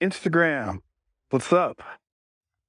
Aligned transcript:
Instagram, 0.00 0.78
what's 1.28 1.52
up? 1.52 1.82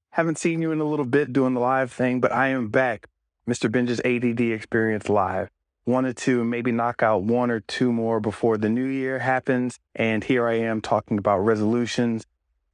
Haven't 0.09 0.37
seen 0.37 0.61
you 0.61 0.73
in 0.73 0.81
a 0.81 0.85
little 0.85 1.05
bit 1.05 1.31
doing 1.31 1.53
the 1.53 1.61
live 1.61 1.89
thing, 1.89 2.19
but 2.19 2.33
I 2.33 2.49
am 2.49 2.67
back. 2.67 3.07
Mr. 3.47 3.71
Binge's 3.71 4.01
ADD 4.01 4.41
Experience 4.41 5.07
Live. 5.07 5.49
Wanted 5.85 6.17
to 6.17 6.43
maybe 6.43 6.73
knock 6.73 7.01
out 7.01 7.23
one 7.23 7.49
or 7.49 7.61
two 7.61 7.93
more 7.93 8.19
before 8.19 8.57
the 8.57 8.67
new 8.67 8.85
year 8.85 9.19
happens. 9.19 9.79
And 9.95 10.25
here 10.25 10.45
I 10.45 10.55
am 10.55 10.81
talking 10.81 11.17
about 11.17 11.39
resolutions, 11.39 12.25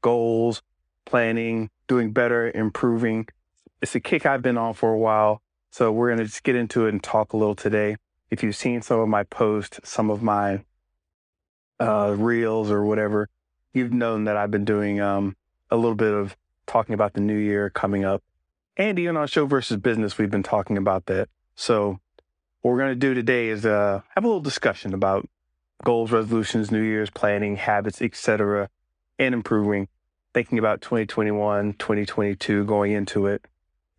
goals, 0.01 0.63
planning, 1.05 1.69
doing 1.87 2.11
better, 2.11 2.51
improving. 2.51 3.27
It's 3.83 3.93
a 3.93 3.99
kick 3.99 4.25
I've 4.25 4.41
been 4.41 4.57
on 4.57 4.73
for 4.73 4.91
a 4.91 4.97
while. 4.97 5.43
So 5.69 5.91
we're 5.91 6.07
going 6.07 6.17
to 6.17 6.25
just 6.25 6.41
get 6.41 6.55
into 6.55 6.87
it 6.87 6.89
and 6.89 7.03
talk 7.03 7.33
a 7.33 7.37
little 7.37 7.55
today. 7.55 7.97
If 8.31 8.41
you've 8.41 8.55
seen 8.55 8.81
some 8.81 8.99
of 8.99 9.07
my 9.07 9.23
posts, 9.23 9.79
some 9.83 10.09
of 10.09 10.23
my 10.23 10.63
uh, 11.79 12.15
reels 12.17 12.71
or 12.71 12.83
whatever, 12.83 13.29
you've 13.77 13.93
known 13.93 14.25
that 14.25 14.35
I've 14.35 14.51
been 14.51 14.65
doing 14.65 14.99
um, 14.99 15.35
a 15.69 15.75
little 15.75 15.95
bit 15.95 16.13
of 16.13 16.35
talking 16.65 16.93
about 16.93 17.13
the 17.13 17.21
new 17.21 17.37
year 17.37 17.69
coming 17.69 18.03
up. 18.03 18.23
And 18.75 18.99
even 18.99 19.17
on 19.17 19.27
Show 19.27 19.45
versus 19.45 19.77
Business, 19.77 20.17
we've 20.17 20.29
been 20.29 20.43
talking 20.43 20.77
about 20.77 21.05
that. 21.05 21.29
So 21.55 21.99
what 22.61 22.71
we're 22.71 22.79
going 22.79 22.91
to 22.91 22.95
do 22.95 23.13
today 23.13 23.47
is 23.49 23.65
uh, 23.65 24.01
have 24.15 24.23
a 24.23 24.27
little 24.27 24.41
discussion 24.41 24.93
about 24.93 25.27
goals, 25.83 26.11
resolutions, 26.11 26.71
New 26.71 26.81
Year's 26.81 27.09
planning, 27.09 27.55
habits, 27.55 28.01
etc., 28.01 28.69
and 29.17 29.33
improving, 29.33 29.87
thinking 30.33 30.59
about 30.59 30.81
2021, 30.81 31.73
2022 31.73 32.65
going 32.65 32.91
into 32.91 33.27
it. 33.27 33.45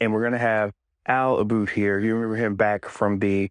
And 0.00 0.12
we're 0.12 0.20
going 0.20 0.32
to 0.32 0.38
have 0.38 0.72
Al 1.06 1.38
Aboud 1.38 1.70
here. 1.70 1.98
You 1.98 2.14
remember 2.14 2.36
him 2.36 2.54
back 2.54 2.84
from 2.84 3.18
the 3.18 3.50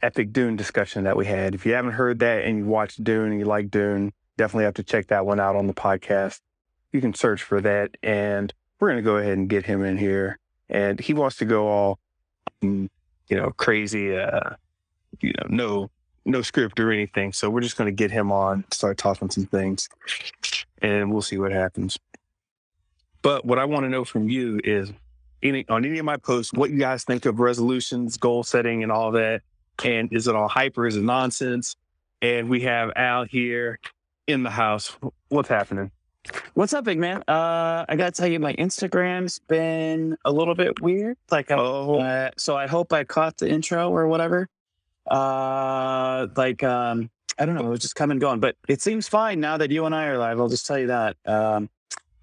epic 0.00 0.32
Dune 0.32 0.56
discussion 0.56 1.04
that 1.04 1.16
we 1.16 1.26
had. 1.26 1.54
If 1.54 1.66
you 1.66 1.72
haven't 1.72 1.92
heard 1.92 2.20
that 2.20 2.44
and 2.44 2.58
you 2.58 2.66
watched 2.66 3.02
Dune 3.02 3.32
and 3.32 3.38
you 3.38 3.44
like 3.44 3.70
Dune, 3.70 4.12
definitely 4.36 4.64
have 4.64 4.74
to 4.74 4.82
check 4.82 5.08
that 5.08 5.26
one 5.26 5.40
out 5.40 5.56
on 5.56 5.66
the 5.66 5.74
podcast. 5.74 6.40
You 6.92 7.00
can 7.00 7.14
search 7.14 7.42
for 7.42 7.60
that. 7.60 7.96
And 8.02 8.52
we're 8.78 8.88
going 8.88 9.02
to 9.02 9.08
go 9.08 9.16
ahead 9.16 9.38
and 9.38 9.48
get 9.48 9.66
him 9.66 9.84
in 9.84 9.96
here. 9.96 10.38
And 10.68 11.00
he 11.00 11.14
wants 11.14 11.36
to 11.36 11.44
go 11.44 11.68
all, 11.68 11.98
mm, 12.62 12.88
you 13.28 13.36
know, 13.36 13.50
crazy, 13.50 14.16
uh, 14.16 14.50
you 15.20 15.32
know, 15.32 15.46
no, 15.48 15.90
no 16.24 16.42
script 16.42 16.78
or 16.80 16.90
anything. 16.92 17.32
So 17.32 17.48
we're 17.48 17.60
just 17.60 17.76
going 17.76 17.86
to 17.86 17.96
get 17.96 18.10
him 18.10 18.32
on, 18.32 18.64
start 18.72 18.98
talking 18.98 19.30
some 19.30 19.46
things, 19.46 19.88
and 20.82 21.12
we'll 21.12 21.22
see 21.22 21.38
what 21.38 21.52
happens. 21.52 21.98
But 23.22 23.44
what 23.44 23.58
I 23.58 23.64
want 23.64 23.84
to 23.84 23.88
know 23.88 24.04
from 24.04 24.28
you 24.28 24.60
is 24.62 24.92
any, 25.42 25.64
on 25.68 25.84
any 25.84 25.98
of 25.98 26.04
my 26.04 26.16
posts, 26.16 26.52
what 26.52 26.70
you 26.70 26.78
guys 26.78 27.04
think 27.04 27.26
of 27.26 27.40
resolutions, 27.40 28.16
goal 28.16 28.42
setting, 28.42 28.82
and 28.82 28.90
all 28.90 29.12
that. 29.12 29.42
And 29.84 30.12
is 30.12 30.26
it 30.26 30.34
all 30.34 30.48
hyper? 30.48 30.86
Is 30.86 30.96
it 30.96 31.02
nonsense? 31.02 31.76
And 32.22 32.48
we 32.48 32.62
have 32.62 32.90
Al 32.96 33.24
here 33.24 33.78
in 34.26 34.42
the 34.42 34.50
house. 34.50 34.96
What's 35.28 35.48
happening? 35.48 35.90
What's 36.54 36.74
up, 36.74 36.84
big 36.84 36.98
man? 36.98 37.22
Uh, 37.28 37.84
I 37.88 37.94
gotta 37.96 38.10
tell 38.10 38.26
you, 38.26 38.40
my 38.40 38.52
Instagram's 38.54 39.38
been 39.38 40.16
a 40.24 40.32
little 40.32 40.54
bit 40.56 40.80
weird. 40.80 41.16
Like, 41.30 41.50
Oh, 41.52 42.00
uh, 42.00 42.30
so 42.36 42.56
I 42.56 42.66
hope 42.66 42.92
I 42.92 43.04
caught 43.04 43.36
the 43.36 43.48
intro 43.48 43.90
or 43.90 44.08
whatever. 44.08 44.48
Uh, 45.08 46.26
like, 46.36 46.64
um, 46.64 47.10
I 47.38 47.46
don't 47.46 47.54
know, 47.54 47.66
it 47.66 47.70
was 47.70 47.80
just 47.80 47.94
coming 47.94 48.14
and 48.16 48.20
going, 48.20 48.40
but 48.40 48.56
it 48.66 48.82
seems 48.82 49.06
fine 49.06 49.38
now 49.38 49.56
that 49.58 49.70
you 49.70 49.84
and 49.84 49.94
I 49.94 50.06
are 50.06 50.18
live. 50.18 50.40
I'll 50.40 50.48
just 50.48 50.66
tell 50.66 50.78
you 50.78 50.88
that. 50.88 51.16
Um, 51.24 51.70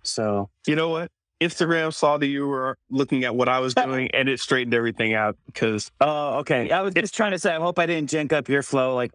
so 0.01 0.49
you 0.67 0.75
know 0.75 0.89
what? 0.89 1.09
Instagram 1.39 1.93
saw 1.93 2.17
that 2.17 2.27
you 2.27 2.45
were 2.47 2.77
looking 2.89 3.23
at 3.23 3.35
what 3.35 3.47
I 3.47 3.59
was 3.59 3.73
doing 3.75 4.09
and 4.13 4.27
it 4.27 4.41
straightened 4.41 4.73
everything 4.73 5.13
out 5.13 5.37
because 5.45 5.91
Oh, 6.01 6.39
okay. 6.39 6.71
I 6.71 6.81
was 6.81 6.93
just 6.93 7.15
trying 7.15 7.31
to 7.31 7.39
say, 7.39 7.55
I 7.55 7.59
hope 7.59 7.79
I 7.79 7.85
didn't 7.85 8.09
jink 8.09 8.33
up 8.33 8.49
your 8.49 8.63
flow. 8.63 8.95
Like, 8.95 9.11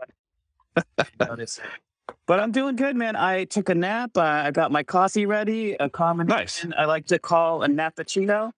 but 2.28 2.38
I'm 2.38 2.52
doing 2.52 2.76
good, 2.76 2.94
man. 2.94 3.16
I 3.16 3.44
took 3.44 3.70
a 3.70 3.74
nap. 3.74 4.10
Uh, 4.14 4.20
I 4.20 4.50
got 4.50 4.70
my 4.70 4.82
coffee 4.82 5.24
ready. 5.24 5.72
A 5.72 5.88
common 5.88 6.26
Nice. 6.26 6.64
I 6.76 6.84
like 6.84 7.06
to 7.06 7.18
call 7.18 7.62
a 7.62 7.68
nappuccino. 7.68 8.52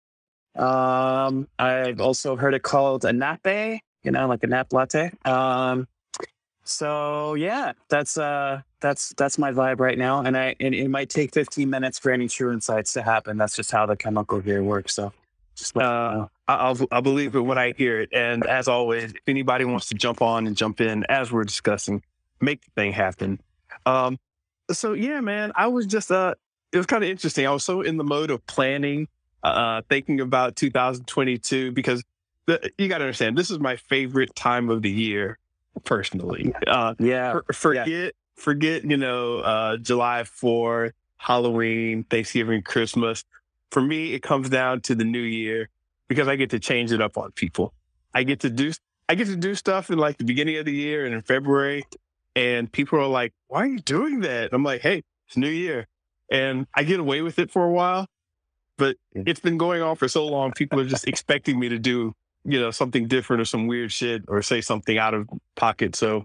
Um, 0.57 1.47
I've 1.59 2.01
also 2.01 2.35
heard 2.35 2.55
it 2.55 2.63
called 2.63 3.05
a 3.05 3.11
nappe. 3.11 3.79
You 4.03 4.11
know, 4.11 4.27
like 4.27 4.43
a 4.43 4.47
nap 4.47 4.73
latte. 4.73 5.13
Um, 5.27 5.87
so 6.65 7.35
yeah, 7.35 7.73
that's 7.91 8.17
uh, 8.17 8.63
that's 8.81 9.13
that's 9.19 9.37
my 9.37 9.53
vibe 9.53 9.81
right 9.81 9.99
now. 9.99 10.23
And 10.23 10.35
I 10.37 10.57
and 10.61 10.75
it 10.75 10.89
might 10.89 11.11
take 11.11 11.35
15 11.35 11.69
minutes 11.69 11.99
for 11.99 12.11
any 12.11 12.27
true 12.27 12.53
insights 12.53 12.95
to 12.95 13.03
happen. 13.03 13.37
That's 13.37 13.55
just 13.55 13.71
how 13.71 13.85
the 13.85 13.97
chemical 13.97 14.41
here 14.41 14.63
works. 14.63 14.95
So 14.95 15.13
just 15.55 15.77
let 15.77 15.83
you 15.85 15.89
Uh, 15.89 16.27
I'll, 16.49 16.79
I'll 16.91 17.03
believe 17.03 17.35
it 17.35 17.41
when 17.41 17.59
I 17.59 17.75
hear 17.77 18.01
it. 18.01 18.09
And 18.15 18.47
as 18.47 18.67
always, 18.67 19.13
if 19.13 19.21
anybody 19.27 19.67
wants 19.67 19.89
to 19.89 19.95
jump 19.95 20.23
on 20.23 20.47
and 20.47 20.57
jump 20.57 20.81
in 20.81 21.05
as 21.11 21.31
we're 21.31 21.45
discussing, 21.45 22.03
make 22.41 22.65
the 22.65 22.71
thing 22.75 22.93
happen. 22.93 23.41
Um, 23.87 24.19
so 24.71 24.93
yeah, 24.93 25.21
man, 25.21 25.53
I 25.55 25.69
was 25.69 25.87
just, 25.87 26.11
uh, 26.11 26.35
it 26.73 26.77
was 26.77 26.87
kind 26.87 27.03
of 27.03 27.11
interesting. 27.11 27.47
I 27.47 27.51
was 27.51 27.65
so 27.65 27.81
in 27.81 27.97
the 27.97 28.05
mode 28.05 28.31
of 28.31 28.47
planning, 28.47 29.09
uh, 29.43 29.83
thinking 29.89 30.21
about 30.21 30.57
2022 30.57 31.73
because 31.73 32.03
the, 32.47 32.71
you 32.79 32.89
got 32.89 32.99
to 32.99 33.05
understand, 33.05 33.39
this 33.39 33.51
is 33.51 33.59
my 33.59 33.77
favorite 33.77 34.35
time 34.35 34.69
of 34.69 34.83
the 34.83 34.91
year 34.91 35.39
personally. 35.85 36.53
Uh, 36.67 36.95
yeah. 36.99 37.33
for- 37.33 37.53
forget 37.53 38.15
forget 38.39 38.85
you 38.85 38.97
know 38.97 39.39
uh 39.39 39.77
july 39.77 40.23
4th 40.23 40.93
halloween 41.17 42.05
thanksgiving 42.05 42.63
christmas 42.63 43.25
for 43.73 43.83
me 43.83 44.15
it 44.15 44.23
comes 44.23 44.49
down 44.49 44.81
to 44.81 44.95
the 44.95 45.05
new 45.05 45.19
year 45.19 45.69
because 46.07 46.29
i 46.29 46.37
get 46.37 46.51
to 46.51 46.61
change 46.61 46.93
it 46.93 47.01
up 47.03 47.19
on 47.19 47.33
people 47.33 47.75
i 48.15 48.23
get 48.23 48.41
to 48.41 48.49
do 48.49 48.73
i 49.09 49.15
get 49.17 49.27
to 49.27 49.37
do 49.37 49.55
stuff 49.57 49.91
in 49.91 49.99
like 49.99 50.19
the 50.19 50.25
beginning 50.25 50.57
of 50.57 50.65
the 50.65 50.73
year 50.73 51.05
and 51.05 51.15
in 51.15 51.21
february 51.21 51.83
and 52.39 52.71
people 52.71 52.99
are 52.99 53.07
like 53.07 53.33
why 53.49 53.61
are 53.61 53.67
you 53.67 53.81
doing 53.81 54.21
that 54.21 54.51
i'm 54.53 54.63
like 54.63 54.81
hey 54.81 55.03
it's 55.27 55.37
new 55.37 55.49
year 55.49 55.87
and 56.31 56.67
i 56.75 56.83
get 56.85 57.01
away 57.01 57.21
with 57.21 57.39
it 57.39 57.51
for 57.51 57.65
a 57.65 57.71
while 57.71 58.07
but 58.77 58.97
it's 59.13 59.41
been 59.41 59.59
going 59.59 59.83
on 59.83 59.97
for 59.97 60.07
so 60.09 60.25
long 60.27 60.53
people 60.53 60.79
are 60.79 60.87
just 60.87 61.09
expecting 61.09 61.59
me 61.59 61.69
to 61.69 61.79
do 61.79 62.13
you 62.45 62.61
know 62.61 62.71
something 62.71 63.09
different 63.09 63.43
or 63.43 63.45
some 63.45 63.67
weird 63.67 63.91
shit 63.91 64.23
or 64.29 64.41
say 64.41 64.61
something 64.61 64.99
out 64.99 65.15
of 65.15 65.29
pocket 65.57 65.97
so 65.97 66.25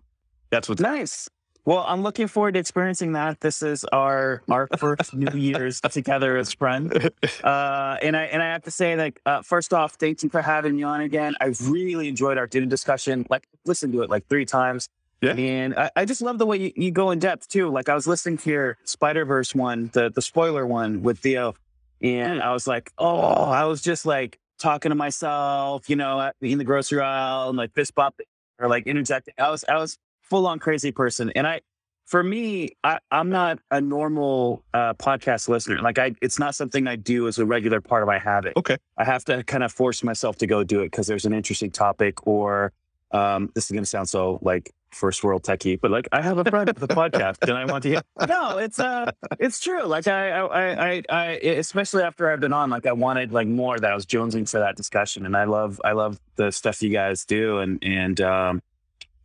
that's 0.52 0.70
what's 0.70 0.82
Nice. 0.82 1.28
Well, 1.66 1.86
I'm 1.88 2.04
looking 2.04 2.28
forward 2.28 2.56
to 2.56 2.60
experiencing 2.60 3.14
that. 3.14 3.40
This 3.40 3.64
is 3.64 3.86
our 3.86 4.44
our 4.52 4.68
first 4.78 5.14
New 5.14 5.38
Year's 5.38 5.80
together 5.90 6.36
as 6.38 6.54
friends. 6.54 6.94
Uh, 7.42 7.98
and 8.02 8.18
I 8.18 8.24
and 8.26 8.44
I 8.44 8.52
have 8.52 8.64
to 8.64 8.72
say, 8.72 8.98
like, 8.98 9.22
uh, 9.26 9.42
first 9.42 9.74
off, 9.74 9.94
thank 9.94 10.22
you 10.24 10.30
for 10.30 10.42
having 10.42 10.76
me 10.76 10.84
on 10.84 11.00
again. 11.00 11.36
I 11.40 11.54
really 11.64 12.10
enjoyed 12.10 12.38
our 12.38 12.48
dinner 12.48 12.66
discussion. 12.66 13.26
Like, 13.30 13.48
listened 13.66 13.94
to 13.94 14.02
it 14.02 14.10
like 14.10 14.28
three 14.28 14.46
times. 14.46 14.90
Yeah. 15.24 15.34
And 15.34 15.76
I, 15.76 15.90
I 15.96 16.06
just 16.06 16.22
love 16.22 16.38
the 16.38 16.46
way 16.46 16.58
you, 16.58 16.72
you 16.76 16.92
go 16.92 17.12
in 17.12 17.20
depth 17.20 17.48
too. 17.48 17.70
Like, 17.70 17.90
I 17.90 17.96
was 17.96 18.06
listening 18.06 18.38
to 18.40 18.50
your 18.50 18.78
Spider 18.84 19.26
Verse 19.26 19.56
one, 19.56 19.90
the 19.94 20.10
the 20.10 20.22
spoiler 20.22 20.68
one 20.68 21.02
with 21.02 21.20
Theo, 21.20 21.56
and 22.02 22.42
I 22.42 22.52
was 22.52 22.68
like, 22.68 22.92
oh, 22.98 23.46
I 23.46 23.66
was 23.66 23.82
just 23.82 24.06
like 24.06 24.40
talking 24.60 24.90
to 24.90 24.96
myself, 24.96 25.90
you 25.90 25.96
know, 25.96 26.32
in 26.42 26.58
the 26.58 26.64
grocery 26.64 27.02
aisle 27.02 27.50
and 27.50 27.58
like 27.58 27.74
fist 27.74 27.96
bump 27.96 28.20
or 28.60 28.68
like 28.68 28.86
interjecting. 28.86 29.34
I 29.38 29.50
was 29.50 29.64
I 29.68 29.78
was 29.78 29.98
full 30.22 30.48
on 30.48 30.60
crazy 30.60 30.92
person. 30.92 31.32
And 31.36 31.46
I, 31.46 31.62
for 32.06 32.24
me, 32.24 32.76
I, 32.84 33.00
I'm 33.12 33.30
not 33.30 33.60
a 33.72 33.80
normal 33.80 34.64
uh, 34.74 34.94
podcast 34.96 35.48
listener. 35.48 35.80
Like 35.80 36.00
I, 36.00 36.16
it's 36.22 36.40
not 36.40 36.56
something 36.56 36.88
I 36.88 36.96
do 36.96 37.28
as 37.28 37.40
a 37.40 37.46
regular 37.46 37.82
part 37.82 38.04
of 38.04 38.08
my 38.08 38.20
habit. 38.20 38.54
Okay. 38.58 38.78
I 38.98 39.06
have 39.06 39.24
to 39.26 39.44
kind 39.44 39.64
of 39.64 39.72
force 39.72 40.04
myself 40.04 40.38
to 40.38 40.48
go 40.48 40.64
do 40.64 40.82
it 40.82 40.92
because 40.92 41.08
there's 41.08 41.26
an 41.26 41.34
interesting 41.34 41.72
topic 41.72 42.26
or 42.28 42.74
um, 43.14 43.52
this 43.54 43.66
is 43.66 43.72
going 43.72 43.84
to 43.84 43.90
sound 43.90 44.10
so 44.10 44.40
like 44.42 44.74
first 44.94 45.24
world 45.24 45.44
techie, 45.44 45.80
but 45.80 45.92
like 45.92 46.08
I 46.12 46.22
have 46.22 46.38
a 46.38 46.44
friend 46.44 46.68
with 46.68 46.84
a 46.84 46.88
podcast 46.88 47.38
and 47.42 47.54
I 47.54 47.66
want 47.66 47.84
to 47.84 47.90
hear. 47.90 48.02
No, 48.28 48.58
it's 48.58 48.80
uh, 48.80 49.12
it's 49.40 49.60
true. 49.60 49.84
Like 49.84 50.08
I, 50.08 50.32
I, 50.32 50.90
I, 50.90 51.04
I, 51.10 51.26
especially 51.34 52.04
after 52.04 52.32
I've 52.32 52.40
been 52.40 52.54
on, 52.54 52.70
like 52.70 52.86
I 52.86 52.94
wanted 52.94 53.32
like 53.32 53.48
more 53.48 53.78
that 53.78 53.92
I 53.92 53.96
was 53.96 54.06
jonesing 54.06 54.50
for 54.50 54.60
that 54.60 54.76
discussion, 54.76 55.26
and 55.26 55.36
I 55.36 55.44
love, 55.44 55.80
I 55.84 55.92
love 55.92 56.20
the 56.36 56.52
stuff 56.52 56.82
you 56.82 56.90
guys 56.90 57.26
do, 57.26 57.60
and 57.60 57.84
and 57.84 58.20
um, 58.22 58.62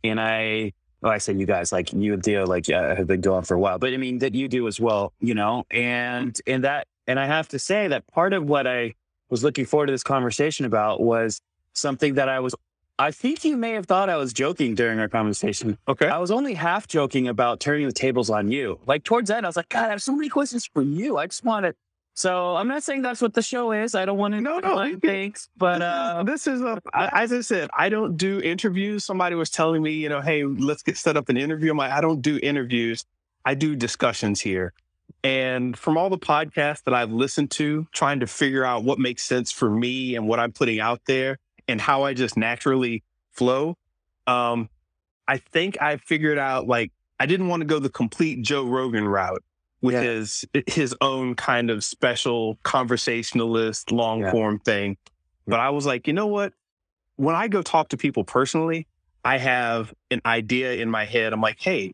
and 0.03 0.19
I, 0.19 0.73
well, 1.01 1.13
I 1.13 1.17
say 1.17 1.33
you 1.33 1.45
guys, 1.45 1.71
like 1.71 1.93
you 1.93 2.13
and 2.13 2.23
Theo, 2.23 2.45
like 2.45 2.69
uh, 2.69 2.95
have 2.95 3.07
been 3.07 3.21
going 3.21 3.43
for 3.43 3.53
a 3.55 3.59
while, 3.59 3.79
but 3.79 3.93
I 3.93 3.97
mean 3.97 4.19
that 4.19 4.35
you 4.35 4.47
do 4.47 4.67
as 4.67 4.79
well, 4.79 5.13
you 5.19 5.33
know, 5.33 5.63
and 5.71 6.37
and 6.45 6.63
that, 6.65 6.87
and 7.07 7.19
I 7.19 7.25
have 7.25 7.47
to 7.49 7.59
say 7.59 7.87
that 7.87 8.05
part 8.07 8.33
of 8.33 8.43
what 8.43 8.67
I 8.67 8.95
was 9.29 9.43
looking 9.43 9.65
forward 9.65 9.87
to 9.87 9.93
this 9.93 10.03
conversation 10.03 10.65
about 10.65 11.01
was 11.01 11.41
something 11.73 12.15
that 12.15 12.29
I 12.29 12.39
was. 12.41 12.53
I 12.99 13.11
think 13.11 13.45
you 13.45 13.55
may 13.55 13.71
have 13.71 13.85
thought 13.85 14.09
I 14.09 14.17
was 14.17 14.33
joking 14.33 14.75
during 14.75 14.99
our 14.99 15.07
conversation. 15.07 15.77
okay 15.87 16.09
I 16.09 16.17
was 16.17 16.31
only 16.31 16.53
half 16.53 16.85
joking 16.85 17.29
about 17.29 17.61
turning 17.61 17.87
the 17.87 17.93
tables 17.93 18.29
on 18.29 18.51
you. 18.51 18.77
Like 18.85 19.05
towards 19.05 19.29
that, 19.29 19.45
I 19.45 19.47
was 19.47 19.55
like, 19.55 19.69
God, 19.69 19.85
I 19.85 19.89
have 19.91 20.03
so 20.03 20.13
many 20.13 20.27
questions 20.27 20.65
for 20.65 20.81
you. 20.81 21.17
I 21.17 21.27
just 21.27 21.45
want 21.45 21.65
to. 21.65 21.73
So 22.13 22.57
I'm 22.57 22.67
not 22.67 22.83
saying 22.83 23.03
that's 23.03 23.21
what 23.21 23.33
the 23.33 23.41
show 23.41 23.71
is. 23.71 23.95
I 23.95 24.03
don't 24.03 24.17
want 24.17 24.33
to. 24.33 24.41
No, 24.41 24.59
no, 24.59 24.99
thanks. 25.01 25.47
But 25.55 25.81
uh, 25.81 26.23
this 26.25 26.45
is 26.45 26.61
a 26.61 26.81
as 26.93 27.31
I 27.31 27.39
said, 27.39 27.69
I 27.73 27.87
don't 27.87 28.17
do 28.17 28.41
interviews. 28.41 29.05
Somebody 29.05 29.35
was 29.35 29.49
telling 29.49 29.81
me, 29.81 29.93
you 29.93 30.09
know, 30.09 30.19
hey, 30.19 30.43
let's 30.43 30.83
get 30.83 30.97
set 30.97 31.15
up 31.15 31.29
an 31.29 31.37
interview. 31.37 31.71
I'm 31.71 31.77
like, 31.77 31.93
I 31.93 32.01
don't 32.01 32.21
do 32.21 32.37
interviews. 32.43 33.05
I 33.45 33.53
do 33.53 33.77
discussions 33.77 34.41
here. 34.41 34.73
And 35.23 35.77
from 35.77 35.97
all 35.97 36.09
the 36.09 36.19
podcasts 36.19 36.83
that 36.83 36.93
I've 36.93 37.13
listened 37.13 37.51
to, 37.51 37.87
trying 37.93 38.19
to 38.19 38.27
figure 38.27 38.65
out 38.65 38.83
what 38.83 38.99
makes 38.99 39.23
sense 39.23 39.53
for 39.53 39.69
me 39.69 40.15
and 40.15 40.27
what 40.27 40.41
I'm 40.41 40.51
putting 40.51 40.81
out 40.81 40.99
there 41.05 41.37
and 41.69 41.79
how 41.79 42.03
I 42.03 42.13
just 42.13 42.35
naturally 42.35 43.03
flow, 43.31 43.77
um, 44.27 44.69
I 45.27 45.37
think 45.37 45.81
I 45.81 45.97
figured 45.97 46.37
out 46.37 46.67
like 46.67 46.91
I 47.19 47.25
didn't 47.25 47.47
want 47.47 47.61
to 47.61 47.65
go 47.67 47.79
the 47.79 47.89
complete 47.89 48.41
Joe 48.41 48.65
Rogan 48.65 49.07
route. 49.07 49.43
with 49.81 49.93
Yeah. 49.95 50.01
his 50.01 50.43
his 50.67 50.93
own 50.99 51.35
kind 51.35 51.69
of 51.69 51.85
special 51.85 52.57
conversationalist 52.63 53.91
long 53.93 54.19
Yeah. 54.19 54.31
form 54.31 54.59
thing. 54.59 54.97
But 55.47 55.61
I 55.61 55.69
was 55.69 55.85
like, 55.85 56.05
you 56.05 56.11
know 56.11 56.27
what? 56.27 56.51
When 57.15 57.33
I 57.33 57.47
go 57.47 57.61
talk 57.61 57.87
to 57.89 57.97
people 57.97 58.25
personally, 58.25 58.87
I 59.23 59.37
have 59.37 59.93
an 60.11 60.21
idea 60.25 60.73
in 60.73 60.89
my 60.89 61.05
head. 61.05 61.31
I'm 61.31 61.39
like, 61.39 61.61
hey, 61.61 61.93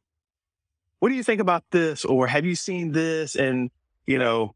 what 1.00 1.10
do 1.10 1.16
you 1.16 1.22
think 1.24 1.40
about 1.42 1.64
this? 1.72 2.04
Or 2.06 2.26
have 2.28 2.44
you 2.44 2.56
seen 2.56 2.92
this? 2.92 3.36
And, 3.36 3.70
you 4.08 4.18
know, 4.18 4.56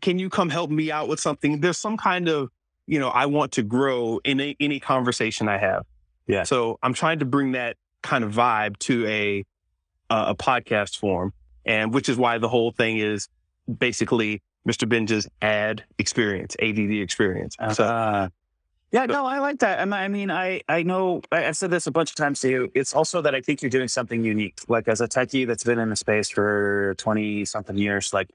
can 0.00 0.18
you 0.18 0.30
come 0.30 0.48
help 0.48 0.70
me 0.70 0.90
out 0.90 1.06
with 1.08 1.20
something? 1.20 1.60
There's 1.60 1.76
some 1.78 1.98
kind 1.98 2.28
of, 2.28 2.48
you 2.90 2.98
know, 2.98 3.08
I 3.08 3.26
want 3.26 3.52
to 3.52 3.62
grow 3.62 4.20
in 4.24 4.40
a, 4.40 4.56
any 4.58 4.80
conversation 4.80 5.48
I 5.48 5.58
have. 5.58 5.84
Yeah. 6.26 6.42
So 6.42 6.78
I'm 6.82 6.92
trying 6.92 7.20
to 7.20 7.24
bring 7.24 7.52
that 7.52 7.76
kind 8.02 8.24
of 8.24 8.32
vibe 8.32 8.76
to 8.80 9.06
a 9.06 9.44
a, 10.10 10.30
a 10.30 10.34
podcast 10.34 10.98
form, 10.98 11.32
and 11.64 11.94
which 11.94 12.08
is 12.08 12.16
why 12.16 12.38
the 12.38 12.48
whole 12.48 12.72
thing 12.72 12.98
is 12.98 13.28
basically 13.78 14.42
Mr. 14.68 14.88
Binge's 14.88 15.28
ad 15.40 15.84
experience, 15.98 16.56
ADD 16.60 16.90
experience. 17.00 17.54
So 17.74 17.84
Uh, 17.84 18.28
yeah, 18.90 19.06
no, 19.06 19.24
I 19.24 19.38
like 19.38 19.60
that. 19.60 19.78
I 19.78 19.84
mean- 19.84 19.92
I 19.94 20.08
mean, 20.08 20.30
I 20.32 20.60
I 20.68 20.82
know 20.82 21.22
I- 21.30 21.46
I've 21.46 21.56
said 21.56 21.70
this 21.70 21.86
a 21.86 21.92
bunch 21.92 22.10
of 22.10 22.16
times 22.16 22.40
to 22.40 22.48
you. 22.50 22.72
It's 22.74 22.92
also 22.92 23.22
that 23.22 23.36
I 23.36 23.40
think 23.40 23.62
you're 23.62 23.70
doing 23.70 23.86
something 23.88 24.24
unique. 24.24 24.58
Like 24.66 24.88
as 24.88 25.00
a 25.00 25.06
techie 25.06 25.46
that's 25.46 25.62
been 25.62 25.78
in 25.78 25.90
the 25.90 25.96
space 25.96 26.28
for 26.28 26.94
twenty 26.98 27.44
something 27.44 27.78
years, 27.78 28.12
like 28.12 28.30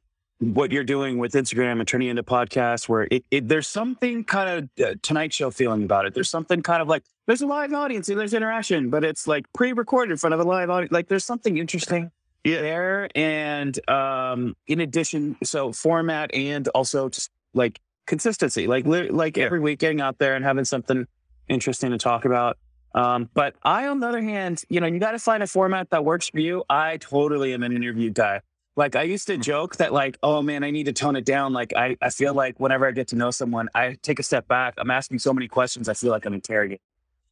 what 0.53 0.71
you're 0.71 0.83
doing 0.83 1.17
with 1.17 1.33
Instagram 1.33 1.79
and 1.79 1.87
turning 1.87 2.09
into 2.09 2.23
podcasts, 2.23 2.87
where 2.87 3.07
it, 3.11 3.25
it 3.31 3.47
there's 3.47 3.67
something 3.67 4.23
kind 4.23 4.69
of 4.79 4.85
uh, 4.85 4.93
Tonight 5.01 5.33
Show 5.33 5.49
feeling 5.51 5.83
about 5.83 6.05
it. 6.05 6.13
There's 6.13 6.29
something 6.29 6.61
kind 6.61 6.81
of 6.81 6.87
like 6.87 7.03
there's 7.25 7.41
a 7.41 7.47
live 7.47 7.73
audience 7.73 8.09
and 8.09 8.19
there's 8.19 8.33
interaction, 8.33 8.89
but 8.89 9.03
it's 9.03 9.27
like 9.27 9.45
pre-recorded 9.53 10.11
in 10.11 10.17
front 10.17 10.33
of 10.33 10.39
a 10.39 10.43
live 10.43 10.69
audience. 10.69 10.91
Like 10.91 11.07
there's 11.07 11.25
something 11.25 11.57
interesting 11.57 12.11
Yeah. 12.43 12.61
there. 12.61 13.09
And 13.15 13.77
um, 13.89 14.55
in 14.67 14.79
addition, 14.81 15.35
so 15.43 15.71
format 15.71 16.33
and 16.33 16.67
also 16.69 17.09
just 17.09 17.31
like 17.53 17.79
consistency, 18.05 18.67
like 18.67 18.85
li- 18.85 19.09
like 19.09 19.37
Yeah. 19.37 19.45
every 19.45 19.59
week 19.59 19.79
getting 19.79 20.01
out 20.01 20.19
there 20.19 20.35
and 20.35 20.45
having 20.45 20.65
something 20.65 21.07
interesting 21.47 21.91
to 21.91 21.97
talk 21.97 22.25
about. 22.25 22.57
Um, 22.93 23.29
but 23.33 23.55
I, 23.63 23.87
on 23.87 23.99
the 23.99 24.07
other 24.07 24.21
hand, 24.21 24.63
you 24.69 24.79
know, 24.79 24.87
you 24.87 24.99
got 24.99 25.11
to 25.11 25.19
find 25.19 25.43
a 25.43 25.47
format 25.47 25.89
that 25.89 26.05
works 26.05 26.29
for 26.29 26.39
you. 26.39 26.63
I 26.69 26.97
totally 26.97 27.53
am 27.53 27.63
an 27.63 27.75
interview 27.75 28.09
guy. 28.09 28.41
Like 28.75 28.95
I 28.95 29.03
used 29.03 29.27
to 29.27 29.37
mm. 29.37 29.41
joke 29.41 29.77
that 29.77 29.93
like, 29.93 30.17
oh 30.21 30.41
man, 30.41 30.63
I 30.63 30.71
need 30.71 30.85
to 30.85 30.93
tone 30.93 31.15
it 31.15 31.25
down. 31.25 31.53
Like 31.53 31.73
I, 31.75 31.97
I 32.01 32.09
feel 32.09 32.33
like 32.33 32.59
whenever 32.59 32.87
I 32.87 32.91
get 32.91 33.07
to 33.09 33.15
know 33.15 33.31
someone, 33.31 33.69
I 33.73 33.97
take 34.01 34.19
a 34.19 34.23
step 34.23 34.47
back. 34.47 34.73
I'm 34.77 34.91
asking 34.91 35.19
so 35.19 35.33
many 35.33 35.47
questions. 35.47 35.87
I 35.87 35.93
feel 35.93 36.11
like 36.11 36.25
I'm 36.25 36.33
interrogating. 36.33 36.79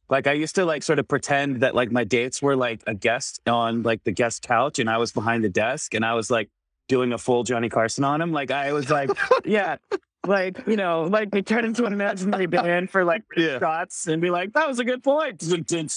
Like 0.08 0.26
I 0.26 0.32
used 0.32 0.54
to 0.56 0.64
like 0.64 0.82
sort 0.82 0.98
of 0.98 1.08
pretend 1.08 1.60
that 1.60 1.74
like 1.74 1.90
my 1.90 2.04
dates 2.04 2.40
were 2.42 2.56
like 2.56 2.82
a 2.86 2.94
guest 2.94 3.40
on 3.46 3.82
like 3.82 4.04
the 4.04 4.12
guest 4.12 4.42
couch 4.42 4.78
and 4.78 4.88
I 4.88 4.98
was 4.98 5.12
behind 5.12 5.44
the 5.44 5.48
desk 5.48 5.94
and 5.94 6.04
I 6.04 6.14
was 6.14 6.30
like 6.30 6.50
doing 6.88 7.12
a 7.12 7.18
full 7.18 7.42
Johnny 7.42 7.68
Carson 7.68 8.04
on 8.04 8.20
him. 8.20 8.32
Like 8.32 8.50
I 8.50 8.72
was 8.72 8.90
like, 8.90 9.10
yeah, 9.44 9.76
like, 10.26 10.66
you 10.66 10.76
know, 10.76 11.04
like 11.04 11.30
they 11.30 11.42
turn 11.42 11.64
into 11.64 11.84
an 11.84 11.92
imaginary 11.92 12.46
band 12.46 12.90
for 12.90 13.04
like 13.04 13.22
Yeah. 13.36 13.58
shots 13.58 14.06
and 14.06 14.20
be 14.20 14.30
like, 14.30 14.52
that 14.52 14.68
was 14.68 14.78
a 14.78 14.84
good 14.84 15.02
point. 15.02 15.42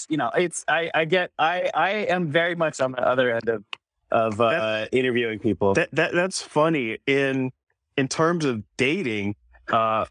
You 0.09 0.17
know, 0.17 0.31
it's, 0.35 0.63
I, 0.67 0.89
I 0.93 1.05
get, 1.05 1.31
I, 1.37 1.69
I 1.73 1.89
am 1.89 2.31
very 2.31 2.55
much 2.55 2.79
on 2.79 2.91
the 2.93 3.05
other 3.05 3.33
end 3.33 3.49
of, 3.49 3.63
of 4.11 4.39
uh, 4.39 4.87
interviewing 4.91 5.39
people. 5.39 5.73
that 5.73 5.89
that 5.93 6.13
that's 6.13 6.41
funny 6.41 6.97
in 7.07 7.51
in 7.97 8.07
terms 8.07 8.45
of 8.45 8.63
dating. 8.77 9.35
Uh, 9.71 10.05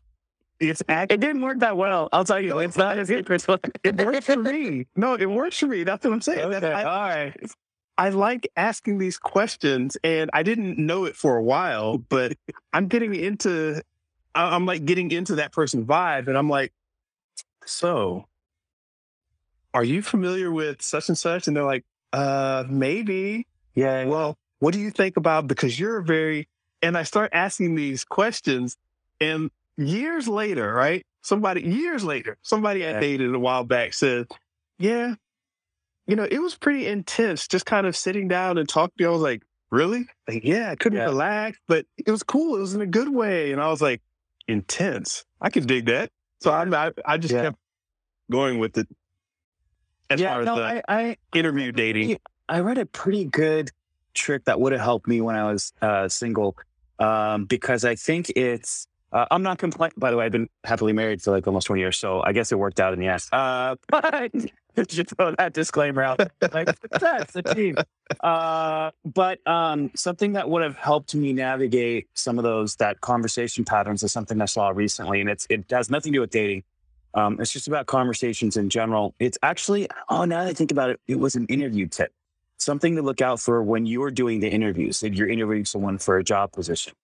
it's 0.59 0.83
act 0.89 1.13
it 1.13 1.21
didn't 1.21 1.43
work 1.43 1.59
that 1.61 1.77
well. 1.77 2.09
I'll 2.13 2.25
tell 2.25 2.41
you, 2.41 2.59
it's 2.61 2.77
not 2.77 2.99
as 2.99 3.09
good. 3.09 3.27
Chris. 3.27 3.47
it 3.85 3.97
works 3.97 4.27
for 4.27 4.37
me. 4.37 4.87
No, 4.97 5.15
it 5.15 5.27
works 5.27 5.59
for 5.59 5.67
me. 5.67 5.85
That's 5.85 6.05
what 6.05 6.13
I'm 6.13 6.21
saying. 6.21 6.51
That 6.51 6.65
Okay, 6.65 6.73
I, 6.73 6.83
all 6.85 7.09
right. 7.09 7.35
I 7.99 8.09
like 8.11 8.49
asking 8.57 8.99
these 8.99 9.19
questions, 9.19 9.97
and 10.05 10.29
I 10.35 10.43
didn't 10.43 10.79
know 10.79 11.05
it 11.07 11.17
for 11.17 11.37
a 11.37 11.43
while, 11.43 11.97
but 11.99 12.37
I'm 12.73 12.89
getting 12.89 13.15
into, 13.15 13.81
I- 14.35 14.55
I'm 14.55 14.67
like 14.67 14.85
getting 14.85 15.11
into 15.11 15.37
that 15.37 15.53
person 15.53 15.87
vibe, 15.87 16.29
and 16.29 16.37
I'm 16.37 16.49
like, 16.51 16.73
so, 17.65 18.27
are 19.75 19.85
you 19.85 20.03
familiar 20.03 20.51
with 20.53 20.83
such 20.83 21.09
and 21.09 21.17
such? 21.19 21.49
And 21.49 21.57
they're 21.57 21.65
like, 21.65 21.85
uh, 22.13 22.65
maybe. 22.69 23.47
Yeah. 23.77 24.07
Well, 24.07 24.37
what 24.59 24.73
do 24.75 24.81
you 24.81 24.91
think 24.91 25.17
about? 25.17 25.47
Because 25.47 25.79
you're 25.79 26.01
very, 26.01 26.49
and 26.83 26.99
I 26.99 27.05
start 27.05 27.31
asking 27.33 27.77
these 27.77 28.05
questions, 28.05 28.77
and 29.21 29.51
years 29.77 30.27
later, 30.27 30.73
right? 30.75 31.05
Somebody 31.23 31.63
years 31.63 32.03
later, 32.05 32.39
somebody 32.43 32.87
I 32.87 32.99
dated 33.01 33.35
a 33.35 33.39
while 33.39 33.65
back 33.65 33.95
said, 33.95 34.27
"Yeah, 34.79 35.15
you 36.07 36.17
know, 36.17 36.25
it 36.29 36.39
was 36.41 36.57
pretty 36.57 36.87
intense, 36.87 37.47
just 37.49 37.67
kind 37.67 37.87
of 37.87 37.97
sitting 37.97 38.29
down 38.29 38.59
and 38.59 38.69
talking." 38.69 39.07
I 39.07 39.11
was 39.11 39.23
like, 39.23 39.43
"Really? 39.71 40.07
Like, 40.29 40.45
yeah, 40.45 40.71
I 40.71 40.77
couldn't 40.77 40.99
Yeah. 40.99 41.05
relax, 41.07 41.59
but 41.69 41.85
it 41.99 42.11
was 42.11 42.23
cool. 42.23 42.57
It 42.57 42.61
was 42.61 42.75
in 42.75 42.81
a 42.81 42.87
good 42.87 43.09
way." 43.11 43.53
And 43.53 43.61
I 43.61 43.69
was 43.69 43.83
like, 43.83 44.03
"Intense? 44.49 45.25
I 45.41 45.51
can 45.51 45.67
dig 45.67 45.87
that." 45.87 46.11
So 46.41 46.51
I, 46.53 46.65
I, 46.87 46.93
I 47.05 47.19
just 47.19 47.35
Yeah. 47.35 47.43
kept 47.43 47.59
going 48.31 48.59
with 48.59 48.79
it 48.79 48.89
as 50.11 50.21
yeah, 50.21 50.33
far 50.33 50.41
as 50.41 50.47
no, 50.47 50.57
the 50.57 50.63
I, 50.65 50.83
I, 50.89 51.17
interview 51.35 51.73
dating. 51.73 52.19
I 52.49 52.61
read 52.61 52.79
a 52.79 52.87
pretty 52.87 53.25
good 53.25 53.71
trick 54.15 54.45
that 54.45 54.61
would 54.61 54.73
have 54.73 54.81
helped 54.81 55.07
me 55.07 55.21
when 55.21 55.37
I 55.37 55.51
was 55.51 55.73
uh, 55.83 56.09
single, 56.09 56.57
um, 56.99 57.45
because 57.45 57.85
I 57.85 57.95
think 57.95 58.31
it's. 58.31 58.87
Uh, 59.13 59.25
I'm 59.31 59.43
not 59.43 59.59
complaining. 59.59 59.95
By 59.97 60.11
the 60.11 60.17
way, 60.17 60.27
I've 60.27 60.33
been 60.33 60.49
happily 60.65 60.93
married 60.93 61.23
for 61.23 61.31
like 61.31 61.47
almost 61.47 61.69
20 61.69 61.81
years, 61.81 61.97
so 61.97 62.23
I 62.25 62.33
guess 62.33 62.51
it 62.51 62.59
worked 62.59 62.81
out 62.81 62.93
in 62.93 62.99
the 62.99 63.07
end. 63.07 63.23
Uh, 63.33 63.77
but 63.89 64.33
just 64.89 65.17
throw 65.17 65.35
that 65.39 65.53
disclaimer 65.53 66.03
out. 66.03 66.21
Like 66.53 66.69
that's 66.91 67.33
the 67.33 67.43
team. 67.43 67.77
Uh, 68.21 68.91
but 69.05 69.47
um, 69.47 69.91
something 69.95 70.33
that 70.35 70.51
would 70.51 70.63
have 70.63 70.77
helped 70.77 71.15
me 71.15 71.33
navigate 71.33 72.09
some 72.15 72.37
of 72.37 72.45
those 72.45 72.77
that 72.77 73.01
conversation 73.01 73.65
patterns 73.65 74.03
is 74.03 74.13
something 74.13 74.41
I 74.41 74.47
saw 74.47 74.69
recently, 74.69 75.21
and 75.21 75.31
it's 75.31 75.47
it 75.49 75.65
has 75.71 75.89
nothing 75.89 76.13
to 76.13 76.17
do 76.17 76.21
with 76.21 76.31
dating. 76.31 76.65
Um, 77.15 77.41
it's 77.41 77.53
just 77.53 77.67
about 77.67 77.87
conversations 77.87 78.59
in 78.59 78.69
general. 78.69 79.15
It's 79.19 79.39
actually, 79.43 79.89
oh, 80.11 80.27
now 80.27 80.45
that 80.45 80.51
I 80.51 80.53
think 80.53 80.71
about 80.71 80.91
it, 80.91 81.01
it 81.09 81.19
was 81.19 81.35
an 81.35 81.47
interview 81.47 81.87
tip. 81.87 82.13
Something 82.59 82.97
to 82.97 83.03
look 83.03 83.21
out 83.21 83.39
for 83.41 83.63
when 83.63 83.87
you're 83.87 84.11
doing 84.11 84.41
the 84.41 84.49
interviews, 84.49 85.03
if 85.03 85.15
you're 85.15 85.29
interviewing 85.29 85.65
someone 85.65 85.99
for 85.99 86.17
a 86.19 86.25
job 86.25 86.53
position. 86.53 86.95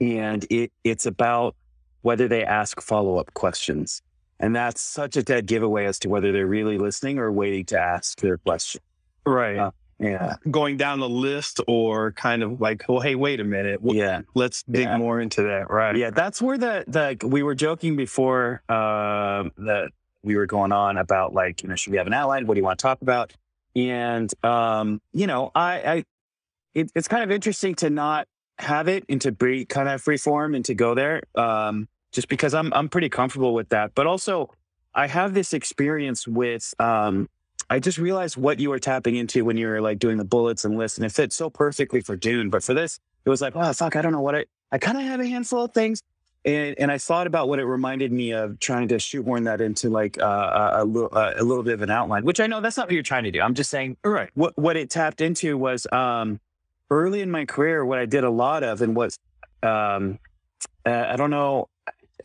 And 0.00 0.46
it 0.50 0.72
it's 0.84 1.06
about 1.06 1.56
whether 2.02 2.28
they 2.28 2.44
ask 2.44 2.80
follow-up 2.80 3.32
questions. 3.34 4.02
And 4.40 4.54
that's 4.54 4.80
such 4.80 5.16
a 5.16 5.22
dead 5.22 5.46
giveaway 5.46 5.86
as 5.86 5.98
to 6.00 6.08
whether 6.08 6.32
they're 6.32 6.46
really 6.46 6.76
listening 6.76 7.18
or 7.18 7.32
waiting 7.32 7.64
to 7.66 7.78
ask 7.80 8.20
their 8.20 8.36
question. 8.38 8.80
Right. 9.24 9.56
Uh, 9.58 9.70
Yeah. 10.00 10.36
going 10.50 10.76
down 10.76 11.00
the 11.00 11.08
list 11.08 11.60
or 11.68 12.12
kind 12.12 12.42
of 12.42 12.60
like, 12.60 12.84
well, 12.88 13.00
hey, 13.00 13.14
wait 13.14 13.40
a 13.40 13.44
minute. 13.44 13.80
w- 13.82 13.98
Yeah. 14.00 14.22
Let's 14.34 14.62
dig 14.64 14.82
Yeah. 14.84 14.96
more 14.98 15.20
into 15.20 15.42
that. 15.44 15.70
Right. 15.70 15.96
Yeah, 15.96 16.10
that's 16.10 16.42
where 16.42 16.58
the 16.58 16.84
the 16.86 17.26
we 17.26 17.42
were 17.42 17.54
joking 17.54 17.96
before 17.96 18.60
um 18.68 19.52
that 19.58 19.90
we 20.22 20.36
were 20.36 20.46
going 20.46 20.72
on 20.72 20.98
about 20.98 21.32
like 21.32 21.62
you 21.62 21.68
know 21.68 21.76
should 21.76 21.92
we 21.92 21.96
have 21.98 22.06
an 22.06 22.12
outline? 22.14 22.46
What 22.46 22.54
do 22.54 22.60
you 22.60 22.64
want 22.64 22.78
to 22.78 22.82
talk 22.82 23.00
about? 23.02 23.32
And 23.76 24.32
um 24.44 25.00
you 25.12 25.26
know 25.26 25.50
I 25.54 25.72
I 25.72 26.04
it, 26.74 26.90
it's 26.94 27.08
kind 27.08 27.22
of 27.22 27.30
interesting 27.30 27.74
to 27.76 27.90
not 27.90 28.26
have 28.58 28.88
it 28.88 29.04
and 29.08 29.20
to 29.20 29.32
be 29.32 29.64
kind 29.64 29.88
of 29.88 30.00
free 30.00 30.16
form 30.16 30.54
and 30.54 30.64
to 30.64 30.74
go 30.74 30.94
there 30.94 31.22
um 31.34 31.88
just 32.12 32.28
because 32.28 32.54
I'm 32.54 32.72
I'm 32.72 32.88
pretty 32.88 33.08
comfortable 33.08 33.54
with 33.54 33.70
that. 33.70 33.94
But 33.94 34.06
also 34.06 34.50
I 34.94 35.08
have 35.08 35.34
this 35.34 35.52
experience 35.52 36.26
with 36.26 36.74
um 36.78 37.28
I 37.70 37.78
just 37.78 37.98
realized 37.98 38.36
what 38.36 38.60
you 38.60 38.70
were 38.70 38.78
tapping 38.78 39.16
into 39.16 39.44
when 39.44 39.56
you 39.56 39.66
were 39.66 39.80
like 39.80 39.98
doing 39.98 40.18
the 40.18 40.24
bullets 40.24 40.64
and 40.64 40.76
lists 40.76 40.98
and 40.98 41.06
it 41.06 41.12
fits 41.12 41.34
so 41.34 41.50
perfectly 41.50 42.00
for 42.00 42.14
Dune. 42.14 42.50
But 42.50 42.62
for 42.62 42.74
this, 42.74 43.00
it 43.24 43.30
was 43.30 43.40
like, 43.40 43.56
oh 43.56 43.72
fuck, 43.72 43.96
I 43.96 44.02
don't 44.02 44.12
know 44.12 44.20
what 44.20 44.34
I 44.34 44.44
I 44.70 44.78
kind 44.78 44.98
of 44.98 45.04
have 45.04 45.20
a 45.20 45.26
handful 45.26 45.64
of 45.64 45.72
things. 45.72 46.02
And, 46.44 46.74
and 46.78 46.92
I 46.92 46.98
thought 46.98 47.26
about 47.26 47.48
what 47.48 47.58
it 47.58 47.64
reminded 47.64 48.12
me 48.12 48.32
of 48.32 48.58
trying 48.60 48.88
to 48.88 48.98
shoehorn 48.98 49.44
that 49.44 49.60
into 49.62 49.88
like 49.88 50.20
uh, 50.20 50.70
a, 50.74 50.82
a, 50.82 50.84
little, 50.84 51.08
uh, 51.16 51.32
a 51.36 51.42
little 51.42 51.62
bit 51.62 51.72
of 51.74 51.80
an 51.82 51.90
outline, 51.90 52.24
which 52.24 52.38
I 52.38 52.46
know 52.46 52.60
that's 52.60 52.76
not 52.76 52.86
what 52.86 52.92
you're 52.94 53.02
trying 53.02 53.24
to 53.24 53.30
do. 53.30 53.40
I'm 53.40 53.54
just 53.54 53.70
saying 53.70 53.96
Right. 54.04 54.28
what, 54.34 54.56
what 54.58 54.76
it 54.76 54.90
tapped 54.90 55.22
into 55.22 55.56
was 55.56 55.86
um, 55.90 56.40
early 56.90 57.22
in 57.22 57.30
my 57.30 57.46
career, 57.46 57.84
what 57.84 57.98
I 57.98 58.04
did 58.04 58.24
a 58.24 58.30
lot 58.30 58.62
of 58.62 58.82
and 58.82 58.94
was, 58.94 59.18
um, 59.62 60.18
uh, 60.84 61.06
I 61.08 61.16
don't 61.16 61.30
know 61.30 61.68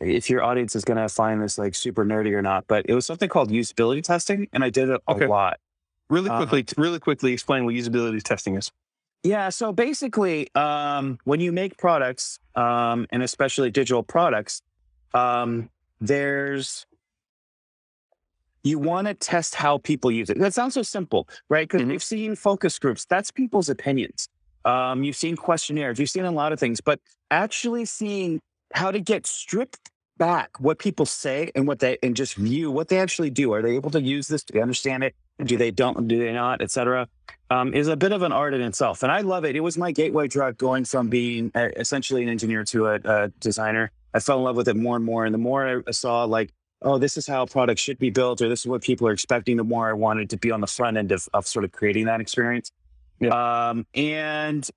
if 0.02 0.28
your 0.28 0.42
audience 0.42 0.76
is 0.76 0.84
going 0.84 0.98
to 0.98 1.08
find 1.08 1.42
this 1.42 1.56
like 1.56 1.74
super 1.74 2.04
nerdy 2.04 2.32
or 2.32 2.42
not, 2.42 2.66
but 2.68 2.84
it 2.88 2.94
was 2.94 3.06
something 3.06 3.28
called 3.28 3.50
usability 3.50 4.02
testing. 4.02 4.48
And 4.52 4.62
I 4.62 4.68
did 4.68 4.90
it 4.90 5.00
Okay. 5.08 5.24
a 5.24 5.28
lot. 5.30 5.58
Really 6.10 6.28
Uh, 6.28 6.36
quickly, 6.44 6.66
really 6.76 6.98
quickly 6.98 7.32
explain 7.32 7.64
what 7.64 7.74
usability 7.74 8.22
testing 8.22 8.56
is. 8.56 8.70
Yeah. 9.22 9.50
So 9.50 9.72
basically, 9.72 10.48
um, 10.54 11.18
when 11.24 11.40
you 11.40 11.52
make 11.52 11.76
products, 11.76 12.38
um, 12.54 13.06
and 13.10 13.22
especially 13.22 13.70
digital 13.70 14.02
products, 14.02 14.62
um, 15.14 15.68
there's 16.00 16.86
you 18.62 18.78
want 18.78 19.06
to 19.06 19.14
test 19.14 19.54
how 19.54 19.78
people 19.78 20.10
use 20.10 20.28
it. 20.28 20.38
That 20.38 20.52
sounds 20.52 20.74
so 20.74 20.82
simple, 20.82 21.26
right? 21.48 21.66
Because 21.66 21.82
Mhm. 21.82 21.88
we've 21.88 22.02
seen 22.02 22.34
focus 22.36 22.78
groups. 22.78 23.06
That's 23.06 23.30
people's 23.30 23.70
opinions. 23.70 24.28
Um, 24.66 25.02
you've 25.02 25.16
seen 25.16 25.36
questionnaires. 25.36 25.98
You've 25.98 26.10
seen 26.10 26.26
a 26.26 26.30
lot 26.30 26.52
of 26.52 26.60
things, 26.60 26.80
but 26.80 27.00
actually 27.30 27.86
seeing 27.86 28.40
how 28.74 28.90
to 28.90 29.00
get 29.00 29.26
stripped 29.26 29.90
back 30.18 30.60
what 30.60 30.78
people 30.78 31.06
say 31.06 31.50
and 31.54 31.66
what 31.66 31.78
they 31.78 31.96
and 32.02 32.14
just 32.14 32.34
view 32.34 32.70
what 32.70 32.88
they 32.88 32.98
actually 32.98 33.30
do. 33.30 33.54
Are 33.54 33.62
they 33.62 33.74
able 33.76 33.90
to 33.92 34.02
use 34.02 34.28
this? 34.28 34.44
Do 34.44 34.52
they 34.52 34.60
understand 34.60 35.02
it? 35.04 35.14
Do 35.44 35.56
they 35.56 35.70
don't? 35.70 36.08
Do 36.08 36.18
they 36.18 36.32
not? 36.32 36.62
Etc. 36.62 37.08
Um, 37.50 37.74
is 37.74 37.88
a 37.88 37.96
bit 37.96 38.12
of 38.12 38.22
an 38.22 38.30
art 38.30 38.54
in 38.54 38.60
itself, 38.60 39.02
and 39.02 39.10
I 39.10 39.22
love 39.22 39.44
it. 39.44 39.56
It 39.56 39.60
was 39.60 39.76
my 39.76 39.90
gateway 39.90 40.28
drug 40.28 40.56
going 40.56 40.84
from 40.84 41.08
being 41.08 41.50
a, 41.54 41.78
essentially 41.80 42.22
an 42.22 42.28
engineer 42.28 42.62
to 42.64 42.86
a, 42.86 43.00
a 43.04 43.28
designer. 43.40 43.90
I 44.14 44.20
fell 44.20 44.38
in 44.38 44.44
love 44.44 44.56
with 44.56 44.68
it 44.68 44.76
more 44.76 44.96
and 44.96 45.04
more, 45.04 45.24
and 45.24 45.34
the 45.34 45.38
more 45.38 45.82
I 45.86 45.90
saw 45.90 46.24
like 46.24 46.52
oh, 46.82 46.98
this 46.98 47.16
is 47.16 47.26
how 47.26 47.46
products 47.46 47.80
should 47.80 47.98
be 47.98 48.10
built, 48.10 48.40
or 48.40 48.48
this 48.48 48.60
is 48.60 48.66
what 48.66 48.82
people 48.82 49.06
are 49.06 49.12
expecting, 49.12 49.56
the 49.56 49.64
more 49.64 49.88
I 49.88 49.92
wanted 49.92 50.30
to 50.30 50.36
be 50.36 50.50
on 50.50 50.60
the 50.60 50.66
front 50.66 50.96
end 50.96 51.12
of, 51.12 51.28
of 51.34 51.46
sort 51.46 51.64
of 51.64 51.72
creating 51.72 52.06
that 52.06 52.20
experience. 52.20 52.72
Yeah. 53.18 53.68
Um, 53.70 53.86
and, 53.94 54.68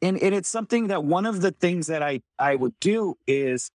and, 0.00 0.22
and 0.22 0.34
it's 0.34 0.48
something 0.48 0.88
that 0.88 1.04
one 1.04 1.26
of 1.26 1.42
the 1.42 1.50
things 1.50 1.88
that 1.88 2.02
I, 2.02 2.22
I 2.38 2.54
would 2.54 2.78
do 2.80 3.16
is, 3.26 3.70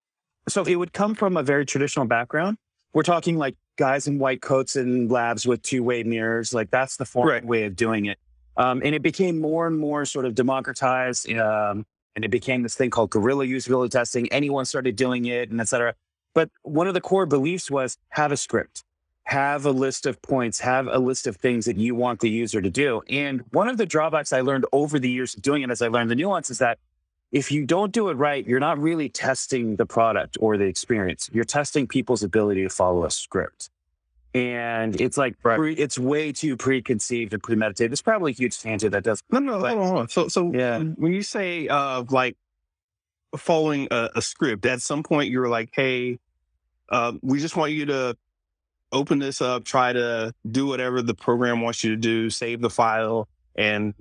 so 0.48 0.64
it 0.64 0.76
would 0.76 0.92
come 0.92 1.14
from 1.14 1.36
a 1.36 1.42
very 1.42 1.64
traditional 1.64 2.06
background. 2.06 2.58
We're 2.92 3.02
talking 3.02 3.38
like 3.38 3.56
guys 3.76 4.06
in 4.06 4.18
white 4.18 4.42
coats 4.42 4.76
and 4.76 5.10
labs 5.10 5.46
with 5.46 5.62
two 5.62 5.82
way 5.82 6.02
mirrors. 6.02 6.52
Like 6.52 6.70
that's 6.70 6.96
the 6.96 7.04
form 7.04 7.28
right. 7.28 7.44
way 7.44 7.64
of 7.64 7.74
doing 7.74 8.06
it. 8.06 8.18
Um, 8.56 8.82
and 8.84 8.94
it 8.94 9.02
became 9.02 9.40
more 9.40 9.66
and 9.66 9.78
more 9.78 10.04
sort 10.04 10.26
of 10.26 10.34
democratized. 10.34 11.30
Um, 11.32 11.86
and 12.14 12.24
it 12.24 12.30
became 12.30 12.62
this 12.62 12.74
thing 12.74 12.90
called 12.90 13.10
guerrilla 13.10 13.46
usability 13.46 13.90
testing. 13.90 14.30
Anyone 14.30 14.66
started 14.66 14.96
doing 14.96 15.24
it 15.24 15.50
and 15.50 15.60
et 15.60 15.68
cetera. 15.68 15.94
But 16.34 16.50
one 16.62 16.86
of 16.86 16.94
the 16.94 17.00
core 17.00 17.26
beliefs 17.26 17.70
was 17.70 17.96
have 18.10 18.32
a 18.32 18.36
script, 18.36 18.84
have 19.24 19.64
a 19.64 19.70
list 19.70 20.04
of 20.04 20.20
points, 20.20 20.60
have 20.60 20.86
a 20.86 20.98
list 20.98 21.26
of 21.26 21.36
things 21.36 21.64
that 21.64 21.78
you 21.78 21.94
want 21.94 22.20
the 22.20 22.28
user 22.28 22.60
to 22.60 22.70
do. 22.70 23.02
And 23.08 23.42
one 23.52 23.68
of 23.68 23.78
the 23.78 23.86
drawbacks 23.86 24.32
I 24.32 24.42
learned 24.42 24.66
over 24.72 24.98
the 24.98 25.10
years 25.10 25.34
of 25.34 25.42
doing 25.42 25.62
it 25.62 25.70
as 25.70 25.80
I 25.80 25.88
learned 25.88 26.10
the 26.10 26.14
nuance 26.14 26.50
is 26.50 26.58
that 26.58 26.78
if 27.32 27.50
you 27.50 27.66
don't 27.66 27.92
do 27.92 28.08
it 28.10 28.14
right, 28.14 28.46
you're 28.46 28.60
not 28.60 28.78
really 28.78 29.08
testing 29.08 29.76
the 29.76 29.86
product 29.86 30.36
or 30.40 30.56
the 30.56 30.64
experience. 30.64 31.30
You're 31.32 31.44
testing 31.44 31.86
people's 31.86 32.22
ability 32.22 32.62
to 32.62 32.68
follow 32.68 33.04
a 33.04 33.10
script. 33.10 33.70
And 34.34 34.98
it's 35.00 35.18
like, 35.18 35.36
right. 35.42 35.56
pre, 35.56 35.74
it's 35.74 35.98
way 35.98 36.32
too 36.32 36.56
preconceived 36.56 37.34
and 37.34 37.42
premeditated. 37.42 37.92
It's 37.92 38.00
probably 38.00 38.32
a 38.32 38.34
huge 38.34 38.60
tangent 38.60 38.92
that 38.92 39.04
does. 39.04 39.22
No, 39.30 39.40
no, 39.40 39.60
but, 39.60 39.70
hold 39.70 39.80
on, 39.80 39.86
hold 39.86 40.00
on. 40.00 40.08
So, 40.08 40.28
so 40.28 40.52
yeah. 40.52 40.78
when 40.78 41.12
you 41.12 41.22
say, 41.22 41.68
uh, 41.68 42.04
like, 42.08 42.36
following 43.36 43.88
a, 43.90 44.10
a, 44.16 44.22
script. 44.22 44.66
At 44.66 44.82
some 44.82 45.02
point, 45.02 45.30
you're 45.30 45.48
like, 45.48 45.70
"Hey, 45.72 46.18
uh, 46.88 47.12
we 47.22 47.40
just 47.40 47.56
want 47.56 47.72
you 47.72 47.86
to 47.86 48.16
open 48.90 49.18
this 49.18 49.40
up, 49.40 49.64
try 49.64 49.92
to 49.92 50.34
do 50.50 50.66
whatever 50.66 51.02
the 51.02 51.14
program 51.14 51.60
wants 51.60 51.82
you 51.82 51.90
to 51.92 51.96
do, 51.96 52.30
save 52.30 52.60
the 52.60 52.70
file." 52.70 53.28
And 53.54 53.94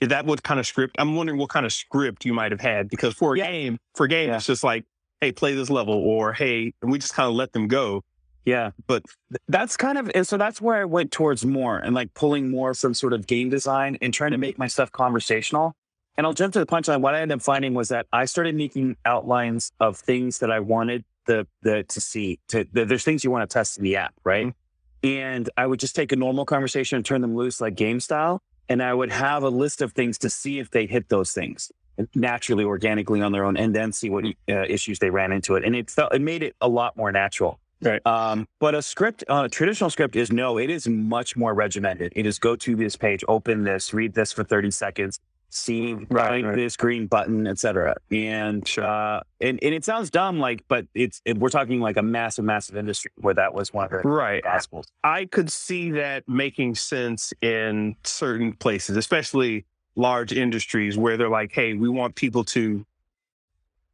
is 0.00 0.08
that 0.08 0.26
what 0.26 0.42
kind 0.42 0.60
of 0.60 0.66
script? 0.66 0.96
I'm 0.98 1.16
wondering 1.16 1.38
what 1.38 1.48
kind 1.48 1.64
of 1.64 1.72
script 1.72 2.24
you 2.24 2.34
might 2.34 2.52
have 2.52 2.60
had 2.60 2.88
because 2.88 3.14
for 3.14 3.34
a 3.34 3.38
yeah. 3.38 3.50
game, 3.50 3.78
for 3.94 4.06
a 4.06 4.08
game, 4.08 4.28
yeah. 4.28 4.36
it's 4.36 4.46
just 4.46 4.62
like, 4.64 4.84
"Hey, 5.20 5.32
play 5.32 5.54
this 5.54 5.70
level," 5.70 5.94
or 5.94 6.32
"Hey," 6.32 6.72
and 6.82 6.90
we 6.90 6.98
just 6.98 7.14
kind 7.14 7.28
of 7.28 7.34
let 7.34 7.52
them 7.52 7.68
go. 7.68 8.02
Yeah, 8.44 8.70
but 8.86 9.02
that's 9.48 9.76
kind 9.76 9.98
of 9.98 10.10
and 10.14 10.26
so 10.26 10.36
that's 10.36 10.60
where 10.60 10.76
I 10.76 10.84
went 10.84 11.10
towards 11.10 11.44
more 11.44 11.78
and 11.78 11.94
like 11.94 12.14
pulling 12.14 12.50
more 12.50 12.74
from 12.74 12.94
sort 12.94 13.12
of 13.12 13.26
game 13.26 13.48
design 13.48 13.98
and 14.00 14.14
trying 14.14 14.30
to 14.30 14.38
make 14.38 14.58
my 14.58 14.68
stuff 14.68 14.92
conversational. 14.92 15.74
And 16.16 16.26
I'll 16.26 16.32
jump 16.32 16.52
to 16.54 16.60
the 16.60 16.66
punchline. 16.66 17.00
What 17.00 17.14
I 17.14 17.20
ended 17.20 17.36
up 17.36 17.42
finding 17.42 17.74
was 17.74 17.88
that 17.88 18.06
I 18.12 18.24
started 18.24 18.54
making 18.54 18.96
outlines 19.04 19.72
of 19.80 19.98
things 19.98 20.38
that 20.38 20.50
I 20.50 20.60
wanted 20.60 21.04
the 21.26 21.46
the 21.62 21.82
to 21.84 22.00
see. 22.00 22.38
To 22.48 22.64
the, 22.72 22.84
there's 22.84 23.04
things 23.04 23.24
you 23.24 23.30
want 23.30 23.48
to 23.48 23.52
test 23.52 23.78
in 23.78 23.84
the 23.84 23.96
app, 23.96 24.14
right? 24.24 24.46
Mm-hmm. 24.46 25.08
And 25.08 25.50
I 25.56 25.66
would 25.66 25.80
just 25.80 25.96
take 25.96 26.12
a 26.12 26.16
normal 26.16 26.44
conversation 26.44 26.96
and 26.96 27.04
turn 27.04 27.20
them 27.20 27.36
loose 27.36 27.60
like 27.60 27.74
game 27.74 28.00
style, 28.00 28.42
and 28.68 28.82
I 28.82 28.92
would 28.92 29.10
have 29.10 29.42
a 29.42 29.48
list 29.48 29.82
of 29.82 29.92
things 29.92 30.18
to 30.18 30.30
see 30.30 30.58
if 30.58 30.70
they 30.70 30.86
hit 30.86 31.08
those 31.08 31.32
things 31.32 31.70
naturally, 32.14 32.64
organically 32.64 33.22
on 33.22 33.32
their 33.32 33.44
own, 33.44 33.56
and 33.56 33.74
then 33.74 33.92
see 33.92 34.10
what 34.10 34.24
uh, 34.48 34.62
issues 34.68 34.98
they 34.98 35.10
ran 35.10 35.32
into 35.32 35.54
it. 35.54 35.64
And 35.64 35.74
it 35.74 35.90
felt 35.90 36.14
it 36.14 36.20
made 36.20 36.42
it 36.42 36.54
a 36.60 36.68
lot 36.68 36.96
more 36.96 37.12
natural. 37.12 37.58
Right. 37.82 38.04
Um, 38.06 38.48
but 38.58 38.74
a 38.74 38.80
script, 38.80 39.22
uh, 39.28 39.42
a 39.46 39.48
traditional 39.48 39.90
script 39.90 40.16
is 40.16 40.32
no, 40.32 40.58
it 40.58 40.70
is 40.70 40.88
much 40.88 41.36
more 41.36 41.52
regimented. 41.52 42.12
It 42.16 42.26
is 42.26 42.38
go 42.38 42.56
to 42.56 42.74
this 42.74 42.96
page, 42.96 43.22
open 43.28 43.64
this, 43.64 43.92
read 43.92 44.14
this 44.14 44.32
for 44.32 44.44
30 44.44 44.70
seconds, 44.70 45.20
see 45.50 45.94
right, 45.94 46.44
right. 46.44 46.54
this 46.54 46.76
green 46.76 47.06
button, 47.06 47.46
etc. 47.46 47.96
And 48.10 48.66
sure. 48.66 48.84
uh, 48.84 49.20
and 49.40 49.58
and 49.62 49.74
it 49.74 49.84
sounds 49.84 50.10
dumb, 50.10 50.38
like, 50.38 50.64
but 50.68 50.86
it's 50.94 51.20
it, 51.24 51.38
we're 51.38 51.50
talking 51.50 51.80
like 51.80 51.96
a 51.96 52.02
massive, 52.02 52.44
massive 52.44 52.76
industry 52.76 53.10
where 53.16 53.34
that 53.34 53.54
was 53.54 53.72
one 53.72 53.86
of 53.86 53.90
the 53.90 54.08
right 54.08 54.42
gospels. 54.42 54.86
I 55.04 55.26
could 55.26 55.50
see 55.50 55.92
that 55.92 56.28
making 56.28 56.74
sense 56.74 57.32
in 57.40 57.96
certain 58.04 58.52
places, 58.52 58.96
especially 58.96 59.64
large 59.94 60.32
industries 60.32 60.96
where 60.98 61.16
they're 61.16 61.28
like, 61.28 61.52
hey, 61.52 61.74
we 61.74 61.88
want 61.88 62.14
people 62.14 62.44
to 62.44 62.84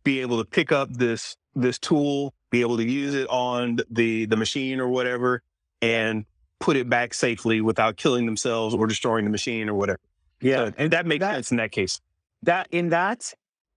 be 0.04 0.20
able 0.20 0.42
to 0.42 0.48
pick 0.48 0.72
up 0.72 0.92
this 0.92 1.36
this 1.54 1.78
tool, 1.78 2.34
be 2.50 2.60
able 2.60 2.76
to 2.76 2.84
use 2.84 3.14
it 3.14 3.28
on 3.28 3.78
the 3.90 4.26
the 4.26 4.36
machine 4.36 4.80
or 4.80 4.88
whatever, 4.88 5.42
and 5.80 6.24
put 6.58 6.76
it 6.76 6.88
back 6.88 7.12
safely 7.12 7.60
without 7.60 7.96
killing 7.96 8.24
themselves 8.24 8.74
or 8.74 8.86
destroying 8.86 9.24
the 9.24 9.30
machine 9.30 9.68
or 9.68 9.74
whatever. 9.74 9.98
Yeah. 10.42 10.66
So, 10.66 10.72
and 10.78 10.92
that 10.92 11.06
makes 11.06 11.20
that, 11.20 11.34
sense 11.34 11.50
in 11.50 11.56
that 11.58 11.72
case. 11.72 12.00
That 12.42 12.68
in 12.70 12.90
that, 12.90 13.32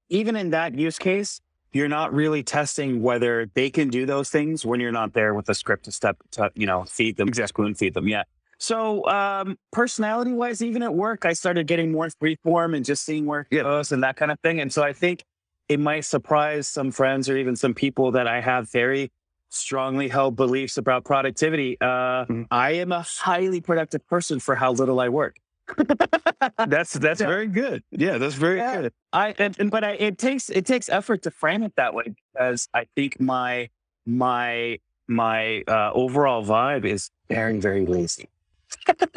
even 0.09 0.35
in 0.35 0.49
that 0.51 0.75
use 0.75 0.97
case, 0.97 1.41
you're 1.71 1.89
not 1.89 2.13
really 2.13 2.41
testing 2.41 3.01
whether 3.01 3.49
they 3.53 3.69
can 3.69 3.89
do 3.89 4.05
those 4.05 4.29
things 4.29 4.65
when 4.65 4.79
you're 4.79 4.91
not 4.93 5.13
there 5.13 5.33
with 5.33 5.49
a 5.49 5.53
script 5.53 5.85
to 5.85 5.91
step 5.91 6.17
to, 6.31 6.51
you 6.55 6.65
know, 6.65 6.85
feed 6.85 7.17
them, 7.17 7.27
exactly. 7.27 7.63
spoon 7.63 7.75
feed 7.75 7.93
them. 7.93 8.07
Yeah. 8.07 8.23
So 8.57 9.05
um, 9.09 9.57
personality 9.73 10.31
wise, 10.31 10.61
even 10.61 10.81
at 10.83 10.93
work, 10.93 11.25
I 11.25 11.33
started 11.33 11.67
getting 11.67 11.91
more 11.91 12.07
freeform 12.07 12.75
and 12.75 12.85
just 12.85 13.03
seeing 13.03 13.25
where 13.25 13.45
it 13.51 13.63
goes 13.63 13.91
and 13.91 14.03
that 14.03 14.15
kind 14.15 14.31
of 14.31 14.39
thing. 14.39 14.61
And 14.61 14.71
so 14.71 14.83
I 14.83 14.93
think 14.93 15.25
it 15.67 15.79
might 15.79 16.05
surprise 16.05 16.67
some 16.67 16.91
friends 16.91 17.27
or 17.27 17.37
even 17.37 17.57
some 17.57 17.73
people 17.73 18.11
that 18.11 18.27
I 18.27 18.39
have 18.39 18.71
very 18.71 19.11
strongly 19.49 20.07
held 20.07 20.37
beliefs 20.37 20.77
about 20.77 21.03
productivity. 21.03 21.77
Uh, 21.81 21.85
mm-hmm. 21.85 22.43
I 22.51 22.71
am 22.71 22.93
a 22.93 23.01
highly 23.01 23.59
productive 23.59 24.07
person 24.07 24.39
for 24.39 24.55
how 24.55 24.71
little 24.71 25.01
I 25.01 25.09
work 25.09 25.37
that's 26.67 26.93
that's 26.93 27.21
yeah. 27.21 27.27
very 27.27 27.47
good. 27.47 27.83
Yeah, 27.91 28.17
that's 28.17 28.35
very 28.35 28.57
yeah. 28.57 28.81
good. 28.81 28.93
I 29.11 29.35
and, 29.37 29.59
and, 29.59 29.71
but 29.71 29.83
I, 29.83 29.91
it 29.91 30.17
takes 30.17 30.49
it 30.49 30.65
takes 30.65 30.89
effort 30.89 31.23
to 31.23 31.31
frame 31.31 31.63
it 31.63 31.73
that 31.75 31.93
way 31.93 32.15
because 32.33 32.69
I 32.73 32.85
think 32.95 33.19
my 33.19 33.69
my 34.05 34.79
my 35.07 35.63
uh, 35.67 35.91
overall 35.93 36.45
vibe 36.45 36.85
is 36.85 37.09
very 37.29 37.59
very 37.59 37.85
lazy. 37.85 38.29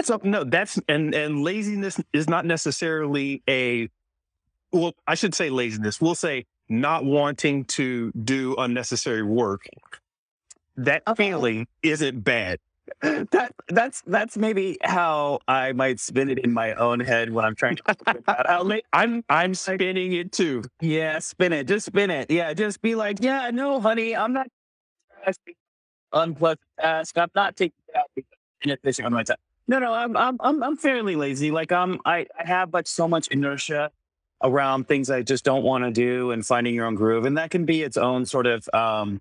so 0.03 0.21
no, 0.23 0.45
that's 0.45 0.81
and 0.89 1.15
and 1.15 1.43
laziness 1.43 2.01
is 2.13 2.29
not 2.29 2.45
necessarily 2.45 3.43
a 3.49 3.89
well, 4.73 4.95
I 5.07 5.15
should 5.15 5.35
say 5.35 5.51
laziness. 5.51 6.01
We'll 6.01 6.15
say 6.15 6.47
not 6.69 7.05
wanting 7.05 7.65
to 7.65 8.13
do 8.13 8.55
unnecessary 8.57 9.23
work. 9.23 9.69
That 10.77 11.03
okay. 11.09 11.31
feeling 11.31 11.67
isn't 11.83 12.23
bad 12.23 12.61
that 13.03 13.53
that's 13.69 14.03
that's 14.07 14.37
maybe 14.37 14.79
how 14.83 15.41
I 15.49 15.73
might 15.73 16.01
spin 16.01 16.31
it 16.31 16.39
in 16.41 16.53
my 16.53 16.75
own 16.75 17.01
head 17.01 17.33
when 17.33 17.45
I'm 17.45 17.55
trying 17.55 17.77
to. 17.77 18.23
I'll 18.27 18.71
I'm 18.93 19.25
I'm 19.29 19.55
spinning 19.55 20.13
it 20.13 20.33
too. 20.33 20.63
Yeah, 20.81 21.19
spin 21.19 21.53
it. 21.53 21.67
Just 21.67 21.87
spin 21.87 22.11
it. 22.11 22.31
Yeah, 22.31 22.53
just 22.55 22.81
be 22.83 22.95
like, 22.95 23.19
yeah, 23.21 23.51
no, 23.51 23.81
honey, 23.81 24.17
I'm 24.17 24.33
not 24.33 24.49
unpleasant 26.13 26.61
task. 26.81 27.19
I'm 27.19 27.31
not 27.35 27.57
taking 27.57 27.75
that 27.95 28.25
inefficient 28.63 29.07
on 29.07 29.13
my 29.13 29.23
time. 29.23 29.37
No, 29.67 29.79
no, 29.79 29.93
I'm 29.93 30.17
I'm 30.17 30.37
I'm 30.41 30.63
I'm 30.63 30.77
fairly 30.77 31.17
lazy. 31.17 31.51
Like 31.51 31.73
I'm 31.73 32.01
I, 32.05 32.27
I 32.39 32.47
have 32.47 32.71
but 32.71 32.89
so 32.89 33.07
much 33.07 33.29
inertia 33.29 33.91
around 34.43 34.87
things 34.87 35.11
I 35.11 35.23
just 35.23 35.45
don't 35.45 35.63
want 35.63 35.85
to 35.85 35.91
do 35.91 36.31
and 36.31 36.47
finding 36.47 36.75
your 36.75 36.87
own 36.87 36.95
groove, 36.95 37.25
and 37.25 37.37
that 37.37 37.51
can 37.51 37.65
be 37.65 37.83
its 37.83 37.97
own 37.97 38.25
sort 38.25 38.47
of 38.47 38.69
um 38.73 39.21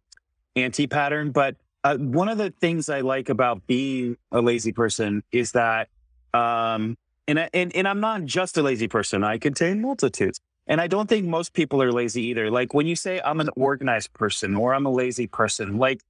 anti 0.55 0.87
pattern, 0.87 1.31
but 1.31 1.55
uh, 1.87 1.97
one 1.97 2.27
of 2.27 2.37
the 2.37 2.51
things 2.59 2.89
I 2.89 2.99
like 2.99 3.29
about 3.29 3.65
being 3.65 4.17
a 4.33 4.41
lazy 4.41 4.73
person 4.73 5.23
is 5.31 5.53
that, 5.53 5.87
um, 6.33 6.97
and, 7.29 7.49
and, 7.53 7.73
and 7.73 7.87
I'm 7.87 8.01
not 8.01 8.25
just 8.25 8.57
a 8.57 8.61
lazy 8.61 8.89
person. 8.89 9.23
I 9.23 9.37
contain 9.37 9.81
multitudes. 9.81 10.41
And 10.67 10.81
I 10.81 10.87
don't 10.87 11.07
think 11.07 11.25
most 11.25 11.53
people 11.53 11.81
are 11.81 11.93
lazy 11.93 12.23
either. 12.23 12.51
Like 12.51 12.73
when 12.73 12.87
you 12.87 12.97
say 12.97 13.21
I'm 13.23 13.39
an 13.39 13.49
organized 13.55 14.11
person 14.11 14.55
or 14.55 14.73
I'm 14.73 14.85
a 14.85 14.91
lazy 14.91 15.27
person, 15.27 15.77
like 15.77 16.01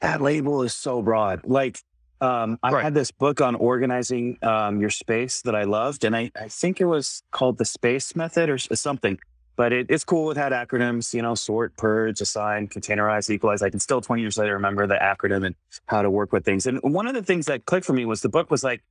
that 0.00 0.20
label 0.20 0.62
is 0.62 0.74
so 0.74 1.00
broad. 1.00 1.42
Like, 1.44 1.78
um, 2.20 2.58
I 2.60 2.72
right. 2.72 2.82
had 2.82 2.94
this 2.94 3.12
book 3.12 3.40
on 3.40 3.54
organizing 3.54 4.36
um, 4.42 4.80
your 4.80 4.90
space 4.90 5.42
that 5.42 5.54
I 5.54 5.62
loved, 5.62 6.02
and 6.02 6.16
I, 6.16 6.32
I 6.34 6.48
think 6.48 6.80
it 6.80 6.86
was 6.86 7.22
called 7.30 7.58
the 7.58 7.66
Space 7.66 8.16
Method 8.16 8.48
or 8.48 8.58
something 8.58 9.18
but 9.56 9.72
it, 9.72 9.86
it's 9.88 10.04
cool. 10.04 10.30
It 10.30 10.36
had 10.36 10.52
acronyms, 10.52 11.12
you 11.14 11.22
know, 11.22 11.34
sort, 11.34 11.76
purge, 11.76 12.20
assign, 12.20 12.68
containerize, 12.68 13.28
equalize. 13.30 13.62
I 13.62 13.70
can 13.70 13.80
still 13.80 14.00
20 14.00 14.22
years 14.22 14.38
later 14.38 14.54
remember 14.54 14.86
the 14.86 14.94
acronym 14.94 15.44
and 15.46 15.54
how 15.86 16.02
to 16.02 16.10
work 16.10 16.32
with 16.32 16.44
things. 16.44 16.66
And 16.66 16.78
one 16.82 17.06
of 17.06 17.14
the 17.14 17.22
things 17.22 17.46
that 17.46 17.64
clicked 17.64 17.86
for 17.86 17.94
me 17.94 18.04
was 18.04 18.20
the 18.20 18.28
book 18.28 18.50
was 18.50 18.62
like, 18.62 18.82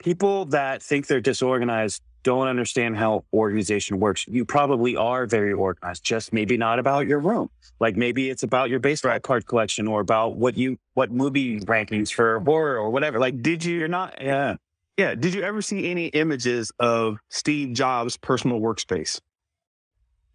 people 0.00 0.46
that 0.46 0.82
think 0.82 1.06
they're 1.06 1.20
disorganized 1.20 2.02
don't 2.22 2.48
understand 2.48 2.96
how 2.96 3.24
organization 3.32 3.98
works. 3.98 4.26
You 4.28 4.44
probably 4.44 4.96
are 4.96 5.26
very 5.26 5.52
organized, 5.52 6.04
just 6.04 6.32
maybe 6.32 6.56
not 6.56 6.78
about 6.78 7.06
your 7.06 7.18
room. 7.18 7.48
Like 7.78 7.96
maybe 7.96 8.28
it's 8.28 8.42
about 8.42 8.68
your 8.68 8.78
baseball 8.78 9.12
right. 9.12 9.22
card 9.22 9.46
collection 9.46 9.86
or 9.86 10.00
about 10.00 10.36
what 10.36 10.56
you, 10.56 10.78
what 10.94 11.10
movie 11.10 11.60
rankings 11.60 12.12
for 12.12 12.40
horror 12.40 12.76
or 12.76 12.90
whatever. 12.90 13.18
Like, 13.18 13.40
did 13.40 13.64
you, 13.64 13.78
you're 13.78 13.88
not, 13.88 14.20
yeah. 14.20 14.56
Yeah. 14.98 15.14
Did 15.14 15.32
you 15.32 15.42
ever 15.42 15.62
see 15.62 15.90
any 15.90 16.08
images 16.08 16.72
of 16.78 17.18
Steve 17.30 17.72
Jobs' 17.72 18.18
personal 18.18 18.60
workspace? 18.60 19.18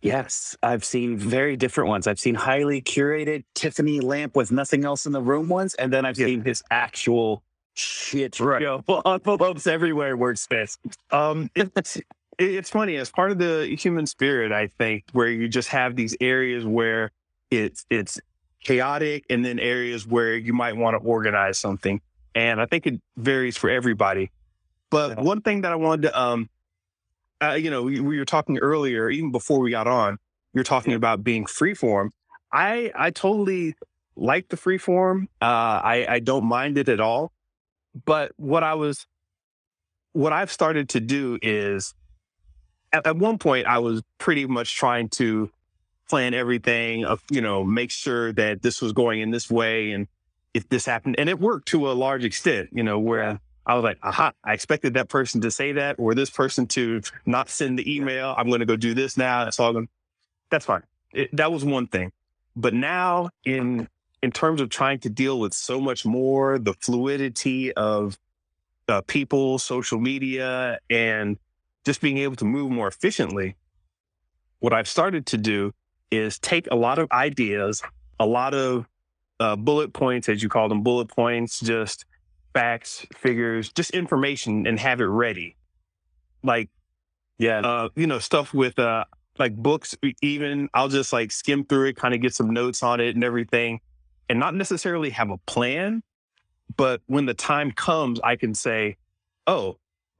Yes, 0.06 0.56
I've 0.62 0.86
seen 0.86 1.18
very 1.18 1.58
different 1.58 1.90
ones. 1.90 2.06
I've 2.08 2.20
seen 2.20 2.36
highly 2.36 2.82
curated 2.82 3.44
Tiffany 3.56 4.00
lamp 4.00 4.36
with 4.36 4.52
nothing 4.52 4.86
else 4.86 5.06
in 5.06 5.12
the 5.12 5.22
room 5.22 5.50
ones, 5.50 5.74
and 5.76 5.92
then 5.92 6.06
I've 6.06 6.16
seen 6.16 6.44
his 6.44 6.64
actual 6.70 7.44
shit 7.74 8.40
Right. 8.40 8.62
show 8.62 8.84
envelopes 9.06 9.68
everywhere 9.68 10.16
workspace. 10.16 10.78
Um, 11.12 11.50
it's 11.56 12.00
it's 12.38 12.70
funny 12.70 12.98
as 12.98 13.10
part 13.10 13.32
of 13.32 13.38
the 13.40 13.76
human 13.80 14.06
spirit. 14.06 14.52
I 14.52 14.68
think 14.68 15.06
where 15.14 15.28
you 15.30 15.48
just 15.48 15.70
have 15.70 15.96
these 15.96 16.16
areas 16.22 16.66
where 16.66 17.12
it's 17.50 17.86
it's 17.90 18.20
chaotic, 18.64 19.26
and 19.30 19.44
then 19.44 19.60
areas 19.60 20.06
where 20.08 20.36
you 20.36 20.54
might 20.54 20.76
want 20.78 21.02
to 21.02 21.08
organize 21.08 21.58
something. 21.58 22.02
And 22.34 22.62
I 22.62 22.66
think 22.66 22.86
it 22.86 23.02
varies 23.18 23.58
for 23.58 23.70
everybody. 23.70 24.32
But 24.90 25.18
one 25.20 25.42
thing 25.42 25.62
that 25.62 25.72
I 25.72 25.76
wanted 25.76 26.04
to, 26.04 26.22
um, 26.22 26.50
uh, 27.52 27.54
you 27.56 27.70
know, 27.70 27.84
we, 27.84 28.00
we 28.00 28.18
were 28.18 28.26
talking 28.26 28.58
earlier, 28.60 29.10
even 29.10 29.32
before 29.32 29.60
we 29.60 29.72
got 29.72 29.88
on, 29.88 30.18
you're 30.54 30.64
talking 30.64 30.94
about 30.94 31.24
being 31.24 31.46
freeform. 31.46 32.10
I 32.52 32.92
I 32.96 33.12
totally 33.12 33.76
like 34.16 34.50
the 34.50 34.58
freeform. 34.58 35.24
Uh, 35.42 35.82
I 35.84 36.06
I 36.10 36.20
don't 36.20 36.46
mind 36.46 36.78
it 36.78 36.90
at 36.90 37.00
all. 37.00 37.32
But 38.06 38.32
what 38.38 38.64
I 38.64 38.74
was 38.74 39.06
what 40.14 40.32
I've 40.32 40.52
started 40.52 40.90
to 40.90 41.00
do 41.00 41.38
is 41.42 41.94
at, 42.94 43.06
at 43.06 43.18
one 43.18 43.38
point 43.38 43.68
I 43.68 43.80
was 43.80 44.02
pretty 44.18 44.46
much 44.46 44.76
trying 44.76 45.10
to 45.10 45.52
plan 46.10 46.34
everything 46.34 47.04
of 47.04 47.22
you 47.30 47.42
know 47.42 47.64
make 47.64 47.92
sure 47.92 48.32
that 48.34 48.62
this 48.62 48.82
was 48.82 48.94
going 48.94 49.20
in 49.22 49.32
this 49.32 49.50
way 49.50 49.92
and 49.92 50.08
if 50.54 50.70
this 50.70 50.86
happened 50.86 51.16
and 51.18 51.28
it 51.28 51.40
worked 51.40 51.68
to 51.68 51.90
a 51.90 51.94
large 51.94 52.24
extent 52.24 52.70
you 52.72 52.84
know 52.84 53.00
where 53.00 53.40
I 53.66 53.76
was 53.76 53.84
like 53.84 53.98
aha 54.04 54.32
I 54.44 54.54
expected 54.54 54.94
that 54.96 55.10
person 55.10 55.42
to 55.42 55.52
say 55.52 55.74
that 55.74 55.96
or 55.98 56.14
this 56.14 56.30
person 56.30 56.68
to 56.68 57.02
not 57.26 57.50
send 57.50 57.80
the 57.80 57.96
email. 57.96 58.36
I'm 58.38 58.48
going 58.48 58.60
to 58.60 58.66
go 58.66 58.76
do 58.76 58.94
this 58.94 59.18
now 59.18 59.48
it's 59.48 59.60
all 59.60 59.74
going 59.74 59.90
that's 60.50 60.66
fine. 60.66 60.84
It, 61.12 61.36
that 61.36 61.52
was 61.52 61.66
one 61.66 61.88
thing. 61.88 62.12
But 62.56 62.74
now 62.74 63.30
in 63.44 63.88
in 64.22 64.32
terms 64.32 64.62
of 64.62 64.70
trying 64.70 65.00
to 65.00 65.10
deal 65.10 65.40
with 65.40 65.54
so 65.54 65.80
much 65.80 66.06
more 66.06 66.58
the 66.58 66.74
fluidity 66.74 67.72
of 67.74 68.18
uh, 68.88 69.02
people, 69.02 69.60
social 69.60 70.00
media, 70.00 70.80
and 70.90 71.38
just 71.86 72.02
being 72.02 72.18
able 72.18 72.36
to 72.36 72.46
move 72.46 72.72
more 72.72 72.88
efficiently, 72.88 73.56
what 74.60 74.74
I've 74.74 74.88
started 74.88 75.26
to 75.28 75.38
do 75.38 75.74
is 76.12 76.40
take 76.40 76.68
a 76.72 76.76
lot 76.76 76.98
of 76.98 77.12
ideas, 77.12 77.84
a 78.20 78.26
lot 78.26 78.54
of 78.54 78.88
uh, 79.40 79.56
bullet 79.56 79.94
points, 79.94 80.30
as 80.30 80.42
you 80.42 80.50
call 80.50 80.70
them, 80.70 80.82
bullet 80.82 81.08
points, 81.08 81.60
just 81.60 82.06
facts, 82.56 83.06
figures, 83.14 83.72
just 83.74 83.92
information, 83.92 84.66
and 84.66 84.80
have 84.80 85.02
it 85.02 85.06
ready. 85.06 85.58
Like, 86.42 86.70
Yeah. 87.38 87.60
uh, 87.60 87.90
you 87.96 88.08
know, 88.08 88.18
stuff 88.20 88.54
with 88.54 88.80
uh, 88.80 89.04
like 89.38 89.56
books, 89.56 89.96
even 90.22 90.70
I'll 90.74 90.88
just 90.88 91.12
like 91.12 91.32
skim 91.34 91.66
through 91.66 91.90
it, 91.90 91.98
kind 91.98 92.14
of 92.16 92.22
get 92.22 92.34
some 92.34 92.50
notes 92.52 92.82
on 92.82 93.02
it 93.02 93.14
and 93.14 93.24
everything, 93.26 93.82
and 94.30 94.40
not 94.40 94.56
necessarily 94.56 95.10
have 95.10 95.30
a 95.30 95.38
plan. 95.40 96.02
But 96.78 97.02
when 97.08 97.26
the 97.26 97.34
time 97.34 97.72
comes, 97.72 98.20
I 98.24 98.38
can 98.38 98.56
say, 98.56 98.96
oh, 99.46 99.78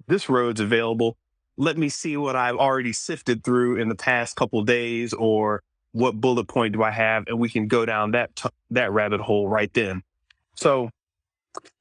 this 0.08 0.28
road's 0.30 0.60
available. 0.60 1.18
Let 1.58 1.78
me 1.78 1.88
see 1.88 2.18
what 2.18 2.36
I've 2.36 2.58
already 2.58 2.92
sifted 2.92 3.46
through 3.46 3.78
in 3.78 3.88
the 3.88 3.96
past 3.96 4.36
couple 4.36 4.62
days, 4.64 5.14
or 5.14 5.64
what 5.94 6.20
bullet 6.20 6.50
point 6.50 6.74
do 6.74 6.84
I 6.84 6.92
have, 6.92 7.24
and 7.28 7.40
we 7.40 7.48
can 7.48 7.68
go 7.70 7.86
down 7.86 8.12
that 8.12 8.36
t- 8.36 8.50
that 8.72 8.92
rabbit 8.92 9.22
hole 9.22 9.48
right 9.48 9.74
then. 9.74 10.04
So 10.56 10.90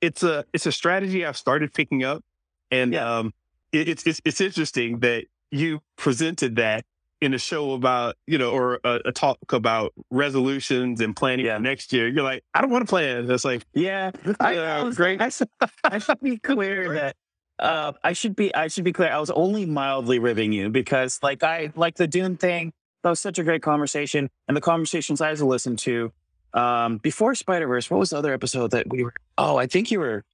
it's 0.00 0.22
a 0.22 0.44
it's 0.52 0.66
a 0.66 0.72
strategy 0.72 1.24
I've 1.24 1.36
started 1.36 1.72
picking 1.72 2.04
up, 2.04 2.22
and 2.70 2.92
Yeah. 2.92 3.18
um, 3.18 3.32
it, 3.72 3.88
it's 3.88 4.06
it's 4.06 4.20
it's 4.24 4.40
interesting 4.40 5.00
that 5.00 5.26
you 5.50 5.80
presented 5.96 6.56
that 6.56 6.84
in 7.20 7.32
a 7.32 7.38
show 7.38 7.72
about 7.72 8.16
you 8.26 8.36
know 8.38 8.50
or 8.50 8.80
a, 8.84 9.00
a 9.06 9.12
talk 9.12 9.38
about 9.52 9.92
resolutions 10.10 11.00
and 11.00 11.14
planning 11.16 11.46
Yeah. 11.46 11.56
for 11.56 11.62
next 11.62 11.92
year. 11.92 12.08
You're 12.08 12.24
like, 12.24 12.42
I 12.54 12.60
don't 12.60 12.70
want 12.70 12.82
to 12.86 12.88
plan. 12.90 13.30
It's 13.30 13.44
like, 13.44 13.64
Yeah. 13.74 14.10
I, 14.40 14.54
Yeah, 14.54 14.78
I 14.78 14.82
was, 14.82 14.96
great. 14.96 15.20
I, 15.20 15.28
should- 15.28 15.48
I 15.84 15.98
should 15.98 16.20
be 16.20 16.36
clear 16.50 16.92
that 16.94 17.16
uh, 17.58 17.92
I 18.02 18.12
should 18.14 18.34
be 18.34 18.54
I 18.54 18.66
should 18.68 18.84
be 18.84 18.92
clear. 18.92 19.10
I 19.10 19.18
was 19.20 19.30
only 19.30 19.64
mildly 19.64 20.18
ribbing 20.18 20.52
you 20.52 20.70
because 20.70 21.20
like 21.22 21.42
I 21.42 21.72
like 21.76 21.96
the 21.96 22.06
Dune 22.06 22.36
thing. 22.36 22.72
That 23.04 23.10
was 23.10 23.20
such 23.20 23.38
a 23.38 23.44
great 23.44 23.62
conversation, 23.62 24.30
and 24.48 24.56
the 24.56 24.62
conversations 24.62 25.20
I 25.20 25.28
had 25.28 25.36
to 25.38 25.44
listen 25.46 25.76
to 25.76 26.10
um, 26.54 26.98
before 26.98 27.34
Spider 27.34 27.66
Verse. 27.66 27.90
What 27.90 28.00
was 28.00 28.10
the 28.10 28.18
other 28.18 28.32
episode 28.32 28.70
that 28.70 28.88
we 28.88 29.04
were? 29.04 29.14
Oh, 29.36 29.56
I 29.56 29.66
think 29.66 29.90
you 29.90 30.00
were. 30.00 30.24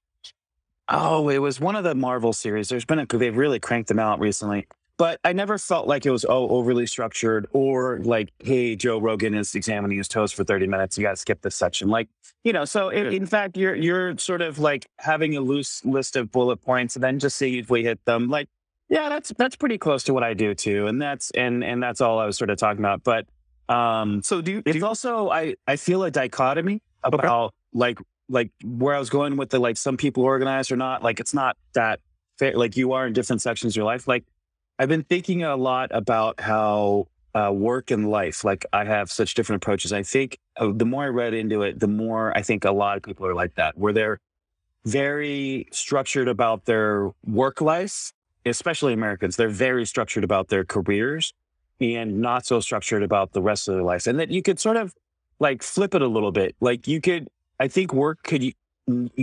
Oh, 0.88 1.28
it 1.28 1.38
was 1.38 1.60
one 1.60 1.76
of 1.76 1.84
the 1.84 1.94
Marvel 1.94 2.32
series. 2.32 2.68
There's 2.68 2.84
been 2.84 2.98
a 2.98 3.06
they've 3.06 3.36
really 3.36 3.60
cranked 3.60 3.88
them 3.88 3.98
out 3.98 4.20
recently. 4.20 4.66
But 5.00 5.18
I 5.24 5.32
never 5.32 5.56
felt 5.56 5.86
like 5.86 6.04
it 6.04 6.10
was 6.10 6.26
oh 6.28 6.48
overly 6.50 6.86
structured 6.86 7.48
or 7.52 8.00
like, 8.02 8.32
hey, 8.38 8.76
Joe 8.76 8.98
Rogan 8.98 9.32
is 9.34 9.54
examining 9.54 9.96
his 9.96 10.08
toes 10.08 10.30
for 10.30 10.44
30 10.44 10.66
minutes. 10.66 10.98
You 10.98 11.04
got 11.04 11.12
to 11.12 11.16
skip 11.16 11.40
this 11.40 11.56
section. 11.56 11.88
Like, 11.88 12.10
you 12.44 12.52
know, 12.52 12.66
so 12.66 12.90
in, 12.90 13.06
in 13.06 13.24
fact, 13.24 13.56
you're 13.56 13.74
you're 13.74 14.18
sort 14.18 14.42
of 14.42 14.58
like 14.58 14.86
having 14.98 15.36
a 15.38 15.40
loose 15.40 15.82
list 15.86 16.16
of 16.16 16.30
bullet 16.30 16.58
points 16.58 16.96
and 16.96 17.02
then 17.02 17.18
just 17.18 17.36
see 17.36 17.58
if 17.58 17.70
we 17.70 17.82
hit 17.82 18.04
them. 18.04 18.28
Like, 18.28 18.48
yeah, 18.90 19.08
that's 19.08 19.32
that's 19.38 19.56
pretty 19.56 19.78
close 19.78 20.04
to 20.04 20.12
what 20.12 20.22
I 20.22 20.34
do 20.34 20.54
too, 20.54 20.86
and 20.86 21.00
that's 21.00 21.30
and 21.30 21.64
and 21.64 21.82
that's 21.82 22.02
all 22.02 22.18
I 22.18 22.26
was 22.26 22.36
sort 22.36 22.50
of 22.50 22.58
talking 22.58 22.80
about. 22.80 23.02
But 23.02 23.26
um, 23.70 24.22
so 24.22 24.40
do 24.40 24.52
you? 24.52 24.62
It's 24.66 24.82
also 24.82 25.30
I 25.30 25.54
I 25.66 25.76
feel 25.76 26.02
a 26.02 26.10
dichotomy 26.10 26.82
about 27.04 27.54
like 27.72 27.98
like 28.28 28.50
where 28.64 28.94
I 28.94 28.98
was 28.98 29.10
going 29.10 29.36
with 29.36 29.50
the 29.50 29.60
like 29.60 29.76
some 29.76 29.96
people 29.96 30.24
organize 30.24 30.70
or 30.70 30.76
not. 30.76 31.02
Like 31.04 31.20
it's 31.20 31.32
not 31.32 31.56
that 31.74 32.00
fair. 32.38 32.56
Like 32.56 32.76
you 32.76 32.92
are 32.92 33.06
in 33.06 33.12
different 33.12 33.42
sections 33.42 33.72
of 33.72 33.76
your 33.76 33.84
life. 33.84 34.08
Like 34.08 34.24
I've 34.78 34.88
been 34.88 35.04
thinking 35.04 35.44
a 35.44 35.56
lot 35.56 35.90
about 35.92 36.40
how 36.40 37.06
uh, 37.32 37.52
work 37.54 37.92
and 37.92 38.10
life. 38.10 38.42
Like 38.42 38.66
I 38.72 38.84
have 38.84 39.08
such 39.10 39.34
different 39.34 39.62
approaches. 39.62 39.92
I 39.92 40.02
think 40.02 40.38
uh, 40.56 40.72
the 40.74 40.84
more 40.84 41.04
I 41.04 41.08
read 41.08 41.32
into 41.32 41.62
it, 41.62 41.78
the 41.78 41.88
more 41.88 42.36
I 42.36 42.42
think 42.42 42.64
a 42.64 42.72
lot 42.72 42.96
of 42.96 43.04
people 43.04 43.24
are 43.24 43.34
like 43.34 43.54
that, 43.54 43.78
where 43.78 43.92
they're 43.92 44.18
very 44.84 45.68
structured 45.70 46.26
about 46.26 46.64
their 46.64 47.12
work 47.24 47.60
life, 47.60 48.12
especially 48.44 48.94
Americans. 48.94 49.36
They're 49.36 49.48
very 49.48 49.86
structured 49.86 50.24
about 50.24 50.48
their 50.48 50.64
careers 50.64 51.32
and 51.80 52.20
not 52.20 52.46
so 52.46 52.60
structured 52.60 53.02
about 53.02 53.32
the 53.32 53.42
rest 53.42 53.68
of 53.68 53.74
their 53.74 53.82
lives. 53.82 54.06
And 54.06 54.18
that 54.20 54.30
you 54.30 54.42
could 54.42 54.60
sort 54.60 54.76
of 54.76 54.94
like 55.38 55.62
flip 55.62 55.94
it 55.94 56.02
a 56.02 56.06
little 56.06 56.32
bit. 56.32 56.54
Like 56.60 56.86
you 56.86 57.00
could, 57.00 57.28
I 57.58 57.68
think 57.68 57.92
work 57.92 58.22
could 58.22 58.52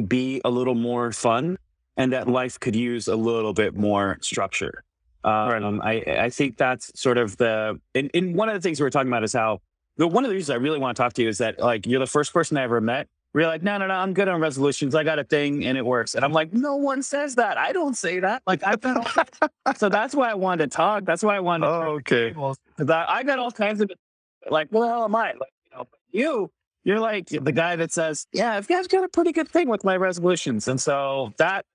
be 0.07 0.41
a 0.43 0.49
little 0.49 0.75
more 0.75 1.11
fun 1.11 1.57
and 1.95 2.13
that 2.13 2.27
life 2.27 2.59
could 2.59 2.75
use 2.75 3.07
a 3.07 3.15
little 3.15 3.53
bit 3.53 3.75
more 3.75 4.17
structure. 4.21 4.83
Um, 5.23 5.81
I, 5.83 6.03
I 6.07 6.29
think 6.29 6.57
that's 6.57 6.91
sort 6.99 7.17
of 7.17 7.37
the, 7.37 7.79
and, 7.93 8.09
and 8.13 8.35
one 8.35 8.49
of 8.49 8.55
the 8.55 8.61
things 8.61 8.79
we 8.79 8.85
were 8.85 8.89
talking 8.89 9.09
about 9.09 9.23
is 9.23 9.33
how 9.33 9.61
the, 9.97 10.07
one 10.07 10.23
of 10.23 10.29
the 10.29 10.35
reasons 10.35 10.51
I 10.51 10.55
really 10.55 10.79
want 10.79 10.95
to 10.95 11.03
talk 11.03 11.13
to 11.13 11.23
you 11.23 11.29
is 11.29 11.39
that 11.39 11.59
like 11.59 11.85
you're 11.85 11.99
the 11.99 12.05
first 12.05 12.33
person 12.33 12.57
I 12.57 12.63
ever 12.63 12.79
met. 12.79 13.07
Where 13.31 13.43
You're 13.43 13.51
like, 13.51 13.63
no, 13.63 13.77
no, 13.77 13.87
no, 13.87 13.93
I'm 13.93 14.13
good 14.13 14.27
on 14.27 14.39
resolutions. 14.39 14.95
I 14.95 15.03
got 15.03 15.19
a 15.19 15.23
thing 15.23 15.65
and 15.65 15.77
it 15.77 15.85
works. 15.85 16.15
And 16.15 16.23
I'm 16.25 16.31
like, 16.31 16.53
no 16.53 16.75
one 16.75 17.03
says 17.03 17.35
that. 17.35 17.57
I 17.57 17.71
don't 17.71 17.95
say 17.95 18.19
that. 18.19 18.41
Like 18.47 18.63
I've 18.65 18.81
got 18.81 18.97
all- 19.17 19.73
so 19.75 19.89
that's 19.89 20.15
why 20.15 20.29
I 20.31 20.33
wanted 20.33 20.71
to 20.71 20.75
talk. 20.75 21.05
That's 21.05 21.23
why 21.23 21.35
I 21.35 21.39
wanted 21.39 21.67
to 21.67 21.71
Oh, 21.73 21.81
okay. 21.99 22.29
Because 22.77 22.89
I, 22.89 23.05
I 23.07 23.23
got 23.23 23.39
all 23.39 23.51
kinds 23.51 23.81
of 23.81 23.91
like, 24.49 24.67
well, 24.71 24.87
how 24.87 25.03
am 25.03 25.15
I? 25.15 25.33
Like, 25.33 25.49
you 25.71 25.77
know, 25.77 25.87
you, 26.11 26.51
you're 26.83 26.99
like 26.99 27.27
the 27.27 27.51
guy 27.51 27.75
that 27.75 27.91
says, 27.91 28.27
yeah, 28.31 28.53
I've 28.53 28.67
got, 28.67 28.79
I've 28.79 28.89
got 28.89 29.03
a 29.03 29.09
pretty 29.09 29.31
good 29.33 29.49
thing 29.49 29.67
with 29.67 29.83
my 29.83 29.97
resolutions. 29.97 30.67
And 30.67 30.79
so 30.79 31.33
that 31.37 31.65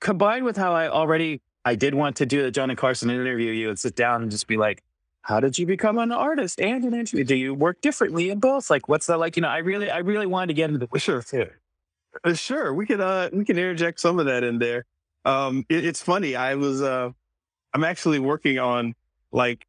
combined 0.00 0.44
with 0.44 0.56
how 0.56 0.72
I 0.72 0.88
already, 0.88 1.40
I 1.64 1.74
did 1.74 1.94
want 1.94 2.16
to 2.16 2.26
do 2.26 2.42
the 2.42 2.50
Johnny 2.50 2.74
Carson 2.76 3.10
interview 3.10 3.52
you 3.52 3.68
and 3.68 3.78
sit 3.78 3.96
down 3.96 4.22
and 4.22 4.30
just 4.30 4.46
be 4.46 4.56
like, 4.56 4.82
how 5.22 5.40
did 5.40 5.58
you 5.58 5.66
become 5.66 5.98
an 5.98 6.12
artist 6.12 6.60
and 6.60 6.84
an 6.84 6.94
engineer? 6.94 7.24
Do 7.24 7.34
you 7.36 7.54
work 7.54 7.80
differently 7.80 8.30
in 8.30 8.40
both? 8.40 8.70
Like, 8.70 8.88
what's 8.88 9.06
that 9.06 9.18
like? 9.18 9.36
You 9.36 9.42
know, 9.42 9.48
I 9.48 9.58
really, 9.58 9.90
I 9.90 9.98
really 9.98 10.26
wanted 10.26 10.48
to 10.48 10.54
get 10.54 10.70
into 10.70 10.86
the 10.86 10.98
Sure. 10.98 11.22
too. 11.22 11.46
Uh, 12.24 12.34
sure, 12.34 12.74
we 12.74 12.86
can 12.86 13.00
uh 13.00 13.28
we 13.32 13.44
can 13.44 13.56
interject 13.56 14.00
some 14.00 14.18
of 14.18 14.26
that 14.26 14.42
in 14.42 14.58
there. 14.58 14.84
Um, 15.24 15.64
it, 15.68 15.84
it's 15.84 16.02
funny. 16.02 16.34
I 16.34 16.54
was 16.56 16.82
uh, 16.82 17.10
I'm 17.72 17.84
actually 17.84 18.18
working 18.18 18.58
on 18.58 18.94
like, 19.30 19.64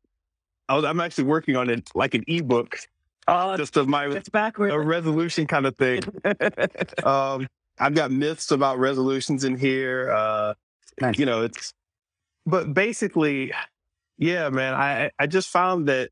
I 0.68 0.76
was 0.76 0.86
I'm 0.86 1.00
actually 1.00 1.26
working 1.26 1.56
on 1.56 1.70
it 1.70 1.90
like 1.94 2.16
an 2.16 2.24
ebook, 2.28 2.80
Oh, 3.28 3.56
just 3.58 3.78
of 3.78 3.88
my 3.88 4.08
it's 4.08 4.30
backward. 4.30 4.72
a 4.72 4.80
resolution 4.80 5.46
kind 5.46 5.66
of 5.68 5.76
thing. 5.78 6.02
Um, 7.04 7.48
I've 7.80 7.94
got 7.96 8.12
myths 8.12 8.52
about 8.52 8.80
resolutions 8.80 9.44
in 9.44 9.56
here. 9.58 10.12
Uh, 10.12 10.54
Nice. 11.00 11.18
you 11.20 11.26
know, 11.26 11.44
it's 11.44 11.74
but 12.46 12.74
basically, 12.74 13.52
yeah, 14.18 14.50
man. 14.50 14.74
I 14.74 15.12
I 15.20 15.28
just 15.28 15.50
found 15.50 15.88
that 15.88 16.10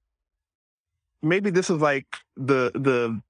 maybe 1.21 1.49
this 1.49 1.69
is 1.69 1.81
like 1.81 2.05
the 2.35 2.71
the 2.73 3.21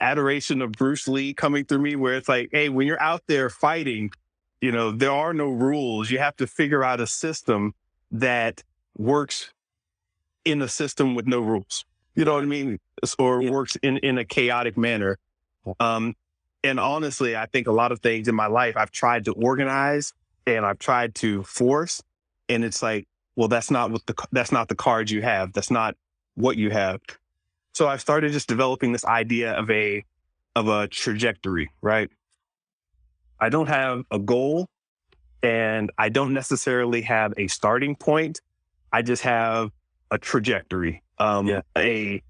adoration 0.00 0.62
of 0.62 0.72
Bruce 0.72 1.06
Lee 1.08 1.34
coming 1.34 1.64
through 1.64 1.78
me, 1.80 1.96
where 1.96 2.14
it's 2.14 2.28
like, 2.28 2.50
hey, 2.52 2.68
when 2.68 2.86
you're 2.86 3.00
out 3.00 3.22
there 3.28 3.48
fighting, 3.50 4.10
you 4.60 4.72
know, 4.72 4.90
there 4.90 5.12
are 5.12 5.32
no 5.34 5.48
rules. 5.50 6.10
You 6.10 6.18
have 6.18 6.36
to 6.36 6.46
figure 6.46 6.82
out 6.84 7.00
a 7.00 7.06
system 7.06 7.74
that 8.10 8.62
works 8.96 9.52
in 10.44 10.62
a 10.62 10.68
system 10.68 11.14
with 11.14 11.26
no 11.26 11.40
rules. 11.40 11.84
You 12.14 12.24
know 12.24 12.34
what 12.34 12.42
I 12.42 12.46
mean? 12.46 12.78
Or 13.18 13.42
Yeah. 13.42 13.50
works 13.50 13.76
in 13.76 13.98
in 13.98 14.18
a 14.18 14.24
chaotic 14.24 14.76
manner. 14.76 15.18
Um, 15.80 16.14
and 16.62 16.80
honestly, 16.80 17.36
I 17.36 17.46
think 17.46 17.66
a 17.66 17.72
lot 17.72 17.92
of 17.92 18.00
things 18.00 18.28
in 18.28 18.34
my 18.34 18.46
life 18.46 18.76
I've 18.76 18.90
tried 18.90 19.24
to 19.26 19.32
organize 19.32 20.12
and 20.46 20.64
I've 20.66 20.78
tried 20.78 21.14
to 21.16 21.42
force, 21.44 22.02
and 22.48 22.64
it's 22.64 22.82
like, 22.82 23.06
well, 23.36 23.48
that's 23.48 23.70
not 23.70 23.90
what 23.90 24.06
the 24.06 24.14
that's 24.32 24.52
not 24.52 24.68
the 24.68 24.74
cards 24.74 25.10
you 25.10 25.22
have. 25.22 25.52
That's 25.52 25.70
not 25.70 25.96
what 26.34 26.56
you 26.56 26.70
have. 26.70 27.00
So 27.74 27.88
I've 27.88 28.00
started 28.00 28.32
just 28.32 28.48
developing 28.48 28.92
this 28.92 29.04
idea 29.04 29.52
of 29.52 29.70
a 29.70 30.04
of 30.54 30.68
a 30.68 30.86
trajectory, 30.88 31.70
right? 31.82 32.08
I 33.40 33.48
don't 33.48 33.66
have 33.68 34.04
a 34.10 34.18
goal 34.18 34.68
and 35.42 35.90
I 35.98 36.08
don't 36.08 36.32
necessarily 36.32 37.02
have 37.02 37.34
a 37.36 37.48
starting 37.48 37.96
point. 37.96 38.40
I 38.92 39.02
just 39.02 39.22
have 39.22 39.70
a 40.10 40.18
trajectory, 40.18 41.02
um, 41.18 41.48
Yeah. 41.48 41.62
a 41.76 42.22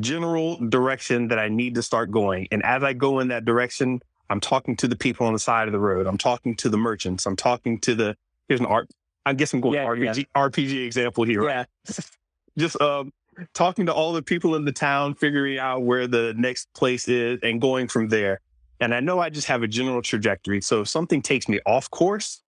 general 0.00 0.56
direction 0.68 1.28
that 1.28 1.38
I 1.38 1.48
need 1.48 1.74
to 1.76 1.82
start 1.82 2.10
going. 2.10 2.48
And 2.50 2.64
as 2.64 2.82
I 2.82 2.94
go 2.94 3.20
in 3.20 3.28
that 3.28 3.44
direction, 3.44 4.00
I'm 4.30 4.40
talking 4.40 4.76
to 4.78 4.88
the 4.88 4.96
people 4.96 5.26
on 5.26 5.32
the 5.34 5.38
side 5.38 5.68
of 5.68 5.72
the 5.72 5.78
road. 5.78 6.06
I'm 6.06 6.18
talking 6.18 6.56
to 6.56 6.68
the 6.68 6.78
merchants. 6.78 7.26
I'm 7.26 7.36
talking 7.36 7.78
to 7.80 7.94
the, 7.94 8.16
here's 8.48 8.60
an 8.60 8.66
art, 8.66 8.88
I 9.26 9.32
guess 9.32 9.52
I'm 9.52 9.60
going 9.60 9.74
Yeah, 9.74 9.84
RPG, 9.84 10.26
RPG 10.34 10.86
example 10.86 11.24
here, 11.24 11.42
right? 11.42 11.66
Yeah. 11.88 11.94
just 12.56 12.80
um, 12.80 13.12
talking 13.54 13.86
to 13.86 13.92
all 13.92 14.12
the 14.12 14.22
people 14.22 14.54
in 14.54 14.64
the 14.64 14.72
town, 14.72 15.14
figuring 15.14 15.58
out 15.58 15.82
where 15.82 16.06
the 16.06 16.32
next 16.36 16.72
place 16.74 17.08
is, 17.08 17.40
and 17.42 17.60
going 17.60 17.88
from 17.88 18.08
there. 18.08 18.40
And 18.80 18.94
I 18.94 19.00
know 19.00 19.18
I 19.18 19.30
just 19.30 19.48
have 19.48 19.62
a 19.64 19.68
general 19.68 20.00
trajectory. 20.00 20.60
So 20.60 20.82
if 20.82 20.88
something 20.88 21.22
takes 21.22 21.48
me 21.48 21.60
off 21.66 21.90
course, 21.90 22.42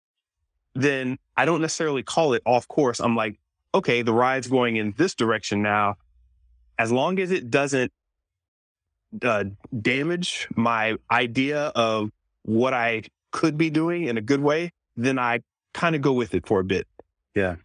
then 0.75 1.19
I 1.37 1.45
don't 1.45 1.61
necessarily 1.61 2.05
call 2.05 2.35
it 2.35 2.43
off 2.47 2.69
course. 2.69 3.01
I'm 3.01 3.17
like, 3.17 3.38
okay, 3.75 4.03
the 4.03 4.12
ride's 4.12 4.47
going 4.47 4.77
in 4.77 4.95
this 4.97 5.14
direction 5.14 5.62
now. 5.62 5.97
As 6.79 6.93
long 6.93 7.19
as 7.19 7.33
it 7.33 7.51
doesn't 7.51 7.93
uh, 9.23 9.45
damage 9.81 10.47
my 10.55 10.97
idea 11.11 11.73
of 11.75 12.12
what 12.43 12.73
I 12.73 13.03
could 13.33 13.59
be 13.59 13.69
doing 13.69 14.05
in 14.05 14.17
a 14.17 14.21
good 14.21 14.41
way, 14.41 14.73
then 14.97 15.19
I 15.19 15.41
kind 15.74 15.94
of 15.94 16.02
go 16.02 16.12
with 16.12 16.35
it 16.35 16.46
for 16.46 16.61
a 16.61 16.64
bit. 16.64 16.87
Yeah. 17.35 17.57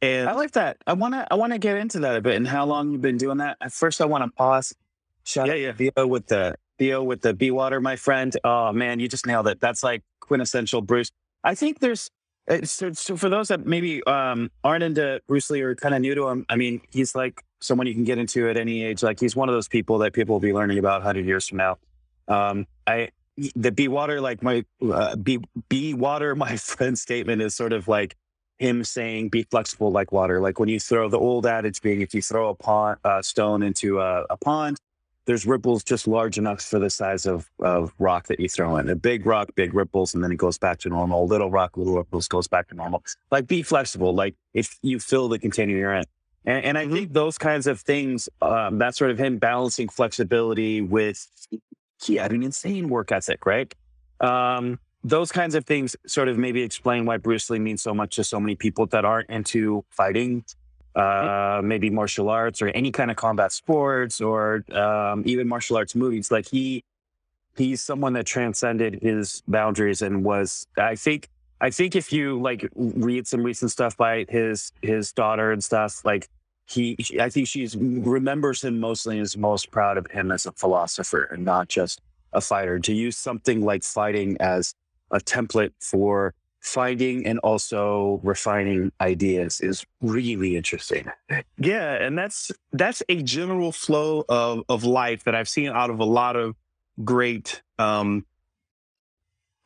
And 0.00 0.28
I 0.28 0.32
like 0.32 0.52
that. 0.52 0.78
I 0.86 0.94
want 0.94 1.14
to. 1.14 1.26
I 1.30 1.36
want 1.36 1.52
to 1.52 1.58
get 1.58 1.76
into 1.76 2.00
that 2.00 2.16
a 2.16 2.20
bit 2.20 2.34
and 2.34 2.46
how 2.46 2.66
long 2.66 2.90
you've 2.90 3.00
been 3.02 3.18
doing 3.18 3.38
that. 3.38 3.56
At 3.60 3.72
first, 3.72 4.00
I 4.00 4.04
want 4.04 4.24
to 4.24 4.30
pause. 4.36 4.74
Shout 5.24 5.46
Yeah, 5.46 5.52
out 5.52 5.58
yeah. 5.60 5.90
Theo 5.90 6.06
with 6.06 6.26
the 6.26 6.56
Theo 6.78 7.02
with 7.04 7.20
the 7.20 7.32
Be 7.32 7.52
Water, 7.52 7.80
my 7.80 7.94
friend. 7.94 8.36
Oh 8.42 8.72
man, 8.72 8.98
you 8.98 9.06
just 9.06 9.26
nailed 9.26 9.46
it. 9.46 9.60
That's 9.60 9.84
like 9.84 10.02
quintessential 10.20 10.80
Bruce. 10.82 11.10
I 11.44 11.54
think 11.54 11.78
there's 11.78 12.10
uh, 12.48 12.64
so, 12.64 12.92
so 12.92 13.16
for 13.16 13.28
those 13.28 13.48
that 13.48 13.66
maybe 13.66 14.02
um, 14.04 14.50
aren't 14.64 14.82
into 14.82 15.20
Bruce 15.28 15.48
Lee 15.50 15.60
or 15.60 15.76
kind 15.76 15.94
of 15.94 16.00
new 16.00 16.14
to 16.16 16.28
him. 16.28 16.44
I 16.48 16.56
mean, 16.56 16.80
he's 16.90 17.14
like 17.14 17.40
someone 17.60 17.86
you 17.86 17.94
can 17.94 18.04
get 18.04 18.18
into 18.18 18.48
at 18.48 18.56
any 18.56 18.82
age. 18.82 19.02
Like 19.02 19.20
he's 19.20 19.36
one 19.36 19.48
of 19.48 19.54
those 19.54 19.68
people 19.68 19.98
that 19.98 20.12
people 20.12 20.34
will 20.34 20.40
be 20.40 20.52
learning 20.52 20.78
about 20.78 21.00
100 21.00 21.24
years 21.24 21.46
from 21.46 21.58
now. 21.58 21.78
Um, 22.26 22.66
I 22.86 23.10
the 23.54 23.72
Be 23.72 23.88
Water, 23.88 24.20
like 24.20 24.42
my 24.42 24.64
uh, 24.82 25.16
Be 25.16 25.38
Be 25.68 25.94
Water, 25.94 26.34
my 26.36 26.56
friend 26.56 26.98
statement 26.98 27.42
is 27.42 27.54
sort 27.54 27.72
of 27.72 27.88
like 27.88 28.16
him 28.58 28.84
saying 28.84 29.28
be 29.28 29.42
flexible 29.42 29.90
like 29.90 30.12
water. 30.12 30.40
Like 30.40 30.60
when 30.60 30.68
you 30.68 30.78
throw 30.78 31.08
the 31.08 31.18
old 31.18 31.46
adage 31.46 31.82
being 31.82 32.00
if 32.00 32.14
you 32.14 32.22
throw 32.22 32.50
a 32.50 32.54
pond, 32.54 32.98
uh, 33.04 33.20
stone 33.20 33.62
into 33.62 34.00
a, 34.00 34.24
a 34.30 34.36
pond, 34.36 34.78
there's 35.24 35.46
ripples 35.46 35.84
just 35.84 36.06
large 36.06 36.38
enough 36.38 36.60
for 36.62 36.78
the 36.78 36.90
size 36.90 37.26
of, 37.26 37.48
of 37.60 37.92
rock 37.98 38.26
that 38.26 38.40
you 38.40 38.48
throw 38.48 38.76
in. 38.76 38.88
A 38.88 38.96
big 38.96 39.26
rock, 39.26 39.50
big 39.54 39.74
ripples, 39.74 40.14
and 40.14 40.22
then 40.22 40.32
it 40.32 40.36
goes 40.36 40.58
back 40.58 40.78
to 40.80 40.88
normal. 40.88 41.26
Little 41.26 41.50
rock, 41.50 41.76
little 41.76 41.96
ripples 41.96 42.28
goes 42.28 42.48
back 42.48 42.68
to 42.68 42.74
normal. 42.74 43.04
Like 43.30 43.46
be 43.46 43.62
flexible. 43.62 44.14
Like 44.14 44.34
if 44.54 44.78
you 44.82 44.98
fill 44.98 45.28
the 45.28 45.38
container 45.38 45.76
you're 45.76 45.94
in. 45.94 46.04
And, 46.44 46.64
and 46.64 46.78
I 46.78 46.88
think 46.88 47.12
those 47.12 47.38
kinds 47.38 47.68
of 47.68 47.80
things, 47.80 48.28
um, 48.40 48.78
that 48.78 48.96
sort 48.96 49.12
of 49.12 49.18
him 49.18 49.38
balancing 49.38 49.88
flexibility 49.88 50.80
with, 50.80 51.28
he 52.04 52.16
had 52.16 52.32
an 52.32 52.42
insane 52.42 52.88
work 52.88 53.12
ethic, 53.12 53.46
right? 53.46 53.72
Um, 54.20 54.78
those 55.04 55.32
kinds 55.32 55.54
of 55.54 55.64
things 55.64 55.96
sort 56.06 56.28
of 56.28 56.38
maybe 56.38 56.62
explain 56.62 57.04
why 57.04 57.16
Bruce 57.16 57.50
Lee 57.50 57.58
means 57.58 57.82
so 57.82 57.92
much 57.92 58.16
to 58.16 58.24
so 58.24 58.38
many 58.38 58.54
people 58.54 58.86
that 58.86 59.04
aren't 59.04 59.28
into 59.30 59.84
fighting, 59.90 60.44
uh, 60.94 61.60
maybe 61.64 61.90
martial 61.90 62.28
arts 62.28 62.62
or 62.62 62.68
any 62.68 62.92
kind 62.92 63.10
of 63.10 63.16
combat 63.16 63.50
sports 63.52 64.20
or 64.20 64.64
um, 64.72 65.22
even 65.26 65.48
martial 65.48 65.76
arts 65.76 65.94
movies. 65.94 66.30
Like 66.30 66.46
he, 66.46 66.84
he's 67.56 67.80
someone 67.80 68.12
that 68.12 68.26
transcended 68.26 69.02
his 69.02 69.42
boundaries 69.48 70.02
and 70.02 70.24
was, 70.24 70.66
I 70.76 70.94
think, 70.94 71.28
I 71.60 71.70
think 71.70 71.94
if 71.96 72.12
you 72.12 72.40
like 72.40 72.68
read 72.74 73.26
some 73.26 73.42
recent 73.42 73.70
stuff 73.70 73.96
by 73.96 74.26
his 74.28 74.72
his 74.82 75.12
daughter 75.12 75.52
and 75.52 75.62
stuff, 75.62 76.04
like 76.04 76.28
he, 76.72 76.96
I 77.20 77.28
think 77.28 77.48
she 77.48 77.68
remembers 77.76 78.64
him 78.64 78.80
mostly 78.80 79.16
and 79.16 79.22
is 79.22 79.36
most 79.36 79.70
proud 79.70 79.98
of 79.98 80.06
him 80.10 80.32
as 80.32 80.46
a 80.46 80.52
philosopher 80.52 81.24
and 81.24 81.44
not 81.44 81.68
just 81.68 82.00
a 82.32 82.40
fighter. 82.40 82.78
To 82.78 82.94
use 82.94 83.16
something 83.16 83.62
like 83.62 83.82
fighting 83.82 84.36
as 84.40 84.74
a 85.10 85.18
template 85.18 85.72
for 85.80 86.34
finding 86.60 87.26
and 87.26 87.38
also 87.40 88.20
refining 88.22 88.92
ideas 89.00 89.60
is 89.60 89.84
really 90.00 90.56
interesting. 90.56 91.10
Yeah, 91.58 91.94
and 91.94 92.16
that's 92.16 92.50
that's 92.72 93.02
a 93.08 93.22
general 93.22 93.72
flow 93.72 94.24
of 94.28 94.62
of 94.68 94.84
life 94.84 95.24
that 95.24 95.34
I've 95.34 95.48
seen 95.48 95.68
out 95.68 95.90
of 95.90 95.98
a 95.98 96.04
lot 96.04 96.36
of 96.36 96.56
great 97.04 97.62
um 97.78 98.24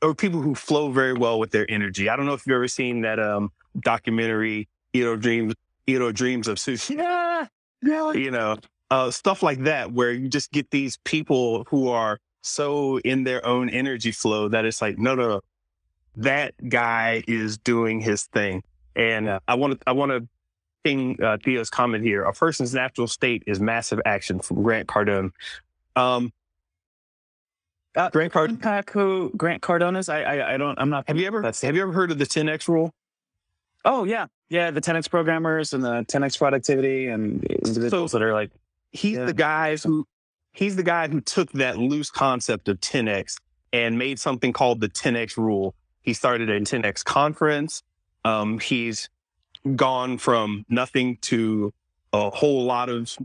or 0.03 0.15
people 0.15 0.41
who 0.41 0.55
flow 0.55 0.91
very 0.91 1.13
well 1.13 1.39
with 1.39 1.51
their 1.51 1.71
energy. 1.71 2.09
I 2.09 2.17
don't 2.17 2.27
know 2.27 2.35
if 2.35 2.47
you've 2.47 2.55
ever 2.55 2.69
seen 2.69 3.03
that 3.03 3.21
um 3.21 3.53
documentary 3.79 4.69
Edo 4.93 5.17
Dreams 5.17 5.55
Edo 5.87 6.13
Dreams 6.13 6.49
of 6.49 6.59
Sushi. 6.59 6.97
Yeah, 6.99 7.47
yeah. 7.83 8.13
You 8.13 8.31
know, 8.31 8.57
uh 8.91 9.11
stuff 9.11 9.43
like 9.43 9.65
that 9.65 9.93
where 9.93 10.13
you 10.13 10.29
just 10.29 10.51
get 10.53 10.71
these 10.71 10.97
people 11.05 11.65
who 11.69 11.89
are 11.89 12.19
so 12.43 12.99
in 13.01 13.25
their 13.25 13.45
own 13.45 13.69
energy 13.69 14.13
flow 14.13 14.49
that 14.49 14.65
it's 14.65 14.81
like 14.81 14.99
no 14.99 15.15
no 15.15 15.29
no 15.29 15.41
that 16.17 16.55
guy 16.69 17.23
is 17.29 17.59
doing 17.59 18.01
his 18.01 18.25
thing. 18.25 18.63
And 18.95 19.27
Yeah. 19.27 19.39
I 19.47 19.55
want 19.55 19.75
to 19.75 19.79
I 19.87 19.93
want 19.93 20.13
to 20.13 20.27
ping 20.85 21.23
uh, 21.23 21.37
Theo's 21.45 21.69
comment 21.69 22.03
here. 22.05 22.23
A 22.25 22.33
person's 22.33 22.73
natural 22.73 23.07
state 23.09 23.43
is 23.47 23.61
massive 23.61 24.01
action 24.07 24.39
from 24.41 24.63
Grant 24.63 24.89
Cardone. 24.89 25.33
Um, 25.97 26.33
Uh, 27.95 28.09
Grant 28.11 28.33
Card. 28.33 28.51
Impact 28.51 28.91
who 28.91 29.31
Grant 29.37 29.63
Cardone 29.63 29.99
is? 29.99 30.09
I, 30.09 30.23
I, 30.23 30.55
I 30.55 30.57
don't. 30.57 30.79
I'm 30.79 30.91
not. 30.91 31.05
Have 31.09 31.17
you 31.19 31.27
ever 31.27 31.41
That's- 31.43 31.61
have 31.63 31.75
you 31.77 31.83
ever 31.83 31.93
heard 31.93 32.11
of 32.11 32.19
the 32.19 32.27
10x 32.27 32.69
rule? 32.69 32.93
Oh 33.87 34.05
yeah, 34.05 34.27
yeah. 34.51 34.71
The 34.71 34.81
10x 34.83 35.09
programmers 35.09 35.73
and 35.73 35.83
the 35.83 36.05
10x 36.05 36.37
productivity 36.39 37.07
and 37.07 37.43
individuals 37.45 38.13
that 38.13 38.21
are 38.23 38.35
like, 38.35 38.51
He's 38.93 39.17
Yeah. 39.17 39.25
the 39.27 39.33
guys 39.35 39.83
who 39.83 40.07
he's 40.53 40.77
the 40.77 40.83
guy 40.83 41.09
who 41.09 41.21
took 41.21 41.53
that 41.53 41.79
loose 41.79 42.11
concept 42.11 42.69
of 42.69 42.81
10x 42.81 43.37
and 43.73 43.99
made 43.99 44.19
something 44.19 44.53
called 44.53 44.81
the 44.81 44.89
10x 44.89 45.37
rule. 45.37 45.75
He 46.03 46.15
started 46.15 46.49
a 46.51 46.61
10x 46.61 47.05
conference. 47.05 47.83
Um, 48.25 48.59
he's 48.59 49.09
gone 49.77 50.19
from 50.19 50.65
nothing 50.69 51.19
to 51.23 51.73
a 52.13 52.31
whole 52.31 52.65
lot 52.65 52.89
of 52.89 53.17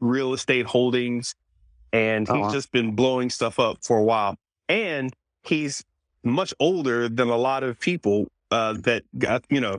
real 0.00 0.34
estate 0.34 0.66
holdings, 0.66 1.34
and 1.92 2.26
he's 2.28 2.34
Uh-huh. 2.36 2.52
just 2.52 2.70
been 2.72 2.94
blowing 2.94 3.30
stuff 3.30 3.58
up 3.58 3.78
for 3.82 3.96
a 3.98 4.02
while. 4.04 4.36
And 4.68 5.12
he's 5.42 5.84
much 6.24 6.52
older 6.60 7.08
than 7.08 7.28
a 7.30 7.36
lot 7.36 7.62
of 7.62 7.78
people 7.80 8.26
uh, 8.50 8.74
that 8.74 9.02
got, 9.18 9.44
you 9.50 9.60
know, 9.60 9.78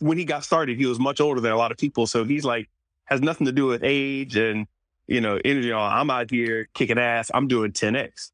when 0.00 0.18
he 0.18 0.24
got 0.24 0.44
started, 0.44 0.78
he 0.78 0.86
was 0.86 0.98
much 0.98 1.20
older 1.20 1.40
than 1.40 1.52
a 1.52 1.56
lot 1.56 1.70
of 1.72 1.78
people. 1.78 2.06
So 2.06 2.24
he's 2.24 2.44
like, 2.44 2.68
has 3.04 3.20
nothing 3.20 3.46
to 3.46 3.52
do 3.52 3.66
with 3.66 3.82
age 3.84 4.36
and, 4.36 4.66
you 5.06 5.20
know, 5.20 5.38
energy. 5.44 5.72
On 5.72 5.92
I'm 5.92 6.10
out 6.10 6.30
here 6.30 6.68
kicking 6.74 6.98
ass. 6.98 7.30
I'm 7.34 7.48
doing 7.48 7.72
10x. 7.72 8.30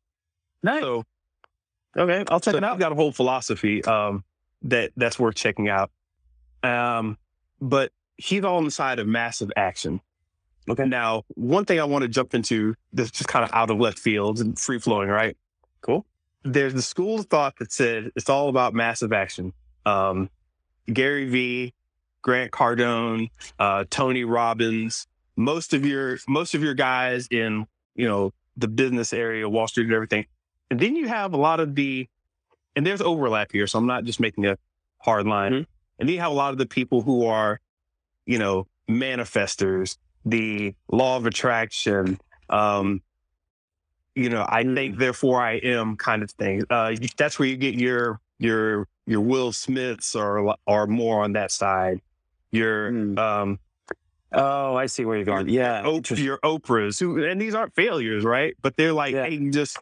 nice. 0.63 0.83
So 0.83 1.05
Okay, 1.97 2.25
I'll 2.29 2.41
check 2.41 2.53
so 2.53 2.59
it 2.59 2.65
out. 2.65 2.73
I've 2.75 2.79
got 2.79 2.93
a 2.93 2.95
whole 2.95 3.13
philosophy 3.13 3.83
um, 3.85 4.25
that 4.63 4.93
that's 4.97 5.19
worth 5.19 5.35
checking 5.35 5.69
out. 5.69 5.91
Um, 6.63 7.19
but 7.61 7.93
he's 8.17 8.45
all 8.45 8.59
on 8.59 8.65
the 8.65 8.71
side 8.71 8.99
of 8.99 9.07
massive 9.07 9.51
action. 9.57 10.01
Okay. 10.69 10.85
Now, 10.85 11.25
one 11.35 11.65
thing 11.65 11.81
I 11.81 11.85
want 11.85 12.03
to 12.03 12.09
jump 12.09 12.35
into 12.35 12.75
that's 12.93 13.11
just 13.11 13.29
kind 13.29 13.45
of 13.45 13.51
out 13.53 13.71
of 13.71 13.79
left 13.79 13.99
field 13.99 14.39
and 14.39 14.59
free 14.59 14.79
flowing, 14.79 15.09
right? 15.09 15.37
Cool. 15.81 16.05
There's 16.45 16.75
the 16.75 16.83
school 16.83 17.21
of 17.21 17.27
thought 17.27 17.55
that 17.59 17.73
said 17.73 18.13
it's 18.15 18.29
all 18.29 18.49
about 18.49 18.75
massive 18.75 19.13
action. 19.13 19.53
Um, 19.87 20.31
Gary 20.93 21.29
Vee, 21.29 21.75
Grant 22.23 22.51
Cardone, 22.51 23.31
uh, 23.59 23.85
Tony 23.91 24.25
Robbins, 24.25 25.07
most 25.37 25.75
of 25.75 25.87
your 25.87 26.19
most 26.29 26.55
of 26.55 26.63
your 26.63 26.75
guys 26.75 27.29
in 27.31 27.67
you 27.95 28.09
know 28.09 28.33
the 28.57 28.69
business 28.69 29.13
area, 29.13 29.49
Wall 29.49 29.69
Street, 29.69 29.85
and 29.85 29.95
everything. 29.95 30.27
And 30.71 30.81
then 30.81 30.97
you 30.97 31.09
have 31.09 31.33
a 31.33 31.37
lot 31.37 31.61
of 31.61 31.75
the, 31.75 32.09
and 32.77 32.85
there's 32.85 33.01
overlap 33.01 33.53
here, 33.53 33.67
so 33.67 33.79
I'm 33.79 33.87
not 33.87 34.05
just 34.05 34.21
making 34.21 34.47
a 34.47 34.59
hard 34.99 35.27
line. 35.27 35.53
Mhm. 35.53 35.67
And 35.99 36.09
then 36.09 36.15
you 36.15 36.21
have 36.21 36.33
a 36.33 36.35
lot 36.35 36.53
of 36.53 36.59
the 36.59 36.67
people 36.67 37.03
who 37.03 37.27
are, 37.27 37.61
you 38.27 38.39
know, 38.39 38.67
manifestors, 38.91 39.97
the 40.25 40.75
law 40.91 41.17
of 41.17 41.25
attraction, 41.27 42.19
um, 42.51 43.01
you 44.15 44.29
know, 44.29 44.45
I 44.49 44.65
think 44.65 44.99
therefore 44.99 45.41
I 45.41 45.55
am 45.55 45.97
kind 45.97 46.23
of 46.23 46.31
thing. 46.33 46.65
Uh, 46.69 46.95
that's 47.17 47.39
where 47.39 47.49
you 47.49 47.57
get 47.57 47.75
your 47.77 48.21
your 48.39 48.87
your 49.07 49.21
Will 49.21 49.53
Smiths 49.53 50.15
are 50.15 50.55
or 50.67 50.87
more 50.87 51.25
on 51.25 51.33
that 51.33 51.51
side. 51.51 52.01
Your 52.53 52.91
Hmm. 52.91 53.19
um, 53.19 53.59
Oh, 54.31 54.77
I 54.77 54.85
see 54.87 55.07
where 55.07 55.17
you're 55.17 55.25
going. 55.25 55.49
Yeah. 55.49 55.83
Op- 55.87 56.11
your 56.11 56.37
Oprahs, 56.45 57.01
who, 57.01 57.25
and 57.25 57.41
these 57.41 57.55
aren't 57.55 57.75
failures, 57.75 58.25
right? 58.25 58.55
But 58.61 58.77
they're 58.77 58.93
like, 58.93 59.15
Yeah. 59.15 59.25
hey, 59.25 59.49
just 59.49 59.79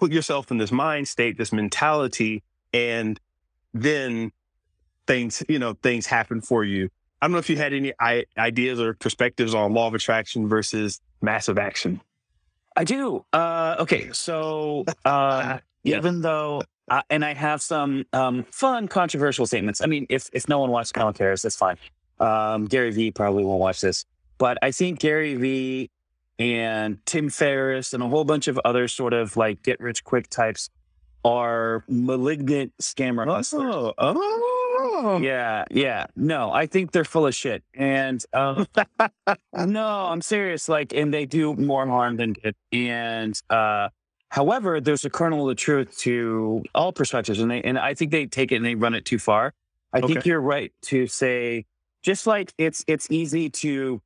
put 0.00 0.10
yourself 0.10 0.50
in 0.50 0.58
this 0.58 0.72
mind 0.72 1.06
state, 1.06 1.38
this 1.38 1.52
mentality, 1.52 2.42
and 2.72 3.20
then 3.72 4.32
things, 5.06 5.44
you 5.48 5.60
know, 5.60 5.74
things 5.74 6.06
happen 6.06 6.40
for 6.40 6.64
you. 6.64 6.88
I 7.22 7.26
don't 7.26 7.32
know 7.32 7.38
if 7.38 7.48
you 7.48 7.56
had 7.56 7.72
any 7.72 7.92
I- 8.00 8.24
ideas 8.36 8.80
or 8.80 8.94
perspectives 8.94 9.54
on 9.54 9.72
law 9.74 9.86
of 9.86 9.94
attraction 9.94 10.48
versus 10.48 11.00
massive 11.22 11.56
action. 11.56 12.00
I 12.76 12.82
do. 12.82 13.24
Uh, 13.32 13.76
okay, 13.78 14.10
so 14.12 14.84
uh, 15.04 15.58
Yeah. 15.84 15.98
even 15.98 16.20
though, 16.20 16.62
I, 16.88 17.02
and 17.10 17.24
I 17.24 17.34
have 17.34 17.62
some 17.62 18.04
um, 18.12 18.44
fun, 18.50 18.88
controversial 18.88 19.46
statements. 19.46 19.80
I 19.80 19.86
mean, 19.86 20.06
if 20.08 20.28
if 20.32 20.48
no 20.48 20.58
one 20.58 20.70
watched 20.70 20.94
Colin 20.94 21.14
Harris, 21.18 21.42
that's 21.42 21.56
fine. 21.56 21.76
Um, 22.20 22.66
Gary 22.66 22.90
Vee 22.90 23.10
probably 23.10 23.44
won't 23.44 23.60
watch 23.60 23.80
this, 23.80 24.04
but 24.38 24.58
I 24.62 24.70
think 24.70 25.00
Gary 25.00 25.34
Vee 25.34 25.90
and 26.38 27.04
Tim 27.06 27.30
Ferriss 27.30 27.94
and 27.94 28.02
a 28.02 28.08
whole 28.08 28.24
bunch 28.24 28.48
of 28.48 28.60
other 28.64 28.88
sort 28.88 29.12
of 29.12 29.36
like 29.36 29.62
get 29.62 29.80
rich 29.80 30.04
quick 30.04 30.28
types 30.28 30.70
are 31.24 31.84
malignant 31.88 32.72
scammer 32.80 33.26
hustlers. 33.26 33.74
Oh, 33.74 33.94
oh. 33.98 35.18
Yeah, 35.22 35.64
yeah. 35.70 36.06
No, 36.16 36.52
I 36.52 36.66
think 36.66 36.92
they're 36.92 37.04
full 37.04 37.26
of 37.26 37.34
shit. 37.34 37.62
And 37.72 38.22
um, 38.32 38.66
no, 39.66 39.86
I'm 39.86 40.20
serious. 40.20 40.68
Like, 40.68 40.92
and 40.92 41.12
they 41.12 41.26
do 41.26 41.54
more 41.54 41.86
harm 41.86 42.16
than 42.16 42.34
good. 42.34 42.54
And 42.72 43.40
uh, 43.48 43.88
however, 44.34 44.80
there's 44.80 45.04
a 45.04 45.10
kernel 45.10 45.48
of 45.48 45.56
truth 45.56 45.96
to 45.98 46.62
all 46.74 46.92
perspectives, 46.92 47.38
and 47.38 47.48
they 47.50 47.62
and 47.62 47.78
I 47.78 47.94
think 47.94 48.10
they 48.10 48.26
take 48.26 48.50
it 48.52 48.56
and 48.56 48.64
they 48.64 48.74
run 48.74 48.94
it 48.94 49.04
too 49.04 49.18
far. 49.18 49.54
I 49.92 50.00
think 50.00 50.26
you're 50.26 50.40
right 50.40 50.72
to 50.90 51.06
say, 51.06 51.66
just 52.02 52.26
like 52.26 52.52
it's 52.58 52.84
it's 52.88 53.08
easy 53.10 53.48
to 53.64 54.02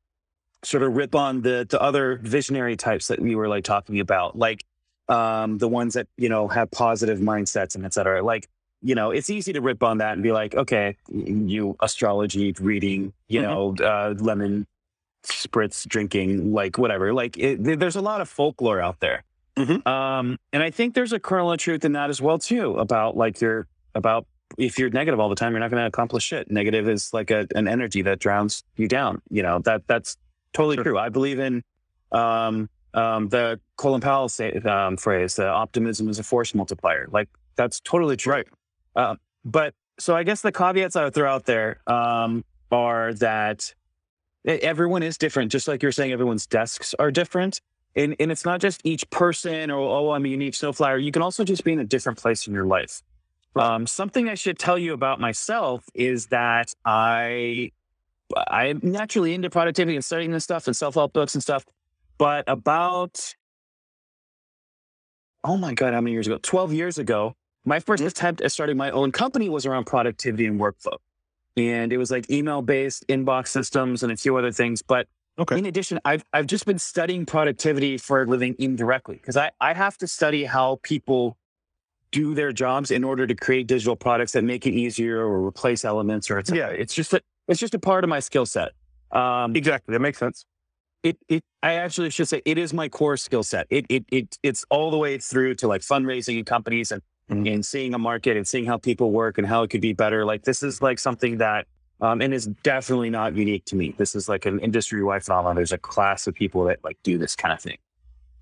sort 0.64 0.82
of 0.82 0.94
rip 0.94 1.14
on 1.14 1.40
the 1.42 1.66
the 1.68 1.80
other 1.80 2.20
visionary 2.22 2.76
types 2.76 3.08
that 3.08 3.20
we 3.20 3.34
were 3.34 3.48
like 3.48 3.64
talking 3.64 4.00
about, 4.00 4.36
like 4.38 4.64
um, 5.08 5.56
the 5.58 5.68
ones 5.68 5.94
that 5.94 6.06
you 6.18 6.28
know 6.28 6.46
have 6.48 6.70
positive 6.70 7.18
mindsets 7.20 7.74
and 7.74 7.86
et 7.86 7.94
cetera. 7.94 8.22
Like 8.22 8.48
you 8.82 8.94
know, 8.94 9.10
it's 9.10 9.30
easy 9.30 9.52
to 9.54 9.60
rip 9.62 9.82
on 9.82 9.98
that 9.98 10.12
and 10.12 10.22
be 10.22 10.30
like, 10.30 10.54
okay, 10.54 10.96
you 11.10 11.74
astrology 11.80 12.54
reading, 12.60 13.12
you 13.28 13.40
Mhm. 13.40 13.44
know, 13.44 13.84
uh, 13.84 14.14
lemon 14.18 14.66
spritz 15.24 15.86
drinking, 15.88 16.52
like 16.52 16.76
whatever. 16.78 17.12
Like 17.14 17.36
it, 17.38 17.80
there's 17.80 17.96
a 17.96 18.00
lot 18.02 18.20
of 18.20 18.28
folklore 18.28 18.80
out 18.80 19.00
there. 19.00 19.24
Mhm. 19.58 19.86
Um, 19.86 20.38
and 20.52 20.62
I 20.62 20.70
think 20.70 20.94
there's 20.94 21.12
a 21.12 21.18
kernel 21.20 21.52
of 21.52 21.58
truth 21.58 21.84
in 21.84 21.92
that 21.92 22.10
as 22.10 22.20
well 22.22 22.38
too 22.38 22.74
about 22.78 23.16
like 23.16 23.40
your 23.40 23.66
about 23.94 24.26
if 24.56 24.78
you're 24.78 24.90
negative 24.90 25.20
all 25.20 25.28
the 25.28 25.34
time, 25.34 25.52
you're 25.52 25.60
not 25.60 25.70
going 25.70 25.82
to 25.82 25.86
accomplish 25.86 26.24
shit. 26.24 26.50
Negative 26.50 26.88
is 26.88 27.12
like 27.12 27.30
a, 27.30 27.46
an 27.54 27.68
energy 27.68 28.00
that 28.02 28.18
drowns 28.18 28.62
you 28.76 28.88
down. 28.88 29.20
You 29.30 29.42
know 29.42 29.58
that 29.60 29.82
that's 29.86 30.16
totally 30.52 30.76
Sure. 30.76 30.84
true. 30.84 30.98
I 30.98 31.08
believe 31.10 31.38
in 31.38 31.62
um, 32.12 32.68
um, 32.94 33.28
the 33.28 33.60
Colin 33.76 34.00
Powell 34.00 34.28
say, 34.28 34.52
um, 34.60 34.96
phrase: 34.96 35.36
"The 35.36 35.46
optimism 35.48 36.08
is 36.08 36.18
a 36.18 36.22
force 36.22 36.54
multiplier." 36.54 37.06
Like 37.10 37.28
that's 37.56 37.80
totally 37.80 38.16
true. 38.16 38.32
Right. 38.32 38.46
Uh, 38.96 39.16
but 39.44 39.74
so 39.98 40.16
I 40.16 40.22
guess 40.22 40.40
the 40.40 40.52
caveats 40.52 40.96
I 40.96 41.04
would 41.04 41.14
throw 41.14 41.30
out 41.30 41.44
there 41.44 41.80
um, 41.86 42.44
are 42.70 43.12
that 43.14 43.74
everyone 44.46 45.02
is 45.02 45.18
different, 45.18 45.52
just 45.52 45.68
like 45.68 45.82
you're 45.82 45.92
saying, 45.92 46.12
everyone's 46.12 46.46
desks 46.46 46.94
are 46.98 47.10
different. 47.10 47.60
And, 47.96 48.14
and 48.20 48.30
it's 48.30 48.44
not 48.44 48.60
just 48.60 48.80
each 48.84 49.08
person 49.10 49.70
or, 49.70 49.78
oh, 49.80 50.10
I'm 50.12 50.24
a 50.24 50.28
unique 50.28 50.54
snowflower. 50.54 50.98
You 50.98 51.10
can 51.10 51.22
also 51.22 51.42
just 51.42 51.64
be 51.64 51.72
in 51.72 51.80
a 51.80 51.84
different 51.84 52.18
place 52.18 52.46
in 52.46 52.54
your 52.54 52.66
life. 52.66 53.02
Um, 53.56 53.86
something 53.86 54.28
I 54.28 54.34
should 54.34 54.58
tell 54.58 54.78
you 54.78 54.92
about 54.92 55.20
myself 55.20 55.84
is 55.94 56.26
that 56.26 56.74
I 56.84 57.72
I'm 58.48 58.80
naturally 58.82 59.34
into 59.34 59.50
productivity 59.50 59.96
and 59.96 60.04
studying 60.04 60.30
this 60.30 60.44
stuff 60.44 60.66
and 60.66 60.76
self-help 60.76 61.12
books 61.12 61.34
and 61.34 61.42
stuff. 61.42 61.64
But 62.18 62.44
about 62.46 63.34
oh 65.44 65.56
my 65.56 65.74
god, 65.74 65.94
how 65.94 66.00
many 66.00 66.12
years 66.12 66.26
ago? 66.26 66.38
Twelve 66.42 66.72
years 66.72 66.98
ago, 66.98 67.34
my 67.64 67.80
1st 67.80 68.06
attempt 68.06 68.40
at 68.42 68.52
starting 68.52 68.76
my 68.76 68.90
own 68.90 69.12
company 69.12 69.48
was 69.48 69.66
around 69.66 69.84
productivity 69.84 70.46
and 70.46 70.60
workflow, 70.60 70.98
and 71.56 71.92
it 71.92 71.96
was 71.96 72.10
like 72.10 72.30
email-based 72.30 73.06
inbox 73.08 73.48
systems 73.48 74.02
and 74.02 74.12
a 74.12 74.16
few 74.16 74.36
other 74.36 74.52
things. 74.52 74.82
But 74.82 75.08
Okay. 75.38 75.58
in 75.58 75.66
addition, 75.66 76.00
I've 76.04 76.24
I've 76.32 76.46
just 76.46 76.66
been 76.66 76.78
studying 76.78 77.24
productivity 77.26 77.96
for 77.98 78.22
a 78.22 78.26
living 78.26 78.56
indirectly 78.58 79.16
because 79.16 79.36
I 79.36 79.50
I 79.60 79.72
have 79.74 79.96
to 79.98 80.06
study 80.06 80.44
how 80.44 80.80
people 80.82 81.36
do 82.10 82.34
their 82.34 82.52
jobs 82.52 82.90
in 82.90 83.04
order 83.04 83.26
to 83.26 83.34
create 83.34 83.66
digital 83.66 83.94
products 83.94 84.32
that 84.32 84.42
make 84.42 84.66
it 84.66 84.72
easier 84.72 85.20
or 85.20 85.46
replace 85.46 85.84
elements 85.84 86.30
or 86.30 86.38
it's 86.38 86.50
Yeah. 86.50 86.68
it's 86.68 86.94
just 86.94 87.12
a 87.12 87.20
it's 87.48 87.60
just 87.60 87.74
a 87.74 87.78
part 87.78 88.02
of 88.04 88.10
my 88.10 88.20
skill 88.20 88.46
set. 88.46 88.72
Um, 89.12 89.54
Exactly. 89.56 89.92
That 89.92 90.00
makes 90.00 90.18
sense. 90.18 90.44
it 91.04 91.16
it 91.28 91.44
I 91.62 91.74
actually 91.74 92.10
should 92.10 92.28
say 92.28 92.42
it 92.44 92.58
is 92.58 92.72
my 92.74 92.88
core 92.88 93.16
skill 93.16 93.42
set. 93.44 93.66
It 93.70 93.86
it 93.88 94.04
it 94.10 94.38
it's 94.42 94.64
all 94.70 94.90
the 94.90 94.98
way 94.98 95.18
through 95.18 95.54
to 95.56 95.68
like 95.68 95.82
fundraising 95.82 96.38
in 96.38 96.44
companies 96.44 96.90
and 96.92 97.02
Mhm. 97.30 97.54
and 97.54 97.64
seeing 97.66 97.92
a 97.94 97.98
market 97.98 98.36
and 98.38 98.48
seeing 98.48 98.64
how 98.64 98.78
people 98.78 99.10
work 99.12 99.36
and 99.38 99.46
how 99.46 99.62
it 99.62 99.68
could 99.68 99.82
be 99.82 99.92
better. 99.92 100.24
Like 100.24 100.42
this 100.44 100.62
is 100.62 100.80
like 100.80 100.98
something 100.98 101.36
that 101.38 101.66
um 102.00 102.20
and 102.22 102.32
is 102.32 102.46
definitely 102.62 103.10
not 103.10 103.34
unique 103.34 103.64
to 103.66 103.76
me. 103.76 103.94
This 103.96 104.14
is 104.14 104.28
like 104.28 104.46
an 104.46 104.60
industry 104.60 105.02
wide 105.02 105.24
phenomenon. 105.24 105.56
There's 105.56 105.72
a 105.72 105.78
class 105.78 106.26
of 106.26 106.34
people 106.34 106.64
that 106.64 106.82
like 106.84 106.98
do 107.02 107.18
this 107.18 107.34
kind 107.36 107.52
of 107.52 107.60
thing. 107.60 107.78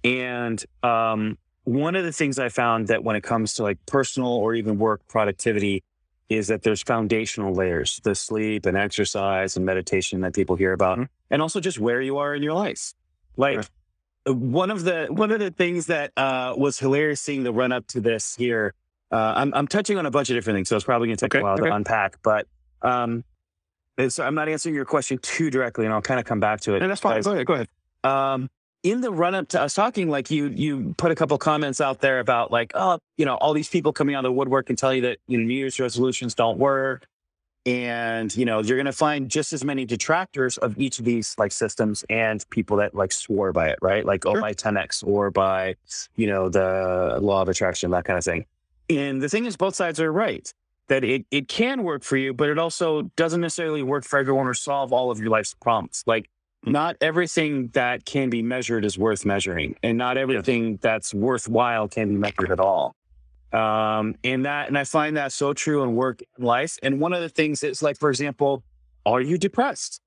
And 0.04 0.64
um 0.82 1.38
one 1.64 1.96
of 1.96 2.04
the 2.04 2.12
things 2.12 2.38
I 2.38 2.48
found 2.48 2.86
that 2.88 3.02
when 3.02 3.16
it 3.16 3.22
comes 3.22 3.54
to 3.54 3.62
like 3.64 3.78
personal 3.86 4.28
or 4.30 4.54
even 4.54 4.78
work 4.78 5.00
productivity 5.08 5.82
is 6.28 6.48
that 6.48 6.62
there's 6.62 6.82
foundational 6.82 7.52
layers, 7.54 8.00
the 8.04 8.14
sleep 8.14 8.66
and 8.66 8.76
exercise 8.76 9.56
and 9.56 9.64
meditation 9.66 10.20
that 10.20 10.34
people 10.34 10.56
hear 10.56 10.72
about, 10.72 10.98
Mhm. 10.98 11.08
and 11.30 11.42
also 11.42 11.58
just 11.60 11.78
where 11.78 12.00
you 12.02 12.18
are 12.18 12.34
in 12.34 12.42
your 12.42 12.52
life. 12.52 12.94
Like 13.36 13.64
uh, 14.28 14.32
one 14.34 14.70
of 14.70 14.84
the 14.84 15.06
one 15.10 15.30
of 15.30 15.38
the 15.40 15.50
things 15.50 15.86
that 15.86 16.12
uh, 16.16 16.54
was 16.56 16.78
hilarious 16.78 17.20
seeing 17.20 17.42
the 17.44 17.52
run 17.52 17.72
up 17.72 17.86
to 17.88 18.00
this 18.00 18.34
here. 18.36 18.74
Uh, 19.12 19.34
I'm 19.36 19.52
I'm 19.54 19.68
touching 19.68 19.98
on 19.98 20.06
a 20.06 20.10
bunch 20.10 20.30
of 20.30 20.34
different 20.36 20.56
things, 20.56 20.68
so 20.68 20.74
it's 20.76 20.84
probably 20.84 21.08
going 21.08 21.16
to 21.16 21.24
take 21.24 21.34
Okay, 21.34 21.40
a 21.40 21.44
while 21.44 21.54
okay. 21.54 21.68
to 21.68 21.74
unpack. 21.74 22.16
But 22.22 22.46
um, 22.82 23.24
so 24.08 24.24
I'm 24.24 24.34
not 24.34 24.48
answering 24.48 24.74
your 24.74 24.84
question 24.84 25.18
too 25.18 25.50
directly, 25.50 25.84
and 25.84 25.94
I'll 25.94 26.02
kind 26.02 26.20
of 26.20 26.26
come 26.26 26.40
back 26.40 26.60
to 26.62 26.74
it. 26.74 26.82
And 26.82 26.90
that's 26.90 27.00
fine. 27.00 27.16
Guys, 27.16 27.24
Go 27.24 27.32
ahead. 27.32 27.46
Go 27.46 27.54
ahead. 27.54 27.68
um, 28.04 28.50
in 28.82 29.00
the 29.00 29.10
run 29.10 29.34
up 29.34 29.48
to 29.48 29.60
us 29.60 29.74
talking, 29.74 30.08
like 30.08 30.30
you, 30.30 30.46
you 30.46 30.94
put 30.96 31.10
a 31.10 31.14
couple 31.16 31.36
comments 31.38 31.80
out 31.80 32.00
there 32.00 32.20
about 32.20 32.52
like, 32.52 32.70
oh, 32.74 32.98
you 33.16 33.24
know, 33.24 33.34
all 33.36 33.52
these 33.52 33.68
people 33.68 33.92
coming 33.92 34.14
out 34.14 34.20
of 34.20 34.28
the 34.28 34.32
woodwork 34.32 34.68
and 34.68 34.78
tell 34.78 34.94
you 34.94 35.00
that 35.02 35.18
you 35.26 35.38
know 35.38 35.44
New 35.44 35.54
Year's 35.54 35.80
resolutions 35.80 36.34
don't 36.34 36.58
work, 36.58 37.06
and 37.64 38.36
you 38.36 38.44
know 38.44 38.60
you're 38.60 38.76
going 38.76 38.86
to 38.86 38.92
find 38.92 39.28
just 39.28 39.52
as 39.52 39.64
many 39.64 39.84
detractors 39.84 40.56
of 40.58 40.78
each 40.78 41.00
of 41.00 41.04
these 41.04 41.34
like 41.36 41.50
systems 41.50 42.04
and 42.08 42.48
people 42.50 42.76
that 42.76 42.94
like 42.94 43.10
swore 43.10 43.52
by 43.52 43.68
it, 43.70 43.78
right? 43.82 44.04
Like 44.04 44.24
oh 44.24 44.40
by 44.40 44.54
10x 44.54 45.04
or 45.04 45.32
by 45.32 45.74
you 46.14 46.28
know 46.28 46.48
the 46.48 47.18
law 47.20 47.42
of 47.42 47.48
attraction, 47.48 47.90
that 47.90 48.04
kind 48.04 48.18
of 48.18 48.24
thing. 48.24 48.44
And 48.88 49.20
the 49.20 49.28
thing 49.28 49.46
is, 49.46 49.56
both 49.56 49.74
sides 49.74 49.98
are 49.98 50.12
right 50.12 50.52
that 50.88 51.04
it, 51.04 51.26
it 51.30 51.48
can 51.48 51.82
work 51.82 52.02
for 52.04 52.16
you, 52.16 52.32
but 52.32 52.48
it 52.48 52.58
also 52.58 53.02
doesn't 53.16 53.40
necessarily 53.40 53.82
work 53.82 54.04
for 54.04 54.18
everyone 54.18 54.46
or 54.46 54.54
solve 54.54 54.92
all 54.92 55.10
of 55.10 55.18
your 55.20 55.30
life's 55.30 55.54
problems. 55.54 56.02
Like, 56.06 56.28
Mm. 56.64 56.72
not 56.72 56.96
everything 57.02 57.68
that 57.74 58.06
can 58.06 58.30
be 58.30 58.42
measured 58.42 58.84
is 58.84 58.98
worth 58.98 59.24
measuring, 59.26 59.76
and 59.82 59.98
not 59.98 60.16
everything 60.16 60.78
that's 60.80 61.12
worthwhile 61.12 61.86
can 61.86 62.08
be 62.08 62.14
measured 62.16 62.50
at 62.50 62.58
all. 62.60 62.94
Um, 63.52 64.14
and 64.24 64.44
that, 64.46 64.68
and 64.68 64.76
I 64.78 64.84
find 64.84 65.16
that 65.18 65.32
so 65.32 65.52
true 65.52 65.82
in 65.82 65.94
work 65.94 66.22
and 66.36 66.44
life. 66.46 66.78
And 66.82 66.98
one 66.98 67.12
of 67.12 67.20
the 67.20 67.28
things 67.28 67.62
is 67.62 67.82
like, 67.82 67.98
for 67.98 68.08
example, 68.10 68.64
are 69.04 69.20
you 69.20 69.38
depressed? 69.38 70.00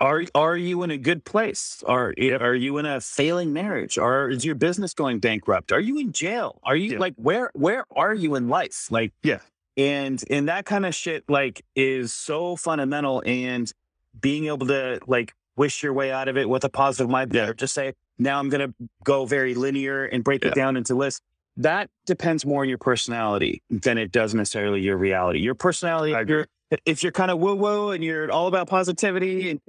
Are 0.00 0.24
are 0.34 0.56
you 0.56 0.82
in 0.82 0.90
a 0.90 0.96
good 0.98 1.24
place? 1.24 1.84
Are 1.86 2.12
are 2.40 2.54
you 2.54 2.78
in 2.78 2.86
a 2.86 3.00
failing 3.00 3.52
marriage? 3.52 3.98
Or 3.98 4.30
is 4.30 4.44
your 4.44 4.56
business 4.56 4.94
going 4.94 5.20
bankrupt? 5.20 5.70
Are 5.70 5.80
you 5.80 5.98
in 5.98 6.10
jail? 6.12 6.58
Are 6.64 6.74
you 6.74 6.92
Yeah. 6.94 6.98
like 6.98 7.14
where 7.16 7.50
where 7.54 7.84
are 7.94 8.14
you 8.14 8.34
in 8.34 8.48
life? 8.48 8.88
Like 8.90 9.12
Yeah. 9.22 9.38
And 9.76 10.22
and 10.30 10.48
that 10.48 10.64
kind 10.66 10.84
of 10.86 10.94
shit 10.94 11.24
like 11.28 11.64
is 11.74 12.12
so 12.12 12.56
fundamental 12.56 13.22
and 13.26 13.72
being 14.20 14.46
able 14.46 14.66
to 14.66 15.00
like 15.06 15.34
wish 15.56 15.82
your 15.82 15.92
way 15.92 16.10
out 16.12 16.28
of 16.28 16.36
it 16.36 16.48
with 16.48 16.64
a 16.64 16.68
positive 16.68 17.10
mindset 17.10 17.34
Yeah. 17.34 17.48
or 17.48 17.54
just 17.54 17.74
say 17.74 17.94
now 18.18 18.38
i'm 18.38 18.48
going 18.48 18.68
to 18.68 18.74
go 19.04 19.24
very 19.24 19.54
linear 19.54 20.04
and 20.04 20.22
break 20.22 20.42
Yeah. 20.44 20.50
it 20.50 20.54
down 20.54 20.76
into 20.76 20.94
lists 20.94 21.20
that 21.58 21.90
depends 22.06 22.44
more 22.46 22.62
on 22.62 22.68
your 22.68 22.78
personality 22.78 23.62
than 23.70 23.98
it 23.98 24.10
does 24.12 24.34
necessarily 24.34 24.80
your 24.80 24.96
reality 24.96 25.38
your 25.40 25.54
personality 25.54 26.12
if 26.12 26.28
you're 26.28 26.46
if 26.86 27.02
you're 27.02 27.12
kind 27.12 27.30
of 27.30 27.38
woo 27.38 27.54
woo 27.54 27.90
and 27.90 28.02
you're 28.04 28.30
all 28.30 28.46
about 28.48 28.68
positivity 28.68 29.50
and 29.50 29.60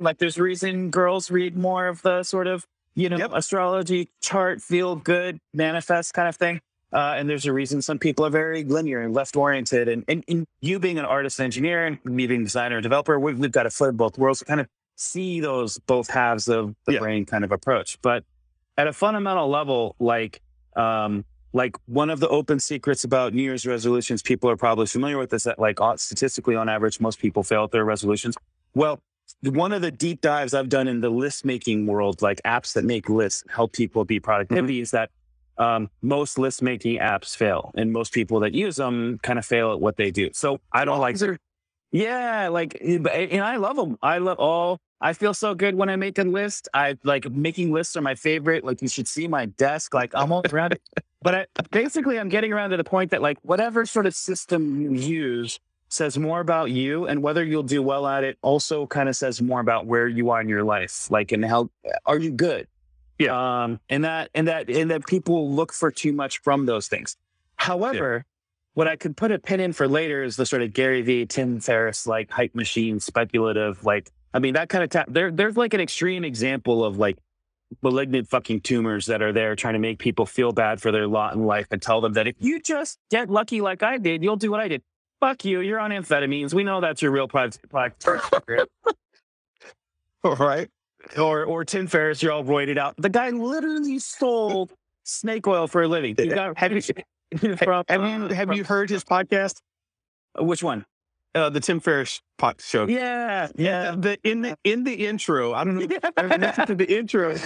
like 0.00 0.18
there's 0.18 0.38
reason 0.38 0.90
girls 0.90 1.30
read 1.30 1.56
more 1.56 1.86
of 1.86 2.02
the 2.02 2.22
sort 2.24 2.46
of 2.48 2.64
you 2.96 3.08
know 3.08 3.16
Yep. 3.18 3.30
astrology 3.34 4.10
chart 4.20 4.60
feel 4.60 4.94
good 4.96 5.38
manifest 5.52 6.14
kind 6.14 6.28
of 6.28 6.36
thing 6.36 6.60
uh, 6.92 7.14
and 7.16 7.28
there's 7.28 7.46
a 7.46 7.52
reason 7.52 7.82
some 7.82 7.98
people 7.98 8.24
are 8.24 8.30
very 8.30 8.64
linear 8.64 9.00
and 9.00 9.14
left 9.14 9.36
oriented. 9.36 9.88
And, 9.88 10.04
and, 10.08 10.24
and 10.28 10.46
you 10.60 10.78
being 10.78 10.98
an 10.98 11.04
artist 11.04 11.38
and 11.38 11.44
engineer 11.44 11.86
and 11.86 11.98
me 12.04 12.26
being 12.26 12.42
a 12.42 12.44
designer 12.44 12.76
and 12.76 12.82
developer, 12.82 13.18
we've, 13.18 13.38
we've 13.38 13.50
got 13.52 13.66
a 13.66 13.70
foot 13.70 13.90
in 13.90 13.96
both 13.96 14.18
worlds 14.18 14.40
to 14.40 14.44
kind 14.44 14.60
of 14.60 14.68
see 14.96 15.40
those 15.40 15.78
both 15.78 16.08
halves 16.08 16.48
of 16.48 16.74
the 16.86 16.92
Yeah. 16.94 17.00
brain 17.00 17.26
kind 17.26 17.44
of 17.44 17.50
approach. 17.50 17.98
But 18.02 18.24
at 18.76 18.86
a 18.86 18.92
fundamental 18.92 19.48
level, 19.48 19.96
like, 19.98 20.40
um, 20.76 21.24
like 21.52 21.76
one 21.86 22.10
of 22.10 22.18
the 22.20 22.28
open 22.28 22.58
secrets 22.58 23.04
about 23.04 23.32
New 23.32 23.42
Year's 23.42 23.64
resolutions, 23.66 24.22
people 24.22 24.50
are 24.50 24.56
probably 24.56 24.86
familiar 24.86 25.18
with 25.18 25.30
this. 25.30 25.44
That 25.44 25.58
like 25.58 25.78
statistically, 25.96 26.56
on 26.56 26.68
average, 26.68 27.00
most 27.00 27.20
people 27.20 27.42
fail 27.44 27.64
at 27.64 27.70
their 27.70 27.84
resolutions. 27.84 28.36
Well, 28.74 29.00
one 29.42 29.72
of 29.72 29.80
the 29.80 29.92
deep 29.92 30.20
dives 30.20 30.52
I've 30.52 30.68
done 30.68 30.88
in 30.88 31.00
the 31.00 31.10
list 31.10 31.44
making 31.44 31.86
world, 31.86 32.22
like 32.22 32.40
apps 32.44 32.72
that 32.74 32.84
make 32.84 33.08
lists, 33.08 33.44
help 33.48 33.72
people 33.72 34.04
be 34.04 34.18
productivity, 34.18 34.80
is 34.80 34.90
that 34.90 35.10
um, 35.58 35.90
most 36.02 36.38
list 36.38 36.62
making 36.62 36.98
apps 36.98 37.36
fail, 37.36 37.70
and 37.76 37.92
most 37.92 38.12
people 38.12 38.40
that 38.40 38.54
use 38.54 38.76
them 38.76 39.18
kind 39.22 39.38
of 39.38 39.44
fail 39.44 39.72
at 39.72 39.80
what 39.80 39.96
they 39.96 40.10
do. 40.10 40.30
So 40.32 40.60
I 40.72 40.84
don't 40.84 40.98
like. 41.00 41.16
Yeah, 41.92 42.48
like, 42.48 42.76
eh, 42.80 42.98
but- 42.98 43.12
and 43.12 43.44
I 43.44 43.56
love 43.56 43.76
them. 43.76 43.96
I 44.02 44.18
love 44.18 44.38
all. 44.40 44.80
I 45.00 45.12
feel 45.12 45.34
so 45.34 45.54
good 45.54 45.74
when 45.74 45.88
I 45.88 45.96
make 45.96 46.18
a 46.18 46.24
list. 46.24 46.68
I 46.74 46.96
like 47.04 47.30
making 47.30 47.72
lists 47.72 47.94
are 47.96 48.00
my 48.00 48.14
favorite. 48.14 48.64
Like 48.64 48.82
you 48.82 48.88
should 48.88 49.06
see 49.06 49.28
my 49.28 49.46
desk. 49.46 49.94
Like 49.94 50.12
I'm 50.14 50.32
all 50.32 50.42
around 50.50 50.72
it. 50.72 50.82
but 51.22 51.34
I, 51.34 51.46
basically, 51.70 52.18
I'm 52.18 52.28
getting 52.28 52.52
around 52.52 52.70
to 52.70 52.76
the 52.76 52.84
point 52.84 53.10
that 53.12 53.22
like 53.22 53.38
whatever 53.42 53.86
sort 53.86 54.06
of 54.06 54.14
system 54.14 54.80
you 54.80 54.90
use 54.92 55.60
says 55.88 56.18
more 56.18 56.40
about 56.40 56.70
you, 56.72 57.06
and 57.06 57.22
whether 57.22 57.44
you'll 57.44 57.62
do 57.62 57.80
well 57.82 58.06
at 58.08 58.24
it 58.24 58.38
also 58.42 58.86
kind 58.86 59.08
of 59.08 59.14
says 59.14 59.40
more 59.40 59.60
about 59.60 59.86
where 59.86 60.08
you 60.08 60.30
are 60.30 60.40
in 60.40 60.48
your 60.48 60.64
life. 60.64 61.08
Like, 61.10 61.30
and 61.30 61.44
how 61.44 61.70
are 62.06 62.18
you 62.18 62.32
good? 62.32 62.66
Yeah. 63.18 63.64
Um, 63.64 63.80
and 63.88 64.04
that 64.04 64.30
and 64.34 64.48
that 64.48 64.68
and 64.68 64.90
that 64.90 65.06
people 65.06 65.50
look 65.52 65.72
for 65.72 65.90
too 65.90 66.12
much 66.12 66.38
from 66.38 66.66
those 66.66 66.88
things. 66.88 67.16
However, 67.56 68.24
what 68.74 68.88
I 68.88 68.96
could 68.96 69.16
put 69.16 69.30
a 69.30 69.38
pin 69.38 69.60
in 69.60 69.72
for 69.72 69.86
later 69.86 70.22
is 70.22 70.36
the 70.36 70.46
sort 70.46 70.62
of 70.62 70.72
Gary 70.72 71.02
Vee, 71.02 71.26
Tim 71.26 71.60
Ferriss 71.60 72.06
like 72.06 72.30
hype 72.30 72.54
machine, 72.54 72.98
speculative. 73.00 73.84
Like, 73.84 74.10
I 74.32 74.40
mean, 74.40 74.54
that 74.54 74.68
kind 74.68 74.82
of 74.84 74.90
ta- 74.90 75.04
there. 75.08 75.30
There's 75.30 75.56
like 75.56 75.74
an 75.74 75.80
extreme 75.80 76.24
example 76.24 76.84
of 76.84 76.98
like 76.98 77.16
malignant 77.82 78.28
fucking 78.28 78.60
tumors 78.60 79.06
that 79.06 79.22
are 79.22 79.32
there 79.32 79.56
trying 79.56 79.74
to 79.74 79.80
make 79.80 79.98
people 79.98 80.26
feel 80.26 80.52
bad 80.52 80.80
for 80.80 80.92
their 80.92 81.06
lot 81.06 81.34
in 81.34 81.46
life 81.46 81.66
and 81.70 81.80
tell 81.80 82.00
them 82.00 82.12
that 82.14 82.26
if 82.26 82.34
you 82.38 82.60
just 82.60 82.98
get 83.10 83.30
lucky 83.30 83.60
like 83.60 83.82
I 83.82 83.98
did, 83.98 84.22
you'll 84.22 84.36
do 84.36 84.50
what 84.50 84.60
I 84.60 84.68
did. 84.68 84.82
Fuck 85.20 85.44
you. 85.44 85.60
You're 85.60 85.80
on 85.80 85.90
amphetamines. 85.90 86.52
We 86.52 86.64
know 86.64 86.80
that's 86.80 87.00
your 87.00 87.10
real 87.10 87.28
private. 87.28 87.58
All 90.24 90.36
right. 90.36 90.68
Or 91.18 91.44
or 91.44 91.64
Tim 91.64 91.86
Ferriss, 91.86 92.22
you're 92.22 92.32
all 92.32 92.44
roided 92.44 92.78
out. 92.78 92.94
The 92.98 93.08
guy 93.08 93.30
literally 93.30 93.98
stole 93.98 94.70
snake 95.04 95.46
oil 95.46 95.66
for 95.66 95.82
a 95.82 95.88
living. 95.88 96.14
You 96.18 96.34
got, 96.34 96.58
Have 96.58 96.72
you 96.72 96.80
from, 97.56 97.84
have 97.88 98.02
you 98.02 98.26
uh, 98.26 98.34
have 98.34 98.54
you 98.54 98.64
heard 98.64 98.90
his 98.90 99.04
podcast? 99.04 99.60
Uh, 100.38 100.44
which 100.44 100.62
one? 100.62 100.84
Uh, 101.34 101.50
the 101.50 101.60
Tim 101.60 101.80
Ferriss 101.80 102.20
pot 102.38 102.60
show. 102.60 102.86
Yeah, 102.86 103.48
yeah. 103.56 103.90
Uh, 103.92 103.96
the 103.96 104.18
in 104.22 104.42
the 104.42 104.56
in 104.62 104.84
the 104.84 105.06
intro, 105.06 105.52
I 105.52 105.64
don't 105.64 105.78
know. 105.78 105.86
listened 106.38 106.66
to 106.68 106.74
the 106.74 106.96
intro. 106.96 107.36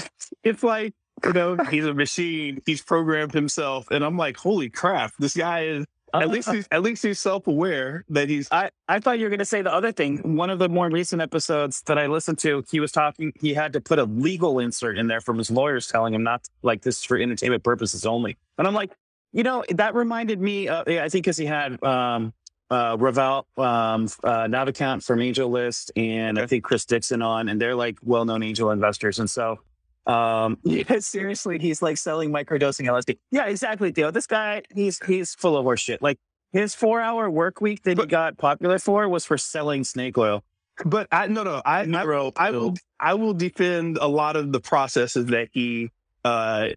It's 0.44 0.62
like 0.62 0.92
you 1.24 1.32
know 1.32 1.56
he's 1.70 1.86
a 1.86 1.94
machine. 1.94 2.60
He's 2.66 2.82
programmed 2.82 3.32
himself, 3.32 3.90
and 3.90 4.04
I'm 4.04 4.18
like, 4.18 4.36
holy 4.36 4.68
crap! 4.68 5.12
This 5.18 5.34
guy 5.34 5.64
is 5.64 5.86
at 6.14 6.28
least 6.28 6.50
he's 6.50 6.66
at 6.70 6.82
least 6.82 7.02
he's 7.02 7.18
self 7.18 7.46
aware 7.46 8.04
that 8.08 8.28
he's 8.28 8.48
I, 8.50 8.70
I 8.88 9.00
thought 9.00 9.18
you 9.18 9.24
were 9.24 9.30
going 9.30 9.38
to 9.38 9.44
say 9.44 9.62
the 9.62 9.72
other 9.72 9.92
thing. 9.92 10.36
One 10.36 10.50
of 10.50 10.58
the 10.58 10.68
more 10.68 10.88
recent 10.88 11.22
episodes 11.22 11.82
that 11.82 11.98
I 11.98 12.06
listened 12.06 12.38
to, 12.40 12.64
he 12.70 12.80
was 12.80 12.92
talking, 12.92 13.32
he 13.40 13.54
had 13.54 13.72
to 13.74 13.80
put 13.80 13.98
a 13.98 14.04
legal 14.04 14.58
insert 14.58 14.98
in 14.98 15.06
there 15.06 15.20
from 15.20 15.38
his 15.38 15.50
lawyers 15.50 15.86
telling 15.86 16.14
him 16.14 16.22
not 16.22 16.48
like 16.62 16.82
this 16.82 16.98
is 16.98 17.04
for 17.04 17.18
entertainment 17.18 17.62
purposes 17.62 18.06
only. 18.06 18.36
And 18.56 18.66
I'm 18.66 18.74
like, 18.74 18.92
you 19.32 19.42
know, 19.42 19.64
that 19.70 19.94
reminded 19.94 20.40
me, 20.40 20.68
uh, 20.68 20.84
yeah, 20.86 21.04
I 21.04 21.08
think 21.08 21.24
because 21.24 21.36
he 21.36 21.46
had 21.46 21.82
um, 21.82 22.32
uh, 22.70 22.96
Raval 22.96 23.44
um, 23.58 24.04
uh, 24.24 24.46
Navicant 24.46 25.04
from 25.04 25.20
Angel 25.20 25.48
List 25.48 25.92
and 25.96 26.38
I 26.38 26.46
think 26.46 26.64
Chris 26.64 26.84
Dixon 26.84 27.22
on, 27.22 27.48
and 27.48 27.60
they're 27.60 27.74
like 27.74 27.98
well 28.02 28.24
known 28.24 28.42
angel 28.42 28.70
investors. 28.70 29.18
And 29.18 29.28
so, 29.28 29.60
um, 30.08 30.58
yeah, 30.64 30.98
seriously, 30.98 31.58
he's 31.58 31.82
like 31.82 31.98
selling 31.98 32.30
microdosing 32.30 32.86
LSD. 32.86 33.18
Yeah, 33.30 33.46
exactly, 33.46 33.92
Theo. 33.92 34.10
This 34.10 34.26
guy, 34.26 34.62
he's 34.74 34.98
he's 35.06 35.34
full 35.34 35.56
of 35.56 35.64
horse 35.64 35.80
shit. 35.80 36.02
Like 36.02 36.18
his 36.52 36.74
four 36.74 37.00
hour 37.00 37.30
work 37.30 37.60
week 37.60 37.82
that 37.84 37.98
he 37.98 38.06
got 38.06 38.38
popular 38.38 38.78
for 38.78 39.08
was 39.08 39.24
for 39.24 39.36
selling 39.36 39.84
snake 39.84 40.16
oil. 40.16 40.42
But 40.84 41.08
I 41.12 41.26
no 41.26 41.42
no 41.42 41.60
I 41.64 41.80
I, 41.80 41.84
Neuro 41.84 42.32
I 42.36 42.50
will 42.50 42.74
I 42.98 43.14
will 43.14 43.34
defend 43.34 43.98
a 44.00 44.08
lot 44.08 44.36
of 44.36 44.52
the 44.52 44.60
processes 44.60 45.26
that 45.26 45.48
he 45.52 45.90
uh 46.24 46.68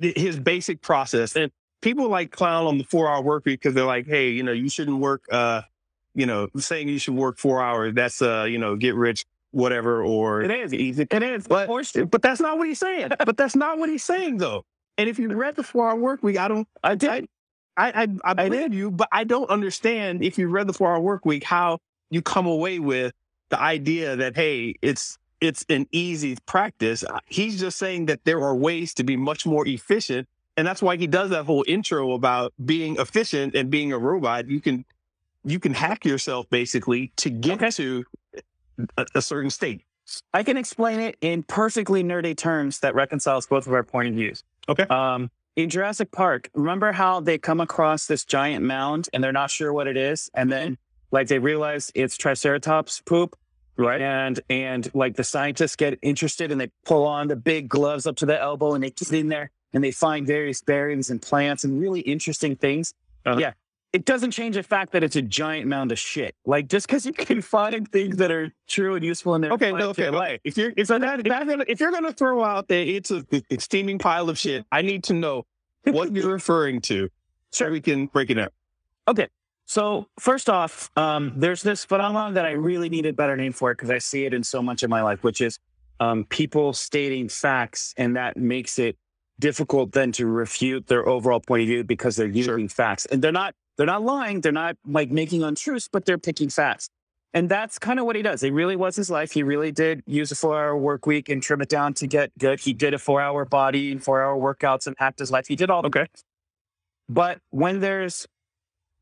his 0.00 0.38
basic 0.38 0.80
process 0.82 1.36
and 1.36 1.52
people 1.82 2.08
like 2.08 2.30
clown 2.30 2.66
on 2.66 2.78
the 2.78 2.84
four 2.84 3.08
hour 3.08 3.22
work 3.22 3.44
week 3.44 3.60
because 3.60 3.74
they're 3.74 3.84
like 3.84 4.06
hey 4.06 4.30
you 4.30 4.42
know 4.42 4.52
you 4.52 4.68
shouldn't 4.68 4.98
work 4.98 5.24
uh 5.30 5.62
you 6.14 6.26
know 6.26 6.48
saying 6.56 6.88
you 6.88 6.98
should 6.98 7.14
work 7.14 7.38
four 7.38 7.62
hours 7.62 7.94
that's 7.94 8.20
uh 8.22 8.44
you 8.44 8.58
know 8.58 8.74
get 8.74 8.94
rich 8.94 9.24
whatever 9.54 10.02
or 10.02 10.42
It 10.42 10.50
is. 10.50 10.74
easy 10.74 11.06
It 11.10 11.22
is. 11.22 11.46
But- 11.46 11.68
but 12.10 12.22
that's 12.22 12.40
not 12.40 12.58
what 12.58 12.68
he's 12.68 12.78
saying 12.80 13.08
but 13.24 13.36
that's 13.36 13.56
not 13.56 13.78
what 13.78 13.88
he's 13.88 14.04
saying 14.04 14.38
though 14.38 14.64
and 14.98 15.08
if 15.08 15.18
you 15.18 15.28
read 15.34 15.56
the 15.56 15.62
four 15.62 15.88
hour 15.88 15.96
work 15.96 16.22
week 16.22 16.38
I 16.38 16.48
don't 16.48 16.68
I 16.82 16.94
did. 16.94 17.26
I 17.76 18.04
I, 18.04 18.08
I 18.24 18.34
believe 18.34 18.72
you, 18.72 18.90
but 18.92 19.08
I 19.10 19.24
don't 19.24 19.50
understand 19.50 20.22
if 20.22 20.38
you 20.38 20.48
read 20.48 20.68
the 20.68 20.72
four 20.72 20.92
hour 20.92 21.00
work 21.00 21.24
week 21.26 21.42
how 21.42 21.78
you 22.10 22.22
come 22.22 22.46
away 22.46 22.78
with 22.78 23.12
the 23.48 23.60
idea 23.60 24.14
that 24.16 24.36
hey, 24.36 24.74
it's 24.82 25.18
it's 25.40 25.64
an 25.68 25.86
easy 25.90 26.36
practice. 26.46 27.02
Uh, 27.02 27.18
he's 27.26 27.58
just 27.58 27.76
saying 27.76 28.06
that 28.06 28.20
there 28.24 28.40
are 28.42 28.54
ways 28.54 28.94
to 28.94 29.02
be 29.02 29.16
much 29.16 29.44
more 29.44 29.66
efficient, 29.66 30.28
and 30.56 30.64
that's 30.66 30.80
why 30.82 30.96
he 30.96 31.08
does 31.08 31.30
that 31.30 31.44
whole 31.46 31.64
intro 31.66 32.12
about 32.12 32.52
being 32.64 32.96
efficient 33.00 33.56
and 33.56 33.70
being 33.70 33.92
a 33.92 33.98
robot. 33.98 34.46
You 34.46 34.60
can 34.60 34.84
you 35.44 35.58
can 35.58 35.74
hack 35.74 36.04
yourself 36.04 36.48
basically 36.50 37.12
to 37.16 37.28
get 37.28 37.54
Okay. 37.54 37.70
to 37.72 38.04
a, 38.96 39.06
a 39.14 39.22
certain 39.22 39.50
state. 39.50 39.82
I 40.34 40.42
can 40.42 40.56
explain 40.56 41.00
it 41.00 41.16
in 41.20 41.42
perfectly 41.44 42.02
nerdy 42.04 42.36
terms 42.36 42.80
that 42.80 42.94
reconciles 42.94 43.46
both 43.46 43.66
of 43.66 43.72
our 43.72 43.82
point 43.82 44.08
of 44.08 44.14
views. 44.14 44.42
Okay. 44.68 44.84
Um, 44.84 45.30
in 45.56 45.70
Jurassic 45.70 46.10
Park, 46.10 46.50
remember 46.54 46.92
how 46.92 47.20
they 47.20 47.38
come 47.38 47.60
across 47.60 48.06
this 48.06 48.24
giant 48.24 48.64
mound 48.64 49.08
and 49.12 49.22
they're 49.24 49.32
not 49.32 49.50
sure 49.50 49.72
what 49.72 49.86
it 49.86 49.96
is, 49.96 50.30
and 50.34 50.50
then 50.50 50.76
like 51.10 51.28
they 51.28 51.38
realize 51.38 51.92
it's 51.94 52.16
Triceratops 52.16 53.00
poop, 53.02 53.36
Right. 53.76 54.00
and 54.00 54.40
and 54.50 54.88
like 54.94 55.16
the 55.16 55.24
scientists 55.24 55.74
get 55.76 55.98
interested 56.02 56.52
and 56.52 56.60
they 56.60 56.70
pull 56.84 57.06
on 57.06 57.28
the 57.28 57.36
big 57.36 57.68
gloves 57.68 58.06
up 58.06 58.16
to 58.16 58.26
the 58.26 58.40
elbow 58.40 58.74
and 58.74 58.84
they 58.84 58.90
get 58.90 59.12
in 59.12 59.28
there 59.28 59.50
and 59.72 59.82
they 59.82 59.90
find 59.90 60.26
various 60.26 60.60
berries 60.60 61.10
and 61.10 61.20
plants 61.20 61.64
and 61.64 61.80
really 61.80 62.00
interesting 62.00 62.54
things. 62.56 62.94
Uh-huh. 63.26 63.38
Yeah. 63.40 63.52
It 63.94 64.04
doesn't 64.04 64.32
change 64.32 64.56
the 64.56 64.64
fact 64.64 64.90
that 64.90 65.04
it's 65.04 65.14
a 65.14 65.22
giant 65.22 65.68
mound 65.68 65.92
of 65.92 66.00
shit. 66.00 66.34
Like 66.44 66.66
just 66.68 66.88
because 66.88 67.06
you 67.06 67.12
can 67.12 67.40
find 67.56 67.90
things 67.92 68.16
that 68.16 68.32
are 68.32 68.52
true 68.66 68.96
and 68.96 69.04
useful 69.04 69.36
in 69.36 69.40
there. 69.40 69.52
Okay, 69.52 69.70
no, 69.70 69.90
okay. 69.90 70.10
Like, 70.10 70.40
if 70.42 70.58
you're 70.58 70.72
if, 70.76 70.88
that, 70.88 71.20
if, 71.20 71.26
that's 71.26 71.48
gonna, 71.48 71.64
if 71.68 71.78
you're 71.78 71.92
gonna 71.92 72.12
throw 72.12 72.42
out 72.42 72.66
that 72.66 72.88
it's 72.88 73.12
a 73.12 73.24
steaming 73.58 74.00
pile 74.00 74.28
of 74.28 74.36
shit, 74.36 74.66
I 74.72 74.82
need 74.82 75.04
to 75.04 75.14
know 75.14 75.46
what 75.84 76.12
you're 76.12 76.32
referring 76.32 76.80
to, 76.82 77.08
so 77.52 77.70
we 77.70 77.80
can 77.80 78.06
break 78.06 78.30
it 78.30 78.38
up. 78.38 78.52
Okay. 79.06 79.28
So 79.66 80.08
first 80.18 80.50
off, 80.50 80.90
um, 80.96 81.32
there's 81.36 81.62
this 81.62 81.84
phenomenon 81.84 82.34
that 82.34 82.44
I 82.44 82.50
really 82.50 82.88
need 82.88 83.06
a 83.06 83.12
better 83.12 83.36
name 83.36 83.52
for 83.52 83.70
it 83.70 83.76
because 83.76 83.90
I 83.90 83.98
see 83.98 84.24
it 84.24 84.34
in 84.34 84.42
so 84.42 84.60
much 84.60 84.82
of 84.82 84.90
my 84.90 85.02
life, 85.02 85.22
which 85.22 85.40
is 85.40 85.60
um, 86.00 86.24
people 86.24 86.72
stating 86.72 87.28
facts, 87.28 87.94
and 87.96 88.16
that 88.16 88.36
makes 88.36 88.78
it 88.80 88.98
difficult 89.38 89.92
then 89.92 90.10
to 90.12 90.26
refute 90.26 90.88
their 90.88 91.08
overall 91.08 91.40
point 91.40 91.62
of 91.62 91.68
view 91.68 91.84
because 91.84 92.16
they're 92.16 92.26
Sure. 92.32 92.58
using 92.58 92.68
facts, 92.68 93.06
and 93.06 93.22
they're 93.22 93.30
not 93.30 93.54
they're 93.76 93.86
not 93.86 94.02
lying, 94.02 94.40
they're 94.40 94.52
not 94.52 94.76
like 94.86 95.10
making 95.10 95.42
untruths, 95.42 95.88
but 95.90 96.04
they're 96.04 96.18
picking 96.18 96.48
facts. 96.48 96.88
And 97.32 97.48
that's 97.48 97.78
kind 97.80 97.98
of 97.98 98.06
what 98.06 98.14
he 98.14 98.22
does. 98.22 98.44
It 98.44 98.52
really 98.52 98.76
was 98.76 98.94
his 98.94 99.10
life. 99.10 99.32
He 99.32 99.42
really 99.42 99.72
did 99.72 100.02
use 100.06 100.30
a 100.30 100.36
four 100.36 100.56
hour 100.56 100.76
work 100.76 101.04
week 101.06 101.28
and 101.28 101.42
trim 101.42 101.60
it 101.60 101.68
down 101.68 101.92
to 101.94 102.06
get 102.06 102.30
good. 102.38 102.60
He 102.60 102.72
did 102.72 102.94
a 102.94 102.98
four 102.98 103.20
hour 103.20 103.44
body 103.44 103.90
and 103.90 104.02
four 104.02 104.22
hour 104.22 104.36
workouts 104.36 104.86
and 104.86 104.94
hacked 104.98 105.18
his 105.18 105.32
life. 105.32 105.48
He 105.48 105.56
did 105.56 105.68
all 105.70 105.82
the 105.82 105.88
Okay. 105.88 106.06
but 107.08 107.40
when 107.50 107.80
there's 107.80 108.26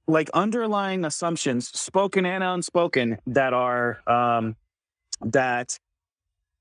like 0.07 0.31
underlying 0.35 1.05
assumptions, 1.05 1.69
spoken 1.69 2.27
and 2.27 2.43
unspoken, 2.43 3.19
that 3.27 3.53
are 3.53 4.01
um, 4.09 4.57
that 5.23 5.79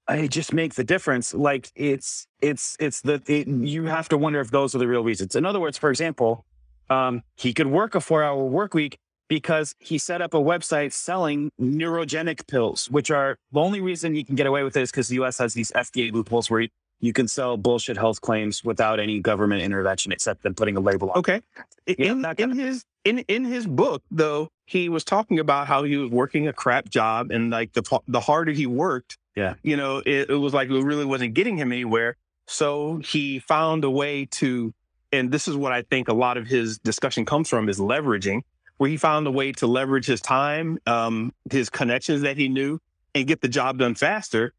I 0.07 0.27
just 0.27 0.53
make 0.53 0.75
the 0.75 0.83
difference. 0.83 1.33
Like 1.33 1.71
it's 1.75 2.27
it's 2.41 2.75
it's 2.79 3.01
the 3.01 3.21
it, 3.27 3.47
you 3.47 3.85
have 3.85 4.09
to 4.09 4.17
wonder 4.17 4.41
if 4.41 4.51
those 4.51 4.75
are 4.75 4.77
the 4.79 4.87
real 4.87 5.03
reasons. 5.03 5.35
In 5.35 5.45
other 5.45 5.59
words, 5.59 5.77
for 5.77 5.89
example, 5.89 6.45
um, 6.91 7.23
he 7.35 7.53
could 7.53 7.67
work 7.67 7.95
a 7.95 8.01
four-hour 8.01 8.43
work 8.45 8.73
week 8.73 8.97
because 9.27 9.73
he 9.79 9.97
set 9.97 10.21
up 10.21 10.33
a 10.33 10.37
website 10.37 10.91
selling 10.91 11.51
neurogenic 11.59 12.47
pills, 12.47 12.89
which 12.91 13.09
are 13.09 13.37
the 13.51 13.59
only 13.59 13.81
reason 13.81 14.13
he 14.13 14.23
can 14.23 14.35
get 14.35 14.45
away 14.45 14.63
with 14.63 14.75
it 14.77 14.81
is 14.81 14.91
because 14.91 15.07
the 15.07 15.15
U.S. 15.15 15.37
has 15.37 15.53
these 15.53 15.71
FDA 15.71 16.11
loopholes 16.11 16.49
where 16.49 16.61
you, 16.61 16.69
you 16.99 17.13
can 17.13 17.27
sell 17.27 17.55
bullshit 17.57 17.97
health 17.97 18.19
claims 18.21 18.63
without 18.63 18.99
any 18.99 19.19
government 19.19 19.61
intervention 19.61 20.11
except 20.11 20.43
them 20.43 20.53
putting 20.53 20.75
a 20.75 20.79
label 20.81 21.09
on. 21.11 21.17
Okay. 21.19 21.41
Yeah, 21.87 22.11
In 22.11 22.21
that 22.23 22.39
in 22.39 22.51
his 22.51 22.83
in 23.05 23.19
in 23.19 23.45
his 23.45 23.65
book 23.65 24.03
though, 24.11 24.49
he 24.65 24.89
was 24.89 25.03
talking 25.03 25.39
about 25.39 25.67
how 25.67 25.83
he 25.83 25.97
was 25.97 26.11
working 26.11 26.47
a 26.47 26.53
crap 26.53 26.89
job 26.89 27.31
and 27.31 27.49
like 27.49 27.73
the 27.73 27.83
the 28.07 28.19
harder 28.19 28.51
he 28.51 28.67
worked, 28.67 29.17
Yeah. 29.35 29.53
you 29.63 29.77
know, 29.77 29.99
it, 30.05 30.29
it 30.29 30.35
was 30.35 30.53
like 30.53 30.69
it 30.69 30.83
really 30.83 31.05
wasn't 31.05 31.33
getting 31.33 31.57
him 31.57 31.71
anywhere. 31.71 32.17
So 32.47 32.97
he 32.97 33.39
found 33.39 33.83
a 33.85 33.89
way 33.89 34.25
to, 34.39 34.73
and 35.11 35.31
this 35.31 35.47
is 35.47 35.55
what 35.55 35.71
I 35.71 35.81
think 35.83 36.07
a 36.07 36.13
lot 36.13 36.37
of 36.37 36.47
his 36.47 36.79
discussion 36.79 37.25
comes 37.25 37.49
from 37.49 37.69
is 37.69 37.79
leveraging, 37.79 38.41
where 38.77 38.89
he 38.89 38.97
found 38.97 39.27
a 39.27 39.31
way 39.31 39.51
to 39.53 39.67
leverage 39.67 40.05
his 40.05 40.21
time, 40.21 40.79
um, 40.85 41.33
his 41.49 41.69
connections 41.69 42.21
that 42.21 42.37
he 42.37 42.49
knew, 42.49 42.79
and 43.13 43.27
get 43.27 43.41
the 43.41 43.47
job 43.47 43.77
done 43.77 43.95
faster. 43.95 44.53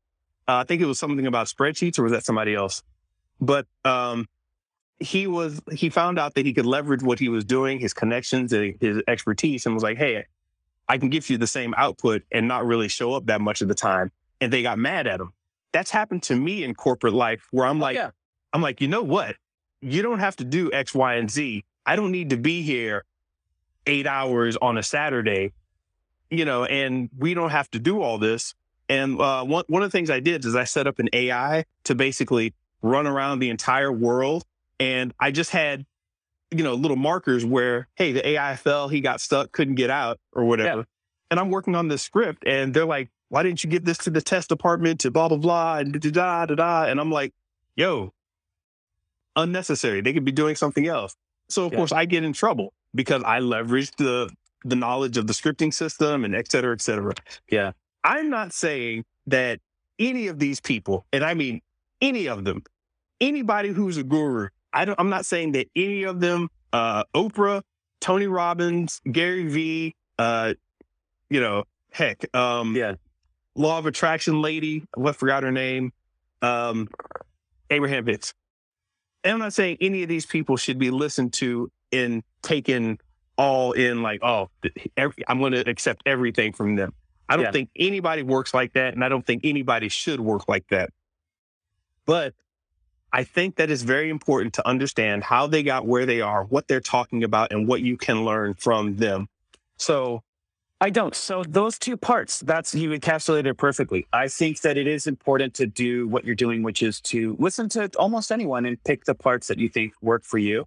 Uh, 0.46 0.56
I 0.56 0.64
think 0.64 0.82
it 0.82 0.86
was 0.86 0.98
something 0.98 1.26
about 1.26 1.46
spreadsheets, 1.46 1.98
or 1.98 2.02
was 2.02 2.12
that 2.12 2.24
somebody 2.24 2.54
else? 2.54 2.82
But 3.40 3.66
um, 3.84 4.28
he 4.98 5.26
was 5.26 5.60
he 5.72 5.88
found 5.90 6.18
out 6.18 6.34
that 6.34 6.46
he 6.46 6.52
could 6.52 6.66
leverage 6.66 7.02
what 7.02 7.18
he 7.18 7.28
was 7.28 7.44
doing, 7.44 7.78
his 7.78 7.94
connections 7.94 8.52
and 8.52 8.76
his 8.80 9.02
expertise, 9.08 9.66
and 9.66 9.74
was 9.74 9.82
like, 9.82 9.98
"Hey, 9.98 10.24
I 10.88 10.98
can 10.98 11.08
give 11.08 11.28
you 11.30 11.38
the 11.38 11.46
same 11.46 11.74
output 11.76 12.22
and 12.30 12.46
not 12.46 12.66
really 12.66 12.88
show 12.88 13.14
up 13.14 13.26
that 13.26 13.40
much 13.40 13.62
of 13.62 13.68
the 13.68 13.74
time." 13.74 14.10
And 14.40 14.52
they 14.52 14.62
got 14.62 14.78
mad 14.78 15.06
at 15.06 15.20
him. 15.20 15.32
That's 15.72 15.90
happened 15.90 16.24
to 16.24 16.36
me 16.36 16.64
in 16.64 16.74
corporate 16.74 17.14
life, 17.14 17.46
where 17.50 17.66
I'm 17.66 17.80
like, 17.80 17.96
yeah. 17.96 18.10
I'm 18.52 18.60
like, 18.60 18.80
you 18.80 18.88
know 18.88 19.02
what? 19.02 19.36
You 19.82 20.02
don't 20.02 20.20
have 20.20 20.36
to 20.36 20.44
do 20.44 20.70
X, 20.72 20.94
Y, 20.94 21.14
and 21.14 21.30
Z. 21.30 21.64
I 21.84 21.96
don't 21.96 22.12
need 22.12 22.30
to 22.30 22.36
be 22.36 22.62
here 22.62 23.04
eight 23.86 24.06
hours 24.06 24.56
on 24.56 24.78
a 24.78 24.82
Saturday, 24.82 25.52
you 26.30 26.44
know, 26.44 26.64
and 26.64 27.10
we 27.18 27.34
don't 27.34 27.50
have 27.50 27.70
to 27.72 27.78
do 27.78 28.00
all 28.00 28.18
this. 28.18 28.54
And 28.88 29.20
uh, 29.20 29.44
one 29.44 29.64
one 29.68 29.82
of 29.82 29.90
the 29.90 29.96
things 29.96 30.10
I 30.10 30.20
did 30.20 30.44
is 30.44 30.54
I 30.54 30.64
set 30.64 30.86
up 30.86 30.98
an 30.98 31.08
AI 31.12 31.64
to 31.84 31.94
basically 31.94 32.54
run 32.80 33.06
around 33.06 33.38
the 33.38 33.50
entire 33.50 33.92
world 33.92 34.44
and 34.82 35.14
I 35.20 35.30
just 35.30 35.50
had, 35.50 35.86
you 36.50 36.64
know, 36.64 36.74
little 36.74 36.96
markers 36.96 37.44
where, 37.44 37.88
hey, 37.94 38.12
the 38.12 38.26
AI 38.30 38.56
fell, 38.56 38.88
he 38.88 39.00
got 39.00 39.20
stuck, 39.20 39.52
couldn't 39.52 39.76
get 39.76 39.90
out 39.90 40.18
or 40.32 40.44
whatever. 40.44 40.80
Yeah. 40.80 40.84
And 41.30 41.40
I'm 41.40 41.50
working 41.50 41.76
on 41.76 41.88
this 41.88 42.02
script 42.02 42.42
and 42.46 42.74
they're 42.74 42.84
like, 42.84 43.08
why 43.28 43.42
didn't 43.42 43.64
you 43.64 43.70
give 43.70 43.84
this 43.84 43.98
to 43.98 44.10
the 44.10 44.20
test 44.20 44.48
department 44.48 45.00
to 45.00 45.10
blah, 45.10 45.28
blah, 45.28 45.38
blah, 45.38 45.78
and 45.78 45.98
da, 45.98 46.10
da, 46.10 46.46
da, 46.46 46.54
da. 46.54 46.84
And 46.84 47.00
I'm 47.00 47.10
like, 47.10 47.32
yo, 47.76 48.12
unnecessary. 49.36 50.00
They 50.00 50.12
could 50.12 50.24
be 50.24 50.32
doing 50.32 50.56
something 50.56 50.86
else. 50.86 51.14
So 51.48 51.66
of 51.66 51.72
Yeah. 51.72 51.78
course 51.78 51.92
I 51.92 52.04
get 52.04 52.24
in 52.24 52.32
trouble 52.32 52.72
because 52.94 53.22
I 53.24 53.40
leveraged 53.40 53.96
the 53.96 54.30
the 54.64 54.76
knowledge 54.76 55.16
of 55.16 55.26
the 55.26 55.32
scripting 55.32 55.74
system 55.74 56.24
and 56.24 56.36
et 56.36 56.50
cetera, 56.50 56.72
et 56.72 56.80
cetera. 56.80 57.14
Yeah. 57.50 57.72
I'm 58.04 58.30
not 58.30 58.52
saying 58.52 59.04
that 59.26 59.58
any 59.98 60.28
of 60.28 60.38
these 60.38 60.60
people, 60.60 61.04
and 61.12 61.24
I 61.24 61.34
mean 61.34 61.60
any 62.00 62.28
of 62.28 62.44
them, 62.44 62.62
anybody 63.20 63.70
who's 63.70 63.96
a 63.96 64.04
guru, 64.04 64.48
I 64.72 64.84
don't 64.84 64.98
I'm 65.00 65.08
not 65.10 65.26
saying 65.26 65.52
that 65.52 65.66
any 65.74 66.04
of 66.04 66.20
them, 66.20 66.48
uh, 66.72 67.04
Oprah, 67.14 67.62
Tony 68.00 68.26
Robbins, 68.28 69.00
Gary 69.10 69.48
Vee, 69.48 69.94
uh, 70.18 70.54
you 71.28 71.40
know, 71.40 71.64
heck, 71.90 72.24
um, 72.36 72.76
Yeah. 72.76 72.94
law 73.54 73.78
of 73.78 73.86
attraction 73.86 74.40
lady, 74.42 74.84
what 74.94 75.16
forgot 75.16 75.42
her 75.42 75.52
name, 75.52 75.92
um, 76.40 76.88
Abraham 77.70 78.06
Hicks. 78.06 78.32
And 79.24 79.34
I'm 79.34 79.38
not 79.38 79.52
saying 79.52 79.78
any 79.80 80.02
of 80.02 80.08
these 80.08 80.26
people 80.26 80.56
should 80.56 80.78
be 80.78 80.90
listened 80.90 81.32
to 81.34 81.70
and 81.92 82.22
taken 82.42 82.98
all 83.36 83.72
in 83.72 84.02
like, 84.02 84.22
oh, 84.22 84.50
every, 84.96 85.24
I'm 85.28 85.38
going 85.38 85.52
to 85.52 85.68
accept 85.68 86.02
everything 86.06 86.52
from 86.52 86.76
them. 86.76 86.92
I 87.28 87.36
don't 87.36 87.44
Yeah. 87.46 87.52
think 87.52 87.70
anybody 87.76 88.22
works 88.22 88.52
like 88.52 88.72
that. 88.74 88.94
And 88.94 89.04
I 89.04 89.08
don't 89.08 89.24
think 89.24 89.42
anybody 89.44 89.88
should 89.88 90.20
work 90.20 90.48
like 90.48 90.66
that. 90.68 90.90
But 92.04 92.34
I 93.12 93.24
think 93.24 93.56
that 93.56 93.70
it's 93.70 93.82
very 93.82 94.10
important 94.10 94.54
to 94.54 94.66
understand 94.66 95.22
how 95.22 95.46
they 95.46 95.62
got 95.62 95.86
where 95.86 96.06
they 96.06 96.20
are, 96.20 96.44
what 96.44 96.66
they're 96.66 96.80
talking 96.80 97.24
about, 97.24 97.52
and 97.52 97.68
what 97.68 97.80
you 97.82 97.96
can 97.96 98.24
learn 98.24 98.54
from 98.54 98.96
them. 98.96 99.28
So, 99.76 100.22
I 100.82 100.90
don't. 100.90 101.14
So 101.14 101.44
those 101.48 101.78
two 101.78 101.96
parts, 101.96 102.40
that's 102.40 102.74
you 102.74 102.90
encapsulated 102.90 103.46
it 103.46 103.56
perfectly. 103.56 104.04
I 104.12 104.26
think 104.26 104.62
that 104.62 104.76
it 104.76 104.88
is 104.88 105.06
important 105.06 105.54
to 105.54 105.66
do 105.66 106.08
what 106.08 106.24
you're 106.24 106.34
doing, 106.34 106.64
which 106.64 106.82
is 106.82 107.00
to 107.02 107.36
listen 107.38 107.68
to 107.68 107.88
almost 107.96 108.32
anyone 108.32 108.66
and 108.66 108.82
pick 108.82 109.04
the 109.04 109.14
parts 109.14 109.46
that 109.46 109.58
you 109.58 109.68
think 109.68 109.92
work 110.02 110.24
for 110.24 110.38
you. 110.38 110.66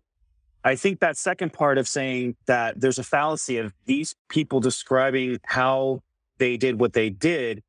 I 0.64 0.78
think 0.78 1.02
that 1.02 1.18
second 1.18 1.52
part 1.52 1.78
of 1.78 1.86
saying 1.86 2.38
that 2.46 2.80
there's 2.80 2.98
a 2.98 3.04
fallacy 3.04 3.58
of 3.58 3.74
these 3.88 4.16
people 4.30 4.62
describing 4.62 5.38
how 5.44 6.02
they 6.38 6.56
did 6.56 6.80
what 6.80 6.94
they 6.94 7.10
did, 7.10 7.62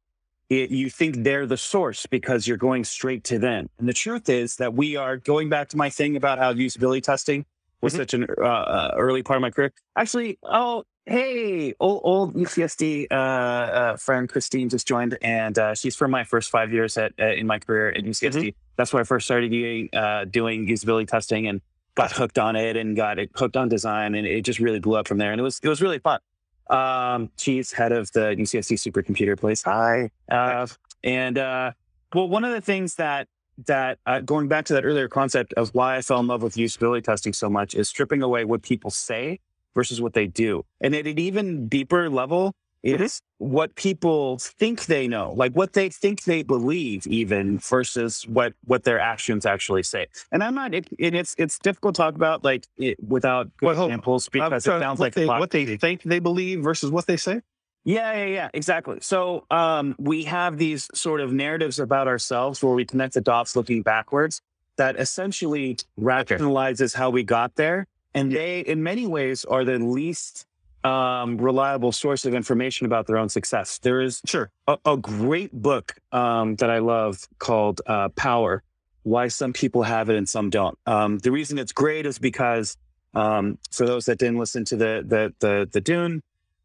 it, 0.49 0.71
you 0.71 0.89
think 0.89 1.25
they're 1.25 1.47
the 1.47 1.57
source 1.57 2.07
because 2.07 2.47
you're 2.47 2.57
going 2.57 2.85
straight 2.85 3.25
to 3.25 3.41
them. 3.41 3.69
And 3.81 3.89
the 3.89 3.93
truth 3.93 4.29
is 4.29 4.55
that 4.59 4.73
we 4.73 4.95
are 4.95 5.17
going 5.17 5.49
back 5.49 5.69
to 5.71 5.77
my 5.77 5.91
thing 5.91 6.15
about 6.15 6.39
how 6.39 6.53
usability 6.53 7.03
testing 7.03 7.45
was 7.81 7.93
Mhm. 7.95 7.97
such 7.97 8.15
an 8.15 8.27
uh, 8.39 8.45
uh, 8.45 8.95
early 8.97 9.25
part 9.25 9.37
of 9.37 9.43
my 9.43 9.51
career. 9.51 9.73
Actually, 9.97 10.39
oh, 10.45 10.85
hey, 11.07 11.73
old, 11.79 12.01
old 12.05 12.35
UCSD 12.35 13.07
uh, 13.11 13.15
uh, 13.15 13.97
friend 13.97 14.29
Christine 14.29 14.69
just 14.69 14.87
joined, 14.87 15.17
and 15.23 15.59
uh, 15.59 15.75
she's 15.75 15.97
from 15.97 16.11
my 16.11 16.25
first 16.25 16.51
five 16.51 16.73
years 16.73 16.99
at 16.99 17.13
uh, 17.19 17.27
in 17.27 17.47
my 17.47 17.59
career 17.59 17.91
at 17.91 18.05
UCSD. 18.05 18.55
That's 18.77 18.93
where 18.93 19.01
I 19.01 19.05
first 19.05 19.27
started 19.27 19.51
doing, 19.51 19.89
uh, 19.95 20.25
doing 20.25 20.67
usability 20.67 21.09
testing 21.09 21.47
and 21.47 21.61
got 21.95 22.13
hooked 22.13 22.39
on 22.39 22.57
it 22.57 22.77
and 22.77 22.95
got 22.97 23.19
it 23.19 23.31
hooked 23.35 23.57
on 23.57 23.69
design, 23.69 24.15
and 24.15 24.27
it 24.27 24.43
just 24.43 24.59
really 24.59 24.81
blew 24.81 24.97
up 24.97 25.09
from 25.09 25.19
there. 25.19 25.33
And 25.33 25.41
it 25.41 25.45
was 25.45 25.61
it 25.63 25.69
was 25.69 25.81
really 25.81 26.01
fun. 26.01 26.21
Um, 26.69 27.31
she's 27.39 27.73
head 27.73 27.93
of 27.93 28.11
the 28.13 28.35
UCSD 28.37 28.75
supercomputer 28.75 29.39
place. 29.39 29.63
Hi, 29.63 30.11
uh, 30.31 30.67
and 31.05 31.39
uh, 31.39 31.73
well, 32.13 32.29
one 32.29 32.45
of 32.45 32.53
the 32.53 32.61
things 32.61 32.97
that 32.97 33.29
that 33.67 33.99
uh, 34.05 34.21
going 34.21 34.49
back 34.49 34.67
to 34.67 34.75
that 34.75 34.85
earlier 34.85 35.09
concept 35.09 35.55
of 35.55 35.71
why 35.71 35.97
I 35.97 36.03
fell 36.03 36.21
in 36.21 36.27
love 36.27 36.43
with 36.43 36.57
usability 36.57 37.05
testing 37.05 37.33
so 37.33 37.49
much 37.49 37.75
is 37.75 37.89
stripping 37.89 38.23
away 38.23 38.45
what 38.45 38.63
people 38.63 38.91
say 38.91 39.41
versus 39.77 40.01
what 40.01 40.15
they 40.15 40.27
do. 40.27 40.65
And 40.81 40.97
at 40.97 41.07
an 41.07 41.21
even 41.21 41.69
deeper 41.69 42.11
level, 42.11 42.53
it's 42.83 43.21
what 43.39 43.75
people 43.75 44.39
think 44.39 44.87
they 44.87 45.09
know, 45.09 45.33
like 45.37 45.53
what 45.55 45.73
they 45.73 45.89
think 45.89 46.23
they 46.23 46.45
believe, 46.45 47.05
even 47.09 47.59
versus 47.59 48.25
what 48.29 48.55
what 48.65 48.85
their 48.85 49.01
actions 49.01 49.45
actually 49.45 49.83
say. 49.83 50.07
And 50.31 50.43
I'm 50.43 50.55
not. 50.55 50.73
It, 50.73 50.89
it, 50.97 51.15
it's 51.15 51.35
it's 51.37 51.59
difficult 51.59 51.97
to 51.97 52.03
talk 52.03 52.15
about 52.15 52.45
like 52.45 52.65
it, 52.77 52.97
without 53.03 53.51
good 53.57 53.67
Well, 53.67 53.87
examples 53.87 54.29
because 54.29 54.67
it 54.67 54.79
sounds 54.81 55.01
like 55.01 55.15
they, 55.15 55.27
what 55.27 55.51
they 55.51 55.77
think 55.77 56.03
they 56.03 56.21
believe 56.21 56.63
versus 56.63 56.91
what 56.93 57.07
they 57.07 57.17
say. 57.17 57.41
yeah, 57.85 58.13
yeah, 58.19 58.27
yeah, 58.27 58.49
exactly. 58.55 58.99
So 59.01 59.47
um, 59.51 59.97
we 59.99 60.25
have 60.25 60.57
these 60.59 60.89
sort 60.95 61.21
of 61.21 61.33
narratives 61.33 61.81
about 61.81 62.07
ourselves 62.07 62.63
where 62.63 62.75
we 62.75 62.85
connect 62.85 63.15
the 63.15 63.21
dots 63.21 63.57
looking 63.57 63.83
backwards 63.83 64.43
that 64.77 64.99
essentially 64.99 65.77
rationalizes 65.99 66.95
how 66.95 67.11
we 67.11 67.25
got 67.25 67.57
there. 67.57 67.87
And 68.17 68.33
they, 68.33 68.61
in 68.61 68.83
many 68.83 69.07
ways, 69.07 69.45
are 69.45 69.65
the 69.65 69.79
least 69.79 70.47
um, 70.85 71.37
reliable 71.39 71.93
source 71.93 72.25
of 72.25 72.35
information 72.35 72.87
about 72.87 73.07
their 73.07 73.19
own 73.19 73.29
success. 73.29 73.79
There 73.79 74.01
is 74.01 74.23
Sure. 74.25 74.51
a, 74.67 74.79
a 74.87 74.97
great 74.97 75.53
book 75.53 75.95
um, 76.13 76.57
that 76.57 76.71
I 76.71 76.79
love 76.79 77.29
called 77.39 77.83
uh, 77.87 78.09
Power 78.11 78.63
Why 79.03 79.29
Some 79.29 79.53
People 79.53 79.83
Have 79.83 80.09
It 80.09 80.17
and 80.17 80.29
Some 80.29 80.49
Don't. 80.49 80.79
Um, 80.87 81.19
the 81.19 81.31
reason 81.31 81.59
it's 81.59 81.73
great 81.73 82.07
is 82.07 82.19
because 82.19 82.77
um, 83.15 83.59
for 83.71 83.87
those 83.87 84.07
that 84.07 84.19
didn't 84.19 84.39
listen 84.39 84.65
to 84.67 84.77
the, 84.77 85.05
the, 85.07 85.35
the, 85.41 85.69
the 85.71 85.81
Dune 85.81 86.23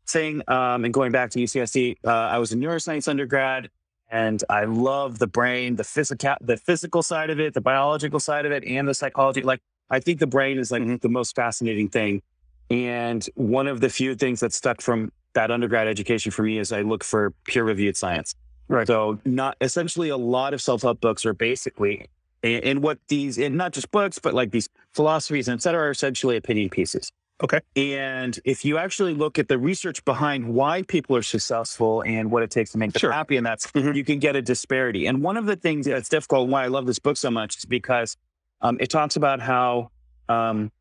thing 0.08 0.42
um, 0.48 0.86
and 0.86 0.94
going 0.94 1.12
back 1.12 1.32
to 1.32 1.40
UCSD, 1.40 1.98
uh, 2.06 2.10
I 2.10 2.38
was 2.38 2.52
a 2.52 2.56
neuroscience 2.56 3.08
undergrad 3.08 3.70
and 4.10 4.44
I 4.50 4.66
love 4.66 5.20
the 5.20 5.28
brain, 5.28 5.78
the 5.78 5.86
physical, 5.86 6.36
the 6.42 6.58
physical 6.58 7.02
side 7.02 7.30
of 7.30 7.40
it, 7.40 7.54
the 7.54 7.62
biological 7.62 8.20
side 8.20 8.46
of 8.46 8.52
it, 8.52 8.66
and 8.66 8.88
the 8.88 8.94
psychology. 8.94 9.42
Like, 9.42 9.62
I 9.92 10.00
think 10.00 10.20
the 10.20 10.28
brain 10.28 10.58
is 10.58 10.72
like 10.72 11.02
the 11.02 11.10
most 11.10 11.36
fascinating 11.36 11.90
thing. 11.90 12.22
And 12.70 13.28
one 13.36 13.68
of 13.68 13.82
the 13.82 13.90
few 13.90 14.16
things 14.16 14.40
that 14.40 14.54
stuck 14.54 14.82
from 14.82 15.12
that 15.34 15.52
undergrad 15.52 15.88
education 15.88 16.32
for 16.32 16.44
me 16.44 16.58
is 16.58 16.72
I 16.72 16.82
look 16.82 17.04
for 17.04 17.32
peer 17.46 17.64
reviewed 17.64 17.98
science. 17.98 18.34
Right. 18.70 18.88
So 18.88 19.20
not 19.26 19.58
essentially 19.60 20.10
a 20.10 20.18
lot 20.18 20.54
of 20.54 20.62
self 20.62 20.82
help 20.82 21.02
books 21.02 21.26
are 21.26 21.34
basically 21.34 22.08
and, 22.42 22.64
and 22.64 22.84
what 22.84 23.00
these 23.10 23.38
and 23.38 23.56
not 23.58 23.74
just 23.74 23.92
books, 23.92 24.18
but 24.18 24.34
like 24.34 24.52
these 24.52 24.70
philosophies 24.94 25.48
and 25.50 25.60
et 25.60 25.62
cetera 25.62 25.82
are 25.88 25.92
essentially 25.92 26.38
opinion 26.38 26.70
pieces. 26.70 27.12
Okay. 27.44 27.60
And 27.76 28.40
if 28.46 28.64
you 28.64 28.78
actually 28.78 29.14
look 29.16 29.40
at 29.40 29.48
the 29.50 29.58
research 29.58 30.06
behind 30.06 30.48
why 30.54 30.84
people 30.84 31.16
are 31.18 31.24
successful 31.24 32.04
and 32.04 32.32
what 32.32 32.44
it 32.44 32.52
takes 32.52 32.72
to 32.74 32.78
make 32.78 32.94
them 32.94 33.00
Sure. 33.00 33.12
happy, 33.12 33.36
and 33.36 33.46
that's 33.46 33.66
Mhm. 33.72 33.96
you 33.96 34.04
can 34.06 34.20
get 34.20 34.36
a 34.36 34.42
disparity. 34.44 35.08
And 35.08 35.24
one 35.24 35.38
of 35.38 35.48
the 35.48 35.56
things 35.56 35.88
that's 35.88 36.08
difficult 36.08 36.44
and 36.44 36.52
why 36.52 36.64
I 36.64 36.68
love 36.68 36.86
this 36.86 37.00
book 37.00 37.18
so 37.18 37.32
much 37.32 37.58
is 37.58 37.66
because 37.66 38.16
um, 38.62 38.78
it 38.80 38.90
talks 38.90 39.16
about 39.16 39.40
how 39.40 39.92
um, 40.30 40.72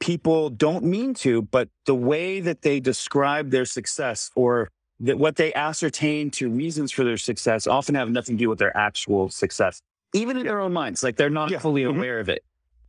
people 0.00 0.50
don't 0.50 0.84
mean 0.84 1.14
to, 1.14 1.42
but 1.42 1.68
the 1.86 1.94
way 1.94 2.40
that 2.40 2.62
they 2.62 2.80
describe 2.80 3.50
their 3.50 3.64
success 3.64 4.30
or 4.34 4.70
that 5.00 5.18
what 5.18 5.36
they 5.36 5.52
ascertain 5.54 6.30
to 6.30 6.48
reasons 6.48 6.90
for 6.92 7.04
their 7.04 7.16
success 7.18 7.66
often 7.66 7.94
have 7.94 8.10
nothing 8.10 8.36
to 8.36 8.44
do 8.44 8.48
with 8.48 8.58
their 8.58 8.74
actual 8.76 9.28
success, 9.28 9.82
even 10.14 10.36
in 10.36 10.46
their 10.46 10.60
own 10.60 10.72
minds. 10.72 11.02
Like 11.02 11.16
they're 11.16 11.28
not 11.30 11.50
Yeah. 11.50 11.58
fully 11.58 11.82
Mhm. 11.82 11.96
aware 11.96 12.18
of 12.18 12.28
it. 12.28 12.42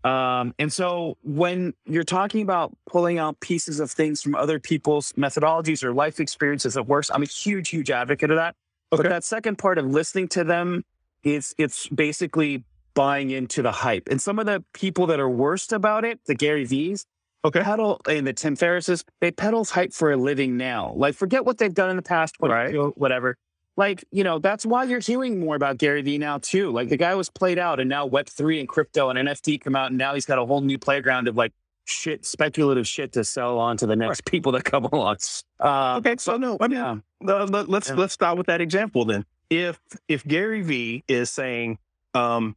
Um, 0.03 0.53
and 0.57 0.71
so 0.71 1.17
when 1.23 1.73
you're 1.85 2.03
talking 2.05 2.41
about 2.41 2.73
pulling 2.89 3.17
out 3.17 3.39
pieces 3.41 3.81
of 3.81 3.91
things 3.91 4.21
from 4.21 4.35
other 4.35 4.57
people's 4.57 5.11
methodologies 5.13 5.83
or 5.83 5.93
life 5.93 6.19
experiences 6.21 6.75
that 6.75 6.83
works, 6.83 7.11
I'm 7.13 7.23
a 7.23 7.25
huge, 7.25 7.69
huge 7.69 7.91
advocate 7.91 8.29
of 8.31 8.37
that. 8.37 8.55
Okay. 8.93 9.03
But 9.03 9.09
that 9.09 9.25
second 9.25 9.57
part 9.57 9.77
of 9.77 9.85
listening 9.85 10.29
to 10.29 10.45
them 10.45 10.85
is 11.23 11.53
it's 11.57 11.87
basically 11.89 12.63
buying 12.97 13.29
into 13.29 13.61
the 13.61 13.71
hype. 13.71 14.09
And 14.09 14.19
some 14.19 14.39
of 14.39 14.47
the 14.47 14.63
people 14.73 15.05
that 15.07 15.19
are 15.19 15.29
worst 15.29 15.71
about 15.71 16.03
it, 16.03 16.19
the 16.25 16.33
Gary 16.33 16.65
Vee's, 16.65 17.05
Okay. 17.45 17.61
pedal 17.61 18.01
and 18.09 18.25
the 18.25 18.33
Tim 18.33 18.57
Ferrisses, 18.57 19.03
they 19.21 19.29
peddle 19.31 19.63
hype 19.63 19.93
for 19.93 20.11
a 20.11 20.17
living 20.17 20.57
now. 20.57 20.93
Like 20.95 21.13
forget 21.13 21.45
what 21.45 21.59
they've 21.59 21.73
done 21.73 21.91
in 21.91 21.95
the 21.95 22.01
past, 22.01 22.35
Right. 22.41 22.73
whatever. 22.97 23.37
Like, 23.77 24.03
you 24.11 24.23
know, 24.23 24.39
that's 24.39 24.65
why 24.65 24.85
you're 24.85 24.99
hearing 24.99 25.39
more 25.39 25.55
about 25.55 25.77
Gary 25.77 26.01
Vee 26.01 26.17
now 26.17 26.39
too. 26.39 26.71
Like 26.71 26.89
the 26.89 26.97
guy 26.97 27.13
was 27.13 27.29
played 27.29 27.59
out 27.59 27.79
and 27.79 27.87
now 27.87 28.07
Web 28.07 28.25
three 28.27 28.59
and 28.59 28.67
crypto 28.67 29.09
and 29.11 29.19
NFT 29.19 29.59
come 29.61 29.75
out 29.75 29.89
and 29.91 29.97
now 29.99 30.15
he's 30.15 30.25
got 30.25 30.39
a 30.39 30.45
whole 30.45 30.61
new 30.61 30.79
playground 30.79 31.27
of 31.27 31.37
like 31.37 31.53
shit, 31.85 32.25
speculative 32.25 32.87
shit 32.87 33.13
to 33.13 33.23
sell 33.23 33.59
on 33.59 33.77
to 33.77 33.85
the 33.85 33.95
next 33.95 34.25
people 34.33 34.51
that 34.53 34.63
come 34.65 34.85
along. 34.85 35.17
Uh, 35.59 35.97
Okay. 35.99 36.15
So 36.17 36.37
no, 36.37 36.57
I 36.59 36.67
mean, 36.67 36.79
yeah. 36.79 36.95
Uh, 37.25 37.45
let, 37.45 37.69
let's 37.69 37.89
Yeah. 37.89 37.95
let's 37.95 38.13
start 38.13 38.39
with 38.39 38.47
that 38.47 38.61
example 38.61 39.05
then. 39.05 39.23
If 39.51 39.79
if 40.07 40.25
Gary 40.25 40.63
Vee 40.63 41.03
is 41.07 41.29
saying, 41.29 41.77
um, 42.15 42.55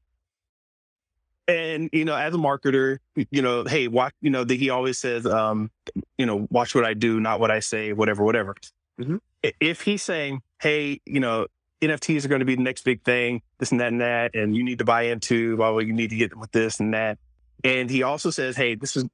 and 1.50 1.90
you 1.92 2.04
know, 2.04 2.14
as 2.14 2.34
a 2.34 2.38
marketer, 2.38 2.98
you 3.30 3.42
know, 3.42 3.64
hey, 3.64 3.88
watch, 3.88 4.14
you 4.20 4.30
know, 4.30 4.44
that 4.44 4.54
he 4.54 4.70
always 4.70 4.98
says, 4.98 5.26
um, 5.26 5.70
you 6.18 6.26
know, 6.26 6.46
watch 6.50 6.74
what 6.74 6.84
I 6.84 6.94
do, 6.94 7.20
not 7.20 7.40
what 7.40 7.50
I 7.50 7.60
say, 7.60 7.92
whatever, 7.92 8.24
whatever. 8.24 8.54
Mhm. 9.00 9.20
If 9.60 9.82
he's 9.82 10.02
saying, 10.02 10.42
hey, 10.60 11.00
you 11.06 11.20
know, 11.20 11.46
NFTs 11.82 12.24
are 12.24 12.28
going 12.28 12.40
to 12.40 12.44
be 12.44 12.54
the 12.56 12.62
next 12.62 12.84
big 12.84 13.02
thing, 13.02 13.42
this 13.58 13.70
and 13.72 13.80
that 13.80 13.88
and 13.92 14.00
that, 14.00 14.34
and 14.34 14.54
you 14.54 14.62
need 14.62 14.78
to 14.78 14.84
buy 14.84 15.02
into, 15.04 15.56
well, 15.56 15.80
you 15.80 15.92
need 15.92 16.10
to 16.10 16.16
get 16.16 16.36
with 16.36 16.52
this 16.52 16.78
and 16.80 16.92
that, 16.94 17.18
and 17.64 17.90
he 17.90 18.02
also 18.02 18.30
says, 18.30 18.56
hey, 18.56 18.74
this 18.74 18.96
is, 18.96 19.04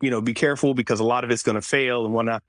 you 0.00 0.10
know, 0.10 0.20
be 0.20 0.34
careful 0.34 0.74
because 0.74 1.00
a 1.00 1.04
lot 1.04 1.24
of 1.24 1.30
it's 1.30 1.42
going 1.42 1.56
to 1.56 1.62
fail 1.62 2.04
and 2.04 2.14
whatnot. 2.14 2.42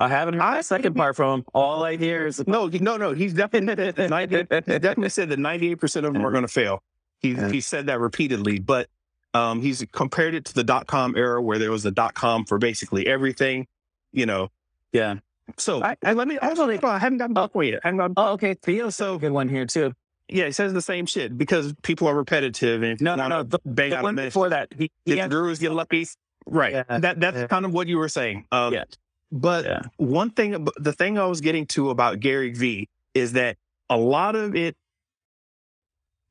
I 0.00 0.08
haven't 0.08 0.34
heard 0.34 0.42
I- 0.42 0.56
the 0.58 0.62
second 0.62 0.94
part 0.94 1.16
from 1.16 1.40
him. 1.40 1.46
All 1.52 1.82
I 1.84 1.96
hear 1.96 2.26
is 2.28 2.46
No, 2.46 2.68
no, 2.68 2.96
no. 2.96 3.12
He's 3.12 3.34
definitely 3.34 4.08
90, 4.08 4.36
he 4.36 4.42
definitely 4.78 5.08
said 5.08 5.28
that 5.30 5.38
ninety 5.40 5.72
eight 5.72 5.80
percent 5.80 6.06
of 6.06 6.12
them 6.12 6.24
are 6.24 6.30
going 6.36 6.42
to 6.42 6.48
fail. 6.48 6.82
He 7.20 7.32
Yeah. 7.32 7.50
he 7.50 7.60
said 7.60 7.86
that 7.86 8.00
repeatedly, 8.00 8.58
but 8.60 8.88
Um, 9.34 9.60
he's 9.60 9.84
compared 9.92 10.34
it 10.34 10.46
to 10.46 10.54
the 10.54 10.64
dot 10.64 10.86
com 10.86 11.14
era 11.14 11.40
where 11.42 11.58
there 11.58 11.70
was 11.70 11.84
a 11.84 11.90
dot 11.90 12.14
com 12.14 12.46
for 12.46 12.56
basically 12.58 13.06
everything, 13.06 13.66
you 14.10 14.24
know. 14.24 14.48
Yeah. 14.92 15.16
So 15.58 15.82
I, 15.84 15.96
I, 16.02 16.14
let 16.14 16.26
me 16.28 16.38
actually, 16.40 16.78
I 16.82 16.98
haven't 16.98 17.18
gotten 17.18 17.34
back 17.34 17.50
yet. 17.54 17.80
I 17.84 17.88
haven't 17.88 17.98
gotten, 17.98 18.14
Oh, 18.16 18.32
okay. 18.32 18.54
Theo's 18.54 18.96
so 18.96 19.18
good 19.18 19.32
one 19.32 19.48
here 19.50 19.66
too. 19.66 19.92
yeah, 20.30 20.46
he 20.46 20.52
says 20.52 20.72
the 20.72 20.80
same 20.82 21.04
shit 21.04 21.36
because 21.36 21.74
people 21.82 22.08
are 22.08 22.14
repetitive 22.14 22.82
and 22.82 22.92
if 22.94 23.00
No, 23.02 23.16
no, 23.16 23.28
no. 23.28 23.42
The, 23.42 23.58
bang 23.66 23.90
the 23.90 23.96
out 23.98 24.02
one 24.04 24.14
message, 24.14 24.28
before 24.32 24.48
that, 24.48 24.68
he, 24.76 24.90
he 25.04 25.12
the 25.12 25.18
had- 25.18 25.30
gurus 25.30 25.58
get 25.58 25.72
lucky, 25.72 26.06
right? 26.46 26.72
Yeah. 26.72 26.98
That 26.98 27.20
that's 27.20 27.36
Yeah. 27.36 27.46
kind 27.48 27.66
of 27.66 27.72
what 27.74 27.86
you 27.86 27.98
were 27.98 28.08
saying. 28.08 28.46
Um, 28.50 28.72
Yeah. 28.72 28.84
But 29.30 29.66
Yeah. 29.66 29.82
one 29.98 30.30
thing, 30.30 30.66
the 30.78 30.92
thing 30.94 31.18
I 31.18 31.26
was 31.26 31.42
getting 31.42 31.66
to 31.76 31.90
about 31.90 32.20
Gary 32.20 32.50
Vee 32.54 32.88
is 33.12 33.34
that 33.34 33.58
a 33.90 33.96
lot 33.98 34.36
of 34.36 34.56
it, 34.56 34.74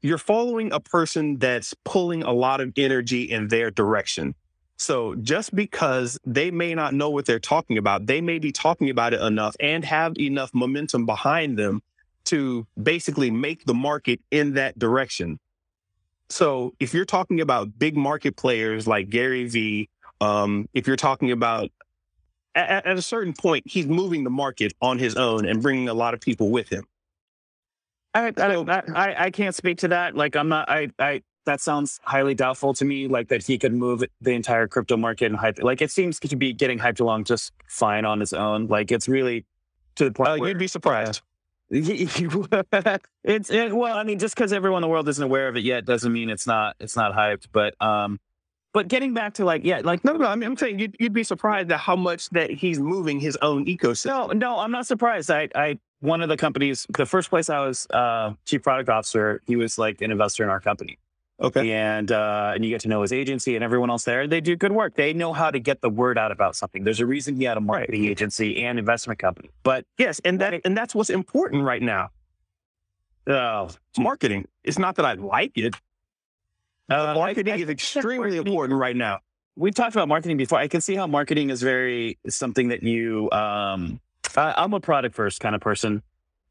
you're 0.01 0.17
following 0.17 0.71
a 0.71 0.79
person 0.79 1.37
that's 1.37 1.73
pulling 1.83 2.23
a 2.23 2.31
lot 2.31 2.61
of 2.61 2.71
energy 2.77 3.23
in 3.23 3.47
their 3.47 3.71
direction. 3.71 4.35
So 4.77 5.15
just 5.15 5.55
because 5.55 6.19
they 6.25 6.51
may 6.51 6.75
not 6.75 6.93
know 6.93 7.09
what 7.09 7.25
they're 7.25 7.39
talking 7.39 7.77
about, 7.77 8.05
they 8.05 8.21
may 8.21 8.37
be 8.37 8.51
talking 8.51 8.89
about 8.89 9.13
it 9.13 9.21
enough 9.21 9.55
and 9.59 9.83
have 9.83 10.13
enough 10.19 10.51
momentum 10.53 11.05
behind 11.05 11.57
them 11.57 11.81
to 12.25 12.67
basically 12.81 13.31
make 13.31 13.65
the 13.65 13.73
market 13.73 14.19
in 14.29 14.53
that 14.53 14.77
direction. 14.77 15.39
So 16.29 16.75
if 16.79 16.93
you're 16.93 17.05
talking 17.05 17.41
about 17.41 17.79
big 17.79 17.97
market 17.97 18.35
players 18.35 18.85
like 18.85 19.09
Gary 19.09 19.47
Vee, 19.47 19.89
um, 20.21 20.67
if 20.73 20.85
you're 20.85 20.95
talking 20.95 21.31
about 21.31 21.71
at, 22.53 22.85
at 22.85 22.97
a 22.97 23.01
certain 23.01 23.33
point, 23.33 23.63
he's 23.65 23.87
moving 23.87 24.23
the 24.23 24.29
market 24.29 24.73
on 24.81 24.99
his 24.99 25.15
own 25.15 25.45
and 25.45 25.61
bringing 25.61 25.89
a 25.89 25.93
lot 25.93 26.13
of 26.13 26.19
people 26.19 26.49
with 26.49 26.69
him. 26.69 26.85
I, 28.13 28.27
I, 28.27 28.31
don't- 28.31 28.69
I, 28.69 28.83
I- 28.93 29.25
I 29.25 29.31
can't 29.31 29.53
speak 29.55 29.79
to 29.79 29.89
that. 29.89 30.15
Like, 30.15 30.35
I'm 30.35 30.49
not, 30.49 30.69
I, 30.69 30.89
I, 30.99 31.21
that 31.45 31.61
sounds 31.61 31.99
highly 32.03 32.33
doubtful 32.35 32.73
to 32.73 32.83
me. 32.85 33.07
Like 33.07 33.29
that 33.29 33.43
he 33.45 33.57
could 33.57 33.73
move 33.73 34.03
the 34.21 34.31
entire 34.31 34.67
crypto 34.67 34.97
market 34.97 35.27
and 35.27 35.35
hype. 35.37 35.61
Like 35.63 35.81
it 35.81 35.91
seems 35.91 36.19
to 36.19 36.35
be 36.35 36.51
getting 36.53 36.77
hyped 36.79 36.99
along 36.99 37.23
just 37.23 37.53
fine 37.69 38.03
on 38.05 38.21
its 38.21 38.33
own. 38.33 38.67
Like 38.67 38.91
it's 38.91 39.07
really 39.07 39.45
to 39.95 40.03
the 40.05 40.11
point 40.11 40.29
Uh, 40.29 40.37
where 40.37 40.49
you'd 40.49 40.57
be 40.59 40.67
surprised. 40.67 41.21
it's 41.69 43.49
it, 43.49 43.75
well, 43.75 43.97
I 43.97 44.03
mean, 44.03 44.19
just 44.19 44.35
because 44.35 44.53
everyone 44.53 44.79
in 44.79 44.87
the 44.87 44.91
world 44.91 45.07
isn't 45.09 45.23
aware 45.23 45.47
of 45.47 45.57
it 45.57 45.63
yet 45.63 45.85
doesn't 45.85 46.11
mean 46.13 46.29
it's 46.29 46.47
not 46.47 46.75
it's 46.79 46.95
not 46.95 47.13
hyped. 47.13 47.47
But 47.51 47.73
um, 47.81 48.19
but 48.73 48.87
getting 48.87 49.13
back 49.13 49.33
to 49.35 49.45
like 49.45 49.63
yeah, 49.63 49.81
like 49.83 50.03
No, 50.03 50.13
no, 50.13 50.25
I 50.25 50.35
mean, 50.35 50.49
I'm 50.49 50.57
saying 50.57 50.79
you'd, 50.79 50.95
you'd 50.99 51.13
be 51.13 51.23
surprised 51.23 51.71
at 51.71 51.79
how 51.79 51.95
much 51.95 52.29
that 52.29 52.49
he's 52.51 52.79
moving 52.79 53.19
his 53.19 53.37
own 53.41 53.65
ecosystem. 53.65 54.07
no, 54.07 54.27
no, 54.27 54.59
I'm 54.59 54.71
not 54.71 54.87
surprised. 54.87 55.31
I 55.31 55.49
I 55.55 55.79
one 55.99 56.21
of 56.21 56.29
the 56.29 56.37
companies, 56.37 56.85
the 56.95 57.05
first 57.05 57.29
place 57.29 57.49
I 57.49 57.65
was 57.65 57.87
uh, 57.89 58.33
chief 58.45 58.61
product 58.61 58.89
officer, 58.89 59.41
he 59.47 59.55
was 59.55 59.77
like 59.77 60.01
an 60.01 60.11
investor 60.11 60.43
in 60.43 60.49
our 60.49 60.59
company. 60.59 60.99
Okay. 61.39 61.71
and 61.71 62.11
uh, 62.11 62.53
and 62.55 62.65
you 62.65 62.71
get 62.71 62.81
to 62.81 62.87
know 62.87 63.03
his 63.03 63.13
agency 63.13 63.53
and 63.53 63.63
everyone 63.63 63.91
else 63.91 64.03
there. 64.05 64.27
They 64.27 64.41
do 64.41 64.55
good 64.55 64.71
work. 64.71 64.95
They 64.95 65.13
know 65.13 65.33
how 65.33 65.51
to 65.51 65.59
get 65.59 65.81
the 65.81 65.89
word 65.89 66.17
out 66.17 66.31
about 66.31 66.55
something. 66.55 66.83
There's 66.83 66.99
a 66.99 67.05
reason 67.05 67.35
he 67.35 67.43
had 67.43 67.57
a 67.57 67.61
marketing 67.61 68.05
agency 68.05 68.63
and 68.63 68.79
investment 68.79 69.19
company. 69.19 69.51
But 69.61 69.85
Yes, 69.99 70.19
and 70.25 70.41
that 70.41 70.61
and 70.65 70.75
that's 70.75 70.95
what's 70.95 71.11
important 71.11 71.63
right 71.63 71.81
now. 71.81 72.09
oh, 73.27 73.69
Marketing. 73.99 74.47
It's 74.63 74.79
not 74.79 74.95
that 74.95 75.05
I 75.05 75.13
like 75.13 75.51
it. 75.57 75.75
Uh, 76.89 77.13
marketing 77.13 77.53
I- 77.53 77.57
I 77.57 77.59
is 77.59 77.69
extremely 77.69 78.37
important 78.37 78.79
right 78.79 78.95
now. 78.95 79.19
We've 79.55 79.73
talked 79.73 79.95
about 79.95 80.07
marketing 80.07 80.37
before. 80.37 80.59
I 80.59 80.67
can 80.67 80.81
see 80.81 80.93
how 80.95 81.07
marketing 81.07 81.49
is 81.49 81.63
very 81.63 82.19
something 82.29 82.67
that 82.67 82.83
you. 82.83 83.29
Um, 83.31 83.99
I, 84.35 84.53
I'm 84.55 84.73
a 84.73 84.79
product 84.79 85.15
first 85.15 85.39
kind 85.39 85.55
of 85.55 85.61
person, 85.61 86.03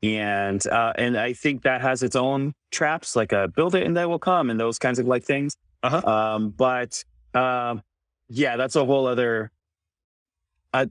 and 0.02 0.66
uh, 0.66 0.92
and 0.96 1.16
I 1.16 1.32
think 1.32 1.62
that 1.62 1.80
has 1.82 2.02
its 2.02 2.16
own 2.16 2.52
traps, 2.72 3.14
like 3.14 3.32
a 3.32 3.46
build 3.46 3.76
it 3.76 3.86
and 3.86 3.96
they 3.96 4.06
will 4.06 4.18
come, 4.18 4.50
and 4.50 4.58
those 4.58 4.78
kinds 4.78 4.98
of 4.98 5.06
like 5.06 5.22
things. 5.22 5.56
Uh-huh. 5.84 6.04
Um, 6.04 6.50
but 6.50 7.04
um, 7.34 7.82
yeah, 8.28 8.56
that's 8.56 8.74
a 8.74 8.84
whole 8.84 9.06
other. 9.06 9.52
Uh, 10.72 10.86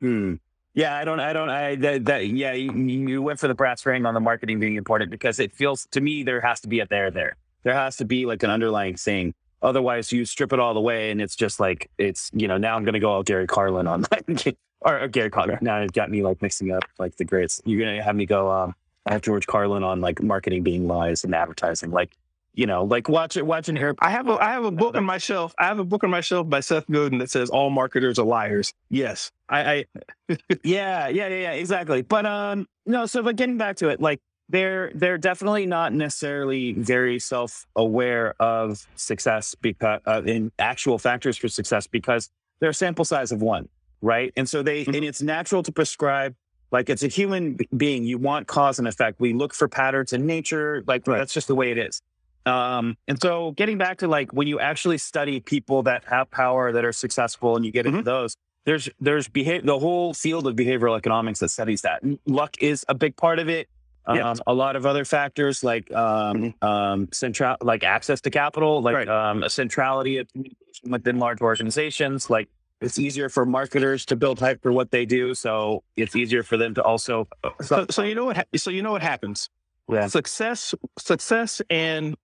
hmm. 0.00 0.34
Yeah, 0.74 0.94
I 0.94 1.04
don't, 1.04 1.20
I 1.20 1.32
don't, 1.32 1.48
I 1.48 1.74
that, 1.76 2.04
that 2.04 2.26
yeah, 2.28 2.52
you, 2.52 2.70
you 2.72 3.22
went 3.22 3.40
for 3.40 3.48
the 3.48 3.54
brass 3.54 3.84
ring 3.86 4.04
on 4.04 4.12
the 4.12 4.20
marketing 4.20 4.60
being 4.60 4.76
important 4.76 5.10
because 5.10 5.40
it 5.40 5.52
feels 5.52 5.86
to 5.92 6.00
me 6.00 6.22
there 6.22 6.42
has 6.42 6.60
to 6.60 6.68
be 6.68 6.80
a 6.80 6.86
there 6.86 7.10
there. 7.10 7.36
There 7.66 7.74
has 7.74 7.96
to 7.96 8.04
be 8.04 8.26
like 8.26 8.44
an 8.44 8.50
underlying 8.50 8.94
thing. 8.94 9.34
Otherwise, 9.60 10.12
you 10.12 10.24
strip 10.24 10.52
it 10.52 10.60
all 10.60 10.72
the 10.72 10.80
way, 10.80 11.10
and 11.10 11.20
it's 11.20 11.34
just 11.34 11.58
like 11.58 11.90
it's 11.98 12.30
you 12.32 12.46
know 12.46 12.58
now 12.58 12.76
I'm 12.76 12.84
gonna 12.84 13.00
go 13.00 13.10
all 13.10 13.24
Gary 13.24 13.48
Carlin 13.48 13.88
on 13.88 14.02
that 14.10 14.54
or, 14.82 15.00
or 15.00 15.08
Gary 15.08 15.30
Carlin. 15.30 15.58
Now 15.60 15.80
it's 15.80 15.90
got 15.90 16.08
me 16.08 16.22
like 16.22 16.40
mixing 16.40 16.70
up 16.70 16.84
like 17.00 17.16
the 17.16 17.24
greats. 17.24 17.60
You're 17.64 17.84
gonna 17.84 18.00
have 18.00 18.14
me 18.14 18.24
go 18.24 18.48
um 18.48 18.76
I 19.04 19.14
have 19.14 19.22
George 19.22 19.48
Carlin 19.48 19.82
on 19.82 20.00
like 20.00 20.22
marketing 20.22 20.62
being 20.62 20.86
lies 20.86 21.24
and 21.24 21.34
advertising. 21.34 21.90
Like 21.90 22.16
you 22.54 22.66
know 22.66 22.84
like 22.84 23.08
watch 23.08 23.36
it 23.36 23.44
watch 23.44 23.68
an 23.68 23.76
air. 23.76 23.96
I 23.98 24.12
have 24.12 24.28
a 24.28 24.34
I 24.34 24.52
have 24.52 24.64
a 24.64 24.70
book 24.70 24.94
on 24.94 25.02
my 25.04 25.18
shelf. 25.18 25.52
I 25.58 25.64
have 25.64 25.80
a 25.80 25.84
book 25.84 26.04
on 26.04 26.10
my 26.10 26.20
shelf 26.20 26.48
by 26.48 26.60
Seth 26.60 26.88
Godin 26.88 27.18
that 27.18 27.30
says 27.30 27.50
all 27.50 27.70
marketers 27.70 28.20
are 28.20 28.26
liars. 28.26 28.72
Yes. 28.90 29.32
I, 29.48 29.58
I 29.58 29.84
Yeah, 30.62 31.08
yeah, 31.08 31.26
yeah, 31.26 31.28
yeah, 31.28 31.52
exactly. 31.54 32.02
But 32.02 32.26
um, 32.26 32.68
no. 32.84 33.06
So, 33.06 33.24
but 33.24 33.34
getting 33.34 33.58
back 33.58 33.74
to 33.78 33.88
it, 33.88 34.00
like 34.00 34.20
they're 34.48 34.90
they're 34.94 35.18
definitely 35.18 35.66
not 35.66 35.92
necessarily 35.92 36.72
very 36.72 37.18
self 37.18 37.66
aware 37.74 38.34
of 38.40 38.86
success 38.96 39.54
because 39.60 40.00
uh, 40.06 40.22
in 40.24 40.52
actual 40.58 40.98
factors 40.98 41.36
for 41.36 41.48
success 41.48 41.86
because 41.86 42.30
they're 42.60 42.70
a 42.70 42.74
sample 42.74 43.04
size 43.04 43.32
of 43.32 43.42
one, 43.42 43.68
right? 44.02 44.32
And 44.36 44.48
so 44.48 44.62
they 44.62 44.84
Mhm. 44.84 44.96
and 44.96 45.04
it's 45.04 45.20
natural 45.22 45.62
to 45.62 45.72
prescribe. 45.72 46.34
Like 46.72 46.88
it's 46.90 47.02
a 47.02 47.08
human 47.08 47.58
being, 47.76 48.04
you 48.04 48.18
want 48.18 48.46
cause 48.48 48.78
and 48.78 48.88
effect. 48.88 49.20
We 49.20 49.32
look 49.32 49.54
for 49.54 49.68
patterns 49.68 50.12
in 50.12 50.26
nature. 50.26 50.82
Like 50.86 51.06
Right. 51.06 51.18
that's 51.18 51.32
just 51.32 51.48
the 51.48 51.54
way 51.54 51.70
it 51.70 51.78
is. 51.78 52.02
Um, 52.44 52.96
and 53.08 53.20
so 53.20 53.52
getting 53.52 53.78
back 53.78 53.98
to 53.98 54.08
like 54.08 54.32
when 54.32 54.46
you 54.46 54.60
actually 54.60 54.98
study 54.98 55.40
people 55.40 55.82
that 55.84 56.04
have 56.04 56.30
power 56.30 56.70
that 56.72 56.84
are 56.84 56.92
successful 56.92 57.56
and 57.56 57.64
you 57.64 57.72
get 57.72 57.86
into 57.86 58.02
those, 58.02 58.36
there's 58.64 58.88
there's 59.00 59.26
behavior 59.28 59.62
the 59.66 59.78
whole 59.78 60.14
field 60.14 60.46
of 60.46 60.54
behavioral 60.54 60.96
economics 60.96 61.40
that 61.40 61.48
studies 61.50 61.82
that. 61.82 62.02
Luck 62.26 62.56
is 62.60 62.84
a 62.88 62.94
big 62.94 63.16
part 63.16 63.38
of 63.40 63.48
it. 63.48 63.68
Um, 64.08 64.16
Yeah. 64.16 64.34
a 64.46 64.54
lot 64.54 64.76
of 64.76 64.86
other 64.86 65.04
factors 65.04 65.64
like 65.64 65.92
um, 65.92 66.54
um, 66.62 67.08
central 67.12 67.56
like 67.60 67.82
access 67.82 68.20
to 68.22 68.30
capital, 68.30 68.80
like 68.82 68.94
Right. 68.94 69.08
um, 69.08 69.42
a 69.42 69.50
centrality 69.50 70.18
of 70.18 70.28
communication 70.32 70.90
within 70.90 71.18
large 71.18 71.40
organizations. 71.40 72.30
Like 72.30 72.48
it's 72.80 72.98
easier 72.98 73.28
for 73.28 73.44
marketers 73.46 74.04
to 74.06 74.16
build 74.16 74.38
hype 74.38 74.62
for 74.62 74.70
what 74.72 74.90
they 74.90 75.06
do, 75.06 75.34
so 75.34 75.82
it's 75.96 76.14
easier 76.14 76.42
for 76.42 76.56
them 76.56 76.74
to 76.74 76.82
also. 76.82 77.26
so, 77.62 77.86
so 77.90 78.02
you 78.02 78.14
know 78.14 78.26
what 78.26 78.36
ha- 78.36 78.44
so 78.56 78.70
you 78.70 78.82
know 78.82 78.92
what 78.92 79.02
happens. 79.02 79.48
Yeah. 79.88 80.06
Success 80.06 80.74
success 80.98 81.60
and 81.70 82.16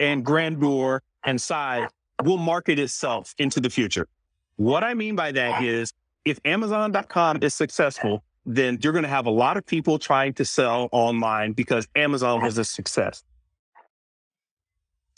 and 0.00 0.24
grandeur 0.24 1.02
and 1.24 1.40
size 1.40 1.88
will 2.24 2.36
market 2.38 2.78
itself 2.78 3.34
into 3.38 3.60
the 3.60 3.70
future. 3.70 4.08
What 4.56 4.82
I 4.84 4.94
mean 4.94 5.14
by 5.16 5.32
that 5.32 5.62
is 5.62 5.92
if 6.24 6.38
Amazon.com 6.44 7.38
is 7.42 7.54
successful, 7.54 8.22
then 8.44 8.78
you're 8.82 8.92
going 8.92 9.04
to 9.04 9.08
have 9.08 9.26
a 9.26 9.30
lot 9.30 9.56
of 9.56 9.64
people 9.66 9.98
trying 9.98 10.34
to 10.34 10.44
sell 10.44 10.88
online 10.92 11.52
because 11.52 11.86
Amazon 11.94 12.42
was 12.42 12.58
a 12.58 12.64
success. 12.64 13.22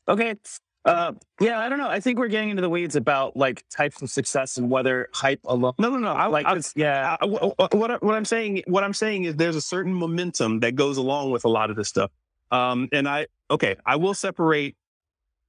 Okay. 0.06 0.36
Uh, 0.84 1.12
yeah, 1.40 1.60
I 1.60 1.70
don't 1.70 1.78
know. 1.78 1.88
I 1.88 1.98
think 2.00 2.18
we're 2.18 2.28
getting 2.28 2.50
into 2.50 2.60
the 2.60 2.68
weeds 2.68 2.94
about 2.94 3.36
like 3.36 3.64
types 3.70 4.02
of 4.02 4.10
success 4.10 4.58
and 4.58 4.68
whether 4.68 5.08
hype 5.14 5.40
alone. 5.46 5.72
No, 5.78 5.88
no, 5.88 5.96
no. 5.96 6.12
I 6.12 6.26
Like, 6.26 6.46
it's, 6.50 6.74
yeah, 6.76 7.16
I, 7.18 7.24
what, 7.24 7.74
what, 7.74 7.90
I- 7.90 7.96
what 7.96 8.14
I'm 8.14 8.26
saying, 8.26 8.64
what 8.66 8.84
I'm 8.84 8.92
saying 8.92 9.24
is 9.24 9.36
there's 9.36 9.56
a 9.56 9.62
certain 9.62 9.94
momentum 9.94 10.60
that 10.60 10.74
goes 10.74 10.98
along 10.98 11.30
with 11.30 11.46
a 11.46 11.48
lot 11.48 11.70
of 11.70 11.76
this 11.76 11.88
stuff. 11.88 12.10
Um, 12.50 12.90
and 12.92 13.08
I, 13.08 13.28
okay, 13.50 13.76
I 13.86 13.96
will 13.96 14.12
separate, 14.12 14.76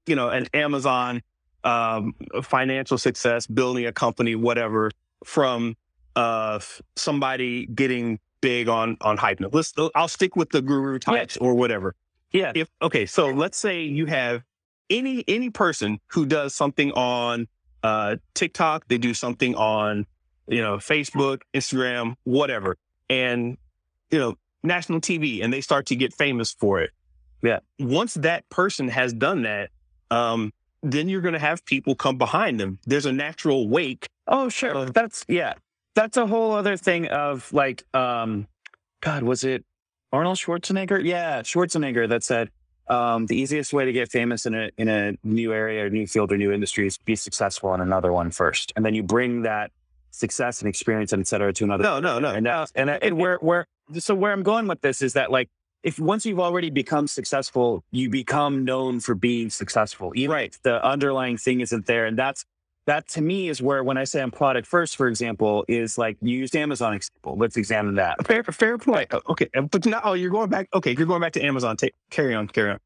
you 0.07 0.15
know, 0.15 0.30
an 0.30 0.47
Amazon 0.53 1.21
um, 1.65 2.15
financial 2.41 2.97
success, 2.97 3.45
building 3.45 3.86
a 3.88 3.91
company, 3.91 4.36
whatever, 4.36 4.91
from 5.26 5.76
uh, 6.16 6.59
somebody 6.95 7.66
getting 7.68 8.20
big 8.41 8.68
on 8.70 8.97
on 9.01 9.18
hype. 9.18 9.39
Now, 9.39 9.49
let's, 9.51 9.74
I'll 9.95 10.07
stick 10.07 10.36
with 10.36 10.49
the 10.51 10.61
guru 10.61 10.99
types 10.99 11.38
or 11.38 11.55
whatever 11.55 11.95
yeah, 12.32 12.51
if 12.53 12.68
okay 12.82 13.05
so 13.05 13.28
let's 13.30 13.57
say 13.57 13.84
you 13.84 14.05
have 14.07 14.43
any 14.89 15.24
any 15.28 15.49
person 15.49 15.99
who 16.07 16.26
does 16.26 16.53
something 16.53 16.91
on 16.91 17.47
uh 17.82 18.18
tiktok 18.34 18.88
they 18.89 18.97
do 18.97 19.13
something 19.13 19.55
on 19.55 20.05
you 20.47 20.61
know 20.61 20.78
facebook 20.78 21.41
instagram 21.53 22.16
whatever 22.26 22.76
and 23.09 23.57
you 24.11 24.20
know 24.20 24.36
national 24.63 24.99
tv 24.99 25.43
and 25.43 25.53
they 25.53 25.61
start 25.61 25.86
to 25.86 25.95
get 25.95 26.13
famous 26.13 26.51
for 26.51 26.82
it 26.82 26.91
Yeah. 27.41 27.59
once 27.80 28.16
that 28.16 28.47
person 28.49 28.89
has 28.89 29.13
done 29.13 29.43
that 29.43 29.70
um 30.11 30.51
then 30.84 31.07
you're 31.07 31.22
going 31.22 31.34
to 31.34 31.39
have 31.39 31.66
people 31.66 31.95
come 31.95 32.18
behind 32.18 32.59
them 32.59 32.80
there's 32.86 33.05
a 33.05 33.13
natural 33.13 33.70
wake 33.70 34.07
Oh, 34.28 34.49
sure. 34.49 34.76
Uh, 34.76 34.86
That's 34.86 35.24
yeah. 35.28 35.53
That's 35.96 36.18
a 36.18 36.28
whole 36.28 36.52
other 36.52 36.78
thing 36.78 37.08
of 37.08 37.52
like, 37.54 37.84
um, 37.93 38.48
God, 39.02 39.24
was 39.24 39.43
it 39.43 39.64
Arnold 40.12 40.38
Schwarzenegger? 40.38 41.04
Yeah, 41.04 41.41
Schwarzenegger 41.41 42.08
that 42.10 42.24
said 42.24 42.50
um, 42.88 43.26
the 43.28 43.36
easiest 43.38 43.74
way 43.74 43.86
to 43.86 43.93
get 43.93 44.12
famous 44.12 44.46
in 44.46 44.54
a 44.54 44.70
in 44.78 44.89
a 44.89 45.14
new 45.24 45.54
area, 45.54 45.86
or 45.86 45.89
new 45.89 46.06
field, 46.06 46.32
or 46.32 46.38
new 46.38 46.52
industry 46.52 46.86
is 46.88 46.98
be 46.98 47.16
successful 47.16 47.74
in 47.74 47.82
another 47.82 48.12
one 48.12 48.30
first, 48.32 48.74
and 48.76 48.86
then 48.86 48.93
you 48.93 49.04
bring 49.04 49.43
that 49.43 49.72
success 50.12 50.62
and 50.62 50.70
experience 50.70 51.12
and 51.12 51.22
et 51.22 51.28
cetera 51.28 51.52
to 51.52 51.64
another. 51.64 51.84
no 51.84 52.00
no 52.00 52.20
no 52.20 52.30
And 52.30 52.46
that's 52.46 52.72
and, 52.76 52.89
it, 52.89 53.04
and 53.04 53.18
where 53.18 53.38
where 53.38 53.66
so 53.98 54.16
where 54.16 54.32
I'm 54.32 54.43
going 54.43 54.68
with 54.68 54.82
this 54.82 55.02
is 55.02 55.14
that 55.14 55.32
like 55.32 55.50
if 55.84 56.00
once 56.00 56.26
you've 56.26 56.39
already 56.39 56.70
become 56.70 57.08
successful, 57.08 57.84
you 57.91 58.10
become 58.10 58.64
known 58.66 59.00
for 59.00 59.14
being 59.14 59.50
successful. 59.50 60.12
Even 60.16 60.32
Right. 60.34 60.50
if 60.54 60.62
the 60.64 60.84
underlying 60.84 61.38
thing 61.38 61.60
isn't 61.62 61.86
there. 61.86 62.06
And 62.06 62.18
that's 62.18 62.43
that 62.86 63.07
to 63.09 63.21
me 63.21 63.49
is 63.49 63.61
where 63.61 63.83
when 63.83 63.97
I 63.97 64.03
say 64.03 64.21
I'm 64.21 64.31
product 64.31 64.67
first, 64.67 64.95
for 64.95 65.07
example, 65.07 65.65
is 65.67 65.97
like 65.97 66.17
you 66.21 66.38
used 66.38 66.55
Amazon 66.55 66.93
example. 66.93 67.36
Let's 67.38 67.57
examine 67.57 67.95
that. 67.95 68.25
Fair, 68.27 68.43
fair 68.43 68.77
point. 68.77 69.11
Okay, 69.29 69.49
but 69.71 69.86
now 69.86 70.01
oh, 70.03 70.13
you're 70.13 70.29
going 70.29 70.49
back. 70.49 70.69
Okay, 70.73 70.95
you're 70.97 71.07
going 71.07 71.21
back 71.21 71.33
to 71.33 71.41
Amazon. 71.43 71.77
Take 71.77 71.95
carry 72.09 72.36
on, 72.36 72.47
carry 72.47 72.71
on. 72.71 72.79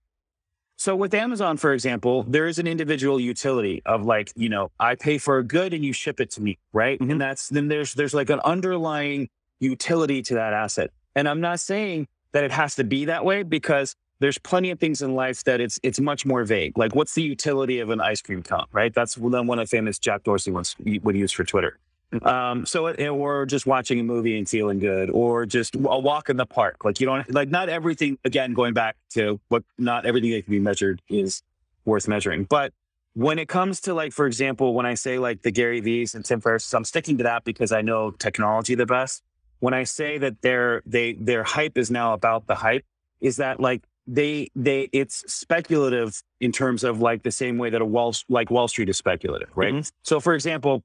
So 0.78 0.96
with 0.96 1.14
Amazon, 1.14 1.58
for 1.58 1.74
example, 1.74 2.24
there 2.24 2.48
is 2.48 2.58
an 2.58 2.66
individual 2.66 3.20
utility 3.20 3.82
of 3.86 4.06
like, 4.06 4.32
you 4.38 4.48
know, 4.48 4.72
I 4.80 4.96
pay 4.96 5.18
for 5.18 5.38
a 5.38 5.44
good 5.44 5.74
and 5.74 5.84
you 5.84 5.92
ship 5.92 6.22
it 6.22 6.32
to 6.32 6.42
me, 6.42 6.58
right? 6.72 6.98
Mhm. 7.00 7.12
And 7.12 7.22
that's 7.22 7.50
then 7.50 7.68
there's 7.68 7.94
there's 7.96 8.14
like 8.14 8.30
an 8.30 8.40
underlying 8.46 9.28
utility 9.60 10.22
to 10.22 10.36
that 10.36 10.54
asset. 10.54 10.92
And 11.16 11.28
I'm 11.28 11.42
not 11.42 11.60
saying 11.60 12.08
that 12.32 12.46
it 12.46 12.52
has 12.52 12.76
to 12.76 12.86
be 12.86 13.06
that 13.06 13.26
way 13.26 13.44
because 13.44 13.94
there's 14.20 14.38
plenty 14.38 14.70
of 14.72 14.80
things 14.80 15.02
in 15.02 15.16
life 15.16 15.44
that 15.46 15.62
it's 15.62 15.80
it's 15.84 16.00
much 16.00 16.26
more 16.26 16.44
vague. 16.44 16.78
Like 16.78 16.96
what's 16.96 17.16
the 17.16 17.24
utility 17.24 17.80
of 17.80 17.90
an 17.90 18.02
ice 18.02 18.22
cream 18.22 18.44
cone, 18.44 18.66
right? 18.72 18.94
That's 18.94 19.18
one 19.18 19.34
of 19.34 19.46
the 19.48 19.66
famous 19.66 20.00
Jack 20.00 20.24
Dorsey 20.24 20.52
once 20.52 20.76
would 20.80 21.16
use 21.16 21.32
for 21.32 21.44
Twitter. 21.44 21.80
Um, 22.24 22.66
so 22.66 22.88
or 22.88 23.46
just 23.46 23.68
watching 23.68 24.00
a 24.00 24.04
movie 24.04 24.38
and 24.38 24.50
feeling 24.50 24.80
good, 24.80 25.12
or 25.12 25.46
just 25.46 25.76
a 25.76 26.00
walk 26.00 26.30
in 26.30 26.38
the 26.38 26.46
park. 26.46 26.84
Like 26.84 27.00
you 27.00 27.06
don't 27.06 27.32
like 27.34 27.50
not 27.50 27.70
everything. 27.70 28.18
Again, 28.26 28.54
going 28.54 28.74
back 28.74 28.96
to 29.12 29.40
what 29.50 29.64
not 29.78 30.06
everything 30.06 30.32
that 30.32 30.44
can 30.44 30.52
be 30.52 30.60
measured 30.60 31.02
is 31.08 31.44
worth 31.86 32.08
measuring. 32.08 32.46
But 32.46 32.74
when 33.14 33.38
it 33.38 33.48
comes 33.48 33.82
to 33.82 33.94
like, 33.94 34.12
for 34.12 34.26
example, 34.26 34.74
when 34.74 34.86
I 34.86 34.96
say 34.96 35.20
like 35.20 35.44
the 35.44 35.52
Gary 35.52 35.82
Vee's 35.82 36.16
and 36.16 36.26
Tim 36.26 36.42
Ferriss, 36.42 36.74
I'm 36.74 36.84
sticking 36.84 37.18
to 37.20 37.24
that 37.26 37.44
because 37.44 37.72
I 37.72 37.82
know 37.82 38.12
technology 38.12 38.76
the 38.76 38.86
best. 38.86 39.24
When 39.60 39.74
I 39.74 39.84
say 39.84 40.18
that 40.18 40.42
their 40.42 40.82
they 40.86 41.14
their 41.14 41.44
hype 41.44 41.78
is 41.78 41.92
now 41.92 42.14
about 42.14 42.48
the 42.48 42.56
hype, 42.56 42.86
is 43.22 43.38
that 43.38 43.60
like 43.60 43.84
they 44.08 44.50
they 44.56 44.90
it's 44.92 45.24
speculative 45.32 46.22
in 46.40 46.52
terms 46.52 46.84
of 46.84 47.00
like 47.02 47.24
the 47.24 47.32
same 47.32 47.58
way 47.58 47.70
that 47.70 47.82
a 47.82 47.86
Wall 47.86 48.14
like 48.28 48.50
Wall 48.50 48.68
Street 48.68 48.90
is 48.90 48.98
speculative, 48.98 49.50
right? 49.56 49.74
Mhm. 49.74 49.92
So 50.04 50.20
for 50.20 50.34
example, 50.34 50.84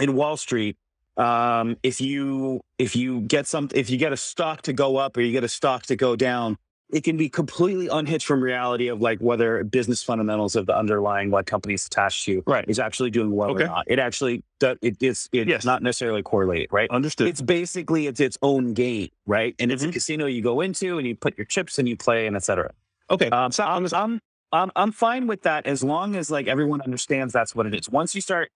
in 0.00 0.14
Wall 0.14 0.36
Street, 0.36 0.76
um, 1.16 1.76
if 1.82 2.00
you 2.00 2.60
if 2.78 2.96
you 2.96 3.20
get 3.22 3.46
some 3.46 3.68
if 3.74 3.90
you 3.90 3.96
get 3.96 4.12
a 4.12 4.16
stock 4.16 4.62
to 4.62 4.72
go 4.72 4.96
up 4.96 5.16
or 5.16 5.20
you 5.20 5.32
get 5.32 5.44
a 5.44 5.48
stock 5.48 5.84
to 5.86 5.96
go 5.96 6.16
down, 6.16 6.56
it 6.90 7.04
can 7.04 7.16
be 7.16 7.28
completely 7.28 7.88
unhitched 7.88 8.26
from 8.26 8.42
reality 8.42 8.88
of 8.88 9.00
like 9.02 9.18
whether 9.20 9.62
business 9.64 10.02
fundamentals 10.02 10.56
of 10.56 10.64
the 10.66 10.76
underlying 10.76 11.30
like 11.30 11.46
companies 11.46 11.86
attached 11.86 12.24
to 12.24 12.42
Right. 12.46 12.64
is 12.66 12.78
actually 12.78 13.10
doing 13.10 13.30
well 13.30 13.50
Okay. 13.50 13.64
or 13.64 13.66
not. 13.66 13.84
It 13.88 13.98
actually 13.98 14.42
it, 14.62 14.96
it's 15.00 15.28
it's 15.32 15.48
Yes. 15.48 15.64
not 15.64 15.82
necessarily 15.82 16.22
correlated, 16.22 16.68
right? 16.72 16.88
Understood. 16.90 17.28
It's 17.28 17.42
basically 17.42 18.06
it's 18.06 18.20
its 18.20 18.38
own 18.42 18.72
game, 18.74 19.10
right? 19.26 19.54
And 19.58 19.70
it's 19.70 19.82
a 19.84 19.88
Mhm. 19.88 19.92
casino 19.92 20.26
you 20.26 20.40
go 20.42 20.60
into 20.62 20.98
and 20.98 21.06
you 21.06 21.14
put 21.14 21.36
your 21.36 21.44
chips 21.44 21.78
and 21.78 21.88
you 21.88 21.96
play 21.96 22.26
and 22.26 22.34
et 22.36 22.42
cetera. 22.44 22.72
okay. 23.10 23.28
Um, 23.30 23.52
so 23.52 23.64
I'm, 23.64 23.86
I'm, 23.92 24.20
I'm, 24.52 24.70
I'm 24.76 24.92
fine 24.92 25.26
with 25.26 25.42
that 25.42 25.66
as 25.66 25.84
long 25.84 26.16
as 26.16 26.30
like 26.30 26.46
everyone 26.46 26.80
understands 26.80 27.32
that's 27.34 27.54
what 27.54 27.66
it 27.66 27.74
is. 27.74 27.88
Once 27.90 28.14
you 28.14 28.20
start 28.22 28.50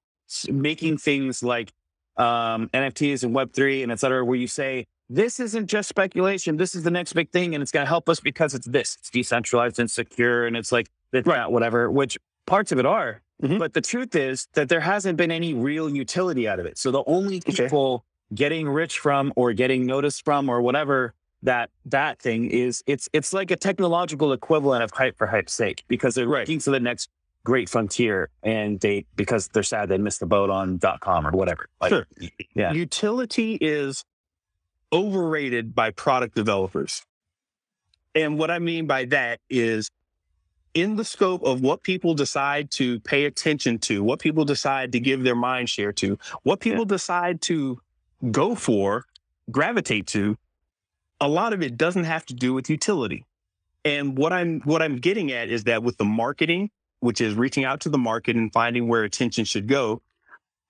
making 0.51 0.97
things 0.99 1.43
like 1.43 1.71
um, 2.17 2.69
NFTs 2.75 3.25
and 3.25 3.35
Web3 3.35 3.83
and 3.83 3.93
et 3.93 3.99
cetera, 4.01 4.25
where 4.25 4.37
you 4.39 4.47
say, 4.47 4.87
this 5.15 5.39
isn't 5.41 5.67
just 5.67 5.89
speculation, 5.89 6.57
this 6.57 6.75
is 6.75 6.83
the 6.85 6.91
next 6.91 7.13
big 7.13 7.31
thing 7.31 7.55
and 7.55 7.63
it's 7.63 7.71
going 7.71 7.85
to 7.85 7.89
help 7.89 8.09
us 8.09 8.21
because 8.21 8.55
it's 8.55 8.67
this, 8.67 8.97
it's 9.01 9.11
decentralized 9.11 9.79
and 9.79 9.91
secure 9.91 10.47
and 10.47 10.57
it's 10.57 10.73
like, 10.73 10.89
it's 11.13 11.27
Right. 11.27 11.51
whatever, 11.51 11.91
which 11.91 12.19
parts 12.47 12.73
of 12.73 12.79
it 12.79 12.87
are. 12.87 13.21
Mhm. 13.43 13.59
But 13.59 13.75
the 13.75 13.81
truth 13.81 14.15
is 14.15 14.47
that 14.55 14.69
there 14.69 14.81
hasn't 14.81 15.17
been 15.19 15.31
any 15.31 15.53
real 15.53 15.89
utility 15.91 16.49
out 16.49 16.59
of 16.61 16.67
it. 16.67 16.79
So 16.79 16.91
the 16.91 17.03
only 17.07 17.37
Okay. 17.47 17.65
people 17.65 18.05
getting 18.35 18.69
rich 18.69 18.99
from 18.99 19.33
or 19.37 19.53
getting 19.53 19.85
noticed 19.85 20.25
from 20.25 20.49
or 20.49 20.63
whatever 20.63 21.13
that 21.43 21.71
that 21.85 22.19
thing 22.21 22.47
is 22.51 22.83
it's 22.87 23.09
it's 23.13 23.33
like 23.33 23.51
a 23.51 23.57
technological 23.57 24.33
equivalent 24.33 24.83
of 24.85 24.91
hype 24.93 25.19
for 25.19 25.27
hype's 25.27 25.53
sake 25.53 25.83
because 25.89 26.15
they're 26.15 26.29
Right. 26.29 26.41
looking 26.49 26.61
to 26.61 26.71
the 26.71 26.79
next 26.81 27.11
great 27.45 27.69
frontier 27.69 28.31
and 28.45 28.79
they 28.81 29.05
because 29.17 29.49
they're 29.49 29.65
sad 29.65 29.89
they 29.89 29.99
missed 29.99 30.21
the 30.21 30.27
boat 30.27 30.49
on 30.49 30.79
dot 30.79 31.01
com 31.01 31.27
or 31.27 31.33
whatever. 31.33 31.67
Like, 31.81 31.91
Sure. 31.91 32.07
yeah. 32.55 32.73
Utility 32.73 33.59
is 33.61 34.05
overrated 34.93 35.75
by 35.75 35.91
product 35.91 36.35
developers. 36.35 37.03
And 38.15 38.39
what 38.39 38.51
I 38.51 38.59
mean 38.59 38.87
by 38.87 39.07
that 39.07 39.41
is 39.49 39.91
in 40.75 40.97
the 40.97 41.05
scope 41.05 41.43
of 41.43 41.61
what 41.61 41.83
people 41.83 42.15
decide 42.15 42.71
to 42.73 43.01
pay 43.01 43.25
attention 43.25 43.79
to, 43.79 44.03
what 44.03 44.21
people 44.21 44.45
decide 44.45 44.93
to 44.93 45.01
give 45.01 45.23
their 45.23 45.35
mind 45.35 45.69
share 45.69 45.93
to, 45.93 46.19
what 46.43 46.61
people 46.61 46.85
decide 46.85 47.41
to 47.43 47.81
go 48.31 48.55
for, 48.55 49.05
gravitate 49.51 50.07
to, 50.09 50.37
a 51.21 51.29
lot 51.29 51.53
of 51.53 51.63
it 51.63 51.77
doesn't 51.77 52.05
have 52.05 52.27
to 52.27 52.35
do 52.35 52.53
with 52.53 52.69
utility. 52.69 53.25
And 53.85 54.17
what 54.17 54.33
I'm 54.33 54.61
what 54.61 54.83
I'm 54.83 54.97
getting 54.97 55.33
at 55.33 55.49
is 55.49 55.65
that 55.65 55.83
with 55.83 55.97
the 55.97 56.05
marketing, 56.05 56.71
which 57.01 57.21
is 57.21 57.35
reaching 57.35 57.65
out 57.65 57.81
to 57.81 57.89
the 57.89 57.99
market 57.99 58.37
and 58.37 58.53
finding 58.53 58.89
where 58.89 59.03
attention 59.03 59.45
should 59.45 59.67
go, 59.67 60.03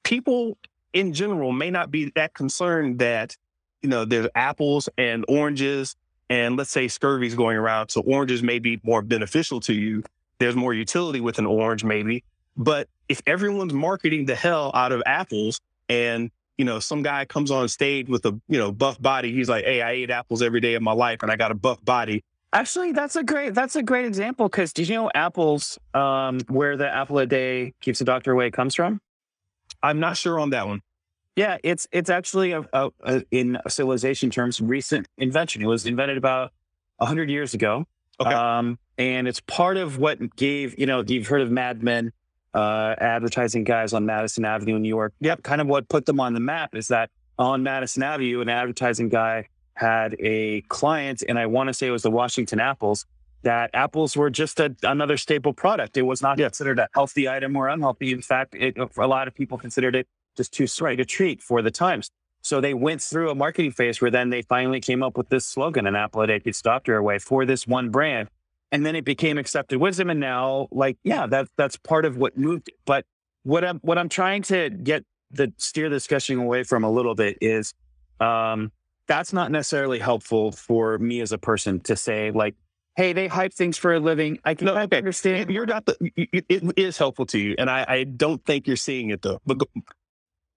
people 0.02 0.56
in 0.92 1.12
general 1.12 1.52
may 1.52 1.70
not 1.70 1.90
be 1.90 2.10
that 2.14 2.34
concerned 2.34 2.98
that 2.98 3.36
you 3.82 3.88
know 3.88 4.04
there's 4.04 4.28
apples 4.34 4.88
and 4.96 5.24
oranges 5.28 5.96
and 6.30 6.56
let's 6.56 6.70
say 6.70 6.88
scurvy's 6.88 7.34
going 7.34 7.56
around 7.56 7.90
so 7.90 8.00
oranges 8.00 8.42
may 8.42 8.58
be 8.58 8.80
more 8.82 9.02
beneficial 9.02 9.60
to 9.60 9.74
you. 9.74 10.02
There's 10.38 10.56
more 10.56 10.72
utility 10.72 11.20
with 11.20 11.38
an 11.38 11.46
orange 11.46 11.84
maybe. 11.84 12.24
But 12.56 12.88
if 13.08 13.20
everyone's 13.26 13.72
marketing 13.72 14.26
the 14.26 14.34
hell 14.34 14.70
out 14.74 14.92
of 14.92 15.02
apples 15.04 15.60
and 15.88 16.30
you 16.56 16.64
know 16.64 16.78
some 16.78 17.02
guy 17.02 17.24
comes 17.24 17.50
on 17.50 17.68
stage 17.68 18.08
with 18.08 18.24
a 18.24 18.38
you 18.48 18.58
know 18.58 18.72
buff 18.72 19.00
body 19.00 19.32
he's 19.32 19.48
like 19.48 19.64
hey 19.64 19.80
i 19.82 19.92
ate 19.92 20.10
apples 20.10 20.42
every 20.42 20.60
day 20.60 20.74
of 20.74 20.82
my 20.82 20.92
life 20.92 21.22
and 21.22 21.30
i 21.30 21.36
got 21.36 21.50
a 21.50 21.54
buff 21.54 21.84
body. 21.84 22.24
Actually, 22.54 22.92
that's 22.92 23.16
a 23.16 23.22
great 23.22 23.54
that's 23.54 23.76
a 23.76 23.82
great 23.82 24.04
example 24.04 24.46
because 24.46 24.74
did 24.74 24.86
you 24.86 24.94
know 24.94 25.10
apples 25.14 25.78
um, 25.94 26.38
where 26.48 26.76
the 26.76 26.86
apple 26.86 27.18
a 27.18 27.26
day 27.26 27.72
keeps 27.80 27.98
the 27.98 28.04
doctor 28.04 28.32
away 28.32 28.50
comes 28.50 28.74
from? 28.74 29.00
i'm 29.82 29.98
not 29.98 30.16
sure 30.16 30.38
on 30.38 30.50
that 30.50 30.66
one 30.66 30.80
Yeah, 31.36 31.56
it's 31.62 31.88
it's 31.92 32.10
actually 32.10 32.52
a, 32.52 32.62
a, 32.72 32.90
a 33.04 33.22
in 33.30 33.58
civilization 33.68 34.30
terms 34.30 34.60
recent 34.60 35.08
invention. 35.16 35.62
It 35.62 35.66
was 35.66 35.86
invented 35.86 36.18
about 36.18 36.52
hundred 37.00 37.30
years 37.30 37.54
ago. 37.54 37.84
Okay. 38.20 38.32
Um, 38.32 38.78
and 38.98 39.26
it's 39.26 39.40
part 39.40 39.76
of 39.76 39.98
what 39.98 40.36
gave 40.36 40.78
you 40.78 40.86
know 40.86 41.02
you've 41.06 41.26
heard 41.26 41.40
of 41.40 41.50
Mad 41.50 41.82
Men, 41.82 42.12
uh, 42.54 42.94
advertising 42.98 43.64
guys 43.64 43.92
on 43.92 44.04
Madison 44.06 44.44
Avenue 44.44 44.76
in 44.76 44.82
New 44.82 44.88
York. 44.88 45.14
Yep. 45.20 45.42
Kind 45.42 45.60
of 45.60 45.66
what 45.66 45.88
put 45.88 46.06
them 46.06 46.20
on 46.20 46.34
the 46.34 46.40
map 46.40 46.74
is 46.74 46.88
that 46.88 47.10
on 47.38 47.62
Madison 47.62 48.02
Avenue, 48.02 48.40
an 48.42 48.48
advertising 48.50 49.08
guy 49.08 49.48
had 49.74 50.14
a 50.20 50.60
client, 50.68 51.22
and 51.26 51.38
I 51.38 51.46
want 51.46 51.68
to 51.68 51.74
say 51.74 51.86
it 51.88 51.90
was 51.92 52.02
the 52.02 52.10
Washington 52.10 52.60
Apples. 52.60 53.06
That 53.42 53.70
apples 53.74 54.16
were 54.16 54.30
just 54.30 54.60
a, 54.60 54.76
another 54.84 55.16
staple 55.16 55.52
product. 55.52 55.96
It 55.96 56.02
was 56.02 56.22
not 56.22 56.38
Yeah. 56.38 56.46
considered 56.46 56.78
a 56.78 56.88
healthy 56.94 57.28
item 57.28 57.56
or 57.56 57.68
unhealthy. 57.68 58.12
In 58.12 58.22
fact, 58.22 58.54
it, 58.54 58.76
a 58.78 59.06
lot 59.08 59.26
of 59.26 59.34
people 59.34 59.58
considered 59.58 59.96
it 59.96 60.06
just 60.36 60.52
too 60.52 60.66
sweet 60.66 61.00
a 61.00 61.04
treat 61.04 61.42
for 61.42 61.62
the 61.62 61.70
times. 61.70 62.10
So 62.42 62.60
they 62.60 62.74
went 62.74 63.00
through 63.00 63.30
a 63.30 63.34
marketing 63.34 63.70
phase 63.72 64.00
where 64.00 64.10
then 64.10 64.30
they 64.30 64.42
finally 64.42 64.80
came 64.80 65.02
up 65.02 65.16
with 65.16 65.28
this 65.28 65.46
slogan, 65.46 65.86
an 65.86 65.94
apple 65.94 66.22
a 66.22 66.26
day 66.26 66.40
keeps 66.40 66.60
doctor 66.60 66.96
away 66.96 67.18
for 67.18 67.44
this 67.46 67.66
one 67.66 67.90
brand. 67.90 68.28
And 68.72 68.84
then 68.86 68.96
it 68.96 69.04
became 69.04 69.38
accepted 69.38 69.78
wisdom. 69.78 70.10
And 70.10 70.18
now, 70.18 70.66
like, 70.72 70.96
yeah, 71.04 71.26
that 71.26 71.48
that's 71.56 71.76
part 71.76 72.04
of 72.04 72.16
what 72.16 72.36
moved. 72.38 72.68
it. 72.68 72.74
But 72.84 73.04
what 73.44 73.64
I'm 73.64 73.78
what 73.80 73.98
I'm 73.98 74.08
trying 74.08 74.42
to 74.44 74.70
get 74.70 75.04
the 75.30 75.52
steer 75.58 75.88
the 75.88 75.96
discussion 75.96 76.38
away 76.38 76.62
from 76.64 76.82
a 76.82 76.90
little 76.90 77.14
bit 77.14 77.38
is 77.40 77.74
um 78.20 78.72
that's 79.06 79.32
not 79.32 79.50
necessarily 79.50 79.98
helpful 79.98 80.52
for 80.52 80.98
me 80.98 81.20
as 81.20 81.32
a 81.32 81.38
person 81.38 81.80
to 81.80 81.96
say, 81.96 82.30
like, 82.30 82.54
hey, 82.96 83.12
they 83.12 83.26
hype 83.28 83.52
things 83.52 83.76
for 83.76 83.92
a 83.94 84.00
living. 84.00 84.38
I 84.44 84.54
can 84.54 84.66
No, 84.66 84.76
okay. 84.78 84.98
understand. 84.98 85.50
you're 85.50 85.66
not 85.66 85.84
the 85.86 85.96
you- 86.16 86.26
it 86.48 86.62
is 86.78 86.96
helpful 86.98 87.26
to 87.26 87.38
you 87.38 87.54
and 87.58 87.68
i 87.70 87.84
i 87.88 88.04
don't 88.04 88.42
think 88.44 88.66
you're 88.66 88.76
seeing 88.76 89.10
it 89.10 89.22
though 89.22 89.38
but 89.46 89.58
go, 89.58 89.66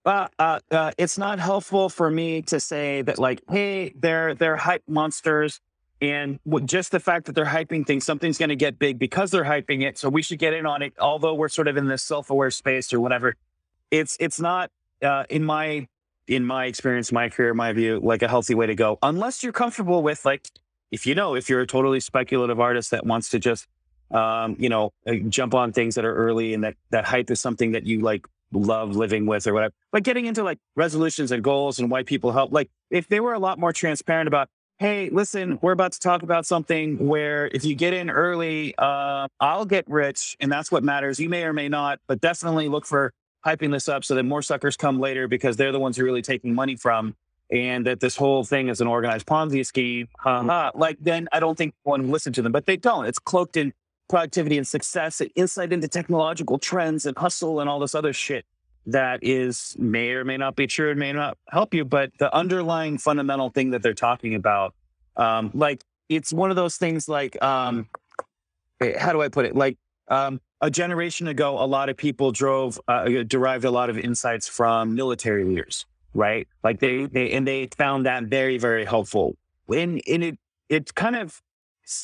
Uh, 0.05 0.27
uh, 0.37 0.59
uh, 0.69 0.91
it's 0.99 1.17
not 1.17 1.39
helpful 1.39 1.89
for 1.89 2.11
me 2.11 2.41
to 2.43 2.59
say 2.59 3.01
that, 3.01 3.17
like, 3.17 3.41
hey, 3.49 3.91
they're 3.97 4.35
they're 4.35 4.55
hype 4.55 4.83
monsters, 4.87 5.59
and 5.99 6.39
just 6.65 6.91
the 6.91 6.99
fact 6.99 7.25
that 7.25 7.33
they're 7.33 7.45
hyping 7.45 7.85
things, 7.87 8.05
something's 8.05 8.37
going 8.37 8.49
to 8.49 8.55
get 8.55 8.77
big 8.77 8.99
because 8.99 9.31
they're 9.31 9.45
hyping 9.45 9.81
it, 9.81 9.97
so 9.97 10.07
we 10.07 10.21
should 10.21 10.37
get 10.37 10.53
in 10.53 10.67
on 10.67 10.83
it. 10.83 10.93
Although 10.99 11.33
we're 11.33 11.49
sort 11.49 11.67
of 11.67 11.75
in 11.75 11.87
this 11.87 12.03
self-aware 12.03 12.51
space 12.51 12.93
or 12.93 12.99
whatever, 12.99 13.35
it's 13.89 14.15
it's 14.19 14.39
not 14.39 14.69
uh, 15.01 15.23
in 15.29 15.43
my 15.43 15.87
in 16.27 16.45
my 16.45 16.65
experience, 16.65 17.11
my 17.11 17.29
career, 17.29 17.53
my 17.55 17.73
view, 17.73 17.99
like 18.03 18.21
a 18.21 18.27
healthy 18.27 18.53
way 18.53 18.67
to 18.67 18.75
go. 18.75 18.99
Unless 19.01 19.43
you're 19.43 19.53
comfortable 19.53 20.03
with, 20.03 20.25
like, 20.25 20.47
if 20.91 21.05
you 21.07 21.15
know, 21.15 21.35
if 21.35 21.49
you're 21.49 21.61
a 21.61 21.67
totally 21.67 21.99
speculative 21.99 22.59
artist 22.59 22.91
that 22.91 23.05
wants 23.05 23.29
to 23.29 23.39
just, 23.39 23.67
um, 24.11 24.55
you 24.59 24.69
know, 24.69 24.91
uh, 25.07 25.15
jump 25.29 25.55
on 25.55 25.71
things 25.71 25.95
that 25.95 26.05
are 26.05 26.15
early 26.15 26.53
and 26.53 26.63
that 26.63 26.75
that 26.91 27.05
hype 27.05 27.31
is 27.31 27.41
something 27.41 27.71
that 27.71 27.87
you 27.87 28.01
like 28.01 28.27
love 28.55 28.95
living 28.95 29.25
with 29.25 29.45
or 29.47 29.53
whatever. 29.53 29.73
But 29.91 30.03
getting 30.03 30.25
into 30.25 30.43
like 30.43 30.57
resolutions 30.75 31.31
and 31.31 31.43
goals 31.43 31.79
and 31.79 31.91
why 31.91 32.03
people 32.03 32.31
help, 32.31 32.51
like 32.51 32.69
if 32.89 33.07
they 33.07 33.19
were 33.19 33.33
a 33.33 33.39
lot 33.39 33.59
more 33.59 33.73
transparent 33.73 34.27
about, 34.27 34.49
hey, 34.77 35.09
listen, 35.09 35.59
we're 35.61 35.71
about 35.71 35.91
to 35.93 35.99
talk 35.99 36.23
about 36.23 36.45
something 36.45 37.07
where 37.07 37.47
if 37.53 37.63
you 37.63 37.75
get 37.75 37.93
in 37.93 38.09
early, 38.09 38.73
uh, 38.77 39.27
I'll 39.39 39.65
get 39.65 39.85
rich 39.87 40.35
and 40.39 40.51
that's 40.51 40.71
what 40.71 40.83
matters. 40.83 41.19
You 41.19 41.29
may 41.29 41.43
or 41.43 41.53
may 41.53 41.69
not, 41.69 41.99
but 42.07 42.19
definitely 42.21 42.67
look 42.67 42.85
for 42.85 43.13
hyping 43.45 43.71
this 43.71 43.87
up 43.87 44.03
so 44.03 44.15
that 44.15 44.23
more 44.23 44.41
suckers 44.41 44.75
come 44.75 44.99
later 44.99 45.27
because 45.27 45.55
they're 45.55 45.71
the 45.71 45.79
ones 45.79 45.97
who 45.97 46.03
are 46.03 46.05
really 46.05 46.21
taking 46.21 46.53
money 46.55 46.75
from. 46.75 47.15
and 47.51 47.85
that 47.85 47.99
this 47.99 48.15
whole 48.15 48.43
thing 48.43 48.69
is 48.69 48.81
an 48.81 48.87
organized 48.87 49.25
Ponzi 49.25 49.65
scheme, 49.65 50.07
uh, 50.25 50.71
like 50.75 50.97
then 50.99 51.27
I 51.31 51.39
don't 51.39 51.57
think 51.57 51.73
one 51.83 52.11
listen 52.11 52.33
to 52.33 52.41
them. 52.41 52.51
But 52.51 52.65
they 52.65 52.77
don't. 52.77 53.05
It's 53.05 53.19
cloaked 53.19 53.57
in 53.57 53.73
productivity 54.07 54.57
and 54.57 54.67
success 54.67 55.21
and 55.21 55.31
insight 55.35 55.73
into 55.73 55.87
technological 55.87 56.57
trends 56.59 57.05
and 57.05 57.17
hustle 57.17 57.59
and 57.59 57.69
all 57.69 57.79
this 57.79 57.95
other 57.95 58.13
shit 58.13 58.45
that 58.87 59.19
is 59.23 59.75
may 59.79 60.11
or 60.11 60.23
may 60.23 60.37
not 60.37 60.55
be 60.55 60.67
true 60.67 60.91
and 60.91 60.99
may 60.99 61.11
not 61.11 61.37
help 61.49 61.73
you. 61.73 61.83
But 61.83 62.11
the 62.19 62.33
underlying 62.35 62.97
fundamental 62.97 63.49
thing 63.49 63.71
that 63.71 63.81
they're 63.81 63.93
talking 63.93 64.35
about, 64.35 64.75
um, 65.17 65.51
like 65.53 65.83
it's 66.09 66.31
one 66.31 66.49
of 66.49 66.55
those 66.55 66.77
things 66.77 67.09
like 67.09 67.41
um, 67.43 67.87
how 68.97 69.11
do 69.11 69.21
I 69.21 69.29
put 69.29 69.45
it? 69.45 69.55
Like 69.55 69.77
um, 70.07 70.39
a 70.61 70.69
generation 70.69 71.27
ago, 71.27 71.61
a 71.61 71.65
lot 71.65 71.89
of 71.89 71.97
people 71.97 72.31
drove 72.31 72.79
uh, 72.87 73.05
derived 73.27 73.65
a 73.65 73.71
lot 73.71 73.89
of 73.89 73.97
insights 73.97 74.47
from 74.47 74.93
military 74.93 75.43
leaders, 75.43 75.85
right? 76.13 76.47
Like 76.63 76.79
they, 76.79 77.05
they 77.05 77.31
and 77.31 77.47
they 77.47 77.67
found 77.77 78.05
that 78.05 78.25
very 78.25 78.57
very 78.57 78.85
helpful. 78.85 79.35
And, 79.67 80.01
and 80.07 80.23
it 80.23 80.39
it 80.69 80.93
kind 80.93 81.15
of 81.15 81.41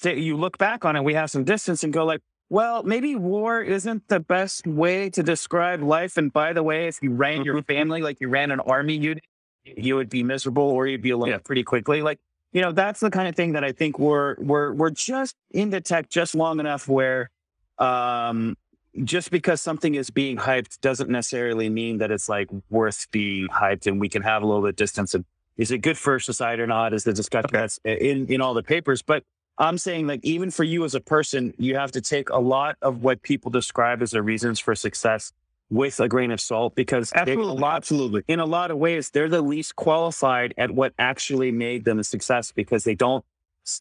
you 0.04 0.38
look 0.38 0.58
back 0.58 0.86
on 0.86 0.96
it, 0.96 1.04
we 1.04 1.14
have 1.14 1.30
some 1.30 1.44
distance 1.44 1.84
and 1.84 1.92
go 1.92 2.06
like, 2.06 2.22
well, 2.50 2.84
maybe 2.84 3.16
war 3.16 3.62
isn't 3.62 4.08
the 4.10 4.20
best 4.20 4.68
way 4.68 5.10
to 5.12 5.24
describe 5.24 5.82
life. 5.82 6.18
And 6.18 6.34
by 6.34 6.52
the 6.52 6.64
way, 6.64 6.88
if 6.88 7.02
you 7.02 7.12
ran 7.12 7.46
your 7.46 7.56
mm-hmm. 7.56 7.74
family 7.74 8.02
like 8.02 8.20
you 8.20 8.28
ran 8.28 8.52
an 8.52 8.60
army 8.60 8.98
unit, 8.98 9.24
you 9.64 9.96
would 9.96 10.10
be 10.10 10.24
miserable 10.24 10.64
or 10.64 10.86
you'd 10.86 11.02
be 11.02 11.12
alone 11.12 11.30
yeah. 11.30 11.38
pretty 11.38 11.64
quickly. 11.64 12.02
Like, 12.02 12.20
you 12.52 12.62
know, 12.62 12.74
that's 12.74 13.00
the 13.00 13.10
kind 13.10 13.30
of 13.30 13.36
thing 13.36 13.54
that 13.54 13.64
I 13.64 13.72
think 13.72 13.98
we're 13.98 14.36
we're 14.38 14.74
we're 14.74 14.90
just 14.90 15.38
into 15.52 15.80
tech 15.80 16.10
just 16.10 16.36
long 16.36 16.60
enough 16.60 16.88
where 16.88 17.30
um 17.78 18.58
just 19.06 19.32
because 19.32 19.62
something 19.62 19.96
is 19.96 20.10
being 20.10 20.36
hyped 20.36 20.82
doesn't 20.82 21.10
necessarily 21.10 21.70
mean 21.70 22.00
that 22.00 22.12
it's 22.12 22.28
like 22.28 22.50
worth 22.70 23.08
being 23.12 23.48
hyped 23.48 23.88
and 23.88 24.02
we 24.02 24.10
can 24.10 24.22
have 24.22 24.44
a 24.44 24.46
little 24.46 24.62
bit 24.62 24.72
of 24.72 24.76
distance 24.76 25.16
and 25.16 25.24
is 25.56 25.72
it 25.72 25.78
good 25.78 25.98
for 25.98 26.20
society 26.20 26.62
or 26.62 26.68
not 26.68 26.94
is 26.94 27.06
the 27.06 27.14
discussion 27.14 27.46
okay. 27.46 27.58
that's 27.58 27.80
in 27.86 28.28
in 28.28 28.42
all 28.42 28.54
the 28.54 28.64
papers 28.64 29.02
but 29.02 29.24
I'm 29.62 29.78
saying 29.78 30.08
like 30.08 30.22
even 30.24 30.50
for 30.50 30.64
you 30.64 30.84
as 30.84 30.96
a 30.96 31.00
person, 31.00 31.54
you 31.58 31.76
have 31.76 31.92
to 31.92 32.02
take 32.02 32.30
a 32.30 32.40
lot 32.40 32.78
of 32.82 33.04
what 33.04 33.22
people 33.22 33.52
describe 33.52 34.02
as 34.02 34.12
their 34.12 34.24
reasons 34.24 34.60
for 34.60 34.74
success 34.76 35.32
with 35.70 36.00
a 36.00 36.10
grain 36.10 36.32
of 36.32 36.42
salt 36.42 36.76
because 36.76 37.14
absolutely, 37.16 37.62
lot, 37.62 37.78
absolutely. 37.78 38.24
in 38.28 38.40
a 38.42 38.46
lot 38.46 38.72
of 38.72 38.78
ways 38.78 39.10
they're 39.10 39.30
the 39.30 39.42
least 39.42 39.78
qualified 39.78 40.54
at 40.58 40.70
what 40.70 40.94
actually 41.00 41.50
made 41.50 41.86
them 41.86 41.98
a 41.98 42.04
success 42.04 42.52
because 42.52 42.84
they 42.84 42.94
don't 42.94 43.24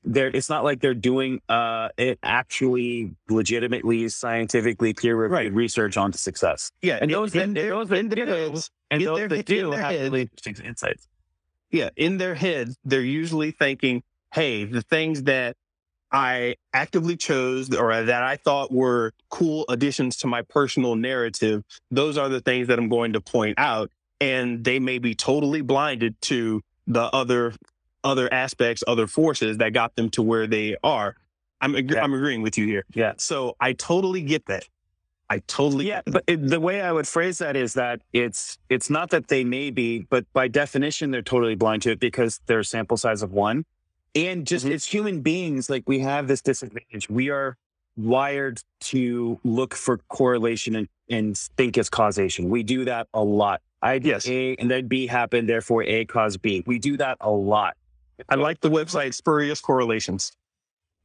they're 0.04 0.28
it's 0.28 0.48
not 0.48 0.62
like 0.62 0.80
they're 0.80 0.94
doing 0.94 1.40
uh 1.48 1.88
it 1.96 2.16
actually 2.22 3.12
legitimately 3.28 4.08
scientifically 4.08 4.94
peer 4.94 5.16
reviewed 5.16 5.32
right. 5.32 5.52
research 5.52 5.96
onto 5.96 6.16
success. 6.16 6.70
Yeah, 6.80 6.98
and 7.00 7.10
those 7.10 7.34
in, 7.34 7.56
in, 7.56 7.68
those 7.68 7.90
individuals 7.90 8.70
and 8.90 9.04
those 9.04 9.28
that 9.28 9.46
do 9.46 9.72
have 9.72 9.90
really 9.90 10.22
interesting 10.22 10.66
insights. 10.66 11.08
Yeah, 11.72 11.90
in 11.96 12.18
their 12.18 12.34
heads, 12.34 12.76
they're 12.84 13.00
usually 13.00 13.52
thinking, 13.52 14.02
"Hey, 14.32 14.64
the 14.64 14.82
things 14.82 15.24
that 15.24 15.56
I 16.12 16.56
actively 16.72 17.16
chose 17.16 17.74
or 17.74 18.02
that 18.02 18.22
I 18.22 18.36
thought 18.36 18.72
were 18.72 19.12
cool 19.28 19.64
additions 19.68 20.16
to 20.18 20.26
my 20.26 20.42
personal 20.42 20.96
narrative, 20.96 21.62
those 21.90 22.18
are 22.18 22.28
the 22.28 22.40
things 22.40 22.68
that 22.68 22.78
I'm 22.78 22.88
going 22.88 23.12
to 23.12 23.20
point 23.20 23.58
out. 23.58 23.90
And 24.20 24.64
they 24.64 24.78
may 24.78 24.98
be 24.98 25.14
totally 25.14 25.62
blinded 25.62 26.20
to 26.22 26.62
the 26.86 27.04
other 27.04 27.54
other 28.02 28.32
aspects, 28.32 28.82
other 28.86 29.06
forces 29.06 29.58
that 29.58 29.72
got 29.72 29.94
them 29.94 30.10
to 30.10 30.22
where 30.22 30.46
they 30.46 30.76
are. 30.82 31.16
I'm 31.60 31.76
ag- 31.76 31.90
yeah. 31.90 32.02
I'm 32.02 32.14
agreeing 32.14 32.42
with 32.42 32.56
you 32.56 32.66
here. 32.66 32.84
Yeah. 32.94 33.12
So 33.18 33.56
I 33.60 33.74
totally 33.74 34.22
get 34.22 34.46
that. 34.46 34.66
I 35.28 35.38
totally 35.46 35.86
yeah. 35.86 36.02
But 36.04 36.24
it, 36.26 36.48
the 36.48 36.58
way 36.58 36.80
I 36.80 36.90
would 36.90 37.06
phrase 37.06 37.38
that 37.38 37.56
is 37.56 37.74
that 37.74 38.00
it's 38.12 38.58
it's 38.68 38.90
not 38.90 39.10
that 39.10 39.28
they 39.28 39.44
may 39.44 39.70
be, 39.70 40.00
but 40.10 40.24
by 40.32 40.48
definition 40.48 41.12
they're 41.12 41.22
totally 41.22 41.54
blind 41.54 41.82
to 41.82 41.92
it 41.92 42.00
because 42.00 42.40
they're 42.46 42.60
a 42.60 42.64
sample 42.64 42.96
size 42.96 43.22
of 43.22 43.30
one. 43.32 43.64
And 44.14 44.46
just 44.46 44.64
mm-hmm. 44.64 44.74
as 44.74 44.84
human 44.84 45.20
beings, 45.20 45.70
like 45.70 45.84
we 45.86 46.00
have 46.00 46.26
this 46.28 46.42
disadvantage. 46.42 47.08
We 47.08 47.30
are 47.30 47.56
wired 47.96 48.60
to 48.80 49.38
look 49.44 49.74
for 49.74 49.98
correlation 50.08 50.76
and, 50.76 50.88
and 51.08 51.36
think 51.36 51.78
as 51.78 51.88
causation. 51.88 52.48
We 52.48 52.62
do 52.62 52.84
that 52.86 53.08
a 53.14 53.22
lot. 53.22 53.60
I 53.82 53.94
yes. 53.94 54.28
A 54.28 54.56
and 54.56 54.70
then 54.70 54.88
B 54.88 55.06
happened, 55.06 55.48
therefore 55.48 55.82
A 55.84 56.04
caused 56.04 56.42
B. 56.42 56.62
We 56.66 56.78
do 56.78 56.96
that 56.98 57.16
a 57.20 57.30
lot. 57.30 57.76
I 58.28 58.34
like 58.34 58.60
the 58.60 58.70
website 58.70 59.14
spurious 59.14 59.60
correlations. 59.60 60.32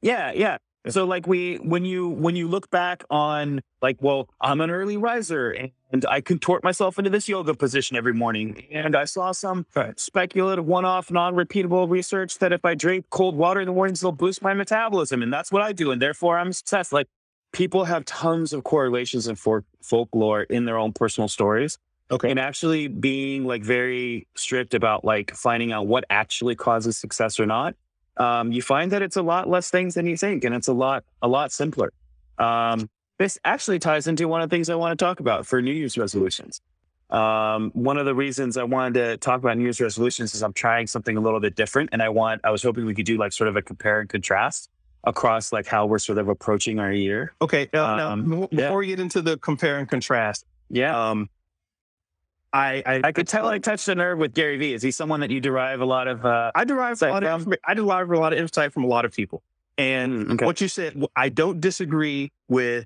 Yeah, 0.02 0.32
yeah. 0.34 0.58
So 0.90 1.06
like 1.06 1.28
we 1.28 1.56
when 1.58 1.86
you 1.86 2.10
when 2.10 2.36
you 2.36 2.48
look 2.48 2.70
back 2.70 3.04
on 3.10 3.62
like, 3.82 3.98
well, 4.02 4.30
I'm 4.42 4.62
an 4.62 4.70
early 4.70 4.98
riser 4.98 5.52
and 5.92 6.06
I 6.06 6.22
contort 6.22 6.64
myself 6.64 6.98
into 6.98 7.10
this 7.10 7.30
yoga 7.30 7.54
position 7.54 7.98
every 7.98 8.14
morning. 8.14 8.66
And 8.72 8.96
I 8.96 9.06
saw 9.06 9.32
some 9.32 9.66
right. 9.76 10.00
speculative 10.00 10.66
one-off, 10.66 11.12
non-repeatable 11.12 11.90
research 11.90 12.40
that 12.40 12.52
if 12.52 12.66
I 12.66 12.76
drink 12.76 13.06
cold 13.10 13.36
water 13.36 13.62
in 13.62 13.68
the 13.68 13.74
mornings, 13.74 14.02
it'll 14.02 14.12
boost 14.12 14.42
my 14.42 14.54
metabolism. 14.54 15.22
And 15.22 15.32
that's 15.32 15.52
what 15.52 15.62
I 15.62 15.72
do. 15.72 15.92
And 15.92 16.02
therefore 16.02 16.38
I'm 16.38 16.52
success. 16.52 16.92
Like 16.92 17.08
people 17.52 17.86
have 17.86 18.06
tons 18.06 18.54
of 18.54 18.64
correlations 18.64 19.28
and 19.28 19.38
for 19.40 19.64
folklore 19.82 20.44
in 20.44 20.66
their 20.66 20.78
own 20.78 20.94
personal 20.94 21.28
stories. 21.28 21.78
Okay. 22.12 22.30
And 22.30 22.40
actually 22.40 22.88
being 22.88 23.46
like 23.46 23.64
very 23.64 24.28
strict 24.36 24.74
about 24.74 25.04
like 25.04 25.34
finding 25.34 25.72
out 25.72 25.88
what 25.88 26.06
actually 26.10 26.56
causes 26.56 26.98
success 26.98 27.40
or 27.40 27.46
not 27.46 27.76
um, 28.18 28.52
you 28.52 28.62
find 28.62 28.92
that 28.92 29.02
it's 29.02 29.18
a 29.18 29.22
lot 29.22 29.50
less 29.50 29.70
things 29.70 29.96
than 29.96 30.06
you 30.06 30.18
think, 30.18 30.44
and 30.44 30.56
it's 30.56 30.68
a 30.68 30.74
lot 30.74 31.04
a 31.22 31.28
lot 31.28 31.52
simpler. 31.52 31.92
Um, 32.38 32.90
this 33.18 33.38
actually 33.46 33.80
ties 33.80 34.08
into 34.08 34.28
one 34.28 34.42
of 34.42 34.50
the 34.50 34.56
things 34.56 34.70
I 34.70 34.76
want 34.76 34.98
to 34.98 35.04
talk 35.04 35.20
about 35.20 35.46
for 35.46 35.62
New 35.62 35.72
Year's 35.72 35.98
resolutions. 35.98 36.62
Um, 37.10 37.72
one 37.74 37.98
of 37.98 38.06
the 38.06 38.16
reasons 38.16 38.58
I 38.58 38.64
wanted 38.64 38.96
to 38.96 39.18
talk 39.18 39.40
about 39.40 39.58
New 39.58 39.64
Year's 39.64 39.80
resolutions 39.80 40.34
is 40.34 40.42
I'm 40.42 40.54
trying 40.54 40.88
something 40.88 41.16
a 41.18 41.22
little 41.22 41.40
bit 41.40 41.56
different, 41.56 41.90
and 41.94 42.02
I 42.02 42.10
want 42.10 42.42
I 42.44 42.52
was 42.52 42.64
hoping 42.64 42.86
we 42.86 42.96
could 42.96 43.06
do 43.06 43.18
like 43.18 43.32
sort 43.32 43.48
of 43.48 43.56
a 43.56 43.62
compare 43.62 44.00
and 44.00 44.10
contrast 44.10 44.70
across 45.04 45.54
like 45.54 45.68
how 45.68 45.86
we're 45.86 46.00
sort 46.00 46.18
of 46.18 46.28
approaching 46.30 46.80
our 46.80 46.92
year. 46.92 47.34
Okay, 47.42 47.70
now, 47.74 47.96
now 47.96 48.12
um, 48.12 48.24
before 48.24 48.50
yeah. 48.52 48.76
we 48.76 48.88
get 48.88 49.00
into 49.00 49.22
the 49.22 49.38
compare 49.38 49.78
and 49.78 49.88
contrast, 49.88 50.46
yeah, 50.70 51.10
um, 51.10 51.30
I, 52.56 52.84
I, 52.86 53.02
I 53.04 53.12
could 53.12 53.28
tell 53.28 53.48
I 53.48 53.60
touched 53.60 53.90
a 53.90 53.96
nerve 53.96 54.18
with 54.18 54.34
Gary 54.34 54.58
Vee. 54.58 54.74
Is 54.74 54.82
he 54.82 54.92
someone 54.92 55.20
that 55.20 55.30
you 55.30 55.42
derive 55.42 55.82
a 55.82 55.86
lot 55.86 56.08
of? 56.08 56.26
Uh, 56.26 56.52
I 56.56 56.64
derive 56.64 57.02
a 57.02 57.10
lot 57.10 57.24
of 57.26 57.54
I 57.66 57.74
derive 57.74 58.10
a 58.10 58.18
lot 58.18 58.32
of 58.32 58.40
insight 58.40 58.72
from 58.72 58.86
a 58.86 58.88
lot 58.88 59.04
of 59.04 59.12
people. 59.12 59.44
And 59.78 60.14
mm, 60.14 60.34
okay. 60.34 60.46
what 60.46 60.62
you 60.62 60.70
said, 60.70 61.04
I 61.18 61.28
don't 61.28 61.60
disagree 61.60 62.32
with 62.48 62.86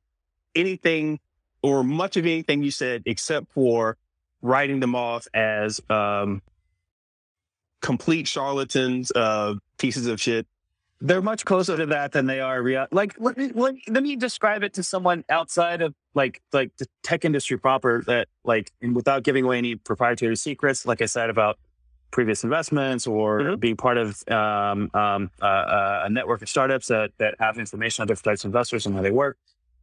anything 0.56 1.20
or 1.62 1.84
much 1.84 2.18
of 2.18 2.26
anything 2.26 2.64
you 2.64 2.72
said, 2.72 3.04
except 3.06 3.52
for 3.52 3.96
writing 4.42 4.80
them 4.80 4.96
off 4.96 5.28
as 5.36 5.80
um, 5.88 6.42
complete 7.80 8.28
charlatans, 8.28 9.12
uh, 9.12 9.54
pieces 9.78 10.08
of 10.08 10.20
shit 10.20 10.48
they're 11.02 11.22
much 11.22 11.46
closer 11.46 11.78
to 11.78 11.86
that 11.88 12.12
than 12.12 12.26
they 12.26 12.42
are 12.42 12.62
real. 12.62 12.86
Like, 12.92 13.16
let 13.20 13.38
me, 13.38 13.52
let, 13.54 13.76
let 13.88 14.04
me 14.04 14.16
describe 14.16 14.64
it 14.64 14.74
to 14.74 14.84
someone 14.84 15.24
outside 15.30 15.82
of 15.82 15.96
like 16.14 16.42
like 16.52 16.72
the 16.78 16.88
tech 17.04 17.24
industry 17.24 17.58
proper. 17.58 18.04
That 18.06 18.28
like, 18.44 18.72
and 18.82 18.96
without 18.96 19.24
giving 19.24 19.46
away 19.46 19.58
any 19.58 19.76
proprietary 19.76 20.36
secrets, 20.36 20.86
like 20.86 21.02
I 21.02 21.06
said 21.06 21.30
about 21.30 21.58
previous 22.12 22.44
investments 22.44 23.08
or 23.08 23.40
mm-hmm. 23.40 23.60
being 23.60 23.78
part 23.78 23.98
of 23.98 24.22
um, 24.30 24.90
um, 24.94 25.32
uh, 25.42 26.02
a 26.06 26.10
network 26.10 26.42
of 26.42 26.50
startups 26.50 26.88
that 26.88 27.12
that 27.18 27.36
have 27.40 27.58
information 27.58 28.02
on 28.02 28.08
different 28.08 28.26
types 28.26 28.44
of 28.44 28.50
investors 28.50 28.86
and 28.86 28.96
how 28.96 29.02
they 29.02 29.12
work. 29.12 29.38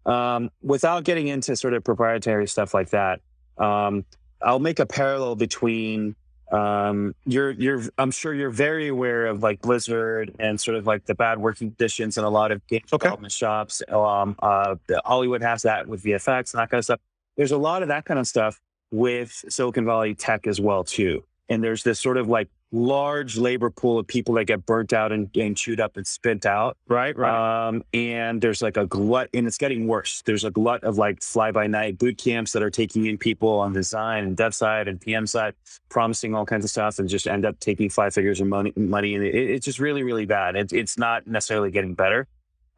Um, 0.05 0.51
without 0.63 1.05
getting 1.05 1.29
into 1.29 1.57
sort 1.57 1.75
of 1.75 1.83
proprietary 1.83 2.47
stuff 2.47 2.75
like 2.75 2.91
that, 2.91 3.21
um, 3.59 4.05
I'll 4.43 4.61
make 4.61 4.79
a 4.79 4.87
parallel 4.87 5.35
between 5.35 6.15
um, 6.53 7.15
you're 7.25 7.51
you're 7.51 7.83
I'm 7.99 8.11
sure 8.11 8.33
you're 8.33 8.51
very 8.51 8.89
aware 8.89 9.27
of 9.27 9.43
like 9.43 9.61
Blizzard 9.61 10.35
and 10.39 10.61
sort 10.61 10.77
of 10.77 10.87
like 10.87 11.05
the 11.07 11.15
bad 11.15 11.39
working 11.39 11.71
conditions 11.71 12.19
in 12.19 12.25
a 12.25 12.31
lot 12.31 12.53
of 12.53 12.65
game 12.69 12.83
okay. 12.93 13.05
development 13.05 13.33
shops. 13.33 13.83
Um, 13.89 14.37
uh, 14.41 14.77
Hollywood 15.05 15.43
has 15.43 15.63
that 15.63 15.89
with 15.89 16.05
VFX 16.05 16.55
and 16.55 16.61
that 16.61 16.71
kind 16.71 16.79
of 16.79 16.85
stuff. 16.85 17.01
There's 17.37 17.53
a 17.53 17.59
lot 17.59 17.83
of 17.83 17.89
that 17.89 18.05
kind 18.05 18.21
of 18.21 18.27
stuff 18.27 18.61
with 18.93 19.45
Silicon 19.49 19.85
Valley 19.85 20.15
tech 20.15 20.47
as 20.47 20.61
well 20.61 20.85
too. 20.85 21.25
And 21.49 21.63
there's 21.63 21.83
this 21.83 22.01
sort 22.01 22.17
of 22.17 22.29
like 22.29 22.49
large 22.73 23.37
labor 23.37 23.71
pool 23.71 23.99
of 23.99 24.07
people 24.07 24.35
that 24.35 24.45
get 24.45 24.67
burnt 24.67 24.93
out 24.93 25.13
and, 25.13 25.35
and 25.37 25.57
chewed 25.57 25.81
up 25.81 25.97
and 25.97 26.07
spent 26.07 26.45
out. 26.45 26.77
Right, 26.89 27.17
right. 27.17 27.69
Um, 27.69 27.85
and 27.95 28.41
there's 28.41 28.63
like 28.63 28.77
a 28.77 28.87
glut, 28.87 29.29
and 29.33 29.47
it's 29.47 29.59
getting 29.59 29.87
worse. 29.87 30.23
There's 30.25 30.45
a 30.45 30.51
glut 30.51 30.85
of 30.85 30.99
like 30.99 31.23
fly 31.23 31.53
by 31.53 31.67
night 31.67 31.99
boot 31.99 32.19
camps 32.19 32.53
that 32.53 32.63
are 32.63 32.71
taking 32.71 33.07
in 33.07 33.19
people 33.19 33.61
on 33.61 33.73
design 33.73 34.25
and 34.25 34.37
dev 34.37 34.55
side 34.55 34.89
and 34.89 35.01
PM 35.01 35.27
side, 35.27 35.55
promising 35.89 36.35
all 36.35 36.45
kinds 36.45 36.65
of 36.65 36.71
stuff, 36.71 36.99
and 36.99 37.09
just 37.09 37.27
end 37.27 37.45
up 37.45 37.59
taking 37.61 37.89
five 37.89 38.13
figures 38.13 38.41
of 38.41 38.49
money. 38.49 38.73
money 38.77 39.15
and 39.15 39.25
it, 39.25 39.35
it's 39.35 39.65
just 39.65 39.79
really, 39.79 40.03
really 40.03 40.27
bad. 40.27 40.57
It, 40.57 40.73
it's 40.73 40.99
not 40.99 41.27
necessarily 41.27 41.71
getting 41.71 41.95
better. 41.95 42.27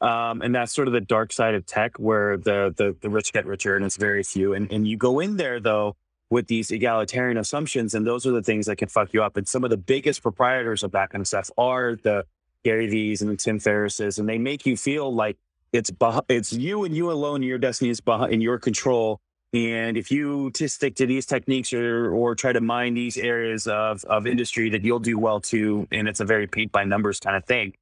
Um, 0.01 0.43
and 0.43 0.55
that's 0.55 0.73
sort 0.73 0.87
of 0.87 0.95
the 0.95 1.01
dark 1.01 1.33
side 1.33 1.55
of 1.55 1.67
tech, 1.67 1.99
where 1.99 2.37
the, 2.37 2.73
the 2.77 2.95
the 3.01 3.11
rich 3.11 3.33
get 3.33 3.47
richer, 3.47 3.75
and 3.75 3.85
it's 3.85 3.97
very 3.97 4.23
few. 4.23 4.55
And 4.55 4.71
and 4.71 4.87
you 4.87 4.97
go 4.97 5.19
in 5.19 5.39
there 5.39 5.59
though 5.59 5.97
with 6.31 6.47
these 6.47 6.71
egalitarian 6.71 7.39
assumptions. 7.39 7.95
And 7.95 8.07
those 8.07 8.27
are 8.27 8.33
the 8.33 8.43
things 8.43 8.67
that 8.67 8.77
can 8.77 8.89
fuck 8.89 9.13
you 9.13 9.23
up. 9.23 9.37
And 9.37 9.49
some 9.49 9.65
of 9.65 9.71
the 9.71 9.77
biggest 9.77 10.23
proprietors 10.23 10.83
of 10.83 10.93
that 10.93 11.11
kind 11.11 11.21
of 11.21 11.27
stuff 11.27 11.51
are 11.57 11.97
the 12.03 12.25
Gary 12.65 12.89
Vee's 12.89 13.23
and 13.23 13.31
the 13.31 13.37
Tim 13.37 13.59
Ferrisses, 13.59 14.19
and 14.19 14.29
they 14.29 14.39
make 14.39 14.67
you 14.67 14.77
feel 14.77 15.15
like 15.15 15.37
it's 15.73 15.91
it's 16.29 16.53
you 16.53 16.85
and 16.85 16.95
you 16.95 17.11
alone. 17.11 17.43
Your 17.43 17.59
destiny 17.59 17.91
is 17.91 18.01
in 18.31 18.41
your 18.41 18.59
control. 18.59 19.21
And 19.55 19.97
if 19.97 20.11
you 20.11 20.51
to 20.53 20.69
stick 20.69 20.95
to 20.97 21.07
these 21.07 21.25
techniques 21.25 21.73
or 21.73 22.13
or 22.13 22.35
try 22.35 22.53
to 22.53 22.61
mine 22.61 22.95
these 22.95 23.17
areas 23.17 23.67
of 23.67 24.05
of 24.05 24.27
industry, 24.27 24.71
that 24.71 24.83
you'll 24.83 24.99
do 24.99 25.19
well 25.19 25.41
too. 25.41 25.87
And 25.91 26.09
it's 26.09 26.21
a 26.21 26.25
very 26.25 26.47
paint 26.47 26.73
by 26.73 26.85
numbers 26.85 27.21
kind 27.21 27.37
of 27.37 27.45
thing. 27.45 27.75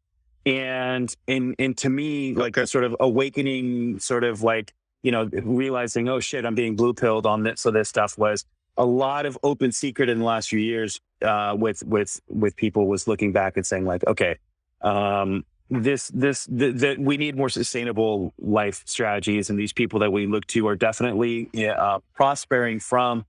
And 0.45 1.15
and 1.27 1.55
and 1.59 1.77
to 1.79 1.91
me, 1.91 2.35
like 2.35 2.57
a 2.57 2.67
sort 2.67 2.85
of 2.85 2.97
awakening, 3.01 3.99
sort 3.99 4.25
of 4.25 4.43
like 4.43 4.73
you 5.03 5.13
know 5.13 5.29
realizing, 5.33 6.09
oh 6.09 6.21
shit, 6.21 6.45
I'm 6.45 6.55
being 6.55 6.77
blue 6.77 6.95
pilled 6.95 7.27
on 7.27 7.43
this. 7.43 7.61
So 7.61 7.71
this 7.71 7.89
stuff 7.89 8.19
was 8.19 8.45
a 8.77 8.85
lot 8.85 9.27
of 9.27 9.39
open 9.43 9.73
secret 9.73 10.09
in 10.09 10.19
the 10.19 10.25
last 10.25 10.49
few 10.49 10.59
years 10.59 11.01
uh, 11.23 11.55
with 11.59 11.83
with 11.85 12.21
with 12.29 12.57
people 12.57 12.87
was 12.87 13.09
looking 13.09 13.33
back 13.33 13.57
and 13.57 13.67
saying 13.67 13.85
like, 13.85 14.07
okay, 14.07 14.37
um, 14.83 15.45
this 15.71 16.09
this 16.09 16.47
that 16.51 16.97
we 16.99 17.17
need 17.17 17.37
more 17.37 17.49
sustainable 17.49 18.33
life 18.39 18.83
strategies, 18.87 19.51
and 19.51 19.59
these 19.59 19.73
people 19.73 19.99
that 20.01 20.13
we 20.13 20.27
look 20.27 20.47
to 20.49 20.67
are 20.69 20.77
definitely 20.77 21.49
uh, 21.69 21.99
prospering 22.15 22.81
from. 22.81 23.25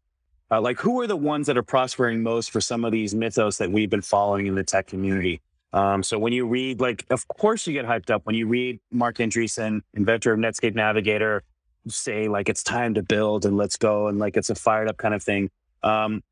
Uh, 0.49 0.61
like, 0.61 0.79
who 0.79 1.01
are 1.01 1.07
the 1.07 1.17
ones 1.17 1.47
that 1.47 1.57
are 1.57 1.63
prospering 1.63 2.23
most 2.23 2.51
for 2.51 2.61
some 2.61 2.85
of 2.85 2.93
these 2.93 3.13
mythos 3.13 3.57
that 3.57 3.69
we've 3.69 3.89
been 3.89 4.01
following 4.01 4.47
in 4.47 4.55
the 4.55 4.63
tech 4.63 4.87
community? 4.87 5.41
Um, 5.73 6.01
so 6.03 6.17
when 6.17 6.31
you 6.31 6.47
read, 6.47 6.79
like, 6.79 7.05
of 7.09 7.27
course 7.27 7.67
you 7.67 7.73
get 7.73 7.85
hyped 7.85 8.09
up 8.09 8.25
when 8.25 8.35
you 8.35 8.47
read 8.47 8.79
Marc 8.89 9.17
Andreessen, 9.17 9.81
inventor 9.93 10.31
of 10.31 10.39
Netscape 10.39 10.73
Navigator, 10.73 11.43
say 11.91 12.27
like 12.27 12.49
it's 12.49 12.63
time 12.63 12.93
to 12.95 13.03
build 13.03 13.45
and 13.45 13.57
let's 13.57 13.77
go 13.77 14.07
and 14.07 14.19
like 14.19 14.37
it's 14.37 14.49
a 14.49 14.55
fired 14.55 14.89
up 14.89 14.97
kind 14.97 15.13
of 15.13 15.23
thing. 15.23 15.49
Um, 15.83 16.23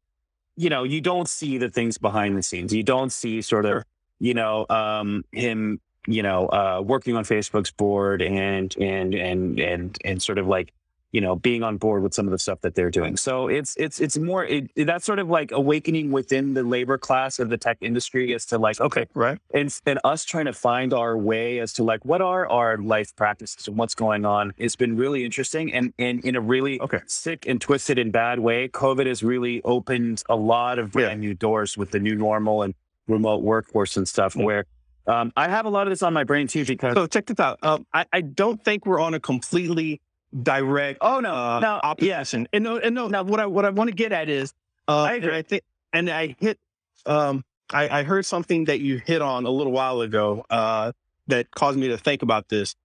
you 0.56 0.70
know, 0.70 0.84
you 0.84 1.02
don't 1.02 1.28
see 1.28 1.58
the 1.58 1.70
things 1.70 1.98
behind 1.98 2.38
the 2.38 2.44
scenes. 2.44 2.74
You 2.74 2.84
don't 2.84 3.12
see 3.12 3.42
sort 3.42 3.66
of, 3.66 3.84
you 4.20 4.34
know, 4.34 4.66
um, 4.70 5.24
him 5.32 5.80
you 6.08 6.22
know, 6.22 6.48
uh, 6.48 6.82
working 6.86 7.16
on 7.16 7.24
Facebook's 7.24 7.72
board 7.72 8.22
and 8.22 8.76
and 8.80 9.14
and 9.16 9.60
and 9.60 9.98
and 10.04 10.22
sort 10.22 10.38
of 10.38 10.48
like 10.48 10.74
you 11.16 11.22
know 11.22 11.38
being 11.38 11.64
on 11.64 11.78
board 11.78 12.04
with 12.04 12.14
some 12.14 12.28
of 12.28 12.32
the 12.32 12.38
stuff 12.38 12.60
that 12.60 12.76
they're 12.76 12.92
doing. 12.92 13.16
So 13.16 13.48
it's 13.48 13.74
it's 13.78 14.02
it's 14.02 14.18
more 14.18 14.44
it, 14.44 14.70
that's 14.76 15.06
sort 15.06 15.20
of 15.20 15.30
like 15.30 15.54
awakening 15.54 16.12
within 16.12 16.56
the 16.56 16.62
labor 16.62 16.98
class 16.98 17.40
of 17.40 17.48
the 17.48 17.58
tech 17.58 17.78
industry 17.80 18.34
as 18.34 18.46
to 18.48 18.58
like 18.58 18.82
okay 18.82 19.06
right 19.14 19.40
and 19.54 19.74
and 19.86 19.98
us 20.04 20.26
trying 20.26 20.44
to 20.46 20.52
find 20.52 20.94
our 20.94 21.18
way 21.18 21.60
as 21.60 21.72
to 21.74 21.84
like 21.84 22.04
what 22.04 22.22
are 22.22 22.50
our 22.50 22.78
life 22.80 23.16
practices 23.16 23.66
and 23.70 23.78
what's 23.78 23.96
going 23.96 24.26
on. 24.26 24.54
It's 24.58 24.76
been 24.76 24.98
really 24.98 25.24
interesting 25.24 25.74
and 25.74 25.94
and 25.98 26.20
in 26.26 26.36
a 26.36 26.42
really 26.42 26.82
okay. 26.82 27.00
sick 27.08 27.46
and 27.48 27.62
twisted 27.62 27.98
and 27.98 28.12
bad 28.12 28.40
way. 28.40 28.68
COVID 28.68 29.06
has 29.06 29.24
really 29.24 29.62
opened 29.64 30.22
a 30.28 30.36
lot 30.36 30.80
of 30.80 30.92
brand 30.92 31.24
yeah. 31.24 31.30
new 31.30 31.34
doors 31.34 31.78
with 31.78 31.92
the 31.92 32.00
new 32.00 32.16
normal 32.16 32.62
and 32.62 32.74
remote 33.08 33.42
workforce 33.42 33.96
and 33.96 34.06
stuff 34.06 34.34
mm-hmm. 34.34 34.44
where 34.44 34.66
um, 35.08 35.32
I 35.38 35.48
have 35.48 35.66
a 35.66 35.70
lot 35.70 35.88
of 35.88 35.92
this 35.92 36.04
on 36.04 36.14
my 36.14 36.26
brain 36.26 36.48
too 36.48 36.66
because. 36.66 36.96
So 36.96 37.08
check 37.08 37.28
this 37.28 37.40
out. 37.40 37.60
Um, 37.62 37.86
I, 37.94 38.06
I 38.12 38.22
don't 38.22 38.62
think 38.66 38.86
we're 38.86 39.00
on 39.00 39.14
a 39.14 39.20
completely 39.20 40.02
direct. 40.44 41.00
Oh 41.02 41.20
no, 41.20 41.34
uh, 41.34 41.60
no, 41.60 41.80
opposition. 41.84 42.42
Yeah. 42.42 42.48
And 42.54 42.64
no, 42.64 42.78
and 42.78 42.96
no. 42.96 43.08
Now 43.08 43.24
what 43.24 43.40
I 43.40 43.46
what 43.46 43.66
I 43.66 43.70
want 43.70 43.90
to 43.90 43.96
get 43.96 44.12
at 44.12 44.30
is, 44.30 44.54
uh, 44.88 45.04
I 45.04 45.14
agree. 45.14 45.36
I 45.36 45.42
think, 45.42 45.64
and 45.94 46.10
I 46.10 46.36
hit. 46.40 46.60
Um, 47.06 47.44
I, 47.72 48.00
I 48.00 48.04
heard 48.04 48.26
something 48.26 48.66
that 48.66 48.80
you 48.80 48.98
hit 48.98 49.22
on 49.22 49.46
a 49.46 49.50
little 49.50 49.72
while 49.72 50.02
ago. 50.02 50.46
Uh, 50.50 50.92
that 51.28 51.50
caused 51.52 51.78
me 51.78 51.88
to 51.88 51.98
think 51.98 52.22
about 52.22 52.50
this. 52.50 52.76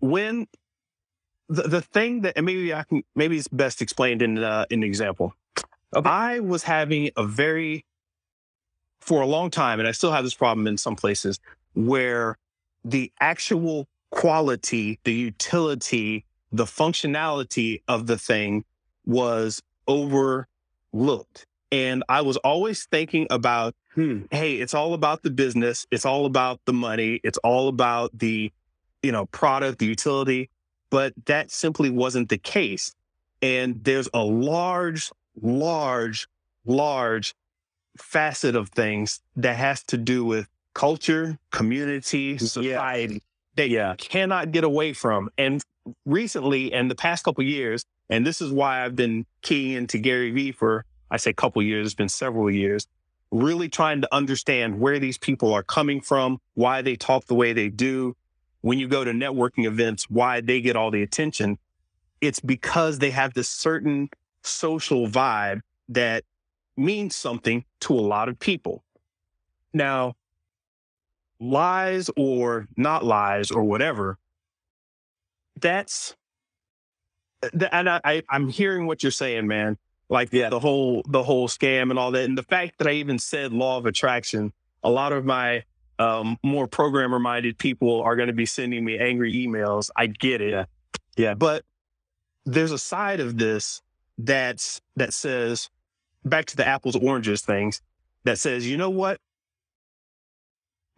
When 0.00 0.46
the 1.48 1.62
the 1.62 1.80
thing 1.80 2.22
that, 2.22 2.34
and 2.36 2.46
maybe 2.46 2.72
I 2.72 2.84
can, 2.84 3.02
maybe 3.14 3.36
it's 3.36 3.48
best 3.48 3.82
explained 3.82 4.22
in 4.22 4.38
uh, 4.38 4.66
in 4.70 4.80
an 4.80 4.84
example. 4.84 5.34
Okay. 5.94 6.08
I 6.08 6.40
was 6.40 6.62
having 6.62 7.10
a 7.16 7.24
very 7.24 7.84
for 9.00 9.22
a 9.22 9.26
long 9.26 9.50
time, 9.50 9.78
and 9.78 9.88
I 9.88 9.92
still 9.92 10.12
have 10.12 10.24
this 10.24 10.34
problem 10.34 10.66
in 10.66 10.76
some 10.76 10.94
places 10.94 11.40
where 11.74 12.36
the 12.84 13.12
actual 13.20 13.88
quality, 14.10 14.98
the 15.04 15.12
utility, 15.12 16.24
the 16.52 16.64
functionality 16.64 17.82
of 17.88 18.06
the 18.06 18.18
thing 18.18 18.64
was 19.06 19.62
overlooked. 19.86 21.46
And 21.72 22.02
I 22.08 22.22
was 22.22 22.36
always 22.38 22.84
thinking 22.84 23.26
about, 23.30 23.74
hmm, 23.94 24.22
hey, 24.30 24.54
it's 24.54 24.74
all 24.74 24.94
about 24.94 25.22
the 25.22 25.30
business. 25.30 25.86
It's 25.90 26.04
all 26.04 26.26
about 26.26 26.60
the 26.64 26.72
money. 26.72 27.20
It's 27.22 27.38
all 27.38 27.68
about 27.68 28.18
the, 28.18 28.52
you 29.02 29.12
know, 29.12 29.26
product, 29.26 29.78
the 29.78 29.86
utility. 29.86 30.50
But 30.90 31.12
that 31.26 31.52
simply 31.52 31.90
wasn't 31.90 32.28
the 32.28 32.38
case. 32.38 32.94
And 33.40 33.82
there's 33.84 34.08
a 34.12 34.22
large, 34.22 35.12
large, 35.40 36.28
large 36.66 37.34
facet 37.96 38.56
of 38.56 38.70
things 38.70 39.20
that 39.36 39.56
has 39.56 39.84
to 39.84 39.96
do 39.96 40.24
with 40.24 40.48
culture, 40.74 41.38
community, 41.52 42.38
society 42.38 43.14
yeah. 43.14 43.20
That 43.60 43.68
yeah. 43.68 43.94
cannot 43.98 44.52
get 44.52 44.64
away 44.64 44.94
from. 44.94 45.28
And 45.36 45.62
recently, 46.06 46.72
and 46.72 46.90
the 46.90 46.94
past 46.94 47.24
couple 47.24 47.44
years, 47.44 47.84
and 48.08 48.26
this 48.26 48.40
is 48.40 48.50
why 48.50 48.84
I've 48.84 48.96
been 48.96 49.26
keying 49.42 49.76
into 49.76 49.98
Gary 49.98 50.30
Vee 50.30 50.52
for, 50.52 50.86
I 51.10 51.18
say 51.18 51.34
couple 51.34 51.62
years, 51.62 51.86
it's 51.86 51.94
been 51.94 52.08
several 52.08 52.50
years, 52.50 52.86
really 53.30 53.68
trying 53.68 54.00
to 54.00 54.14
understand 54.14 54.80
where 54.80 54.98
these 54.98 55.18
people 55.18 55.52
are 55.52 55.62
coming 55.62 56.00
from, 56.00 56.38
why 56.54 56.80
they 56.80 56.96
talk 56.96 57.26
the 57.26 57.34
way 57.34 57.52
they 57.52 57.68
do. 57.68 58.16
When 58.62 58.78
you 58.78 58.88
go 58.88 59.04
to 59.04 59.12
networking 59.12 59.66
events, 59.66 60.08
why 60.08 60.40
they 60.40 60.60
get 60.60 60.74
all 60.76 60.90
the 60.90 61.02
attention. 61.02 61.58
It's 62.20 62.40
because 62.40 62.98
they 62.98 63.10
have 63.10 63.34
this 63.34 63.48
certain 63.48 64.08
social 64.42 65.06
vibe 65.06 65.60
that 65.88 66.24
means 66.76 67.14
something 67.14 67.64
to 67.80 67.94
a 67.94 68.00
lot 68.00 68.28
of 68.28 68.38
people. 68.38 68.84
Now, 69.72 70.14
lies 71.40 72.10
or 72.16 72.68
not 72.76 73.04
lies 73.04 73.50
or 73.50 73.64
whatever, 73.64 74.18
that's, 75.58 76.14
and 77.72 77.88
I, 77.88 78.00
I 78.04 78.22
I'm 78.28 78.48
hearing 78.48 78.86
what 78.86 79.02
you're 79.02 79.10
saying, 79.10 79.46
man. 79.46 79.78
Like 80.08 80.32
yeah. 80.32 80.48
the 80.48 80.58
whole 80.58 81.02
the 81.08 81.22
whole 81.22 81.48
scam 81.48 81.90
and 81.90 81.98
all 81.98 82.10
that, 82.10 82.24
and 82.24 82.36
the 82.36 82.42
fact 82.42 82.78
that 82.78 82.88
I 82.88 82.92
even 82.92 83.18
said 83.18 83.52
law 83.52 83.78
of 83.78 83.86
attraction. 83.86 84.52
A 84.82 84.90
lot 84.90 85.12
of 85.12 85.26
my 85.26 85.62
um, 85.98 86.38
more 86.42 86.66
programmer 86.66 87.18
minded 87.18 87.58
people 87.58 88.02
are 88.02 88.16
going 88.16 88.28
to 88.28 88.32
be 88.32 88.46
sending 88.46 88.84
me 88.84 88.98
angry 88.98 89.34
emails. 89.34 89.90
I 89.94 90.06
get 90.06 90.40
it. 90.40 90.50
Yeah. 90.50 90.64
yeah. 91.16 91.34
But 91.34 91.64
there's 92.46 92.72
a 92.72 92.78
side 92.78 93.20
of 93.20 93.36
this 93.36 93.82
that's 94.18 94.80
that 94.96 95.12
says 95.12 95.68
back 96.24 96.46
to 96.46 96.56
the 96.56 96.66
apples 96.66 96.96
oranges 96.96 97.42
things 97.42 97.82
that 98.24 98.38
says, 98.38 98.66
you 98.66 98.76
know 98.76 98.90
what? 98.90 99.20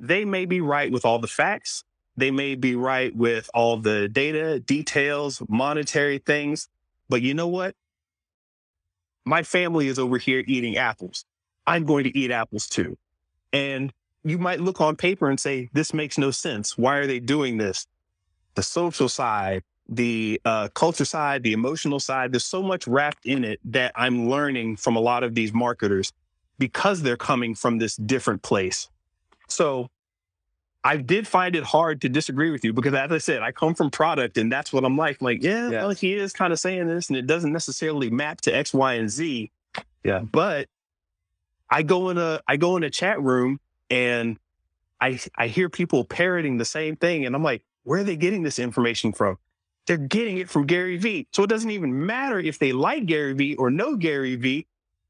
They 0.02 0.24
may 0.24 0.46
be 0.46 0.60
right 0.60 0.90
with 0.90 1.04
all 1.04 1.20
the 1.20 1.28
facts. 1.28 1.84
They 2.16 2.32
may 2.32 2.56
be 2.56 2.74
right 2.74 3.14
with 3.14 3.48
all 3.54 3.76
the 3.76 4.08
data, 4.08 4.58
details, 4.58 5.40
monetary 5.48 6.18
things. 6.18 6.68
But 7.08 7.22
you 7.22 7.34
know 7.34 7.46
what? 7.46 7.76
My 9.24 9.44
family 9.44 9.86
is 9.86 10.00
over 10.00 10.18
here 10.18 10.42
eating 10.46 10.76
apples. 10.76 11.24
I'm 11.68 11.84
going 11.84 12.02
to 12.04 12.18
eat 12.18 12.32
apples 12.32 12.66
too. 12.66 12.98
And 13.52 13.92
you 14.24 14.38
might 14.38 14.60
look 14.60 14.80
on 14.80 14.96
paper 14.96 15.30
and 15.30 15.38
say, 15.38 15.70
this 15.72 15.94
makes 15.94 16.18
no 16.18 16.32
sense. 16.32 16.76
Why 16.76 16.96
are 16.96 17.06
they 17.06 17.20
doing 17.20 17.58
this? 17.58 17.86
The 18.56 18.62
social 18.64 19.08
side, 19.08 19.62
the 19.88 20.40
uh, 20.44 20.68
culture 20.74 21.04
side, 21.04 21.44
the 21.44 21.52
emotional 21.52 22.00
side. 22.00 22.32
There's 22.32 22.44
so 22.44 22.62
much 22.62 22.88
wrapped 22.88 23.24
in 23.24 23.44
it 23.44 23.60
that 23.66 23.92
I'm 23.94 24.28
learning 24.28 24.76
from 24.76 24.96
a 24.96 25.00
lot 25.00 25.22
of 25.22 25.36
these 25.36 25.52
marketers 25.52 26.12
because 26.58 27.02
they're 27.02 27.16
coming 27.16 27.54
from 27.54 27.78
this 27.78 27.96
different 27.96 28.42
place. 28.42 28.88
So 29.52 29.88
I 30.84 30.96
did 30.96 31.28
find 31.28 31.54
it 31.54 31.62
hard 31.62 32.00
to 32.00 32.08
disagree 32.08 32.50
with 32.50 32.64
you 32.64 32.72
because, 32.72 32.94
as 32.94 33.12
I 33.12 33.18
said, 33.18 33.42
I 33.42 33.52
come 33.52 33.74
from 33.74 33.90
product 33.90 34.36
and 34.36 34.50
that's 34.50 34.72
what 34.72 34.84
I'm 34.84 34.96
like. 34.96 35.18
I'm 35.20 35.24
like, 35.24 35.42
yeah, 35.42 35.70
yeah. 35.70 35.82
Well, 35.82 35.90
he 35.90 36.14
is 36.14 36.32
kind 36.32 36.52
of 36.52 36.58
saying 36.58 36.88
this 36.88 37.08
and 37.08 37.16
it 37.16 37.26
doesn't 37.26 37.52
necessarily 37.52 38.10
map 38.10 38.40
to 38.42 38.50
X, 38.54 38.74
Y, 38.74 38.94
and 38.94 39.08
Z. 39.08 39.50
Yeah. 40.02 40.20
But 40.20 40.68
I 41.70 41.82
go 41.82 42.10
in 42.10 42.18
a 42.18 42.40
I 42.48 42.56
go 42.56 42.76
in 42.76 42.82
a 42.82 42.90
chat 42.90 43.22
room 43.22 43.60
and 43.90 44.38
I 45.00 45.20
I 45.36 45.46
hear 45.46 45.68
people 45.68 46.04
parroting 46.04 46.58
the 46.58 46.64
same 46.64 46.96
thing 46.96 47.24
and 47.24 47.36
I'm 47.36 47.44
like, 47.44 47.62
where 47.84 48.00
are 48.00 48.04
they 48.04 48.16
getting 48.16 48.42
this 48.42 48.58
information 48.58 49.12
from? 49.12 49.38
They're 49.86 49.96
getting 49.96 50.38
it 50.38 50.48
from 50.48 50.66
Gary 50.66 50.96
Vee. 50.96 51.28
So 51.32 51.44
it 51.44 51.48
doesn't 51.48 51.70
even 51.70 52.06
matter 52.06 52.38
if 52.38 52.58
they 52.58 52.72
like 52.72 53.06
Gary 53.06 53.34
Vee 53.34 53.56
or 53.56 53.70
know 53.70 53.96
Gary 53.96 54.36
Vee. 54.36 54.66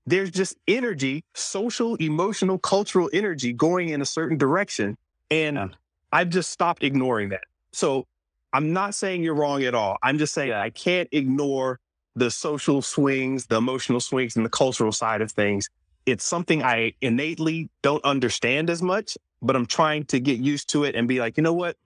There's 0.06 0.30
just 0.30 0.56
energy, 0.66 1.24
social, 1.34 1.94
emotional, 1.96 2.58
cultural 2.58 3.08
energy 3.12 3.52
going 3.52 3.90
in 3.90 4.00
a 4.00 4.04
certain 4.04 4.36
direction. 4.36 4.96
And 5.30 5.56
yeah. 5.56 5.68
I've 6.12 6.28
just 6.28 6.50
stopped 6.50 6.82
ignoring 6.82 7.30
that. 7.30 7.44
So 7.72 8.06
I'm 8.52 8.72
not 8.72 8.94
saying 8.94 9.22
you're 9.22 9.34
wrong 9.34 9.62
at 9.62 9.74
all. 9.74 9.96
I'm 10.02 10.18
just 10.18 10.34
saying 10.34 10.50
yeah. 10.50 10.60
I 10.60 10.70
can't 10.70 11.08
ignore 11.12 11.78
the 12.14 12.30
social 12.30 12.82
swings, 12.82 13.46
the 13.46 13.56
emotional 13.56 14.00
swings, 14.00 14.36
and 14.36 14.44
the 14.44 14.50
cultural 14.50 14.92
side 14.92 15.22
of 15.22 15.30
things. 15.30 15.70
It's 16.04 16.24
something 16.24 16.62
I 16.62 16.94
innately 17.00 17.70
don't 17.80 18.04
understand 18.04 18.68
as 18.68 18.82
much, 18.82 19.16
but 19.40 19.56
I'm 19.56 19.66
trying 19.66 20.04
to 20.06 20.20
get 20.20 20.40
used 20.40 20.68
to 20.70 20.84
it 20.84 20.94
and 20.96 21.06
be 21.06 21.20
like, 21.20 21.36
you 21.36 21.42
know 21.42 21.54
what? 21.54 21.76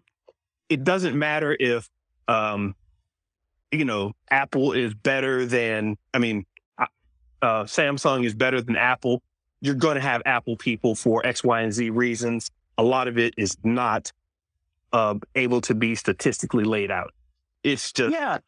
It 0.69 0.83
doesn't 0.83 1.17
matter 1.17 1.57
if 1.61 1.89
um, 2.27 2.75
you 3.71 3.85
know, 3.85 4.12
Apple 4.31 4.73
is 4.73 4.95
better 4.95 5.45
than, 5.47 5.97
I 6.14 6.19
mean, 6.19 6.47
uh, 7.47 7.62
Samsung 7.62 8.26
is 8.26 8.34
better 8.34 8.61
than 8.61 8.74
Apple. 8.74 9.22
You're 9.61 9.76
going 9.76 9.94
to 9.94 10.01
have 10.01 10.20
Apple 10.26 10.57
people 10.57 10.97
for 10.97 11.24
X, 11.24 11.44
Y, 11.44 11.61
and 11.61 11.72
Z 11.72 11.90
reasons. 11.90 12.51
A 12.76 12.82
lot 12.82 13.07
of 13.07 13.18
it 13.18 13.34
is 13.36 13.57
not 13.62 14.12
uh, 14.92 15.14
able 15.36 15.61
to 15.62 15.74
be 15.74 15.94
statistically 15.94 16.64
laid 16.64 16.90
out. 16.90 17.12
It's 17.62 17.92
just 17.92 18.12
yeah, 18.12 18.38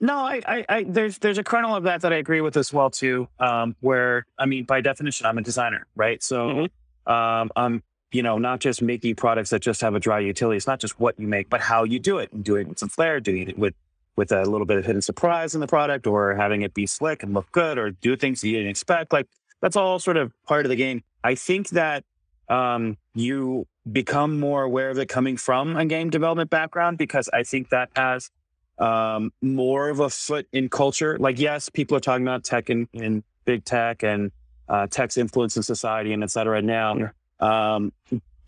No, 0.00 0.16
I, 0.16 0.40
I, 0.46 0.64
I, 0.68 0.84
there's 0.84 1.18
there's 1.18 1.36
a 1.36 1.44
kernel 1.44 1.76
of 1.76 1.84
that 1.84 2.00
that 2.00 2.12
I 2.12 2.16
agree 2.16 2.40
with 2.40 2.56
as 2.56 2.72
well 2.72 2.88
too. 2.88 3.28
Um, 3.38 3.76
where 3.80 4.24
I 4.38 4.46
mean, 4.46 4.64
by 4.64 4.80
definition, 4.80 5.26
I'm 5.26 5.36
a 5.36 5.42
designer, 5.42 5.86
right? 5.94 6.22
So, 6.22 6.48
mm-hmm. 6.48 7.12
um, 7.12 7.50
I'm 7.54 7.82
you 8.12 8.22
know 8.22 8.38
not 8.38 8.60
just 8.60 8.80
making 8.80 9.16
products 9.16 9.50
that 9.50 9.60
just 9.60 9.82
have 9.82 9.94
a 9.94 10.00
dry 10.00 10.20
utility. 10.20 10.56
It's 10.56 10.66
not 10.66 10.80
just 10.80 10.98
what 10.98 11.20
you 11.20 11.28
make, 11.28 11.50
but 11.50 11.60
how 11.60 11.84
you 11.84 11.98
do 11.98 12.16
it. 12.16 12.32
And 12.32 12.42
doing 12.42 12.62
it 12.62 12.68
with 12.68 12.78
some 12.78 12.88
flair, 12.88 13.20
doing 13.20 13.50
it 13.50 13.58
with 13.58 13.74
with 14.18 14.32
a 14.32 14.42
little 14.42 14.66
bit 14.66 14.76
of 14.76 14.84
hidden 14.84 15.00
surprise 15.00 15.54
in 15.54 15.60
the 15.60 15.66
product, 15.66 16.06
or 16.06 16.34
having 16.34 16.62
it 16.62 16.74
be 16.74 16.86
slick 16.86 17.22
and 17.22 17.32
look 17.32 17.50
good, 17.52 17.78
or 17.78 17.92
do 17.92 18.16
things 18.16 18.40
that 18.40 18.48
you 18.48 18.56
didn't 18.56 18.70
expect. 18.70 19.12
Like 19.12 19.26
that's 19.62 19.76
all 19.76 19.98
sort 19.98 20.16
of 20.16 20.32
part 20.44 20.66
of 20.66 20.70
the 20.70 20.76
game. 20.76 21.02
I 21.22 21.36
think 21.36 21.70
that 21.70 22.04
um, 22.48 22.98
you 23.14 23.66
become 23.90 24.40
more 24.40 24.62
aware 24.64 24.90
of 24.90 24.98
it 24.98 25.08
coming 25.08 25.36
from 25.36 25.76
a 25.76 25.84
game 25.86 26.10
development 26.10 26.50
background 26.50 26.98
because 26.98 27.30
I 27.32 27.42
think 27.44 27.70
that 27.70 27.88
has 27.94 28.30
um, 28.78 29.30
more 29.40 29.88
of 29.88 30.00
a 30.00 30.10
foot 30.10 30.46
in 30.52 30.68
culture. 30.68 31.16
Like, 31.18 31.38
yes, 31.38 31.68
people 31.68 31.96
are 31.96 32.00
talking 32.00 32.26
about 32.26 32.44
tech 32.44 32.70
and, 32.70 32.88
and 32.92 33.22
big 33.44 33.64
tech 33.64 34.02
and 34.02 34.30
uh, 34.68 34.86
tech's 34.88 35.16
influence 35.16 35.56
in 35.56 35.62
society 35.62 36.12
and 36.12 36.22
et 36.22 36.30
cetera 36.30 36.60
now. 36.60 37.10
Um, 37.40 37.92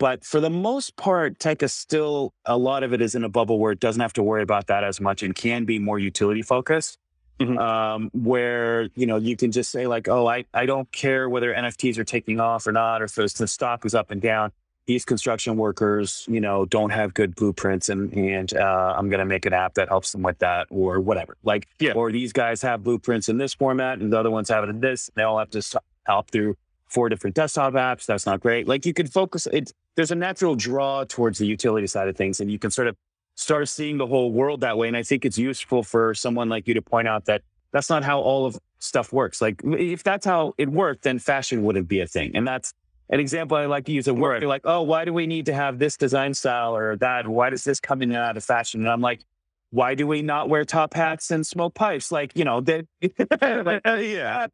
but 0.01 0.25
for 0.25 0.39
the 0.39 0.49
most 0.49 0.95
part, 0.95 1.37
tech 1.37 1.61
is 1.61 1.71
still 1.71 2.33
a 2.47 2.57
lot 2.57 2.81
of 2.81 2.91
it 2.91 3.03
is 3.03 3.13
in 3.13 3.23
a 3.23 3.29
bubble 3.29 3.59
where 3.59 3.71
it 3.71 3.79
doesn't 3.79 4.01
have 4.01 4.13
to 4.13 4.23
worry 4.23 4.41
about 4.41 4.65
that 4.65 4.83
as 4.83 4.99
much 4.99 5.21
and 5.21 5.35
can 5.35 5.63
be 5.63 5.77
more 5.77 5.99
utility 5.99 6.41
focused. 6.41 6.97
Mm-hmm. 7.39 7.57
Um, 7.59 8.09
where 8.13 8.89
you 8.95 9.05
know 9.05 9.17
you 9.17 9.37
can 9.37 9.51
just 9.51 9.69
say 9.69 9.85
like, 9.85 10.07
oh, 10.07 10.27
I, 10.27 10.45
I 10.55 10.65
don't 10.65 10.91
care 10.91 11.29
whether 11.29 11.53
NFTs 11.53 11.99
are 11.99 12.03
taking 12.03 12.39
off 12.39 12.65
or 12.65 12.71
not, 12.71 13.03
or 13.03 13.05
if 13.05 13.13
the 13.13 13.47
stock 13.47 13.85
is 13.85 13.93
up 13.93 14.09
and 14.09 14.19
down 14.19 14.51
these 14.87 15.05
construction 15.05 15.55
workers, 15.55 16.25
you 16.27 16.41
know, 16.41 16.65
don't 16.65 16.89
have 16.89 17.13
good 17.13 17.35
blueprints 17.35 17.87
and 17.87 18.11
and 18.13 18.55
uh, 18.55 18.95
I'm 18.97 19.07
going 19.07 19.19
to 19.19 19.25
make 19.25 19.45
an 19.45 19.53
app 19.53 19.75
that 19.75 19.87
helps 19.87 20.13
them 20.13 20.23
with 20.23 20.39
that 20.39 20.65
or 20.71 20.99
whatever. 20.99 21.37
Like, 21.43 21.67
yeah. 21.79 21.93
or 21.93 22.11
these 22.11 22.33
guys 22.33 22.63
have 22.63 22.83
blueprints 22.83 23.29
in 23.29 23.37
this 23.37 23.53
format 23.53 23.99
and 23.99 24.11
the 24.11 24.19
other 24.19 24.31
ones 24.31 24.49
have 24.49 24.63
it 24.63 24.71
in 24.71 24.79
this. 24.79 25.11
They 25.13 25.21
all 25.21 25.37
have 25.37 25.51
to 25.51 25.81
help 26.05 26.31
through 26.31 26.57
four 26.91 27.09
different 27.09 27.35
desktop 27.35 27.73
apps. 27.73 28.05
That's 28.05 28.25
not 28.25 28.39
great. 28.39 28.67
Like 28.67 28.85
you 28.85 28.93
can 28.93 29.07
focus. 29.07 29.47
It's 29.51 29.73
there's 29.95 30.11
a 30.11 30.15
natural 30.15 30.55
draw 30.55 31.03
towards 31.05 31.39
the 31.39 31.45
utility 31.45 31.87
side 31.87 32.07
of 32.07 32.15
things, 32.15 32.39
and 32.39 32.51
you 32.51 32.59
can 32.59 32.71
sort 32.71 32.87
of 32.87 32.95
start 33.35 33.67
seeing 33.69 33.97
the 33.97 34.07
whole 34.07 34.31
world 34.31 34.61
that 34.61 34.77
way. 34.77 34.87
And 34.87 34.97
I 34.97 35.03
think 35.03 35.25
it's 35.25 35.37
useful 35.37 35.83
for 35.83 36.13
someone 36.13 36.49
like 36.49 36.67
you 36.67 36.73
to 36.73 36.81
point 36.81 37.07
out 37.07 37.25
that 37.25 37.41
that's 37.71 37.89
not 37.89 38.03
how 38.03 38.19
all 38.19 38.45
of 38.45 38.59
stuff 38.79 39.13
works. 39.13 39.41
Like 39.41 39.61
if 39.63 40.03
that's 40.03 40.25
how 40.25 40.53
it 40.57 40.69
worked, 40.69 41.03
then 41.03 41.19
fashion 41.19 41.63
wouldn't 41.63 41.87
be 41.87 42.01
a 42.01 42.07
thing, 42.07 42.31
and 42.35 42.47
that's 42.47 42.73
an 43.11 43.19
example 43.19 43.57
I 43.57 43.65
like 43.65 43.85
to 43.85 43.91
use 43.91 44.07
at 44.07 44.15
work. 44.15 44.39
They're 44.39 44.47
like, 44.47 44.61
oh, 44.63 44.81
why 44.83 45.03
do 45.03 45.13
we 45.13 45.27
need 45.27 45.45
to 45.47 45.53
have 45.53 45.79
this 45.79 45.97
design 45.97 46.33
style 46.33 46.75
or 46.75 46.95
that? 46.97 47.27
Why 47.27 47.49
does 47.49 47.63
this 47.63 47.79
come 47.79 48.01
in 48.01 48.09
and 48.09 48.17
out 48.17 48.37
of 48.37 48.43
fashion? 48.43 48.81
And 48.81 48.89
I'm 48.89 49.01
like, 49.01 49.25
why 49.71 49.95
do 49.95 50.07
we 50.07 50.21
not 50.21 50.47
wear 50.47 50.63
top 50.63 50.93
hats 50.93 51.29
and 51.29 51.45
smoke 51.45 51.73
pipes? 51.73 52.11
Like, 52.11 52.37
you 52.37 52.45
know, 52.45 52.61
they, 52.61 52.83
like, 53.01 53.81
yeah. 53.85 54.47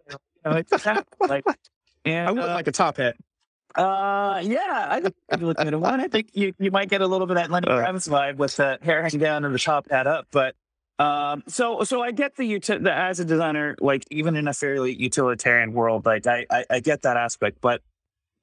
like, 0.43 0.67
like, 1.19 1.43
and, 2.07 2.29
I 2.29 2.31
would 2.31 2.43
uh, 2.43 2.47
like 2.47 2.67
a 2.67 2.71
top 2.71 2.97
hat. 2.97 3.15
Uh, 3.75 4.41
yeah, 4.43 4.87
I 4.89 5.01
think 5.01 5.15
you 5.39 5.45
look 5.45 5.59
at 5.59 5.79
one. 5.79 6.01
I 6.01 6.07
think 6.07 6.29
you, 6.33 6.53
you 6.57 6.71
might 6.71 6.89
get 6.89 7.01
a 7.01 7.07
little 7.07 7.27
bit 7.27 7.37
of 7.37 7.43
that 7.43 7.51
Lenny 7.51 7.67
uh, 7.67 7.77
Kravitz 7.77 8.09
vibe 8.09 8.37
with 8.37 8.55
the 8.55 8.79
hair 8.81 9.03
hanging 9.03 9.19
down 9.19 9.45
and 9.45 9.53
the 9.53 9.59
top 9.59 9.89
hat 9.91 10.07
up. 10.07 10.25
But 10.31 10.55
um, 10.99 11.43
so 11.47 11.83
so 11.83 12.01
I 12.01 12.11
get 12.11 12.35
the, 12.35 12.45
uti- 12.45 12.79
the 12.79 12.91
as 12.91 13.19
a 13.19 13.25
designer, 13.25 13.75
like 13.79 14.03
even 14.09 14.35
in 14.35 14.47
a 14.47 14.53
fairly 14.53 14.95
utilitarian 14.95 15.73
world, 15.73 16.05
like 16.05 16.25
I, 16.25 16.45
I 16.49 16.65
I 16.71 16.79
get 16.79 17.03
that 17.03 17.17
aspect, 17.17 17.59
but 17.61 17.81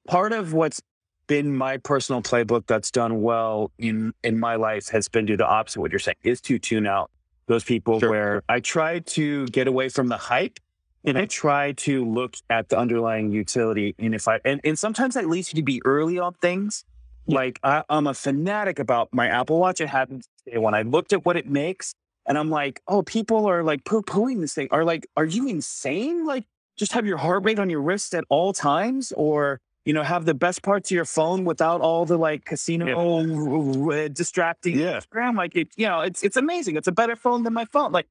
part 0.07 0.31
of 0.31 0.53
what's 0.53 0.81
been 1.27 1.55
my 1.55 1.77
personal 1.77 2.21
playbook 2.21 2.67
that's 2.67 2.91
done 2.91 3.21
well 3.21 3.71
in 3.77 4.13
in 4.23 4.39
my 4.39 4.55
life 4.55 4.89
has 4.89 5.07
been 5.07 5.25
to 5.25 5.33
do 5.33 5.37
the 5.37 5.47
opposite 5.47 5.79
of 5.79 5.81
what 5.81 5.91
you're 5.91 5.99
saying 5.99 6.15
is 6.23 6.39
to 6.41 6.59
tune 6.59 6.85
out 6.85 7.11
those 7.47 7.63
people 7.63 7.99
sure. 7.99 8.09
where 8.09 8.43
I 8.47 8.59
try 8.59 8.99
to 8.99 9.47
get 9.47 9.67
away 9.67 9.89
from 9.89 10.07
the 10.07 10.17
hype 10.17 10.59
and 11.05 11.17
I 11.17 11.25
try 11.25 11.71
to 11.73 12.05
look 12.05 12.35
at 12.49 12.69
the 12.69 12.77
underlying 12.77 13.31
utility. 13.31 13.95
And 13.99 14.15
if 14.15 14.27
I 14.27 14.39
and, 14.45 14.59
and 14.63 14.77
sometimes 14.77 15.13
that 15.15 15.27
leads 15.27 15.53
you 15.53 15.57
to 15.57 15.63
be 15.63 15.81
early 15.85 16.19
on 16.19 16.33
things. 16.35 16.83
Yeah. 17.27 17.35
Like 17.35 17.59
I, 17.63 17.83
am 17.89 18.07
a 18.07 18.13
fanatic 18.13 18.77
about 18.77 19.09
my 19.11 19.27
Apple 19.27 19.59
Watch. 19.59 19.81
It 19.81 19.87
happened 19.87 20.23
today 20.45 20.59
when 20.59 20.75
I 20.75 20.83
looked 20.83 21.11
at 21.11 21.25
what 21.25 21.35
it 21.37 21.49
makes, 21.49 21.95
and 22.27 22.37
I'm 22.37 22.51
like, 22.51 22.81
oh, 22.87 23.01
people 23.01 23.47
are 23.47 23.63
like 23.63 23.83
poo 23.83 24.03
pooing 24.03 24.41
this 24.41 24.53
thing. 24.53 24.67
Are 24.69 24.83
like, 24.83 25.07
are 25.17 25.25
you 25.25 25.47
insane? 25.47 26.25
Like, 26.25 26.45
just 26.77 26.91
have 26.93 27.07
your 27.07 27.17
heart 27.17 27.43
rate 27.43 27.57
on 27.57 27.69
your 27.69 27.81
wrist 27.81 28.13
at 28.13 28.25
all 28.29 28.53
times, 28.53 29.11
or 29.15 29.59
you 29.85 29.93
know, 29.93 30.03
have 30.03 30.25
the 30.25 30.33
best 30.33 30.63
parts 30.63 30.89
of 30.91 30.95
your 30.95 31.05
phone 31.05 31.45
without 31.45 31.79
all 31.81 32.05
the 32.05 32.17
like 32.17 32.43
casino 32.45 32.85
yeah. 32.85 34.07
distracting 34.07 34.77
yeah. 34.77 34.99
Instagram. 34.99 35.35
Like 35.35 35.55
it, 35.55 35.69
you 35.77 35.87
know, 35.87 36.01
it's 36.01 36.23
it's 36.23 36.37
amazing. 36.37 36.75
It's 36.75 36.87
a 36.87 36.91
better 36.91 37.15
phone 37.15 37.43
than 37.43 37.53
my 37.53 37.65
phone. 37.65 37.91
Like 37.91 38.07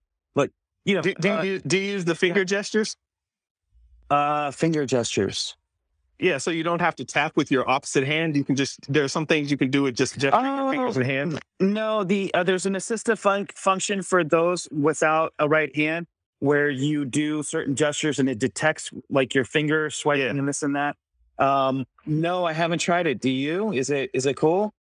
you 0.85 0.95
know, 0.95 1.03
do, 1.03 1.15
do, 1.15 1.33
uh, 1.33 1.43
you, 1.43 1.59
do 1.61 1.79
you 1.79 1.93
use 1.93 2.05
the 2.05 2.15
finger 2.15 2.45
gestures? 2.45 2.97
Uh, 4.11 4.51
finger 4.51 4.87
gestures. 4.87 5.57
Yeah, 6.19 6.39
so 6.39 6.51
you 6.51 6.63
don't 6.63 6.81
have 6.81 6.95
to 6.97 7.05
tap 7.05 7.33
with 7.37 7.51
your 7.51 7.69
opposite 7.69 8.07
hand. 8.07 8.37
You 8.37 8.45
can 8.45 8.55
just 8.55 8.81
there 8.91 9.03
are 9.03 9.09
some 9.09 9.27
things 9.27 9.51
you 9.51 9.57
can 9.57 9.71
do 9.71 9.83
with 9.83 9.97
just 9.97 10.17
gesturing 10.19 10.47
oh, 10.47 10.71
fingers 10.71 10.97
and 10.97 11.05
hands. 11.05 11.39
No, 11.59 12.05
the 12.05 12.33
uh, 12.35 12.45
there's 12.45 12.67
an 12.67 12.77
assistive 12.77 13.19
fun- 13.19 13.49
function 13.55 14.01
for 14.03 14.23
those 14.23 14.69
without 14.71 15.35
a 15.39 15.49
right 15.49 15.75
hand 15.75 16.07
where 16.39 16.71
you 16.71 17.05
do 17.05 17.43
certain 17.43 17.75
gestures 17.75 18.19
and 18.19 18.29
it 18.29 18.39
detects 18.39 18.91
like 19.11 19.35
your 19.35 19.45
finger 19.45 19.91
swiping 19.91 20.23
yeah. 20.23 20.31
and 20.31 20.47
this 20.47 20.63
and 20.63 20.77
that. 20.77 20.97
Um, 21.39 21.85
no, 22.07 22.45
I 22.45 22.53
haven't 22.53 22.79
tried 22.79 23.07
it. 23.07 23.21
Do 23.21 23.31
you? 23.31 23.73
Is 23.73 23.91
it 23.91 24.11
is 24.15 24.27
it 24.27 24.37
cool? 24.37 24.73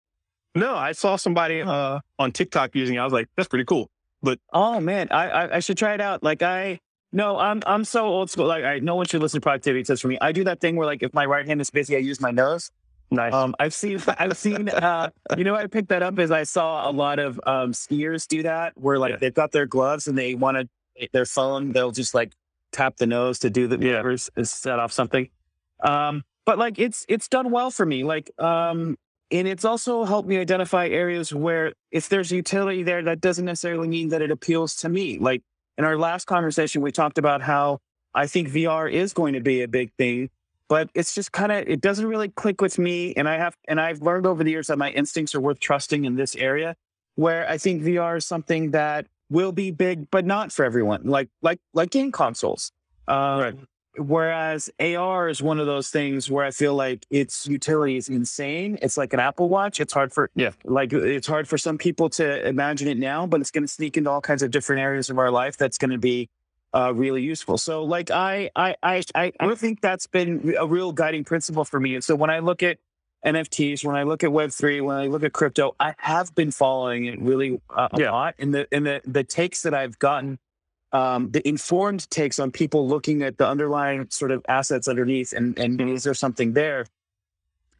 No, 0.54 0.74
I 0.74 0.92
saw 0.92 1.16
somebody 1.16 1.62
uh, 1.62 2.00
on 2.18 2.32
TikTok 2.32 2.74
using 2.74 2.96
it. 2.96 2.98
I 2.98 3.04
was 3.04 3.12
like, 3.12 3.28
that's 3.36 3.48
pretty 3.48 3.64
cool. 3.64 3.88
But 4.22 4.38
oh 4.52 4.80
man, 4.80 5.08
I, 5.10 5.28
I, 5.28 5.56
I 5.56 5.60
should 5.60 5.76
try 5.76 5.94
it 5.94 6.00
out. 6.00 6.22
Like 6.22 6.42
I 6.42 6.80
no, 7.12 7.38
I'm 7.38 7.62
I'm 7.66 7.84
so 7.84 8.06
old 8.06 8.30
school. 8.30 8.46
Like 8.46 8.64
I 8.64 8.78
no 8.78 8.94
one 8.94 9.06
should 9.06 9.20
listen 9.20 9.40
to 9.40 9.44
productivity 9.44 9.84
tips 9.84 10.00
for 10.00 10.08
me. 10.08 10.18
I 10.20 10.32
do 10.32 10.44
that 10.44 10.60
thing 10.60 10.76
where 10.76 10.86
like 10.86 11.02
if 11.02 11.12
my 11.12 11.26
right 11.26 11.46
hand 11.46 11.60
is 11.60 11.70
busy, 11.70 11.96
I 11.96 11.98
use 11.98 12.20
my 12.20 12.30
nose. 12.30 12.70
Nice. 13.10 13.34
Um, 13.34 13.54
I've 13.60 13.74
seen 13.74 14.00
I've 14.18 14.36
seen 14.36 14.68
uh, 14.68 15.10
you 15.36 15.44
know 15.44 15.54
I 15.54 15.66
picked 15.66 15.88
that 15.88 16.02
up 16.02 16.18
as 16.18 16.30
I 16.30 16.44
saw 16.44 16.88
a 16.88 16.92
lot 16.92 17.18
of 17.18 17.38
um, 17.46 17.72
skiers 17.72 18.26
do 18.26 18.42
that 18.44 18.72
where 18.76 18.98
like 18.98 19.10
yeah. 19.12 19.16
they've 19.20 19.34
got 19.34 19.52
their 19.52 19.66
gloves 19.66 20.06
and 20.06 20.16
they 20.16 20.34
want 20.34 20.56
to 20.56 21.08
their 21.12 21.24
phone 21.24 21.72
they'll 21.72 21.90
just 21.90 22.14
like 22.14 22.32
tap 22.70 22.96
the 22.96 23.06
nose 23.06 23.38
to 23.40 23.50
do 23.50 23.66
the 23.66 23.78
yeah. 23.78 24.42
set 24.44 24.78
off 24.78 24.92
something. 24.92 25.28
Um, 25.82 26.22
but 26.46 26.58
like 26.58 26.78
it's 26.78 27.04
it's 27.08 27.28
done 27.28 27.50
well 27.50 27.70
for 27.70 27.84
me 27.84 28.04
like 28.04 28.30
um 28.38 28.96
and 29.32 29.48
it's 29.48 29.64
also 29.64 30.04
helped 30.04 30.28
me 30.28 30.36
identify 30.36 30.86
areas 30.86 31.34
where 31.34 31.72
if 31.90 32.08
there's 32.08 32.30
utility 32.30 32.82
there 32.82 33.02
that 33.02 33.20
doesn't 33.20 33.44
necessarily 33.44 33.88
mean 33.88 34.10
that 34.10 34.22
it 34.22 34.30
appeals 34.30 34.76
to 34.76 34.88
me. 34.88 35.18
Like 35.18 35.42
in 35.78 35.84
our 35.84 35.96
last 35.96 36.26
conversation 36.26 36.82
we 36.82 36.92
talked 36.92 37.18
about 37.18 37.42
how 37.42 37.78
i 38.14 38.26
think 38.26 38.48
vr 38.48 38.90
is 38.90 39.12
going 39.12 39.34
to 39.34 39.40
be 39.40 39.62
a 39.62 39.68
big 39.68 39.92
thing 39.98 40.28
but 40.68 40.88
it's 40.94 41.14
just 41.14 41.32
kind 41.32 41.52
of 41.52 41.66
it 41.68 41.80
doesn't 41.80 42.06
really 42.06 42.28
click 42.28 42.60
with 42.60 42.78
me. 42.78 43.12
And 43.14 43.28
i 43.28 43.36
have 43.36 43.56
and 43.68 43.80
i've 43.80 44.00
learned 44.00 44.26
over 44.26 44.42
the 44.44 44.50
years 44.50 44.68
that 44.68 44.78
my 44.78 44.90
instincts 44.90 45.34
are 45.34 45.40
worth 45.40 45.60
trusting 45.60 46.04
in 46.04 46.16
this 46.16 46.36
area 46.36 46.76
where 47.14 47.48
i 47.48 47.58
think 47.58 47.82
vr 47.82 48.16
is 48.16 48.26
something 48.26 48.70
that 48.72 49.06
will 49.30 49.52
be 49.52 49.70
big 49.70 50.10
but 50.10 50.24
not 50.24 50.52
for 50.52 50.64
everyone 50.64 51.02
like 51.04 51.28
like 51.40 51.58
like 51.72 51.90
game 51.90 52.12
consoles. 52.12 52.70
Um, 53.08 53.40
right. 53.40 53.54
Whereas 53.98 54.70
AR 54.80 55.28
is 55.28 55.42
one 55.42 55.60
of 55.60 55.66
those 55.66 55.90
things 55.90 56.30
where 56.30 56.46
I 56.46 56.50
feel 56.50 56.74
like 56.74 57.04
its 57.10 57.46
utility 57.46 57.96
is 57.96 58.08
insane. 58.08 58.78
It's 58.80 58.96
like 58.96 59.12
an 59.12 59.20
Apple 59.20 59.50
Watch. 59.50 59.80
It's 59.80 59.92
hard 59.92 60.12
for 60.12 60.30
yeah, 60.34 60.52
like 60.64 60.94
it's 60.94 61.26
hard 61.26 61.46
for 61.46 61.58
some 61.58 61.76
people 61.76 62.08
to 62.10 62.46
imagine 62.46 62.88
it 62.88 62.96
now, 62.96 63.26
but 63.26 63.40
it's 63.42 63.50
going 63.50 63.64
to 63.64 63.68
sneak 63.68 63.98
into 63.98 64.08
all 64.08 64.22
kinds 64.22 64.42
of 64.42 64.50
different 64.50 64.80
areas 64.80 65.10
of 65.10 65.18
our 65.18 65.30
life. 65.30 65.58
That's 65.58 65.76
going 65.76 65.90
to 65.90 65.98
be 65.98 66.30
uh, 66.74 66.92
really 66.94 67.22
useful. 67.22 67.58
So, 67.58 67.84
like 67.84 68.10
I, 68.10 68.50
I, 68.56 68.76
I, 68.82 69.02
I, 69.14 69.32
I 69.38 69.54
think 69.54 69.80
that's 69.80 70.06
been 70.06 70.54
a 70.58 70.66
real 70.66 70.92
guiding 70.92 71.24
principle 71.24 71.64
for 71.64 71.78
me. 71.78 71.94
And 71.94 72.02
so 72.02 72.14
when 72.14 72.30
I 72.30 72.38
look 72.38 72.62
at 72.62 72.78
NFTs, 73.24 73.84
when 73.84 73.94
I 73.94 74.04
look 74.04 74.24
at 74.24 74.32
Web 74.32 74.52
three, 74.52 74.80
when 74.80 74.96
I 74.96 75.06
look 75.06 75.22
at 75.22 75.32
crypto, 75.32 75.74
I 75.78 75.94
have 75.98 76.34
been 76.34 76.50
following 76.50 77.04
it 77.04 77.20
really 77.20 77.60
uh, 77.70 77.88
a 77.92 78.00
yeah. 78.00 78.10
lot. 78.10 78.34
And 78.38 78.54
the 78.54 78.66
and 78.72 78.86
the 78.86 79.02
the 79.04 79.22
takes 79.24 79.62
that 79.62 79.74
I've 79.74 79.98
gotten 79.98 80.38
um, 80.92 81.30
the 81.30 81.46
informed 81.46 82.10
takes 82.10 82.38
on 82.38 82.50
people 82.50 82.86
looking 82.86 83.22
at 83.22 83.38
the 83.38 83.46
underlying 83.46 84.08
sort 84.10 84.30
of 84.30 84.44
assets 84.48 84.88
underneath 84.88 85.32
and, 85.32 85.58
and 85.58 85.80
is 85.80 86.04
there 86.04 86.14
something 86.14 86.52
there? 86.52 86.86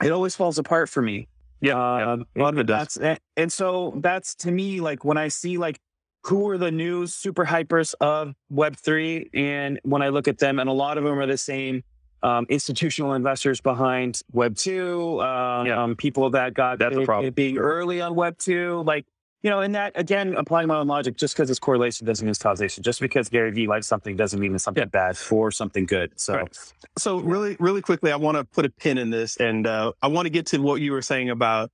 It 0.02 0.10
always 0.10 0.34
falls 0.34 0.58
apart 0.58 0.88
for 0.88 1.02
me. 1.02 1.28
Yeah, 1.60 1.78
uh, 1.78 2.16
a 2.36 2.40
lot 2.40 2.54
of 2.54 2.58
it 2.58 2.66
does. 2.66 2.98
And 3.36 3.52
so 3.52 3.94
that's 3.98 4.34
to 4.36 4.50
me 4.50 4.80
like 4.80 5.04
when 5.04 5.16
I 5.16 5.28
see 5.28 5.58
like 5.58 5.78
who 6.24 6.48
are 6.48 6.58
the 6.58 6.70
new 6.70 7.06
super 7.06 7.44
hypers 7.44 7.94
of 8.00 8.34
Web3, 8.52 9.30
and 9.34 9.80
when 9.82 10.02
I 10.02 10.08
look 10.08 10.28
at 10.28 10.38
them, 10.38 10.58
and 10.58 10.68
a 10.68 10.72
lot 10.72 10.98
of 10.98 11.04
them 11.04 11.18
are 11.18 11.26
the 11.26 11.36
same 11.36 11.82
um, 12.22 12.46
institutional 12.48 13.14
investors 13.14 13.60
behind 13.60 14.22
Web2, 14.32 14.70
uh, 14.70 15.64
yeah. 15.64 15.82
um, 15.82 15.96
people 15.96 16.30
that 16.30 16.54
got 16.54 16.78
that's 16.78 16.96
a 16.96 17.02
problem. 17.02 17.32
being 17.32 17.58
early 17.58 18.00
on 18.00 18.14
Web2, 18.14 18.86
like 18.86 19.04
you 19.43 19.51
know, 19.51 19.61
and 19.61 19.74
that 19.74 19.93
again, 19.97 20.34
applying 20.36 20.68
my 20.68 20.76
own 20.76 20.86
logic, 20.86 21.16
just 21.16 21.34
because 21.34 21.51
it's 21.51 21.59
correlation 21.59 22.07
doesn't 22.07 22.24
mean 22.24 22.30
it's 22.30 22.38
causation. 22.38 22.82
Just 22.82 23.01
because 23.01 23.28
Gary 23.28 23.51
Vee 23.51 23.66
likes 23.66 23.86
something 23.86 24.16
doesn't 24.16 24.38
mean 24.38 24.55
it's 24.55 24.64
something 24.64 24.82
yeah. 24.82 24.86
bad 24.86 25.16
for 25.16 25.51
something 25.51 25.84
good. 25.84 26.12
So, 26.16 26.34
right. 26.34 26.59
so 26.97 27.18
really, 27.18 27.57
really 27.59 27.82
quickly, 27.82 28.12
I 28.12 28.16
want 28.16 28.36
to 28.36 28.45
put 28.45 28.64
a 28.64 28.70
pin 28.70 28.99
in 28.99 29.11
this, 29.11 29.36
and 29.36 29.66
uh, 29.66 29.93
I 30.01 30.07
want 30.07 30.26
to 30.26 30.30
get 30.30 30.47
to 30.47 30.59
what 30.59 30.80
you 30.80 30.93
were 30.93 31.03
saying 31.03 31.30
about 31.30 31.70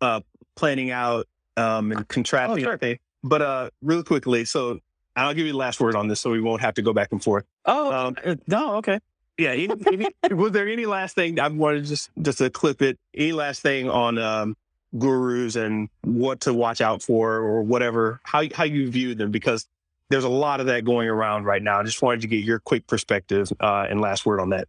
uh, 0.00 0.20
planning 0.54 0.90
out 0.90 1.26
um, 1.56 1.92
and 1.92 2.06
contrasting. 2.08 2.66
Oh, 2.66 2.76
sure. 2.78 2.96
But 3.22 3.42
uh, 3.42 3.70
really 3.82 4.04
quickly, 4.04 4.44
so 4.44 4.78
I'll 5.16 5.34
give 5.34 5.46
you 5.46 5.52
the 5.52 5.58
last 5.58 5.80
word 5.80 5.96
on 5.96 6.08
this 6.08 6.20
so 6.20 6.30
we 6.30 6.40
won't 6.40 6.62
have 6.62 6.74
to 6.74 6.82
go 6.82 6.92
back 6.92 7.08
and 7.12 7.22
forth. 7.22 7.44
Oh, 7.66 7.92
Um, 7.92 8.16
uh, 8.24 8.36
no, 8.46 8.76
okay. 8.76 8.98
Yeah. 9.36 9.50
Any, 9.50 9.68
any, 10.22 10.34
was 10.34 10.52
there 10.52 10.68
any 10.68 10.86
last 10.86 11.14
thing 11.16 11.38
I 11.40 11.48
wanted 11.48 11.84
just 11.84 12.10
just 12.22 12.38
to 12.38 12.50
clip 12.50 12.80
it? 12.82 12.98
Any 13.14 13.32
last 13.32 13.62
thing 13.62 13.90
on 13.90 14.18
um, 14.18 14.56
gurus 14.98 15.56
and 15.56 15.88
what 16.02 16.40
to 16.40 16.54
watch 16.54 16.80
out 16.80 17.02
for 17.02 17.36
or 17.36 17.62
whatever? 17.62 18.20
How 18.24 18.42
how 18.54 18.64
you 18.64 18.90
view 18.90 19.14
them 19.14 19.30
because 19.30 19.66
there's 20.10 20.24
a 20.24 20.28
lot 20.28 20.60
of 20.60 20.66
that 20.66 20.84
going 20.84 21.08
around 21.08 21.44
right 21.44 21.62
now. 21.62 21.80
I 21.80 21.84
just 21.84 22.02
wanted 22.02 22.22
to 22.22 22.26
get 22.26 22.44
your 22.44 22.58
quick 22.58 22.86
perspective 22.86 23.50
uh, 23.60 23.86
and 23.88 24.00
last 24.00 24.26
word 24.26 24.40
on 24.40 24.50
that. 24.50 24.68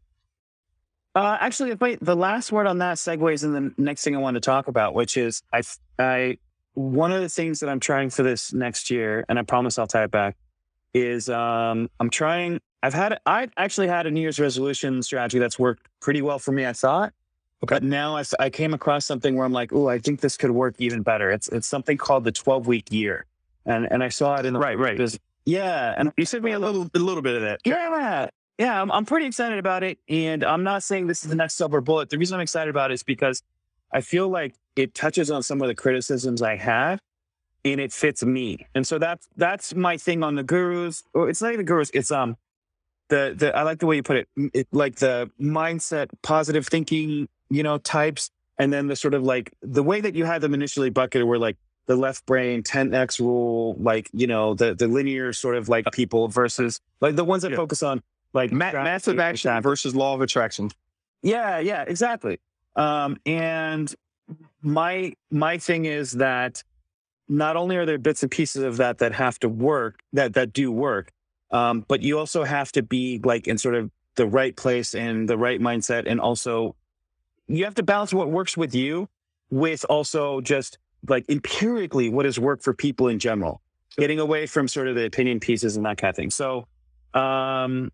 Uh, 1.14 1.38
actually, 1.42 1.76
I, 1.82 1.98
the 2.00 2.16
last 2.16 2.52
word 2.52 2.68
on 2.68 2.78
that 2.78 2.98
segues 2.98 3.44
in 3.44 3.54
the 3.54 3.74
next 3.78 4.04
thing 4.04 4.16
I 4.16 4.20
want 4.20 4.36
to 4.36 4.42
talk 4.42 4.68
about, 4.68 4.94
which 4.94 5.18
is 5.18 5.44
I, 5.52 5.62
I, 6.00 6.38
one 6.74 7.12
of 7.12 7.22
the 7.22 7.28
things 7.28 7.60
that 7.60 7.70
I'm 7.70 7.82
trying 7.82 8.12
for 8.12 8.24
this 8.24 8.54
next 8.54 8.90
year, 8.90 9.26
and 9.28 9.38
I 9.38 9.42
promise 9.42 9.78
I'll 9.78 9.88
tie 9.88 10.06
it 10.06 10.12
back, 10.12 10.38
is 10.94 11.28
um, 11.28 11.90
I'm 12.00 12.10
trying. 12.10 12.62
I've 12.84 12.94
had, 12.94 13.20
I 13.26 13.50
actually 13.58 13.88
had 13.88 14.08
a 14.08 14.12
New 14.12 14.22
Year's 14.22 14.40
resolution 14.40 15.04
strategy 15.04 15.38
that's 15.38 15.60
worked 15.60 15.86
pretty 16.00 16.22
well 16.22 16.40
for 16.40 16.52
me. 16.52 16.66
I 16.66 16.74
thought, 16.74 17.14
Okay. 17.64 17.76
but 17.76 17.84
now 17.84 18.18
I, 18.18 18.24
I 18.40 18.50
came 18.50 18.74
across 18.74 19.06
something 19.06 19.36
where 19.36 19.46
I'm 19.46 19.54
like, 19.54 19.72
oh, 19.72 19.88
I 19.88 20.00
think 20.00 20.20
this 20.22 20.36
could 20.38 20.52
work 20.52 20.76
even 20.80 21.02
better. 21.04 21.30
It's 21.30 21.48
it's 21.50 21.68
something 21.68 21.98
called 21.98 22.24
the 22.24 22.32
12 22.32 22.66
week 22.68 22.92
year, 22.92 23.26
and 23.66 23.88
and 23.92 24.04
I 24.04 24.10
saw 24.10 24.36
it 24.38 24.46
in 24.46 24.54
the 24.54 24.60
Right, 24.60 24.78
right. 24.78 24.98
bus- 24.98 25.20
Yeah, 25.46 25.94
and 25.98 26.12
You 26.18 26.26
sent 26.26 26.44
me 26.44 26.52
a 26.54 26.60
little 26.60 26.90
a 26.94 27.00
little 27.00 27.22
bit 27.22 27.36
of 27.36 27.42
that. 27.44 27.60
yeah, 27.66 28.30
yeah, 28.58 28.82
I'm, 28.82 28.92
I'm 28.92 29.06
pretty 29.06 29.26
excited 29.28 29.58
about 29.60 29.84
it. 29.84 29.98
And 30.10 30.44
I'm 30.44 30.64
not 30.64 30.84
saying 30.84 31.08
this 31.08 31.24
is 31.24 31.30
the 31.30 31.36
next 31.36 31.56
silver 31.56 31.82
bullet. 31.82 32.10
The 32.10 32.18
reason 32.18 32.36
I'm 32.36 32.42
excited 32.42 32.70
about 32.70 32.92
it 32.92 32.96
is 32.96 33.04
because 33.04 33.42
I 33.92 34.02
feel 34.02 34.28
like 34.30 34.56
it 34.76 34.94
touches 34.94 35.30
on 35.32 35.42
some 35.44 35.62
of 35.62 35.68
the 35.68 35.76
criticisms 35.76 36.42
I 36.42 36.56
have 36.58 37.00
and 37.66 37.80
it 37.82 37.92
fits 37.92 38.24
me. 38.24 38.66
And 38.74 38.86
so 38.88 38.98
that's 39.00 39.28
that's 39.38 39.76
my 39.76 39.98
thing 39.98 40.24
on 40.24 40.36
the 40.36 40.44
gurus. 40.44 41.04
Or 41.14 41.30
it's 41.30 41.42
not 41.42 41.54
even 41.54 41.66
gurus, 41.66 41.92
it's 41.94 42.12
um 42.12 42.38
the 43.10 43.34
the 43.38 43.56
I 43.56 43.64
like 43.64 43.80
the 43.80 43.86
way 43.88 43.98
you 43.98 44.04
put 44.04 44.18
it, 44.18 44.28
it 44.54 44.68
like 44.72 44.96
the 44.96 45.30
mindset, 45.40 46.08
positive 46.24 46.66
thinking, 46.68 47.28
you 47.52 47.64
know, 47.64 47.78
types. 47.78 48.30
And 48.58 48.72
then 48.72 48.88
the 48.88 48.96
sort 48.96 49.14
of 49.14 49.24
like 49.24 49.54
the 49.62 49.84
way 49.84 50.02
that 50.02 50.16
you 50.16 50.26
had 50.26 50.42
them 50.42 50.54
initially 50.54 50.90
bucketed 50.90 51.28
were 51.28 51.40
like 51.40 51.58
the 51.88 51.96
left 51.96 52.26
brain 52.26 52.64
10x 52.64 53.20
rule, 53.20 53.76
like, 53.80 54.10
you 54.14 54.28
know, 54.28 54.54
the 54.54 54.74
the 54.76 54.88
linear 54.88 55.34
sort 55.34 55.56
of 55.56 55.68
like 55.68 55.86
people 55.92 56.28
versus 56.28 56.80
like 57.02 57.16
the 57.16 57.24
ones 57.26 57.42
that 57.44 57.52
Yeah. 57.52 57.58
focus 57.58 57.82
on 57.84 58.02
like 58.34 58.52
Ma- 58.52 58.72
massive 58.72 59.20
action 59.20 59.62
versus 59.62 59.96
law 59.96 60.14
of 60.16 60.22
attraction. 60.22 60.70
Yeah, 61.24 61.60
yeah, 61.60 61.84
exactly. 61.88 62.40
Um, 62.76 63.18
and 63.26 63.94
my 64.62 65.14
my 65.32 65.58
thing 65.58 65.86
is 65.86 66.14
that 66.14 66.64
not 67.28 67.56
only 67.56 67.78
are 67.78 67.86
there 67.86 67.98
bits 67.98 68.24
and 68.24 68.32
pieces 68.32 68.64
of 68.64 68.78
that 68.78 69.00
that 69.00 69.14
have 69.14 69.40
to 69.40 69.50
work 69.50 70.00
that 70.14 70.34
that 70.36 70.54
do 70.54 70.72
work, 70.72 71.12
um, 71.52 71.84
but 71.88 72.02
you 72.02 72.20
also 72.20 72.44
have 72.44 72.72
to 72.74 72.84
be 72.84 73.20
like 73.24 73.48
in 73.48 73.58
sort 73.58 73.76
of 73.76 73.90
the 74.16 74.26
right 74.28 74.56
place 74.56 74.94
and 74.94 75.28
the 75.28 75.38
right 75.38 75.60
mindset, 75.60 76.04
and 76.06 76.20
also 76.22 76.76
you 77.52 77.66
have 77.66 77.76
to 77.76 77.84
balance 77.84 78.14
what 78.14 78.30
works 78.30 78.56
with 78.56 78.74
you 78.74 79.10
with 79.50 79.86
also 79.90 80.42
just 80.42 80.78
like 81.08 81.26
empirically 81.30 82.10
what 82.10 82.26
has 82.26 82.40
worked 82.40 82.64
for 82.64 82.74
people 82.74 83.08
in 83.08 83.20
general, 83.20 83.62
getting 83.98 84.20
away 84.20 84.46
from 84.46 84.68
sort 84.68 84.88
of 84.88 84.96
the 84.96 85.06
opinion 85.06 85.40
pieces 85.40 85.76
and 85.76 85.86
that 85.86 85.98
kind 85.98 86.10
of 86.10 86.16
thing. 86.16 86.30
So, 86.30 86.68
um, 87.14 87.92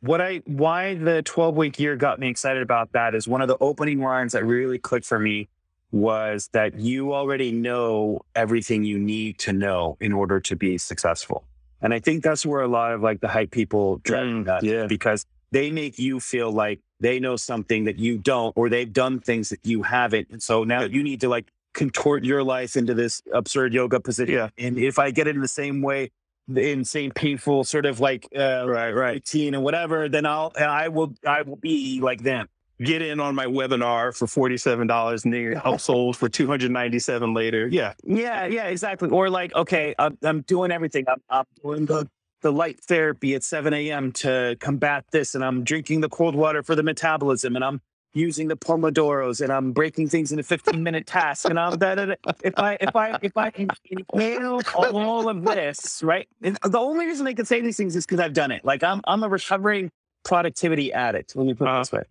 what 0.00 0.20
I 0.20 0.42
why 0.46 0.94
the 0.94 1.22
12 1.22 1.56
week 1.56 1.78
year 1.78 1.96
got 1.96 2.18
me 2.18 2.28
excited 2.28 2.62
about 2.62 2.92
that 2.92 3.14
is 3.14 3.28
one 3.28 3.40
of 3.40 3.48
the 3.48 3.56
opening 3.60 4.00
lines 4.00 4.32
that 4.32 4.44
really 4.44 4.78
clicked 4.78 5.06
for 5.06 5.18
me 5.18 5.48
was 5.92 6.48
that 6.52 6.78
you 6.78 7.12
already 7.14 7.52
know 7.52 8.20
everything 8.34 8.82
you 8.82 8.98
need 8.98 9.38
to 9.38 9.52
know 9.52 9.96
in 10.00 10.12
order 10.12 10.40
to 10.40 10.56
be 10.56 10.78
successful. 10.78 11.44
And 11.80 11.92
I 11.92 11.98
think 11.98 12.22
that's 12.24 12.46
where 12.46 12.62
a 12.62 12.68
lot 12.68 12.92
of 12.92 13.02
like 13.02 13.20
the 13.20 13.28
hype 13.28 13.50
people 13.50 13.98
dread 13.98 14.24
Mm, 14.24 14.44
that 14.46 14.62
yeah. 14.62 14.86
because 14.86 15.26
they 15.50 15.70
make 15.70 15.98
you 15.98 16.18
feel 16.18 16.50
like 16.50 16.80
they 17.02 17.20
know 17.20 17.36
something 17.36 17.84
that 17.84 17.98
you 17.98 18.16
don't, 18.16 18.52
or 18.56 18.70
they've 18.70 18.92
done 18.92 19.20
things 19.20 19.50
that 19.50 19.60
you 19.64 19.82
haven't. 19.82 20.28
And 20.30 20.42
so 20.42 20.64
now 20.64 20.82
you 20.84 21.02
need 21.02 21.20
to 21.20 21.28
like 21.28 21.50
contort 21.74 22.24
your 22.24 22.42
life 22.42 22.76
into 22.76 22.94
this 22.94 23.20
absurd 23.34 23.74
yoga 23.74 24.00
position. 24.00 24.34
Yeah. 24.34 24.48
And 24.58 24.78
if 24.78 24.98
I 24.98 25.10
get 25.10 25.26
it 25.26 25.34
in 25.34 25.42
the 25.42 25.48
same 25.48 25.82
way, 25.82 26.10
the 26.48 26.70
insane, 26.70 27.12
painful 27.12 27.64
sort 27.64 27.86
of 27.86 28.00
like 28.00 28.26
uh, 28.36 28.64
Right, 28.66 28.92
right. 28.92 29.14
routine 29.14 29.54
and 29.54 29.62
whatever, 29.62 30.08
then 30.08 30.26
I'll 30.26 30.52
and 30.56 30.66
I 30.66 30.88
will 30.88 31.14
I 31.26 31.42
will 31.42 31.56
be 31.56 32.00
like 32.00 32.22
them. 32.22 32.48
Get 32.80 33.00
in 33.00 33.20
on 33.20 33.34
my 33.36 33.46
webinar 33.46 34.16
for 34.16 34.26
forty 34.26 34.56
seven 34.56 34.88
dollars 34.88 35.24
and 35.24 35.32
then 35.32 35.54
outsold 35.54 36.16
for 36.16 36.28
two 36.28 36.46
hundred 36.48 36.72
ninety 36.72 36.98
seven 36.98 37.32
later. 37.32 37.68
Yeah. 37.68 37.94
Yeah, 38.02 38.46
yeah, 38.46 38.64
exactly. 38.66 39.08
Or 39.10 39.30
like, 39.30 39.54
okay, 39.54 39.94
I'm, 39.98 40.18
I'm 40.22 40.40
doing 40.42 40.72
everything. 40.72 41.04
I'm, 41.08 41.22
I'm 41.30 41.44
doing 41.62 41.86
the 41.86 42.08
the 42.42 42.52
light 42.52 42.80
therapy 42.80 43.34
at 43.34 43.42
7 43.44 43.72
a.m. 43.72 44.12
to 44.12 44.56
combat 44.60 45.04
this, 45.12 45.34
and 45.34 45.44
I'm 45.44 45.64
drinking 45.64 46.00
the 46.00 46.08
cold 46.08 46.34
water 46.34 46.62
for 46.62 46.74
the 46.74 46.82
metabolism, 46.82 47.56
and 47.56 47.64
I'm 47.64 47.80
using 48.14 48.48
the 48.48 48.56
pomodoros, 48.56 49.40
and 49.40 49.50
I'm 49.52 49.72
breaking 49.72 50.08
things 50.08 50.32
into 50.32 50.42
15 50.42 50.82
minute 50.82 51.06
tasks, 51.06 51.46
and 51.46 51.58
I'm 51.58 51.78
da, 51.78 51.94
da, 51.94 52.06
da. 52.06 52.14
if 52.44 52.58
I 52.58 52.76
if 52.80 52.94
I 52.94 53.18
if 53.22 53.36
I 53.36 53.52
inhale 53.56 54.60
all 54.74 55.28
of 55.28 55.44
this, 55.44 56.02
right? 56.02 56.28
And 56.42 56.58
the 56.62 56.78
only 56.78 57.06
reason 57.06 57.26
I 57.26 57.32
can 57.34 57.46
say 57.46 57.60
these 57.60 57.76
things 57.76 57.96
is 57.96 58.04
because 58.04 58.20
I've 58.20 58.34
done 58.34 58.50
it. 58.50 58.64
Like 58.64 58.82
I'm 58.82 59.00
I'm 59.06 59.22
a 59.22 59.28
recovering 59.28 59.90
productivity 60.24 60.92
addict. 60.92 61.34
Let 61.36 61.46
me 61.46 61.54
put 61.54 61.64
it 61.64 61.70
Uh-huh. 61.70 61.78
this 61.80 61.92
way. 61.92 62.02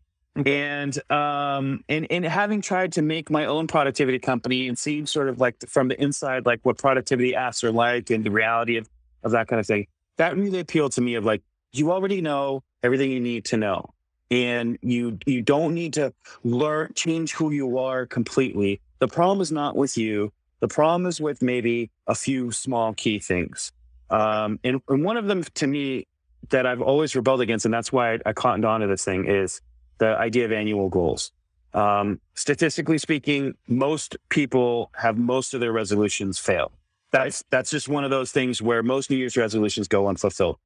And 0.46 0.98
um 1.12 1.84
and 1.90 2.08
and 2.10 2.26
having 2.26 2.62
tried 2.62 2.94
to 2.94 3.02
make 3.02 3.30
my 3.30 3.46
own 3.46 3.68
productivity 3.68 4.18
company 4.18 4.70
and 4.70 4.80
seeing 4.80 5.06
sort 5.06 5.28
of 5.28 5.40
like 5.40 5.58
from 5.68 5.90
the 5.90 6.02
inside 6.02 6.46
like 6.46 6.62
what 6.64 6.78
productivity 6.78 7.34
apps 7.34 7.64
are 7.66 7.72
like 7.72 8.10
and 8.10 8.24
the 8.24 8.32
reality 8.32 8.78
of 8.78 8.90
of 9.24 9.32
that 9.32 9.48
kind 9.50 9.60
of 9.60 9.68
thing, 9.68 9.86
that 10.18 10.38
really 10.38 10.60
appealed 10.60 10.92
to 10.94 11.02
me 11.02 11.16
of 11.16 11.26
like 11.26 11.42
you 11.74 11.92
already 11.92 12.22
know 12.22 12.64
everything 12.84 13.12
you 13.12 13.20
need 13.20 13.46
to 13.46 13.58
know. 13.58 13.94
And 14.30 14.78
you 14.82 15.18
you 15.26 15.42
don't 15.42 15.74
need 15.74 15.94
to 15.94 16.14
learn 16.44 16.94
change 16.96 17.34
who 17.34 17.52
you 17.52 17.78
are 17.78 18.06
completely. 18.06 18.80
The 19.00 19.08
problem 19.08 19.42
is 19.42 19.52
not 19.52 19.76
with 19.76 19.98
you. 19.98 20.32
The 20.62 20.68
problem 20.68 21.06
is 21.06 21.20
with 21.20 21.42
maybe 21.42 21.90
a 22.08 22.16
few 22.16 22.52
small 22.52 22.94
key 22.94 23.20
things. 23.20 23.72
Um, 24.10 24.60
and, 24.64 24.82
and 24.88 25.04
one 25.04 25.18
of 25.18 25.26
them 25.26 25.44
to 25.44 25.68
me 25.68 26.08
that 26.50 26.66
I've 26.66 26.82
always 26.82 27.16
rebelled 27.16 27.42
against, 27.42 27.66
and 27.66 27.74
that's 27.74 27.92
why 27.92 28.14
I, 28.14 28.20
I 28.28 28.34
cottoned 28.34 28.66
onto 28.66 28.88
this 28.88 29.04
thing, 29.04 29.26
is 29.26 29.62
the 29.98 30.18
idea 30.18 30.46
of 30.46 30.52
annual 30.52 30.90
goals. 30.90 31.32
Um, 31.74 32.20
statistically 32.36 32.98
speaking, 32.98 33.56
most 33.68 34.18
people 34.30 34.92
have 34.96 35.18
most 35.18 35.54
of 35.54 35.62
their 35.62 35.72
resolutions 35.72 36.38
fail. 36.38 36.72
That's 37.12 37.44
that's 37.50 37.70
just 37.70 37.90
one 37.90 38.04
of 38.04 38.10
those 38.10 38.32
things 38.32 38.62
where 38.62 38.82
most 38.84 39.10
New 39.10 39.18
Year's 39.18 39.36
resolutions 39.36 39.88
go 39.88 40.08
unfulfilled, 40.08 40.58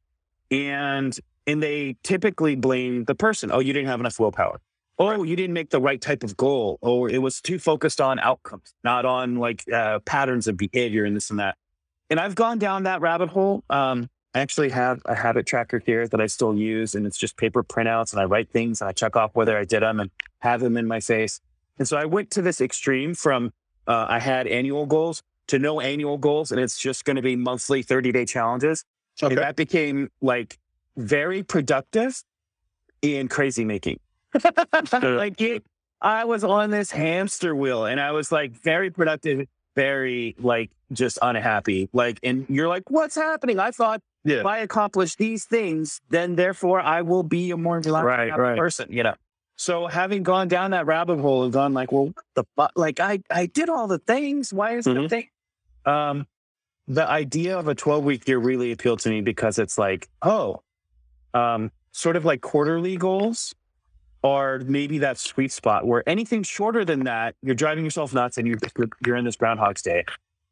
and 0.52 1.18
and 1.48 1.62
they 1.62 1.98
typically 2.04 2.56
blame 2.56 3.06
the 3.06 3.16
person. 3.16 3.52
Oh, 3.52 3.60
you 3.60 3.74
didn't 3.74 3.88
have 3.88 4.00
enough 4.00 4.20
willpower. 4.20 4.62
Oh, 4.98 5.24
you 5.24 5.36
didn't 5.36 5.54
make 5.54 5.72
the 5.72 5.82
right 5.82 6.00
type 6.00 6.24
of 6.24 6.38
goal, 6.38 6.78
or 6.82 7.10
it 7.10 7.22
was 7.22 7.41
too 7.41 7.60
focused 7.60 8.00
on 8.00 8.20
outcomes, 8.20 8.74
not 8.84 9.06
on 9.06 9.38
like 9.38 9.64
uh, 9.72 10.00
patterns 10.06 10.48
of 10.48 10.56
behavior 10.56 11.04
and 11.04 11.16
this 11.16 11.30
and 11.30 11.39
that. 11.39 11.58
And 12.10 12.19
I've 12.19 12.36
gone 12.36 12.60
down 12.60 12.84
that 12.84 13.02
rabbit 13.02 13.30
hole. 13.30 13.64
Um, 13.69 14.10
I 14.36 14.40
actually 14.40 14.69
have 14.69 15.02
a 15.06 15.15
habit 15.15 15.45
tracker 15.48 15.80
here 15.80 16.07
that 16.07 16.22
I 16.22 16.28
still 16.28 16.56
use, 16.56 16.94
and 16.94 17.06
it's 17.07 17.18
just 17.18 17.38
paper 17.38 17.64
printouts, 17.64 18.14
and 18.14 18.22
I 18.22 18.26
write 18.26 18.52
things 18.52 18.82
and 18.82 18.88
I 18.88 18.91
check 18.91 19.15
off 19.15 19.32
whether 19.34 19.57
I 19.57 19.65
did 19.65 19.82
them 19.82 19.99
and 19.99 20.11
have 20.40 20.61
them 20.61 20.78
in 20.78 20.88
my 20.88 20.99
face. 20.99 21.41
And 21.80 21.88
so 21.88 21.98
I 21.98 22.06
went 22.06 22.32
to 22.32 22.41
this 22.41 22.61
extreme 22.61 23.15
from 23.15 23.52
uh, 23.88 24.06
I 24.07 24.19
had 24.19 24.48
annual 24.48 24.86
goals 24.86 25.24
to 25.47 25.59
no 25.59 25.80
annual 25.80 26.17
goals, 26.17 26.51
and 26.51 26.59
it's 26.59 26.77
just 26.77 27.05
going 27.05 27.15
to 27.15 27.22
be 27.22 27.35
monthly 27.35 27.81
30 27.84 28.11
day 28.11 28.26
challenges. 28.26 28.84
And 29.22 29.38
that 29.38 29.55
became 29.55 30.09
like 30.22 30.57
very 30.97 31.43
productive 31.43 32.22
and 33.03 33.30
crazy 33.30 33.63
making. 33.65 33.99
like 35.01 35.39
it, 35.41 35.63
I 36.01 36.26
was 36.26 36.43
on 36.43 36.69
this 36.72 36.91
hamster 36.91 37.55
wheel 37.55 37.85
and 37.85 37.99
I 37.99 38.11
was 38.11 38.31
like 38.31 38.51
very 38.61 38.89
productive, 38.89 39.47
very 39.76 40.35
like 40.39 40.72
just 40.91 41.17
unhappy. 41.22 41.89
Like, 41.93 42.19
and 42.23 42.45
you're 42.49 42.67
like, 42.67 42.89
what's 42.89 43.15
happening? 43.15 43.59
I 43.59 43.72
thought 43.72 44.01
Yeah. 44.26 44.38
if 44.39 44.45
I 44.45 44.59
accomplish 44.59 45.15
these 45.15 45.45
things, 45.45 46.01
then 46.09 46.35
therefore 46.35 46.81
I 46.81 47.01
will 47.01 47.23
be 47.23 47.51
a 47.51 47.57
more 47.57 47.80
relaxed 47.80 48.05
Right, 48.05 48.38
right. 48.38 48.57
person, 48.57 48.91
you 48.91 49.03
know? 49.03 49.15
So 49.57 49.88
having 49.88 50.23
gone 50.23 50.49
down 50.49 50.72
that 50.72 50.85
rabbit 50.85 51.19
hole 51.19 51.43
and 51.45 51.53
gone 51.53 51.73
like, 51.73 51.89
well, 51.91 52.07
what 52.07 52.26
the 52.34 52.43
fuck? 52.57 52.72
Like 52.76 52.99
I, 52.99 53.22
I 53.31 53.45
did 53.45 53.69
all 53.69 53.88
the 53.88 53.99
things. 53.99 54.51
Why 54.53 54.76
is 54.77 54.84
the 54.84 54.91
Mhm. 54.95 55.09
thing? 55.09 55.27
Um, 55.86 56.28
the 56.88 57.07
idea 57.07 57.57
of 57.57 57.68
a 57.68 57.76
12 57.76 58.03
week 58.03 58.28
year 58.28 58.38
really 58.38 58.72
appealed 58.72 58.99
to 58.99 59.10
me 59.10 59.22
because 59.22 59.57
it's 59.60 59.78
like, 59.78 60.07
oh, 60.22 60.62
um, 61.34 61.72
sort 61.91 62.16
of 62.16 62.26
like 62.26 62.41
quarterly 62.41 62.98
goals 62.98 63.56
are 64.24 64.60
maybe 64.60 64.99
that 64.99 65.18
sweet 65.18 65.52
spot 65.52 65.86
where 65.86 66.07
anything 66.07 66.44
shorter 66.44 66.84
than 66.84 67.03
that, 67.03 67.36
you're 67.41 67.56
driving 67.56 67.84
yourself 67.84 68.14
nuts 68.14 68.38
and 68.38 68.48
you're, 68.48 68.57
you're 69.06 69.16
in 69.16 69.26
this 69.26 69.36
Groundhog's 69.36 69.82
Day. 69.82 70.03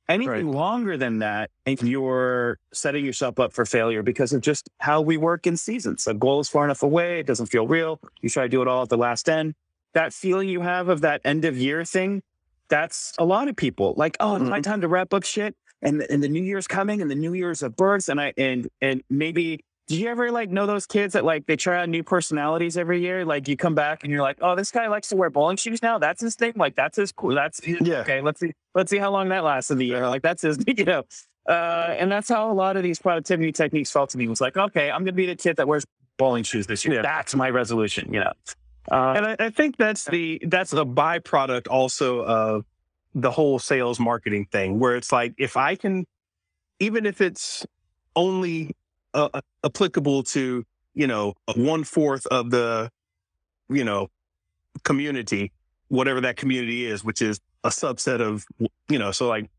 Anything 0.10 0.52
longer 0.52 0.98
than 0.98 1.20
that, 1.20 1.50
and 1.66 1.82
you're 1.82 2.60
setting 2.74 3.06
yourself 3.06 3.40
up 3.40 3.54
for 3.54 3.66
failure 3.66 4.04
because 4.04 4.34
of 4.34 4.42
just 4.42 4.70
how 4.80 5.00
we 5.00 5.16
work 5.16 5.48
in 5.48 5.56
seasons. 5.56 6.06
A 6.08 6.14
goal 6.14 6.42
is 6.42 6.50
far 6.50 6.66
enough 6.66 6.84
away, 6.84 7.20
it 7.20 7.26
doesn't 7.26 7.46
feel 7.46 7.66
real. 7.68 8.02
You 8.22 8.30
try 8.30 8.44
to 8.44 8.50
do 8.50 8.62
it 8.62 8.68
all 8.68 8.84
at 8.84 8.90
the 8.90 8.98
last 8.98 9.30
end. 9.30 9.56
That 9.94 10.12
feeling 10.12 10.50
you 10.50 10.60
have 10.60 10.90
of 10.90 11.02
that 11.02 11.22
end 11.24 11.46
of 11.46 11.58
year 11.58 11.86
thing, 11.86 12.22
that's 12.70 13.14
a 13.18 13.26
lot 13.26 13.48
of 13.48 13.56
people. 13.56 13.94
Like, 13.98 14.18
oh, 14.20 14.36
it's 14.36 14.50
my 14.50 14.62
time 14.62 14.82
to 14.82 14.88
wrap 14.88 15.14
up 15.14 15.24
shit. 15.24 15.56
and 15.82 16.02
and 16.02 16.24
the 16.24 16.30
New 16.30 16.44
Year's 16.44 16.68
coming, 16.68 17.02
and 17.02 17.10
the 17.12 17.16
New 17.16 17.34
Year's 17.34 17.62
of 17.62 17.76
births, 17.76 18.10
and 18.10 18.20
I 18.20 18.34
and 18.38 18.68
and 18.82 19.04
maybe 19.10 19.64
do 19.88 20.00
you 20.00 20.08
ever 20.08 20.32
like 20.32 20.50
know 20.50 20.66
those 20.66 20.86
kids 20.86 21.14
that 21.14 21.26
like 21.26 21.46
they 21.46 21.56
try 21.56 21.82
out 21.82 21.90
new 21.90 22.04
personalities 22.04 22.78
every 22.78 23.02
year? 23.02 23.26
Like 23.26 23.48
you 23.48 23.58
come 23.58 23.76
back 23.76 24.04
and 24.04 24.12
you're 24.12 24.22
like, 24.22 24.38
oh, 24.42 24.56
this 24.56 24.72
guy 24.72 24.88
likes 24.88 25.10
to 25.10 25.16
wear 25.16 25.30
bowling 25.30 25.58
shoes 25.58 25.82
now. 25.82 25.98
That's 25.98 26.22
his 26.22 26.36
thing. 26.36 26.54
Like 26.56 26.76
that's 26.76 26.98
his 26.98 27.12
cool. 27.12 27.36
That's 27.36 27.64
his, 27.64 27.82
Yeah. 27.82 28.00
Okay, 28.00 28.22
let's 28.22 28.40
see. 28.40 28.54
Let's 28.74 28.90
see 28.90 28.98
how 28.98 29.12
long 29.12 29.30
that 29.30 29.44
lasts 29.44 29.72
in 29.72 29.78
the 29.78 29.86
year. 29.86 30.08
Like 30.08 30.22
that's 30.22 30.42
his. 30.42 30.58
You 30.68 30.86
know. 30.86 31.04
Uh, 31.48 31.94
and 32.00 32.10
that's 32.10 32.30
how 32.30 32.50
a 32.50 32.54
lot 32.54 32.78
of 32.78 32.84
these 32.84 32.98
productivity 33.00 33.52
techniques 33.52 33.92
felt 33.92 34.10
to 34.12 34.18
me. 34.18 34.28
Was 34.28 34.40
like, 34.40 34.56
okay, 34.56 34.90
I'm 34.90 35.02
gonna 35.02 35.12
be 35.12 35.26
the 35.26 35.36
kid 35.36 35.58
that 35.58 35.68
wears 35.68 35.86
bowling 36.18 36.44
shoes 36.44 36.66
this 36.68 36.86
year. 36.86 36.96
Yeah. 36.96 37.02
That's 37.02 37.36
my 37.36 37.50
resolution. 37.50 38.14
You 38.14 38.22
know. 38.22 38.32
Uh, 38.92 39.14
And 39.16 39.26
I, 39.26 39.36
I 39.40 39.50
think 39.50 39.78
that's 39.78 40.06
the 40.06 40.42
that's 40.48 40.72
the 40.72 40.86
byproduct 40.86 41.68
also 41.70 42.24
of 42.24 42.66
the 43.16 43.32
whole 43.32 43.60
sales 43.60 44.00
marketing 44.00 44.48
thing, 44.52 44.80
where 44.80 44.96
it's 44.96 45.12
like 45.12 45.34
if 45.38 45.56
I 45.58 45.76
can, 45.76 46.06
even 46.80 47.06
if 47.06 47.22
it's 47.22 47.66
only 48.16 48.76
uh, 49.14 49.30
uh, 49.34 49.42
applicable 49.64 50.24
to 50.24 50.64
you 50.94 51.08
know 51.08 51.34
one 51.56 51.84
fourth 51.84 52.26
of 52.28 52.50
the 52.52 52.90
you 53.70 53.84
know 53.84 54.10
community, 54.84 55.52
whatever 55.88 56.22
that 56.22 56.36
community 56.36 56.86
is, 56.86 57.04
which 57.04 57.22
is 57.22 57.40
a 57.64 57.70
subset 57.70 58.20
of 58.22 58.46
you 58.90 59.00
know, 59.00 59.12
so 59.12 59.28
like 59.28 59.50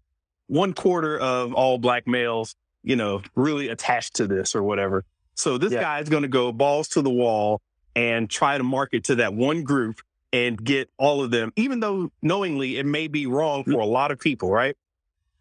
one 0.48 0.74
quarter 0.74 1.18
of 1.18 1.54
all 1.54 1.78
black 1.78 2.06
males, 2.06 2.54
you 2.82 2.96
know, 2.96 3.22
really 3.34 3.68
attached 3.68 4.14
to 4.16 4.26
this 4.26 4.54
or 4.54 4.62
whatever. 4.62 5.04
So 5.34 5.56
this 5.56 5.72
Yeah. 5.72 5.80
guy's 5.80 6.08
going 6.08 6.22
to 6.22 6.28
go 6.28 6.52
balls 6.52 6.88
to 6.88 7.02
the 7.02 7.10
wall 7.10 7.62
and 7.96 8.28
try 8.28 8.58
to 8.58 8.64
market 8.64 9.04
to 9.04 9.16
that 9.16 9.34
one 9.34 9.62
group 9.62 10.00
and 10.32 10.62
get 10.62 10.90
all 10.98 11.22
of 11.22 11.30
them, 11.30 11.52
even 11.56 11.80
though 11.80 12.10
knowingly 12.20 12.78
it 12.78 12.86
may 12.86 13.06
be 13.06 13.26
wrong 13.26 13.62
for 13.64 13.80
a 13.80 13.86
lot 13.86 14.10
of 14.10 14.18
people, 14.18 14.50
right? 14.50 14.76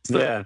So 0.05 0.19
yeah. 0.19 0.43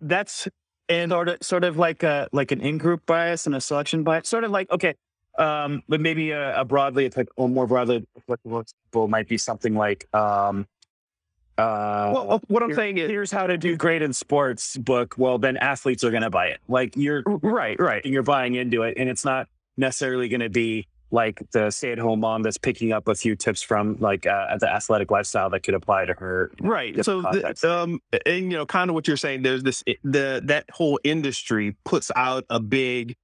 That's 0.00 0.48
and 0.88 1.10
sort 1.10 1.28
of 1.28 1.42
sort 1.42 1.64
of 1.64 1.76
like 1.76 2.02
a 2.02 2.28
like 2.32 2.52
an 2.52 2.60
in-group 2.60 3.06
bias 3.06 3.46
and 3.46 3.54
a 3.54 3.60
selection 3.60 4.02
bias 4.02 4.28
sort 4.28 4.44
of 4.44 4.50
like 4.50 4.70
okay 4.70 4.94
um 5.38 5.82
but 5.88 6.00
maybe 6.00 6.30
a, 6.30 6.60
a 6.60 6.64
broadly 6.64 7.04
it's 7.06 7.16
like 7.16 7.28
or 7.36 7.48
more 7.48 7.66
broadly 7.66 8.04
applicable 8.16 9.08
might 9.08 9.28
be 9.28 9.38
something 9.38 9.74
like 9.74 10.12
um 10.14 10.66
uh 11.58 12.10
well, 12.12 12.42
what 12.48 12.62
I'm 12.62 12.70
here- 12.70 12.76
saying 12.76 12.98
is 12.98 13.10
here's 13.10 13.30
how 13.30 13.46
to 13.46 13.56
do 13.56 13.76
great 13.76 14.02
in 14.02 14.12
sports 14.12 14.76
book 14.76 15.14
well 15.16 15.38
then 15.38 15.56
athletes 15.56 16.02
are 16.04 16.10
going 16.10 16.22
to 16.22 16.30
buy 16.30 16.46
it 16.46 16.60
like 16.68 16.96
you're 16.96 17.22
right, 17.26 17.78
right. 17.78 18.04
And 18.04 18.12
you're 18.12 18.22
buying 18.22 18.54
into 18.54 18.82
it 18.82 18.94
and 18.96 19.08
it's 19.08 19.24
not 19.24 19.48
necessarily 19.76 20.28
going 20.28 20.40
to 20.40 20.50
be 20.50 20.86
like 21.12 21.42
the 21.52 21.70
stay-at-home 21.70 22.20
mom 22.20 22.42
that's 22.42 22.56
picking 22.56 22.90
up 22.90 23.06
a 23.06 23.14
few 23.14 23.36
tips 23.36 23.62
from 23.62 23.98
like 24.00 24.26
uh, 24.26 24.56
the 24.58 24.68
athletic 24.68 25.10
lifestyle 25.10 25.50
that 25.50 25.60
could 25.60 25.74
apply 25.74 26.06
to 26.06 26.14
her 26.14 26.50
Right. 26.60 27.04
So, 27.04 27.20
the, 27.20 27.54
um, 27.70 28.00
and 28.26 28.50
you 28.50 28.56
know, 28.56 28.66
kind 28.66 28.90
of 28.90 28.94
what 28.94 29.06
you're 29.06 29.16
saying. 29.16 29.42
There's 29.42 29.62
this 29.62 29.84
the 30.02 30.40
that 30.44 30.70
whole 30.70 30.98
industry 31.04 31.76
puts 31.84 32.10
out 32.16 32.44
a 32.48 32.58
big, 32.58 33.14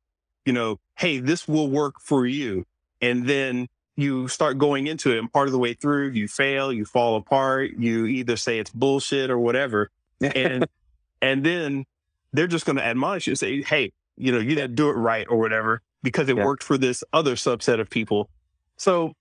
you 0.44 0.52
know, 0.52 0.78
hey, 0.96 1.18
this 1.18 1.48
will 1.48 1.68
work 1.68 1.94
for 2.00 2.26
you, 2.26 2.64
and 3.00 3.26
then 3.26 3.68
you 3.96 4.28
start 4.28 4.58
going 4.58 4.86
into 4.86 5.10
it, 5.10 5.18
and 5.18 5.32
part 5.32 5.48
of 5.48 5.52
the 5.52 5.58
way 5.58 5.72
through, 5.72 6.10
you 6.10 6.28
fail, 6.28 6.72
you 6.72 6.84
fall 6.84 7.16
apart, 7.16 7.72
you 7.78 8.06
either 8.06 8.36
say 8.36 8.58
it's 8.58 8.70
bullshit 8.70 9.30
or 9.30 9.38
whatever, 9.38 9.90
and 10.20 10.66
and 11.22 11.44
then 11.44 11.84
they're 12.32 12.46
just 12.46 12.66
going 12.66 12.76
to 12.76 12.84
admonish 12.84 13.26
you 13.26 13.32
and 13.32 13.38
say, 13.38 13.62
hey, 13.62 13.90
you 14.16 14.30
know, 14.30 14.38
you 14.38 14.54
didn't 14.54 14.74
do 14.74 14.90
it 14.90 14.92
right 14.92 15.26
or 15.30 15.38
whatever 15.38 15.80
because 16.02 16.28
it 16.28 16.36
Yeah. 16.36 16.44
worked 16.44 16.62
for 16.62 16.78
this 16.78 17.02
other 17.12 17.34
subset 17.34 17.80
of 17.80 17.90
people. 17.90 18.28
So, 18.76 19.12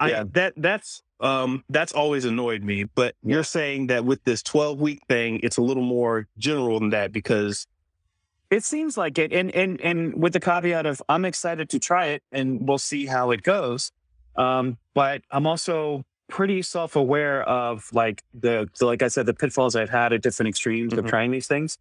I 0.00 0.10
Yeah. 0.10 0.24
that 0.32 0.52
that's 0.56 1.02
um 1.20 1.64
that's 1.70 1.92
always 1.92 2.24
annoyed 2.26 2.62
me. 2.62 2.84
But 2.84 3.14
you're 3.22 3.44
saying 3.44 3.86
that 3.86 4.04
with 4.04 4.22
this 4.24 4.42
12 4.42 4.78
week 4.80 5.00
thing, 5.08 5.40
it's 5.42 5.56
a 5.56 5.62
little 5.62 5.82
more 5.82 6.26
general 6.38 6.78
than 6.80 6.90
that 6.90 7.12
because 7.12 7.66
It 8.50 8.62
seems 8.62 8.96
like 8.96 9.18
it, 9.18 9.32
and 9.32 9.50
and 9.56 9.80
and 9.80 10.14
with 10.22 10.32
the 10.32 10.38
caveat 10.40 10.86
of 10.86 11.02
I'm 11.08 11.24
excited 11.24 11.68
to 11.70 11.78
try 11.80 12.06
it, 12.06 12.22
and 12.30 12.66
we'll 12.68 12.78
see 12.78 13.06
how 13.06 13.30
it 13.32 13.42
goes. 13.42 13.90
Um, 14.36 14.78
but 14.94 15.22
I'm 15.32 15.46
also 15.48 16.04
pretty 16.28 16.60
self 16.62 16.94
aware 16.96 17.42
of 17.48 17.88
like 17.92 18.22
the, 18.34 18.68
the 18.78 18.86
like 18.86 19.02
I 19.02 19.08
said 19.08 19.26
the 19.26 19.34
pitfalls 19.34 19.74
I've 19.74 19.90
had 19.90 20.12
at 20.12 20.22
different 20.22 20.48
extremes 20.50 20.92
of 20.92 21.04
Mhm. 21.04 21.08
trying 21.08 21.30
these 21.32 21.48
things. 21.48 21.76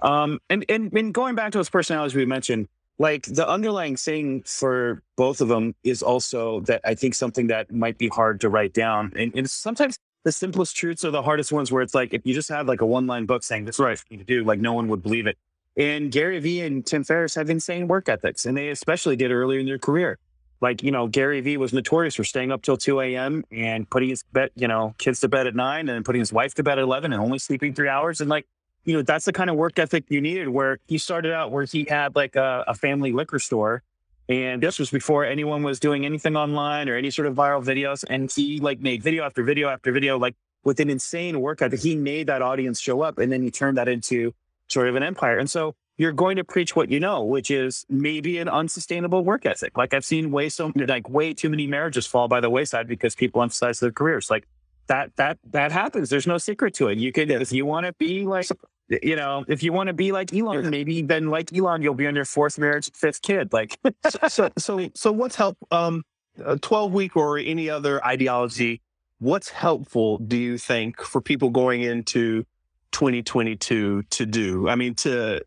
Um, 0.00 0.40
and 0.50 0.64
and 0.68 0.92
and 0.92 1.12
going 1.14 1.34
back 1.36 1.52
to 1.52 1.58
those 1.58 1.70
personalities 1.70 2.14
we 2.16 2.24
mentioned, 2.26 2.66
like 2.98 3.22
the 3.26 3.48
underlying 3.48 3.96
thing 3.96 4.42
for 4.44 5.02
both 5.16 5.40
of 5.40 5.48
them 5.48 5.74
is 5.84 6.02
also 6.02 6.60
that 6.62 6.80
I 6.84 6.94
think 6.94 7.14
something 7.14 7.46
that 7.48 7.72
might 7.72 7.98
be 7.98 8.08
hard 8.08 8.40
to 8.42 8.48
write 8.48 8.74
down, 8.74 9.12
and, 9.16 9.32
and 9.34 9.48
sometimes 9.48 9.98
the 10.24 10.32
simplest 10.32 10.76
truths 10.76 11.04
are 11.04 11.10
the 11.10 11.22
hardest 11.22 11.52
ones. 11.52 11.70
Where 11.70 11.82
it's 11.82 11.94
like 11.94 12.12
if 12.12 12.22
you 12.24 12.34
just 12.34 12.48
had 12.48 12.66
like 12.66 12.80
a 12.80 12.86
one 12.86 13.06
line 13.06 13.26
book 13.26 13.42
saying 13.42 13.64
this 13.64 13.76
is 13.76 13.78
what 13.78 13.86
Right. 13.86 14.02
you 14.10 14.16
need 14.16 14.26
to 14.26 14.34
do, 14.34 14.44
like 14.44 14.58
no 14.60 14.72
one 14.72 14.88
would 14.88 15.02
believe 15.02 15.26
it. 15.26 15.38
And 15.76 16.10
Gary 16.10 16.40
Vee 16.40 16.62
and 16.62 16.84
Tim 16.84 17.04
Ferriss 17.04 17.36
have 17.36 17.48
insane 17.48 17.86
work 17.86 18.08
ethics, 18.08 18.44
and 18.44 18.56
they 18.56 18.68
especially 18.70 19.14
did 19.14 19.30
earlier 19.30 19.60
in 19.60 19.66
their 19.66 19.78
career. 19.78 20.18
Like, 20.60 20.82
you 20.82 20.90
know, 20.90 21.06
Gary 21.06 21.40
Vee 21.40 21.56
was 21.56 21.72
notorious 21.72 22.16
for 22.16 22.24
staying 22.24 22.50
up 22.50 22.62
till 22.62 22.76
2 22.76 23.00
a.m. 23.00 23.44
and 23.52 23.88
putting 23.88 24.08
his 24.08 24.24
bed, 24.32 24.50
you 24.56 24.66
know, 24.66 24.96
kids 24.98 25.20
to 25.20 25.28
bed 25.28 25.46
at 25.46 25.54
nine 25.54 25.88
and 25.88 26.04
putting 26.04 26.18
his 26.18 26.32
wife 26.32 26.54
to 26.54 26.64
bed 26.64 26.78
at 26.78 26.82
11 26.82 27.12
and 27.12 27.22
only 27.22 27.38
sleeping 27.38 27.74
three 27.74 27.88
hours. 27.88 28.20
And 28.20 28.28
like, 28.28 28.44
you 28.88 28.94
know, 28.94 29.02
that's 29.02 29.26
the 29.26 29.34
kind 29.34 29.50
of 29.50 29.56
work 29.56 29.78
ethic 29.78 30.06
you 30.08 30.18
needed 30.18 30.48
where 30.48 30.78
he 30.86 30.96
started 30.96 31.30
out 31.30 31.52
where 31.52 31.64
he 31.64 31.86
had 31.86 32.16
like 32.16 32.36
a, 32.36 32.64
a 32.66 32.74
family 32.74 33.12
liquor 33.12 33.38
store. 33.38 33.82
And 34.30 34.62
this 34.62 34.78
was 34.78 34.88
before 34.88 35.26
anyone 35.26 35.62
was 35.62 35.78
doing 35.78 36.06
anything 36.06 36.36
online 36.36 36.88
or 36.88 36.96
any 36.96 37.10
sort 37.10 37.28
of 37.28 37.34
viral 37.34 37.62
videos. 37.62 38.02
And 38.08 38.32
he 38.32 38.60
like 38.60 38.80
made 38.80 39.02
video 39.02 39.24
after 39.24 39.42
video 39.42 39.68
after 39.68 39.92
video, 39.92 40.18
like 40.18 40.36
with 40.64 40.80
an 40.80 40.88
insane 40.88 41.42
work 41.42 41.60
ethic. 41.60 41.80
He 41.80 41.96
made 41.96 42.28
that 42.28 42.40
audience 42.40 42.80
show 42.80 43.02
up 43.02 43.18
and 43.18 43.30
then 43.30 43.42
he 43.42 43.50
turned 43.50 43.76
that 43.76 43.88
into 43.88 44.32
sort 44.68 44.88
of 44.88 44.96
an 44.96 45.02
empire. 45.02 45.36
And 45.36 45.50
so 45.50 45.74
you're 45.98 46.12
going 46.12 46.36
to 46.36 46.44
preach 46.44 46.74
what 46.74 46.90
you 46.90 46.98
know, 46.98 47.22
which 47.24 47.50
is 47.50 47.84
maybe 47.90 48.38
an 48.38 48.48
unsustainable 48.48 49.22
work 49.22 49.44
ethic. 49.44 49.76
Like 49.76 49.92
I've 49.92 50.04
seen 50.06 50.30
way 50.30 50.48
so 50.48 50.72
like 50.74 51.10
way 51.10 51.34
too 51.34 51.50
many 51.50 51.66
marriages 51.66 52.06
fall 52.06 52.26
by 52.26 52.40
the 52.40 52.48
wayside 52.48 52.88
because 52.88 53.14
people 53.14 53.42
emphasize 53.42 53.80
their 53.80 53.92
careers. 53.92 54.30
Like 54.30 54.48
that 54.88 55.14
that 55.16 55.38
that 55.50 55.72
happens. 55.72 56.10
There's 56.10 56.26
no 56.26 56.38
secret 56.38 56.74
to 56.74 56.88
it. 56.88 56.98
You 56.98 57.12
could 57.12 57.30
if 57.30 57.52
you 57.52 57.64
want 57.64 57.86
to 57.86 57.92
be 57.94 58.24
like 58.24 58.46
you 58.88 59.16
know, 59.16 59.44
if 59.48 59.62
you 59.62 59.72
want 59.72 59.88
to 59.88 59.92
be 59.92 60.12
like 60.12 60.34
Elon, 60.34 60.70
maybe 60.70 61.02
then 61.02 61.28
like 61.28 61.52
Elon, 61.54 61.82
you'll 61.82 61.94
be 61.94 62.06
on 62.06 62.16
your 62.16 62.24
fourth 62.24 62.58
marriage, 62.58 62.90
fifth 62.94 63.22
kid. 63.22 63.52
Like 63.52 63.78
so 64.08 64.28
so 64.28 64.50
so, 64.58 64.90
so 64.94 65.12
what's 65.12 65.36
help 65.36 65.56
um 65.70 66.04
a 66.44 66.58
12 66.58 66.92
week 66.92 67.16
or 67.16 67.38
any 67.38 67.68
other 67.68 68.04
ideology 68.04 68.80
what's 69.18 69.48
helpful 69.48 70.18
do 70.18 70.36
you 70.36 70.58
think 70.58 71.00
for 71.02 71.20
people 71.20 71.50
going 71.50 71.82
into 71.82 72.44
2022 72.92 74.02
to 74.04 74.26
do 74.26 74.68
i 74.68 74.74
mean 74.74 74.94
to 74.94 75.40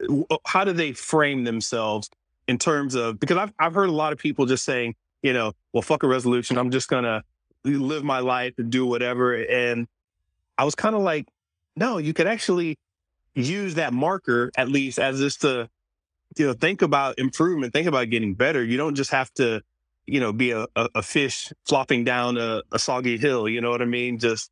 how 0.45 0.63
do 0.63 0.73
they 0.73 0.91
frame 0.91 1.43
themselves 1.43 2.09
in 2.47 2.57
terms 2.57 2.95
of 2.95 3.19
because 3.19 3.37
i've, 3.37 3.53
I've 3.59 3.73
heard 3.73 3.89
a 3.89 3.93
lot 3.93 4.11
of 4.13 4.19
people 4.19 4.45
just 4.45 4.65
saying 4.65 4.95
you 5.21 5.33
know 5.33 5.53
well 5.73 5.81
fuck 5.81 6.03
a 6.03 6.07
resolution 6.07 6.57
i'm 6.57 6.71
just 6.71 6.89
gonna 6.89 7.23
live 7.63 8.03
my 8.03 8.19
life 8.19 8.53
and 8.57 8.71
do 8.71 8.85
whatever 8.85 9.33
and 9.35 9.87
i 10.57 10.63
was 10.63 10.75
kind 10.75 10.95
of 10.95 11.01
like 11.01 11.27
no 11.75 11.97
you 11.97 12.13
could 12.13 12.27
actually 12.27 12.77
use 13.35 13.75
that 13.75 13.93
marker 13.93 14.51
at 14.57 14.67
least 14.69 14.99
as 14.99 15.19
just 15.19 15.41
to 15.41 15.69
you 16.37 16.45
know 16.47 16.53
think 16.53 16.81
about 16.81 17.17
improvement 17.19 17.71
think 17.73 17.87
about 17.87 18.09
getting 18.09 18.33
better 18.33 18.63
you 18.63 18.77
don't 18.77 18.95
just 18.95 19.11
have 19.11 19.31
to 19.33 19.61
you 20.07 20.19
know 20.19 20.33
be 20.33 20.51
a, 20.51 20.65
a, 20.75 20.89
a 20.95 21.01
fish 21.03 21.51
flopping 21.65 22.03
down 22.03 22.37
a, 22.37 22.61
a 22.71 22.79
soggy 22.79 23.17
hill 23.17 23.47
you 23.47 23.61
know 23.61 23.69
what 23.69 23.81
i 23.81 23.85
mean 23.85 24.17
just 24.17 24.49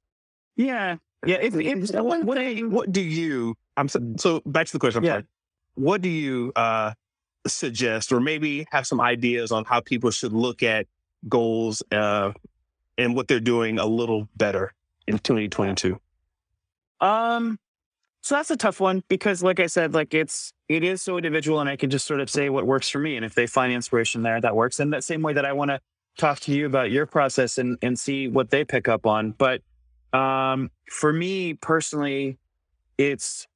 yeah, 0.55 0.97
yeah. 1.25 1.37
If, 1.37 1.55
if 1.55 1.91
what, 1.95 2.23
what, 2.25 2.37
what 2.65 2.91
do 2.91 3.01
you 3.01 3.55
i'm 3.77 3.87
so, 3.87 3.99
so 4.17 4.41
back 4.45 4.67
to 4.67 4.73
the 4.73 4.79
question 4.79 4.99
I'm 4.99 5.03
Yeah. 5.05 5.11
sorry. 5.13 5.25
what 5.75 6.01
do 6.01 6.09
you 6.09 6.51
uh 6.55 6.93
suggest 7.47 8.11
or 8.11 8.19
maybe 8.19 8.67
have 8.71 8.85
some 8.85 8.99
ideas 9.01 9.51
on 9.51 9.63
how 9.65 9.79
people 9.79 10.11
should 10.11 10.33
look 10.33 10.61
at 10.63 10.85
goals 11.27 11.81
uh 11.91 12.31
and 12.99 13.15
what 13.15 13.27
they're 13.27 13.39
doing 13.39 13.79
a 13.79 13.85
little 13.85 14.27
better 14.35 14.73
in 15.07 15.17
2022 15.17 15.99
Um, 17.01 17.57
so 18.21 18.35
that's 18.35 18.51
a 18.51 18.57
tough 18.57 18.79
one 18.81 19.01
because, 19.07 19.41
like 19.41 19.59
I 19.59 19.67
said, 19.67 19.93
like 19.93 20.13
it's 20.13 20.51
it 20.67 20.83
is 20.83 21.01
so 21.01 21.17
individual, 21.17 21.61
and 21.61 21.69
I 21.69 21.75
can 21.77 21.89
just 21.89 22.05
sort 22.05 22.19
of 22.19 22.29
say 22.29 22.49
what 22.49 22.65
works 22.67 22.89
for 22.89 22.99
me, 22.99 23.15
and 23.15 23.25
if 23.25 23.33
they 23.33 23.47
find 23.47 23.71
inspiration 23.73 24.21
there, 24.23 24.39
that 24.41 24.55
works. 24.55 24.79
And 24.79 24.91
that 24.93 25.03
same 25.03 25.21
way 25.21 25.33
that 25.33 25.45
I 25.45 25.53
want 25.53 25.71
to 25.71 25.79
talk 26.17 26.39
to 26.41 26.51
you 26.51 26.65
about 26.65 26.91
your 26.91 27.05
process 27.05 27.57
and 27.57 27.77
and 27.81 27.97
see 27.97 28.27
what 28.27 28.49
they 28.49 28.65
pick 28.65 28.87
up 28.89 29.05
on. 29.05 29.31
But 29.31 29.61
um, 30.13 30.69
for 30.91 31.13
me 31.13 31.53
personally, 31.53 32.37
it's 32.97 33.47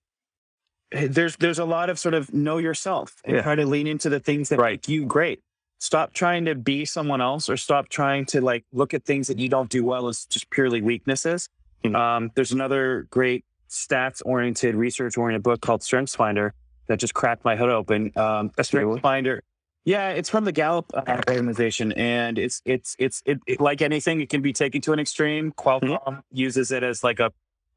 eh, 0.93 1.07
there's 1.09 1.35
there's 1.37 1.59
a 1.59 1.65
lot 1.65 1.89
of 1.89 1.99
sort 1.99 2.13
of 2.13 2.33
know 2.33 2.57
yourself 2.57 3.21
and 3.25 3.35
Yeah. 3.35 3.41
try 3.43 3.55
to 3.55 3.65
lean 3.65 3.87
into 3.87 4.09
the 4.09 4.19
things 4.21 4.49
that 4.49 4.59
Right. 4.59 4.73
make 4.75 4.87
you 4.87 5.05
great. 5.05 5.41
Stop 5.83 6.13
trying 6.13 6.45
to 6.45 6.55
be 6.55 6.85
someone 6.85 7.19
else, 7.19 7.49
or 7.49 7.57
stop 7.57 7.89
trying 7.89 8.23
to 8.27 8.39
like 8.39 8.63
look 8.71 8.93
at 8.93 9.03
things 9.03 9.27
that 9.27 9.37
you 9.37 9.49
don't 9.49 9.69
do 9.69 9.83
well 9.83 10.07
as 10.07 10.23
just 10.27 10.49
purely 10.49 10.81
weaknesses. 10.81 11.49
Mhm. 11.83 11.93
Um, 11.93 12.31
there's 12.35 12.53
another 12.53 13.05
great 13.09 13.43
stats 13.69 14.21
oriented, 14.23 14.75
research 14.75 15.17
oriented 15.17 15.43
book 15.43 15.59
called 15.59 15.83
Strengths 15.83 16.15
Finder 16.15 16.53
that 16.87 16.99
just 16.99 17.13
cracked 17.13 17.43
my 17.43 17.57
hood 17.57 17.67
open. 17.69 18.13
Um, 18.15 18.49
Strengths 18.51 18.73
Really? 18.73 18.99
Finder. 19.01 19.43
Yeah, 19.83 20.11
it's 20.11 20.29
from 20.29 20.45
the 20.45 20.53
Gallup 20.53 20.85
uh, 20.93 21.21
organization, 21.27 21.91
and 21.91 22.39
it's 22.39 22.61
it's 22.63 22.95
it's 22.97 23.21
it, 23.25 23.39
it- 23.45 23.59
like 23.59 23.81
anything. 23.81 24.21
It 24.21 24.29
can 24.29 24.41
be 24.41 24.53
taken 24.53 24.79
to 24.83 24.93
an 24.93 24.99
extreme. 24.99 25.51
Qualcomm 25.51 26.21
uses 26.31 26.71
it 26.71 26.83
as 26.83 27.03
like 27.03 27.19
a 27.19 27.33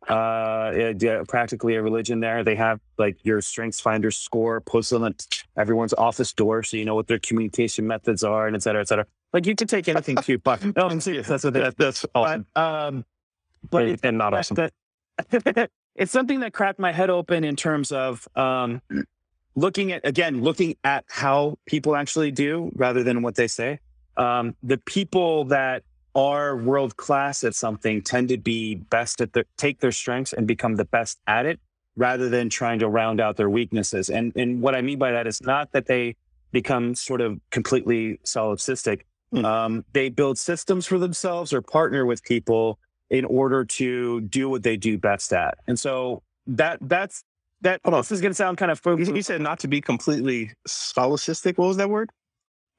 uh, 0.09 0.93
yeah, 0.99 1.23
practically 1.29 1.75
a 1.75 1.83
religion 1.83 2.21
there. 2.21 2.45
They 2.45 2.55
have 2.55 2.81
like 2.99 3.17
your 3.25 3.41
Strengths 3.41 3.81
Finder 3.81 4.11
score 4.11 4.61
posted 4.61 5.03
on 5.03 5.15
everyone's 5.59 5.95
office 5.95 6.33
door, 6.33 6.63
so 6.63 6.77
you 6.77 6.85
know 6.85 6.95
what 6.95 7.09
their 7.09 7.19
communication 7.19 7.87
methods 7.87 8.23
are, 8.23 8.47
and 8.47 8.55
et 8.55 8.63
cetera, 8.63 8.81
et 8.83 8.89
cetera. 8.89 9.07
Like 9.33 9.47
you 9.47 9.55
can 9.57 9.67
take 9.67 9.89
anything 9.89 10.17
to, 10.17 10.39
but 10.39 10.63
no, 10.77 10.89
I'm 10.89 11.01
serious. 11.01 11.27
That's 11.27 11.45
what 11.45 11.55
they, 11.55 11.61
That, 11.61 11.77
that's 11.77 12.07
awesome. 12.15 12.47
but 12.55 12.61
um, 12.63 13.05
but 13.71 13.83
and, 13.83 13.93
it's 13.93 14.03
and 14.05 14.19
not 14.19 14.35
awesome. 14.35 14.57
that- 14.57 15.71
it's 15.97 16.13
something 16.13 16.41
that 16.41 16.53
cracked 16.53 16.79
my 16.79 16.93
head 16.93 17.11
open 17.11 17.43
in 17.43 17.57
terms 17.57 17.91
of 17.91 18.29
um, 18.37 18.83
looking 19.55 19.93
at 19.93 20.07
again 20.07 20.43
looking 20.43 20.77
at 20.85 21.05
how 21.09 21.59
people 21.67 21.97
actually 21.97 22.31
do 22.31 22.71
rather 22.77 23.03
than 23.03 23.23
what 23.23 23.35
they 23.35 23.49
say. 23.49 23.81
Um, 24.17 24.55
the 24.63 24.79
people 24.79 25.47
that 25.47 25.83
are 26.17 26.57
world 26.57 26.97
class 26.97 27.45
at 27.45 27.55
something 27.55 28.03
tend 28.03 28.31
to 28.31 28.39
be 28.39 28.75
best 28.75 29.21
at 29.21 29.35
their 29.35 29.45
take 29.59 29.79
their 29.81 29.93
strengths 29.93 30.33
and 30.33 30.47
become 30.47 30.75
the 30.75 30.87
best 30.87 31.21
at 31.27 31.45
it 31.45 31.61
rather 31.95 32.29
than 32.29 32.49
trying 32.49 32.79
to 32.79 32.89
round 32.89 33.21
out 33.21 33.37
their 33.37 33.51
weaknesses. 33.51 34.09
And 34.09 34.33
and 34.35 34.63
what 34.63 34.75
I 34.75 34.81
mean 34.81 34.99
by 34.99 35.13
that 35.13 35.27
is 35.27 35.41
not 35.43 35.71
that 35.73 35.87
they 35.87 36.17
become 36.53 36.95
sort 36.95 37.21
of 37.21 37.39
completely 37.51 38.19
solipsistic. 38.25 39.03
Hmm. 39.31 39.45
Um, 39.45 39.85
they 39.93 40.09
build 40.09 40.39
systems 40.39 40.87
for 40.87 40.99
themselves 40.99 41.53
or 41.53 41.61
partner 41.61 42.07
with 42.07 42.23
people 42.23 42.79
in 43.11 43.25
order 43.27 43.65
to 43.65 44.23
do 44.23 44.49
what 44.49 44.63
they 44.63 44.77
do 44.77 44.99
best 44.99 45.33
at. 45.33 45.59
And 45.67 45.79
so 45.79 46.23
that 46.47 46.79
that's 46.81 47.25
that 47.61 47.81
Hold 47.85 47.95
on. 47.95 48.01
this 48.01 48.13
is 48.13 48.21
going 48.23 48.31
to 48.31 48.35
sound 48.35 48.57
kind 48.57 48.71
of 48.71 48.81
You, 48.85 49.17
you 49.17 49.23
said 49.23 49.43
not 49.43 49.59
to 49.61 49.69
be 49.69 49.83
completely 49.83 50.53
solipsistic. 50.67 51.59
What 51.59 51.69
was 51.69 51.77
that 51.77 51.91
word? 51.91 52.11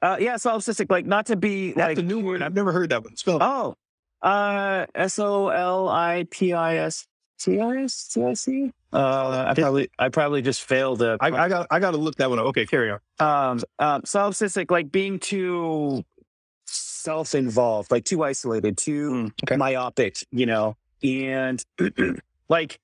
Uh, 0.02 0.18
yeah 0.19 0.36
solipsistic 0.36 0.90
like 0.91 1.06
not 1.06 1.26
to 1.28 1.36
be 1.36 1.72
That's 1.74 1.90
like 1.90 1.98
a 1.99 2.02
new 2.03 2.19
word. 2.19 2.41
I've 2.41 2.53
never 2.56 2.72
heard 2.72 2.90
that 2.91 3.03
one. 3.03 3.15
Spell. 3.15 3.38
it. 3.38 3.41
oh 3.44 3.76
uh 4.22 4.86
S 4.95 5.19
O 5.19 5.49
L 5.49 5.90
I 5.90 6.26
P 6.32 6.53
I 6.53 6.78
S 6.78 7.06
T 7.40 7.60
I 7.60 7.84
S 7.84 8.07
T 8.07 8.24
I 8.24 8.34
C 8.34 8.72
uh 8.94 9.45
I 9.49 9.53
probably 9.53 9.90
I 9.99 10.10
probably 10.10 10.41
just 10.41 10.64
failed 10.64 11.02
I, 11.03 11.18
I 11.22 11.49
got. 11.49 11.68
I 11.69 11.80
got 11.80 11.91
to 11.91 11.98
look 11.98 12.15
that 12.15 12.30
one 12.30 12.40
up. 12.40 12.45
Okay, 12.48 12.65
carry 12.65 12.90
on. 12.91 12.99
um, 13.19 13.61
um 13.80 14.02
solipsistic 14.03 14.72
like 14.72 14.91
being 14.91 15.19
too 15.19 16.03
self-involved 16.65 17.91
like 17.91 18.03
too 18.06 18.24
isolated 18.24 18.78
too 18.78 19.11
Mm, 19.11 19.32
okay. 19.44 19.56
myopic 19.56 20.18
you 20.32 20.45
know 20.45 20.76
and 21.03 21.64
like 22.49 22.80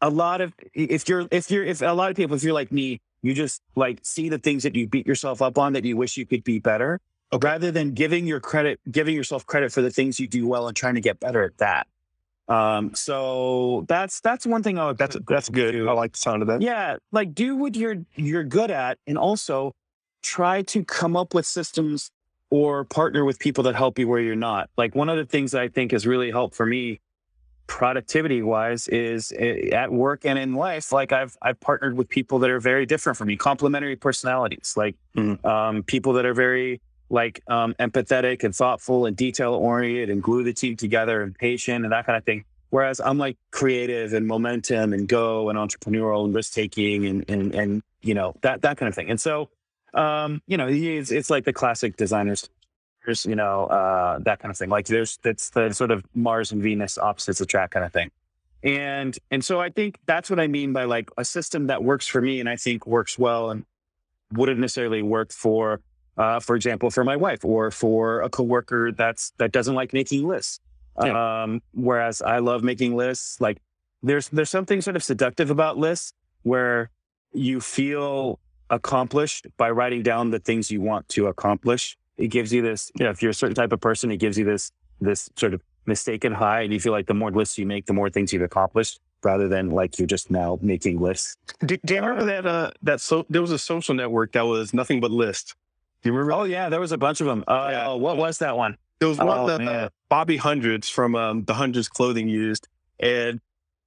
a 0.00 0.10
lot 0.10 0.40
of 0.40 0.52
if 0.74 1.08
you're 1.08 1.28
if 1.30 1.50
you're 1.50 1.64
if 1.64 1.80
a 1.82 1.86
lot 1.92 2.10
of 2.10 2.16
people 2.16 2.34
if 2.36 2.42
you're 2.42 2.52
like 2.54 2.72
me 2.72 3.00
you 3.22 3.34
just 3.34 3.62
like 3.76 4.00
see 4.02 4.28
the 4.28 4.38
things 4.38 4.62
that 4.64 4.74
you 4.76 4.86
beat 4.88 5.06
yourself 5.06 5.40
up 5.40 5.56
on 5.58 5.72
that 5.72 5.84
you 5.84 5.96
wish 5.96 6.16
you 6.16 6.26
could 6.26 6.44
be 6.44 6.58
better 6.58 7.00
rather 7.40 7.70
than 7.70 7.92
giving 7.92 8.26
your 8.26 8.40
credit 8.40 8.78
giving 8.90 9.14
yourself 9.14 9.46
credit 9.46 9.72
for 9.72 9.80
the 9.82 9.90
things 9.90 10.20
you 10.20 10.28
do 10.28 10.46
well 10.46 10.66
and 10.68 10.76
trying 10.76 10.94
to 10.94 11.00
get 11.00 11.18
better 11.20 11.42
at 11.44 11.56
that 11.58 11.86
um 12.48 12.94
so 12.94 13.84
that's 13.88 14.20
that's 14.20 14.44
one 14.44 14.62
thing 14.62 14.78
i 14.78 14.86
would 14.86 14.98
That's 14.98 15.16
that's 15.28 15.48
good. 15.48 15.74
I 15.76 15.92
like 15.92 16.12
the 16.12 16.18
sound 16.18 16.42
of 16.42 16.48
that. 16.48 16.60
yeah 16.60 16.96
like 17.12 17.34
do 17.34 17.56
what 17.56 17.76
you're 17.76 18.04
you're 18.16 18.44
good 18.44 18.70
at 18.70 18.98
and 19.06 19.16
also 19.16 19.72
try 20.22 20.62
to 20.62 20.84
come 20.84 21.16
up 21.16 21.34
with 21.34 21.46
systems 21.46 22.10
or 22.50 22.84
partner 22.84 23.24
with 23.24 23.38
people 23.38 23.64
that 23.64 23.74
help 23.74 23.98
you 23.98 24.06
where 24.08 24.20
you're 24.20 24.36
not 24.36 24.68
like 24.76 24.94
one 24.94 25.08
of 25.08 25.16
the 25.16 25.24
things 25.24 25.52
that 25.52 25.62
i 25.62 25.68
think 25.68 25.92
has 25.92 26.06
really 26.06 26.30
helped 26.30 26.54
for 26.54 26.66
me 26.66 27.00
productivity 27.66 28.42
wise 28.42 28.88
is 28.88 29.32
eh, 29.38 29.68
at 29.72 29.90
work 29.92 30.24
and 30.24 30.38
in 30.38 30.54
life 30.54 30.92
like 30.92 31.12
i've 31.12 31.36
i've 31.42 31.58
partnered 31.60 31.96
with 31.96 32.08
people 32.08 32.38
that 32.38 32.50
are 32.50 32.60
very 32.60 32.84
different 32.86 33.16
from 33.16 33.28
me 33.28 33.36
complementary 33.36 33.96
personalities 33.96 34.74
like 34.76 34.96
Mhm. 35.16 35.44
um, 35.44 35.82
people 35.82 36.12
that 36.14 36.24
are 36.26 36.34
very 36.34 36.80
like 37.10 37.42
um, 37.48 37.74
empathetic 37.78 38.42
and 38.44 38.54
thoughtful 38.54 39.04
and 39.06 39.16
detail 39.16 39.52
oriented 39.54 40.08
and 40.10 40.22
glue 40.22 40.42
the 40.42 40.52
team 40.54 40.76
together 40.76 41.22
and 41.22 41.34
patient 41.34 41.84
and 41.84 41.92
that 41.92 42.06
kind 42.06 42.16
of 42.16 42.24
thing 42.24 42.44
Whereas 42.70 43.00
I'm 43.00 43.18
like 43.18 43.36
creative 43.50 44.14
and 44.14 44.26
momentum 44.26 44.94
and 44.94 45.06
go 45.06 45.50
and 45.50 45.58
entrepreneurial 45.58 46.24
and 46.24 46.34
risk 46.34 46.54
taking 46.54 47.04
and, 47.04 47.22
and, 47.28 47.54
and, 47.54 47.82
you 48.00 48.14
know, 48.14 48.34
that, 48.40 48.62
that 48.62 48.78
kind 48.78 48.88
of 48.88 48.94
thing. 48.94 49.10
And 49.10 49.20
so, 49.20 49.50
um, 49.92 50.40
you 50.46 50.56
know, 50.56 50.68
it's, 50.70 51.10
it's 51.10 51.28
like 51.28 51.44
the 51.44 51.52
classic 51.52 51.98
designers, 51.98 52.48
you 53.26 53.36
know, 53.36 53.66
uh, 53.66 54.18
that 54.20 54.38
kind 54.38 54.50
of 54.50 54.58
thing. 54.58 54.68
Like 54.68 54.86
there's, 54.86 55.18
that's 55.22 55.50
the 55.50 55.72
sort 55.72 55.90
of 55.90 56.04
Mars 56.14 56.52
and 56.52 56.62
Venus 56.62 56.98
opposites 56.98 57.40
attract 57.40 57.72
kind 57.74 57.84
of 57.84 57.92
thing. 57.92 58.10
And, 58.62 59.18
and 59.30 59.44
so 59.44 59.60
I 59.60 59.70
think 59.70 59.98
that's 60.06 60.30
what 60.30 60.38
I 60.38 60.46
mean 60.46 60.72
by 60.72 60.84
like 60.84 61.10
a 61.18 61.24
system 61.24 61.66
that 61.66 61.82
works 61.82 62.06
for 62.06 62.20
me 62.20 62.40
and 62.40 62.48
I 62.48 62.56
think 62.56 62.86
works 62.86 63.18
well 63.18 63.50
and 63.50 63.64
wouldn't 64.32 64.60
necessarily 64.60 65.02
work 65.02 65.32
for, 65.32 65.80
uh, 66.16 66.40
for 66.40 66.56
example, 66.56 66.90
for 66.90 67.04
my 67.04 67.16
wife 67.16 67.44
or 67.44 67.70
for 67.70 68.22
a 68.22 68.28
coworker 68.28 68.92
that's, 68.92 69.32
that 69.38 69.52
doesn't 69.52 69.74
like 69.74 69.92
making 69.92 70.28
lists. 70.28 70.60
Um, 70.96 71.62
whereas 71.72 72.20
I 72.20 72.38
love 72.38 72.62
making 72.62 72.96
lists. 72.96 73.40
Like 73.40 73.58
there's 74.02 74.28
there's 74.28 74.50
something 74.50 74.82
sort 74.82 74.94
of 74.94 75.02
seductive 75.02 75.50
about 75.50 75.78
lists 75.78 76.12
where 76.42 76.90
you 77.32 77.60
feel 77.60 78.38
accomplished 78.68 79.46
by 79.56 79.70
writing 79.70 80.02
down 80.02 80.30
the 80.30 80.38
things 80.38 80.70
you 80.70 80.80
want 80.80 81.08
to 81.10 81.28
accomplish. 81.28 81.96
It 82.18 82.28
gives 82.28 82.52
you 82.52 82.62
this, 82.62 82.90
you 82.98 83.04
know, 83.04 83.10
if 83.10 83.22
you're 83.22 83.30
a 83.30 83.34
certain 83.34 83.54
type 83.54 83.72
of 83.72 83.80
person, 83.80 84.10
it 84.10 84.18
gives 84.18 84.38
you 84.38 84.44
this 84.44 84.70
this 85.00 85.28
sort 85.36 85.54
of 85.54 85.62
mistaken 85.86 86.32
high, 86.32 86.60
and 86.62 86.72
you 86.72 86.78
feel 86.78 86.92
like 86.92 87.06
the 87.06 87.14
more 87.14 87.30
lists 87.30 87.58
you 87.58 87.66
make, 87.66 87.86
the 87.86 87.92
more 87.92 88.08
things 88.10 88.32
you've 88.32 88.42
accomplished, 88.42 89.00
rather 89.24 89.48
than 89.48 89.70
like 89.70 89.98
you're 89.98 90.06
just 90.06 90.30
now 90.30 90.58
making 90.62 91.00
lists. 91.00 91.36
Do, 91.64 91.76
do 91.84 91.94
you 91.94 92.00
remember 92.00 92.24
that? 92.26 92.46
Uh, 92.46 92.70
that 92.82 93.00
so 93.00 93.26
there 93.30 93.40
was 93.40 93.50
a 93.50 93.58
social 93.58 93.94
network 93.94 94.32
that 94.32 94.42
was 94.46 94.72
nothing 94.72 95.00
but 95.00 95.10
lists. 95.10 95.54
Do 96.02 96.08
you 96.08 96.12
remember? 96.14 96.32
Oh 96.32 96.44
yeah, 96.44 96.68
there 96.68 96.80
was 96.80 96.92
a 96.92 96.98
bunch 96.98 97.20
of 97.20 97.26
them. 97.26 97.44
Uh, 97.48 97.68
Yeah. 97.70 97.92
What 97.94 98.16
was 98.16 98.38
that 98.38 98.56
one? 98.56 98.76
There 99.00 99.08
was 99.08 99.18
Oh, 99.18 99.26
one 99.26 99.46
that 99.64 99.68
uh. 99.68 99.88
Bobby 100.08 100.36
Hundreds 100.36 100.88
from 100.88 101.16
um, 101.16 101.44
the 101.44 101.54
Hundreds 101.54 101.88
Clothing 101.88 102.28
used, 102.28 102.68
and 103.00 103.40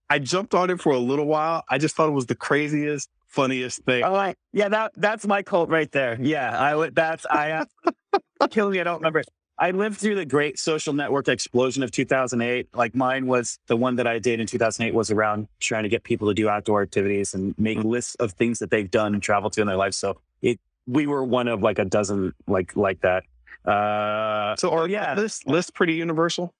I 0.09 0.19
jumped 0.19 0.53
on 0.53 0.69
it 0.69 0.81
for 0.81 0.91
a 0.91 0.99
little 0.99 1.25
while. 1.25 1.63
I 1.69 1.77
just 1.77 1.95
thought 1.95 2.09
it 2.09 2.13
was 2.13 2.25
the 2.25 2.35
craziest, 2.35 3.09
funniest 3.35 3.83
thing. 3.83 4.03
Oh, 4.03 4.15
I, 4.15 4.35
yeah, 4.53 4.69
that 4.69 4.93
that's 4.95 5.27
my 5.27 5.43
cult 5.43 5.69
right 5.69 5.91
there. 5.91 6.17
Yeah, 6.19 6.57
I 6.57 6.75
would. 6.75 6.95
That's 6.95 7.25
I. 7.25 7.51
Uh, 7.51 8.47
kill 8.49 8.69
me. 8.69 8.79
I 8.79 8.83
don't 8.83 8.97
remember. 8.97 9.23
I 9.57 9.71
lived 9.71 9.97
through 9.97 10.15
the 10.15 10.25
great 10.25 10.59
social 10.59 10.91
network 10.93 11.27
explosion 11.29 11.81
of 11.83 11.91
2008. 11.91 12.67
Like 12.73 12.93
mine 12.95 13.25
was 13.27 13.57
the 13.67 13.77
one 13.77 13.95
that 13.97 14.07
I 14.07 14.19
did 14.19 14.39
in 14.41 14.47
2008 14.47 14.93
was 14.93 15.11
around 15.11 15.47
trying 15.61 15.83
to 15.83 15.89
get 15.89 16.03
people 16.03 16.27
to 16.27 16.33
do 16.33 16.49
outdoor 16.49 16.81
activities 16.81 17.33
and 17.33 17.55
make 17.57 17.77
Mhm. 17.77 17.85
lists 17.85 18.15
of 18.15 18.33
things 18.33 18.59
that 18.59 18.69
they've 18.69 18.89
done 18.91 19.13
and 19.13 19.23
traveled 19.23 19.53
to 19.53 19.61
in 19.61 19.67
their 19.67 19.77
life. 19.77 19.93
So 19.93 20.19
it 20.41 20.59
we 20.87 21.07
were 21.07 21.23
one 21.23 21.47
of 21.47 21.61
like 21.61 21.79
a 21.79 21.85
dozen 21.85 22.33
like 22.47 22.75
like 22.75 22.99
that. 23.01 23.23
Uh, 23.69 24.55
so, 24.57 24.71
are 24.71 24.87
yeah. 24.87 25.15
this 25.15 25.45
list 25.47 25.73
pretty 25.73 25.93
universal? 25.93 26.53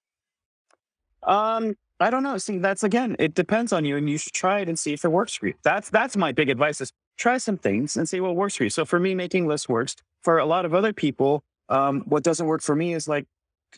Um, 1.22 1.74
I 1.98 2.10
don't 2.10 2.22
know. 2.22 2.36
See, 2.38 2.58
that's 2.58 2.82
again, 2.82 3.16
it 3.18 3.34
depends 3.34 3.72
on 3.72 3.84
you, 3.84 3.96
and 3.96 4.08
you 4.08 4.18
should 4.18 4.34
try 4.34 4.60
it 4.60 4.68
and 4.68 4.78
see 4.78 4.92
if 4.92 5.04
it 5.04 5.08
works 5.08 5.34
for 5.34 5.46
you. 5.46 5.54
That's 5.62 5.88
that's 5.88 6.16
my 6.16 6.32
big 6.32 6.50
advice: 6.50 6.80
is 6.80 6.92
try 7.16 7.38
some 7.38 7.56
things 7.56 7.96
and 7.96 8.08
see 8.08 8.20
what 8.20 8.36
works 8.36 8.56
for 8.56 8.64
you. 8.64 8.70
So 8.70 8.84
for 8.84 9.00
me, 9.00 9.14
making 9.14 9.46
lists 9.46 9.68
works. 9.68 9.96
For 10.22 10.38
a 10.38 10.44
lot 10.46 10.64
of 10.64 10.74
other 10.74 10.92
people, 10.92 11.42
um, 11.68 12.02
what 12.06 12.22
doesn't 12.22 12.46
work 12.46 12.60
for 12.62 12.76
me 12.76 12.92
is 12.94 13.08
like 13.08 13.26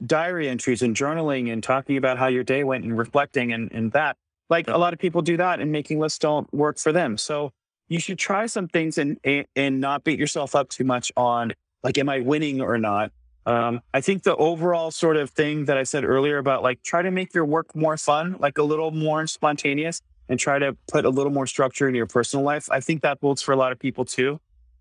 diary 0.05 0.49
entries 0.49 0.82
and 0.82 0.97
journaling 0.97 1.53
and 1.53 1.62
talking 1.62 1.97
about 1.97 2.19
how 2.19 2.27
your 2.27 2.45
day 2.45 2.65
went 2.65 2.85
and 2.85 2.99
reflecting 2.99 3.53
and 3.53 3.70
and 3.73 3.93
that. 3.93 4.16
Like 4.51 4.66
a 4.69 4.78
lot 4.78 4.93
of 4.95 4.99
people 4.99 5.23
do 5.23 5.36
that, 5.36 5.61
and 5.61 5.70
making 5.70 6.01
lists 6.01 6.19
don't 6.19 6.53
work 6.53 6.78
for 6.78 6.90
them. 6.90 7.19
So 7.19 7.53
you 7.89 8.01
should 8.01 8.19
try 8.19 8.47
some 8.47 8.66
things 8.66 8.99
and 8.99 9.19
and, 9.23 9.47
and 9.55 9.81
not 9.81 10.03
beat 10.03 10.19
yourself 10.19 10.57
up 10.57 10.70
too 10.70 10.85
much 10.85 11.12
on 11.16 11.53
like, 11.85 11.99
am 11.99 12.09
I 12.09 12.20
winning 12.20 12.61
or 12.61 12.78
not? 12.78 13.12
Um, 13.49 13.81
I 13.95 14.03
think 14.03 14.25
the 14.25 14.37
overall 14.37 14.91
sort 14.91 15.16
of 15.16 15.31
thing 15.31 15.65
that 15.65 15.79
I 15.79 15.83
said 15.83 16.05
earlier 16.05 16.37
about 16.37 16.62
like 16.62 16.83
try 16.83 17.01
to 17.01 17.11
make 17.11 17.33
your 17.33 17.47
work 17.47 17.75
more 17.75 17.97
fun, 17.97 18.37
like 18.39 18.59
a 18.59 18.62
little 18.62 18.91
more 18.91 19.27
spontaneous, 19.27 20.03
and 20.29 20.39
try 20.39 20.59
to 20.59 20.77
put 20.87 21.07
a 21.07 21.09
little 21.09 21.33
more 21.33 21.47
structure 21.47 21.89
in 21.89 21.95
your 21.95 22.05
personal 22.05 22.45
life. 22.45 22.69
I 22.70 22.81
think 22.81 23.01
that 23.03 23.16
holds 23.23 23.41
for 23.41 23.53
a 23.53 23.57
lot 23.57 23.73
of 23.73 23.79
people 23.79 24.05
too, 24.05 24.39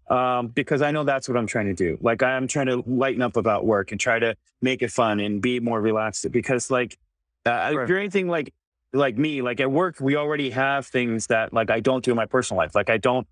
um, 0.09 0.47
because 0.47 0.81
I 0.81 0.91
know 0.91 1.05
that's 1.05 1.29
what 1.29 1.37
I'm 1.37 1.47
trying 1.47 1.67
to 1.67 1.73
do. 1.73 1.97
Like 2.01 2.21
I'm 2.21 2.45
trying 2.45 2.65
to 2.65 2.83
lighten 2.85 3.21
up 3.21 3.37
about 3.37 3.65
work 3.65 3.93
and 3.93 4.01
try 4.01 4.19
to 4.19 4.35
make 4.61 4.81
it 4.81 4.91
fun 4.91 5.21
and 5.21 5.41
be 5.41 5.61
more 5.61 5.79
relaxed. 5.79 6.29
Because 6.29 6.69
like 6.69 6.97
uh, 7.45 7.71
if 7.73 7.87
you're 7.87 7.99
anything 7.99 8.27
like 8.27 8.53
like 8.91 9.17
me, 9.17 9.41
like 9.41 9.61
at 9.61 9.71
work, 9.71 10.01
we 10.01 10.17
already 10.17 10.49
have 10.49 10.85
things 10.85 11.27
that 11.27 11.53
like 11.53 11.71
I 11.71 11.79
don't 11.79 12.03
do 12.03 12.11
in 12.11 12.17
my 12.17 12.25
personal 12.25 12.57
life. 12.57 12.75
Like 12.75 12.89
I 12.89 12.97
don't 12.97 13.25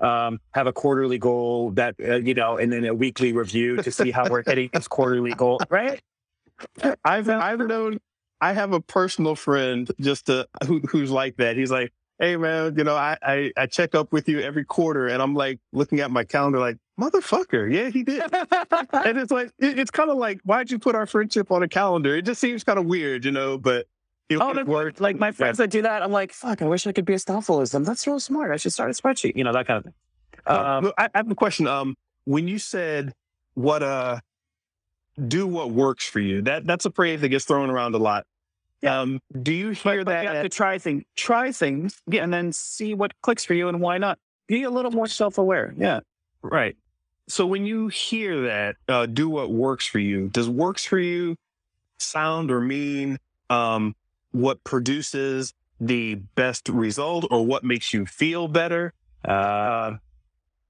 um, 0.00 0.40
have 0.52 0.66
a 0.66 0.72
quarterly 0.72 1.18
goal 1.18 1.70
that, 1.72 1.94
uh, 2.02 2.16
you 2.16 2.34
know, 2.34 2.56
and 2.56 2.72
then 2.72 2.84
a 2.84 2.94
weekly 2.94 3.32
review 3.32 3.76
to 3.76 3.90
see 3.90 4.10
how 4.10 4.28
we're 4.28 4.42
hitting 4.44 4.70
this 4.72 4.88
quarterly 4.88 5.32
goal, 5.32 5.60
right? 5.70 6.00
I've 7.04 7.28
I've 7.28 7.58
known 7.58 7.98
I 8.40 8.52
have 8.52 8.72
a 8.72 8.80
personal 8.80 9.34
friend 9.34 9.90
just 10.00 10.26
to, 10.26 10.48
who, 10.66 10.80
who's 10.80 11.10
like 11.10 11.36
that. 11.36 11.56
He's 11.56 11.70
like, 11.70 11.92
hey 12.18 12.36
man, 12.36 12.74
you 12.76 12.84
know, 12.84 12.96
I, 12.96 13.16
I 13.22 13.52
I 13.56 13.66
check 13.66 13.94
up 13.94 14.12
with 14.12 14.28
you 14.28 14.40
every 14.40 14.64
quarter, 14.64 15.06
and 15.06 15.22
I'm 15.22 15.34
like 15.34 15.60
looking 15.72 16.00
at 16.00 16.10
my 16.10 16.24
calendar, 16.24 16.58
like 16.58 16.78
motherfucker, 17.00 17.72
yeah, 17.72 17.90
he 17.90 18.02
did. 18.02 18.22
and 18.92 19.18
it's 19.18 19.30
like 19.30 19.50
it, 19.58 19.78
it's 19.78 19.90
kind 19.90 20.10
of 20.10 20.16
like, 20.16 20.40
why'd 20.44 20.70
you 20.70 20.78
put 20.78 20.94
our 20.94 21.06
friendship 21.06 21.50
on 21.50 21.62
a 21.62 21.68
calendar? 21.68 22.16
It 22.16 22.22
just 22.22 22.40
seems 22.40 22.64
kind 22.64 22.78
of 22.78 22.86
weird, 22.86 23.24
you 23.24 23.32
know. 23.32 23.58
But 23.58 23.86
it, 24.28 24.38
Oh, 24.38 24.50
it 24.58 24.66
worked. 24.66 25.00
like 25.00 25.18
my 25.18 25.30
friends 25.32 25.58
that 25.58 25.70
do 25.70 25.82
that. 25.82 26.02
I'm 26.02 26.12
like, 26.12 26.32
fuck, 26.32 26.62
I 26.62 26.66
wish 26.66 26.86
I 26.86 26.92
could 26.92 27.04
be 27.04 27.14
as 27.14 27.24
thoughtful 27.24 27.60
as 27.60 27.70
them. 27.72 27.84
That's 27.84 28.06
real 28.06 28.20
smart. 28.20 28.50
I 28.50 28.56
should 28.56 28.72
start 28.72 28.90
a 28.90 28.92
spreadsheet, 28.94 29.36
you 29.36 29.44
know, 29.44 29.52
that 29.52 29.66
kind 29.66 29.78
of 29.78 29.84
thing. 29.84 29.94
Uh, 30.46 30.58
Um, 30.78 30.84
look, 30.84 30.94
I, 30.98 31.04
I 31.14 31.18
have 31.18 31.30
a 31.30 31.34
question. 31.34 31.66
Um, 31.66 31.96
when 32.24 32.48
you 32.48 32.58
said 32.58 33.12
what 33.54 33.82
uh, 33.82 34.20
do 35.28 35.46
what 35.46 35.70
works 35.70 36.06
for 36.06 36.20
you, 36.20 36.42
that 36.42 36.66
that's 36.66 36.84
a 36.84 36.90
phrase 36.90 37.20
that 37.20 37.28
gets 37.28 37.44
thrown 37.44 37.70
around 37.70 37.94
a 37.94 37.98
lot. 37.98 38.26
Yeah. 38.82 39.00
Um, 39.00 39.20
do 39.42 39.52
you 39.52 39.70
hear 39.70 40.04
But 40.04 40.10
that? 40.12 40.22
you 40.24 40.28
have 40.28 40.42
to 40.42 40.48
try 40.48 40.78
things, 40.78 41.04
try 41.16 41.50
things, 41.50 42.00
yeah, 42.06 42.22
and 42.22 42.32
then 42.32 42.52
see 42.52 42.94
what 42.94 43.12
clicks 43.22 43.44
for 43.44 43.54
you 43.54 43.68
and 43.68 43.80
why 43.80 43.96
not. 43.98 44.18
Be 44.48 44.64
a 44.64 44.70
little 44.70 44.90
more 44.90 45.06
self-aware. 45.06 45.74
Yeah. 45.76 46.00
Right. 46.42 46.76
So 47.28 47.46
when 47.46 47.64
you 47.66 47.88
hear 47.88 48.42
that, 48.42 48.76
uh, 48.88 49.06
do 49.06 49.28
what 49.28 49.50
works 49.50 49.86
for 49.86 49.98
you. 49.98 50.28
Does 50.28 50.48
works 50.48 50.84
for 50.84 50.98
you 50.98 51.36
sound 51.98 52.50
or 52.50 52.60
mean 52.60 53.18
um, 53.50 53.96
what 54.32 54.62
produces 54.64 55.54
the 55.80 56.14
best 56.14 56.68
result 56.68 57.26
or 57.30 57.44
what 57.44 57.64
makes 57.64 57.92
you 57.92 58.06
feel 58.06 58.48
better? 58.48 58.92
Uh, 59.24 59.96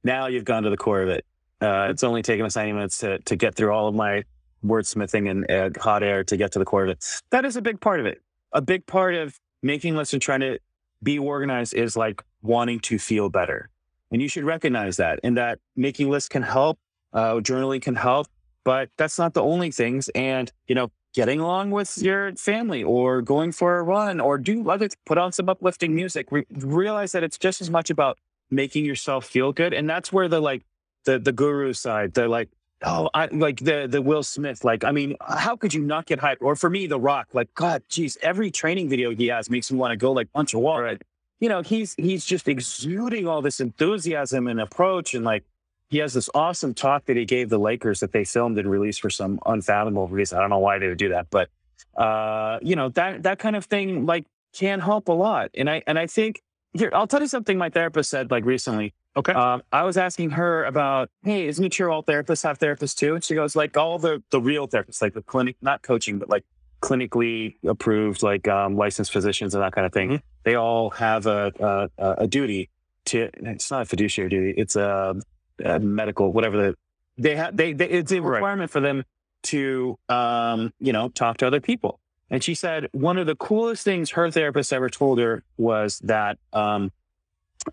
now 0.05 0.27
you've 0.27 0.45
gone 0.45 0.63
to 0.63 0.71
the 0.71 0.77
core 0.77 1.03
of 1.03 1.09
it. 1.09 1.25
Uh, 1.61 1.89
it's 1.91 2.05
only 2.05 2.23
taken 2.23 2.45
us 2.45 2.57
90 2.57 2.73
minutes 2.73 2.99
to, 2.99 3.19
to 3.21 3.37
get 3.37 3.55
through 3.55 3.73
all 3.73 3.89
of 3.89 3.95
my 3.95 4.25
wordsmithing 4.65 5.31
and 5.31 5.51
uh, 5.51 5.81
hot 5.81 6.03
air 6.03 6.25
to 6.25 6.37
get 6.37 6.53
to 6.53 6.59
the 6.59 6.65
core 6.65 6.85
of 6.85 6.91
it. 6.91 7.05
That 7.31 7.45
is 7.45 7.57
a 7.57 7.63
big 7.63 7.81
part 7.81 8.01
of 8.01 8.07
it. 8.07 8.23
A 8.53 8.61
big 8.61 8.87
part 8.87 9.15
of 9.15 9.39
making 9.63 9.97
lists 9.97 10.13
and 10.13 10.23
trying 10.23 10.41
to 10.41 10.59
be 11.03 11.19
organized 11.19 11.75
is 11.75 11.97
like 11.97 12.23
wanting 12.43 12.81
to 12.81 12.99
feel 12.99 13.29
better. 13.29 13.71
And 14.11 14.23
you 14.23 14.29
should 14.29 14.45
recognize 14.45 14.97
that 14.99 15.21
and 15.23 15.37
that 15.37 15.59
making 15.75 16.11
lists 16.11 16.29
can 16.29 16.43
help, 16.43 16.79
uh, 17.13 17.35
journaling 17.35 17.83
can 17.83 17.97
help, 17.97 18.29
but 18.65 18.91
that's 18.97 19.19
not 19.19 19.35
the 19.35 19.43
only 19.43 19.71
things. 19.71 20.09
And, 20.11 20.51
you 20.69 20.75
know, 20.75 20.91
getting 21.17 21.41
along 21.41 21.71
with 21.71 21.97
your 22.03 22.37
family 22.37 22.85
or 22.85 23.23
going 23.23 23.51
for 23.51 23.79
a 23.79 23.83
run 23.83 24.21
or 24.21 24.37
do 24.37 24.69
other, 24.71 24.89
put 25.07 25.17
on 25.17 25.33
some 25.33 25.49
uplifting 25.49 25.95
music, 25.95 26.31
Re- 26.31 26.47
realize 26.51 27.13
that 27.13 27.25
it's 27.25 27.39
just 27.39 27.63
as 27.63 27.71
much 27.71 27.89
about 27.89 28.19
making 28.51 28.85
yourself 28.85 29.25
feel 29.25 29.51
good. 29.51 29.73
And 29.73 29.89
that's 29.89 30.13
where 30.13 30.29
the 30.29 30.41
like, 30.41 30.63
the, 31.07 31.19
the 31.19 31.33
guru 31.33 31.73
side, 31.73 32.13
the 32.15 32.29
like, 32.29 32.51
oh, 32.83 33.09
I 33.15 33.27
like 33.27 33.61
the, 33.61 33.87
the 33.89 34.03
Will 34.03 34.23
Smith, 34.23 34.63
like, 34.63 34.85
I 34.85 34.93
mean, 34.93 35.17
how 35.27 35.57
could 35.57 35.73
you 35.73 35.83
not 35.83 36.05
get 36.05 36.19
hyped? 36.21 36.43
Or 36.43 36.55
for 36.55 36.69
me, 36.69 36.87
The 36.87 37.01
Rock, 37.01 37.29
like, 37.33 37.53
God, 37.55 37.83
geez, 37.89 38.19
every 38.23 38.51
training 38.51 38.91
video 38.91 39.15
he 39.15 39.29
has 39.29 39.49
makes 39.49 39.73
me 39.73 39.79
want 39.79 39.93
to 39.93 39.97
go 39.97 40.13
like 40.13 40.31
punch 40.35 40.53
a 40.53 40.59
wall. 40.59 40.83
Right. 40.83 41.01
You 41.41 41.49
know, 41.49 41.63
he's, 41.63 41.95
he's 41.95 42.27
just 42.27 42.47
exuding 42.47 43.27
all 43.27 43.41
this 43.41 43.61
enthusiasm 43.61 44.49
and 44.49 44.61
approach. 44.61 45.15
And 45.15 45.25
like, 45.25 45.45
he 45.89 45.99
has 45.99 46.15
this 46.15 46.29
awesome 46.35 46.75
talk 46.75 47.05
that 47.07 47.17
he 47.17 47.25
gave 47.25 47.49
the 47.49 47.59
Lakers 47.59 48.01
that 48.01 48.13
they 48.13 48.25
filmed 48.25 48.59
and 48.59 48.69
released 48.71 49.01
for 49.01 49.11
some 49.11 49.39
unfathomable 49.47 50.09
reason. 50.09 50.39
I 50.39 50.41
don't 50.41 50.51
know 50.51 50.59
why 50.59 50.79
they 50.79 50.89
would 50.89 50.99
do 50.99 51.11
that, 51.11 51.29
but 51.31 51.49
uh, 51.97 52.59
you 52.63 52.77
know, 52.77 52.89
that 52.91 53.23
that 53.23 53.39
kind 53.39 53.57
of 53.57 53.65
thing 53.67 54.07
like 54.07 54.27
can 54.53 54.81
help 54.81 55.09
a 55.09 55.13
lot. 55.13 55.51
And 55.55 55.69
I 55.71 55.83
and 55.87 55.99
I 55.99 56.07
think 56.07 56.43
here, 56.73 56.91
I'll 56.93 57.07
tell 57.07 57.21
you 57.21 57.29
something 57.29 57.57
my 57.57 57.71
therapist 57.71 58.11
said 58.11 58.31
like 58.31 58.45
recently. 58.45 58.95
Okay. 59.17 59.33
Um, 59.33 59.63
I 59.73 59.85
was 59.85 59.97
asking 59.97 60.31
her 60.31 60.65
about, 60.65 61.09
hey, 61.23 61.47
isn't 61.47 61.65
it 61.65 61.71
true 61.73 61.91
all 61.91 62.03
therapists 62.03 62.43
have 62.43 62.59
therapists 62.59 62.95
too? 62.95 63.15
And 63.15 63.25
she 63.25 63.35
goes, 63.35 63.57
like 63.57 63.77
all 63.77 63.99
the 63.99 64.23
the 64.31 64.41
real 64.41 64.69
therapists, 64.69 65.01
like 65.01 65.15
the 65.15 65.23
clinic, 65.23 65.57
not 65.63 65.83
coaching, 65.83 66.19
but 66.19 66.29
like 66.29 66.45
clinically 66.83 67.57
approved, 67.67 68.23
like 68.23 68.47
um, 68.47 68.77
licensed 68.77 69.13
physicians 69.13 69.55
and 69.55 69.63
that 69.63 69.73
kind 69.73 69.87
of 69.87 69.93
thing. 69.93 70.11
Mhm. 70.11 70.23
They 70.45 70.55
all 70.55 70.91
have 70.91 71.27
a, 71.27 71.89
a 71.99 72.15
a 72.25 72.27
duty 72.27 72.69
to. 73.07 73.31
It's 73.35 73.71
not 73.71 73.83
a 73.83 73.85
fiduciary 73.87 74.29
duty. 74.29 74.55
It's 74.57 74.77
a, 74.77 75.17
a 75.65 75.79
medical, 75.79 76.33
whatever 76.33 76.57
the 76.57 76.75
they 77.19 77.37
have. 77.37 77.57
They, 77.57 77.73
they 77.73 77.89
it's 77.89 78.13
a 78.13 78.21
Right. 78.21 78.37
requirement 78.37 78.71
for 78.71 78.81
them 78.81 79.05
to 79.45 79.99
um, 80.09 80.73
you 80.81 80.93
know 80.93 81.09
talk 81.09 81.39
to 81.39 81.47
other 81.47 81.61
people. 81.61 82.01
And 82.31 82.43
she 82.43 82.55
said 82.55 82.89
one 82.93 83.19
of 83.19 83.27
the 83.27 83.37
coolest 83.37 83.85
things 83.85 84.11
her 84.11 84.31
therapist 84.31 84.73
ever 84.73 84.91
told 84.91 85.19
her 85.21 85.45
was 85.57 86.01
that 86.01 86.39
um, 86.53 86.91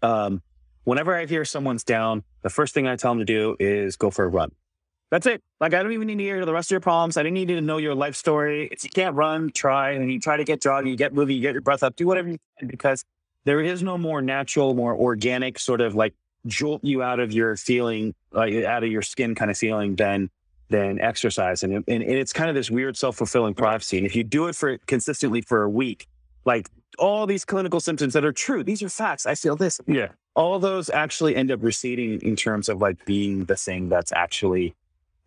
um, 0.02 0.42
whenever 0.84 1.16
I 1.16 1.26
hear 1.26 1.46
someone's 1.46 1.84
down, 1.84 2.24
the 2.42 2.50
first 2.50 2.74
thing 2.74 2.88
I 2.88 2.96
tell 2.96 3.12
them 3.12 3.20
to 3.20 3.26
do 3.26 3.56
is 3.60 3.96
go 3.96 4.12
for 4.12 4.26
a 4.26 4.28
run. 4.28 4.52
That's 5.10 5.26
it. 5.28 5.42
Like 5.60 5.74
I 5.74 5.84
don't 5.84 5.92
even 5.92 6.08
need 6.08 6.18
to 6.18 6.24
hear 6.24 6.46
the 6.46 6.54
rest 6.54 6.68
of 6.68 6.72
your 6.72 6.80
problems. 6.82 7.18
I 7.18 7.24
didn't 7.24 7.36
need 7.36 7.48
to 7.50 7.62
know 7.62 7.78
your 7.78 7.94
life 7.96 8.16
story. 8.16 8.68
If 8.72 8.84
you 8.84 8.90
can't 8.90 9.16
run, 9.16 9.52
try. 9.52 9.92
And 9.92 10.12
you 10.12 10.20
try 10.20 10.38
to 10.38 10.44
get 10.44 10.62
jogging, 10.62 10.90
you 10.90 10.98
get 10.98 11.14
moving, 11.14 11.36
you 11.36 11.42
get 11.42 11.54
your 11.54 11.62
breath 11.62 11.84
up, 11.84 11.96
do 11.96 12.08
whatever 12.08 12.30
you 12.30 12.40
can 12.58 12.68
because 12.68 13.04
there 13.46 13.62
is 13.62 13.84
no 13.84 13.98
more 13.98 14.22
natural, 14.22 14.74
more 14.74 14.96
organic 14.96 15.60
sort 15.60 15.82
of 15.82 15.94
like 15.94 16.14
jolt 16.46 16.84
you 16.84 17.02
out 17.02 17.20
of 17.20 17.32
your 17.32 17.56
feeling, 17.56 18.14
like 18.32 18.54
out 18.66 18.84
of 18.84 18.92
your 18.92 19.02
skin 19.02 19.36
kind 19.36 19.50
of 19.52 19.58
feeling 19.58 19.96
than 19.96 20.30
than 20.70 21.00
exercise. 21.00 21.62
And, 21.64 21.74
and, 21.74 21.86
and 21.88 22.04
it's 22.04 22.34
kind 22.34 22.50
of 22.50 22.56
this 22.56 22.72
weird 22.72 22.98
self-fulfilling 22.98 23.54
prophecy. 23.54 23.98
And 23.98 24.08
if 24.08 24.16
you 24.16 24.24
do 24.24 24.48
it 24.48 24.56
for 24.56 24.78
consistently 24.80 25.42
for 25.42 25.64
a 25.64 25.70
week, 25.70 26.08
like 26.46 26.68
all 26.98 27.28
these 27.28 27.46
clinical 27.46 27.80
symptoms 27.80 28.14
that 28.14 28.26
are 28.26 28.32
true, 28.32 28.64
these 28.64 28.82
are 28.82 28.90
facts. 28.90 29.26
I 29.26 29.36
feel 29.36 29.56
this. 29.56 29.80
Yeah. 29.88 30.10
All 30.36 30.58
those 30.60 30.90
actually 30.90 31.36
end 31.36 31.52
up 31.52 31.62
receding 31.62 32.20
in 32.22 32.36
terms 32.36 32.70
of 32.70 32.82
like 32.82 33.06
being 33.06 33.46
the 33.46 33.56
thing 33.56 33.90
that's 33.90 34.12
actually 34.12 34.74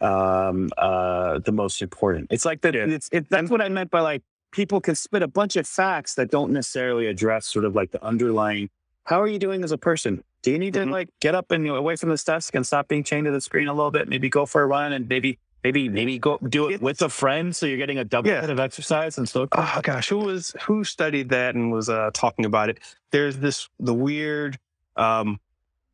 um 0.01 0.69
uh 0.77 1.39
the 1.39 1.53
most 1.53 1.81
important. 1.81 2.27
It's 2.31 2.45
like 2.45 2.61
that 2.63 2.75
Yeah. 2.75 2.87
it's 2.87 3.09
it, 3.13 3.29
that's 3.31 3.51
what 3.51 3.63
I 3.63 3.69
meant 3.69 3.91
by 3.91 4.01
like 4.01 4.23
people 4.51 4.81
can 4.81 4.95
spit 4.95 5.23
a 5.23 5.29
bunch 5.29 5.57
of 5.57 5.67
facts 5.67 6.15
that 6.17 6.31
don't 6.31 6.53
necessarily 6.53 7.07
address 7.07 7.47
sort 7.47 7.65
of 7.65 7.75
like 7.75 7.93
the 7.93 8.05
underlying 8.05 8.69
how 9.05 9.21
are 9.23 9.29
you 9.29 9.39
doing 9.39 9.63
as 9.63 9.71
a 9.71 9.79
person? 9.79 10.23
Do 10.47 10.53
you 10.53 10.61
need 10.61 10.75
to 10.75 10.81
Mhm. 10.85 10.93
like 10.93 11.09
get 11.21 11.35
up 11.35 11.51
and 11.51 11.67
away 11.67 11.97
from 11.97 12.11
this 12.11 12.23
desk 12.23 12.55
and 12.55 12.65
stop 12.65 12.87
being 12.87 13.03
chained 13.03 13.25
to 13.25 13.33
the 13.33 13.41
screen 13.41 13.67
a 13.67 13.75
little 13.75 13.91
bit? 13.91 14.07
Maybe 14.09 14.29
go 14.29 14.47
for 14.47 14.63
a 14.63 14.67
run 14.67 14.93
and 14.93 15.09
maybe 15.09 15.41
maybe 15.65 15.89
maybe 15.89 16.21
go 16.21 16.39
do 16.39 16.71
it 16.71 16.81
with 16.81 17.03
a 17.03 17.09
friend 17.09 17.57
so 17.57 17.67
you're 17.67 17.79
getting 17.79 17.99
a 17.99 18.05
double 18.05 18.29
Yeah. 18.31 18.45
of 18.49 18.61
exercise 18.61 19.19
and 19.19 19.29
so 19.29 19.49
Oh 19.51 19.81
gosh, 19.83 20.09
who 20.09 20.19
was 20.19 20.55
who 20.63 20.85
studied 20.85 21.31
that 21.31 21.57
and 21.57 21.73
was 21.73 21.89
uh, 21.89 22.11
talking 22.15 22.45
about 22.45 22.69
it? 22.69 22.79
There's 23.11 23.39
this 23.39 23.69
the 23.81 23.93
weird 23.93 24.57
um, 24.95 25.41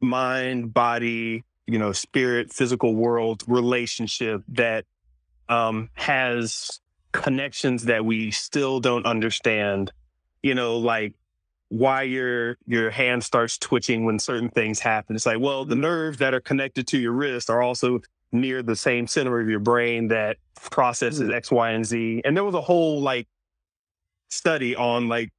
mind, 0.03 0.75
body, 0.75 1.45
you 1.67 1.79
know, 1.79 1.93
spirit, 1.93 2.53
physical 2.53 2.95
world 2.95 3.45
relationship 3.47 4.43
that 4.49 4.85
um, 5.49 5.89
has 5.95 6.79
connections 7.13 7.85
that 7.87 8.05
we 8.05 8.31
still 8.31 8.81
don't 8.81 9.07
understand. 9.07 9.93
You 10.43 10.55
know, 10.55 10.77
like 10.77 11.15
why 11.73 12.03
your 12.03 12.59
your 12.67 12.91
hand 12.91 13.25
starts 13.25 13.57
twitching 13.57 14.05
when 14.05 14.19
certain 14.19 14.51
things 14.51 14.79
happen. 14.79 15.17
It's 15.17 15.25
like, 15.25 15.41
well, 15.41 15.65
the 15.65 15.75
nerves 15.75 16.19
that 16.19 16.35
are 16.35 16.41
connected 16.41 16.87
to 16.89 16.99
your 16.99 17.13
wrist 17.13 17.49
are 17.49 17.63
also 17.63 18.01
near 18.31 18.63
the 18.63 18.77
same 18.77 19.07
center 19.07 19.41
of 19.41 19.49
your 19.49 19.59
brain 19.59 20.09
that 20.09 20.37
processes 20.71 21.31
X, 21.31 21.51
Y, 21.51 21.71
and 21.71 21.85
Z. 21.87 22.21
And 22.27 22.37
there 22.37 22.45
was 22.45 22.55
a 22.55 22.61
whole 22.61 23.01
like 23.01 23.27
study 24.31 24.77
on 24.77 25.09
like, 25.09 25.31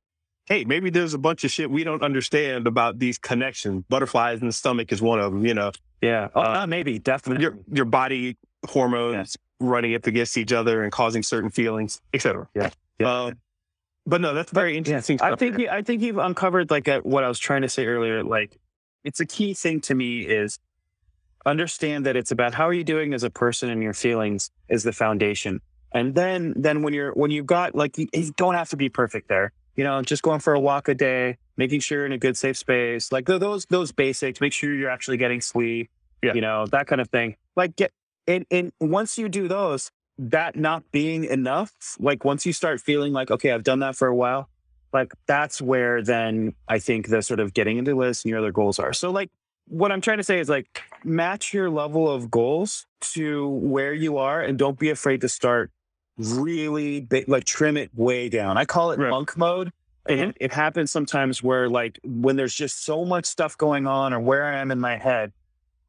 hey, 0.47 0.63
maybe 0.65 0.89
there's 0.89 1.13
a 1.13 1.17
bunch 1.19 1.43
of 1.43 1.51
shit 1.51 1.69
we 1.69 1.83
don't 1.83 2.01
understand 2.03 2.65
about 2.67 2.97
these 2.99 3.17
connections. 3.19 3.83
Butterflies 3.89 4.41
in 4.41 4.47
the 4.47 4.53
stomach 4.53 4.91
is 4.91 5.01
one 5.01 5.19
of 5.19 5.31
them. 5.33 5.45
You 5.45 5.53
know, 5.53 5.71
yeah. 6.01 6.29
Oh, 6.33 6.41
Uh, 6.41 6.59
uh, 6.63 6.67
maybe 6.67 6.97
definitely. 6.99 7.43
your 7.43 7.57
your 7.71 7.85
body 7.85 8.37
hormones 8.67 9.13
Yes. 9.15 9.37
running 9.59 9.93
up 9.93 10.07
against 10.07 10.35
each 10.37 10.51
other 10.51 10.81
and 10.83 10.91
causing 10.91 11.21
certain 11.21 11.49
feelings, 11.51 12.01
etc. 12.13 12.47
Yeah. 12.55 12.69
Yeah. 12.99 13.23
Um, 13.25 13.33
but 14.05 14.21
no, 14.21 14.33
that's 14.33 14.51
very 14.51 14.77
interesting. 14.77 15.19
I 15.21 15.35
think 15.35 15.57
you, 15.57 15.69
I 15.69 15.81
think 15.81 16.01
you've 16.01 16.17
uncovered 16.17 16.69
like 16.71 16.87
a, 16.87 16.99
what 16.99 17.23
I 17.23 17.27
was 17.27 17.39
trying 17.39 17.61
to 17.61 17.69
say 17.69 17.85
earlier. 17.85 18.23
Like, 18.23 18.59
it's 19.03 19.19
a 19.19 19.25
key 19.25 19.53
thing 19.53 19.81
to 19.81 19.95
me 19.95 20.21
is 20.21 20.59
understand 21.45 22.05
that 22.05 22.15
it's 22.15 22.31
about 22.31 22.53
how 22.53 22.67
are 22.67 22.73
you 22.73 22.83
doing 22.83 23.13
as 23.13 23.23
a 23.23 23.29
person 23.29 23.69
and 23.69 23.83
your 23.83 23.93
feelings 23.93 24.51
is 24.69 24.83
the 24.83 24.93
foundation. 24.93 25.61
And 25.93 26.15
then 26.15 26.53
then 26.55 26.81
when 26.81 26.93
you're 26.93 27.11
when 27.13 27.31
you've 27.31 27.45
got 27.45 27.75
like 27.75 27.97
you, 27.97 28.07
you 28.13 28.31
don't 28.35 28.55
have 28.55 28.69
to 28.69 28.77
be 28.77 28.89
perfect 28.89 29.27
there. 29.29 29.51
You 29.75 29.83
know, 29.83 30.01
just 30.01 30.21
going 30.21 30.39
for 30.39 30.53
a 30.53 30.59
walk 30.59 30.87
a 30.87 30.95
day, 30.95 31.37
making 31.57 31.81
sure 31.81 31.99
you're 31.99 32.05
in 32.05 32.11
a 32.11 32.17
good 32.17 32.37
safe 32.37 32.57
space, 32.57 33.11
like 33.11 33.25
th- 33.25 33.39
those 33.39 33.65
those 33.65 33.91
basics. 33.91 34.41
Make 34.41 34.53
sure 34.53 34.73
you're 34.73 34.89
actually 34.89 35.17
getting 35.17 35.41
sleep. 35.41 35.89
Yeah. 36.21 36.33
You 36.33 36.41
know 36.41 36.65
that 36.67 36.87
kind 36.87 37.01
of 37.01 37.09
thing. 37.09 37.35
Like 37.55 37.75
get 37.75 37.91
and 38.27 38.45
and 38.49 38.71
once 38.79 39.17
you 39.17 39.29
do 39.29 39.47
those, 39.47 39.91
that 40.17 40.55
not 40.55 40.83
being 40.91 41.23
enough, 41.25 41.71
like 41.99 42.23
once 42.23 42.45
you 42.45 42.53
start 42.53 42.79
feeling 42.81 43.13
like 43.13 43.31
okay, 43.31 43.51
I've 43.51 43.63
done 43.63 43.79
that 43.79 43.95
for 43.95 44.07
a 44.07 44.15
while, 44.15 44.49
like 44.91 45.13
that's 45.27 45.61
where 45.61 46.01
then 46.01 46.53
I 46.67 46.79
think 46.79 47.07
the 47.09 47.21
sort 47.21 47.39
of 47.39 47.53
getting 47.53 47.77
into 47.77 47.95
lists 47.95 48.23
and 48.23 48.29
your 48.29 48.39
other 48.39 48.51
goals 48.51 48.79
are. 48.79 48.93
So 48.93 49.11
like 49.11 49.29
what 49.67 49.91
I'm 49.91 50.01
trying 50.01 50.17
to 50.17 50.23
say 50.23 50.39
is 50.39 50.49
like 50.49 50.83
match 51.03 51.53
your 51.53 51.69
level 51.69 52.09
of 52.09 52.29
goals 52.29 52.85
to 53.01 53.47
where 53.47 53.93
you 53.93 54.17
are 54.17 54.41
and 54.41 54.57
don't 54.57 54.77
be 54.77 54.89
afraid 54.89 55.21
to 55.21 55.29
start 55.29 55.71
really 56.17 57.01
big, 57.01 57.27
like 57.27 57.45
trim 57.45 57.77
it 57.77 57.89
way 57.95 58.29
down. 58.29 58.57
I 58.57 58.65
call 58.65 58.91
it 58.91 58.99
Right. 58.99 59.09
monk 59.09 59.35
mode. 59.37 59.71
And 60.05 60.33
Mhm. 60.33 60.37
it 60.41 60.51
happens 60.51 60.91
sometimes 60.91 61.41
where 61.41 61.69
like 61.69 61.97
when 62.03 62.35
there's 62.35 62.53
just 62.53 62.83
so 62.83 63.05
much 63.05 63.25
stuff 63.25 63.57
going 63.57 63.87
on 63.87 64.13
or 64.13 64.19
where 64.19 64.43
I 64.43 64.57
am 64.57 64.69
in 64.69 64.79
my 64.79 64.97
head, 64.97 65.31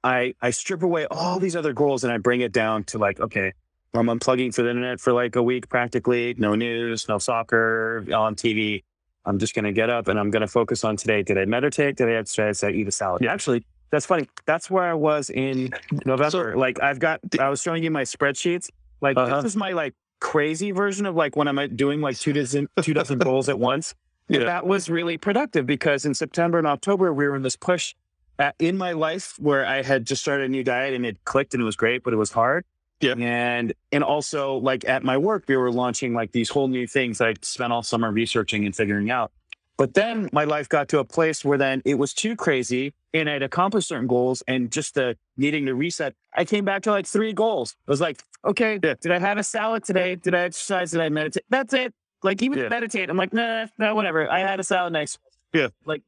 I 0.05 0.35
I 0.41 0.51
strip 0.51 0.83
away 0.83 1.07
all 1.11 1.41
these 1.41 1.57
other 1.57 1.73
goals 1.73 2.05
and 2.05 2.13
I 2.13 2.19
bring 2.19 2.41
it 2.41 2.53
down 2.53 2.85
to 2.85 2.99
like, 2.99 3.19
okay, 3.19 3.55
I'm 3.95 4.07
unplugging 4.09 4.53
for 4.53 4.63
the 4.63 4.71
internet 4.71 5.01
for 5.01 5.13
like 5.13 5.37
a 5.37 5.43
week 5.43 5.69
practically, 5.69 6.35
no 6.37 6.55
news, 6.57 7.09
no 7.09 7.19
soccer 7.19 8.05
on 8.13 8.35
TV. 8.35 8.83
I'm 9.25 9.39
just 9.39 9.55
gonna 9.55 9.73
get 9.73 9.89
up 9.89 10.09
and 10.09 10.19
I'm 10.19 10.31
gonna 10.31 10.49
focus 10.49 10.85
on 10.85 10.97
today. 10.97 11.23
Did 11.23 11.39
I 11.39 11.45
meditate? 11.45 11.97
Did 11.97 12.09
I 12.09 12.13
exercise? 12.15 12.61
Did 12.61 12.67
I 12.71 12.73
eat 12.73 12.89
a 12.89 12.93
salad? 12.93 13.23
Yeah. 13.23 13.33
Actually, 13.33 13.65
that's 13.91 14.05
funny. 14.05 14.29
That's 14.47 14.69
where 14.69 14.83
I 14.85 14.95
was 14.95 15.31
in 15.31 15.73
November. 16.05 16.57
like 16.57 16.83
I've 16.83 16.99
got 16.99 17.21
I 17.39 17.49
was 17.49 17.63
showing 17.63 17.85
you 17.85 17.91
my 17.91 18.03
spreadsheets. 18.03 18.69
Like 19.01 19.17
Uh-huh. 19.17 19.37
this 19.43 19.53
is 19.53 19.57
my 19.57 19.73
like 19.73 19.95
crazy 20.21 20.73
version 20.73 21.07
of 21.07 21.15
like 21.15 21.37
when 21.37 21.47
I'm 21.47 21.77
doing 21.77 22.01
like 22.01 22.19
two 22.19 22.33
dozen 22.33 22.69
two 22.83 22.95
dozen 22.95 23.19
goals 23.21 23.49
at 23.49 23.59
once. 23.61 23.95
Yeah. 24.29 24.41
That 24.41 24.67
was 24.67 24.91
really 24.91 25.19
productive 25.19 25.67
because 25.67 26.05
in 26.05 26.15
September 26.15 26.59
and 26.59 26.67
October 26.67 27.13
we 27.13 27.29
were 27.29 27.37
in 27.37 27.43
this 27.43 27.57
push 27.57 27.95
at, 28.41 28.57
in 28.59 28.77
my 28.77 28.93
life 28.93 29.35
where 29.39 29.65
I 29.65 29.83
had 29.83 30.05
just 30.05 30.21
started 30.23 30.47
a 30.47 30.49
new 30.49 30.65
diet 30.65 30.95
and 30.95 31.07
it 31.07 31.23
clicked 31.25 31.55
and 31.55 31.61
it 31.63 31.65
was 31.65 31.77
great, 31.77 32.03
but 32.03 32.13
it 32.13 32.17
was 32.17 32.33
hard. 32.33 32.65
Yeah. 33.01 33.15
And 33.19 33.73
and 33.93 34.03
also 34.05 34.57
like 34.57 34.85
at 34.89 35.03
my 35.05 35.19
work, 35.19 35.45
we 35.49 35.57
were 35.57 35.71
launching 35.71 36.15
like 36.15 36.33
these 36.33 36.49
whole 36.49 36.69
new 36.69 36.87
things 36.87 37.21
I 37.21 37.35
spent 37.43 37.73
all 37.73 37.83
summer 37.83 38.11
researching 38.11 38.65
and 38.65 38.75
figuring 38.75 39.11
out. 39.11 39.31
But 39.77 39.95
then 39.95 40.29
my 40.33 40.45
life 40.45 40.69
got 40.69 40.89
to 40.91 41.01
a 41.01 41.05
place 41.05 41.45
where 41.45 41.59
then 41.59 41.83
it 41.85 41.95
was 41.97 42.15
too 42.15 42.37
crazy 42.37 42.95
and 43.13 43.29
I'd 43.29 43.43
accomplished 43.43 43.89
certain 43.89 44.07
goals 44.07 44.43
and 44.47 44.71
just 44.71 44.95
the 44.95 45.17
needing 45.37 45.67
to 45.67 45.75
reset. 45.75 46.15
I 46.33 46.45
came 46.45 46.65
back 46.65 46.83
to 46.83 46.93
like 46.93 47.07
three 47.07 47.33
goals. 47.33 47.75
I 47.87 47.91
was 47.91 48.01
like, 48.01 48.23
okay, 48.45 48.79
Yeah. 48.83 48.95
did 49.01 49.11
I 49.11 49.19
have 49.19 49.37
a 49.37 49.43
salad 49.43 49.83
today? 49.85 50.15
Did 50.15 50.35
I 50.35 50.41
exercise? 50.45 50.93
Did 50.93 51.01
I 51.01 51.09
meditate? 51.09 51.43
That's 51.51 51.75
it. 51.75 51.93
Like 52.23 52.41
even 52.43 52.59
Yeah. 52.59 52.69
meditate. 52.69 53.11
I'm 53.11 53.17
like, 53.17 53.33
nah, 53.33 53.67
nah, 53.77 53.95
whatever. 53.95 54.31
I 54.31 54.39
had 54.41 54.61
a 54.61 54.63
salad 54.65 54.93
next. 54.93 55.19
Yeah. 55.53 55.69
Like 55.85 56.03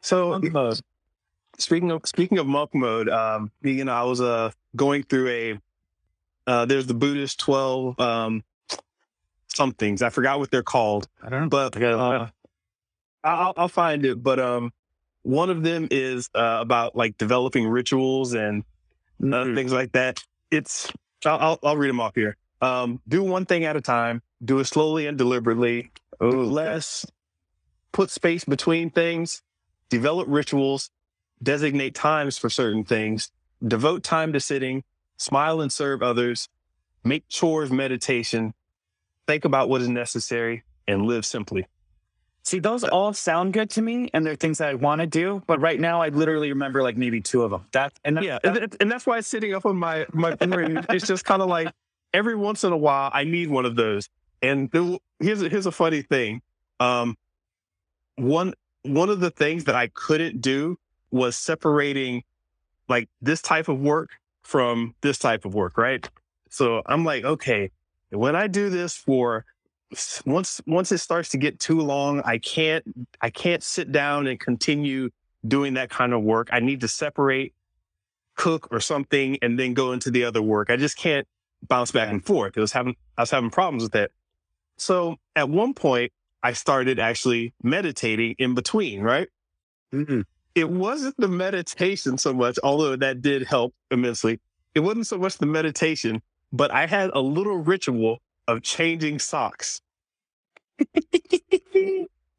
So 0.00 0.30
monk 0.40 0.52
mode. 0.52 0.80
speaking 1.58 1.90
of 1.90 2.02
speaking 2.06 2.38
of 2.38 2.46
monk 2.46 2.70
mode, 2.74 3.08
um, 3.08 3.50
you 3.62 3.84
know, 3.84 3.92
I 3.92 4.04
was 4.04 4.20
uh 4.20 4.50
going 4.78 5.04
through 5.04 5.28
a 5.30 5.60
uh 6.48 6.66
there's 6.66 6.86
the 6.86 6.94
Buddhist 6.94 7.40
twelve 7.40 8.00
um 8.00 8.44
somethings. 9.48 10.02
I 10.02 10.10
forgot 10.10 10.38
what 10.40 10.50
they're 10.50 10.62
called, 10.64 11.08
I 11.22 11.30
don't 11.30 11.42
know. 11.42 11.48
but 11.48 11.76
uh, 11.82 12.28
I'll 13.24 13.54
I'll 13.56 13.68
find 13.68 14.04
it. 14.04 14.22
But 14.22 14.38
um, 14.40 14.72
one 15.22 15.50
of 15.50 15.62
them 15.62 15.88
is 15.90 16.30
uh, 16.34 16.58
about 16.60 16.96
like 16.96 17.18
developing 17.18 17.68
rituals 17.68 18.34
and 18.34 18.64
uh, 19.22 19.24
Mhm. 19.24 19.54
things 19.56 19.72
like 19.72 19.92
that. 19.92 20.22
It's 20.50 20.92
I'll, 21.26 21.38
I'll 21.38 21.58
I'll 21.64 21.76
read 21.76 21.90
them 21.90 22.00
off 22.00 22.14
here. 22.14 22.36
Um, 22.60 23.00
do 23.08 23.22
one 23.22 23.46
thing 23.46 23.64
at 23.64 23.76
a 23.76 23.80
time. 23.80 24.22
Do 24.44 24.58
it 24.60 24.66
slowly 24.66 25.06
and 25.06 25.18
deliberately. 25.18 25.90
Ooh, 26.22 26.44
less. 26.44 27.06
Put 27.92 28.10
space 28.10 28.44
between 28.44 28.90
things. 28.90 29.42
Develop 29.90 30.26
rituals. 30.28 30.90
Designate 31.42 31.94
times 31.94 32.38
for 32.38 32.50
certain 32.50 32.84
things. 32.84 33.30
Devote 33.66 34.02
time 34.02 34.32
to 34.32 34.40
sitting. 34.40 34.84
Smile 35.16 35.60
and 35.60 35.72
serve 35.72 36.02
others. 36.02 36.48
Make 37.04 37.28
chores 37.28 37.70
meditation. 37.70 38.54
Think 39.26 39.44
about 39.44 39.68
what 39.68 39.80
is 39.80 39.88
necessary 39.88 40.62
and 40.86 41.06
live 41.06 41.26
simply. 41.26 41.66
See, 42.44 42.60
those 42.60 42.82
all 42.82 43.12
sound 43.12 43.52
good 43.52 43.68
to 43.70 43.82
me, 43.82 44.08
and 44.14 44.24
they're 44.24 44.36
things 44.36 44.58
that 44.58 44.68
I 44.70 44.74
want 44.74 45.00
to 45.02 45.06
do. 45.06 45.42
But 45.46 45.60
right 45.60 45.78
now, 45.78 46.00
I 46.00 46.08
literally 46.08 46.48
remember 46.50 46.82
like 46.82 46.96
maybe 46.96 47.20
two 47.20 47.42
of 47.42 47.50
them. 47.50 47.66
That 47.72 47.92
and 48.04 48.16
that, 48.16 48.24
yeah, 48.24 48.38
that- 48.42 48.76
and, 48.80 48.90
that's 48.90 49.04
why 49.06 49.18
it's 49.18 49.28
sitting 49.28 49.52
up 49.54 49.66
on 49.66 49.76
my 49.76 50.06
my 50.12 50.34
brain. 50.34 50.82
it's 50.88 51.06
just 51.06 51.24
kind 51.26 51.42
of 51.42 51.48
like 51.48 51.70
every 52.14 52.36
once 52.36 52.64
in 52.64 52.72
a 52.72 52.76
while 52.76 53.10
I 53.12 53.24
need 53.24 53.50
one 53.50 53.66
of 53.66 53.76
those. 53.76 54.08
And 54.40 54.70
the- 54.70 54.98
here's 55.20 55.42
a, 55.42 55.48
here's 55.50 55.66
a 55.66 55.72
funny 55.72 56.00
thing. 56.00 56.40
Um, 56.80 57.16
one 58.16 58.54
one 58.82 59.10
of 59.10 59.20
the 59.20 59.30
things 59.30 59.64
that 59.64 59.74
I 59.74 59.88
couldn't 59.88 60.40
do 60.40 60.78
was 61.10 61.36
separating 61.36 62.22
like 62.88 63.08
this 63.20 63.42
type 63.42 63.68
of 63.68 63.78
work 63.80 64.10
from 64.42 64.94
this 65.02 65.18
type 65.18 65.44
of 65.44 65.54
work, 65.54 65.76
right? 65.76 66.08
So 66.50 66.82
I'm 66.86 67.04
like, 67.04 67.24
okay, 67.24 67.70
when 68.10 68.34
I 68.34 68.46
do 68.46 68.70
this 68.70 68.94
for 68.96 69.44
once 70.26 70.60
once 70.66 70.92
it 70.92 70.98
starts 70.98 71.30
to 71.30 71.38
get 71.38 71.58
too 71.58 71.80
long, 71.80 72.20
I 72.24 72.38
can't 72.38 72.84
I 73.20 73.30
can't 73.30 73.62
sit 73.62 73.92
down 73.92 74.26
and 74.26 74.38
continue 74.38 75.10
doing 75.46 75.74
that 75.74 75.90
kind 75.90 76.12
of 76.12 76.22
work. 76.22 76.48
I 76.52 76.60
need 76.60 76.80
to 76.80 76.88
separate 76.88 77.54
cook 78.36 78.68
or 78.70 78.80
something 78.80 79.38
and 79.42 79.58
then 79.58 79.74
go 79.74 79.92
into 79.92 80.10
the 80.10 80.24
other 80.24 80.40
work. 80.42 80.70
I 80.70 80.76
just 80.76 80.96
can't 80.96 81.26
bounce 81.68 81.90
back 81.90 82.10
and 82.10 82.24
forth. 82.24 82.56
I 82.56 82.60
was 82.60 82.72
having 82.72 82.96
I 83.16 83.22
was 83.22 83.30
having 83.30 83.50
problems 83.50 83.82
with 83.82 83.92
that. 83.92 84.10
So 84.76 85.16
at 85.36 85.48
one 85.48 85.74
point 85.74 86.12
I 86.42 86.52
started 86.52 86.98
actually 86.98 87.52
meditating 87.62 88.36
in 88.38 88.54
between, 88.54 89.00
right? 89.00 89.28
Mhm. 89.92 90.24
It 90.54 90.68
wasn't 90.68 91.16
the 91.18 91.28
meditation 91.28 92.18
so 92.18 92.32
much, 92.32 92.58
although 92.62 92.96
that 92.96 93.22
did 93.22 93.44
help 93.44 93.74
immensely. 93.90 94.40
It 94.74 94.80
wasn't 94.80 95.06
so 95.06 95.18
much 95.18 95.38
the 95.38 95.46
meditation, 95.46 96.22
but 96.52 96.70
I 96.70 96.86
had 96.86 97.10
a 97.14 97.20
little 97.20 97.56
ritual 97.56 98.18
of 98.46 98.62
changing 98.62 99.18
socks. 99.18 99.80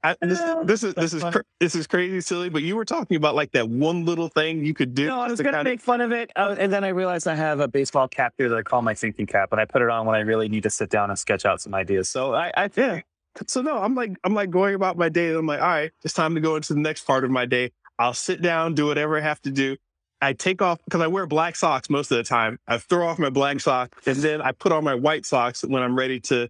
I, 0.04 0.16
this, 0.22 0.42
this 0.64 0.84
is 0.84 0.94
this 0.94 1.14
is 1.14 1.24
cra- 1.24 1.44
this 1.60 1.76
is 1.76 1.88
crazy 1.88 2.22
silly, 2.22 2.50
but 2.50 2.64
you 2.64 2.76
were 2.76 2.86
talking 2.86 3.18
about 3.18 3.36
like 3.36 3.52
that 3.52 3.70
one 3.70 4.06
little 4.06 4.30
thing 4.30 4.66
you 4.66 4.74
could 4.74 4.96
do. 4.96 5.08
No, 5.08 5.22
I 5.22 5.28
was 5.28 5.38
to 5.38 5.44
gonna 5.44 5.64
make 5.64 5.82
fun 5.82 6.02
of 6.02 6.12
it, 6.12 6.32
uh, 6.36 6.56
and 6.58 6.72
then 6.72 6.84
I 6.84 6.90
realized 6.90 7.28
I 7.28 7.36
have 7.36 7.60
a 7.60 7.68
baseball 7.68 8.08
cap 8.08 8.34
here 8.38 8.50
that 8.50 8.58
I 8.58 8.62
call 8.62 8.82
my 8.82 8.94
thinking 8.94 9.28
cap, 9.28 9.52
and 9.52 9.60
I 9.60 9.66
put 9.66 9.82
it 9.82 9.90
on 9.90 10.06
when 10.06 10.16
I 10.16 10.20
really 10.20 10.50
need 10.50 10.64
to 10.64 10.70
sit 10.70 10.90
down 10.90 11.10
and 11.10 11.20
sketch 11.20 11.46
out 11.46 11.62
some 11.62 11.74
ideas. 11.74 12.10
So 12.10 12.34
I, 12.34 12.52
I 12.56 12.70
Yeah. 12.76 13.02
So 13.48 13.62
no, 13.62 13.78
I'm 13.78 13.96
like 13.96 14.12
I'm 14.24 14.34
like 14.34 14.50
going 14.50 14.76
about 14.76 14.98
my 14.98 15.10
day. 15.10 15.30
And 15.30 15.38
I'm 15.38 15.46
like, 15.46 15.62
all 15.62 15.68
right, 15.68 15.92
it's 16.04 16.14
time 16.14 16.36
to 16.36 16.42
go 16.42 16.56
into 16.56 16.74
the 16.74 16.80
next 16.80 17.06
part 17.06 17.24
of 17.24 17.32
my 17.32 17.46
day. 17.46 17.72
I'll 18.00 18.14
sit 18.14 18.42
down, 18.42 18.74
do 18.76 18.86
whatever 18.88 19.18
I 19.18 19.22
have 19.22 19.42
to 19.42 19.52
do. 19.52 19.76
I 20.22 20.34
take 20.34 20.62
off 20.62 20.80
because 20.86 21.02
I 21.02 21.08
wear 21.08 21.26
black 21.28 21.56
socks 21.56 21.90
most 21.90 22.12
of 22.12 22.18
the 22.18 22.24
time. 22.24 22.60
I 22.68 22.78
throw 22.78 23.08
off 23.08 23.20
my 23.20 23.30
black 23.30 23.60
socks 23.60 24.08
and 24.08 24.18
then 24.18 24.42
I 24.42 24.52
put 24.54 24.72
on 24.72 24.84
my 24.84 24.96
white 24.96 25.26
socks 25.26 25.64
when 25.64 25.82
I'm 25.84 25.98
ready 25.98 26.20
to 26.22 26.50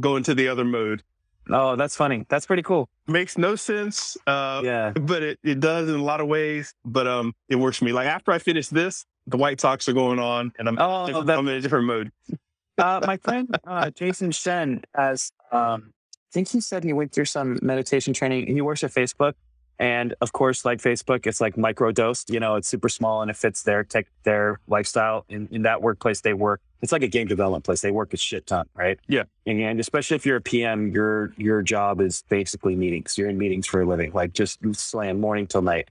go 0.00 0.16
into 0.16 0.34
the 0.34 0.48
other 0.48 0.64
mode. 0.64 1.02
oh, 1.50 1.76
that's 1.76 1.96
funny. 1.96 2.26
That's 2.28 2.44
pretty 2.44 2.62
cool. 2.62 2.88
Makes 3.06 3.38
no 3.38 3.54
sense, 3.56 4.16
uh, 4.26 4.60
Yeah. 4.64 4.90
but 4.92 5.22
it, 5.22 5.38
it 5.44 5.60
does 5.60 5.88
in 5.88 5.94
a 5.94 6.02
lot 6.02 6.20
of 6.20 6.26
ways. 6.26 6.74
But 6.84 7.06
um, 7.06 7.34
it 7.48 7.56
works 7.56 7.78
for 7.78 7.84
me. 7.84 7.92
Like 7.92 8.06
after 8.08 8.32
I 8.32 8.38
finish 8.38 8.68
this, 8.68 9.04
the 9.26 9.36
white 9.36 9.60
socks 9.60 9.88
are 9.88 9.92
going 9.94 10.18
on, 10.18 10.52
and 10.58 10.68
I'm 10.68 10.76
Oh, 10.78 11.22
that, 11.22 11.38
I'm 11.38 11.46
in 11.48 11.54
a 11.54 11.60
different 11.60 11.86
mode. 11.86 12.10
uh, 12.78 13.00
my 13.06 13.16
friend 13.16 13.48
uh, 13.66 13.90
Jason 13.90 14.30
Shen 14.30 14.82
has, 14.94 15.30
um, 15.52 15.92
I 16.14 16.32
think 16.32 16.48
he 16.48 16.60
said 16.60 16.84
he 16.84 16.92
went 16.92 17.12
through 17.12 17.24
some 17.24 17.58
meditation 17.62 18.12
training. 18.12 18.46
He 18.48 18.60
works 18.60 18.84
at 18.84 18.92
Facebook, 18.92 19.32
and 19.78 20.14
of 20.20 20.32
course, 20.32 20.64
like 20.64 20.80
Facebook, 20.80 21.26
it's 21.26 21.40
like 21.40 21.58
micro 21.58 21.92
dosed. 21.92 22.30
You 22.30 22.40
know, 22.40 22.56
it's 22.56 22.68
super 22.68 22.88
small 22.88 23.22
and 23.22 23.30
it 23.30 23.36
fits 23.36 23.62
their 23.62 23.84
tech, 23.84 24.06
their 24.22 24.60
lifestyle. 24.68 25.24
In 25.28 25.48
in 25.50 25.62
that 25.62 25.82
workplace 25.82 26.20
they 26.22 26.32
work, 26.32 26.60
it's 26.80 26.92
like 26.92 27.02
a 27.02 27.08
game 27.08 27.26
development 27.26 27.64
place. 27.64 27.80
They 27.80 27.90
work 27.90 28.14
a 28.14 28.16
shit 28.16 28.46
ton, 28.46 28.66
right? 28.74 28.98
Yeah. 29.06 29.24
And, 29.46 29.60
and 29.60 29.80
especially 29.80 30.16
if 30.16 30.24
you're 30.24 30.36
a 30.36 30.40
PM, 30.40 30.92
your 30.92 31.32
your 31.36 31.62
job 31.62 32.00
is 32.00 32.22
basically 32.28 32.74
meetings. 32.74 33.18
You're 33.18 33.28
in 33.28 33.38
meetings 33.38 33.66
for 33.66 33.82
a 33.82 33.86
living, 33.86 34.12
like 34.12 34.32
just 34.32 34.58
slam 34.74 35.20
morning 35.20 35.46
till 35.46 35.62
night. 35.62 35.88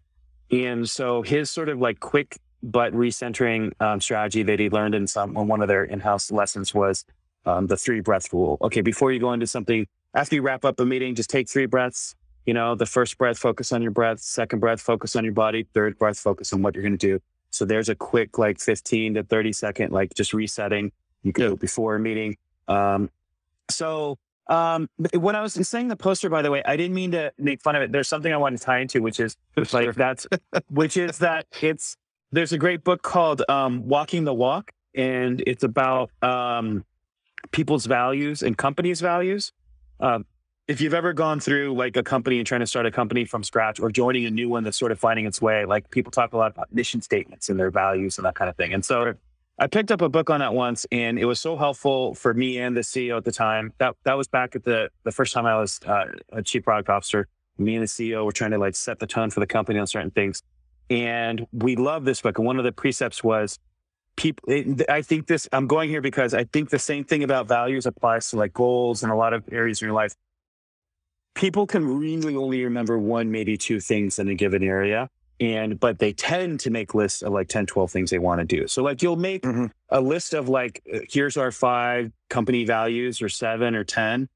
And 0.52 0.90
so 0.90 1.22
his 1.22 1.50
sort 1.52 1.70
of 1.70 1.80
like 1.80 2.00
quick 2.00 2.38
but 2.64 2.94
recentering 2.94 3.72
um, 3.80 4.02
strategy 4.02 4.42
that 4.44 4.60
he 4.60 4.70
learned 4.70 4.96
in 4.96 5.06
some 5.06 5.38
on 5.38 5.48
one 5.48 5.62
of 5.62 5.68
their 5.68 5.84
in-house 5.84 6.32
lessons 6.32 6.74
was 6.74 7.06
um, 7.46 7.68
the 7.68 7.78
three 7.78 8.00
breath 8.00 8.34
rule. 8.34 8.58
Okay, 8.62 8.82
before 8.82 9.12
you 9.12 9.20
go 9.20 9.34
into 9.34 9.46
something, 9.46 9.86
after 10.16 10.36
you 10.36 10.42
wrap 10.42 10.66
up 10.66 10.80
a 10.80 10.86
meeting, 10.86 11.14
just 11.14 11.30
take 11.30 11.50
three 11.50 11.68
breaths. 11.68 12.16
You 12.46 12.54
know, 12.54 12.76
the 12.76 12.86
first 12.86 13.18
breath, 13.18 13.38
focus 13.38 13.72
on 13.72 13.82
your 13.82 13.92
breath. 13.92 14.20
Second 14.20 14.60
breath, 14.60 14.82
focus 14.82 15.16
on 15.16 15.24
your 15.24 15.34
body. 15.34 15.68
Third 15.74 15.98
breath, 15.98 16.18
focus 16.18 16.54
on 16.54 16.62
what 16.62 16.76
you're 16.76 16.84
going 16.84 16.98
to 16.98 17.08
do. 17.08 17.20
So 17.50 17.66
there's 17.66 17.90
a 17.90 17.96
quick, 17.96 18.38
like 18.38 18.60
15 18.60 19.16
to 19.16 19.24
30 19.24 19.54
second, 19.54 19.92
like 19.92 20.14
just 20.14 20.34
resetting. 20.34 20.92
You 21.24 21.34
can 21.34 21.48
do 21.48 21.54
it 21.54 21.60
before 21.60 21.96
a 21.96 22.00
meeting. 22.00 22.38
Um, 22.68 23.10
so 23.70 24.18
um, 24.48 24.90
when 25.14 25.36
I 25.36 25.42
was 25.42 25.54
saying 25.54 25.88
the 25.88 25.96
poster, 25.96 26.30
by 26.30 26.42
the 26.42 26.52
way, 26.52 26.62
I 26.66 26.76
didn't 26.78 26.94
mean 26.94 27.12
to 27.12 27.32
make 27.38 27.62
fun 27.62 27.76
of 27.76 27.82
it. 27.82 27.92
There's 27.92 28.08
something 28.08 28.32
I 28.32 28.38
want 28.38 28.58
to 28.58 28.64
tie 28.64 28.80
into, 28.80 29.02
which 29.02 29.20
is 29.20 29.38
like 29.74 29.96
that's, 29.96 30.28
which 30.70 30.98
is 30.98 31.18
that 31.20 31.48
it's 31.62 31.98
there's 32.32 32.54
a 32.54 32.58
great 32.58 32.84
book 32.84 33.02
called 33.02 33.42
um, 33.50 33.88
Walking 33.88 34.26
the 34.26 34.34
Walk, 34.34 34.72
and 34.94 35.42
it's 35.48 35.64
about 35.64 36.12
um, 36.22 36.84
people's 37.52 37.86
values 37.86 38.44
and 38.44 38.58
companies' 38.58 39.02
values. 39.02 39.52
Um, 40.00 40.26
if 40.68 40.82
you've 40.82 40.94
ever 40.94 41.14
gone 41.14 41.40
through 41.40 41.76
like 41.76 41.96
a 41.96 42.04
company 42.04 42.38
and 42.38 42.48
trying 42.48 42.62
to 42.62 42.68
start 42.68 42.86
a 42.86 42.92
company 42.92 43.26
from 43.26 43.44
scratch 43.44 43.80
or 43.80 43.92
joining 43.92 44.26
a 44.26 44.32
new 44.32 44.50
one 44.50 44.64
that's 44.64 44.78
sort 44.78 44.92
of 44.92 45.00
finding 45.00 45.26
its 45.26 45.42
way, 45.42 45.66
like 45.66 45.90
people 45.92 46.12
talk 46.12 46.34
a 46.34 46.38
lot 46.38 46.52
about 46.52 46.74
mission 46.74 47.02
statements 47.02 47.50
and 47.50 47.60
their 47.60 47.70
values 47.70 48.18
and 48.18 48.26
that 48.26 48.36
kind 48.36 48.50
of 48.50 48.56
thing. 48.56 48.74
And 48.74 48.84
so 48.84 49.14
I 49.60 49.68
picked 49.68 49.92
up 49.92 50.02
a 50.02 50.10
book 50.10 50.30
on 50.30 50.40
that 50.40 50.54
once 50.54 50.86
and 50.92 51.20
it 51.20 51.26
was 51.26 51.40
so 51.40 51.56
helpful 51.56 52.16
for 52.16 52.34
me 52.34 52.58
and 52.58 52.76
the 52.76 52.82
CEO 52.82 53.16
at 53.18 53.26
the 53.26 53.32
time. 53.32 53.74
That 53.78 53.96
that 54.06 54.18
was 54.18 54.28
back 54.28 54.56
at 54.56 54.64
the 54.64 54.90
the 55.04 55.12
first 55.12 55.34
time 55.34 55.46
I 55.46 55.56
was 55.56 55.80
uh, 55.86 56.06
a 56.32 56.42
chief 56.42 56.64
product 56.64 56.90
officer. 56.90 57.28
Me 57.58 57.76
and 57.76 57.84
the 57.84 57.88
CEO 57.88 58.26
were 58.26 58.32
trying 58.32 58.52
to 58.52 58.58
like 58.58 58.76
set 58.76 59.00
the 59.00 59.08
tone 59.08 59.30
for 59.30 59.40
the 59.40 59.48
company 59.48 59.80
on 59.80 59.88
certain 59.88 60.12
things. 60.12 60.42
And 60.90 61.46
we 61.52 61.76
love 61.76 62.06
this 62.06 62.22
book. 62.22 62.38
And 62.38 62.46
one 62.46 62.58
of 62.58 62.66
the 62.66 62.72
precepts 62.72 63.24
was 63.24 63.60
people, 64.16 64.52
it, 64.52 64.90
I 64.90 65.02
think 65.02 65.28
this, 65.28 65.48
I'm 65.52 65.68
going 65.68 65.90
here 65.90 66.02
because 66.02 66.34
I 66.34 66.44
think 66.44 66.70
the 66.70 66.80
same 66.80 67.04
thing 67.04 67.24
about 67.24 67.48
values 67.48 67.86
applies 67.86 68.30
to 68.32 68.36
like 68.36 68.54
goals 68.54 69.04
and 69.04 69.12
a 69.12 69.16
lot 69.16 69.34
of 69.34 69.44
areas 69.52 69.82
in 69.82 69.88
your 69.88 69.96
life. 69.96 70.16
People 71.36 71.68
can 71.68 71.86
really 72.00 72.36
only 72.36 72.64
remember 72.64 72.98
one, 72.98 73.30
maybe 73.32 73.58
two 73.58 73.80
things 73.80 74.20
in 74.20 74.28
a 74.28 74.36
given 74.36 74.64
area. 74.64 75.10
And, 75.42 75.78
but 75.78 76.00
they 76.00 76.14
tend 76.14 76.62
to 76.62 76.70
make 76.70 76.96
lists 76.96 77.22
of 77.22 77.34
like 77.34 77.50
10, 77.50 77.66
12 77.66 77.92
things 77.92 78.10
they 78.10 78.20
want 78.20 78.40
to 78.40 78.46
do. 78.46 78.68
So 78.68 78.82
like 78.82 79.02
you'll 79.02 79.18
make 79.18 79.44
Mhm. 79.44 79.70
a 79.90 80.00
list 80.00 80.34
of 80.34 80.48
like, 80.48 80.82
uh, 80.94 81.00
here's 81.10 81.36
our 81.36 81.52
five 81.52 82.12
company 82.30 82.64
values 82.64 83.22
or 83.22 83.28
seven 83.28 83.76
or 83.76 83.84
10. 83.84 84.30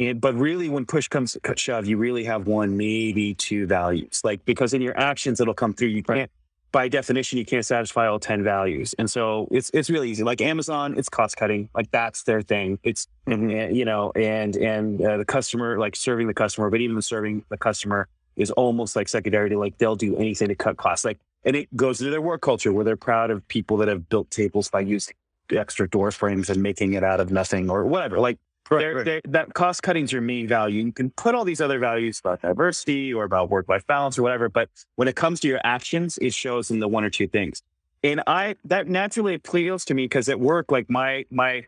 And, 0.00 0.20
but 0.20 0.34
really, 0.34 0.68
when 0.70 0.86
push 0.86 1.08
comes 1.08 1.36
to 1.42 1.56
shove, 1.56 1.86
you 1.86 1.98
really 1.98 2.24
have 2.24 2.46
one, 2.46 2.76
maybe 2.76 3.34
two 3.34 3.66
values. 3.66 4.22
Like 4.24 4.44
because 4.46 4.72
in 4.72 4.80
your 4.80 4.98
actions, 4.98 5.40
it'll 5.40 5.54
come 5.54 5.74
through. 5.74 5.88
You 5.88 6.02
Right. 6.08 6.30
By 6.76 6.88
definition, 6.88 7.38
you 7.38 7.46
can't 7.46 7.64
satisfy 7.64 8.06
all 8.06 8.18
ten 8.18 8.44
values. 8.44 8.94
And 8.98 9.10
so 9.10 9.48
it's 9.50 9.70
it's 9.72 9.88
really 9.88 10.10
easy. 10.10 10.22
Like 10.22 10.42
Amazon, 10.42 10.98
it's 10.98 11.08
cost 11.08 11.34
cutting. 11.38 11.70
Like 11.74 11.90
that's 11.90 12.24
their 12.24 12.42
thing. 12.42 12.78
It's 12.82 13.08
Mhm. 13.26 13.50
eh, 13.50 13.68
you 13.70 13.86
know, 13.86 14.12
and 14.14 14.54
and 14.56 15.00
uh, 15.00 15.16
the 15.16 15.24
customer, 15.24 15.78
like 15.78 15.96
serving 15.96 16.26
the 16.26 16.34
customer, 16.34 16.68
but 16.68 16.82
even 16.82 17.00
serving 17.00 17.44
the 17.48 17.56
customer 17.56 18.08
is 18.36 18.50
almost 18.50 18.94
like 18.94 19.08
secondary 19.08 19.48
to 19.48 19.58
like 19.58 19.78
they'll 19.78 19.96
do 19.96 20.16
anything 20.18 20.48
to 20.48 20.54
cut 20.54 20.76
costs. 20.76 21.02
Like 21.06 21.18
and 21.46 21.56
it 21.56 21.74
goes 21.74 22.00
into 22.02 22.10
their 22.10 22.20
work 22.20 22.42
culture 22.42 22.74
where 22.74 22.84
they're 22.84 23.04
proud 23.10 23.30
of 23.30 23.48
people 23.48 23.78
that 23.78 23.88
have 23.88 24.10
built 24.10 24.30
tables 24.30 24.68
by 24.68 24.80
using 24.80 25.14
extra 25.50 25.88
door 25.88 26.10
frames 26.10 26.50
and 26.50 26.62
making 26.62 26.92
it 26.92 27.02
out 27.02 27.20
of 27.20 27.30
nothing 27.30 27.70
or 27.70 27.86
whatever. 27.86 28.18
Like 28.18 28.36
Right, 28.70 28.80
they're- 28.80 28.94
right. 28.96 29.04
they're- 29.04 29.20
that 29.28 29.54
cost 29.54 29.82
cutting 29.82 30.04
is 30.04 30.12
your 30.12 30.22
main 30.22 30.48
value. 30.48 30.82
You 30.84 30.92
can 30.92 31.10
put 31.10 31.34
all 31.34 31.44
these 31.44 31.60
other 31.60 31.78
values 31.78 32.18
about 32.20 32.42
diversity 32.42 33.12
or 33.14 33.24
about 33.24 33.48
work 33.50 33.68
life 33.68 33.86
balance 33.86 34.18
or 34.18 34.22
whatever, 34.22 34.48
but 34.48 34.68
when 34.96 35.08
it 35.08 35.16
comes 35.16 35.40
to 35.40 35.48
your 35.48 35.60
actions, 35.64 36.18
it 36.20 36.34
shows 36.34 36.70
in 36.70 36.80
the 36.80 36.88
one 36.88 37.04
or 37.04 37.10
two 37.10 37.26
things. 37.28 37.62
And 38.02 38.22
I 38.26 38.56
that 38.64 38.88
naturally 38.88 39.34
appeals 39.34 39.84
to 39.86 39.94
me 39.94 40.04
because 40.04 40.28
at 40.28 40.38
work, 40.38 40.70
like 40.70 40.88
my 40.90 41.24
my 41.30 41.66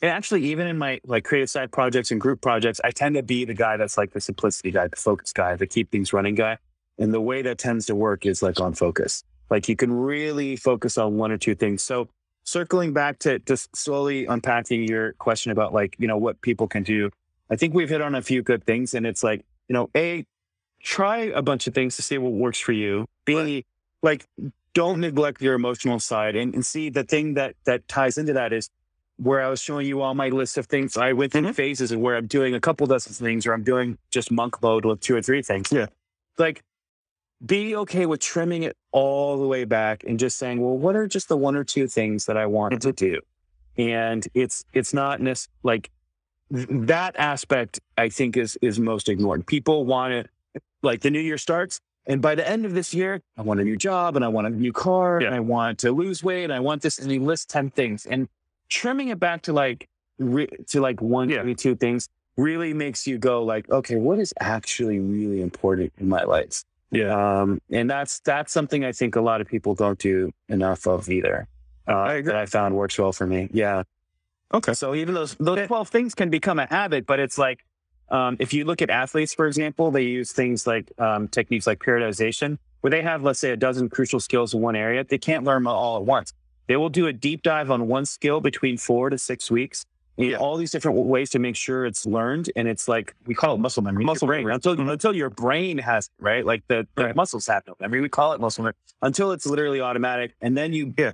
and 0.00 0.10
actually 0.10 0.44
even 0.44 0.66
in 0.66 0.78
my 0.78 1.00
like 1.04 1.24
creative 1.24 1.50
side 1.50 1.72
projects 1.72 2.10
and 2.10 2.20
group 2.20 2.40
projects, 2.40 2.80
I 2.84 2.90
tend 2.90 3.14
to 3.16 3.22
be 3.22 3.44
the 3.44 3.54
guy 3.54 3.76
that's 3.76 3.96
like 3.96 4.12
the 4.12 4.20
simplicity 4.20 4.70
guy, 4.70 4.88
the 4.88 4.96
focus 4.96 5.32
guy, 5.32 5.54
the 5.56 5.66
keep 5.66 5.90
things 5.90 6.12
running 6.12 6.34
guy. 6.34 6.58
And 6.98 7.14
the 7.14 7.20
way 7.20 7.42
that 7.42 7.58
tends 7.58 7.86
to 7.86 7.94
work 7.94 8.26
is 8.26 8.42
like 8.42 8.60
on 8.60 8.74
focus. 8.74 9.22
Like 9.50 9.68
you 9.68 9.76
can 9.76 9.92
really 9.92 10.56
focus 10.56 10.98
on 10.98 11.16
one 11.16 11.30
or 11.30 11.38
two 11.38 11.54
things. 11.54 11.82
So 11.82 12.08
circling 12.48 12.94
back 12.94 13.18
to 13.18 13.38
just 13.40 13.74
slowly 13.76 14.24
unpacking 14.24 14.88
your 14.88 15.12
question 15.14 15.52
about 15.52 15.74
like, 15.74 15.94
you 15.98 16.08
know, 16.08 16.16
what 16.16 16.40
people 16.40 16.66
can 16.66 16.82
do. 16.82 17.10
I 17.50 17.56
think 17.56 17.74
we've 17.74 17.88
hit 17.88 18.00
on 18.00 18.14
a 18.14 18.22
few 18.22 18.42
good 18.42 18.64
things 18.64 18.94
and 18.94 19.06
it's 19.06 19.22
like, 19.22 19.44
you 19.68 19.74
know, 19.74 19.90
A, 19.94 20.24
try 20.80 21.18
a 21.18 21.42
bunch 21.42 21.66
of 21.66 21.74
things 21.74 21.96
to 21.96 22.02
see 22.02 22.16
what 22.16 22.32
works 22.32 22.58
for 22.58 22.72
you. 22.72 23.06
B, 23.26 23.66
like 24.02 24.26
don't 24.72 25.00
neglect 25.00 25.42
your 25.42 25.54
emotional 25.54 25.98
side 25.98 26.36
and, 26.36 26.54
and 26.54 26.64
see 26.64 26.88
the 26.88 27.04
thing 27.04 27.34
that 27.34 27.54
that 27.64 27.86
ties 27.88 28.16
into 28.16 28.32
that 28.32 28.52
is 28.52 28.70
where 29.16 29.42
I 29.42 29.48
was 29.48 29.60
showing 29.60 29.86
you 29.86 30.00
all 30.00 30.14
my 30.14 30.28
list 30.28 30.56
of 30.56 30.66
things. 30.66 30.96
I 30.96 31.12
went 31.12 31.32
through 31.32 31.42
mm-hmm. 31.42 31.52
phases 31.52 31.92
and 31.92 32.00
where 32.00 32.16
I'm 32.16 32.26
doing 32.26 32.54
a 32.54 32.60
couple 32.60 32.86
dozen 32.86 33.12
things 33.12 33.46
or 33.46 33.52
I'm 33.52 33.64
doing 33.64 33.98
just 34.10 34.30
monk 34.30 34.62
mode 34.62 34.84
with 34.84 35.00
two 35.00 35.14
or 35.16 35.20
three 35.22 35.42
things. 35.42 35.70
Yeah. 35.70 35.86
Like 36.38 36.62
be 37.44 37.76
okay 37.76 38.06
with 38.06 38.20
trimming 38.20 38.62
it 38.62 38.76
all 38.92 39.38
the 39.38 39.46
way 39.46 39.64
back 39.64 40.04
and 40.04 40.18
just 40.18 40.38
saying, 40.38 40.60
well, 40.60 40.76
what 40.76 40.96
are 40.96 41.06
just 41.06 41.28
the 41.28 41.36
one 41.36 41.56
or 41.56 41.64
two 41.64 41.86
things 41.86 42.26
that 42.26 42.36
I 42.36 42.46
want 42.46 42.80
to 42.80 42.88
mm-hmm. 42.88 43.12
do? 43.12 43.20
And 43.76 44.26
it's 44.34 44.64
it's 44.72 44.92
not 44.92 45.20
nec- 45.20 45.48
like 45.62 45.90
th- 46.52 46.66
that 46.70 47.14
aspect 47.16 47.80
I 47.96 48.08
think 48.08 48.36
is 48.36 48.58
is 48.60 48.80
most 48.80 49.08
ignored. 49.08 49.46
People 49.46 49.84
want 49.84 50.12
it 50.14 50.30
like 50.82 51.00
the 51.00 51.10
new 51.10 51.20
year 51.20 51.38
starts 51.38 51.80
and 52.08 52.22
by 52.22 52.34
the 52.34 52.48
end 52.48 52.64
of 52.64 52.72
this 52.72 52.94
year, 52.94 53.20
I 53.36 53.42
want 53.42 53.60
a 53.60 53.64
new 53.64 53.76
job 53.76 54.16
and 54.16 54.24
I 54.24 54.28
want 54.28 54.46
a 54.46 54.50
new 54.50 54.72
car 54.72 55.20
Yeah. 55.20 55.26
and 55.26 55.36
I 55.36 55.40
want 55.40 55.78
to 55.80 55.92
lose 55.92 56.24
weight 56.24 56.44
and 56.44 56.52
I 56.52 56.58
want 56.58 56.80
this 56.80 56.98
and 56.98 57.12
you 57.12 57.22
list 57.22 57.50
10 57.50 57.70
things 57.70 58.06
and 58.06 58.28
trimming 58.70 59.08
it 59.08 59.20
back 59.20 59.42
to 59.42 59.52
like 59.52 59.88
re- 60.18 60.48
to 60.68 60.80
like 60.80 61.02
one, 61.02 61.28
Yeah. 61.28 61.52
two 61.54 61.76
things 61.76 62.08
really 62.38 62.72
makes 62.72 63.06
you 63.06 63.18
go 63.18 63.42
like, 63.44 63.68
okay, 63.70 63.96
what 63.96 64.18
is 64.18 64.32
actually 64.40 64.98
really 64.98 65.42
important 65.42 65.92
in 65.98 66.08
my 66.08 66.24
life? 66.24 66.64
Yeah. 66.90 67.40
Um, 67.40 67.60
and 67.70 67.88
that's 67.90 68.20
that's 68.20 68.52
something 68.52 68.84
I 68.84 68.92
think 68.92 69.16
a 69.16 69.20
lot 69.20 69.40
of 69.40 69.46
people 69.46 69.74
don't 69.74 69.98
do 69.98 70.32
enough 70.48 70.86
of 70.86 71.08
either. 71.08 71.46
Uh, 71.86 71.92
I 71.92 72.14
agree. 72.14 72.32
that 72.32 72.40
I 72.40 72.46
found 72.46 72.74
works 72.74 72.98
well 72.98 73.12
for 73.12 73.26
me. 73.26 73.48
Yeah. 73.52 73.82
Okay. 74.52 74.74
So 74.74 74.94
even 74.94 75.14
those 75.14 75.34
those 75.36 75.66
twelve 75.66 75.88
things 75.88 76.14
can 76.14 76.30
become 76.30 76.58
a 76.58 76.66
habit, 76.66 77.06
but 77.06 77.20
it's 77.20 77.38
like 77.38 77.64
um, 78.10 78.36
if 78.38 78.52
you 78.52 78.64
look 78.64 78.80
at 78.80 78.90
athletes, 78.90 79.34
for 79.34 79.46
example, 79.46 79.90
they 79.90 80.02
use 80.02 80.32
things 80.32 80.66
like 80.66 80.90
um, 80.98 81.28
techniques 81.28 81.66
like 81.66 81.78
periodization, 81.78 82.58
where 82.80 82.90
they 82.90 83.02
have, 83.02 83.22
let's 83.22 83.38
say, 83.38 83.50
a 83.50 83.56
dozen 83.56 83.88
crucial 83.88 84.20
skills 84.20 84.54
in 84.54 84.60
one 84.60 84.76
area. 84.76 85.04
They 85.04 85.18
can't 85.18 85.44
learn 85.44 85.64
them 85.64 85.68
all 85.68 85.98
at 85.98 86.04
once. 86.04 86.32
They 86.68 86.76
will 86.76 86.88
do 86.88 87.06
a 87.06 87.12
deep 87.12 87.42
dive 87.42 87.70
on 87.70 87.86
one 87.88 88.06
skill 88.06 88.40
between 88.40 88.78
four 88.78 89.10
to 89.10 89.18
six 89.18 89.50
weeks. 89.50 89.84
Yeah. 90.18 90.36
all 90.36 90.56
these 90.56 90.70
different 90.70 90.98
ways 90.98 91.30
to 91.30 91.38
make 91.38 91.56
sure 91.56 91.86
it's 91.86 92.04
learned, 92.04 92.50
and 92.56 92.66
it's 92.68 92.88
like 92.88 93.14
we 93.26 93.34
call 93.34 93.54
it 93.54 93.58
muscle 93.58 93.82
memory. 93.82 94.04
Muscle 94.04 94.26
brain, 94.26 94.40
memory. 94.40 94.54
until 94.54 94.76
Mhm. 94.76 94.90
until 94.90 95.14
your 95.14 95.30
brain 95.30 95.78
has 95.78 96.06
it, 96.06 96.12
right. 96.22 96.44
Like 96.44 96.64
the, 96.68 96.86
the 96.96 97.04
Right. 97.06 97.16
muscles 97.16 97.46
have 97.46 97.62
no 97.66 97.74
memory. 97.80 98.00
We 98.00 98.08
call 98.08 98.32
it 98.32 98.40
muscle 98.40 98.62
memory 98.64 98.74
until 99.02 99.30
it's 99.32 99.46
literally 99.46 99.80
automatic, 99.80 100.34
and 100.40 100.56
then 100.56 100.72
you 100.72 100.92
Yeah. 100.98 101.12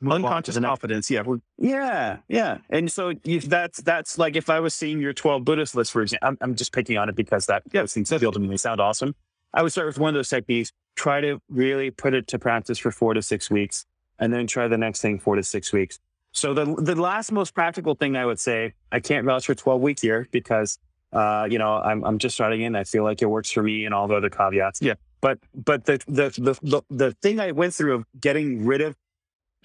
move 0.00 0.12
on 0.12 0.20
to 0.20 0.26
Unconscious 0.26 0.58
confidence. 0.58 1.10
Yeah. 1.10 1.22
Yeah, 1.58 2.18
yeah. 2.28 2.58
And 2.70 2.90
so 2.92 3.12
that's 3.24 3.80
that's 3.82 4.18
like 4.18 4.36
if 4.36 4.48
I 4.50 4.60
was 4.60 4.74
seeing 4.74 5.00
your 5.00 5.12
12 5.12 5.44
Buddhist 5.44 5.74
list, 5.74 5.90
for 5.92 6.02
example, 6.02 6.28
I'm, 6.28 6.38
I'm 6.40 6.54
just 6.54 6.72
picking 6.72 6.96
on 6.98 7.08
it 7.08 7.16
because 7.16 7.46
that 7.46 7.62
yeah, 7.72 7.86
things 7.86 8.12
feel 8.12 8.30
to 8.32 8.38
me 8.38 8.48
they 8.48 8.56
sound 8.56 8.80
awesome. 8.80 9.14
I 9.52 9.62
would 9.62 9.72
start 9.72 9.86
with 9.86 9.98
one 9.98 10.08
of 10.10 10.14
those 10.14 10.28
techniques, 10.28 10.72
try 10.96 11.20
to 11.20 11.40
really 11.48 11.90
put 11.90 12.12
it 12.14 12.26
to 12.28 12.38
practice 12.38 12.78
for 12.78 12.90
four 12.90 13.14
to 13.14 13.22
six 13.22 13.50
weeks, 13.50 13.86
and 14.18 14.32
then 14.32 14.46
try 14.46 14.68
the 14.68 14.76
next 14.78 15.00
thing 15.00 15.18
four 15.18 15.36
to 15.36 15.42
six 15.42 15.72
weeks. 15.72 15.98
So 16.34 16.52
the 16.52 16.66
the 16.76 16.94
last 16.94 17.32
most 17.32 17.54
practical 17.54 17.94
thing 17.94 18.16
I 18.16 18.26
would 18.26 18.40
say, 18.40 18.74
I 18.92 19.00
can't 19.00 19.24
vouch 19.24 19.46
for 19.46 19.54
12 19.54 19.80
weeks 19.80 20.02
here 20.02 20.28
because 20.30 20.78
uh, 21.14 21.46
you 21.48 21.58
know, 21.58 21.74
I'm 21.74 22.04
I'm 22.04 22.18
just 22.18 22.34
starting 22.34 22.62
in. 22.62 22.74
I 22.74 22.84
feel 22.84 23.04
like 23.04 23.22
it 23.22 23.26
works 23.26 23.50
for 23.50 23.62
me 23.62 23.84
and 23.84 23.94
all 23.94 24.08
the 24.08 24.16
other 24.16 24.30
caveats. 24.30 24.82
Yeah. 24.82 24.94
But 25.20 25.38
but 25.54 25.84
the 25.84 25.98
the 26.06 26.28
the 26.36 26.58
the, 26.62 26.82
the 26.90 27.12
thing 27.22 27.38
I 27.40 27.52
went 27.52 27.72
through 27.72 27.94
of 27.94 28.04
getting 28.20 28.66
rid 28.66 28.80
of 28.80 28.96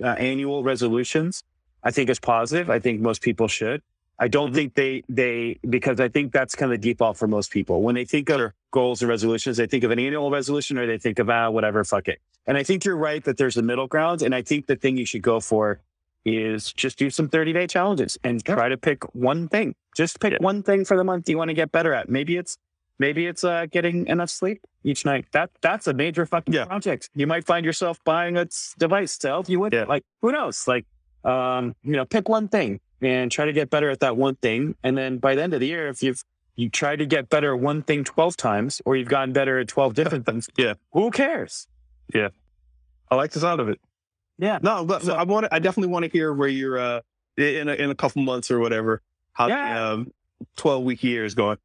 uh, 0.01 0.09
annual 0.09 0.63
resolutions, 0.63 1.43
I 1.83 1.91
think 1.91 2.09
is 2.09 2.19
positive. 2.19 2.69
I 2.69 2.79
think 2.79 3.01
most 3.01 3.21
people 3.21 3.47
should. 3.47 3.81
I 4.19 4.27
don't 4.27 4.53
think 4.53 4.75
they 4.75 5.03
they 5.09 5.59
because 5.67 5.99
I 5.99 6.07
think 6.07 6.33
that's 6.33 6.53
kind 6.53 6.71
of 6.71 6.79
the 6.79 6.93
default 6.93 7.17
for 7.17 7.27
most 7.27 7.51
people. 7.51 7.81
When 7.81 7.95
they 7.95 8.05
think 8.05 8.29
of 8.29 8.37
their 8.37 8.53
goals 8.71 9.01
and 9.01 9.09
resolutions, 9.09 9.57
they 9.57 9.65
think 9.65 9.83
of 9.83 9.91
an 9.91 9.99
annual 9.99 10.29
resolution 10.29 10.77
or 10.77 10.85
they 10.85 10.99
think 10.99 11.17
of 11.17 11.29
ah 11.29 11.49
whatever, 11.49 11.83
fuck 11.83 12.07
it. 12.07 12.19
And 12.45 12.57
I 12.57 12.63
think 12.63 12.85
you're 12.85 12.97
right 12.97 13.23
that 13.23 13.37
there's 13.37 13.57
a 13.57 13.61
middle 13.63 13.87
ground. 13.87 14.21
And 14.21 14.35
I 14.35 14.43
think 14.43 14.67
the 14.67 14.75
thing 14.75 14.97
you 14.97 15.05
should 15.05 15.21
go 15.23 15.39
for 15.39 15.81
is 16.25 16.71
just 16.73 16.97
do 16.97 17.09
some 17.09 17.29
30 17.29 17.53
day 17.53 17.67
challenges 17.67 18.17
and 18.23 18.43
try 18.43 18.69
to 18.69 18.77
pick 18.77 19.03
one 19.15 19.47
thing. 19.47 19.73
Just 19.95 20.19
pick 20.19 20.39
one 20.41 20.63
thing 20.63 20.85
for 20.85 20.97
the 20.97 21.03
month 21.03 21.27
you 21.29 21.37
want 21.37 21.49
to 21.49 21.53
get 21.53 21.71
better 21.71 21.93
at. 21.93 22.09
Maybe 22.09 22.37
it's 22.37 22.57
maybe 22.99 23.25
it's 23.27 23.43
uh, 23.43 23.65
getting 23.71 24.07
enough 24.07 24.29
sleep 24.29 24.61
each 24.83 25.05
night. 25.05 25.25
That 25.31 25.49
that's 25.61 25.87
a 25.87 25.93
major 25.93 26.25
fucking 26.25 26.53
Yeah. 26.53 26.65
project. 26.65 27.09
You 27.15 27.27
might 27.27 27.45
find 27.45 27.65
yourself 27.65 27.99
buying 28.03 28.37
a 28.37 28.47
device 28.77 29.17
to 29.19 29.27
help 29.29 29.49
you 29.49 29.59
with 29.59 29.73
Yeah. 29.73 29.83
it. 29.83 29.89
Like 29.89 30.03
who 30.21 30.31
knows? 30.31 30.67
Like 30.67 30.85
um, 31.23 31.75
you 31.83 31.93
know, 31.93 32.05
pick 32.05 32.29
one 32.29 32.47
thing 32.47 32.79
and 33.01 33.31
try 33.31 33.45
to 33.45 33.53
get 33.53 33.69
better 33.69 33.89
at 33.89 33.99
that 34.01 34.15
one 34.17 34.35
thing. 34.35 34.75
And 34.83 34.97
then 34.97 35.17
by 35.17 35.35
the 35.35 35.43
end 35.43 35.53
of 35.53 35.59
the 35.61 35.67
year, 35.67 35.87
if 35.87 36.01
you've 36.03 36.23
you 36.55 36.69
try 36.69 36.97
to 36.97 37.05
get 37.05 37.29
better 37.29 37.53
at 37.55 37.61
one 37.61 37.81
thing 37.83 38.03
12 38.03 38.35
times 38.35 38.81
or 38.85 38.97
you've 38.97 39.07
gotten 39.07 39.31
better 39.31 39.59
at 39.59 39.69
12 39.69 39.93
different 39.93 40.25
things, 40.25 40.49
Yeah. 40.57 40.73
who 40.91 41.09
cares? 41.09 41.67
Yeah. 42.13 42.29
I 43.09 43.15
like 43.15 43.31
the 43.31 43.39
sound 43.39 43.61
of 43.61 43.69
it. 43.69 43.79
Yeah. 44.39 44.57
No, 44.63 44.83
but 44.85 45.03
So- 45.03 45.13
I 45.15 45.23
want. 45.23 45.45
I 45.51 45.59
definitely 45.59 45.91
want 45.93 46.05
to 46.05 46.11
hear 46.11 46.33
where 46.33 46.47
you're 46.47 46.79
uh, 46.79 47.01
in 47.37 47.67
a, 47.69 47.73
in 47.73 47.91
a 47.91 47.95
couple 47.95 48.21
months 48.23 48.49
or 48.49 48.57
whatever. 48.59 49.01
How 49.33 49.47
Yeah. 49.47 49.73
the 49.79 49.85
um, 49.93 50.13
twelve 50.55 50.83
week 50.83 51.03
year 51.03 51.25
is 51.25 51.35
going. 51.35 51.57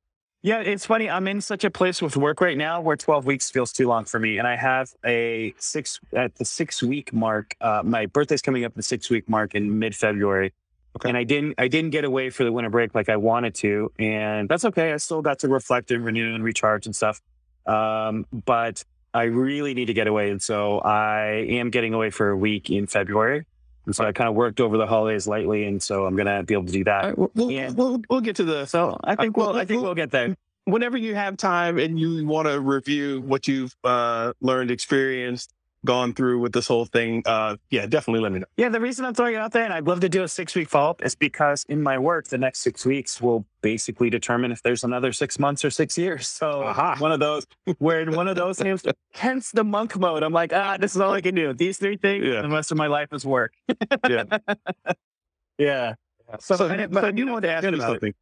Yeah, 0.42 0.60
it's 0.60 0.84
funny. 0.84 1.08
I'm 1.08 1.26
in 1.26 1.40
such 1.40 1.64
a 1.64 1.70
place 1.70 2.02
with 2.02 2.18
work 2.18 2.42
right 2.42 2.58
now 2.58 2.78
where 2.82 2.98
12 2.98 3.24
weeks 3.24 3.50
feels 3.50 3.72
too 3.72 3.88
long 3.88 4.04
for 4.04 4.20
me. 4.20 4.36
And 4.36 4.46
I 4.46 4.56
have 4.56 4.90
a 5.02 5.54
six 5.56 5.98
at 6.12 6.34
the 6.34 6.44
six 6.44 6.82
week 6.82 7.14
mark. 7.14 7.56
Uh, 7.62 7.80
my 7.82 8.04
birthday's 8.04 8.42
coming 8.42 8.62
up 8.66 8.74
the 8.74 8.82
six 8.82 9.08
week 9.08 9.26
mark 9.26 9.54
in 9.54 9.78
mid 9.78 9.96
February. 9.96 10.52
Okay. 10.96 11.08
And 11.08 11.16
I 11.16 11.24
didn't 11.24 11.54
I 11.56 11.68
didn't 11.68 11.90
get 11.92 12.04
away 12.04 12.28
for 12.28 12.44
the 12.44 12.52
winter 12.52 12.68
break 12.68 12.94
like 12.94 13.08
I 13.08 13.16
wanted 13.16 13.54
to. 13.56 13.90
And 13.98 14.46
that's 14.46 14.66
okay. 14.66 14.92
I 14.92 14.98
still 14.98 15.22
got 15.22 15.38
to 15.38 15.48
reflect 15.48 15.90
and 15.90 16.04
renew 16.04 16.34
and 16.34 16.44
recharge 16.44 16.84
and 16.84 16.94
stuff. 16.94 17.22
Um, 17.64 18.26
but 18.30 18.84
I 19.14 19.24
really 19.24 19.74
need 19.74 19.86
to 19.86 19.94
get 19.94 20.06
away. 20.08 20.30
And 20.30 20.42
so 20.42 20.80
I 20.80 21.46
am 21.48 21.70
getting 21.70 21.94
away 21.94 22.10
for 22.10 22.30
a 22.30 22.36
week 22.36 22.68
in 22.68 22.86
February. 22.88 23.46
And 23.86 23.94
so 23.94 24.04
I 24.04 24.12
kind 24.12 24.28
of 24.28 24.34
worked 24.34 24.60
over 24.60 24.76
the 24.76 24.86
holidays 24.86 25.26
lightly. 25.28 25.64
And 25.66 25.80
so 25.82 26.04
I'm 26.04 26.16
gonna 26.16 26.42
be 26.42 26.54
able 26.54 26.66
to 26.66 26.72
do 26.72 26.84
that. 26.84 27.04
Right, 27.04 27.18
we'll, 27.18 27.30
we'll, 27.34 27.74
we'll, 27.74 28.02
we'll 28.10 28.20
get 28.20 28.36
to 28.36 28.44
the 28.44 28.66
So 28.66 28.98
I 29.04 29.14
think 29.14 29.36
well, 29.36 29.56
I 29.56 29.64
think 29.64 29.78
we'll- 29.80 29.82
we'll 29.90 29.94
get 29.94 30.10
there. 30.10 30.34
whenever 30.64 30.96
you 30.98 31.14
have 31.14 31.36
time 31.36 31.78
and 31.78 31.98
you 31.98 32.26
want 32.26 32.48
to 32.48 32.60
review 32.60 33.20
what 33.20 33.46
you've 33.46 33.74
uh, 33.84 34.32
learned, 34.40 34.70
experienced, 34.70 35.52
gone 35.84 36.14
through 36.14 36.38
with 36.40 36.52
this 36.52 36.66
whole 36.66 36.84
thing. 36.86 37.22
Uh, 37.26 37.56
yeah, 37.70 37.86
definitely 37.86 38.20
let 38.22 38.32
me 38.32 38.38
know. 38.40 38.46
Yeah, 38.56 38.68
the 38.70 38.80
reason 38.80 39.04
I'm 39.04 39.14
throwing 39.14 39.34
it 39.34 39.38
out 39.38 39.52
there, 39.52 39.64
and 39.64 39.72
I'd 39.72 39.86
love 39.86 40.00
to 40.00 40.08
do 40.08 40.22
a 40.22 40.28
six 40.28 40.54
week 40.54 40.68
follow 40.68 40.90
up, 40.90 41.04
is 41.04 41.14
because 41.14 41.64
in 41.68 41.82
my 41.82 41.98
work, 41.98 42.28
the 42.28 42.38
next 42.38 42.60
six 42.60 42.84
weeks 42.86 43.20
will 43.20 43.44
basically 43.62 44.10
determine 44.10 44.52
if 44.52 44.62
there's 44.62 44.84
another 44.84 45.12
six 45.12 45.38
months 45.38 45.64
or 45.64 45.70
six 45.70 45.96
years. 45.98 46.26
So 46.28 46.62
Aha. 46.64 46.96
one 46.98 47.12
of 47.12 47.20
those, 47.20 47.46
where 47.78 48.00
in 48.00 48.12
one 48.12 48.28
of 48.28 48.36
those 48.36 48.58
things, 48.58 48.82
hence 49.12 49.50
the 49.52 49.64
monk 49.64 49.98
mode. 49.98 50.22
I'm 50.22 50.32
like, 50.32 50.52
ah, 50.52 50.76
this 50.78 50.94
is 50.94 51.00
all 51.00 51.12
I 51.12 51.20
can 51.20 51.34
do. 51.34 51.52
These 51.52 51.78
three 51.78 51.96
things, 51.96 52.24
Yeah. 52.24 52.42
the 52.42 52.48
rest 52.48 52.70
of 52.72 52.78
my 52.78 52.86
life 52.86 53.12
is 53.12 53.24
work. 53.26 53.52
Yeah. 54.08 54.24
yeah. 55.58 55.94
So, 56.40 56.56
So- 56.56 56.68
so, 56.68 56.86
but 56.88 57.16
you 57.18 57.26
want 57.26 57.42
to 57.42 57.50
ask 57.50 57.64
me 57.64 57.70
me 57.72 57.78
it. 57.78 57.80
something? 57.82 58.14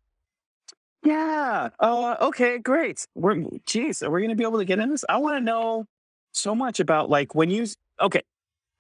Yeah. 1.05 1.71
Uh, 1.81 2.17
okay, 2.21 2.59
great. 2.59 3.07
We're 3.15 3.43
geez, 3.67 4.03
are 4.03 4.11
we 4.11 4.23
gonna 4.23 4.37
be 4.37 4.45
able 4.45 4.59
to 4.59 4.65
get 4.65 4.79
in 4.79 4.91
this? 4.91 5.05
I 5.09 5.17
want 5.19 5.37
to 5.37 5.41
know 5.41 5.87
so 6.33 6.55
much 6.55 6.81
about 6.81 7.11
like 7.11 7.35
when 7.35 7.51
you 7.51 7.67
okay. 8.01 8.23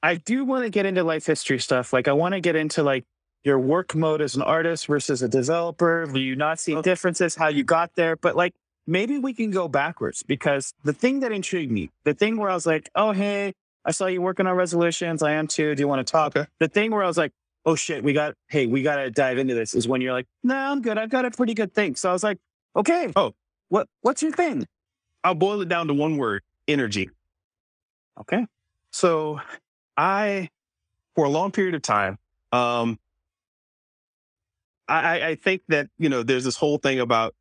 I 0.02 0.16
do 0.16 0.44
want 0.44 0.64
to 0.64 0.70
get 0.70 0.84
into 0.84 1.04
life 1.04 1.26
history 1.26 1.60
stuff. 1.60 1.92
Like 1.92 2.08
I 2.08 2.12
want 2.12 2.34
to 2.34 2.40
get 2.40 2.56
into 2.56 2.82
like 2.82 3.04
your 3.44 3.58
work 3.58 3.94
mode 3.94 4.20
as 4.20 4.34
an 4.34 4.42
artist 4.42 4.86
versus 4.86 5.22
a 5.22 5.28
developer. 5.28 6.06
Do 6.06 6.18
you 6.18 6.34
not 6.34 6.58
see 6.58 6.74
oh. 6.74 6.82
differences? 6.82 7.36
How 7.36 7.48
you 7.48 7.62
got 7.62 7.94
there? 7.94 8.16
But 8.16 8.34
like 8.34 8.52
maybe 8.86 9.18
we 9.18 9.32
can 9.32 9.52
go 9.52 9.68
backwards 9.68 10.24
because 10.24 10.74
the 10.82 10.92
thing 10.92 11.20
that 11.20 11.30
intrigued 11.30 11.70
me, 11.70 11.90
the 12.04 12.14
thing 12.14 12.36
where 12.36 12.50
I 12.50 12.54
was 12.54 12.66
like, 12.66 12.90
oh 12.96 13.12
hey, 13.12 13.54
I 13.84 13.92
saw 13.92 14.06
you 14.06 14.22
working 14.22 14.46
on 14.46 14.56
resolutions. 14.56 15.22
I 15.22 15.32
am 15.32 15.46
too. 15.46 15.74
Do 15.74 15.80
you 15.80 15.88
want 15.88 16.04
to 16.04 16.10
talk? 16.10 16.36
Okay. 16.36 16.48
The 16.58 16.68
thing 16.68 16.90
where 16.90 17.04
I 17.04 17.06
was 17.06 17.18
like, 17.18 17.32
oh 17.64 17.76
shit, 17.76 18.02
we 18.02 18.12
got, 18.12 18.34
hey, 18.48 18.66
we 18.66 18.82
got 18.82 18.96
to 18.96 19.10
dive 19.10 19.38
into 19.38 19.54
this 19.54 19.74
is 19.74 19.86
when 19.86 20.00
you're 20.00 20.12
like, 20.12 20.26
no, 20.42 20.56
I'm 20.56 20.82
good. 20.82 20.98
I've 20.98 21.10
got 21.10 21.24
a 21.24 21.30
pretty 21.30 21.54
good 21.54 21.72
thing. 21.72 21.94
So 21.94 22.10
I 22.10 22.12
was 22.12 22.24
like, 22.24 22.38
okay. 22.74 23.12
Oh. 23.14 23.34
what, 23.68 23.88
what's 24.00 24.22
your 24.22 24.32
thing? 24.32 24.66
I'll 25.24 25.34
boil 25.34 25.60
it 25.60 25.68
down 25.68 25.86
to 25.88 25.94
one 25.94 26.16
word: 26.16 26.42
energy. 26.66 27.10
Okay. 28.20 28.46
So, 28.90 29.40
I, 29.96 30.48
for 31.14 31.24
a 31.24 31.28
long 31.28 31.50
period 31.50 31.74
of 31.74 31.82
time, 31.82 32.18
um, 32.52 32.98
I, 34.88 35.28
I 35.28 35.34
think 35.36 35.62
that 35.68 35.88
you 35.98 36.08
know 36.08 36.22
there's 36.22 36.44
this 36.44 36.56
whole 36.56 36.78
thing 36.78 37.00
about 37.00 37.34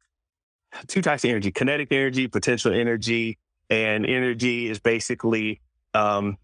two 0.87 1.01
types 1.01 1.23
of 1.23 1.29
energy: 1.29 1.51
kinetic 1.51 1.91
energy, 1.91 2.27
potential 2.27 2.73
energy, 2.73 3.37
and 3.69 4.05
energy 4.05 4.69
is 4.69 4.79
basically 4.79 5.59
um, 5.93 6.37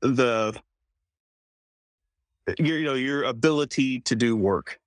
the 0.00 0.58
your 2.58 2.78
you 2.78 2.84
know 2.84 2.94
your 2.94 3.24
ability 3.24 4.00
to 4.00 4.16
do 4.16 4.36
work. 4.36 4.80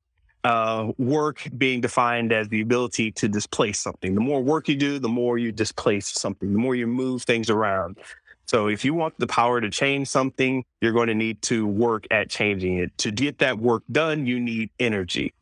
Uh, 0.44 0.91
work 0.98 1.48
being 1.56 1.82
defined 1.82 2.34
as 2.34 2.49
the 2.49 2.62
ability 2.62 3.12
to 3.12 3.28
displace 3.28 3.80
something. 3.80 4.16
The 4.16 4.22
more 4.22 4.41
work 4.41 4.68
you 4.68 4.76
do, 4.76 4.98
the 4.98 5.08
more 5.08 5.38
you 5.38 5.52
displace 5.52 6.08
something. 6.08 6.52
The 6.52 6.58
more 6.58 6.74
you 6.74 6.88
move 6.88 7.22
things 7.22 7.52
around. 7.52 7.98
So 8.45 8.68
if 8.68 8.84
you 8.84 8.93
want 8.93 9.18
the 9.18 9.27
power 9.27 9.61
to 9.61 9.69
change 9.69 10.07
something, 10.07 10.63
you're 10.81 10.91
going 10.91 11.07
to 11.07 11.15
need 11.15 11.41
to 11.43 11.65
work 11.65 12.05
at 12.11 12.30
changing 12.30 12.77
it. 12.80 12.97
To 12.99 13.11
get 13.11 13.38
that 13.39 13.59
work 13.59 13.84
done, 13.91 14.26
you 14.26 14.39
need 14.39 14.69
energy. 14.80 15.34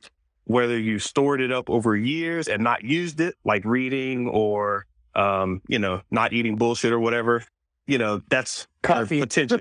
Whether 0.45 0.77
you 0.79 0.99
stored 0.99 1.41
it 1.41 1.51
up 1.51 1.69
over 1.69 1.95
years 1.95 2.47
and 2.47 2.63
not 2.63 2.83
used 2.83 3.19
it, 3.19 3.35
like 3.43 3.65
reading 3.65 4.27
or 4.27 4.85
um, 5.15 5.61
you 5.67 5.79
know, 5.79 6.01
not 6.11 6.33
eating 6.33 6.55
bullshit 6.55 6.91
or 6.91 6.99
whatever, 6.99 7.43
you 7.87 7.97
know, 7.97 8.21
that's 8.29 8.67
Coffee. 8.83 9.19
potential. 9.19 9.57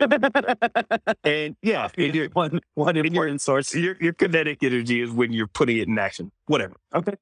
and 1.25 1.57
yeah, 1.63 1.89
and 1.97 2.15
your, 2.15 2.29
one 2.31 2.61
one 2.75 2.97
important 2.97 3.41
source. 3.41 3.75
your 3.75 3.97
your 4.01 4.13
kinetic 4.13 4.63
energy 4.63 5.01
is 5.01 5.11
when 5.11 5.33
you're 5.33 5.47
putting 5.47 5.79
it 5.79 5.89
in 5.89 5.99
action. 5.99 6.31
Whatever. 6.47 6.77
Okay. 6.95 7.15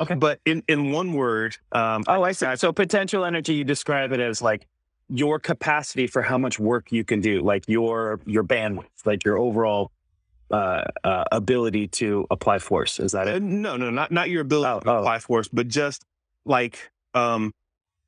Okay. 0.00 0.14
But 0.14 0.40
in 0.44 0.62
in 0.66 0.90
one 0.90 1.12
word, 1.12 1.56
um, 1.72 2.02
Oh, 2.08 2.22
I 2.22 2.32
see. 2.32 2.56
So 2.56 2.72
potential 2.72 3.24
energy, 3.24 3.54
you 3.54 3.64
describe 3.64 4.12
it 4.12 4.20
as 4.20 4.42
like 4.42 4.66
your 5.08 5.38
capacity 5.38 6.06
for 6.06 6.22
how 6.22 6.38
much 6.38 6.58
work 6.58 6.90
you 6.92 7.04
can 7.04 7.20
do, 7.20 7.42
like 7.42 7.64
your 7.68 8.20
your 8.26 8.42
bandwidth, 8.44 8.86
like 9.04 9.24
your 9.24 9.38
overall 9.38 9.90
uh, 10.50 10.84
uh, 11.02 11.24
ability 11.32 11.88
to 11.88 12.26
apply 12.30 12.58
force. 12.58 12.98
Is 13.00 13.12
that 13.12 13.26
Uh, 13.28 13.32
it? 13.32 13.42
no, 13.42 13.76
no, 13.76 13.90
not 13.90 14.10
not 14.12 14.30
your 14.30 14.42
ability 14.42 14.70
Oh, 14.70 14.80
to 14.80 14.90
oh. 14.90 14.98
apply 14.98 15.18
force, 15.18 15.48
but 15.48 15.68
just 15.68 16.04
like 16.44 16.90
um, 17.14 17.52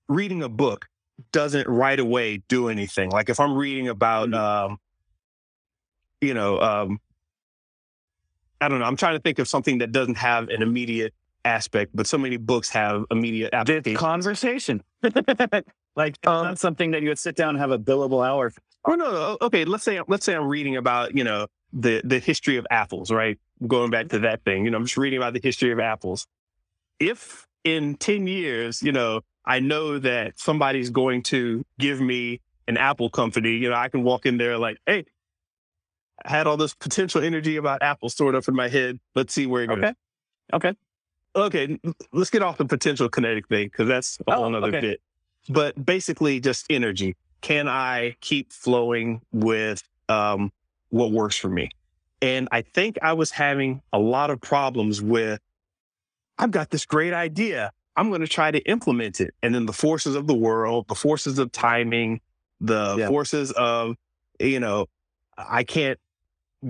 reading 0.09 0.43
a 0.43 0.49
book 0.49 0.87
doesn't 1.33 1.67
right 1.69 1.99
away 1.99 2.39
do 2.49 2.69
anything. 2.69 3.11
Like 3.11 3.29
if 3.31 3.41
I'm 3.41 3.57
reading 3.57 3.89
about, 3.89 4.29
Mm-hmm. 4.29 4.71
um, 4.73 4.79
you 6.21 6.35
know, 6.35 6.61
um, 6.61 6.99
I 8.61 8.69
don't 8.69 8.79
know. 8.81 8.87
I'm 8.87 8.97
trying 8.97 9.15
to 9.17 9.21
think 9.21 9.39
of 9.39 9.49
something 9.49 9.79
that 9.79 9.93
doesn't 9.93 10.17
have 10.17 10.49
an 10.49 10.63
immediate 10.63 11.13
aspect, 11.45 11.93
but 11.95 12.07
so 12.07 12.19
many 12.19 12.37
books 12.39 12.71
have 12.71 13.05
immediate 13.11 13.53
This 13.67 13.97
conversation, 13.97 14.83
like 15.97 16.19
Um, 16.27 16.45
not 16.45 16.59
something 16.59 16.91
that 16.93 17.03
you 17.03 17.09
would 17.09 17.19
sit 17.19 17.37
down 17.37 17.51
and 17.51 17.59
have 17.59 17.71
a 17.71 17.79
billable 17.79 18.27
hour. 18.27 18.53
Oh 18.85 18.95
no, 18.95 19.11
no. 19.11 19.39
Okay, 19.43 19.65
let's 19.65 19.85
say 19.85 20.01
let's 20.07 20.25
say 20.25 20.35
I'm 20.35 20.47
reading 20.47 20.77
about 20.77 21.17
you 21.17 21.25
know 21.25 21.47
the 21.73 22.03
the 22.05 22.19
history 22.19 22.57
of 22.57 22.67
apples, 22.71 23.11
right? 23.11 23.39
Going 23.67 23.91
back 23.91 24.09
to 24.09 24.19
that 24.21 24.45
thing, 24.45 24.65
you 24.65 24.71
know, 24.71 24.77
I'm 24.77 24.85
just 24.85 24.97
reading 24.97 25.19
about 25.19 25.33
the 25.33 25.41
history 25.43 25.73
of 25.73 25.81
apples. 25.81 26.27
If 27.01 27.47
in 27.65 27.97
ten 27.97 28.27
years, 28.27 28.83
you 28.83 28.93
know, 28.93 29.23
I 29.45 29.61
know 29.61 29.99
that 29.99 30.39
somebody's 30.39 30.91
going 30.91 31.23
to 31.25 31.65
give 31.79 32.01
me 32.01 32.41
an 32.69 32.77
apple 32.77 33.09
company, 33.11 33.53
you 33.53 33.71
know, 33.71 33.77
I 33.77 33.89
can 33.89 34.03
walk 34.03 34.27
in 34.27 34.39
there 34.39 34.59
like, 34.59 34.79
hey, 34.87 35.05
I 36.25 36.31
had 36.31 36.47
all 36.47 36.57
this 36.57 36.75
potential 36.75 37.23
energy 37.23 37.57
about 37.57 37.83
apples 37.83 38.13
stored 38.13 38.35
up 38.35 38.49
in 38.49 38.55
my 38.55 38.69
head. 38.69 38.99
Let's 39.15 39.33
see 39.33 39.47
where 39.47 39.63
it 39.63 39.69
goes. 39.69 39.79
Okay. 39.79 39.95
Okay. 40.53 40.75
Okay, 41.37 41.79
let's 42.13 42.31
get 42.31 42.41
off 42.43 42.57
the 42.57 42.65
potential 42.65 43.09
kinetic 43.11 43.47
thing 43.49 43.67
because 43.67 43.87
that's 43.89 44.19
a 44.27 44.33
Oh, 44.33 44.37
whole 44.37 44.51
nother 44.51 44.69
okay. 44.69 44.81
bit. 44.81 45.01
But 45.49 45.85
basically, 45.85 46.41
just 46.41 46.67
energy. 46.71 47.17
Can 47.41 47.69
I 47.69 48.17
keep 48.21 48.53
flowing 48.53 49.21
with 49.33 49.83
um, 50.09 50.53
what 50.89 51.13
works 51.13 51.37
for 51.37 51.49
me? 51.49 51.71
And 52.23 52.49
I 52.51 52.63
think 52.63 52.99
I 53.03 53.13
was 53.13 53.31
having 53.31 53.83
a 53.93 53.99
lot 53.99 54.31
of 54.31 54.41
problems 54.41 55.03
with. 55.03 55.41
I've 56.39 56.51
got 56.51 56.71
this 56.71 56.85
great 56.85 57.13
idea. 57.13 57.73
I'm 57.97 58.09
going 58.09 58.21
to 58.21 58.29
try 58.29 58.51
to 58.51 58.59
implement 58.61 59.21
it, 59.21 59.35
and 59.43 59.55
then 59.55 59.65
the 59.67 59.73
forces 59.73 60.15
of 60.17 60.27
the 60.27 60.35
world, 60.35 60.87
the 60.89 60.95
forces 60.95 61.39
of 61.39 61.51
timing, 61.53 62.21
the 62.61 62.97
Yeah. 62.99 63.09
forces 63.09 63.53
of, 63.53 63.97
you 64.39 64.61
know, 64.61 64.87
I 65.39 65.65
can't 65.65 65.99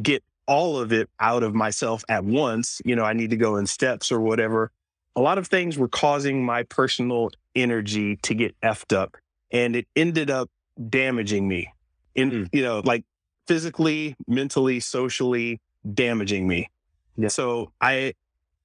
get 0.03 0.23
all 0.47 0.79
of 0.79 0.93
it 0.93 1.09
out 1.19 1.43
of 1.43 1.55
myself 1.55 2.05
at 2.09 2.25
once. 2.25 2.81
You 2.85 2.95
know, 2.95 3.03
I 3.03 3.13
need 3.13 3.31
to 3.31 3.37
go 3.37 3.57
in 3.57 3.67
steps 3.67 4.13
or 4.13 4.21
whatever. 4.21 4.71
A 5.17 5.21
lot 5.21 5.39
of 5.39 5.47
things 5.49 5.79
were 5.79 5.89
causing 5.89 6.45
my 6.45 6.63
personal 6.65 7.31
energy 7.55 8.17
to 8.23 8.35
get 8.35 8.55
effed 8.61 8.95
up. 8.95 9.17
And 9.51 9.75
it 9.75 9.87
ended 9.97 10.31
up 10.31 10.51
damaging 10.91 11.49
me 11.49 11.73
in, 12.15 12.31
Mm. 12.31 12.49
you 12.53 12.63
know, 12.63 12.83
like 12.85 13.05
physically, 13.47 14.15
mentally, 14.27 14.81
socially 14.81 15.61
damaging 15.95 16.47
me. 16.47 16.69
Yeah. 17.17 17.29
So 17.29 17.73
I, 17.81 18.13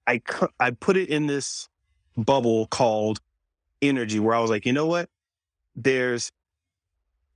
I, 0.08 0.22
I 0.60 0.72
put 0.72 0.98
it 0.98 1.10
in 1.10 1.28
this 1.28 1.70
bubble 2.18 2.68
called 2.68 3.20
energy 3.82 4.20
where 4.20 4.36
I 4.36 4.40
was 4.40 4.50
like, 4.50 4.66
you 4.66 4.74
know 4.74 4.88
what? 4.88 5.10
There's, 5.76 6.32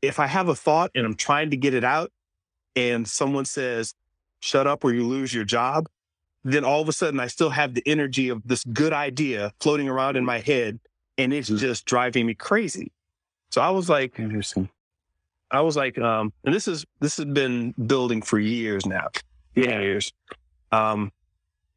if 0.02 0.20
I 0.20 0.28
have 0.28 0.50
a 0.50 0.56
thought 0.56 0.92
and 0.94 1.06
I'm 1.06 1.16
trying 1.16 1.52
to 1.52 1.58
get 1.58 1.74
it 1.74 1.84
out 1.84 2.12
and 2.76 3.08
someone 3.08 3.46
says, 3.46 3.94
shut 4.42 4.68
up 4.68 4.84
or 4.84 4.94
you 4.94 5.06
lose 5.08 5.34
your 5.34 5.46
job, 5.46 5.88
then 6.46 6.64
all 6.64 6.82
of 6.82 6.88
a 6.88 6.94
sudden 6.94 7.20
I 7.20 7.28
still 7.28 7.50
have 7.50 7.74
the 7.74 7.84
energy 7.86 8.30
of 8.30 8.42
this 8.46 8.64
good 8.66 8.94
idea 8.94 9.52
floating 9.60 9.90
around 9.90 10.16
in 10.16 10.24
my 10.24 10.40
head 10.40 10.80
and 11.18 11.34
it's 11.34 11.50
Mhm. 11.50 11.58
just 11.60 11.86
driving 11.86 12.26
me 12.28 12.34
crazy. 12.36 12.92
So 13.52 13.62
I 13.62 13.70
was 13.72 13.90
like, 13.90 14.18
Interesting. 14.20 14.70
I 15.52 15.62
was 15.62 15.76
like, 15.76 15.98
um, 15.98 16.32
and 16.44 16.54
this 16.54 16.68
is 16.68 16.86
this 17.02 17.18
has 17.18 17.26
been 17.26 17.72
building 17.86 18.22
for 18.22 18.40
years 18.40 18.86
now. 18.86 19.08
Yeah. 19.56 19.80
Years. 19.82 20.14
Um, 20.72 21.12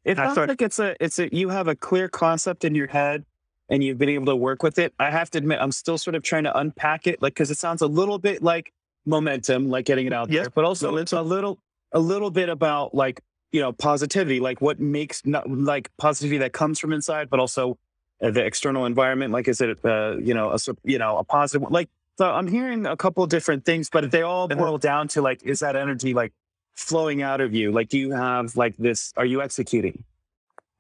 It 0.05 0.19
I 0.19 0.25
sounds 0.27 0.35
thought- 0.37 0.49
like 0.49 0.63
it's 0.63 0.79
a 0.79 0.97
it's 1.05 1.19
a 1.19 1.29
you 1.35 1.49
have 1.51 1.69
a 1.69 1.75
clear 1.77 2.09
concept 2.09 2.65
in 2.65 2.75
your 2.75 2.87
head 2.89 3.25
and 3.69 3.85
you've 3.85 3.99
been 3.99 4.09
able 4.09 4.27
to 4.27 4.37
work 4.37 4.63
with 4.63 4.79
it. 4.79 4.95
I 4.99 5.11
have 5.11 5.31
to 5.33 5.39
admit, 5.39 5.59
I'm 5.61 5.73
still 5.73 5.99
sort 5.99 6.15
of 6.17 6.23
trying 6.23 6.45
to 6.45 6.57
unpack 6.59 7.07
it, 7.07 7.21
like 7.23 7.35
because 7.35 7.51
it 7.51 7.59
sounds 7.59 7.83
a 7.83 7.87
little 7.87 8.19
bit 8.19 8.43
like 8.43 8.73
momentum, 9.07 9.69
like 9.69 9.85
getting 9.87 10.07
it 10.07 10.13
out 10.13 10.31
Yes, 10.31 10.45
there, 10.45 10.51
but 10.51 10.65
also 10.65 10.89
momentum. 10.91 11.19
a 11.19 11.23
little 11.23 11.59
a 11.93 11.99
little 12.01 12.31
bit 12.31 12.49
about 12.49 12.95
like 12.95 13.21
you 13.53 13.61
know 13.61 13.73
positivity, 13.73 14.41
like 14.41 14.61
what 14.61 14.79
makes 14.81 15.25
not 15.27 15.49
like 15.51 15.91
positivity 15.99 16.39
that 16.39 16.53
comes 16.53 16.79
from 16.79 16.93
inside, 16.93 17.31
but 17.31 17.41
also 17.41 17.79
uh, 18.23 18.31
the 18.31 18.45
external 18.45 18.85
environment. 18.87 19.33
Like, 19.33 19.49
is 19.49 19.61
it 19.61 19.79
uh, 19.85 20.17
you 20.19 20.35
know 20.35 20.51
a 20.53 20.59
you 20.85 20.99
know 20.99 21.19
a 21.19 21.25
positive 21.25 21.63
one? 21.63 21.73
Like, 21.73 21.89
so 22.19 22.31
I'm 22.31 22.47
hearing 22.49 22.87
a 22.87 22.97
couple 22.97 23.27
different 23.27 23.65
things, 23.65 23.89
but 23.91 24.11
they 24.11 24.23
all 24.23 24.49
Uh-huh. 24.49 24.57
boil 24.57 24.79
down 24.79 25.09
to 25.09 25.23
like, 25.23 25.43
is 25.43 25.61
that 25.61 25.77
energy 25.77 26.15
like 26.15 26.33
flowing 26.75 27.23
out 27.23 27.41
of 27.41 27.55
you? 27.55 27.73
Like, 27.73 27.89
do 27.89 27.99
you 27.99 28.13
have 28.13 28.57
like 28.57 28.77
this? 28.77 29.13
Are 29.17 29.27
you 29.27 29.41
executing? 29.43 30.05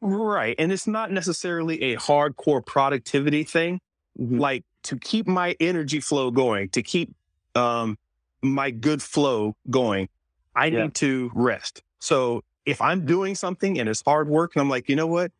right. 0.00 0.54
And 0.58 0.70
it's 0.72 0.86
not 0.86 1.10
necessarily 1.10 1.82
a 1.92 1.96
hardcore 1.96 2.64
productivity 2.64 3.44
thing. 3.44 3.80
Mhm. 4.20 4.38
Like 4.40 4.64
to 4.84 4.96
keep 4.98 5.26
my 5.26 5.56
energy 5.60 6.00
flow 6.00 6.30
going, 6.30 6.68
to 6.70 6.82
keep 6.82 7.14
um 7.54 7.96
my 8.42 8.70
good 8.70 9.02
flow 9.02 9.56
going, 9.70 10.08
I 10.54 10.70
Yeah. 10.70 10.82
need 10.84 10.94
to 10.96 11.30
rest. 11.34 11.82
So 11.98 12.42
if 12.68 12.80
I'm 12.82 13.06
doing 13.06 13.34
something 13.34 13.78
and 13.80 13.88
it's 13.88 14.02
hard 14.06 14.28
work, 14.28 14.52
and 14.54 14.60
I'm 14.60 14.68
like, 14.68 14.88
you 14.88 14.96
know 14.96 15.06
what? 15.06 15.32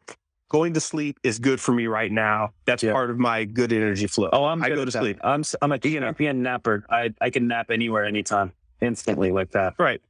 Going 0.51 0.73
to 0.73 0.81
sleep 0.81 1.19
is 1.23 1.39
good 1.39 1.61
for 1.61 1.73
me 1.73 1.87
right 1.89 2.11
now. 2.11 2.55
That's 2.65 2.83
Yeah. 2.83 2.93
part 2.93 3.11
of 3.11 3.19
my 3.19 3.45
good 3.45 3.71
energy 3.71 4.07
flow. 4.07 4.31
Oh, 4.33 4.47
I'm 4.47 4.63
I 4.65 4.71
go 4.71 4.85
to 4.85 4.91
sleep. 4.91 5.19
I'm 5.23 5.45
I'm 5.61 5.73
a 5.73 5.79
champion 5.79 6.43
napper. 6.43 6.85
I 6.89 7.13
I 7.21 7.29
can 7.31 7.47
nap 7.49 7.71
anywhere, 7.71 8.07
anytime, 8.07 8.53
instantly 8.81 9.31
like 9.31 9.51
that. 9.51 9.75
Right. 9.79 10.01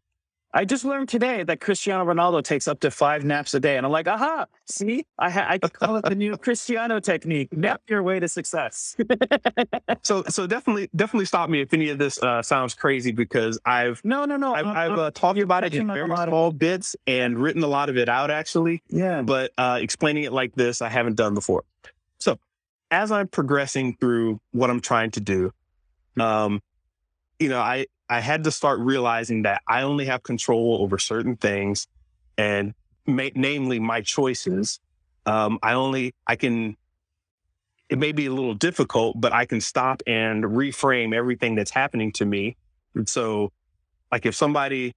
I 0.58 0.64
just 0.64 0.84
learned 0.84 1.08
today 1.08 1.44
that 1.44 1.60
Cristiano 1.60 2.04
Ronaldo 2.04 2.42
takes 2.42 2.66
up 2.66 2.80
to 2.80 2.90
five 2.90 3.24
naps 3.24 3.54
a 3.54 3.60
day, 3.60 3.76
and 3.76 3.86
I'm 3.86 3.92
like, 3.92 4.08
aha! 4.08 4.46
See, 4.64 5.06
I 5.16 5.30
ha- 5.30 5.46
I 5.48 5.58
call 5.58 5.94
it 5.98 6.04
the 6.04 6.16
new 6.16 6.36
Cristiano 6.46 6.98
technique: 6.98 7.56
nap 7.56 7.80
your 7.86 8.02
way 8.02 8.18
to 8.18 8.26
success. 8.26 8.96
So 10.02 10.24
so 10.28 10.48
definitely 10.48 10.90
definitely 10.96 11.26
stop 11.26 11.48
me 11.48 11.60
if 11.60 11.72
any 11.72 11.90
of 11.90 11.98
this 11.98 12.20
uh, 12.20 12.42
sounds 12.42 12.74
crazy 12.74 13.12
because 13.12 13.60
I've 13.64 14.04
no, 14.04 14.24
no, 14.24 14.36
no. 14.36 14.52
I've, 14.52 14.66
I'm- 14.66 14.76
I've 14.76 14.98
uh, 14.98 15.10
talked 15.12 15.38
about 15.38 15.62
it 15.62 15.74
in 15.74 15.86
very 15.86 16.10
of- 16.10 16.28
small 16.28 16.50
bits 16.50 16.96
and 17.06 17.38
written 17.38 17.62
a 17.62 17.68
lot 17.68 17.88
of 17.88 17.96
it 17.96 18.08
out 18.08 18.32
actually, 18.32 18.82
yeah, 18.88 19.22
but 19.22 19.52
uh, 19.58 19.78
explaining 19.80 20.24
it 20.24 20.32
like 20.32 20.56
this 20.56 20.82
I 20.82 20.88
haven't 20.88 21.14
done 21.14 21.34
before. 21.34 21.62
So 22.18 22.36
as 22.90 23.12
I'm 23.12 23.28
progressing 23.28 23.96
through 24.00 24.40
what 24.50 24.70
I'm 24.70 24.80
trying 24.80 25.12
to 25.12 25.20
do, 25.20 25.52
um, 26.18 26.60
you 27.38 27.48
know, 27.48 27.60
I 27.60 27.86
I 28.08 28.20
had 28.20 28.44
to 28.44 28.50
start 28.50 28.80
realizing 28.80 29.42
that 29.42 29.62
I 29.68 29.82
only 29.82 30.06
have 30.06 30.22
control 30.22 30.78
over 30.80 30.98
certain 30.98 31.36
things, 31.36 31.86
and 32.36 32.74
ma- 33.06 33.30
namely 33.34 33.78
my 33.80 34.00
choices. 34.00 34.80
Um, 35.26 35.58
I 35.62 35.74
only 35.74 36.14
I 36.26 36.36
can. 36.36 36.76
It 37.88 37.98
may 37.98 38.12
be 38.12 38.26
a 38.26 38.32
little 38.32 38.54
difficult, 38.54 39.18
but 39.20 39.32
I 39.32 39.46
can 39.46 39.60
stop 39.60 40.02
and 40.06 40.44
reframe 40.44 41.14
everything 41.14 41.54
that's 41.54 41.70
happening 41.70 42.12
to 42.12 42.26
me. 42.26 42.56
And 42.94 43.08
so, 43.08 43.50
like 44.12 44.26
if 44.26 44.34
somebody 44.34 44.92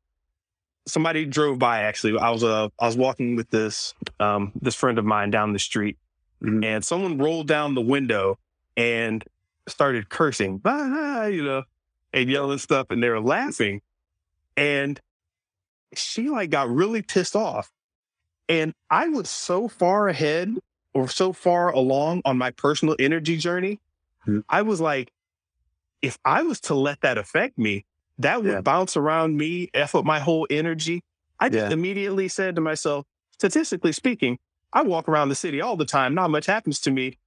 somebody 0.87 1.25
drove 1.25 1.59
by, 1.59 1.81
actually, 1.83 2.17
I 2.17 2.29
was 2.31 2.43
uh, 2.43 2.69
I 2.79 2.85
was 2.85 2.97
walking 2.97 3.35
with 3.35 3.49
this 3.49 3.93
um, 4.19 4.51
this 4.61 4.75
friend 4.75 4.97
of 4.99 5.05
mine 5.05 5.31
down 5.31 5.53
the 5.53 5.59
street, 5.59 5.97
Mhm. 6.41 6.65
and 6.65 6.83
someone 6.85 7.17
rolled 7.17 7.47
down 7.47 7.75
the 7.75 7.81
window 7.81 8.39
and 8.75 9.23
started 9.67 10.09
cursing, 10.09 10.61
"Ah," 10.65 11.25
you 11.25 11.43
know, 11.43 11.63
and 12.13 12.29
yelling 12.29 12.57
stuff, 12.57 12.87
and 12.89 13.01
they 13.01 13.09
were 13.09 13.21
laughing, 13.21 13.81
and 14.57 14.99
she 15.95 16.29
like 16.29 16.49
got 16.49 16.69
really 16.69 17.01
pissed 17.01 17.35
off, 17.35 17.71
And 18.49 18.73
I 18.89 19.07
was 19.07 19.29
so 19.29 19.69
far 19.69 20.09
ahead 20.09 20.57
or 20.93 21.07
so 21.07 21.31
far 21.31 21.71
along 21.71 22.21
on 22.25 22.37
my 22.37 22.51
personal 22.51 22.97
energy 22.99 23.37
journey. 23.37 23.79
Mhm. 24.27 24.43
I 24.49 24.61
was 24.63 24.81
like, 24.81 25.11
if 26.01 26.17
I 26.25 26.43
was 26.43 26.59
to 26.61 26.75
let 26.75 26.99
that 27.01 27.17
affect 27.17 27.57
me, 27.57 27.85
that 28.17 28.43
would 28.43 28.51
Yeah. 28.51 28.59
bounce 28.61 28.97
around 28.97 29.37
me, 29.37 29.69
F 29.73 29.95
up 29.95 30.03
my 30.03 30.19
whole 30.19 30.47
energy. 30.49 31.01
I 31.39 31.47
just 31.47 31.67
Yeah. 31.67 31.71
immediately 31.71 32.27
said 32.27 32.55
to 32.55 32.61
myself, 32.61 33.05
statistically 33.31 33.93
speaking, 33.93 34.37
I 34.73 34.81
walk 34.83 35.07
around 35.07 35.29
the 35.29 35.35
city 35.35 35.61
all 35.61 35.77
the 35.77 35.85
time. 35.85 36.13
Not 36.13 36.29
much 36.29 36.45
happens 36.45 36.79
to 36.81 36.91
me. 36.91 37.17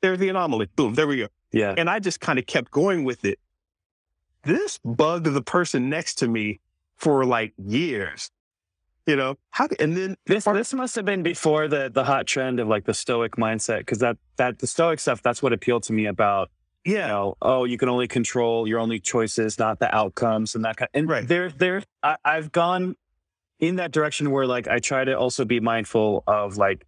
There's 0.00 0.18
the 0.18 0.28
anomaly. 0.28 0.66
Boom, 0.74 0.94
there 0.94 1.06
we 1.06 1.18
go. 1.18 1.28
Yeah. 1.52 1.74
And 1.78 1.88
I 1.88 2.00
just 2.00 2.18
kind 2.20 2.38
of 2.38 2.46
kept 2.46 2.72
going 2.72 3.04
with 3.04 3.24
it. 3.24 3.38
This 4.44 4.78
bugged 4.84 5.26
the 5.26 5.42
person 5.42 5.88
next 5.88 6.16
to 6.16 6.28
me 6.28 6.60
for 6.96 7.24
like 7.24 7.54
years. 7.56 8.30
You 9.06 9.16
know, 9.16 9.36
how 9.50 9.68
and 9.80 9.94
then 9.96 10.16
This 10.26 10.44
this 10.44 10.72
must 10.72 10.94
have 10.96 11.04
been 11.04 11.22
before 11.22 11.68
the 11.68 11.90
the 11.92 12.04
hot 12.04 12.26
trend 12.26 12.58
of 12.58 12.68
like 12.68 12.84
the 12.84 12.94
stoic 12.94 13.36
mindset 13.36 13.80
because 13.80 13.98
that 13.98 14.16
that 14.36 14.58
the 14.60 14.66
stoic 14.66 14.98
stuff 14.98 15.22
that's 15.22 15.42
what 15.42 15.52
appealed 15.52 15.82
to 15.84 15.92
me 15.92 16.06
about 16.06 16.50
you 16.86 16.94
yeah, 16.94 17.08
know 17.08 17.36
oh 17.42 17.64
you 17.64 17.76
can 17.76 17.88
only 17.90 18.08
control 18.08 18.66
your 18.66 18.78
only 18.78 18.98
choices 18.98 19.58
not 19.58 19.78
the 19.78 19.94
outcomes 19.94 20.54
and 20.54 20.64
that 20.64 20.76
kind 20.78 20.88
and 20.94 21.06
Right. 21.08 21.28
there 21.28 21.50
there 21.50 21.82
I, 22.02 22.16
I've 22.24 22.50
gone 22.50 22.96
in 23.60 23.76
that 23.76 23.90
direction 23.92 24.30
where 24.30 24.46
like 24.46 24.68
I 24.68 24.78
try 24.78 25.04
to 25.04 25.18
also 25.18 25.44
be 25.44 25.60
mindful 25.60 26.24
of 26.26 26.56
like 26.56 26.86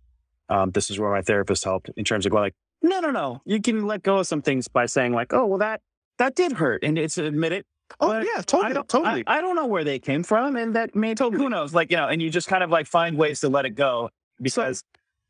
um 0.48 0.70
this 0.70 0.90
is 0.90 0.98
where 0.98 1.10
my 1.10 1.20
therapist 1.22 1.64
helped 1.64 1.90
in 1.98 2.04
terms 2.04 2.24
of 2.24 2.32
going 2.32 2.44
like 2.44 2.54
no 2.82 3.00
no 3.00 3.10
no 3.10 3.42
you 3.44 3.60
can 3.60 3.86
let 3.86 4.02
go 4.02 4.18
of 4.18 4.26
some 4.26 4.40
things 4.40 4.68
by 4.68 4.86
saying 4.86 5.12
like 5.12 5.34
oh 5.34 5.44
well 5.44 5.58
that 5.58 5.82
that 6.18 6.34
did 6.34 6.52
hurt 6.52 6.82
and 6.82 6.98
it's 6.98 7.18
admit 7.18 7.52
it 7.52 7.66
oh 8.00 8.08
but 8.08 8.24
yeah, 8.24 8.42
totally, 8.42 8.74
don't, 8.74 8.88
totally. 8.88 9.24
I, 9.26 9.38
I 9.38 9.40
don't 9.40 9.56
know 9.56 9.66
where 9.66 9.84
they 9.84 9.98
came 9.98 10.22
from, 10.22 10.56
and 10.56 10.74
that 10.74 10.94
may 10.94 11.14
who 11.18 11.48
knows, 11.48 11.74
like 11.74 11.90
you 11.90 11.96
know, 11.96 12.08
and 12.08 12.20
you 12.20 12.30
just 12.30 12.48
kind 12.48 12.62
of 12.62 12.70
like 12.70 12.86
find 12.86 13.16
ways 13.16 13.40
to 13.40 13.48
let 13.48 13.64
it 13.64 13.70
go 13.70 14.10
because 14.40 14.82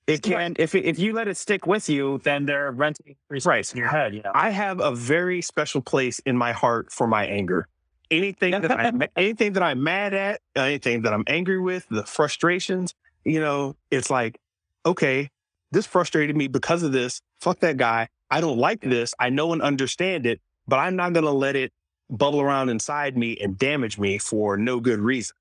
it 0.06 0.24
so- 0.24 0.30
can. 0.30 0.56
If 0.58 0.74
if 0.74 0.98
you 0.98 1.12
let 1.12 1.28
it 1.28 1.36
stick 1.36 1.66
with 1.66 1.88
you, 1.88 2.20
then 2.24 2.46
they're 2.46 2.70
renting 2.70 3.16
space 3.38 3.72
in 3.72 3.78
your 3.78 3.88
head. 3.88 4.14
You 4.14 4.22
know, 4.22 4.32
I 4.34 4.50
have 4.50 4.80
a 4.80 4.94
very 4.94 5.42
special 5.42 5.80
place 5.80 6.18
in 6.20 6.36
my 6.36 6.52
heart 6.52 6.92
for 6.92 7.06
my 7.06 7.26
anger. 7.26 7.68
Anything 8.10 8.52
that 8.52 8.70
I'm 8.70 9.02
anything 9.16 9.54
that 9.54 9.62
I'm 9.62 9.82
mad 9.82 10.14
at, 10.14 10.40
anything 10.54 11.02
that 11.02 11.12
I'm 11.12 11.24
angry 11.26 11.58
with, 11.58 11.86
the 11.90 12.04
frustrations, 12.04 12.94
you 13.24 13.40
know, 13.40 13.74
it's 13.90 14.10
like, 14.10 14.38
okay, 14.84 15.30
this 15.72 15.86
frustrated 15.86 16.36
me 16.36 16.48
because 16.48 16.82
of 16.82 16.92
this. 16.92 17.20
Fuck 17.40 17.60
that 17.60 17.76
guy. 17.76 18.08
I 18.30 18.40
don't 18.40 18.58
like 18.58 18.80
this. 18.80 19.14
I 19.18 19.30
know 19.30 19.52
and 19.52 19.62
understand 19.62 20.26
it, 20.26 20.40
but 20.66 20.78
I'm 20.78 20.96
not 20.96 21.12
gonna 21.12 21.30
let 21.30 21.56
it 21.56 21.72
bubble 22.08 22.40
around 22.40 22.68
inside 22.68 23.16
me 23.16 23.36
and 23.38 23.58
damage 23.58 23.98
me 23.98 24.18
for 24.18 24.56
no 24.56 24.80
good 24.80 25.00
reason. 25.00 25.36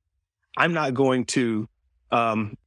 I'm 0.58 0.74
not 0.74 0.94
going 0.94 1.26
to 1.26 1.68
um 2.12 2.58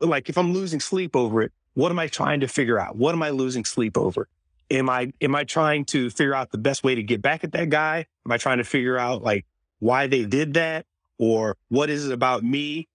like 0.00 0.28
if 0.28 0.36
I'm 0.36 0.52
losing 0.52 0.80
sleep 0.80 1.14
over 1.16 1.42
it, 1.42 1.52
what 1.74 1.90
am 1.90 1.98
I 1.98 2.08
trying 2.08 2.40
to 2.40 2.48
figure 2.48 2.78
out? 2.78 2.96
What 2.96 3.14
am 3.14 3.22
I 3.22 3.30
losing 3.30 3.64
sleep 3.64 3.96
over? 3.96 4.28
am 4.72 4.88
I 4.88 5.12
am 5.20 5.34
I 5.34 5.44
trying 5.44 5.84
to 5.86 6.10
figure 6.10 6.34
out 6.34 6.50
the 6.50 6.58
best 6.58 6.82
way 6.82 6.94
to 6.94 7.02
get 7.02 7.22
back 7.22 7.44
at 7.44 7.52
that 7.52 7.68
guy? 7.68 8.06
Am 8.26 8.32
I 8.32 8.38
trying 8.38 8.58
to 8.58 8.64
figure 8.64 8.98
out 8.98 9.22
like 9.22 9.44
why 9.78 10.06
they 10.06 10.24
did 10.24 10.54
that 10.54 10.86
or 11.18 11.56
what 11.68 11.90
is 11.90 12.08
it 12.08 12.12
about 12.12 12.42
me? 12.42 12.88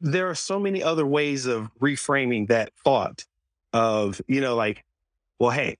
There 0.00 0.28
are 0.28 0.34
so 0.34 0.58
many 0.58 0.82
other 0.82 1.06
ways 1.06 1.46
of 1.46 1.70
reframing 1.80 2.48
that 2.48 2.72
thought 2.84 3.24
of, 3.72 4.20
you 4.26 4.40
know, 4.40 4.56
like, 4.56 4.84
well, 5.38 5.50
hey, 5.50 5.76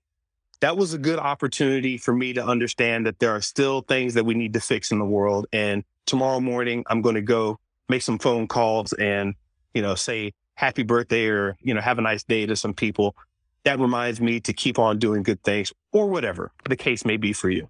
that 0.63 0.77
was 0.77 0.93
a 0.93 0.97
good 0.97 1.19
opportunity 1.19 1.97
for 1.97 2.13
me 2.15 2.31
to 2.31 2.41
understand 2.45 3.05
that 3.05 3.19
there 3.19 3.31
are 3.31 3.41
still 3.41 3.81
things 3.81 4.13
that 4.13 4.23
we 4.23 4.33
need 4.33 4.53
to 4.53 4.61
fix 4.61 4.91
in 4.91 4.97
the 4.97 5.03
world. 5.05 5.45
And 5.51 5.83
tomorrow 6.05 6.39
morning, 6.39 6.85
I'm 6.87 7.01
going 7.01 7.15
to 7.15 7.21
go 7.21 7.59
make 7.89 8.01
some 8.01 8.17
phone 8.17 8.47
calls 8.47 8.93
and, 8.93 9.35
you 9.73 9.81
know, 9.81 9.93
say 9.95 10.31
happy 10.55 10.83
birthday 10.83 11.25
or, 11.27 11.57
you 11.59 11.73
know, 11.73 11.81
have 11.81 11.99
a 11.99 12.01
nice 12.01 12.23
day 12.23 12.45
to 12.45 12.55
some 12.55 12.73
people 12.73 13.13
that 13.65 13.77
reminds 13.77 14.21
me 14.21 14.39
to 14.39 14.53
keep 14.53 14.79
on 14.79 14.99
doing 14.99 15.21
good 15.21 15.43
things 15.43 15.73
or 15.91 16.09
whatever 16.09 16.53
the 16.69 16.77
case 16.77 17.03
may 17.03 17.17
be 17.17 17.33
for 17.33 17.49
you. 17.49 17.67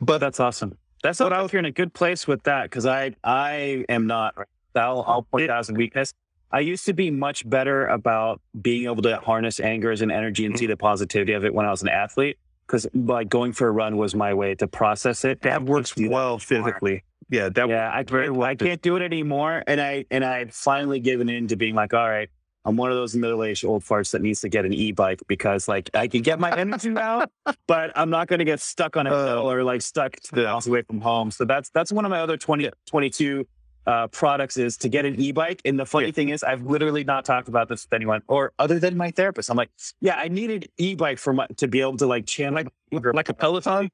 but 0.00 0.16
that's 0.16 0.40
awesome. 0.40 0.78
That's 1.02 1.20
what 1.20 1.34
I 1.34 1.42
was- 1.42 1.52
you're 1.52 1.60
in 1.60 1.66
a 1.66 1.70
good 1.70 1.92
place 1.92 2.26
with 2.26 2.42
that 2.44 2.62
because 2.64 2.86
I 2.86 3.12
I 3.22 3.84
am 3.90 4.06
not. 4.06 4.34
I'll, 4.74 5.04
I'll 5.06 5.22
point 5.24 5.44
It- 5.44 5.48
that 5.48 5.58
as 5.58 5.68
a 5.68 5.74
weakness. 5.74 6.14
I 6.52 6.60
used 6.60 6.84
to 6.86 6.92
be 6.92 7.10
much 7.10 7.48
better 7.48 7.86
about 7.86 8.40
being 8.60 8.84
able 8.84 9.02
to 9.02 9.18
harness 9.18 9.60
anger 9.60 9.90
as 9.90 10.02
an 10.02 10.10
energy 10.10 10.44
and 10.46 10.58
see 10.58 10.66
the 10.66 10.76
positivity 10.76 11.32
of 11.32 11.44
it 11.44 11.54
when 11.54 11.66
I 11.66 11.70
was 11.70 11.82
an 11.82 11.88
athlete. 11.88 12.38
Because 12.66 12.86
like 12.94 13.28
going 13.28 13.52
for 13.52 13.68
a 13.68 13.70
run 13.70 13.96
was 13.96 14.14
my 14.14 14.32
way 14.34 14.54
to 14.56 14.66
process 14.68 15.24
it. 15.24 15.42
That 15.42 15.64
works 15.64 15.94
well 15.96 16.38
physically. 16.38 17.02
Yeah, 17.28 17.48
that 17.48 17.68
yeah, 17.68 17.90
I, 17.92 18.02
very 18.02 18.30
well 18.30 18.48
I 18.48 18.54
can't 18.56 18.82
do 18.82 18.96
it 18.96 19.02
anymore. 19.02 19.62
And 19.66 19.80
I 19.80 20.04
and 20.10 20.24
I 20.24 20.46
finally 20.46 21.00
given 21.00 21.28
in 21.28 21.48
to 21.48 21.56
being 21.56 21.74
like, 21.74 21.94
all 21.94 22.08
right, 22.08 22.28
I'm 22.64 22.76
one 22.76 22.90
of 22.90 22.96
those 22.96 23.14
middle 23.16 23.42
aged 23.42 23.64
old 23.64 23.82
farts 23.82 24.10
that 24.12 24.22
needs 24.22 24.40
to 24.42 24.48
get 24.48 24.64
an 24.64 24.72
e 24.72 24.92
bike 24.92 25.20
because 25.26 25.66
like 25.66 25.90
I 25.94 26.08
can 26.08 26.22
get 26.22 26.38
my 26.38 26.56
energy 26.56 26.96
out, 26.96 27.30
but 27.66 27.92
I'm 27.96 28.10
not 28.10 28.28
going 28.28 28.40
to 28.40 28.44
get 28.44 28.60
stuck 28.60 28.96
on 28.96 29.06
a 29.06 29.12
Uh, 29.12 29.26
hill 29.26 29.50
or 29.50 29.64
like 29.64 29.82
stuck 29.82 30.12
to 30.16 30.40
yeah. 30.40 30.46
miles 30.46 30.66
away 30.66 30.82
from 30.82 31.00
home. 31.00 31.30
So 31.30 31.44
that's 31.44 31.70
that's 31.70 31.90
one 31.90 32.04
of 32.04 32.10
my 32.10 32.20
other 32.20 32.36
20, 32.36 32.70
22 32.86 33.46
uh, 33.90 34.06
products 34.08 34.56
is 34.56 34.76
to 34.78 34.88
get 34.88 35.04
an 35.04 35.20
e 35.20 35.32
bike. 35.32 35.60
And 35.64 35.78
the 35.78 35.86
funny 35.86 36.06
Yeah. 36.06 36.12
thing 36.12 36.28
is, 36.30 36.42
I've 36.44 36.62
literally 36.62 37.04
not 37.04 37.24
talked 37.24 37.48
about 37.48 37.68
this 37.68 37.84
with 37.84 37.92
anyone 37.92 38.22
or 38.28 38.52
other 38.58 38.78
than 38.78 38.96
my 38.96 39.10
therapist. 39.10 39.50
I'm 39.50 39.56
like, 39.56 39.70
yeah, 40.00 40.16
I 40.16 40.28
needed 40.28 40.70
e 40.78 40.94
bike 40.94 41.18
for 41.18 41.32
my 41.32 41.46
to 41.56 41.66
be 41.68 41.80
able 41.80 41.96
to 41.98 42.06
like 42.06 42.26
channel 42.26 42.54
like 42.64 42.68
like 43.14 43.28
a 43.28 43.34
Peloton. 43.34 43.90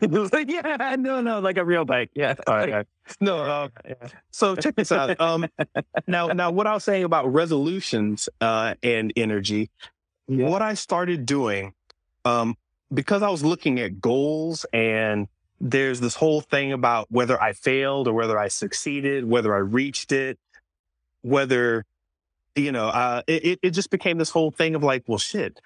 like, 0.00 0.48
yeah, 0.56 0.96
no, 0.98 1.20
no, 1.20 1.40
like 1.40 1.58
a 1.58 1.64
real 1.64 1.84
bike. 1.84 2.10
Yeah. 2.14 2.34
All 2.46 2.56
right. 2.56 2.86
No, 3.20 3.38
uh, 3.38 3.68
Yeah. 3.88 3.94
so 4.30 4.56
check 4.56 4.74
this 4.76 4.92
out. 4.92 5.20
Um, 5.20 5.46
now, 6.06 6.28
now, 6.28 6.50
what 6.50 6.66
I 6.66 6.74
was 6.74 6.84
saying 6.84 7.04
about 7.04 7.32
resolutions 7.32 8.28
uh, 8.40 8.74
and 8.82 9.12
energy, 9.16 9.70
Yeah. 10.28 10.48
what 10.48 10.62
I 10.62 10.74
started 10.74 11.26
doing, 11.26 11.72
um, 12.24 12.56
because 12.92 13.22
I 13.22 13.28
was 13.30 13.42
looking 13.44 13.78
at 13.80 14.00
goals, 14.00 14.66
and 14.72 15.28
there's 15.60 16.00
this 16.00 16.14
whole 16.14 16.40
thing 16.40 16.72
about 16.72 17.06
whether 17.10 17.40
I 17.40 17.52
failed 17.52 18.08
or 18.08 18.12
whether 18.14 18.38
I 18.38 18.48
succeeded, 18.48 19.24
whether 19.28 19.54
I 19.54 19.58
reached 19.58 20.12
it, 20.12 20.38
whether 21.22 21.84
you 22.54 22.72
know, 22.72 22.88
uh, 22.88 23.20
it, 23.26 23.58
it 23.62 23.70
just 23.72 23.90
became 23.90 24.16
this 24.16 24.30
whole 24.30 24.50
thing 24.50 24.74
of 24.74 24.82
like, 24.82 25.04
well, 25.06 25.18
shit. 25.18 25.60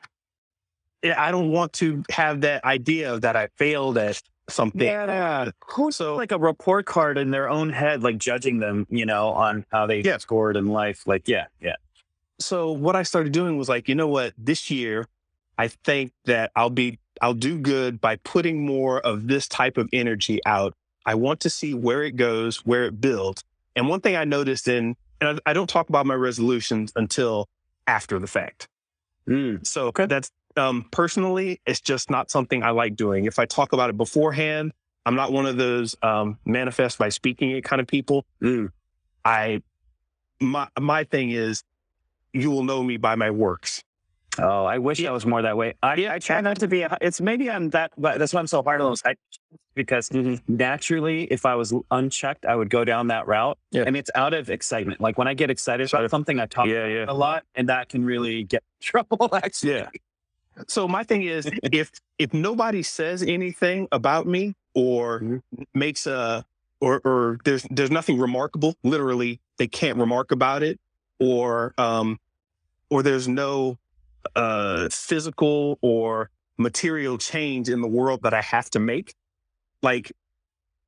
I 1.05 1.31
don't 1.31 1.51
want 1.53 1.73
to 1.75 2.03
have 2.11 2.41
that 2.41 2.65
idea 2.65 3.19
that 3.21 3.37
I 3.37 3.47
failed 3.57 3.97
at 3.97 4.21
something. 4.49 4.83
Yeah. 4.83 5.51
Who's 5.69 5.97
So- 5.97 6.17
like 6.17 6.33
a 6.33 6.39
report 6.39 6.87
card 6.87 7.17
in 7.17 7.31
their 7.31 7.49
own 7.49 7.71
head, 7.71 8.03
like 8.03 8.19
judging 8.19 8.59
them, 8.59 8.87
you 8.91 9.07
know, 9.07 9.29
on 9.29 9.65
how 9.71 9.87
they 9.87 10.01
Yeah. 10.01 10.19
scored 10.19 10.57
in 10.57 10.67
life? 10.67 11.07
Like, 11.07 11.29
yeah, 11.29 11.47
yeah. 11.61 11.77
so 12.41 12.73
what 12.73 12.97
I 12.97 13.03
started 13.05 13.33
doing 13.33 13.57
was 13.57 13.69
like, 13.69 13.89
you 13.89 13.95
know 13.95 14.09
what, 14.09 14.33
this 14.37 14.69
year, 14.71 15.07
I 15.59 15.69
think 15.69 16.12
that 16.25 16.51
I'll 16.57 16.71
be, 16.71 16.99
I'll 17.21 17.35
do 17.35 17.59
good 17.59 18.01
by 18.01 18.17
putting 18.17 18.65
more 18.65 19.01
of 19.01 19.29
this 19.29 19.47
type 19.47 19.77
of 19.77 19.89
energy 19.93 20.41
out. 20.47 20.75
I 21.05 21.15
want 21.15 21.41
to 21.41 21.51
see 21.51 21.75
where 21.75 22.03
it 22.03 22.17
goes, 22.17 22.59
where 22.67 22.85
it 22.85 23.01
builds. 23.01 23.43
And 23.77 23.89
one 23.89 24.01
thing 24.01 24.17
I 24.17 24.25
noticed 24.25 24.69
in, 24.69 24.97
and 25.21 25.41
I, 25.47 25.51
I 25.51 25.53
don't 25.53 25.69
talk 25.69 25.89
about 25.89 26.07
my 26.07 26.15
resolutions 26.15 26.93
until 26.97 27.49
after 27.87 28.19
the 28.19 28.27
fact. 28.27 28.69
Mm. 29.29 29.67
So 29.67 29.93
that's 29.95 30.31
um, 30.57 30.87
personally, 30.91 31.61
it's 31.67 31.81
just 31.81 32.11
not 32.11 32.31
something 32.31 32.63
I 32.63 32.71
like 32.71 32.97
doing. 32.97 33.25
If 33.27 33.39
I 33.39 33.47
talk 33.47 33.73
about 33.73 33.91
it 33.91 33.97
beforehand, 33.97 34.73
I'm 35.07 35.15
not 35.15 35.33
one 35.33 35.47
of 35.47 35.57
those 35.57 35.97
um, 36.03 36.39
manifest 36.45 36.99
by 36.99 37.09
speaking 37.09 37.51
it 37.51 37.65
kind 37.65 37.81
of 37.81 37.87
people. 37.87 38.25
Mm. 38.43 38.71
I, 39.25 39.63
my 40.41 40.69
my 40.79 41.05
thing 41.05 41.31
is, 41.31 41.63
you 42.33 42.51
will 42.51 42.65
know 42.65 42.83
me 42.83 42.97
by 42.97 43.15
my 43.15 43.31
works. 43.31 43.83
Oh, 44.43 44.65
I 44.65 44.79
wish 44.79 45.05
I 45.05 45.11
was 45.11 45.27
more 45.27 45.43
that 45.43 45.57
way. 45.57 45.75
I, 45.83 46.09
I 46.09 46.19
try 46.19 46.41
not 46.41 46.59
to 46.61 46.69
be. 46.69 46.83
A, 46.83 46.97
it's 47.01 47.21
maybe 47.21 47.51
I'm 47.51 47.71
that, 47.71 47.93
but 47.99 48.19
that's 48.19 48.33
why 48.33 48.41
I'm 48.41 48.47
so 48.47 48.62
hard 48.62 48.81
on 48.81 48.91
those. 48.91 49.03
I, 49.05 49.15
because 49.75 50.11
naturally, 50.49 51.25
if 51.25 51.47
I 51.47 51.55
was 51.55 51.73
unchecked, 51.91 52.45
I 52.47 52.55
would 52.57 52.71
go 52.71 52.85
down 52.85 53.09
that 53.09 53.27
route. 53.27 53.59
Yeah. 53.71 53.85
And 53.87 53.97
it's 53.97 54.11
out 54.15 54.35
of 54.35 54.51
excitement. 54.51 55.01
Like 55.01 55.19
when 55.19 55.29
I 55.29 55.35
get 55.35 55.51
excited 55.51 55.89
about 55.93 56.11
something, 56.11 56.39
I 56.41 56.47
talk 56.47 56.67
Yeah, 56.67 56.87
yeah. 56.87 57.05
a 57.09 57.15
lot, 57.15 57.45
and 57.55 57.69
that 57.69 57.89
can 57.89 58.05
really 58.05 58.45
get 58.45 58.62
trouble. 58.81 59.29
Actually, 59.35 59.75
Yeah. 59.75 59.89
So 60.69 60.87
my 60.89 61.05
thing 61.05 61.23
is, 61.23 61.49
if 61.73 61.91
if 62.19 62.35
nobody 62.35 62.83
says 62.83 63.23
anything 63.23 63.89
about 63.93 64.27
me 64.27 64.55
or 64.75 65.21
Mhm. 65.21 65.43
makes 65.75 66.07
a 66.07 66.45
or 66.81 67.01
or 67.05 67.39
there's 67.45 67.67
there's 67.71 67.91
nothing 67.91 68.19
remarkable, 68.19 68.75
literally 68.83 69.41
they 69.59 69.69
can't 69.69 69.99
remark 69.99 70.33
about 70.33 70.62
it, 70.62 70.79
or 71.19 71.75
um 71.79 72.19
or 72.91 73.03
there's 73.03 73.29
no 73.29 73.79
uh 74.37 74.89
physical 74.91 75.79
or 75.83 76.31
material 76.59 77.19
change 77.19 77.69
in 77.69 77.81
the 77.81 77.89
world 77.89 78.21
that 78.23 78.35
I 78.35 78.43
have 78.43 78.69
to 78.71 78.81
make. 78.81 79.15
Like, 79.83 80.13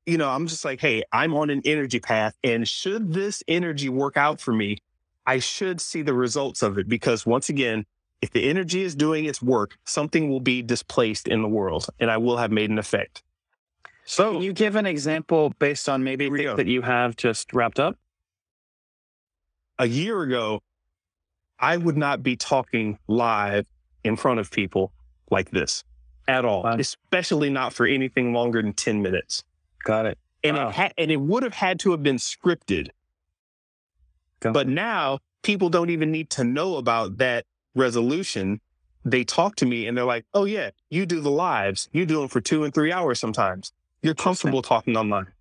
you 0.05 0.17
know, 0.17 0.29
I'm 0.29 0.47
just 0.47 0.63
like, 0.65 0.79
hey, 0.79 1.03
I'm 1.11 1.33
on 1.33 1.49
an 1.49 1.61
energy 1.65 1.99
path, 1.99 2.37
and 2.43 2.67
should 2.67 3.13
this 3.13 3.43
energy 3.47 3.89
work 3.89 4.17
out 4.17 4.39
for 4.39 4.53
me, 4.53 4.77
I 5.25 5.39
should 5.39 5.81
see 5.81 6.01
the 6.01 6.13
results 6.13 6.61
of 6.61 6.77
it 6.77 6.87
because 6.87 7.25
once 7.25 7.49
again, 7.49 7.85
if 8.21 8.31
the 8.31 8.49
energy 8.49 8.83
is 8.83 8.95
doing 8.95 9.25
its 9.25 9.41
work, 9.41 9.77
something 9.85 10.29
will 10.29 10.39
be 10.39 10.61
displaced 10.61 11.27
in 11.27 11.41
the 11.41 11.47
world 11.47 11.87
and 11.99 12.09
I 12.09 12.17
will 12.17 12.37
have 12.37 12.51
made 12.51 12.69
an 12.69 12.77
effect. 12.77 13.23
So 14.05 14.33
Can 14.33 14.41
you 14.41 14.53
give 14.53 14.75
an 14.75 14.85
example 14.85 15.53
based 15.59 15.89
on 15.89 16.03
maybe 16.03 16.29
that 16.29 16.67
you 16.67 16.81
have 16.81 17.15
just 17.15 17.53
wrapped 17.53 17.79
up? 17.79 17.97
a 19.79 19.87
year 19.87 20.21
ago, 20.21 20.61
I 21.63 21.77
would 21.77 21.95
not 21.97 22.23
be 22.23 22.35
talking 22.35 22.99
live 23.07 23.65
in 24.03 24.17
front 24.17 24.39
of 24.41 24.51
people 24.51 24.91
like 25.31 25.49
this 25.51 25.83
at 26.27 26.43
all, 26.45 26.63
Wow. 26.63 26.75
especially 26.77 27.49
not 27.49 27.71
for 27.73 27.85
anything 27.85 28.33
longer 28.33 28.61
than 28.61 28.73
10 28.73 29.01
minutes. 29.01 29.43
Got 29.83 30.05
it. 30.05 30.17
And 30.43 30.57
Wow. 30.57 30.69
it 30.69 30.75
ha- 30.75 30.91
and 30.97 31.09
it 31.11 31.17
would 31.21 31.43
have 31.43 31.53
had 31.53 31.79
to 31.81 31.91
have 31.91 32.03
been 32.03 32.17
scripted. 32.17 32.89
Okay. 34.41 34.51
But 34.51 34.67
now 34.67 35.19
people 35.41 35.69
don't 35.69 35.89
even 35.89 36.11
need 36.11 36.29
to 36.31 36.43
know 36.43 36.75
about 36.75 37.17
that 37.17 37.45
resolution. 37.75 38.59
They 39.05 39.23
talk 39.23 39.55
to 39.57 39.65
me 39.65 39.87
and 39.87 39.97
they're 39.97 40.05
like, 40.05 40.25
"Oh 40.33 40.45
yeah, 40.45 40.71
you 40.89 41.05
do 41.05 41.19
the 41.21 41.31
lives. 41.31 41.89
You 41.93 42.05
do 42.05 42.19
them 42.19 42.27
for 42.29 42.41
2 42.41 42.63
and 42.63 42.73
3 42.73 42.91
hours 42.91 43.19
sometimes. 43.19 43.71
You're 44.01 44.15
comfortable 44.15 44.61
talking 44.61 44.95
online." 44.97 45.32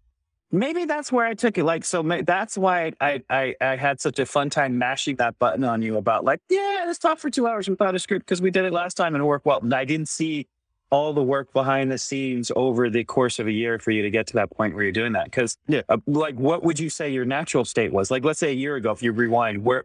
Maybe 0.54 0.84
that's 0.84 1.10
where 1.10 1.24
I 1.24 1.32
took 1.32 1.56
it. 1.56 1.64
Like, 1.64 1.82
so 1.84 2.02
ma- 2.02 2.20
that's 2.26 2.58
why 2.58 2.92
I, 3.00 3.22
I 3.30 3.54
I 3.60 3.76
had 3.76 4.00
such 4.02 4.18
a 4.18 4.26
fun 4.26 4.50
time 4.50 4.76
mashing 4.76 5.16
that 5.16 5.38
button 5.38 5.64
on 5.64 5.80
you 5.80 5.96
about 5.96 6.24
like, 6.24 6.40
yeah, 6.50 6.84
let's 6.86 6.98
talk 6.98 7.18
for 7.18 7.30
two 7.30 7.46
hours 7.46 7.70
without 7.70 7.94
a 7.94 7.98
script 7.98 8.26
because 8.26 8.42
we 8.42 8.50
did 8.50 8.66
it 8.66 8.72
last 8.72 8.94
time 8.94 9.14
and 9.14 9.22
it 9.22 9.26
worked 9.26 9.46
well. 9.46 9.60
And 9.62 9.72
I 9.74 9.86
didn't 9.86 10.08
see 10.08 10.46
all 10.90 11.14
the 11.14 11.22
work 11.22 11.50
behind 11.54 11.90
the 11.90 11.96
scenes 11.96 12.52
over 12.54 12.90
the 12.90 13.02
course 13.02 13.38
of 13.38 13.46
a 13.46 13.50
year 13.52 13.78
for 13.78 13.92
you 13.92 14.02
to 14.02 14.10
get 14.10 14.26
to 14.26 14.34
that 14.34 14.50
point 14.50 14.74
where 14.74 14.82
you're 14.82 14.92
doing 14.92 15.12
that. 15.14 15.24
Because, 15.24 15.56
Yeah. 15.66 15.80
uh, 15.88 15.96
like, 16.06 16.34
what 16.34 16.62
would 16.64 16.78
you 16.78 16.90
say 16.90 17.08
your 17.08 17.24
natural 17.24 17.64
state 17.64 17.90
was? 17.94 18.10
Like, 18.10 18.22
let's 18.26 18.38
say 18.38 18.50
a 18.50 18.54
year 18.54 18.76
ago, 18.76 18.90
if 18.90 19.02
you 19.02 19.10
rewind, 19.12 19.64
where, 19.64 19.84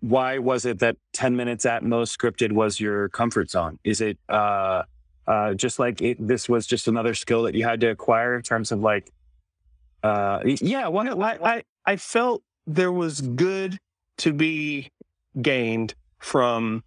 why 0.00 0.38
was 0.38 0.64
it 0.64 0.78
that 0.78 0.96
10 1.12 1.36
minutes 1.36 1.66
at 1.66 1.84
most 1.84 2.18
scripted 2.18 2.52
was 2.52 2.80
your 2.80 3.10
comfort 3.10 3.50
zone? 3.50 3.78
Is 3.84 4.00
it, 4.00 4.18
uh, 4.30 4.84
uh, 5.26 5.52
just 5.52 5.78
like 5.78 6.00
it, 6.00 6.16
this 6.26 6.48
was 6.48 6.66
just 6.66 6.88
another 6.88 7.12
skill 7.12 7.42
that 7.42 7.54
you 7.54 7.64
had 7.64 7.78
to 7.82 7.88
acquire 7.88 8.34
in 8.34 8.40
terms 8.42 8.72
of 8.72 8.80
like, 8.80 9.10
uh, 10.02 10.40
yeah, 10.44 10.88
I, 10.88 11.38
I, 11.42 11.62
I 11.86 11.96
felt 11.96 12.42
there 12.66 12.92
was 12.92 13.20
good 13.20 13.78
to 14.18 14.32
be 14.32 14.90
gained 15.40 15.94
from 16.18 16.84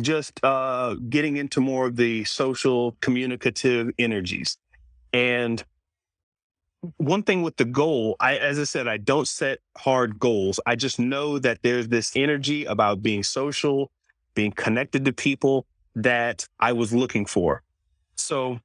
just 0.00 0.42
uh, 0.44 0.94
getting 1.08 1.36
into 1.36 1.60
more 1.60 1.86
of 1.86 1.96
the 1.96 2.24
social 2.24 2.96
communicative 3.00 3.90
energies. 3.98 4.58
And 5.12 5.64
one 6.98 7.22
thing 7.22 7.42
with 7.42 7.56
the 7.56 7.64
goal, 7.64 8.16
I, 8.20 8.36
as 8.36 8.58
I 8.58 8.64
said, 8.64 8.86
I 8.86 8.98
don't 8.98 9.26
set 9.26 9.58
hard 9.76 10.18
goals. 10.18 10.60
I 10.66 10.76
just 10.76 10.98
know 10.98 11.38
that 11.38 11.62
there's 11.62 11.88
this 11.88 12.12
energy 12.14 12.64
about 12.64 13.02
being 13.02 13.22
social, 13.22 13.90
being 14.34 14.52
connected 14.52 15.04
to 15.04 15.12
people 15.12 15.66
that 15.94 16.46
I 16.60 16.72
was 16.72 16.92
looking 16.92 17.26
for. 17.26 17.62
So 18.14 18.60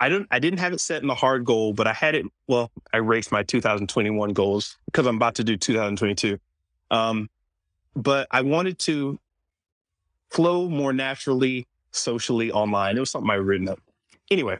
I 0.00 0.08
don't 0.08 0.26
I 0.30 0.38
didn't 0.38 0.60
have 0.60 0.72
it 0.72 0.80
set 0.80 1.02
in 1.02 1.10
a 1.10 1.14
hard 1.14 1.44
goal, 1.44 1.74
but 1.74 1.86
I 1.86 1.92
had 1.92 2.14
it 2.14 2.26
well, 2.48 2.70
I 2.92 2.96
raced 2.96 3.30
my 3.30 3.42
2021 3.42 4.32
goals 4.32 4.78
because 4.86 5.06
I'm 5.06 5.16
about 5.16 5.34
to 5.36 5.44
do 5.44 5.56
2022. 5.56 6.38
Um, 6.90 7.28
but 7.94 8.26
I 8.30 8.40
wanted 8.40 8.78
to 8.80 9.20
flow 10.30 10.68
more 10.68 10.92
naturally 10.92 11.66
socially 11.92 12.50
online. 12.50 12.96
It 12.96 13.00
was 13.00 13.10
something 13.10 13.30
I 13.30 13.34
written 13.34 13.68
up. 13.68 13.80
Anyway, 14.30 14.58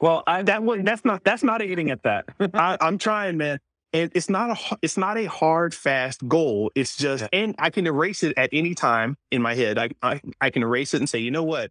well, 0.00 0.22
I, 0.26 0.42
that 0.42 0.62
was 0.62 0.80
that's 0.82 1.04
not 1.04 1.22
that's 1.22 1.42
not 1.42 1.60
aiding 1.60 1.90
at 1.90 2.02
that. 2.04 2.24
I, 2.54 2.76
I'm 2.80 2.98
trying, 2.98 3.36
man. 3.36 3.58
And 3.92 4.10
it's 4.14 4.30
not 4.30 4.50
a 4.50 4.78
it's 4.80 4.96
not 4.96 5.18
a 5.18 5.26
hard 5.26 5.74
fast 5.74 6.26
goal. 6.26 6.72
It's 6.74 6.96
just 6.96 7.24
and 7.32 7.54
I 7.58 7.68
can 7.68 7.86
erase 7.86 8.22
it 8.22 8.32
at 8.38 8.48
any 8.52 8.74
time 8.74 9.18
in 9.30 9.42
my 9.42 9.54
head. 9.54 9.76
I, 9.76 9.90
I 10.02 10.20
I 10.40 10.50
can 10.50 10.62
erase 10.62 10.94
it 10.94 10.98
and 10.98 11.08
say, 11.08 11.18
you 11.18 11.30
know 11.30 11.44
what? 11.44 11.70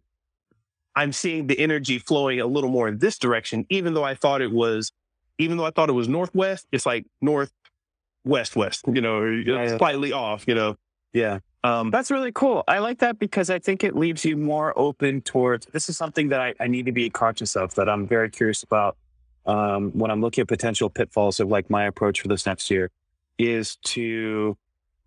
I'm 0.94 1.12
seeing 1.12 1.46
the 1.46 1.58
energy 1.58 1.98
flowing 1.98 2.40
a 2.40 2.46
little 2.46 2.70
more 2.70 2.88
in 2.88 2.98
this 2.98 3.18
direction, 3.18 3.66
even 3.70 3.94
though 3.94 4.04
I 4.04 4.14
thought 4.14 4.42
it 4.42 4.52
was, 4.52 4.92
even 5.38 5.56
though 5.56 5.64
I 5.64 5.70
thought 5.70 5.88
it 5.88 5.92
was 5.92 6.08
northwest. 6.08 6.66
It's 6.72 6.84
like 6.86 7.06
north 7.20 7.52
west 8.24 8.56
west. 8.56 8.84
You 8.86 9.00
know, 9.00 9.24
Yeah, 9.24 9.62
yeah. 9.64 9.76
slightly 9.78 10.12
off. 10.12 10.44
You 10.46 10.54
know, 10.54 10.76
yeah. 11.12 11.38
um, 11.64 11.90
That's 11.90 12.10
really 12.10 12.32
cool. 12.32 12.64
I 12.68 12.78
like 12.78 12.98
that 12.98 13.18
because 13.18 13.50
I 13.50 13.58
think 13.58 13.84
it 13.84 13.96
leaves 13.96 14.24
you 14.24 14.36
more 14.36 14.78
open 14.78 15.22
towards 15.22 15.66
this 15.66 15.88
is 15.88 15.96
something 15.96 16.28
that 16.28 16.40
I, 16.40 16.54
I 16.60 16.66
need 16.66 16.86
to 16.86 16.92
be 16.92 17.08
conscious 17.10 17.56
of 17.56 17.74
that 17.76 17.88
I'm 17.88 18.06
very 18.06 18.30
curious 18.30 18.62
about 18.62 18.96
um, 19.46 19.90
when 19.92 20.10
I'm 20.10 20.20
looking 20.20 20.42
at 20.42 20.48
potential 20.48 20.88
pitfalls 20.90 21.40
of 21.40 21.48
like 21.48 21.68
my 21.70 21.84
approach 21.84 22.20
for 22.20 22.28
this 22.28 22.46
next 22.46 22.70
year 22.70 22.90
is 23.38 23.76
to 23.76 24.56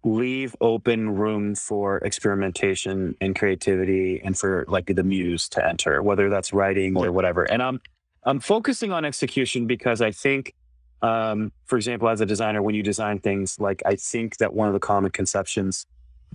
leave 0.06 0.56
open 0.62 1.10
room 1.16 1.56
for 1.56 1.98
experimentation 1.98 3.16
and 3.20 3.36
creativity 3.36 4.22
and 4.24 4.38
for 4.38 4.64
like 4.68 4.86
the 4.86 5.04
muse 5.04 5.50
to 5.50 5.68
enter, 5.68 6.02
whether 6.04 6.30
that's 6.30 6.54
writing 6.54 6.96
or 6.96 7.12
whatever. 7.12 7.44
And 7.44 7.62
I'm 7.62 7.82
I'm 8.24 8.40
focusing 8.40 8.92
on 8.92 9.04
execution 9.04 9.66
because 9.68 10.02
I 10.02 10.12
think 10.12 10.54
um, 11.02 11.52
for 11.66 11.76
example, 11.76 12.08
as 12.08 12.22
a 12.22 12.26
designer, 12.26 12.62
when 12.62 12.74
you 12.74 12.82
design 12.84 13.20
things, 13.20 13.60
like 13.60 13.82
I 13.86 13.96
think 13.96 14.38
that 14.38 14.54
one 14.54 14.68
of 14.68 14.74
the 14.74 14.80
common 14.80 15.12
conceptions 15.12 15.86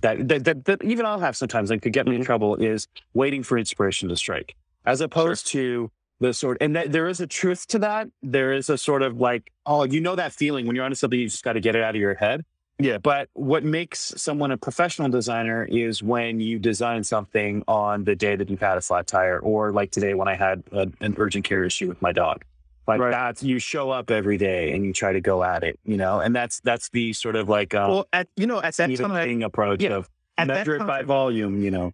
that 0.01 0.27
that, 0.27 0.43
that, 0.45 0.65
that 0.65 0.83
even 0.83 1.05
I'll 1.05 1.19
have 1.19 1.37
sometimes 1.37 1.71
and 1.71 1.81
could 1.81 1.93
get 1.93 2.05
me 2.05 2.15
in 2.15 2.21
Mhm. 2.21 2.25
trouble 2.25 2.55
is 2.57 2.87
waiting 3.13 3.41
for 3.41 3.57
inspiration 3.57 4.09
to 4.09 4.15
strike, 4.17 4.55
as 4.85 4.99
opposed 5.01 5.47
to 5.47 5.89
the 6.19 6.33
sort. 6.33 6.57
And 6.61 6.75
that, 6.75 6.91
there 6.91 7.07
is 7.07 7.19
a 7.19 7.27
truth 7.27 7.67
to 7.67 7.79
that. 7.79 8.09
There 8.21 8.51
is 8.53 8.69
a 8.69 8.77
sort 8.77 9.01
of 9.01 9.19
like, 9.19 9.51
oh, 9.65 9.83
you 9.85 9.99
know 10.01 10.15
that 10.15 10.33
feeling 10.33 10.67
when 10.67 10.75
you're 10.75 10.85
onto 10.85 10.95
something, 10.95 11.19
you 11.19 11.27
just 11.27 11.43
got 11.43 11.53
to 11.53 11.59
get 11.61 11.75
it 11.75 11.81
out 11.83 11.95
of 11.95 12.01
your 12.01 12.13
head. 12.15 12.43
Yeah. 12.83 12.97
But 12.97 13.29
what 13.33 13.63
makes 13.63 14.13
someone 14.17 14.51
a 14.51 14.57
professional 14.57 15.09
designer 15.09 15.65
is 15.65 16.01
when 16.01 16.39
you 16.39 16.59
design 16.59 17.03
something 17.03 17.63
on 17.67 18.03
the 18.05 18.15
day 18.15 18.35
that 18.35 18.49
you've 18.49 18.61
had 18.61 18.77
a 18.77 18.81
flat 18.81 19.07
tire, 19.07 19.39
or 19.39 19.71
like 19.71 19.91
today 19.91 20.13
when 20.13 20.27
I 20.27 20.35
had 20.35 20.63
a, 20.71 20.87
an 20.99 21.15
urgent 21.17 21.45
care 21.45 21.63
issue 21.63 21.87
with 21.87 22.01
my 22.01 22.11
dog. 22.11 22.43
Like 22.87 22.99
Right. 22.99 23.11
that's 23.11 23.43
you 23.43 23.59
show 23.59 23.91
up 23.91 24.09
every 24.09 24.37
day 24.37 24.71
and 24.73 24.83
you 24.83 24.91
try 24.91 25.13
to 25.13 25.21
go 25.21 25.43
at 25.43 25.63
it, 25.63 25.79
you 25.85 25.97
know, 25.97 26.19
and 26.19 26.35
that's 26.35 26.59
that's 26.61 26.89
the 26.89 27.13
sort 27.13 27.35
of 27.35 27.47
like 27.47 27.73
uh, 27.75 27.85
well, 27.89 28.07
at 28.11 28.27
you 28.35 28.47
know 28.47 28.61
at 28.61 28.75
that 28.77 28.95
time, 28.97 29.43
approach 29.43 29.81
yeah, 29.83 29.95
of 29.97 30.09
at 30.37 30.47
measure 30.47 30.75
it 30.77 30.87
by 30.87 31.03
volume, 31.03 31.61
you 31.63 31.69
know. 31.71 31.93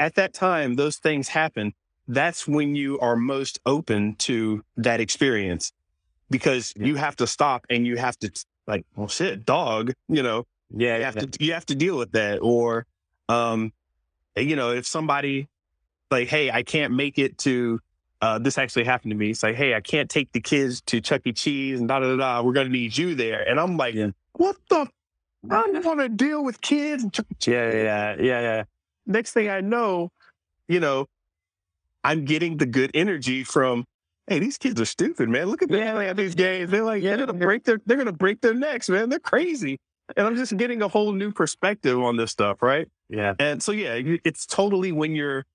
at 0.00 0.16
that 0.16 0.34
time 0.34 0.74
those 0.74 0.96
things 0.96 1.28
happen 1.28 1.72
that's 2.08 2.46
when 2.48 2.74
you 2.74 2.98
are 2.98 3.16
most 3.16 3.60
open 3.64 4.14
to 4.16 4.62
that 4.76 5.00
experience 5.00 5.72
because 6.30 6.74
Yeah. 6.76 6.86
you 6.88 6.94
have 6.96 7.16
to 7.16 7.26
stop 7.26 7.64
and 7.70 7.86
you 7.86 7.96
have 7.96 8.18
to 8.18 8.30
like 8.66 8.84
well 8.96 9.08
shit 9.08 9.44
dog 9.44 9.92
you 10.08 10.22
know 10.22 10.44
Yeah, 10.74 10.96
you 10.98 11.04
have 11.04 11.16
to 11.16 11.44
you 11.44 11.52
have 11.52 11.66
to 11.66 11.74
deal 11.74 11.96
with 11.98 12.12
that. 12.12 12.38
Or 12.40 12.86
um 13.28 13.72
you 14.36 14.56
know 14.56 14.70
if 14.72 14.86
somebody 14.86 15.48
like 16.10 16.28
hey 16.28 16.50
i 16.50 16.62
can't 16.62 16.92
make 16.92 17.18
it 17.18 17.38
to 17.38 17.80
uh 18.20 18.38
this 18.38 18.58
actually 18.58 18.84
happened 18.84 19.10
to 19.12 19.16
me. 19.16 19.30
It's 19.30 19.42
like 19.42 19.56
hey 19.56 19.74
i 19.74 19.80
can't 19.80 20.08
take 20.10 20.32
the 20.32 20.40
kids 20.40 20.80
to 20.82 21.00
chuck 21.00 21.22
e. 21.24 21.32
Cheese 21.32 21.78
and 21.80 21.88
da 21.88 22.00
da 22.00 22.10
da 22.10 22.16
da. 22.16 22.42
We're 22.42 22.52
gonna 22.52 22.68
need 22.68 22.96
you 22.96 23.14
there. 23.14 23.46
And 23.48 23.58
i'm 23.60 23.76
like 23.76 23.94
Yeah. 23.94 24.10
what 24.34 24.56
the 24.70 24.88
i 25.50 25.62
don't 25.70 25.84
want 25.84 26.00
to 26.00 26.08
deal 26.08 26.42
with 26.42 26.60
kids 26.62 27.02
and 27.02 27.12
Chuck 27.12 27.26
E. 27.30 27.34
Cheese. 27.38 27.52
Yeah, 27.54 27.70
yeah, 27.72 28.16
yeah, 28.18 28.40
yeah. 28.40 28.62
next 29.06 29.32
thing 29.32 29.50
I 29.50 29.60
know, 29.60 30.10
you 30.68 30.80
know, 30.80 31.06
I'm 32.02 32.24
getting 32.24 32.56
the 32.56 32.64
good 32.66 32.90
energy 32.94 33.44
from, 33.44 33.84
hey, 34.26 34.38
these 34.38 34.58
kids 34.58 34.80
are 34.80 34.86
stupid, 34.86 35.28
man. 35.28 35.46
Look 35.46 35.62
at 35.62 35.68
them 35.68 35.80
Yeah, 35.80 36.10
at 36.10 36.16
these 36.16 36.34
games. 36.34 36.70
They're 36.70 36.84
like, 36.84 37.02
yeah, 37.02 37.16
they're 37.16 37.26
gonna 37.26 37.38
break 37.38 37.64
their 37.64 37.80
they're 37.86 37.96
gonna 37.96 38.12
break 38.12 38.40
their 38.40 38.54
necks, 38.54 38.88
man. 38.88 39.08
They're 39.08 39.18
crazy. 39.18 39.78
And 40.16 40.26
I'm 40.26 40.36
just 40.36 40.56
getting 40.56 40.82
a 40.82 40.88
whole 40.88 41.12
new 41.12 41.32
perspective 41.32 41.98
on 41.98 42.16
this 42.16 42.30
stuff, 42.30 42.62
right? 42.62 42.88
Yeah. 43.08 43.34
And 43.38 43.62
so 43.62 43.72
yeah, 43.72 44.00
it's 44.24 44.46
totally 44.46 44.92
when 44.92 45.14
you're 45.14 45.46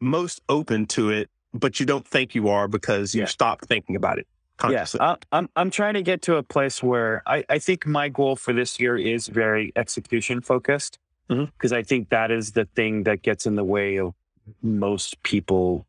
most 0.00 0.42
open 0.48 0.86
to 0.86 1.10
it, 1.10 1.28
but 1.52 1.80
you 1.80 1.86
don't 1.86 2.06
think 2.06 2.34
you 2.34 2.48
are 2.48 2.68
because 2.68 3.14
you 3.14 3.22
Yeah. 3.22 3.26
stop 3.26 3.62
thinking 3.62 3.96
about 3.96 4.18
it 4.18 4.26
Yes, 4.68 4.96
Yeah, 4.98 5.16
I'm 5.32 5.48
I'm 5.56 5.70
trying 5.70 5.94
to 5.94 6.02
get 6.02 6.22
to 6.22 6.36
a 6.36 6.42
place 6.42 6.82
where 6.82 7.22
I, 7.26 7.44
I 7.48 7.58
think 7.58 7.86
my 7.86 8.08
goal 8.08 8.36
for 8.36 8.52
this 8.52 8.78
year 8.80 8.96
is 8.96 9.26
very 9.26 9.72
execution 9.76 10.40
focused 10.40 10.98
mm-hmm. 11.28 11.44
because 11.44 11.72
I 11.72 11.82
think 11.82 12.10
that 12.10 12.30
is 12.30 12.52
the 12.52 12.64
thing 12.76 13.02
that 13.04 13.22
gets 13.22 13.46
in 13.46 13.56
the 13.56 13.64
way 13.64 13.98
of 13.98 14.14
most 14.62 15.22
people 15.22 15.86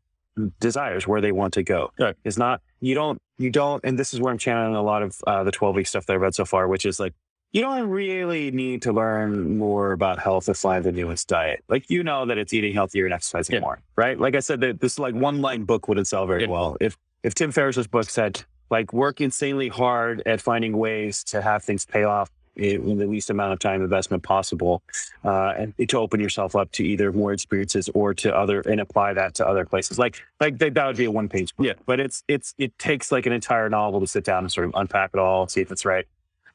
desires 0.60 1.06
where 1.06 1.20
they 1.20 1.32
want 1.32 1.54
to 1.54 1.62
go. 1.62 1.90
Right. 1.98 2.16
It's 2.24 2.36
not 2.38 2.60
you 2.80 2.94
don't 2.94 3.18
you 3.38 3.50
don't 3.50 3.82
and 3.84 3.98
this 3.98 4.12
is 4.14 4.20
where 4.20 4.32
I'm 4.32 4.38
channeling 4.38 4.74
a 4.74 4.82
lot 4.82 5.02
of 5.02 5.16
uh, 5.26 5.44
the 5.44 5.50
12 5.52 5.74
week 5.76 5.86
stuff 5.86 6.06
that 6.06 6.14
I've 6.14 6.20
read 6.20 6.34
so 6.34 6.44
far, 6.44 6.68
which 6.68 6.86
is 6.86 7.00
like 7.00 7.14
you 7.52 7.62
don't 7.62 7.88
really 7.88 8.50
need 8.50 8.82
to 8.82 8.92
learn 8.92 9.56
more 9.56 9.92
about 9.92 10.18
health 10.18 10.46
to 10.46 10.54
find 10.54 10.84
the 10.84 10.92
newest 10.92 11.28
diet. 11.28 11.64
Like 11.68 11.88
you 11.88 12.02
know 12.02 12.26
that 12.26 12.36
it's 12.38 12.52
eating 12.52 12.74
healthier 12.74 13.04
and 13.06 13.14
exercising 13.14 13.54
Yeah. 13.54 13.60
more, 13.60 13.78
right? 13.96 14.18
Like 14.18 14.34
I 14.34 14.40
said, 14.40 14.60
that 14.60 14.80
this 14.80 14.98
like 14.98 15.14
one 15.14 15.40
line 15.40 15.64
book 15.64 15.88
wouldn't 15.88 16.06
sell 16.08 16.26
very 16.26 16.42
Yeah. 16.42 16.48
well. 16.48 16.76
If 16.80 16.96
if 17.22 17.34
Tim 17.34 17.52
Ferriss's 17.52 17.86
book 17.86 18.10
said 18.10 18.42
like 18.70 18.92
work 18.92 19.20
insanely 19.20 19.68
hard 19.68 20.22
at 20.26 20.40
finding 20.40 20.76
ways 20.76 21.22
to 21.24 21.40
have 21.40 21.62
things 21.62 21.86
pay 21.86 22.02
off 22.04 22.30
in 22.56 22.98
the 22.98 23.06
least 23.06 23.30
amount 23.30 23.52
of 23.52 23.58
time 23.58 23.82
investment 23.82 24.22
possible, 24.22 24.82
uh, 25.24 25.54
and 25.56 25.74
to 25.88 25.98
open 25.98 26.20
yourself 26.20 26.56
up 26.56 26.70
to 26.72 26.84
either 26.84 27.12
more 27.12 27.32
experiences 27.32 27.88
or 27.94 28.14
to 28.14 28.34
other 28.34 28.60
and 28.62 28.80
apply 28.80 29.12
that 29.14 29.34
to 29.34 29.46
other 29.46 29.64
places. 29.64 29.98
Like 29.98 30.22
like 30.40 30.58
that, 30.58 30.74
that 30.74 30.86
would 30.86 30.96
be 30.96 31.04
a 31.04 31.10
one 31.10 31.28
page 31.28 31.54
book. 31.56 31.66
Yeah. 31.66 31.74
But 31.86 32.00
it's 32.00 32.22
it's 32.28 32.54
it 32.58 32.78
takes 32.78 33.12
like 33.12 33.26
an 33.26 33.32
entire 33.32 33.68
novel 33.68 34.00
to 34.00 34.06
sit 34.06 34.24
down 34.24 34.44
and 34.44 34.52
sort 34.52 34.66
of 34.66 34.72
unpack 34.74 35.10
it 35.14 35.20
all, 35.20 35.46
see 35.48 35.60
if 35.60 35.70
it's 35.70 35.84
right. 35.84 36.06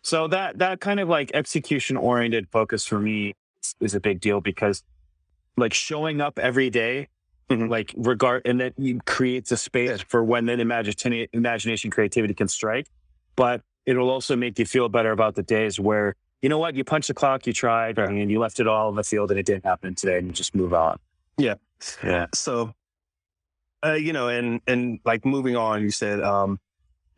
So 0.03 0.27
that 0.29 0.57
that 0.57 0.79
kind 0.81 0.99
of 0.99 1.07
like 1.07 1.31
execution 1.33 1.97
oriented 1.97 2.47
focus 2.51 2.85
for 2.85 2.99
me 2.99 3.35
is- 3.63 3.75
is 3.79 3.95
a 3.95 3.99
big 3.99 4.19
deal 4.19 4.41
because 4.41 4.83
like 5.57 5.73
showing 5.73 6.21
up 6.21 6.39
every 6.39 6.69
day, 6.71 7.07
Mhm. 7.49 7.69
like 7.69 7.93
regard 7.97 8.41
and 8.45 8.59
that 8.61 8.73
creates 9.05 9.51
a 9.51 9.57
space 9.57 10.01
for 10.01 10.23
when 10.23 10.45
then 10.45 10.59
imagination 10.59 11.27
imagination 11.33 11.91
creativity 11.91 12.33
can 12.33 12.47
strike. 12.47 12.87
But 13.35 13.61
it'll 13.85 14.09
also 14.09 14.35
make 14.35 14.59
you 14.59 14.65
feel 14.65 14.89
better 14.89 15.11
about 15.11 15.35
the 15.35 15.43
days 15.43 15.79
where 15.79 16.15
you 16.41 16.49
know 16.49 16.57
what? 16.57 16.73
You 16.75 16.83
punched 16.83 17.07
the 17.07 17.13
clock, 17.13 17.45
you 17.45 17.53
tried, 17.53 17.97
Yeah. 17.99 18.09
and 18.09 18.31
you 18.31 18.39
left 18.39 18.59
it 18.59 18.67
all 18.67 18.89
in 18.89 18.95
the 18.95 19.03
field, 19.03 19.29
and 19.29 19.39
it 19.39 19.45
didn't 19.45 19.63
happen 19.63 19.93
today, 19.93 20.17
and 20.17 20.25
you 20.27 20.33
just 20.33 20.55
move 20.55 20.73
on. 20.73 20.97
Yeah. 21.37 21.53
Yeah. 22.03 22.27
So, 22.33 22.73
uh, 23.85 23.93
you 23.93 24.11
know, 24.13 24.27
and 24.27 24.59
and 24.67 24.99
like 25.05 25.23
moving 25.25 25.55
on, 25.55 25.81
you 25.81 25.91
said 25.91 26.19
um, 26.21 26.59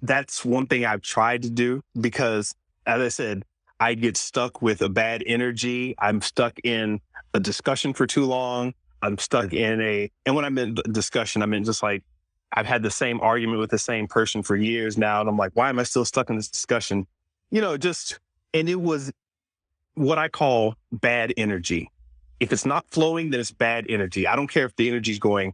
that's 0.02 0.44
one 0.44 0.68
thing 0.68 0.86
I've 0.86 1.02
tried 1.02 1.44
to 1.44 1.50
do 1.50 1.82
because, 2.00 2.54
as 2.86 3.02
I 3.02 3.08
said, 3.10 3.44
I 3.80 3.94
get 3.96 4.18
stuck 4.18 4.62
with 4.62 4.82
a 4.82 4.90
bad 4.90 5.24
energy. 5.26 5.96
I'm 6.00 6.22
stuck 6.22 6.60
in 6.64 7.00
a 7.34 7.40
discussion 7.40 7.94
for 7.94 8.06
too 8.08 8.26
long. 8.26 8.74
I'm 9.02 9.18
stuck 9.18 9.52
in 9.54 9.82
a, 9.82 10.10
and 10.26 10.36
when 10.36 10.46
I'm 10.46 10.58
in 10.58 10.76
discussion, 10.92 11.42
I 11.42 11.46
mean 11.46 11.64
just 11.66 11.84
like 11.84 12.04
I've 12.54 12.66
had 12.66 12.84
the 12.84 12.92
same 12.92 13.20
argument 13.22 13.60
with 13.60 13.72
the 13.72 13.80
same 13.80 14.08
person 14.08 14.44
for 14.44 14.56
years 14.56 14.98
now, 14.98 15.20
and 15.20 15.30
I'm 15.30 15.38
like, 15.38 15.52
why 15.54 15.70
am 15.70 15.80
I 15.80 15.84
still 15.84 16.06
stuck 16.06 16.30
in 16.30 16.36
this 16.36 16.50
discussion? 16.50 17.08
You 17.52 17.62
know, 17.62 17.78
just 17.78 18.20
and 18.54 18.70
it 18.70 18.80
was 18.82 19.12
what 19.96 20.18
I 20.18 20.28
call 20.28 20.76
bad 20.92 21.34
energy. 21.38 21.90
If 22.40 22.52
it's 22.52 22.66
not 22.66 22.86
flowing, 22.90 23.30
then 23.30 23.40
it's 23.40 23.52
bad 23.52 23.86
energy. 23.90 24.28
I 24.28 24.36
don't 24.36 24.48
care 24.48 24.66
if 24.66 24.76
the 24.76 24.88
energy 24.88 25.12
is 25.12 25.20
going 25.20 25.54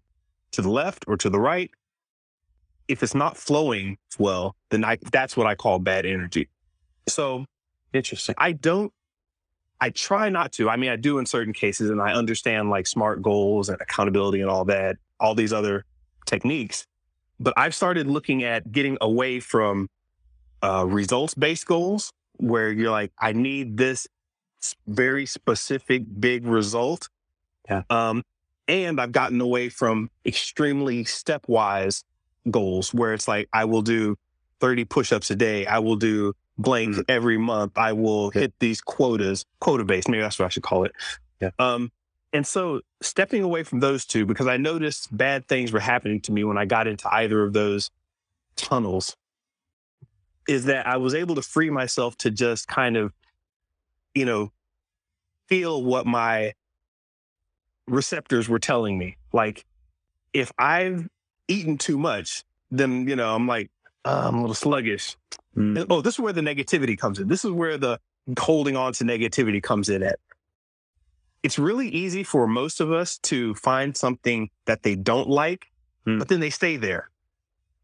to 0.52 0.62
the 0.62 0.70
left 0.70 1.06
or 1.08 1.18
to 1.18 1.30
the 1.30 1.40
right. 1.40 1.72
If 2.88 3.04
it's 3.04 3.14
not 3.14 3.38
flowing 3.38 3.98
well, 4.18 4.56
then 4.70 4.84
I 4.84 4.98
that's 5.12 5.38
what 5.38 5.48
I 5.48 5.56
call 5.56 5.80
bad 5.80 6.06
energy. 6.06 6.50
So 7.08 7.46
Interesting. 7.94 8.36
I 8.38 8.52
don't 8.52 8.92
I 9.82 9.92
try 9.92 10.30
not 10.30 10.52
to. 10.54 10.70
I 10.70 10.76
mean, 10.76 10.90
I 10.90 10.98
do 10.98 11.20
in 11.20 11.26
certain 11.26 11.54
cases 11.54 11.90
and 11.90 12.02
I 12.02 12.14
understand 12.14 12.70
like 12.70 12.86
smart 12.86 13.22
goals 13.22 13.70
and 13.70 13.80
accountability 13.80 14.42
and 14.42 14.50
all 14.50 14.66
that, 14.66 14.98
all 15.20 15.36
these 15.36 15.54
other 15.54 15.86
techniques. 16.26 16.86
But 17.40 17.54
I've 17.58 17.74
started 17.76 18.08
looking 18.08 18.44
at 18.44 18.72
getting 18.72 18.98
away 19.02 19.40
from 19.40 19.90
uh, 20.62 20.86
results 20.88 21.34
based 21.34 21.66
goals 21.66 22.12
where 22.38 22.72
you're 22.72 22.92
like, 22.92 23.12
I 23.20 23.32
need 23.34 23.78
this 23.78 24.08
very 24.88 25.26
specific 25.26 26.04
big 26.20 26.46
result. 26.46 27.10
Yeah. 27.70 27.84
Um, 27.90 28.24
and 28.68 29.00
I've 29.00 29.12
gotten 29.14 29.40
away 29.42 29.70
from 29.70 30.10
extremely 30.26 31.06
stepwise 31.06 32.04
goals 32.52 32.94
where 32.94 33.14
it's 33.14 33.28
like, 33.28 33.48
I 33.54 33.66
will 33.66 33.82
do 33.82 34.16
30 34.60 34.86
push 34.86 35.12
ups 35.14 35.32
a 35.32 35.36
day. 35.36 35.66
I 35.66 35.80
will 35.80 35.96
do 35.96 36.34
blank 36.58 36.96
Mhm. 36.98 37.06
every 37.08 37.38
month. 37.38 37.78
I 37.78 37.94
will 37.94 38.32
Yeah. 38.36 38.42
hit 38.42 38.54
these 38.60 38.82
quotas, 38.82 39.46
quota 39.62 39.86
based. 39.86 40.10
Maybe 40.10 40.22
that's 40.22 40.38
what 40.38 40.46
I 40.46 40.50
should 40.50 40.64
call 40.64 40.84
it. 40.84 40.92
Yeah. 41.42 41.52
Um, 41.58 41.90
and 42.34 42.46
so 42.46 42.82
stepping 43.02 43.44
away 43.44 43.64
from 43.64 43.80
those 43.80 44.06
two, 44.06 44.26
because 44.26 44.48
I 44.48 44.58
noticed 44.58 45.16
bad 45.16 45.48
things 45.48 45.72
were 45.72 45.80
happening 45.80 46.22
to 46.22 46.32
me 46.32 46.44
when 46.44 46.58
I 46.58 46.66
got 46.66 46.88
into 46.88 47.12
either 47.14 47.44
of 47.44 47.54
those 47.54 47.90
tunnels, 48.56 49.16
is 50.48 50.66
that 50.66 50.88
I 50.88 50.98
was 50.98 51.16
able 51.16 51.36
to 51.36 51.42
free 51.42 51.70
myself 51.70 52.18
to 52.18 52.32
just 52.32 52.68
kind 52.68 52.98
of, 52.98 53.14
you 54.14 54.26
know, 54.26 54.52
feel 55.48 55.84
what 55.84 56.06
my 56.06 56.54
receptors 57.88 58.48
were 58.48 58.60
telling 58.60 58.98
me. 58.98 59.18
Like, 59.34 59.66
if 60.34 60.52
I've 60.58 61.08
eaten 61.48 61.78
too 61.78 61.98
much, 61.98 62.44
then, 62.70 63.08
you 63.08 63.16
know, 63.16 63.34
I'm 63.34 63.48
like, 63.48 63.72
uh, 64.06 64.24
I'm 64.26 64.36
a 64.36 64.42
little 64.42 64.54
sluggish. 64.54 65.18
Mm. 65.58 65.82
And- 65.82 65.92
oh, 65.92 66.02
this 66.02 66.16
is 66.16 66.20
where 66.20 66.34
the 66.34 66.42
negativity 66.42 66.98
comes 66.98 67.20
in. 67.20 67.28
This 67.28 67.44
is 67.44 67.52
where 67.52 67.78
the 67.78 68.00
holding 68.38 68.76
on 68.76 68.94
to 68.94 69.04
negativity 69.04 69.62
comes 69.62 69.90
in 69.90 70.04
at. 70.04 70.20
It's 71.44 71.58
really 71.60 71.90
easy 71.90 72.24
for 72.24 72.48
most 72.48 72.82
of 72.82 72.92
us 72.92 73.18
to 73.20 73.56
find 73.56 73.96
something 73.96 74.50
that 74.66 74.84
they 74.84 74.96
don't 74.96 75.30
like, 75.30 75.68
Hmm. 76.06 76.18
but 76.20 76.28
then 76.28 76.40
they 76.40 76.50
stay 76.50 76.78
there. 76.78 77.10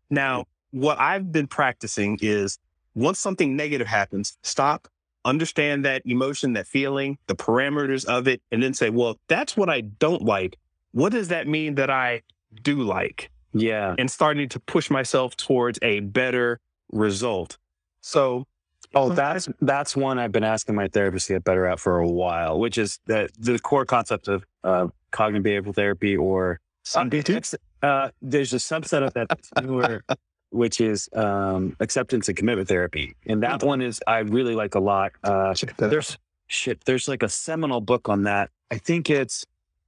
Now, 0.09 0.45
what 0.71 0.99
I've 0.99 1.31
been 1.31 1.47
practicing 1.47 2.17
is 2.21 2.57
once 2.95 3.19
something 3.19 3.55
negative 3.55 3.87
happens, 3.87 4.37
stop, 4.43 4.87
understand 5.25 5.83
that 5.85 6.01
emotion, 6.05 6.53
that 6.53 6.67
feeling, 6.67 7.17
the 7.27 7.35
parameters 7.35 8.05
of 8.05 8.27
it, 8.27 8.41
and 8.51 8.61
then 8.61 8.73
say, 8.73 8.89
well, 8.89 9.19
that's 9.27 9.57
what 9.57 9.69
I 9.69 9.81
don't 9.81 10.21
like. 10.21 10.57
What 10.91 11.11
does 11.11 11.29
that 11.29 11.47
mean 11.47 11.75
that 11.75 11.89
I 11.89 12.21
do 12.61 12.83
like? 12.83 13.29
Yeah. 13.57 13.95
and 13.97 14.11
starting 14.11 14.49
to 14.49 14.59
push 14.59 14.89
myself 14.89 15.37
towards 15.37 15.79
a 15.81 16.01
better 16.01 16.59
result. 16.91 17.57
So, 18.01 18.47
Oh, 18.95 19.09
that's 19.09 19.49
that's 19.61 19.95
one 19.95 20.17
I've 20.19 20.31
been 20.31 20.45
asking 20.45 20.75
my 20.75 20.87
therapist 20.87 21.27
to 21.27 21.33
get 21.33 21.43
better 21.43 21.65
at 21.65 21.79
for 21.79 21.99
a 21.99 22.07
while, 22.07 22.57
which 22.59 22.77
is 22.77 22.99
the 23.05 23.29
the 23.37 23.59
core 23.59 23.85
concept 23.85 24.27
of 24.29 24.45
uh, 24.63 24.87
cognitive 25.11 25.43
behavioral 25.65 25.75
therapy, 25.75 26.15
or 26.15 26.59
uh, 26.95 27.05
ex- 27.11 27.55
uh, 27.83 28.09
there's 28.21 28.53
a 28.53 28.57
subset 28.57 29.05
of 29.05 29.13
that 29.13 29.27
that's 29.29 29.49
newer, 29.61 30.01
which 30.51 30.79
is 30.79 31.09
um, 31.13 31.75
acceptance 31.81 32.29
and 32.29 32.37
commitment 32.37 32.69
therapy, 32.69 33.15
and 33.27 33.43
that 33.43 33.63
one 33.63 33.81
is 33.81 34.01
I 34.07 34.19
really 34.19 34.55
like 34.55 34.75
a 34.75 34.79
lot. 34.79 35.11
Uh, 35.23 35.53
there's 35.77 36.17
shit. 36.47 36.83
There's 36.85 37.07
like 37.07 37.21
a 37.21 37.29
seminal 37.29 37.81
book 37.81 38.07
on 38.07 38.23
that. 38.23 38.49
I 38.71 38.77
think 38.77 39.09
it's 39.09 39.45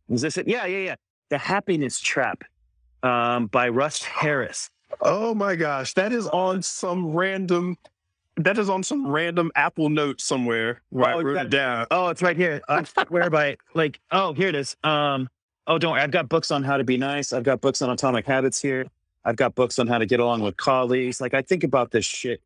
is 0.10 0.22
this 0.22 0.38
it? 0.38 0.48
Yeah, 0.48 0.66
yeah, 0.66 0.80
yeah. 0.80 0.96
The 1.30 1.38
Happiness 1.38 2.00
Trap 2.00 2.44
um, 3.04 3.48
by 3.48 3.70
Russ 3.70 4.04
Harris. 4.04 4.70
oh 5.02 5.34
my 5.34 5.56
gosh, 5.56 5.94
that 5.94 6.12
is 6.14 6.28
on 6.28 6.62
some 6.62 7.12
random, 7.12 7.78
that 8.38 8.58
is 8.58 8.70
on 8.70 8.84
some 8.84 9.08
random 9.08 9.52
Apple 9.56 9.90
note 9.90 10.22
somewhere 10.22 10.82
where 10.90 11.14
Oh, 11.14 11.20
I 11.20 11.22
wrote 11.24 11.34
that- 11.36 11.46
it 11.48 11.50
down. 11.50 11.88
Oh, 11.92 12.08
it's 12.10 12.22
right 12.22 12.38
here. 12.38 12.62
Uh, 12.68 12.84
whereby, 13.10 13.58
like, 13.74 14.00
oh, 14.12 14.34
here 14.34 14.48
it 14.48 14.56
is. 14.56 14.76
Um, 14.84 15.30
oh, 15.68 15.78
don't 15.78 15.92
worry. 15.94 16.02
I've 16.02 16.12
got 16.12 16.30
books 16.30 16.52
on 16.52 16.64
how 16.64 16.78
to 16.78 16.84
be 16.84 16.98
nice. 16.98 17.34
I've 17.34 17.44
got 17.44 17.62
books 17.62 17.82
on 17.82 17.90
atomic 17.90 18.26
habits 18.26 18.62
here. 18.62 18.86
I've 19.26 19.36
got 19.36 19.56
books 19.56 19.78
on 19.80 19.88
how 19.88 19.98
to 19.98 20.06
get 20.06 20.20
along 20.20 20.42
with 20.42 20.56
colleagues. 20.58 21.20
Like, 21.20 21.34
I 21.34 21.42
think 21.42 21.64
about 21.64 21.92
this 21.92 22.06
shit 22.06 22.42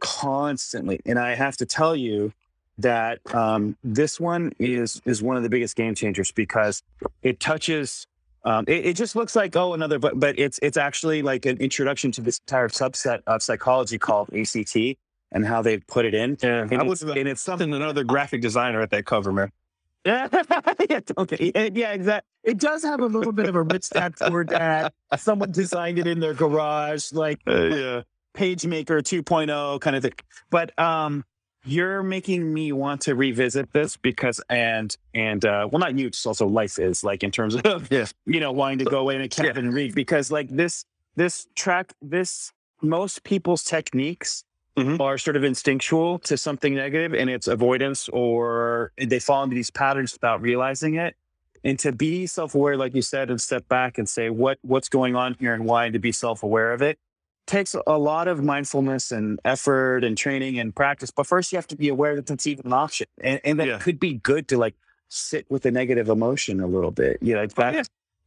constantly, 0.00 1.00
and 1.06 1.18
I 1.18 1.34
have 1.34 1.56
to 1.58 1.66
tell 1.66 1.94
you 1.94 2.32
that 2.78 3.20
um, 3.34 3.76
this 3.84 4.18
one 4.18 4.52
is 4.58 5.00
is 5.04 5.22
one 5.22 5.36
of 5.36 5.42
the 5.42 5.48
biggest 5.48 5.76
game 5.76 5.94
changers 5.94 6.32
because 6.32 6.82
it 7.22 7.38
touches. 7.40 8.06
Um, 8.44 8.64
it, 8.68 8.84
it 8.86 8.96
just 8.96 9.16
looks 9.16 9.34
like 9.36 9.56
oh 9.56 9.72
another, 9.74 9.98
but 9.98 10.18
but 10.18 10.38
it's 10.38 10.58
it's 10.60 10.76
actually 10.76 11.22
like 11.22 11.46
an 11.46 11.56
introduction 11.58 12.10
to 12.12 12.20
this 12.20 12.40
entire 12.40 12.68
subset 12.68 13.22
of 13.26 13.42
psychology 13.42 13.96
called 13.96 14.28
ACT 14.34 14.76
and 15.34 15.44
how 15.46 15.60
they 15.60 15.78
put 15.78 16.06
it 16.06 16.14
in. 16.14 16.38
Yeah, 16.42 16.62
And 16.62 16.72
I 16.72 16.76
it's, 16.86 16.88
was 16.88 17.02
and 17.02 17.28
it's 17.28 17.42
something 17.42 17.74
another 17.74 18.04
graphic 18.04 18.40
designer 18.40 18.80
at 18.80 18.90
that 18.90 19.04
cover, 19.04 19.32
man. 19.32 19.50
yeah, 20.06 20.28
yeah, 20.90 21.00
okay. 21.18 21.70
Yeah, 21.74 21.92
exactly. 21.92 22.28
It 22.44 22.58
does 22.58 22.82
have 22.84 23.00
a 23.00 23.06
little 23.06 23.32
bit 23.32 23.48
of 23.48 23.54
a 23.56 23.62
rich 23.62 23.90
tag 23.90 24.16
toward 24.16 24.48
that. 24.50 24.94
Someone 25.16 25.50
designed 25.52 25.98
it 25.98 26.06
in 26.06 26.20
their 26.20 26.34
garage, 26.34 27.12
like 27.12 27.40
Uh, 27.46 27.64
yeah, 27.64 28.02
PageMaker 28.34 29.00
2.0 29.02 29.80
kind 29.80 29.96
of 29.96 30.02
thing. 30.02 30.12
But 30.50 30.78
um, 30.78 31.24
you're 31.64 32.02
making 32.02 32.52
me 32.52 32.70
want 32.72 33.00
to 33.02 33.14
revisit 33.14 33.72
this 33.72 33.96
because, 33.96 34.40
and 34.50 34.94
and 35.14 35.44
uh, 35.44 35.68
well, 35.72 35.80
not 35.80 35.98
you, 35.98 36.10
just 36.10 36.26
also 36.26 36.46
life 36.46 36.78
is 36.78 37.02
like 37.02 37.22
in 37.24 37.30
terms 37.30 37.54
of 37.56 37.88
Yes. 37.90 38.12
you 38.26 38.40
know 38.40 38.52
wanting 38.52 38.78
to 38.80 38.84
go 38.84 39.08
in 39.08 39.20
and 39.22 39.30
camp 39.30 39.56
and 39.56 39.72
read 39.72 39.94
because 39.94 40.30
like 40.30 40.50
this 40.50 40.84
this 41.16 41.46
track 41.54 41.94
this 42.02 42.52
most 42.82 43.24
people's 43.24 43.64
techniques 43.64 44.44
Mhm. 44.76 45.00
are 45.00 45.18
sort 45.18 45.36
of 45.36 45.44
instinctual 45.44 46.18
to 46.20 46.36
something 46.36 46.74
negative 46.74 47.14
and 47.14 47.30
it's 47.30 47.46
avoidance 47.46 48.08
or 48.12 48.90
they 48.98 49.20
fall 49.20 49.44
into 49.44 49.54
these 49.54 49.70
patterns 49.70 50.12
without 50.12 50.40
realizing 50.42 50.94
it 50.96 51.14
and 51.62 51.78
to 51.78 51.92
be 51.92 52.26
self-aware 52.26 52.76
like 52.76 52.94
you 52.94 53.02
said 53.02 53.30
and 53.30 53.40
step 53.40 53.68
back 53.68 53.98
and 53.98 54.08
say 54.08 54.30
what 54.30 54.58
what's 54.62 54.88
going 54.88 55.14
on 55.14 55.34
here 55.38 55.54
and 55.54 55.64
why 55.64 55.84
and 55.84 55.92
to 55.92 55.98
be 56.00 56.10
self-aware 56.12 56.72
of 56.72 56.82
it 56.82 56.98
takes 57.46 57.76
a 57.86 57.98
lot 57.98 58.26
of 58.26 58.42
mindfulness 58.42 59.12
and 59.12 59.38
effort 59.44 60.02
and 60.02 60.18
training 60.18 60.58
and 60.58 60.74
practice 60.74 61.10
but 61.10 61.24
first 61.26 61.52
you 61.52 61.56
have 61.56 61.66
to 61.68 61.76
be 61.76 61.88
aware 61.88 62.16
that 62.16 62.26
that's 62.26 62.46
even 62.46 62.66
an 62.66 62.72
option 62.72 63.06
and, 63.20 63.40
and 63.44 63.60
that 63.60 63.66
Yeah. 63.68 63.76
it 63.76 63.80
could 63.82 64.00
be 64.00 64.14
good 64.14 64.48
to 64.48 64.58
like 64.58 64.74
sit 65.08 65.46
with 65.50 65.64
a 65.66 65.70
negative 65.70 66.08
emotion 66.08 66.58
a 66.60 66.66
little 66.66 66.90
bit 66.90 67.18
you 67.22 67.34
know 67.34 67.46
that, 67.46 67.74
yeah. 67.74 67.82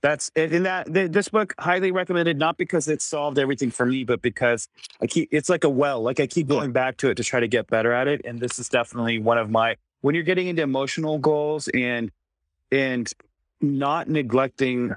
That's 0.08 0.32
and 0.38 0.66
that 0.66 0.94
th- 0.94 1.12
this 1.12 1.28
book 1.28 1.54
highly 1.60 1.92
recommended 1.92 2.38
not 2.40 2.56
because 2.58 2.88
it 2.88 3.02
solved 3.02 3.38
everything 3.38 3.70
for 3.72 3.86
me 3.86 4.04
but 4.06 4.22
because 4.22 4.70
i 5.02 5.08
keep 5.08 5.28
it's 5.32 5.50
like 5.50 5.64
a 5.66 5.70
well 5.70 6.02
like 6.02 6.20
i 6.22 6.28
keep 6.28 6.48
going 6.48 6.72
back 6.72 6.96
to 6.98 7.10
it 7.10 7.16
to 7.16 7.24
try 7.24 7.40
to 7.42 7.48
get 7.48 7.68
better 7.68 7.92
at 7.92 8.08
it 8.08 8.22
and 8.24 8.40
this 8.40 8.58
is 8.58 8.70
definitely 8.70 9.20
one 9.20 9.38
of 9.38 9.50
my 9.50 9.76
when 10.02 10.16
you're 10.16 10.24
getting 10.24 10.48
into 10.48 10.62
emotional 10.62 11.18
goals 11.18 11.68
and 11.70 12.12
and 12.72 13.12
not 13.62 14.08
neglecting 14.08 14.94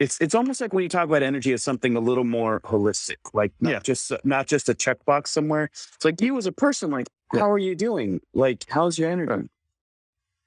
it's 0.00 0.18
it's 0.20 0.34
almost 0.34 0.60
like 0.62 0.72
when 0.72 0.82
you 0.82 0.88
talk 0.88 1.04
about 1.04 1.22
energy 1.22 1.52
as 1.52 1.62
something 1.62 1.94
a 1.96 2.00
little 2.00 2.24
more 2.24 2.60
holistic 2.60 3.16
like 3.34 3.52
not 3.60 3.70
Yeah. 3.70 3.80
just 3.80 4.12
not 4.24 4.46
just 4.46 4.68
a 4.70 4.74
checkbox 4.74 5.28
somewhere 5.28 5.64
it's 5.72 6.04
like 6.04 6.20
you 6.22 6.38
as 6.38 6.46
a 6.46 6.52
person 6.52 6.90
like 6.90 7.06
Yeah. 7.34 7.40
how 7.40 7.50
are 7.50 7.58
you 7.58 7.74
doing 7.74 8.20
like 8.32 8.64
how's 8.68 8.98
your 8.98 9.10
energy 9.10 9.48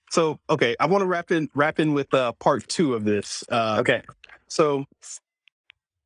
So, 0.09 0.39
okay, 0.49 0.75
I 0.79 0.85
want 0.85 1.01
to 1.01 1.05
wrap 1.05 1.31
in 1.31 1.49
wrap 1.55 1.79
in 1.79 1.93
with 1.93 2.13
uh, 2.13 2.31
part 2.33 2.67
two 2.67 2.93
of 2.93 3.03
this. 3.03 3.43
Uh, 3.49 3.77
okay 3.79 4.01
So, 4.47 4.85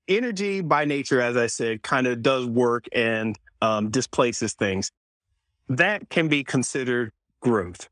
energy 0.07 0.61
by 0.61 0.85
nature, 0.85 1.21
as 1.21 1.37
I 1.37 1.47
said, 1.47 1.83
kind 1.83 2.07
of 2.07 2.21
does 2.21 2.45
work 2.47 2.87
and 2.93 3.37
um, 3.61 3.89
displaces 3.89 4.53
things. 4.53 4.91
That 5.69 6.09
can 6.09 6.27
be 6.27 6.43
considered 6.43 7.11
growth. 7.41 7.89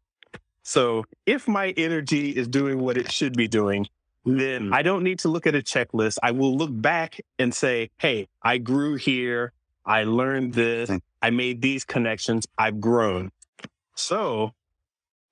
So, 0.63 1.05
if 1.25 1.47
my 1.47 1.69
energy 1.77 2.31
is 2.31 2.47
doing 2.47 2.79
what 2.79 2.97
it 2.97 3.11
should 3.11 3.35
be 3.37 3.47
doing, 3.47 3.87
then 4.25 4.69
Mm. 4.69 4.73
I 4.75 4.81
don't 4.81 5.03
need 5.03 5.19
to 5.19 5.29
look 5.29 5.47
at 5.47 5.55
a 5.55 5.61
checklist. 5.61 6.17
I 6.21 6.31
will 6.31 6.55
look 6.55 6.71
back 6.73 7.21
and 7.39 7.53
say, 7.53 7.89
hey, 7.99 8.27
I 8.41 8.57
grew 8.57 8.95
here. 8.95 9.53
I 9.85 10.03
learned 10.03 10.53
this. 10.53 10.89
Mm. 10.89 11.01
I 11.21 11.29
made 11.31 11.61
these 11.61 11.85
connections. 11.85 12.45
I've 12.57 12.79
grown. 12.81 13.31
So, 13.95 14.53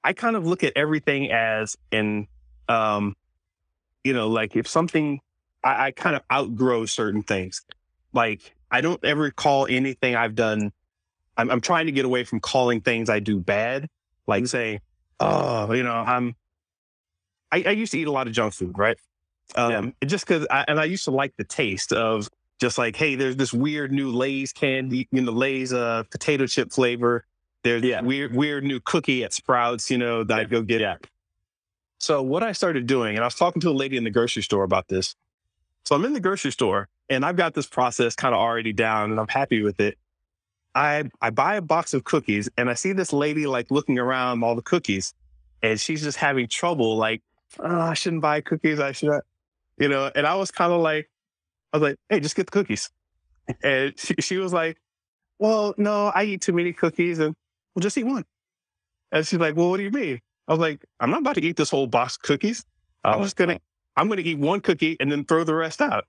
I 0.07 0.13
kind 0.13 0.38
of 0.38 0.47
look 0.47 0.63
at 0.63 0.71
everything 0.77 1.34
as 1.34 1.75
in, 1.91 2.27
um, 2.69 3.13
you 4.05 4.13
know, 4.13 4.29
like 4.29 4.55
if 4.55 4.65
something, 4.65 5.19
I, 5.65 5.88
I 5.88 5.91
kind 5.91 6.15
of 6.15 6.21
outgrow 6.31 6.85
certain 6.85 7.23
things. 7.23 7.61
Like 8.13 8.55
I 8.71 8.79
don't 8.79 9.03
ever 9.03 9.31
call 9.31 9.67
anything 9.69 10.15
I've 10.15 10.34
done. 10.34 10.71
I'm, 11.35 11.51
I'm 11.51 11.59
trying 11.59 11.88
to 11.88 11.91
get 11.91 12.05
away 12.05 12.23
from 12.23 12.39
calling 12.39 12.79
things 12.79 13.09
I 13.09 13.19
do 13.19 13.38
bad. 13.38 13.89
Like 14.27 14.47
say, 14.47 14.79
oh, 15.19 15.73
you 15.73 15.84
know, 15.84 15.91
I'm. 15.91 16.38
I, 17.51 17.63
I 17.67 17.71
used 17.71 17.91
to 17.91 17.99
eat 17.99 18.07
a 18.07 18.11
lot 18.11 18.27
of 18.27 18.34
junk 18.34 18.53
food, 18.53 18.77
right? 18.77 18.97
Um, 19.55 19.93
just 20.05 20.25
because, 20.25 20.47
I, 20.49 20.63
and 20.69 20.79
I 20.79 20.85
used 20.85 21.03
to 21.03 21.11
like 21.11 21.34
the 21.38 21.43
taste 21.43 21.91
of 21.91 22.29
just 22.61 22.77
like, 22.77 22.95
hey, 22.95 23.15
there's 23.15 23.35
this 23.35 23.51
weird 23.51 23.91
new 23.91 24.09
Lay's 24.11 24.53
candy, 24.53 25.09
you 25.11 25.21
know, 25.21 25.34
Lay's 25.34 25.73
uh, 25.73 26.03
potato 26.11 26.47
chip 26.47 26.71
flavor. 26.71 27.25
There's 27.68 27.84
Yeah. 27.84 28.02
weird, 28.02 28.34
weird 28.34 28.64
new 28.64 28.80
cookie 28.80 29.23
at 29.23 29.34
Sprouts, 29.34 29.91
you 29.91 29.98
know, 29.98 30.23
that 30.23 30.39
I'd 30.39 30.49
go 30.49 30.61
get. 30.61 30.80
Yeah. 30.80 30.98
So 31.99 32.22
what 32.22 32.44
I 32.44 32.52
started 32.53 32.88
doing, 32.88 33.15
and 33.15 33.23
I 33.23 33.27
was 33.27 33.35
talking 33.35 33.60
to 33.61 33.69
a 33.69 33.72
lady 33.73 33.98
in 33.98 34.03
the 34.03 34.10
grocery 34.11 34.44
store 34.44 34.64
about 34.64 34.88
this. 34.88 35.15
So 35.85 35.95
I'm 35.95 36.06
in 36.06 36.14
the 36.14 36.19
grocery 36.19 36.52
store 36.52 36.88
and 37.10 37.26
I've 37.26 37.35
got 37.35 37.53
this 37.53 37.65
process 37.65 38.15
kind 38.15 38.34
of 38.35 38.39
already 38.39 38.72
down 38.73 39.11
and 39.11 39.19
I'm 39.19 39.27
happy 39.27 39.61
with 39.64 39.80
it. 39.80 39.98
I 40.76 41.10
I 41.22 41.30
buy 41.31 41.56
a 41.56 41.61
box 41.61 41.94
of 41.94 42.03
cookies 42.03 42.49
and 42.57 42.69
I 42.69 42.73
see 42.76 42.91
this 42.94 43.11
lady 43.14 43.48
like 43.48 43.72
looking 43.72 43.98
around 43.98 44.44
all 44.44 44.56
the 44.56 44.61
cookies 44.61 45.14
and 45.64 45.80
she's 45.80 46.03
just 46.03 46.18
having 46.18 46.48
trouble 46.48 46.98
like, 46.98 47.22
oh, 47.60 47.80
I 47.80 47.94
shouldn't 47.95 48.22
buy 48.22 48.41
cookies. 48.41 48.80
I 48.80 48.91
should, 48.91 49.10
you 49.80 49.88
know, 49.88 50.11
and 50.14 50.27
I 50.27 50.35
was 50.35 50.52
kind 50.52 50.72
of 50.72 50.81
like, 50.81 51.10
I 51.73 51.77
was 51.77 51.89
like, 51.89 51.98
hey, 52.10 52.19
just 52.19 52.35
get 52.35 52.45
the 52.48 52.52
cookies. 52.52 52.89
And 53.64 53.98
she, 53.98 54.14
she 54.19 54.38
was 54.38 54.53
like, 54.53 54.77
well, 55.39 55.73
no, 55.77 56.07
I 56.14 56.26
eat 56.26 56.41
too 56.41 56.53
many 56.53 56.73
cookies 56.73 57.19
and 57.19 57.34
well, 57.78 57.84
just 57.84 57.95
eat 57.95 58.06
one. 58.06 58.26
And 59.12 59.26
she's 59.26 59.38
like, 59.38 59.56
well, 59.56 59.70
what 59.70 59.78
do 59.78 59.84
you 59.84 59.91
mean? 59.91 60.20
I 60.48 60.52
was 60.52 60.60
like, 60.60 60.84
I'm 60.99 61.12
not 61.12 61.22
about 61.22 61.36
to 61.36 61.44
eat 61.44 61.58
this 61.58 61.70
whole 61.70 61.86
box 61.86 62.16
of 62.16 62.24
cookies. 62.24 62.66
I 63.04 63.16
was 63.18 63.36
gonna, 63.36 63.60
I'm 63.95 64.10
gonna 64.10 64.22
eat 64.22 64.40
one 64.40 64.62
cookie 64.62 64.98
and 64.99 65.12
then 65.12 65.26
throw 65.26 65.44
the 65.44 65.54
rest 65.54 65.80
out. 65.80 66.06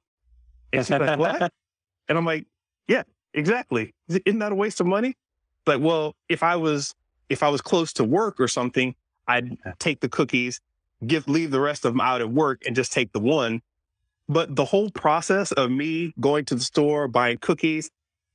And 0.72 0.86
she's 0.86 0.98
like, 0.98 1.18
what? 1.18 1.52
And 2.08 2.16
I'm 2.16 2.24
like, 2.24 2.46
yeah, 2.86 3.02
exactly. 3.34 3.92
Isn't 4.08 4.38
that 4.38 4.50
a 4.50 4.54
waste 4.54 4.80
of 4.80 4.86
money? 4.86 5.14
Like, 5.66 5.82
well, 5.82 6.16
if 6.30 6.42
I 6.42 6.56
was, 6.56 6.94
if 7.28 7.42
I 7.42 7.50
was 7.50 7.60
close 7.60 7.92
to 7.94 8.04
work 8.04 8.40
or 8.40 8.48
something, 8.48 8.94
I'd 9.26 9.58
take 9.78 10.00
the 10.00 10.08
cookies, 10.08 10.62
give, 11.06 11.28
leave 11.28 11.50
the 11.50 11.60
rest 11.60 11.84
of 11.84 11.92
them 11.92 12.00
out 12.00 12.22
at 12.22 12.30
work 12.30 12.62
and 12.66 12.74
just 12.74 12.94
take 12.94 13.12
the 13.12 13.20
one. 13.20 13.60
But 14.26 14.56
the 14.56 14.64
whole 14.64 14.90
process 14.90 15.52
of 15.52 15.70
me 15.70 16.14
going 16.18 16.46
to 16.46 16.54
the 16.54 16.62
store, 16.62 17.08
buying 17.08 17.36
cookies, 17.36 17.90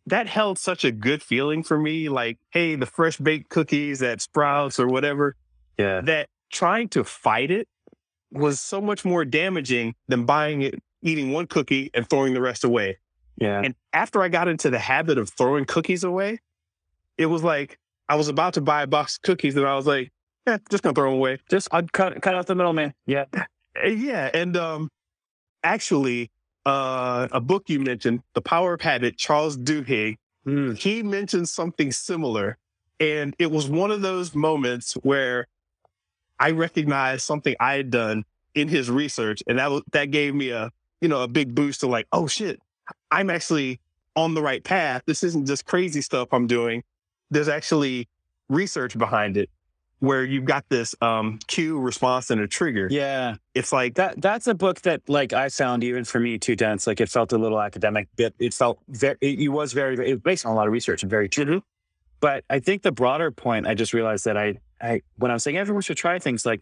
that 0.07 0.27
held 0.27 0.57
such 0.59 0.83
a 0.83 0.91
good 0.91 1.21
feeling 1.23 1.63
for 1.63 1.77
me. 1.77 2.09
Like, 2.09 2.37
hey, 2.51 2.75
the 2.75 2.85
fresh 2.85 3.17
baked 3.17 3.49
cookies 3.49 4.01
at 4.01 4.21
Sprouts 4.21 4.79
or 4.79 4.87
whatever, 4.87 5.35
Yeah. 5.77 6.01
that 6.01 6.29
trying 6.51 6.89
to 6.89 7.03
fight 7.03 7.51
it 7.51 7.67
was 8.31 8.59
so 8.59 8.81
much 8.81 9.05
more 9.05 9.23
damaging 9.25 9.95
than 10.07 10.25
buying 10.25 10.61
it, 10.61 10.75
eating 11.01 11.31
one 11.31 11.47
cookie 11.47 11.89
and 11.93 12.09
throwing 12.09 12.33
the 12.33 12.41
rest 12.41 12.63
away. 12.63 12.97
Yeah. 13.37 13.61
And 13.63 13.75
after 13.93 14.21
I 14.21 14.27
got 14.29 14.47
into 14.47 14.69
the 14.69 14.79
habit 14.79 15.17
of 15.17 15.29
throwing 15.29 15.65
cookies 15.65 16.03
away, 16.03 16.39
it 17.17 17.27
was 17.27 17.43
like 17.43 17.79
I 18.09 18.15
was 18.15 18.27
about 18.27 18.53
to 18.55 18.61
buy 18.61 18.83
a 18.83 18.87
box 18.87 19.15
of 19.17 19.21
cookies 19.23 19.55
and 19.55 19.65
I 19.65 19.75
was 19.75 19.87
like, 19.87 20.11
yeah, 20.45 20.57
just 20.69 20.83
gonna 20.83 20.93
throw 20.93 21.09
them 21.09 21.19
away. 21.19 21.39
Just 21.49 21.67
I'd 21.71 21.93
cut 21.93 22.21
cut 22.21 22.35
out 22.35 22.47
the 22.47 22.55
middleman. 22.55 22.93
Yeah. 23.05 23.25
Yeah. 23.87 24.29
And 24.33 24.55
um 24.55 24.89
actually, 25.63 26.29
uh 26.65 27.27
a 27.31 27.41
book 27.41 27.63
you 27.67 27.79
mentioned, 27.79 28.21
The 28.33 28.41
Power 28.41 28.73
of 28.75 28.81
Habit, 28.81 29.17
Charles 29.17 29.57
Duhigg, 29.57 30.17
Mm. 30.45 30.77
he 30.77 31.03
mentioned 31.03 31.47
something 31.47 31.91
similar. 31.91 32.57
And 32.99 33.35
it 33.39 33.49
was 33.49 33.69
one 33.69 33.91
of 33.91 34.01
those 34.01 34.35
moments 34.35 34.93
where 34.95 35.47
I 36.39 36.51
recognized 36.51 37.23
something 37.23 37.55
I 37.59 37.75
had 37.75 37.89
done 37.89 38.25
in 38.53 38.67
his 38.67 38.89
research. 38.89 39.41
And 39.47 39.57
that 39.59 39.71
was 39.71 39.83
that 39.93 40.11
gave 40.11 40.35
me 40.35 40.49
a, 40.49 40.71
you 41.01 41.07
know, 41.07 41.21
a 41.23 41.27
big 41.27 41.55
boost 41.55 41.79
to 41.81 41.87
like, 41.87 42.07
oh 42.11 42.27
shit, 42.27 42.59
I'm 43.11 43.29
actually 43.29 43.79
on 44.15 44.33
the 44.33 44.41
right 44.41 44.63
path. 44.63 45.03
This 45.05 45.23
isn't 45.23 45.47
just 45.47 45.65
crazy 45.65 46.01
stuff 46.01 46.29
I'm 46.31 46.47
doing. 46.47 46.83
There's 47.31 47.47
actually 47.47 48.07
research 48.49 48.97
behind 48.97 49.37
it 49.37 49.49
where 50.03 50.25
you've 50.25 50.43
got 50.43 50.67
this 50.67 50.93
um 50.99 51.39
cue, 51.47 51.79
response, 51.79 52.29
and 52.29 52.41
a 52.41 52.47
trigger. 52.47 52.89
Yeah. 52.91 53.35
It's 53.55 53.71
like 53.71 53.95
That 53.95 54.21
that's 54.21 54.47
a 54.47 54.53
book 54.53 54.81
that 54.81 55.01
like 55.07 55.31
I 55.31 55.47
found 55.47 55.81
even 55.81 56.03
for 56.03 56.19
me 56.19 56.37
too 56.37 56.57
dense. 56.57 56.85
Like 56.85 56.99
it 56.99 57.07
felt 57.07 57.31
a 57.31 57.37
little 57.37 57.61
academic, 57.61 58.09
but 58.17 58.33
it 58.37 58.53
felt 58.53 58.79
very. 58.89 59.15
It, 59.21 59.39
it 59.39 59.47
was 59.47 59.71
very. 59.71 59.93
It 59.93 60.13
was 60.15 60.21
based 60.21 60.45
on 60.45 60.51
a 60.51 60.55
lot 60.55 60.67
of 60.67 60.73
research 60.73 61.03
and 61.03 61.09
very 61.09 61.29
true. 61.29 61.45
Mhm. 61.45 61.61
But 62.19 62.43
I 62.49 62.59
think 62.59 62.81
the 62.81 62.91
broader 62.91 63.31
point, 63.31 63.65
I 63.65 63.75
just 63.75 63.93
realized 63.93 64.25
that 64.25 64.35
I, 64.37 64.59
I 64.81 65.01
when 65.15 65.31
I 65.31 65.35
was 65.35 65.43
saying 65.43 65.55
everyone 65.57 65.83
should 65.83 65.95
try 65.97 66.19
things, 66.19 66.45
like 66.45 66.61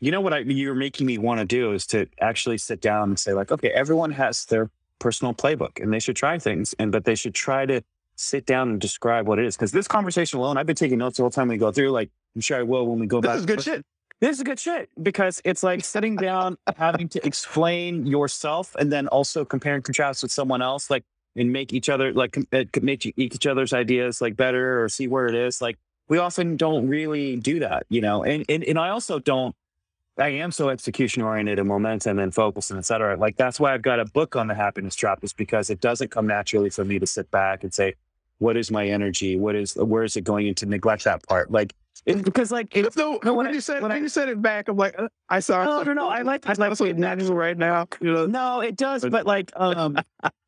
you 0.00 0.10
know 0.10 0.20
what 0.20 0.34
I, 0.34 0.38
you're 0.38 0.74
making 0.74 1.06
me 1.06 1.16
want 1.16 1.38
to 1.38 1.46
do 1.46 1.72
is 1.72 1.86
to 1.88 2.08
actually 2.20 2.58
sit 2.58 2.80
down 2.80 3.10
and 3.10 3.18
say 3.20 3.34
like, 3.34 3.52
okay, 3.52 3.70
everyone 3.70 4.10
has 4.12 4.46
their 4.46 4.68
personal 4.98 5.32
playbook 5.32 5.80
and 5.80 5.92
they 5.92 6.00
should 6.00 6.16
try 6.16 6.40
things, 6.40 6.74
and 6.80 6.90
but 6.90 7.04
they 7.04 7.14
should 7.14 7.34
try 7.34 7.66
to 7.66 7.82
sit 8.20 8.46
down 8.46 8.68
and 8.68 8.80
describe 8.80 9.26
what 9.26 9.38
it 9.38 9.46
is. 9.46 9.56
Because 9.56 9.72
this 9.72 9.88
conversation 9.88 10.38
alone, 10.38 10.56
I've 10.58 10.66
been 10.66 10.76
taking 10.76 10.98
notes 10.98 11.16
the 11.16 11.22
whole 11.22 11.30
time 11.30 11.48
we 11.48 11.56
go 11.56 11.72
through. 11.72 11.90
Like 11.90 12.10
I'm 12.34 12.40
sure 12.40 12.58
I 12.58 12.62
will 12.62 12.86
when 12.86 12.98
we 12.98 13.06
go 13.06 13.20
back. 13.20 13.32
this 13.32 13.40
is 13.40 13.46
good 13.46 13.62
shit. 13.62 13.84
This 14.20 14.36
is 14.36 14.42
good 14.42 14.60
shit 14.60 14.90
because 15.02 15.40
it's 15.46 15.62
like 15.62 15.82
sitting 15.82 16.14
down, 16.16 16.58
having 16.76 17.08
to 17.08 17.26
explain 17.26 18.06
yourself, 18.06 18.76
and 18.78 18.92
then 18.92 19.08
also 19.08 19.46
compare 19.46 19.74
and 19.74 19.82
contrast 19.82 20.22
with 20.22 20.30
someone 20.30 20.60
else, 20.60 20.90
like 20.90 21.04
and 21.36 21.52
make 21.52 21.72
each 21.72 21.88
other 21.88 22.12
like 22.12 22.36
uh, 22.52 22.64
make 22.82 23.12
each 23.16 23.46
other's 23.46 23.72
ideas 23.72 24.20
like 24.20 24.36
better 24.36 24.82
or 24.82 24.88
see 24.88 25.08
where 25.08 25.26
it 25.26 25.34
is. 25.34 25.62
Like 25.62 25.78
we 26.08 26.18
often 26.18 26.56
don't 26.56 26.88
really 26.88 27.36
do 27.36 27.60
that, 27.60 27.86
you 27.88 28.02
know. 28.02 28.22
And 28.22 28.44
and, 28.48 28.62
and 28.64 28.78
I 28.78 28.90
also 28.90 29.18
don't. 29.18 29.54
I 30.18 30.28
am 30.28 30.52
so 30.52 30.68
execution 30.68 31.22
oriented 31.22 31.58
and 31.58 31.66
momentum 31.66 32.18
and 32.18 32.34
focus 32.34 32.70
and 32.70 32.78
et 32.78 32.84
cetera. 32.84 33.16
Like 33.16 33.36
that's 33.36 33.58
why 33.58 33.72
I've 33.72 33.80
got 33.80 34.00
a 34.00 34.04
book 34.04 34.36
on 34.36 34.48
the 34.48 34.54
happiness 34.54 34.94
trap 34.94 35.24
is 35.24 35.32
because 35.32 35.70
it 35.70 35.80
doesn't 35.80 36.10
come 36.10 36.26
naturally 36.26 36.68
for 36.68 36.84
me 36.84 36.98
to 36.98 37.06
sit 37.06 37.30
back 37.30 37.62
and 37.62 37.72
say, 37.72 37.94
what 38.40 38.56
is 38.56 38.70
my 38.70 38.86
energy? 38.88 39.36
What 39.36 39.54
is 39.54 39.74
where 39.76 40.02
is 40.02 40.16
it 40.16 40.24
going 40.24 40.48
into 40.48 40.66
neglect 40.66 41.04
that 41.04 41.22
part? 41.28 41.50
Like 41.52 41.72
it, 42.06 42.24
because 42.28 42.50
like 42.50 42.74
it, 42.76 42.96
No, 42.96 43.18
No, 43.22 43.34
when, 43.34 43.36
when 43.36 43.46
I- 43.48 43.52
you 43.52 43.60
said 43.60 43.74
when 43.82 43.90
when 43.90 43.92
I- 43.92 43.98
you 44.00 44.08
said 44.08 44.28
it 44.28 44.40
back, 44.42 44.68
I'm 44.68 44.76
like, 44.76 44.98
uh, 44.98 45.08
I 45.28 45.40
saw. 45.40 45.62
No, 45.64 45.82
no, 45.82 45.92
no, 45.92 46.08
I 46.08 46.22
like- 46.22 46.46
I 46.48 46.54
like 46.54 46.74
so 46.76 46.86
natural 46.92 47.34
right 47.34 47.56
now. 47.56 47.86
You 48.00 48.12
know, 48.12 48.26
No, 48.26 48.60
it 48.60 48.76
does, 48.76 49.02
But- 49.02 49.12
but 49.12 49.26
like, 49.26 49.52
um, 49.56 49.98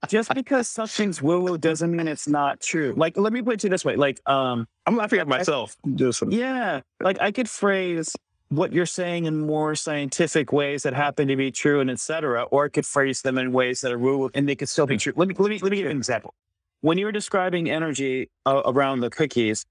just 0.09 0.35
because 0.41 0.67
something's 0.69 1.21
woo 1.23 1.41
woo 1.41 1.59
doesn't 1.59 1.95
mean 1.95 2.09
it's 2.09 2.27
not 2.27 2.61
true. 2.61 2.95
Like, 2.97 3.17
let 3.19 3.33
me 3.33 3.43
put 3.43 3.55
it 3.55 3.61
to 3.61 3.67
you 3.67 3.71
this 3.71 3.85
way: 3.85 3.97
like, 3.97 4.19
um, 4.29 4.67
I'm 4.87 4.97
laughing 4.97 5.21
at 5.21 5.29
myself. 5.29 5.77
Just 5.95 6.23
yeah, 6.29 6.81
like 7.01 7.21
I 7.21 7.31
could 7.31 7.49
phrase 7.49 8.17
what 8.49 8.73
you're 8.73 8.85
saying 8.87 9.25
in 9.25 9.41
more 9.41 9.75
scientific 9.75 10.53
ways 10.53 10.83
that 10.83 10.93
happen 10.95 11.27
to 11.29 11.37
be 11.37 11.51
true 11.51 11.81
and 11.81 11.91
etc. 11.91 12.43
or 12.51 12.67
I 12.67 12.69
could 12.69 12.85
phrase 12.87 13.23
them 13.23 13.39
in 13.39 13.51
ways 13.53 13.81
that 13.83 13.93
are 13.93 13.99
woo 13.99 14.19
woo 14.19 14.31
and 14.35 14.47
they 14.49 14.55
could 14.55 14.69
still 14.69 14.87
be 14.87 14.97
true. 14.99 15.13
Let 15.17 15.29
me 15.29 15.35
let 15.39 15.49
me 15.51 15.59
let 15.59 15.71
me 15.71 15.77
give 15.79 15.85
you 15.85 15.91
an 15.91 15.97
example. 15.97 16.35
When 16.83 16.99
you 16.99 17.07
were 17.07 17.13
describing 17.13 17.71
energy 17.71 18.29
uh, 18.45 18.61
around 18.67 19.01
the 19.01 19.09
cookies, 19.11 19.65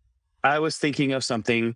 I 0.45 0.59
was 0.59 0.77
thinking 0.77 1.11
of 1.11 1.23
something 1.25 1.75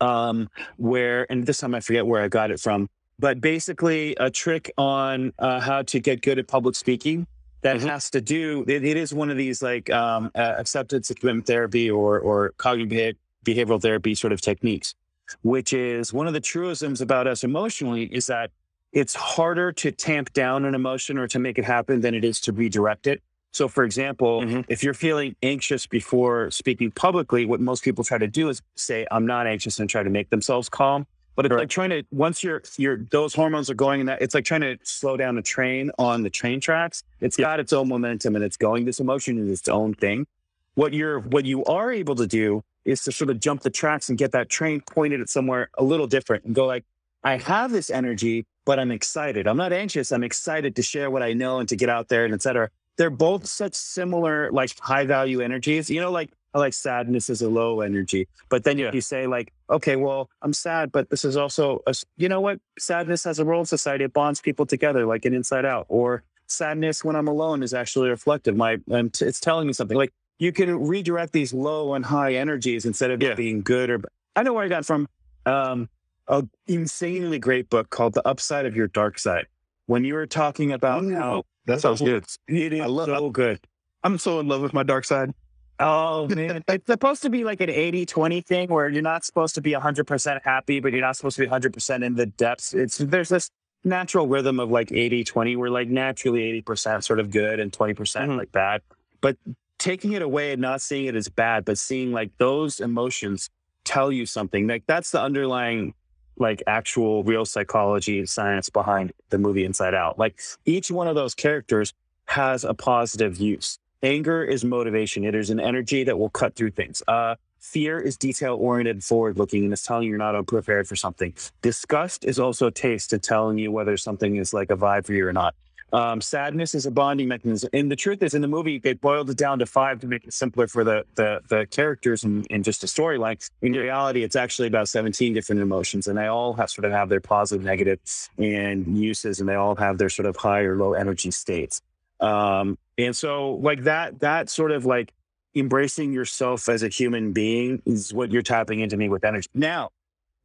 um, 0.00 0.48
where, 0.76 1.26
and 1.32 1.44
this 1.46 1.58
time 1.58 1.74
I 1.74 1.80
forget 1.80 2.06
where 2.06 2.22
I 2.22 2.28
got 2.28 2.50
it 2.50 2.60
from, 2.60 2.88
but 3.18 3.40
basically 3.40 4.14
a 4.20 4.30
trick 4.30 4.70
on 4.76 5.32
uh, 5.38 5.58
how 5.58 5.82
to 5.82 5.98
get 6.00 6.20
good 6.20 6.38
at 6.38 6.46
public 6.48 6.74
speaking 6.76 7.26
that 7.62 7.78
Mhm. 7.78 7.88
has 7.88 8.10
to 8.10 8.20
do. 8.20 8.62
It, 8.68 8.84
it 8.84 8.96
is 8.98 9.14
one 9.14 9.30
of 9.30 9.38
these 9.38 9.62
like 9.62 9.88
um, 9.90 10.30
uh, 10.34 10.54
acceptance 10.58 11.08
and 11.08 11.18
commitment 11.18 11.46
therapy 11.46 11.90
or 11.90 12.18
or 12.20 12.52
cognitive 12.58 13.16
behavioral 13.46 13.80
therapy 13.80 14.14
sort 14.14 14.34
of 14.34 14.40
techniques, 14.42 14.94
which 15.42 15.72
is 15.72 16.12
one 16.12 16.26
of 16.26 16.34
the 16.34 16.40
truisms 16.40 17.00
about 17.00 17.26
us 17.26 17.42
emotionally 17.42 18.04
is 18.04 18.26
that 18.26 18.50
it's 18.92 19.14
harder 19.14 19.72
to 19.72 19.90
tamp 19.90 20.30
down 20.34 20.66
an 20.66 20.74
emotion 20.74 21.16
or 21.16 21.26
to 21.28 21.38
make 21.38 21.58
it 21.58 21.64
happen 21.64 22.02
than 22.02 22.14
it 22.14 22.22
is 22.24 22.38
to 22.40 22.52
redirect 22.52 23.06
it. 23.06 23.22
So, 23.52 23.68
for 23.68 23.84
example, 23.84 24.42
Mhm. 24.42 24.64
if 24.68 24.82
you're 24.82 24.94
feeling 24.94 25.36
anxious 25.42 25.86
before 25.86 26.50
speaking 26.50 26.90
publicly, 26.90 27.44
what 27.44 27.60
most 27.60 27.84
people 27.84 28.02
try 28.02 28.18
to 28.18 28.26
do 28.26 28.48
is 28.48 28.62
say, 28.76 29.06
"I'm 29.10 29.26
not 29.26 29.46
anxious," 29.46 29.78
and 29.78 29.88
try 29.88 30.02
to 30.02 30.10
make 30.10 30.30
themselves 30.30 30.68
calm. 30.68 31.06
But 31.36 31.46
it's 31.46 31.54
like 31.54 31.68
trying 31.70 31.90
to 31.90 32.02
once 32.10 32.42
you're 32.44 32.62
you're 32.76 32.98
those 33.10 33.34
hormones 33.34 33.70
are 33.70 33.74
going 33.74 34.00
in 34.00 34.06
that 34.06 34.20
it's 34.20 34.34
like 34.34 34.44
trying 34.44 34.60
to 34.62 34.76
slow 34.82 35.16
down 35.16 35.38
a 35.38 35.42
train 35.42 35.90
on 35.98 36.22
the 36.22 36.30
train 36.30 36.60
tracks. 36.60 37.04
It's 37.20 37.36
got 37.36 37.58
its 37.60 37.72
own 37.72 37.88
momentum 37.88 38.34
and 38.36 38.44
it's 38.44 38.56
going. 38.58 38.84
This 38.84 39.00
emotion 39.00 39.38
is 39.38 39.60
its 39.60 39.68
own 39.68 39.94
thing. 39.94 40.26
What 40.74 40.92
you're 40.92 41.20
what 41.20 41.44
you 41.46 41.64
are 41.64 41.90
able 41.90 42.14
to 42.16 42.26
do 42.26 42.64
is 42.84 43.02
to 43.04 43.12
sort 43.12 43.30
of 43.30 43.38
jump 43.40 43.62
the 43.62 43.70
tracks 43.70 44.08
and 44.08 44.18
get 44.18 44.32
that 44.32 44.48
train 44.50 44.80
pointed 44.82 45.20
at 45.20 45.28
somewhere 45.30 45.70
a 45.78 45.84
little 45.84 46.06
different 46.06 46.44
and 46.44 46.54
go 46.54 46.66
like, 46.66 46.84
I 47.24 47.36
have 47.36 47.70
this 47.70 47.88
energy, 47.90 48.44
but 48.66 48.78
I'm 48.78 48.90
excited. 48.90 49.46
I'm 49.46 49.56
not 49.56 49.72
anxious. 49.72 50.10
I'm 50.12 50.24
excited 50.24 50.74
to 50.76 50.82
share 50.82 51.10
what 51.10 51.22
I 51.22 51.32
know 51.32 51.60
and 51.60 51.68
to 51.68 51.76
get 51.76 51.88
out 51.88 52.08
there 52.08 52.24
and 52.24 52.34
et 52.34 52.42
cetera. 52.42 52.68
They're 52.98 53.10
both 53.10 53.46
such 53.46 53.74
similar, 53.74 54.50
like 54.52 54.78
high 54.78 55.06
value 55.06 55.40
energies. 55.40 55.88
You 55.90 56.00
know, 56.00 56.10
like 56.10 56.30
I 56.54 56.58
like 56.58 56.74
sadness 56.74 57.30
is 57.30 57.40
a 57.42 57.48
low 57.48 57.80
energy. 57.80 58.28
But 58.50 58.64
then 58.64 58.76
Yeah. 58.78 58.90
you 58.92 59.00
say 59.00 59.26
like, 59.26 59.52
okay, 59.70 59.96
well, 59.96 60.28
I'm 60.42 60.52
sad, 60.52 60.92
but 60.92 61.08
this 61.08 61.24
is 61.24 61.36
also, 61.36 61.80
a, 61.86 61.94
you 62.18 62.28
know 62.28 62.40
what? 62.42 62.60
Sadness 62.78 63.24
has 63.24 63.38
a 63.38 63.44
role 63.44 63.60
in 63.60 63.66
society. 63.66 64.04
It 64.04 64.12
bonds 64.12 64.40
people 64.40 64.66
together, 64.66 65.06
like 65.06 65.24
an 65.24 65.32
inside 65.32 65.64
out. 65.64 65.86
Or 65.88 66.22
sadness 66.46 67.02
when 67.02 67.16
I'm 67.16 67.28
alone 67.28 67.62
is 67.62 67.72
actually 67.72 68.10
reflective. 68.10 68.54
My, 68.56 68.76
t- 68.76 69.24
it's 69.24 69.40
telling 69.40 69.66
me 69.66 69.72
something. 69.72 69.96
Like 69.96 70.12
you 70.38 70.52
can 70.52 70.86
redirect 70.86 71.32
these 71.32 71.54
low 71.54 71.94
and 71.94 72.04
high 72.04 72.34
energies 72.34 72.84
instead 72.84 73.10
of 73.10 73.22
Yeah. 73.22 73.34
being 73.34 73.62
good 73.62 73.88
or. 73.88 74.00
I 74.36 74.42
know 74.42 74.52
where 74.52 74.64
I 74.64 74.68
got 74.68 74.84
from. 74.84 75.08
Um, 75.46 75.88
a 76.28 76.44
insanely 76.66 77.38
great 77.38 77.70
book 77.70 77.88
called 77.90 78.12
The 78.14 78.26
Upside 78.28 78.66
of 78.66 78.76
Your 78.76 78.88
Dark 78.88 79.18
Side. 79.18 79.46
When 79.86 80.04
you 80.04 80.14
were 80.14 80.26
talking 80.26 80.72
about 80.72 81.04
how 81.10 81.44
That 81.66 81.80
sounds 81.80 82.00
good. 82.00 82.24
it 82.48 82.72
is 82.72 82.80
I 82.80 82.86
love- 82.86 83.06
so 83.06 83.30
good. 83.30 83.60
I'm 84.04 84.18
so 84.18 84.40
in 84.40 84.48
love 84.48 84.62
with 84.62 84.72
my 84.74 84.82
dark 84.82 85.04
side. 85.04 85.32
Oh 85.78 86.28
man, 86.28 86.62
it's 86.68 86.86
supposed 86.86 87.22
to 87.22 87.30
be 87.30 87.44
like 87.44 87.60
an 87.60 87.68
80-20 87.70 88.44
thing 88.44 88.68
where 88.68 88.88
you're 88.88 89.02
not 89.02 89.24
supposed 89.24 89.54
to 89.54 89.60
be 89.60 89.72
100% 89.72 90.40
happy, 90.44 90.80
but 90.80 90.92
you're 90.92 91.00
not 91.00 91.16
supposed 91.16 91.36
to 91.36 91.42
be 91.42 91.48
100% 91.48 92.04
in 92.04 92.14
the 92.14 92.26
depths. 92.26 92.74
It's 92.74 92.98
there's 92.98 93.28
this 93.28 93.50
natural 93.84 94.26
rhythm 94.28 94.60
of 94.60 94.70
like 94.70 94.88
80-20 94.88 95.56
where 95.56 95.70
like 95.70 95.88
naturally 95.88 96.62
80% 96.62 97.02
sort 97.04 97.20
of 97.20 97.30
good 97.30 97.58
and 97.60 97.72
20% 97.72 97.96
Mhm. 97.96 98.36
like 98.38 98.52
bad. 98.52 98.82
But 99.20 99.36
taking 99.78 100.12
it 100.12 100.22
away 100.22 100.52
and 100.52 100.60
not 100.62 100.80
seeing 100.80 101.06
it 101.06 101.16
as 101.16 101.28
bad, 101.28 101.64
but 101.64 101.78
seeing 101.78 102.12
like 102.12 102.30
those 102.38 102.78
emotions 102.80 103.50
tell 103.84 104.12
you 104.12 104.26
something. 104.26 104.66
Like 104.68 104.84
that's 104.86 105.10
the 105.10 105.20
underlying 105.20 105.94
like 106.38 106.62
actual 106.66 107.22
real 107.24 107.44
psychology 107.44 108.18
and 108.18 108.28
science 108.28 108.70
behind 108.70 109.12
the 109.30 109.38
movie 109.38 109.64
Inside 109.64 109.94
Out. 109.94 110.18
Like 110.18 110.40
each 110.64 110.90
one 110.90 111.08
of 111.08 111.14
those 111.14 111.34
characters 111.34 111.92
has 112.26 112.64
a 112.64 112.74
positive 112.74 113.38
use. 113.38 113.78
Anger 114.02 114.42
is 114.42 114.64
motivation. 114.64 115.24
It 115.24 115.34
is 115.34 115.50
an 115.50 115.60
energy 115.60 116.04
that 116.04 116.18
will 116.18 116.30
cut 116.30 116.56
through 116.56 116.72
things. 116.72 117.02
Uh, 117.06 117.36
fear 117.60 118.00
is 118.00 118.16
detail 118.16 118.56
oriented, 118.56 119.04
forward 119.04 119.38
looking, 119.38 119.64
and 119.64 119.72
it's 119.72 119.84
telling 119.84 120.04
you 120.04 120.10
you're 120.10 120.18
not 120.18 120.34
unprepared 120.34 120.88
for 120.88 120.96
something. 120.96 121.32
Disgust 121.62 122.24
is 122.24 122.40
also 122.40 122.66
a 122.66 122.72
taste 122.72 123.12
and 123.12 123.22
telling 123.22 123.58
you 123.58 123.70
whether 123.70 123.96
something 123.96 124.36
is 124.36 124.52
like 124.52 124.70
a 124.70 124.76
vibe 124.76 125.06
for 125.06 125.12
you 125.12 125.26
or 125.26 125.32
not. 125.32 125.54
Um, 125.92 126.22
sadness 126.22 126.74
is 126.74 126.86
a 126.86 126.90
bonding 126.90 127.28
mechanism. 127.28 127.68
And 127.74 127.90
the 127.90 127.96
truth 127.96 128.22
is, 128.22 128.32
in 128.32 128.40
the 128.40 128.48
movie, 128.48 128.78
they 128.78 128.94
boiled 128.94 129.28
it 129.28 129.36
down 129.36 129.58
to 129.58 129.66
five 129.66 130.00
to 130.00 130.06
make 130.06 130.24
it 130.24 130.32
simpler 130.32 130.66
for 130.66 130.84
the 130.84 131.04
the, 131.16 131.40
the 131.48 131.66
characters 131.66 132.24
and, 132.24 132.46
and 132.50 132.64
just 132.64 132.82
a 132.82 132.86
storyline. 132.86 133.38
In 133.60 133.72
reality, 133.72 134.22
it's 134.22 134.36
actually 134.36 134.68
about 134.68 134.88
17 134.88 135.34
different 135.34 135.60
emotions, 135.60 136.06
and 136.06 136.16
they 136.16 136.26
all 136.26 136.54
have 136.54 136.70
sort 136.70 136.86
of 136.86 136.92
have 136.92 137.10
their 137.10 137.20
positive, 137.20 137.64
negative, 137.64 138.00
and 138.38 138.96
uses, 138.96 139.40
and 139.40 139.48
they 139.48 139.54
all 139.54 139.76
have 139.76 139.98
their 139.98 140.08
sort 140.08 140.26
of 140.26 140.36
high 140.36 140.60
or 140.60 140.76
low 140.76 140.94
energy 140.94 141.30
states. 141.30 141.82
Um, 142.20 142.78
and 142.96 143.14
so, 143.14 143.54
like 143.56 143.82
that, 143.84 144.20
that 144.20 144.48
sort 144.48 144.70
of 144.70 144.86
like 144.86 145.12
embracing 145.54 146.12
yourself 146.12 146.68
as 146.68 146.82
a 146.82 146.88
human 146.88 147.32
being 147.32 147.82
is 147.84 148.14
what 148.14 148.30
you're 148.30 148.42
tapping 148.42 148.80
into 148.80 148.96
me 148.96 149.08
with 149.08 149.24
energy. 149.24 149.48
Now, 149.54 149.90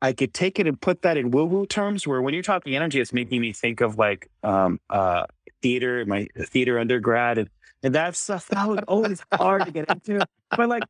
I 0.01 0.13
could 0.13 0.33
take 0.33 0.59
it 0.59 0.67
and 0.67 0.79
put 0.79 1.01
that 1.01 1.17
in 1.17 1.31
woo-woo 1.31 1.65
terms 1.65 2.05
where 2.05 2.21
when 2.21 2.33
you're 2.33 2.43
talking 2.43 2.75
energy, 2.75 2.99
it's 2.99 3.13
making 3.13 3.41
me 3.41 3.53
think 3.53 3.81
of 3.81 3.97
like 3.97 4.29
um 4.43 4.79
uh 4.89 5.25
theater, 5.61 6.05
my 6.05 6.27
theater 6.37 6.79
undergrad 6.79 7.37
and 7.37 7.49
and 7.83 7.93
that 7.95 8.15
stuff 8.15 8.47
that 8.49 8.67
was 8.67 8.79
always 8.87 9.23
hard 9.33 9.65
to 9.65 9.71
get 9.71 9.89
into. 9.89 10.25
But 10.55 10.69
like 10.69 10.83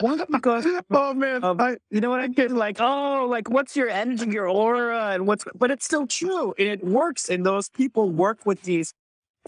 one 0.00 0.22
because 0.30 0.66
Oh 0.90 1.14
man, 1.14 1.42
Um, 1.44 1.60
I, 1.60 1.76
you 1.90 2.00
know 2.00 2.10
what 2.10 2.20
I 2.20 2.28
get 2.28 2.50
like, 2.50 2.76
oh, 2.80 3.26
like 3.28 3.48
what's 3.50 3.76
your 3.76 3.88
energy, 3.88 4.30
your 4.30 4.48
aura, 4.48 5.10
and 5.10 5.26
what's 5.26 5.44
but 5.54 5.70
it's 5.70 5.84
still 5.84 6.06
true. 6.06 6.54
And 6.58 6.68
it 6.68 6.84
works. 6.84 7.28
And 7.28 7.44
those 7.44 7.68
people 7.68 8.10
work 8.10 8.46
with 8.46 8.62
these 8.62 8.94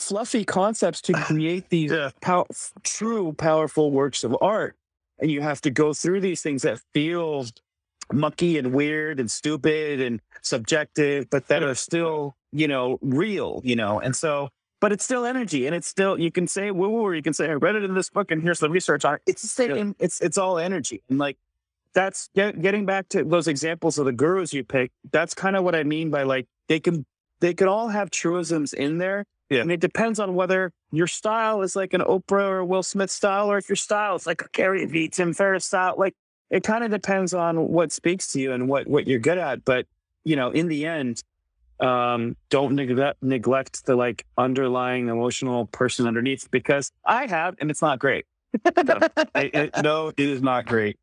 fluffy 0.01 0.45
concepts 0.45 1.01
to 1.03 1.13
create 1.15 1.69
these 1.71 1.91
yeah, 1.91 2.11
pow- 2.21 2.47
true 2.83 3.33
powerful 3.33 3.91
works 3.91 4.25
of 4.25 4.37
art 4.41 4.77
and 5.19 5.31
you 5.31 5.41
have 5.41 5.61
to 5.63 5.71
go 5.71 5.95
through 5.95 6.21
these 6.21 6.43
things 6.43 6.63
that 6.63 6.81
feel 6.93 7.47
mucky 8.12 8.59
and 8.59 8.73
weird 8.73 9.19
and 9.20 9.31
stupid 9.31 10.01
and 10.01 10.20
subjective 10.43 11.28
but 11.31 11.49
that 11.49 11.62
are 11.62 11.74
still 11.74 12.37
you 12.53 12.69
know 12.69 12.99
real 13.03 13.61
you 13.65 13.74
know 13.77 13.99
and 14.01 14.15
so 14.15 14.49
but 14.81 14.93
it's 14.93 15.05
still 15.05 15.24
energy 15.24 15.66
and 15.66 15.74
it's 15.74 15.89
still 15.89 16.19
you 16.19 16.31
can 16.31 16.47
say 16.47 16.70
woo 16.70 16.89
woo 16.89 17.01
or 17.01 17.15
you 17.15 17.23
can 17.23 17.33
say 17.35 17.49
i 17.51 17.53
read 17.53 17.74
it 17.74 17.83
in 17.85 17.95
this 17.95 18.09
book 18.11 18.31
and 18.31 18.43
here's 18.43 18.61
the 18.61 18.70
research 18.70 19.05
on 19.05 19.15
it 19.15 19.23
it's 19.27 19.43
the 19.43 19.49
same 19.49 19.95
it's 19.99 20.20
it's 20.20 20.39
all 20.39 20.59
energy 20.59 21.03
and 21.09 21.19
like 21.19 21.37
that's 21.95 22.28
get, 22.35 22.61
getting 22.61 22.85
back 22.87 23.09
to 23.09 23.24
those 23.24 23.49
examples 23.49 23.99
of 23.99 24.05
the 24.07 24.12
gurus 24.12 24.53
you 24.53 24.62
pick 24.62 24.93
that's 25.11 25.35
kind 25.35 25.57
of 25.57 25.65
what 25.65 25.74
i 25.74 25.83
mean 25.83 26.11
by 26.11 26.23
like 26.23 26.47
they 26.69 26.78
can 26.78 27.05
they 27.41 27.53
can 27.55 27.69
all 27.69 27.89
have 27.89 28.11
truisms 28.11 28.73
in 28.73 28.99
there 28.99 29.24
Yeah. 29.51 29.62
and 29.62 29.73
it 29.73 29.81
depends 29.81 30.20
on 30.20 30.35
whether 30.35 30.73
your 30.93 31.07
style 31.09 31.62
is 31.62 31.74
like 31.77 31.93
an 31.93 32.01
Oprah 32.01 32.49
or 32.49 32.65
Will 32.65 32.83
Smith 32.83 33.11
style, 33.11 33.51
or 33.51 33.59
if 33.59 33.69
your 33.69 33.77
style 33.77 34.15
is 34.15 34.27
like 34.27 34.41
a 34.41 34.49
Gary 34.53 34.87
Vee, 34.87 35.09
Tim 35.09 35.35
Ferriss 35.35 35.65
style. 35.66 35.95
Like 35.99 36.15
it 36.51 36.62
kind 36.62 36.85
of 36.85 36.90
depends 36.90 37.35
on 37.35 37.68
what 37.68 37.93
speaks 37.93 38.28
to 38.32 38.40
you 38.40 38.52
and 38.52 38.68
what 38.68 38.86
what 38.86 39.06
you're 39.06 39.18
good 39.18 39.39
at. 39.39 39.64
But 39.64 39.86
you 40.24 40.36
know, 40.36 40.51
in 40.51 40.68
the 40.68 40.86
end, 40.86 41.23
um, 41.81 42.36
don't 42.51 42.74
neglect 42.74 43.23
neglect 43.23 43.85
the 43.86 43.97
like 43.97 44.24
underlying 44.39 45.09
emotional 45.09 45.66
person 45.66 46.06
underneath 46.06 46.51
because 46.51 46.90
I 47.05 47.27
have, 47.27 47.56
and 47.60 47.70
it's 47.70 47.82
not 47.82 47.98
great. 47.98 48.27
It- 49.35 49.55
it- 49.55 49.82
no, 49.82 50.09
it 50.09 50.18
is 50.18 50.40
not 50.43 50.66
great. 50.66 50.98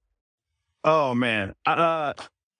Oh 0.84 1.14
man, 1.14 1.54
uh, 1.66 2.14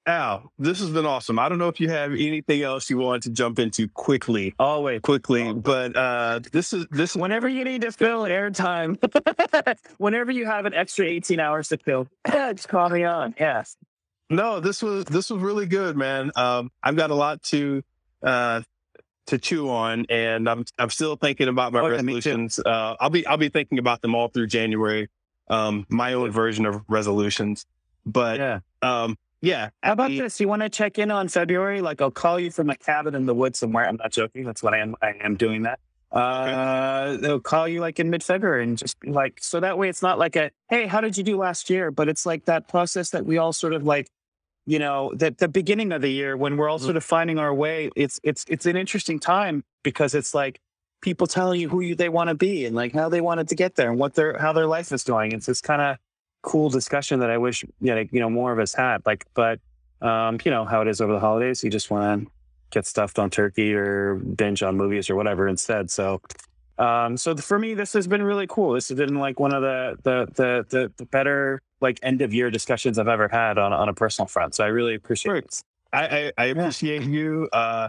Al, 0.06 0.52
this 0.60 0.80
has 0.80 0.90
been 0.90 1.06
awesome. 1.06 1.40
I 1.40 1.48
don't 1.48 1.58
know 1.60 1.70
if 1.70 1.80
you 1.80 1.88
have 1.90 2.12
anything 2.12 2.62
else 2.62 2.90
you 2.90 2.98
want 2.98 3.24
to 3.24 3.30
jump 3.30 3.58
into 3.58 3.88
quickly, 3.88 4.54
Always. 4.60 5.00
quickly, 5.02 5.54
but 5.54 5.96
uh, 5.96 6.42
this 6.52 6.74
is 6.74 6.86
this. 6.92 7.16
Whenever 7.16 7.48
you 7.48 7.64
need 7.64 7.82
to 7.84 7.92
fill 7.94 8.24
airtime, 8.24 8.98
whenever 9.98 10.30
you 10.32 10.46
have 10.46 10.66
an 10.66 10.74
extra 10.74 11.06
18 11.06 11.40
hours 11.40 11.70
to 11.70 11.78
fill, 11.78 12.08
just 12.28 12.68
call 12.68 12.90
me 12.90 13.06
on. 13.06 13.34
Yes. 13.40 13.78
No, 14.30 14.60
this 14.60 14.82
was 14.84 15.06
this 15.06 15.30
was 15.30 15.42
really 15.42 15.68
good, 15.68 15.96
man. 15.96 16.32
Um, 16.36 16.70
I've 16.84 16.98
got 16.98 17.10
a 17.12 17.16
lot 17.16 17.42
to 17.44 17.82
uh 18.22 18.62
to 19.28 19.38
chew 19.38 19.70
on, 19.70 20.06
and 20.10 20.50
I'm 20.50 20.66
I'm 20.78 20.90
still 20.90 21.16
thinking 21.16 21.48
about 21.48 21.72
my 21.72 21.80
Oh, 21.80 21.86
yeah, 21.86 21.92
resolutions. 21.94 22.60
Uh, 22.60 22.96
I'll 23.00 23.10
be 23.10 23.26
I'll 23.26 23.38
be 23.38 23.48
thinking 23.50 23.80
about 23.80 24.02
them 24.02 24.16
all 24.16 24.28
through 24.28 24.48
January. 24.48 25.08
Um, 25.50 25.86
my 25.88 26.14
own 26.14 26.32
version 26.32 26.66
of 26.66 26.82
resolutions, 26.90 27.66
but 28.06 28.38
Yeah. 28.40 28.60
um, 28.82 29.18
yeah. 29.44 29.70
How 29.84 29.92
about 29.94 30.10
this? 30.10 30.40
You 30.40 30.48
want 30.48 30.62
to 30.64 30.70
check 30.70 30.98
in 30.98 31.12
on 31.12 31.28
February? 31.28 31.82
Like 31.82 32.02
I'll 32.02 32.10
call 32.12 32.40
you 32.40 32.50
from 32.50 32.70
a 32.70 32.76
cabin 32.76 33.14
in 33.14 33.26
the 33.26 33.36
woods 33.36 33.60
somewhere. 33.60 33.86
I'm 33.88 33.98
not 33.98 34.12
joking. 34.12 34.46
That's 34.46 34.64
what 34.64 34.74
I 34.74 34.80
am. 34.80 34.96
I 35.02 35.14
am 35.22 35.36
doing 35.36 35.64
that. 35.64 35.80
Uh, 36.12 37.18
they'll 37.18 37.40
call 37.40 37.68
you 37.68 37.82
like 37.82 38.00
in 38.00 38.10
mid-February 38.10 38.64
and 38.64 38.78
just 38.78 39.00
be 39.00 39.10
like, 39.12 39.40
so 39.42 39.60
that 39.60 39.78
way 39.78 39.90
it's 39.90 40.02
not 40.02 40.18
like 40.20 40.36
a, 40.36 40.52
hey, 40.70 40.86
how 40.88 41.02
did 41.02 41.18
you 41.18 41.24
do 41.24 41.38
last 41.38 41.70
year? 41.70 41.92
But 41.92 42.08
it's 42.08 42.26
like 42.26 42.46
that 42.46 42.68
process 42.68 43.10
that 43.10 43.26
we 43.26 43.38
all 43.40 43.52
sort 43.52 43.74
of 43.74 43.84
like, 43.84 44.08
you 44.66 44.80
know, 44.80 45.12
that 45.16 45.40
the 45.40 45.48
beginning 45.48 45.92
of 45.92 46.02
the 46.02 46.10
year 46.12 46.38
when 46.38 46.56
we're 46.56 46.70
all 46.70 46.80
Mhm. 46.80 46.84
sort 46.84 46.98
of 46.98 47.04
finding 47.04 47.38
our 47.40 47.54
way. 47.54 47.90
It's 47.96 48.20
it's 48.24 48.46
it's 48.48 48.66
an 48.66 48.78
interesting 48.78 49.20
time 49.20 49.64
because 49.84 50.14
it's 50.16 50.34
like 50.34 50.60
people 51.02 51.28
telling 51.28 51.60
you 51.60 51.68
who 51.68 51.82
you, 51.82 51.96
they 51.96 52.08
want 52.10 52.30
to 52.30 52.36
be 52.36 52.66
and 52.66 52.74
like 52.76 52.94
how 52.94 53.10
they 53.10 53.20
wanted 53.20 53.50
to 53.50 53.56
get 53.56 53.76
there 53.76 53.90
and 53.90 54.00
what 54.00 54.14
their 54.14 54.38
how 54.38 54.54
their 54.54 54.68
life 54.68 54.92
is 54.94 55.04
doing. 55.04 55.34
It's 55.34 55.48
just 55.48 55.64
kind 55.64 55.82
of 55.82 55.98
cool 56.44 56.70
discussion 56.70 57.20
that 57.22 57.32
I 57.32 57.38
wish 57.40 57.66
you 57.82 58.08
know, 58.14 58.30
more 58.30 58.52
of 58.52 58.60
us 58.60 58.74
had. 58.74 59.04
Like, 59.06 59.26
but 59.34 59.60
um, 60.02 60.38
you 60.46 60.52
know 60.52 60.66
how 60.66 60.82
it 60.82 60.88
is 60.88 61.02
over 61.02 61.14
the 61.14 61.20
holidays. 61.20 61.64
You 61.64 61.72
just 61.72 61.90
want 61.90 62.26
to 62.26 62.32
get 62.70 62.86
stuffed 62.86 63.18
on 63.18 63.30
turkey 63.32 63.74
or 63.74 64.16
binge 64.16 64.62
on 64.62 64.78
movies 64.78 65.10
or 65.10 65.16
whatever 65.16 65.48
instead. 65.48 65.90
So, 65.90 66.22
um, 66.78 67.18
so 67.18 67.36
for 67.38 67.58
me, 67.58 67.74
this 67.74 67.94
has 67.94 68.06
been 68.08 68.22
really 68.22 68.48
cool. 68.48 68.74
This 68.74 68.90
has 68.90 68.98
been 68.98 69.16
like 69.16 69.40
one 69.40 69.54
of 69.54 69.62
the 69.62 69.96
the 70.04 70.26
the 70.36 70.66
the, 70.70 70.92
the 70.98 71.06
better 71.06 71.62
like 71.82 72.00
end 72.04 72.22
of 72.22 72.34
year 72.34 72.52
discussions 72.52 73.00
I've 73.00 73.08
ever 73.08 73.28
had 73.28 73.58
on 73.58 73.74
on 73.74 73.90
a 73.90 73.94
personal 73.94 74.28
front. 74.28 74.56
So 74.56 74.64
I 74.64 74.68
really 74.68 74.96
appreciate 74.96 75.38
it. 75.46 75.62
I, 75.94 76.06
I, 76.06 76.32
I 76.38 76.46
appreciate 76.46 77.04
you. 77.04 77.48
Uh, 77.54 77.88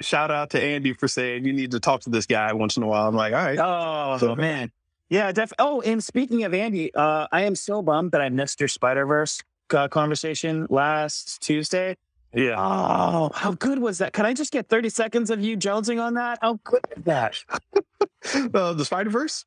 shout 0.00 0.30
out 0.30 0.50
to 0.50 0.62
Andy 0.62 0.92
for 0.92 1.08
saying 1.08 1.44
you 1.44 1.52
need 1.52 1.72
to 1.72 1.80
talk 1.80 2.00
to 2.02 2.10
this 2.10 2.26
guy 2.26 2.52
once 2.52 2.76
in 2.76 2.82
a 2.82 2.86
while. 2.86 3.08
I'm 3.08 3.14
like, 3.14 3.32
all 3.34 3.44
right. 3.44 3.58
Oh 3.58 4.18
So- 4.18 4.36
man, 4.36 4.70
yeah, 5.10 5.32
def. 5.32 5.52
Oh, 5.58 5.80
and 5.82 6.02
speaking 6.02 6.44
of 6.44 6.54
Andy, 6.54 6.94
uh, 6.94 7.26
I 7.32 7.42
am 7.42 7.54
so 7.54 7.82
bummed 7.82 8.12
that 8.12 8.20
I 8.20 8.28
missed 8.28 8.60
your 8.60 8.68
Spider 8.68 9.06
Verse 9.06 9.40
uh, 9.72 9.88
conversation 9.88 10.66
last 10.70 11.40
Tuesday. 11.42 11.96
Yeah. 12.32 12.54
Oh, 12.58 13.30
how 13.34 13.52
good 13.52 13.78
was 13.78 13.98
that? 13.98 14.12
Can 14.12 14.26
I 14.26 14.34
just 14.34 14.50
get 14.52 14.68
30 14.68 14.88
seconds 14.88 15.30
of 15.30 15.40
you 15.40 15.56
jonesing 15.56 16.02
on 16.02 16.14
that? 16.14 16.38
How 16.42 16.58
good 16.64 16.82
was 16.96 17.04
that? 17.04 17.36
Uh, 18.54 18.72
the 18.72 18.84
Spider 18.86 19.10
Verse. 19.10 19.44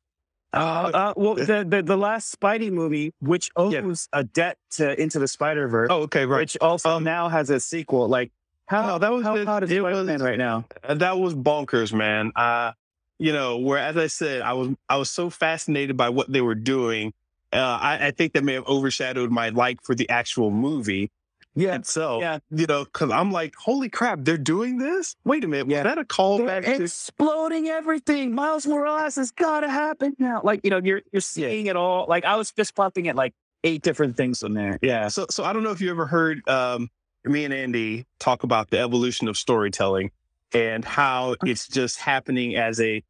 Uh, 0.52 0.56
uh, 0.56 1.14
well, 1.16 1.34
the, 1.34 1.66
the 1.68 1.82
the 1.82 1.96
last 1.96 2.34
Spidey 2.40 2.70
movie, 2.70 3.12
which 3.20 3.50
owes 3.56 4.08
a 4.12 4.22
debt 4.22 4.56
to 4.70 4.98
Into 5.00 5.18
the 5.18 5.26
Spider 5.28 5.66
Verse, 5.66 5.88
Oh, 5.90 6.02
okay, 6.02 6.24
right. 6.26 6.38
which 6.38 6.56
also 6.60 6.90
Um, 6.90 7.04
now 7.04 7.28
has 7.28 7.50
a 7.50 7.58
sequel. 7.58 8.06
Like, 8.08 8.30
how 8.66 8.86
No, 8.86 8.98
that 8.98 9.12
was 9.12 9.24
how 9.24 9.36
the- 9.36 9.44
hot 9.44 9.64
is 9.64 9.70
it 9.72 9.80
Spider 9.80 10.04
Man 10.04 10.22
right 10.22 10.38
now? 10.38 10.64
Uh, 10.84 10.94
that 10.94 11.18
was 11.18 11.34
bonkers, 11.34 11.92
man. 11.92 12.30
Uh, 12.36 12.72
you 13.18 13.32
know, 13.32 13.58
where 13.58 13.78
as 13.78 13.96
I 13.96 14.06
said, 14.06 14.42
I 14.42 14.52
was 14.54 14.70
I 14.88 14.96
was 14.96 15.10
so 15.10 15.30
fascinated 15.30 15.96
by 15.96 16.08
what 16.10 16.30
they 16.32 16.40
were 16.40 16.54
doing. 16.54 17.12
Uh, 17.52 17.56
I, 17.80 18.08
I 18.08 18.10
think 18.10 18.34
that 18.34 18.44
may 18.44 18.54
have 18.54 18.66
overshadowed 18.66 19.30
my 19.30 19.48
like 19.48 19.82
for 19.82 19.94
the 19.94 20.08
actual 20.10 20.50
movie 20.50 21.10
Yeah, 21.54 21.76
itself. 21.76 22.20
yeah. 22.20 22.40
You 22.50 22.66
know, 22.66 22.84
because 22.84 23.10
I'm 23.10 23.32
like, 23.32 23.54
holy 23.56 23.88
crap, 23.88 24.18
they're 24.22 24.36
doing 24.36 24.76
this. 24.76 25.16
Wait 25.24 25.44
a 25.44 25.48
minute, 25.48 25.68
Yeah. 25.70 25.78
was 25.78 25.84
that 25.84 25.98
a 25.98 26.04
callback 26.04 26.64
to? 26.64 26.82
exploding 26.84 27.68
everything. 27.68 28.34
Miles 28.34 28.66
Morales 28.66 29.16
has 29.16 29.30
got 29.30 29.60
to 29.60 29.70
happen 29.70 30.14
now. 30.18 30.40
Like 30.44 30.60
you 30.62 30.70
know, 30.70 30.80
you're 30.82 31.00
you're 31.12 31.20
seeing 31.22 31.66
it 31.66 31.76
all. 31.76 32.04
Like 32.08 32.24
I 32.24 32.36
was 32.36 32.50
fist 32.50 32.74
pumping 32.74 33.08
at 33.08 33.16
like 33.16 33.32
eight 33.64 33.82
different 33.82 34.16
things 34.16 34.42
in 34.42 34.52
there. 34.54 34.78
Yeah. 34.82 35.08
So, 35.08 35.26
so 35.30 35.42
I 35.42 35.52
don't 35.52 35.62
know 35.64 35.70
if 35.72 35.80
you 35.80 35.90
ever 35.90 36.06
heard 36.06 36.46
um, 36.48 36.90
me 37.24 37.44
and 37.44 37.52
Andy 37.54 38.06
talk 38.20 38.42
about 38.44 38.70
the 38.70 38.78
evolution 38.78 39.26
of 39.26 39.36
storytelling 39.36 40.10
and 40.52 40.84
how 40.84 41.32
uh-huh. 41.32 41.46
it's 41.46 41.68
just 41.68 41.98
happening 41.98 42.56
as 42.56 42.80
a, 42.80 43.02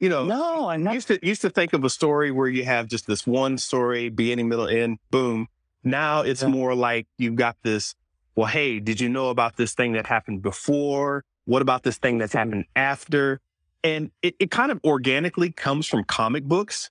you 0.00 0.08
know, 0.08 0.24
No, 0.24 0.68
I'm 0.68 0.82
not. 0.82 0.94
used 0.94 1.08
to 1.08 1.24
used 1.26 1.42
to 1.42 1.50
think 1.50 1.72
of 1.72 1.84
a 1.84 1.90
story 1.90 2.30
where 2.30 2.48
you 2.48 2.64
have 2.64 2.88
just 2.88 3.06
this 3.06 3.26
one 3.26 3.58
story, 3.58 4.08
beginning, 4.08 4.48
middle, 4.48 4.68
end, 4.68 4.98
boom. 5.10 5.48
Now 5.84 6.20
it's 6.22 6.42
Yeah. 6.42 6.48
more 6.48 6.74
like 6.74 7.06
you've 7.18 7.36
got 7.36 7.56
this 7.62 7.94
well, 8.34 8.46
hey, 8.46 8.80
did 8.80 8.98
you 8.98 9.08
know 9.10 9.28
about 9.28 9.56
this 9.56 9.74
thing 9.74 9.92
that 9.92 10.06
happened 10.06 10.40
before? 10.42 11.24
What 11.44 11.60
about 11.60 11.82
this 11.82 11.98
thing 11.98 12.18
that's 12.18 12.32
mm-hmm. 12.32 12.38
happened 12.38 12.64
after? 12.74 13.40
And 13.84 14.10
it, 14.22 14.34
it 14.38 14.50
kind 14.50 14.70
of 14.72 14.80
organically 14.84 15.50
comes 15.50 15.86
from 15.86 16.04
comic 16.04 16.44
books, 16.44 16.90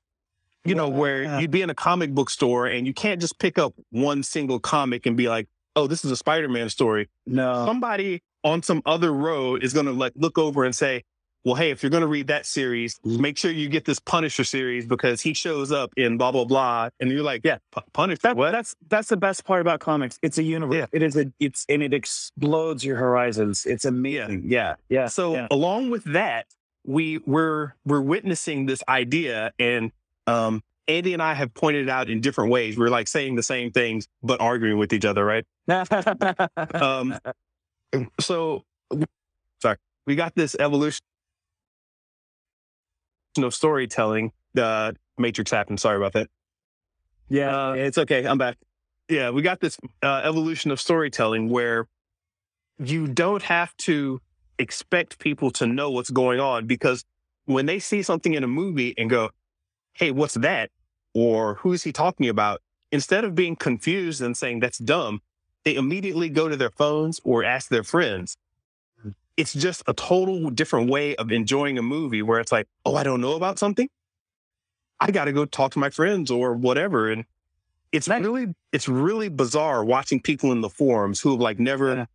you 0.65 0.75
know, 0.75 0.89
where 0.89 1.23
Yeah. 1.23 1.39
you'd 1.39 1.51
be 1.51 1.61
in 1.61 1.69
a 1.69 1.75
comic 1.75 2.13
book 2.13 2.29
store 2.29 2.67
and 2.67 2.85
you 2.85 2.93
can't 2.93 3.19
just 3.19 3.39
pick 3.39 3.57
up 3.57 3.73
one 3.89 4.23
single 4.23 4.59
comic 4.59 5.05
and 5.05 5.17
be 5.17 5.29
like, 5.29 5.47
oh, 5.75 5.87
this 5.87 6.03
is 6.05 6.11
a 6.11 6.15
Spider 6.17 6.49
Man 6.49 6.69
story. 6.69 7.09
No. 7.25 7.65
Somebody 7.65 8.21
on 8.43 8.63
some 8.63 8.81
other 8.85 9.11
road 9.11 9.63
is 9.63 9.73
going 9.73 9.85
to 9.85 9.91
like 9.91 10.13
look 10.15 10.37
over 10.37 10.63
and 10.63 10.75
say, 10.75 11.03
well, 11.43 11.55
hey, 11.55 11.71
if 11.71 11.81
you're 11.81 11.89
going 11.89 12.01
to 12.01 12.07
read 12.07 12.27
that 12.27 12.45
series, 12.45 12.99
make 13.03 13.35
sure 13.35 13.49
you 13.51 13.67
get 13.67 13.85
this 13.85 13.99
Punisher 13.99 14.43
series 14.43 14.85
because 14.85 15.21
he 15.21 15.33
shows 15.33 15.71
up 15.71 15.91
in 15.97 16.17
blah, 16.17 16.31
blah, 16.31 16.45
blah. 16.45 16.89
And 16.99 17.09
you're 17.09 17.23
like, 17.23 17.41
Yeah. 17.43 17.57
"Pu- 17.71 17.81
Punisher? 17.93 18.19
That, 18.23 18.37
what? 18.37 18.51
That's 18.51 18.75
that's 18.89 19.09
the 19.09 19.17
best 19.17 19.43
part 19.43 19.61
about 19.61 19.79
comics. 19.79 20.19
It's 20.21 20.37
a 20.37 20.43
universe. 20.43 20.75
Yeah. 20.75 20.85
It 20.91 21.01
is 21.01 21.15
a 21.17 21.31
it's 21.39 21.65
and 21.67 21.81
it 21.81 21.93
explodes 21.93 22.85
your 22.85 22.97
horizons. 22.97 23.65
It's 23.65 23.85
amazing. 23.85 24.43
Yeah. 24.45 24.75
Yeah. 24.89 25.07
So 25.07 25.33
yeah. 25.33 25.47
along 25.49 25.89
with 25.89 26.03
that, 26.13 26.45
we 26.85 27.17
we're 27.25 27.73
we're 27.85 28.01
witnessing 28.01 28.67
this 28.67 28.83
idea, 28.87 29.51
and 29.57 29.91
um, 30.27 30.63
Andy 30.87 31.13
and 31.13 31.23
I 31.23 31.33
have 31.33 31.53
pointed 31.55 31.89
out 31.89 32.09
in 32.09 32.21
different 32.21 32.51
ways. 32.51 32.77
We're 32.77 32.89
like 32.89 33.07
saying 33.07 33.35
the 33.35 33.43
same 33.43 33.71
things 33.71 34.07
but 34.21 34.41
arguing 34.41 34.77
with 34.77 34.93
each 34.93 35.05
other, 35.05 35.25
right? 35.25 35.45
Um, 36.73 37.17
so 38.19 38.63
sorry, 39.61 39.77
we 40.05 40.15
got 40.15 40.35
this 40.35 40.55
evolution 40.59 41.01
of 43.37 43.53
storytelling. 43.53 44.31
The 44.53 44.95
Matrix 45.17 45.51
happened. 45.51 45.79
Sorry 45.79 45.97
about 45.97 46.13
that. 46.13 46.27
yeah. 47.29 47.69
uh, 47.69 47.73
it's 47.73 47.97
okay. 47.97 48.25
I'm 48.25 48.37
back. 48.37 48.57
yeah, 49.09 49.29
we 49.29 49.41
got 49.41 49.59
this 49.59 49.77
uh, 50.03 50.21
evolution 50.23 50.71
of 50.71 50.79
storytelling 50.79 51.49
where 51.49 51.87
you 52.79 53.07
don't 53.07 53.43
have 53.43 53.75
to 53.77 54.21
expect 54.57 55.19
people 55.19 55.51
to 55.51 55.67
know 55.67 55.91
what's 55.91 56.09
going 56.09 56.39
on 56.39 56.67
because 56.67 57.03
when 57.45 57.65
they 57.65 57.79
see 57.79 58.01
something 58.01 58.33
in 58.33 58.43
a 58.43 58.47
movie 58.47 58.93
and 58.97 59.09
go, 59.09 59.29
hey, 59.93 60.11
what's 60.11 60.35
that? 60.35 60.69
Or 61.13 61.55
who 61.55 61.73
is 61.73 61.83
he 61.83 61.91
talking 61.91 62.29
about? 62.29 62.61
Instead 62.91 63.23
of 63.23 63.35
being 63.35 63.55
confused 63.55 64.21
and 64.21 64.35
saying 64.35 64.59
that's 64.59 64.77
dumb, 64.77 65.21
they 65.63 65.75
immediately 65.75 66.29
go 66.29 66.47
to 66.49 66.55
their 66.55 66.71
phones 66.71 67.19
or 67.23 67.43
ask 67.43 67.69
their 67.69 67.83
friends. 67.83 68.37
It's 69.37 69.53
just 69.53 69.83
a 69.87 69.93
total 69.93 70.49
different 70.49 70.89
way 70.89 71.15
of 71.15 71.31
enjoying 71.31 71.77
a 71.77 71.81
movie 71.81 72.21
where 72.21 72.39
it's 72.39 72.51
like, 72.51 72.67
oh, 72.85 72.95
I 72.95 73.03
don't 73.03 73.21
know 73.21 73.33
about 73.35 73.57
something. 73.59 73.87
I 74.99 75.11
got 75.11 75.25
to 75.25 75.31
go 75.33 75.45
talk 75.45 75.71
to 75.73 75.79
my 75.79 75.89
friends 75.89 76.29
or 76.29 76.53
whatever. 76.53 77.09
And 77.11 77.25
it's 77.91 78.07
Nice. 78.07 78.21
really, 78.21 78.53
it's 78.71 78.87
really 78.87 79.29
bizarre 79.29 79.83
watching 79.83 80.19
people 80.21 80.51
in 80.51 80.61
the 80.61 80.69
forums 80.69 81.19
who 81.19 81.31
have 81.31 81.39
like 81.39 81.59
never, 81.59 81.95
Yeah. 81.95 82.05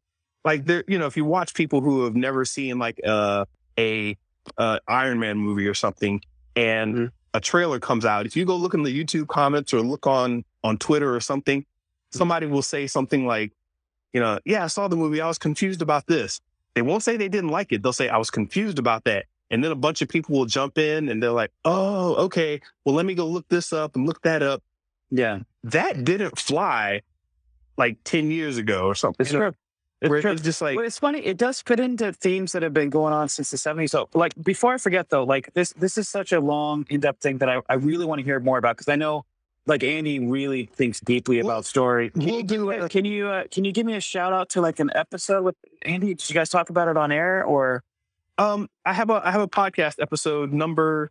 like 0.45 0.67
they're, 0.67 0.85
you 0.87 0.99
know, 0.99 1.07
if 1.07 1.17
you 1.17 1.25
watch 1.25 1.55
people 1.55 1.81
who 1.81 2.05
have 2.05 2.15
never 2.15 2.45
seen 2.45 2.79
like 2.79 3.01
uh, 3.05 3.45
a 3.79 4.17
uh, 4.59 4.79
Iron 4.87 5.19
Man 5.19 5.37
movie 5.39 5.67
or 5.67 5.75
something, 5.75 6.21
and 6.55 6.95
Mm-hmm. 6.95 7.07
a 7.35 7.41
trailer 7.41 7.81
comes 7.81 8.05
out, 8.05 8.27
if 8.27 8.37
you 8.37 8.45
go 8.45 8.57
look 8.57 8.75
in 8.75 8.83
the 8.85 9.05
YouTube 9.05 9.27
comments 9.27 9.75
or 9.75 9.81
look 9.81 10.07
on 10.07 10.45
on 10.63 10.79
Twitter 10.79 11.15
or 11.15 11.21
something. 11.21 11.65
Mm-hmm. 12.11 12.19
somebody 12.19 12.47
will 12.47 12.63
say 12.63 12.87
something 12.87 13.27
like, 13.27 13.53
you 14.13 14.21
know, 14.21 14.39
yeah, 14.45 14.65
I 14.65 14.69
saw 14.69 14.89
the 14.89 14.97
movie, 14.97 15.21
I 15.21 15.27
was 15.27 15.39
confused 15.39 15.83
about 15.83 16.07
this. 16.07 16.41
They 16.75 16.83
won't 16.83 17.03
say 17.03 17.17
they 17.17 17.29
didn't 17.29 17.51
like 17.51 17.73
it. 17.73 17.83
They'll 17.83 17.93
say 17.93 18.09
I 18.09 18.17
was 18.19 18.31
confused 18.31 18.79
about 18.79 19.05
that. 19.05 19.27
And 19.51 19.63
then 19.63 19.71
a 19.71 19.77
bunch 19.77 20.03
of 20.03 20.09
people 20.09 20.37
will 20.37 20.47
jump 20.47 20.79
in 20.79 21.09
and 21.09 21.23
they're 21.23 21.31
like, 21.31 21.53
oh, 21.65 22.15
okay, 22.27 22.61
well, 22.85 22.95
let 22.95 23.07
me 23.07 23.15
go 23.15 23.27
look 23.27 23.49
this 23.49 23.73
up 23.73 23.97
and 23.97 24.07
look 24.07 24.23
that 24.23 24.43
up. 24.43 24.63
Yeah. 25.11 25.41
That 25.65 26.05
didn't 26.05 26.39
fly 26.39 27.03
like 27.77 27.99
10 28.05 28.31
years 28.31 28.59
ago 28.59 28.87
or 28.87 28.95
something. 28.95 29.25
It's 29.25 29.33
You 29.33 29.39
know, 29.39 29.51
true. 29.51 29.59
It's 30.03 30.23
true. 30.23 30.33
it's 30.33 30.43
just 30.43 30.61
like, 30.61 30.77
well, 30.77 30.85
it's 30.85 30.99
funny. 30.99 31.21
It 31.21 31.39
does 31.39 31.63
fit 31.63 31.81
into 31.81 32.13
themes 32.13 32.53
that 32.53 32.63
have 32.63 32.75
been 32.75 32.91
going 32.91 33.15
on 33.15 33.29
since 33.29 33.51
the 33.51 33.57
70s. 33.57 33.91
So, 33.91 34.09
like, 34.13 34.35
before 34.43 34.75
I 34.75 34.79
forget, 34.79 35.09
though, 35.09 35.25
like 35.25 35.53
this, 35.55 35.73
this 35.73 35.97
is 35.97 36.09
such 36.09 36.33
a 36.33 36.41
long, 36.41 36.87
in-depth 36.91 37.23
thing 37.23 37.39
that 37.39 37.49
I, 37.49 37.61
I 37.69 37.75
really 37.75 38.05
want 38.05 38.19
to 38.19 38.25
hear 38.25 38.39
more 38.41 38.59
about 38.59 38.77
because 38.77 38.89
I 38.89 38.97
know, 38.97 39.25
like, 39.67 39.83
Andy 39.83 40.19
really 40.21 40.67
thinks 40.67 41.01
deeply 41.01 41.41
about 41.41 41.65
story. 41.65 42.11
Can 42.11 42.25
we'll 42.25 42.37
you, 42.37 42.43
do 42.43 42.71
give- 42.73 42.83
it. 42.85 42.91
can 42.91 43.05
you, 43.05 43.29
uh, 43.29 43.45
can 43.51 43.65
you 43.65 43.73
give 43.73 43.85
me 43.87 43.95
a 43.95 44.01
shout 44.01 44.33
out 44.33 44.49
to 44.51 44.61
like 44.61 44.79
an 44.81 44.91
episode 44.95 45.43
with 45.45 45.57
Andy? 45.83 46.09
Did 46.15 46.29
you 46.29 46.35
guys 46.35 46.49
talk 46.51 46.71
about 46.71 46.89
it 46.89 46.97
on 46.97 47.11
air 47.13 47.45
or? 47.45 47.83
um, 48.39 48.69
I 48.85 48.93
have 48.93 49.09
a 49.11 49.15
I 49.25 49.31
have 49.31 49.41
a 49.41 49.49
podcast 49.49 49.95
episode 50.01 50.53
number, 50.53 51.11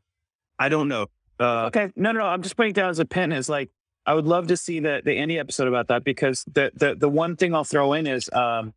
I 0.60 0.70
don't 0.70 0.88
know. 0.88 1.08
Uh, 1.40 1.66
Okay, 1.66 1.92
no, 1.96 2.12
no, 2.12 2.20
no. 2.20 2.26
I'm 2.28 2.42
just 2.44 2.56
putting 2.56 2.70
it 2.70 2.76
down 2.76 2.90
as 2.92 3.00
a 3.00 3.06
pin. 3.06 3.32
Is 3.32 3.50
like 3.50 3.72
I 4.06 4.14
would 4.14 4.26
love 4.28 4.48
to 4.48 4.58
see 4.58 4.80
the 4.80 5.02
the 5.04 5.14
Andy 5.18 5.40
episode 5.40 5.68
about 5.68 5.88
that 5.88 6.04
because 6.04 6.46
the 6.54 6.72
the 6.76 6.94
the 6.96 7.10
one 7.10 7.36
thing 7.36 7.56
I'll 7.56 7.64
throw 7.64 7.94
in 7.94 8.06
is 8.06 8.30
um, 8.32 8.74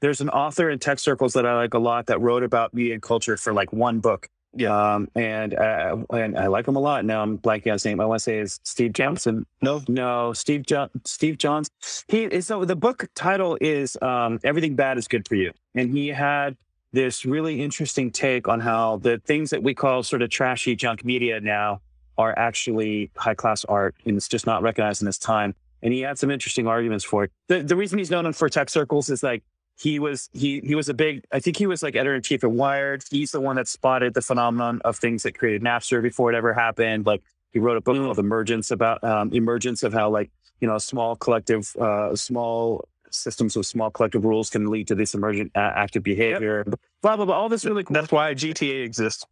there's 0.00 0.20
an 0.20 0.28
author 0.28 0.68
in 0.68 0.78
tech 0.78 0.98
circles 0.98 1.32
that 1.32 1.46
I 1.46 1.56
like 1.56 1.72
a 1.74 1.78
lot 1.78 2.06
that 2.06 2.20
wrote 2.20 2.42
about 2.42 2.74
media 2.74 2.92
and 2.92 3.02
culture 3.02 3.36
for 3.38 3.52
like 3.54 3.72
one 3.72 4.00
book. 4.00 4.28
Yeah. 4.54 4.94
Um, 4.94 5.08
and 5.14 5.54
uh, 5.54 5.96
and 6.10 6.38
I 6.38 6.46
like 6.46 6.66
him 6.66 6.76
a 6.76 6.80
lot. 6.80 7.04
Now 7.04 7.22
I'm 7.22 7.38
blanking 7.38 7.68
on 7.68 7.72
his 7.74 7.84
name. 7.84 8.00
I 8.00 8.06
want 8.06 8.20
to 8.20 8.22
say 8.22 8.38
is 8.38 8.60
Steve 8.64 8.92
Johnson. 8.92 9.46
no, 9.60 9.82
No, 9.88 10.32
Steve 10.32 10.64
John 10.66 10.90
Steve 11.04 11.38
Johns. 11.38 11.68
He 12.08 12.40
so 12.40 12.64
the 12.64 12.76
book 12.76 13.08
title 13.14 13.58
is 13.60 13.96
um, 14.00 14.38
Everything 14.44 14.74
Bad 14.74 14.98
is 14.98 15.06
Good 15.06 15.28
for 15.28 15.34
You, 15.34 15.52
and 15.74 15.90
he 15.90 16.08
had 16.08 16.56
this 16.92 17.26
really 17.26 17.62
interesting 17.62 18.10
take 18.10 18.48
on 18.48 18.60
how 18.60 18.96
the 18.96 19.18
things 19.18 19.50
that 19.50 19.62
we 19.62 19.74
call 19.74 20.02
sort 20.02 20.22
of 20.22 20.30
trashy 20.30 20.74
junk 20.74 21.04
media 21.04 21.38
now 21.40 21.80
are 22.16 22.36
actually 22.38 23.10
high 23.16 23.34
class 23.34 23.64
art, 23.66 23.94
and 24.06 24.16
it's 24.16 24.28
just 24.28 24.46
not 24.46 24.62
recognized 24.62 25.02
in 25.02 25.06
this 25.06 25.18
time. 25.18 25.54
And 25.82 25.92
he 25.92 26.00
had 26.00 26.18
some 26.18 26.30
interesting 26.30 26.66
arguments 26.66 27.04
for 27.04 27.24
it. 27.24 27.32
The 27.48 27.62
the 27.62 27.76
reason 27.76 27.98
he's 27.98 28.10
known 28.10 28.26
in 28.26 28.32
for 28.32 28.48
tech 28.48 28.70
circles 28.70 29.10
is 29.10 29.22
like 29.22 29.44
he 29.78 29.98
was 29.98 30.28
he 30.32 30.60
he 30.64 30.74
was 30.74 30.88
a 30.88 30.94
big 30.94 31.22
I 31.32 31.40
think 31.40 31.56
he 31.56 31.66
was 31.66 31.82
like 31.82 31.94
editor 31.94 32.14
in 32.14 32.22
chief 32.22 32.42
at 32.44 32.50
Wired. 32.50 33.04
He's 33.10 33.30
the 33.32 33.40
one 33.40 33.56
that 33.56 33.68
spotted 33.68 34.14
the 34.14 34.22
phenomenon 34.22 34.80
of 34.84 34.96
things 34.96 35.22
that 35.22 35.38
created 35.38 35.62
Napster 35.62 36.02
before 36.02 36.32
it 36.32 36.36
ever 36.36 36.52
happened. 36.52 37.06
Like 37.06 37.22
he 37.52 37.58
wrote 37.58 37.76
a 37.76 37.80
book 37.80 37.96
Mm. 37.96 38.04
called 38.04 38.18
Emergence 38.18 38.70
about 38.70 39.02
um, 39.04 39.32
emergence 39.32 39.82
of 39.82 39.92
how 39.92 40.10
like 40.10 40.30
you 40.60 40.66
know 40.68 40.78
small 40.78 41.14
collective 41.16 41.74
uh, 41.76 42.14
small 42.16 42.86
systems 43.10 43.56
with 43.56 43.66
small 43.66 43.90
collective 43.90 44.24
rules 44.24 44.50
can 44.50 44.66
lead 44.70 44.86
to 44.88 44.94
this 44.94 45.14
emergent 45.14 45.50
uh, 45.54 45.60
active 45.74 46.02
behavior. 46.02 46.64
Blah 47.02 47.16
blah 47.16 47.24
blah. 47.24 47.36
All 47.36 47.48
this 47.48 47.64
really 47.64 47.84
cool 47.84 47.94
that's 47.94 48.10
why 48.12 48.34
GTA 48.34 48.84
exists. 48.84 49.24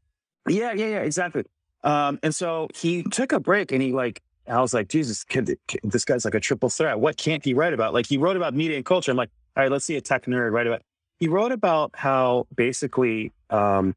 yeah, 0.49 0.73
yeah, 0.73 0.87
yeah, 0.87 1.01
exactly. 1.01 1.43
Um, 1.83 2.19
and 2.23 2.35
so 2.35 2.69
he 2.75 3.03
took 3.03 3.33
a 3.33 3.41
break 3.41 3.71
and 3.73 3.83
he 3.83 3.93
like, 3.93 4.23
I 4.49 4.61
was 4.61 4.73
like, 4.73 4.89
Jesus, 4.89 5.25
kid, 5.25 5.57
kid- 5.69 5.81
this 5.85 6.05
guy's 6.05 6.25
like 6.25 6.35
a 6.35 6.41
triple 6.41 6.69
threat. 6.69 6.99
What 6.99 7.17
can't 7.17 7.45
he 7.45 7.53
write 7.53 7.75
about? 7.75 7.93
Like 7.95 8.07
he 8.07 8.17
wrote 8.17 8.37
about 8.37 8.55
media 8.55 8.77
and 8.77 8.85
culture. 8.85 9.11
I'm 9.11 9.17
like, 9.17 9.31
all 9.57 9.63
right, 9.63 9.73
let's 9.73 9.85
see 9.85 9.97
a 9.97 10.01
tech 10.01 10.27
nerd 10.27 10.53
right 10.53 10.67
about. 10.67 10.83
He 11.19 11.29
wrote 11.29 11.53
about 11.53 11.93
how 11.95 12.47
basically 12.55 13.33
um, 13.49 13.95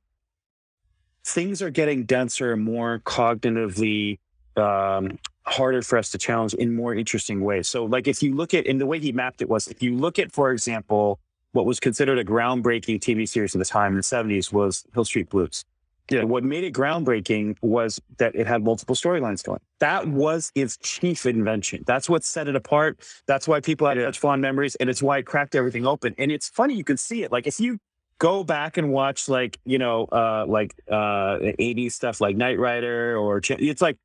things 1.25 1.61
are 1.61 1.69
getting 1.69 2.05
denser, 2.05 2.53
and 2.53 2.63
more 2.63 3.01
cognitively 3.05 4.19
um, 4.55 5.19
harder 5.43 5.81
for 5.81 5.97
us 5.97 6.11
to 6.11 6.17
challenge 6.17 6.53
in 6.53 6.73
more 6.73 6.95
interesting 6.95 7.41
ways. 7.41 7.67
So, 7.67 7.83
like 7.83 8.07
if 8.07 8.23
you 8.23 8.35
look 8.35 8.53
at, 8.53 8.67
and 8.67 8.79
the 8.79 8.85
way 8.85 8.99
he 8.99 9.11
mapped 9.11 9.41
it 9.41 9.49
was, 9.49 9.67
if 9.67 9.83
you 9.83 9.95
look 9.95 10.17
at, 10.17 10.31
for 10.31 10.51
example, 10.51 11.19
what 11.51 11.65
was 11.65 11.79
considered 11.79 12.17
a 12.19 12.23
groundbreaking 12.23 12.99
TV 12.99 13.27
series 13.27 13.53
at 13.53 13.59
the 13.59 13.65
time 13.65 13.93
in 13.93 13.97
the 13.97 14.03
70s 14.03 14.53
was 14.53 14.85
Hill 14.93 15.03
Street 15.03 15.29
Blues. 15.29 15.65
Yeah. 16.11 16.23
What 16.23 16.43
made 16.43 16.63
it 16.63 16.73
groundbreaking 16.73 17.57
was 17.61 18.01
that 18.17 18.35
it 18.35 18.47
had 18.47 18.63
multiple 18.63 18.95
storylines 18.95 19.43
going. 19.43 19.59
That 19.79 20.07
was 20.07 20.51
its 20.55 20.77
chief 20.77 21.25
invention. 21.25 21.83
That's 21.85 22.09
what 22.09 22.23
set 22.23 22.47
it 22.47 22.55
apart. 22.55 22.99
That's 23.27 23.47
why 23.47 23.59
people 23.59 23.87
have 23.87 23.97
Yeah. 23.97 24.05
such 24.07 24.19
fond 24.19 24.41
memories, 24.41 24.75
and 24.75 24.89
it's 24.89 25.01
why 25.03 25.19
it 25.19 25.25
cracked 25.25 25.55
everything 25.55 25.85
open. 25.85 26.15
And 26.17 26.31
it's 26.31 26.49
funny, 26.49 26.73
you 26.73 26.83
can 26.83 26.97
see 26.97 27.23
it. 27.23 27.31
Like 27.31 27.45
if 27.47 27.59
you 27.59 27.77
go 28.17 28.43
back 28.43 28.77
and 28.77 28.91
watch, 28.91 29.29
like 29.29 29.59
you 29.65 29.77
know, 29.77 30.05
uh, 30.11 30.45
like 30.47 30.73
uh, 30.89 31.37
80s 31.59 31.91
stuff, 31.93 32.19
like 32.21 32.35
Knight 32.35 32.59
Rider, 32.59 33.15
or 33.17 33.39
Ch- 33.39 33.51
it's 33.51 33.81
like, 33.81 33.97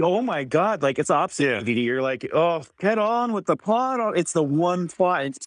oh 0.00 0.22
my 0.22 0.44
god, 0.44 0.82
like 0.82 0.98
it's 0.98 1.10
opposite. 1.10 1.44
Yeah. 1.44 1.60
DVD. 1.60 1.84
You're 1.84 2.02
like, 2.02 2.26
oh, 2.32 2.62
get 2.78 2.98
on 2.98 3.32
with 3.32 3.46
the 3.46 3.56
plot. 3.56 4.16
It's 4.16 4.32
the 4.32 4.42
one 4.42 4.88
plot. 4.88 5.26
It's 5.26 5.38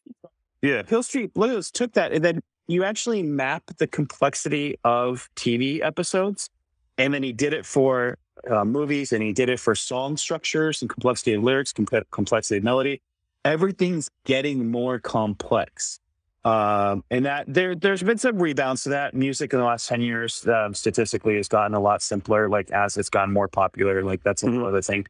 Yeah. 0.61 0.83
Hill 0.85 1.03
Street 1.03 1.33
Blues 1.33 1.71
took 1.71 1.93
that, 1.93 2.11
and 2.11 2.23
then 2.23 2.41
you 2.67 2.83
actually 2.83 3.23
map 3.23 3.63
the 3.77 3.87
complexity 3.87 4.77
of 4.83 5.29
TV 5.35 5.83
episodes, 5.83 6.49
and 6.97 7.13
then 7.13 7.23
he 7.23 7.31
did 7.33 7.53
it 7.53 7.65
for 7.65 8.17
uh, 8.49 8.65
movies, 8.65 9.11
and 9.13 9.21
he 9.23 9.33
did 9.33 9.49
it 9.49 9.59
for 9.59 9.75
song 9.75 10.17
structures 10.17 10.81
and 10.81 10.89
complexity 10.89 11.33
of 11.33 11.43
lyrics, 11.43 11.73
comple- 11.73 12.03
complexity 12.11 12.57
of 12.57 12.63
melody. 12.63 13.01
Everything's 13.43 14.09
getting 14.25 14.69
more 14.71 14.99
complex, 14.99 15.99
um, 16.43 17.03
and 17.11 17.25
that 17.25 17.45
there 17.47 17.75
there's 17.75 18.01
been 18.03 18.17
some 18.17 18.39
rebounds 18.41 18.83
to 18.83 18.89
that. 18.89 19.13
Music 19.13 19.53
in 19.53 19.59
the 19.59 19.65
last 19.65 19.87
ten 19.87 20.01
years, 20.01 20.45
um, 20.47 20.73
statistically, 20.73 21.35
has 21.37 21.47
gotten 21.47 21.73
a 21.75 21.79
lot 21.79 22.01
simpler. 22.01 22.49
Like 22.49 22.71
as 22.71 22.97
it's 22.97 23.09
gotten 23.09 23.33
more 23.33 23.47
popular, 23.47 24.03
like 24.03 24.23
that's 24.23 24.41
Mhm. 24.43 24.59
another 24.61 24.81
thing. 24.81 25.05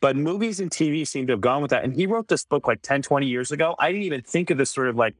But 0.00 0.14
movies 0.16 0.60
and 0.60 0.70
TV 0.70 1.04
seem 1.06 1.26
to 1.26 1.32
have 1.32 1.40
gone 1.40 1.60
with 1.60 1.70
that. 1.72 1.82
And 1.82 1.92
he 1.92 2.06
wrote 2.06 2.28
this 2.28 2.44
book 2.44 2.68
like 2.68 2.82
10, 2.82 3.02
20 3.02 3.26
years 3.26 3.50
ago. 3.50 3.74
I 3.80 3.90
didn't 3.90 4.04
even 4.04 4.22
think 4.22 4.48
of 4.50 4.56
this 4.58 4.70
sort 4.70 4.88
of 4.88 4.94
like 4.94 5.16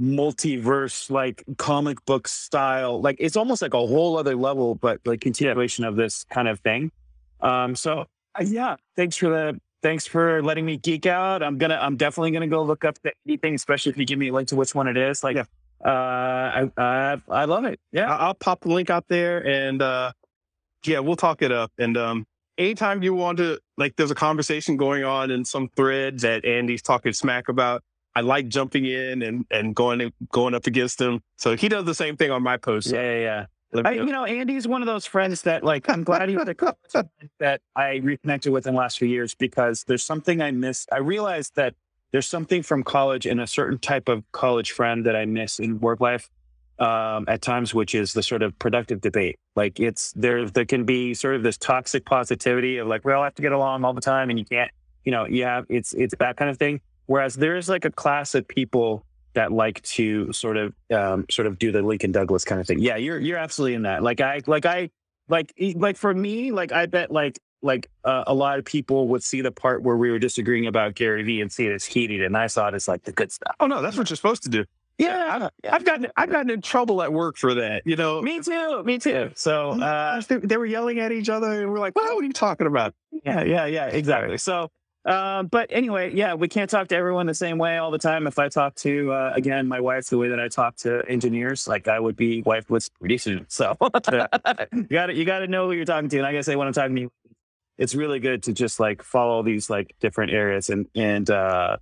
multiverse, 0.00 1.10
like 1.10 1.44
comic 1.58 2.04
book 2.04 2.26
style. 2.28 3.00
Like 3.00 3.16
it's 3.18 3.36
almost 3.36 3.62
like 3.62 3.74
a 3.74 3.78
whole 3.86 4.16
other 4.18 4.36
level, 4.36 4.74
but 4.74 5.00
like 5.04 5.20
continuation 5.20 5.84
of 5.84 5.96
this 5.96 6.24
kind 6.30 6.48
of 6.48 6.60
thing. 6.60 6.90
Um, 7.40 7.74
so 7.76 8.06
uh, 8.38 8.44
yeah, 8.44 8.76
thanks 8.96 9.16
for 9.16 9.28
the 9.28 9.60
thanks 9.82 10.06
for 10.06 10.42
letting 10.42 10.64
me 10.66 10.76
geek 10.76 11.06
out. 11.06 11.42
I'm 11.42 11.58
gonna, 11.58 11.78
I'm 11.80 11.96
definitely 11.96 12.30
gonna 12.32 12.46
go 12.48 12.62
look 12.62 12.84
up 12.84 12.98
the 13.02 13.12
anything, 13.26 13.54
especially 13.54 13.90
if 13.90 13.98
you 13.98 14.04
give 14.06 14.18
me 14.18 14.28
a 14.28 14.32
link 14.32 14.48
to 14.48 14.56
which 14.56 14.74
one 14.74 14.86
it 14.88 14.96
is. 14.96 15.22
Like, 15.24 15.36
Yeah. 15.36 15.44
uh, 15.84 15.88
I, 16.68 16.70
I, 16.76 17.22
I 17.28 17.44
love 17.46 17.64
it. 17.64 17.80
Yeah. 17.92 18.14
I'll 18.14 18.34
pop 18.34 18.60
the 18.60 18.68
link 18.68 18.90
out 18.90 19.04
there 19.08 19.46
and 19.46 19.80
uh 19.82 20.12
yeah, 20.84 20.98
we'll 21.00 21.16
talk 21.16 21.42
it 21.42 21.52
up. 21.52 21.72
And 21.78 21.96
um 21.96 22.26
anytime 22.58 23.02
you 23.02 23.14
want 23.14 23.38
to 23.38 23.58
like 23.78 23.96
there's 23.96 24.10
a 24.10 24.14
conversation 24.14 24.76
going 24.76 25.04
on 25.04 25.30
in 25.30 25.44
some 25.44 25.68
thread 25.76 26.20
that 26.20 26.44
Andy's 26.44 26.82
talking 26.82 27.12
smack 27.12 27.48
about, 27.48 27.82
I 28.14 28.22
like 28.22 28.48
jumping 28.48 28.86
in 28.86 29.22
and 29.22 29.44
and 29.50 29.74
going 29.74 30.12
going 30.30 30.54
up 30.54 30.66
against 30.66 31.00
him. 31.00 31.20
So 31.36 31.56
he 31.56 31.68
does 31.68 31.84
the 31.84 31.94
same 31.94 32.16
thing 32.16 32.30
on 32.30 32.42
my 32.42 32.56
posts. 32.56 32.90
Yeah, 32.92 33.02
yeah, 33.02 33.20
yeah. 33.20 33.46
I, 33.84 33.92
you 33.92 34.06
know, 34.06 34.24
Andy's 34.24 34.66
one 34.66 34.82
of 34.82 34.86
those 34.86 35.06
friends 35.06 35.42
that, 35.42 35.62
like, 35.62 35.88
I'm 35.88 36.02
glad 36.02 36.28
he 36.28 36.36
was 36.36 36.48
a 36.48 36.54
close 36.54 36.74
friend 36.88 37.08
that 37.38 37.60
I 37.76 38.00
reconnected 38.02 38.52
with 38.52 38.66
in 38.66 38.74
the 38.74 38.80
last 38.80 38.98
few 38.98 39.06
years 39.06 39.36
because 39.36 39.84
there's 39.84 40.02
something 40.02 40.42
I 40.42 40.50
missed. 40.50 40.88
I 40.90 40.98
realized 40.98 41.54
that 41.54 41.76
there's 42.10 42.26
something 42.26 42.64
from 42.64 42.82
college 42.82 43.26
and 43.26 43.40
a 43.40 43.46
certain 43.46 43.78
type 43.78 44.08
of 44.08 44.24
college 44.32 44.72
friend 44.72 45.06
that 45.06 45.14
I 45.14 45.24
miss 45.24 45.60
in 45.60 45.78
work 45.78 46.00
life 46.00 46.28
um, 46.80 47.26
at 47.28 47.42
times, 47.42 47.72
which 47.72 47.94
is 47.94 48.12
the 48.12 48.24
sort 48.24 48.42
of 48.42 48.58
productive 48.58 49.00
debate. 49.00 49.38
Like, 49.54 49.78
it's 49.78 50.10
there, 50.14 50.50
there 50.50 50.64
can 50.64 50.84
be 50.84 51.14
sort 51.14 51.36
of 51.36 51.44
this 51.44 51.56
toxic 51.56 52.04
positivity 52.04 52.78
of 52.78 52.88
like, 52.88 53.04
we 53.04 53.12
all 53.12 53.22
have 53.22 53.36
to 53.36 53.42
get 53.42 53.52
along 53.52 53.84
all 53.84 53.94
the 53.94 54.00
time 54.00 54.30
and 54.30 54.38
you 54.40 54.44
can't, 54.44 54.72
you 55.04 55.12
know, 55.12 55.26
you 55.26 55.44
have, 55.44 55.66
it's, 55.68 55.92
it's 55.92 56.16
that 56.18 56.36
kind 56.36 56.50
of 56.50 56.58
thing. 56.58 56.80
Whereas 57.10 57.34
there's 57.34 57.68
like 57.68 57.84
a 57.84 57.90
class 57.90 58.36
of 58.36 58.46
people 58.46 59.04
that 59.34 59.50
like 59.50 59.82
to 59.82 60.32
sort 60.32 60.56
of 60.56 60.72
um, 60.94 61.26
sort 61.28 61.48
of 61.48 61.58
do 61.58 61.72
the 61.72 61.82
Lincoln 61.82 62.12
Douglas 62.12 62.44
kind 62.44 62.60
of 62.60 62.68
thing. 62.68 62.78
Yeah, 62.78 62.94
you're 62.98 63.18
you're 63.18 63.36
absolutely 63.36 63.74
in 63.74 63.82
that. 63.82 64.04
Like 64.04 64.20
I 64.20 64.42
like 64.46 64.64
I 64.64 64.90
like 65.28 65.52
like 65.74 65.96
for 65.96 66.14
me, 66.14 66.52
like 66.52 66.70
I 66.70 66.86
bet 66.86 67.10
like 67.10 67.40
like 67.62 67.90
uh, 68.04 68.22
a 68.28 68.32
lot 68.32 68.60
of 68.60 68.64
people 68.64 69.08
would 69.08 69.24
see 69.24 69.40
the 69.40 69.50
part 69.50 69.82
where 69.82 69.96
we 69.96 70.12
were 70.12 70.20
disagreeing 70.20 70.68
about 70.68 70.94
Gary 70.94 71.24
Vee 71.24 71.40
and 71.40 71.50
see 71.50 71.66
it 71.66 71.72
as 71.72 71.84
heated, 71.84 72.22
and 72.22 72.36
I 72.36 72.46
saw 72.46 72.68
it 72.68 72.74
as 72.74 72.86
like 72.86 73.02
the 73.02 73.10
good 73.10 73.32
stuff. 73.32 73.56
Oh 73.58 73.66
no, 73.66 73.82
that's 73.82 73.96
what 73.96 74.08
you're 74.08 74.16
supposed 74.16 74.44
to 74.44 74.48
do. 74.48 74.64
Yeah, 74.96 75.48
I've 75.68 75.84
gotten 75.84 76.06
I've 76.16 76.30
gotten 76.30 76.48
in 76.48 76.62
trouble 76.62 77.02
at 77.02 77.12
work 77.12 77.38
for 77.38 77.54
that. 77.54 77.82
You 77.86 77.96
know, 77.96 78.22
me 78.22 78.38
too, 78.38 78.84
me 78.84 78.98
too. 78.98 79.32
So 79.34 79.70
uh, 79.70 80.22
they, 80.28 80.36
they 80.36 80.56
were 80.56 80.64
yelling 80.66 81.00
at 81.00 81.10
each 81.10 81.28
other, 81.28 81.60
and 81.60 81.72
we're 81.72 81.80
like, 81.80 81.96
"What? 81.96 82.14
What 82.14 82.22
are 82.22 82.26
you 82.26 82.32
talking 82.32 82.68
about?" 82.68 82.94
yeah, 83.24 83.42
yeah, 83.42 83.66
yeah, 83.66 83.86
exactly. 83.86 84.38
So. 84.38 84.70
Um, 85.06 85.46
but 85.46 85.68
anyway, 85.70 86.14
yeah, 86.14 86.34
we 86.34 86.48
can't 86.48 86.68
talk 86.68 86.88
to 86.88 86.96
everyone 86.96 87.26
the 87.26 87.34
same 87.34 87.56
way 87.56 87.78
all 87.78 87.90
the 87.90 87.98
time. 87.98 88.26
If 88.26 88.38
I 88.38 88.48
talk 88.48 88.74
to, 88.76 89.12
uh, 89.12 89.32
again, 89.34 89.66
my 89.66 89.80
wife, 89.80 90.06
the 90.06 90.18
way 90.18 90.28
that 90.28 90.38
I 90.38 90.48
talk 90.48 90.76
to 90.78 91.02
engineers, 91.08 91.66
like 91.66 91.88
I 91.88 91.98
would 91.98 92.16
be 92.16 92.42
wife 92.42 92.68
with 92.68 92.90
pretty 92.98 93.16
soon. 93.16 93.46
So 93.48 93.76
you 93.82 94.82
got 94.84 95.06
to, 95.06 95.14
you 95.14 95.24
got 95.24 95.38
to 95.38 95.46
know 95.46 95.66
who 95.66 95.72
you're 95.72 95.86
talking 95.86 96.10
to. 96.10 96.18
And 96.18 96.26
I 96.26 96.40
say, 96.42 96.54
when 96.54 96.66
I'm 96.66 96.74
talking 96.74 96.96
to 96.96 97.02
you, 97.02 97.12
it's 97.78 97.94
really 97.94 98.20
good 98.20 98.42
to 98.42 98.52
just 98.52 98.78
like 98.78 99.02
follow 99.02 99.42
these 99.42 99.70
like 99.70 99.94
different 100.00 100.32
areas. 100.32 100.68
And, 100.68 100.86
and, 100.94 101.30
uh, 101.30 101.78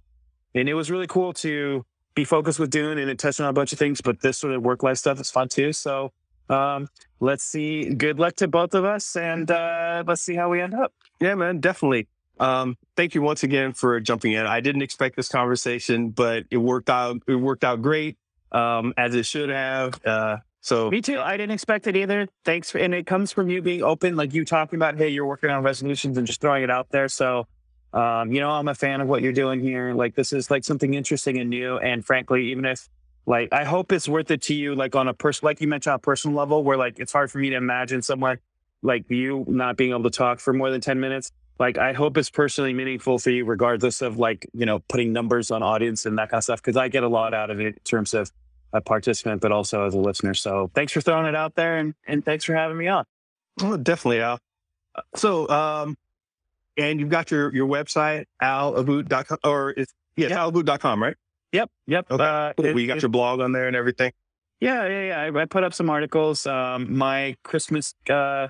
and 0.54 0.68
it 0.68 0.74
was 0.74 0.88
really 0.88 1.08
cool 1.08 1.32
to 1.34 1.84
be 2.14 2.24
focused 2.24 2.60
with 2.60 2.70
Dune 2.70 2.98
and 2.98 3.10
it 3.10 3.18
touched 3.18 3.40
on 3.40 3.48
a 3.48 3.52
bunch 3.52 3.72
of 3.72 3.80
things, 3.80 4.00
but 4.00 4.20
this 4.20 4.38
sort 4.38 4.52
of 4.52 4.62
work 4.62 4.84
life 4.84 4.98
stuff 4.98 5.20
is 5.20 5.30
fun 5.30 5.48
too. 5.48 5.72
So, 5.72 6.12
um, 6.48 6.88
let's 7.18 7.42
see. 7.42 7.92
Good 7.92 8.20
luck 8.20 8.36
to 8.36 8.46
both 8.46 8.74
of 8.74 8.84
us 8.84 9.16
and, 9.16 9.50
uh, 9.50 10.04
let's 10.06 10.22
see 10.22 10.36
how 10.36 10.48
we 10.50 10.60
end 10.60 10.74
up. 10.74 10.92
Yeah, 11.20 11.34
man, 11.34 11.58
definitely. 11.58 12.06
Um, 12.40 12.76
thank 12.96 13.14
you 13.14 13.22
once 13.22 13.42
again 13.42 13.72
for 13.72 13.98
jumping 14.00 14.32
in. 14.32 14.46
I 14.46 14.60
didn't 14.60 14.82
expect 14.82 15.16
this 15.16 15.28
conversation, 15.28 16.10
but 16.10 16.44
it 16.50 16.56
worked 16.56 16.90
out. 16.90 17.22
It 17.26 17.36
worked 17.36 17.64
out 17.64 17.82
great, 17.82 18.16
um, 18.52 18.94
as 18.96 19.14
it 19.14 19.26
should 19.26 19.50
have. 19.50 20.00
Uh, 20.04 20.38
so 20.60 20.90
Me 20.90 21.00
too. 21.00 21.20
I 21.20 21.36
didn't 21.36 21.52
expect 21.52 21.86
it 21.86 21.96
either. 21.96 22.28
Thanks. 22.44 22.70
For, 22.70 22.78
and 22.78 22.94
it 22.94 23.06
comes 23.06 23.32
from 23.32 23.48
you 23.48 23.62
being 23.62 23.82
open, 23.82 24.16
like 24.16 24.34
you 24.34 24.44
talking 24.44 24.76
about, 24.76 24.96
hey, 24.96 25.08
you're 25.08 25.26
working 25.26 25.50
on 25.50 25.62
resolutions 25.62 26.18
and 26.18 26.26
just 26.26 26.40
throwing 26.40 26.62
it 26.62 26.70
out 26.70 26.88
there. 26.90 27.08
So, 27.08 27.46
um, 27.92 28.32
you 28.32 28.40
know, 28.40 28.50
I'm 28.50 28.68
a 28.68 28.74
fan 28.74 29.00
of 29.00 29.08
what 29.08 29.22
you're 29.22 29.32
doing 29.32 29.60
here. 29.60 29.94
Like, 29.94 30.14
this 30.14 30.32
is 30.32 30.50
like 30.50 30.64
something 30.64 30.94
interesting 30.94 31.38
and 31.38 31.48
new. 31.48 31.78
And 31.78 32.04
frankly, 32.04 32.50
even 32.50 32.64
if, 32.64 32.88
like, 33.24 33.48
I 33.52 33.64
hope 33.64 33.92
it's 33.92 34.08
worth 34.08 34.30
it 34.30 34.42
to 34.42 34.54
you, 34.54 34.74
like 34.74 34.94
on 34.94 35.08
a 35.08 35.14
person, 35.14 35.46
like 35.46 35.60
you 35.60 35.68
mentioned, 35.68 35.92
on 35.92 35.96
a 35.96 36.00
personal 36.00 36.36
level, 36.36 36.64
where 36.64 36.76
like 36.76 36.98
it's 36.98 37.12
hard 37.12 37.30
for 37.30 37.38
me 37.38 37.50
to 37.50 37.56
imagine 37.56 38.02
someone 38.02 38.38
like 38.82 39.10
you 39.10 39.44
not 39.48 39.76
being 39.76 39.90
able 39.90 40.04
to 40.04 40.10
talk 40.10 40.40
for 40.40 40.52
more 40.52 40.70
than 40.70 40.80
10 40.80 41.00
minutes. 41.00 41.32
Like, 41.58 41.76
I 41.78 41.92
hope 41.92 42.16
it's 42.16 42.30
personally 42.30 42.72
meaningful 42.72 43.18
for 43.18 43.30
you, 43.30 43.44
regardless 43.44 44.00
of 44.02 44.16
like, 44.18 44.46
you 44.52 44.64
know, 44.66 44.78
putting 44.88 45.12
numbers 45.12 45.50
on 45.50 45.62
audience 45.62 46.06
and 46.06 46.16
that 46.18 46.30
kind 46.30 46.38
of 46.38 46.44
stuff. 46.44 46.62
Cause 46.62 46.76
I 46.76 46.88
get 46.88 47.02
a 47.02 47.08
lot 47.08 47.34
out 47.34 47.50
of 47.50 47.58
it 47.60 47.66
in 47.66 47.74
terms 47.84 48.14
of 48.14 48.30
a 48.72 48.80
participant, 48.80 49.40
but 49.40 49.50
also 49.50 49.84
as 49.86 49.94
a 49.94 49.98
listener. 49.98 50.34
So 50.34 50.70
thanks 50.74 50.92
for 50.92 51.00
throwing 51.00 51.26
it 51.26 51.34
out 51.34 51.54
there 51.56 51.78
and, 51.78 51.94
and 52.06 52.24
thanks 52.24 52.44
for 52.44 52.54
having 52.54 52.76
me 52.76 52.86
on. 52.86 53.04
Oh, 53.60 53.76
definitely, 53.76 54.20
Al. 54.20 54.38
Uh, 54.94 55.00
So, 55.16 55.48
um, 55.48 55.96
and 56.76 57.00
you've 57.00 57.08
got 57.08 57.30
your 57.32 57.52
your 57.52 57.66
website, 57.66 58.26
alabut.com, 58.40 59.38
or 59.42 59.70
it's 59.70 59.92
yes, 60.16 60.30
Yeah. 60.30 60.38
alabut.com, 60.38 61.02
right? 61.02 61.16
Yep. 61.52 61.70
Yep. 61.86 62.06
Okay. 62.12 62.22
Uh, 62.24 62.52
Cool. 62.52 62.66
it- 62.66 62.74
Well, 62.74 62.80
you 62.80 62.86
got 62.86 62.96
it- 62.98 63.02
your 63.02 63.08
blog 63.08 63.40
on 63.40 63.52
there 63.52 63.66
and 63.66 63.74
everything. 63.74 64.12
yeah, 64.60 64.86
yeah, 64.86 65.02
yeah. 65.02 65.20
I, 65.38 65.42
I 65.42 65.44
put 65.46 65.64
up 65.64 65.72
some 65.74 65.90
articles. 65.90 66.46
Um, 66.46 66.96
my 66.96 67.36
Christmas 67.42 67.94
uh, 68.10 68.48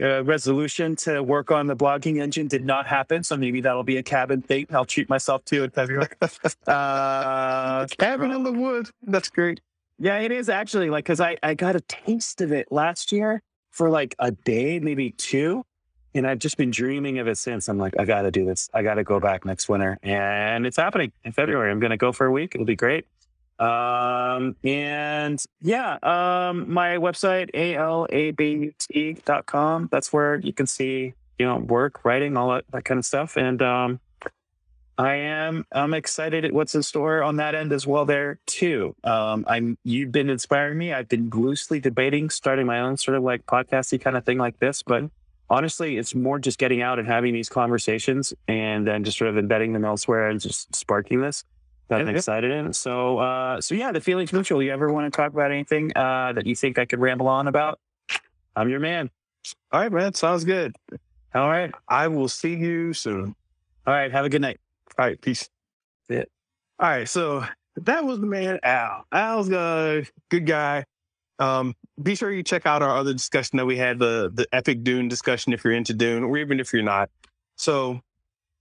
uh, 0.00 0.24
resolution 0.24 0.96
to 0.96 1.22
work 1.22 1.50
on 1.50 1.66
the 1.66 1.76
blogging 1.76 2.20
engine 2.20 2.48
did 2.48 2.64
not 2.64 2.86
happen. 2.86 3.22
So 3.22 3.36
maybe 3.36 3.60
that'll 3.60 3.82
be 3.82 3.96
a 3.96 4.02
cabin 4.02 4.42
thing. 4.42 4.66
I'll 4.70 4.84
treat 4.84 5.08
myself 5.08 5.44
to 5.46 5.64
in 5.64 5.70
February. 5.70 6.08
uh, 6.66 7.86
Cabin 7.86 8.30
in 8.32 8.42
the 8.42 8.52
woods. 8.52 8.92
That's 9.02 9.28
great. 9.28 9.60
Yeah, 9.98 10.18
it 10.18 10.30
is 10.30 10.48
actually 10.48 10.90
like 10.90 11.04
because 11.04 11.20
I 11.20 11.36
I 11.42 11.54
got 11.54 11.74
a 11.74 11.80
taste 11.80 12.40
of 12.40 12.52
it 12.52 12.70
last 12.70 13.10
year 13.10 13.42
for 13.70 13.90
like 13.90 14.14
a 14.18 14.30
day, 14.30 14.78
maybe 14.78 15.10
two, 15.10 15.64
and 16.14 16.26
I've 16.26 16.38
just 16.38 16.56
been 16.56 16.70
dreaming 16.70 17.18
of 17.18 17.26
it 17.26 17.36
since. 17.36 17.68
I'm 17.68 17.78
like, 17.78 17.94
I 17.98 18.04
got 18.04 18.22
to 18.22 18.30
do 18.30 18.44
this. 18.44 18.68
I 18.72 18.82
got 18.82 18.94
to 18.94 19.04
go 19.04 19.18
back 19.18 19.44
next 19.44 19.68
winter, 19.68 19.98
and 20.02 20.66
it's 20.66 20.76
happening 20.76 21.12
in 21.24 21.32
February. 21.32 21.70
I'm 21.70 21.80
going 21.80 21.90
to 21.90 21.96
go 21.96 22.12
for 22.12 22.26
a 22.26 22.30
week. 22.30 22.54
It'll 22.54 22.64
be 22.64 22.76
great. 22.76 23.06
Um, 23.58 24.56
and 24.62 25.42
yeah, 25.60 25.98
um, 26.02 26.72
my 26.72 26.96
website 26.96 27.52
alabut.com. 27.54 28.78
That's 29.90 30.12
where 30.12 30.36
you 30.36 30.52
can 30.52 30.66
see 30.66 31.14
you 31.38 31.46
know 31.46 31.56
work, 31.56 32.04
writing, 32.04 32.36
all 32.36 32.50
that 32.50 32.64
that 32.72 32.84
kind 32.84 32.98
of 32.98 33.04
stuff, 33.04 33.36
and 33.36 33.62
um. 33.62 34.00
I 35.00 35.14
am. 35.14 35.64
I'm 35.70 35.94
excited 35.94 36.44
at 36.44 36.52
what's 36.52 36.74
in 36.74 36.82
store 36.82 37.22
on 37.22 37.36
that 37.36 37.54
end 37.54 37.72
as 37.72 37.86
well. 37.86 38.04
There 38.04 38.40
too. 38.46 38.96
Um, 39.04 39.44
I'm. 39.46 39.78
You've 39.84 40.10
been 40.10 40.28
inspiring 40.28 40.76
me. 40.76 40.92
I've 40.92 41.08
been 41.08 41.30
loosely 41.30 41.78
debating 41.78 42.30
starting 42.30 42.66
my 42.66 42.80
own 42.80 42.96
sort 42.96 43.16
of 43.16 43.22
like 43.22 43.46
podcasty 43.46 44.00
kind 44.00 44.16
of 44.16 44.24
thing 44.24 44.38
like 44.38 44.58
this, 44.58 44.82
but 44.82 45.04
honestly, 45.48 45.98
it's 45.98 46.16
more 46.16 46.40
just 46.40 46.58
getting 46.58 46.82
out 46.82 46.98
and 46.98 47.06
having 47.06 47.32
these 47.32 47.48
conversations 47.48 48.34
and 48.48 48.88
then 48.88 49.04
just 49.04 49.18
sort 49.18 49.30
of 49.30 49.38
embedding 49.38 49.72
them 49.72 49.84
elsewhere 49.84 50.28
and 50.28 50.40
just 50.40 50.74
sparking 50.74 51.20
this 51.20 51.44
that 51.88 52.00
I'm 52.00 52.06
Yeah, 52.06 52.12
yeah. 52.12 52.16
excited 52.18 52.50
in. 52.50 52.72
So, 52.72 53.18
uh, 53.18 53.60
so 53.60 53.74
yeah, 53.74 53.92
the 53.92 54.00
feelings 54.00 54.32
mutual. 54.32 54.62
You 54.62 54.72
ever 54.72 54.92
want 54.92 55.12
to 55.12 55.16
talk 55.16 55.32
about 55.32 55.50
anything 55.50 55.92
uh, 55.96 56.32
that 56.34 56.46
you 56.46 56.54
think 56.54 56.78
I 56.78 56.84
could 56.84 57.00
ramble 57.00 57.28
on 57.28 57.48
about? 57.48 57.80
I'm 58.56 58.68
your 58.68 58.80
man. 58.80 59.10
All 59.72 59.80
right, 59.80 59.92
man. 59.92 60.14
Sounds 60.14 60.44
good. 60.44 60.74
All 61.34 61.48
right. 61.48 61.72
I 61.88 62.08
will 62.08 62.28
see 62.28 62.54
you 62.54 62.92
soon. 62.92 63.34
All 63.86 63.94
right. 63.94 64.10
Have 64.12 64.24
a 64.24 64.28
good 64.28 64.40
night. 64.42 64.58
All 64.98 65.06
right, 65.06 65.20
peace. 65.20 65.48
Yeah. 66.08 66.24
All 66.80 66.88
right, 66.88 67.08
so 67.08 67.44
that 67.76 68.04
was 68.04 68.20
the 68.20 68.26
man 68.26 68.58
Al. 68.62 69.04
Al's 69.12 69.50
a 69.50 70.04
good 70.30 70.46
guy. 70.46 70.84
Um, 71.40 71.74
be 72.02 72.14
sure 72.14 72.30
you 72.32 72.42
check 72.42 72.66
out 72.66 72.82
our 72.82 72.96
other 72.96 73.12
discussion 73.12 73.56
that 73.58 73.66
we 73.66 73.76
had 73.76 73.98
the 73.98 74.30
the 74.32 74.46
epic 74.52 74.82
Dune 74.84 75.08
discussion 75.08 75.52
if 75.52 75.64
you're 75.64 75.72
into 75.72 75.92
Dune, 75.94 76.24
or 76.24 76.36
even 76.38 76.60
if 76.60 76.72
you're 76.72 76.82
not. 76.82 77.10
So 77.56 78.00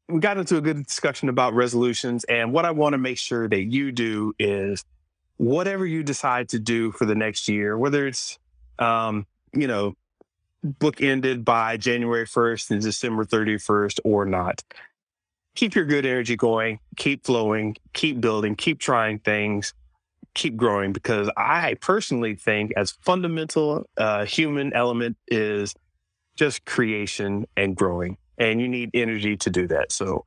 we 0.07 0.19
got 0.19 0.37
into 0.37 0.57
a 0.57 0.61
good 0.61 0.85
discussion 0.85 1.29
about 1.29 1.53
resolutions, 1.53 2.23
and 2.25 2.53
what 2.53 2.65
I 2.65 2.71
want 2.71 2.93
to 2.93 2.97
make 2.97 3.17
sure 3.17 3.47
that 3.47 3.63
you 3.63 3.91
do 3.91 4.33
is 4.39 4.83
whatever 5.37 5.85
you 5.85 6.03
decide 6.03 6.49
to 6.49 6.59
do 6.59 6.91
for 6.91 7.05
the 7.05 7.15
next 7.15 7.47
year, 7.47 7.77
whether 7.77 8.07
it's 8.07 8.39
um, 8.79 9.25
you 9.53 9.67
know, 9.67 9.95
book 10.63 11.01
ended 11.01 11.45
by 11.45 11.77
January 11.77 12.25
1st 12.25 12.71
and 12.71 12.81
December 12.81 13.25
31st 13.25 13.99
or 14.03 14.25
not 14.25 14.63
keep 15.57 15.73
your 15.73 15.85
good 15.85 16.05
energy 16.05 16.35
going, 16.35 16.79
keep 16.97 17.25
flowing, 17.25 17.75
keep 17.93 18.21
building, 18.21 18.55
keep 18.55 18.79
trying 18.79 19.17
things, 19.17 19.73
keep 20.35 20.55
growing. 20.55 20.93
Because 20.93 21.31
I 21.35 21.73
personally 21.81 22.35
think, 22.35 22.71
as 22.77 22.91
fundamental 22.91 23.89
uh, 23.97 24.25
human 24.25 24.71
element 24.73 25.17
is 25.27 25.73
just 26.35 26.63
creation 26.65 27.47
and 27.57 27.75
growing, 27.75 28.17
and 28.37 28.61
you 28.61 28.67
need 28.67 28.91
energy 28.93 29.37
to 29.37 29.49
do 29.49 29.67
that. 29.67 29.91
So 29.91 30.25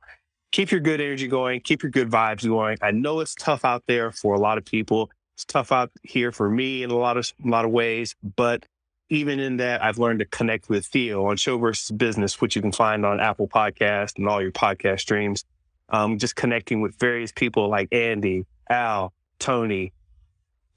keep 0.51 0.71
your 0.71 0.81
good 0.81 1.01
energy 1.01 1.27
going, 1.27 1.61
keep 1.61 1.83
your 1.83 1.91
good 1.91 2.09
vibes 2.09 2.47
going. 2.47 2.77
I 2.81 2.91
know 2.91 3.19
it's 3.19 3.35
tough 3.35 3.65
out 3.65 3.83
there 3.87 4.11
for 4.11 4.33
a 4.33 4.39
lot 4.39 4.57
of 4.57 4.65
people. 4.65 5.09
It's 5.35 5.45
tough 5.45 5.71
out 5.71 5.91
here 6.03 6.31
for 6.31 6.49
me 6.49 6.83
in 6.83 6.91
a 6.91 6.97
lot 6.97 7.17
of 7.17 7.31
a 7.43 7.47
lot 7.47 7.65
of 7.65 7.71
ways, 7.71 8.15
but 8.35 8.65
even 9.11 9.41
in 9.41 9.57
that, 9.57 9.83
I've 9.83 9.99
learned 9.99 10.19
to 10.19 10.25
connect 10.25 10.69
with 10.69 10.85
Theo 10.85 11.25
on 11.25 11.35
Show 11.35 11.57
versus 11.57 11.91
Business, 11.91 12.39
which 12.39 12.55
you 12.55 12.61
can 12.61 12.71
find 12.71 13.05
on 13.05 13.19
Apple 13.19 13.47
Podcast 13.47 14.17
and 14.17 14.27
all 14.27 14.41
your 14.41 14.53
podcast 14.53 15.01
streams. 15.01 15.43
Um, 15.89 16.17
just 16.17 16.37
connecting 16.37 16.79
with 16.79 16.97
various 16.97 17.33
people 17.33 17.67
like 17.67 17.89
Andy, 17.91 18.45
Al, 18.69 19.11
Tony, 19.37 19.91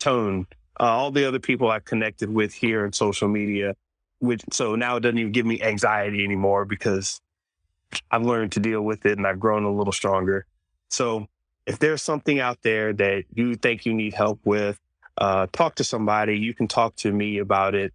Tone, 0.00 0.48
uh, 0.80 0.82
all 0.82 1.12
the 1.12 1.26
other 1.26 1.38
people 1.38 1.70
I've 1.70 1.84
connected 1.84 2.28
with 2.28 2.52
here 2.52 2.84
in 2.84 2.92
social 2.92 3.28
media. 3.28 3.76
Which 4.18 4.42
so 4.50 4.74
now 4.74 4.96
it 4.96 5.00
doesn't 5.00 5.18
even 5.18 5.30
give 5.32 5.46
me 5.46 5.62
anxiety 5.62 6.24
anymore 6.24 6.64
because 6.64 7.20
I've 8.10 8.22
learned 8.22 8.52
to 8.52 8.60
deal 8.60 8.82
with 8.82 9.06
it 9.06 9.18
and 9.18 9.26
I've 9.26 9.40
grown 9.40 9.64
a 9.64 9.72
little 9.72 9.92
stronger. 9.92 10.46
So 10.88 11.26
if 11.66 11.78
there's 11.78 12.02
something 12.02 12.40
out 12.40 12.58
there 12.62 12.92
that 12.92 13.24
you 13.34 13.54
think 13.56 13.86
you 13.86 13.94
need 13.94 14.14
help 14.14 14.40
with, 14.44 14.78
uh, 15.18 15.46
talk 15.52 15.76
to 15.76 15.84
somebody. 15.84 16.38
You 16.38 16.54
can 16.54 16.68
talk 16.68 16.96
to 16.96 17.12
me 17.12 17.38
about 17.38 17.74
it. 17.74 17.92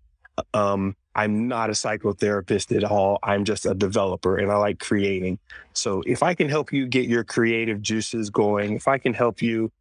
Um, 0.53 0.95
I'm 1.15 1.47
not 1.47 1.69
a 1.69 1.73
psychotherapist 1.73 2.75
at 2.75 2.83
all. 2.83 3.19
I'm 3.23 3.43
just 3.43 3.65
a 3.65 3.73
developer 3.73 4.37
and 4.37 4.51
I 4.51 4.55
like 4.55 4.79
creating. 4.79 5.39
So 5.73 6.01
if 6.05 6.23
I 6.23 6.33
can 6.33 6.47
help 6.47 6.71
you 6.71 6.87
get 6.87 7.07
your 7.07 7.23
creative 7.23 7.81
juices 7.81 8.29
going, 8.29 8.73
if 8.73 8.87
I 8.87 8.97
can 8.99 9.13
help 9.13 9.41
you 9.41 9.71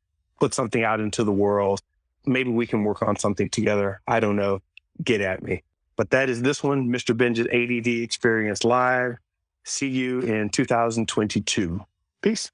put 0.40 0.54
something 0.54 0.82
out 0.82 1.00
into 1.00 1.22
the 1.22 1.32
world, 1.32 1.80
maybe 2.26 2.50
we 2.50 2.66
can 2.66 2.82
work 2.82 3.02
on 3.02 3.16
something 3.16 3.48
together. 3.50 4.00
I 4.06 4.20
don't 4.20 4.36
know. 4.36 4.60
Get 5.02 5.20
at 5.20 5.42
me. 5.42 5.62
But 5.96 6.10
that 6.10 6.28
is 6.28 6.42
this 6.42 6.62
one, 6.62 6.88
Mr. 6.88 7.16
Binja's 7.16 7.46
ADD 7.48 8.02
Experience 8.02 8.64
Live. 8.64 9.16
See 9.68 9.88
you 9.88 10.20
in 10.20 10.48
2022. 10.48 11.84
Peace. 12.22 12.50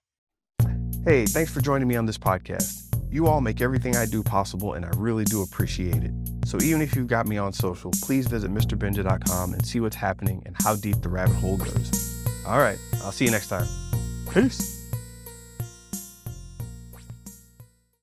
Hey, 1.04 1.26
thanks 1.26 1.52
for 1.52 1.60
joining 1.60 1.86
me 1.86 1.94
on 1.94 2.06
this 2.06 2.18
podcast. 2.18 2.92
You 3.08 3.28
all 3.28 3.40
make 3.40 3.60
everything 3.60 3.94
I 3.94 4.04
do 4.04 4.20
possible, 4.20 4.72
and 4.72 4.84
I 4.84 4.90
really 4.96 5.24
do 5.24 5.42
appreciate 5.42 6.02
it. 6.02 6.12
So 6.44 6.60
even 6.60 6.82
if 6.82 6.96
you've 6.96 7.06
got 7.06 7.28
me 7.28 7.38
on 7.38 7.52
social, 7.52 7.92
please 8.02 8.26
visit 8.26 8.52
MrBinja.com 8.52 9.52
and 9.52 9.64
see 9.64 9.78
what's 9.78 9.94
happening 9.94 10.42
and 10.44 10.56
how 10.64 10.74
deep 10.74 11.02
the 11.02 11.08
rabbit 11.08 11.36
hole 11.36 11.56
goes. 11.56 12.26
All 12.48 12.58
right, 12.58 12.78
I'll 13.04 13.12
see 13.12 13.26
you 13.26 13.30
next 13.30 13.48
time. 13.48 13.68
Peace. 14.32 14.83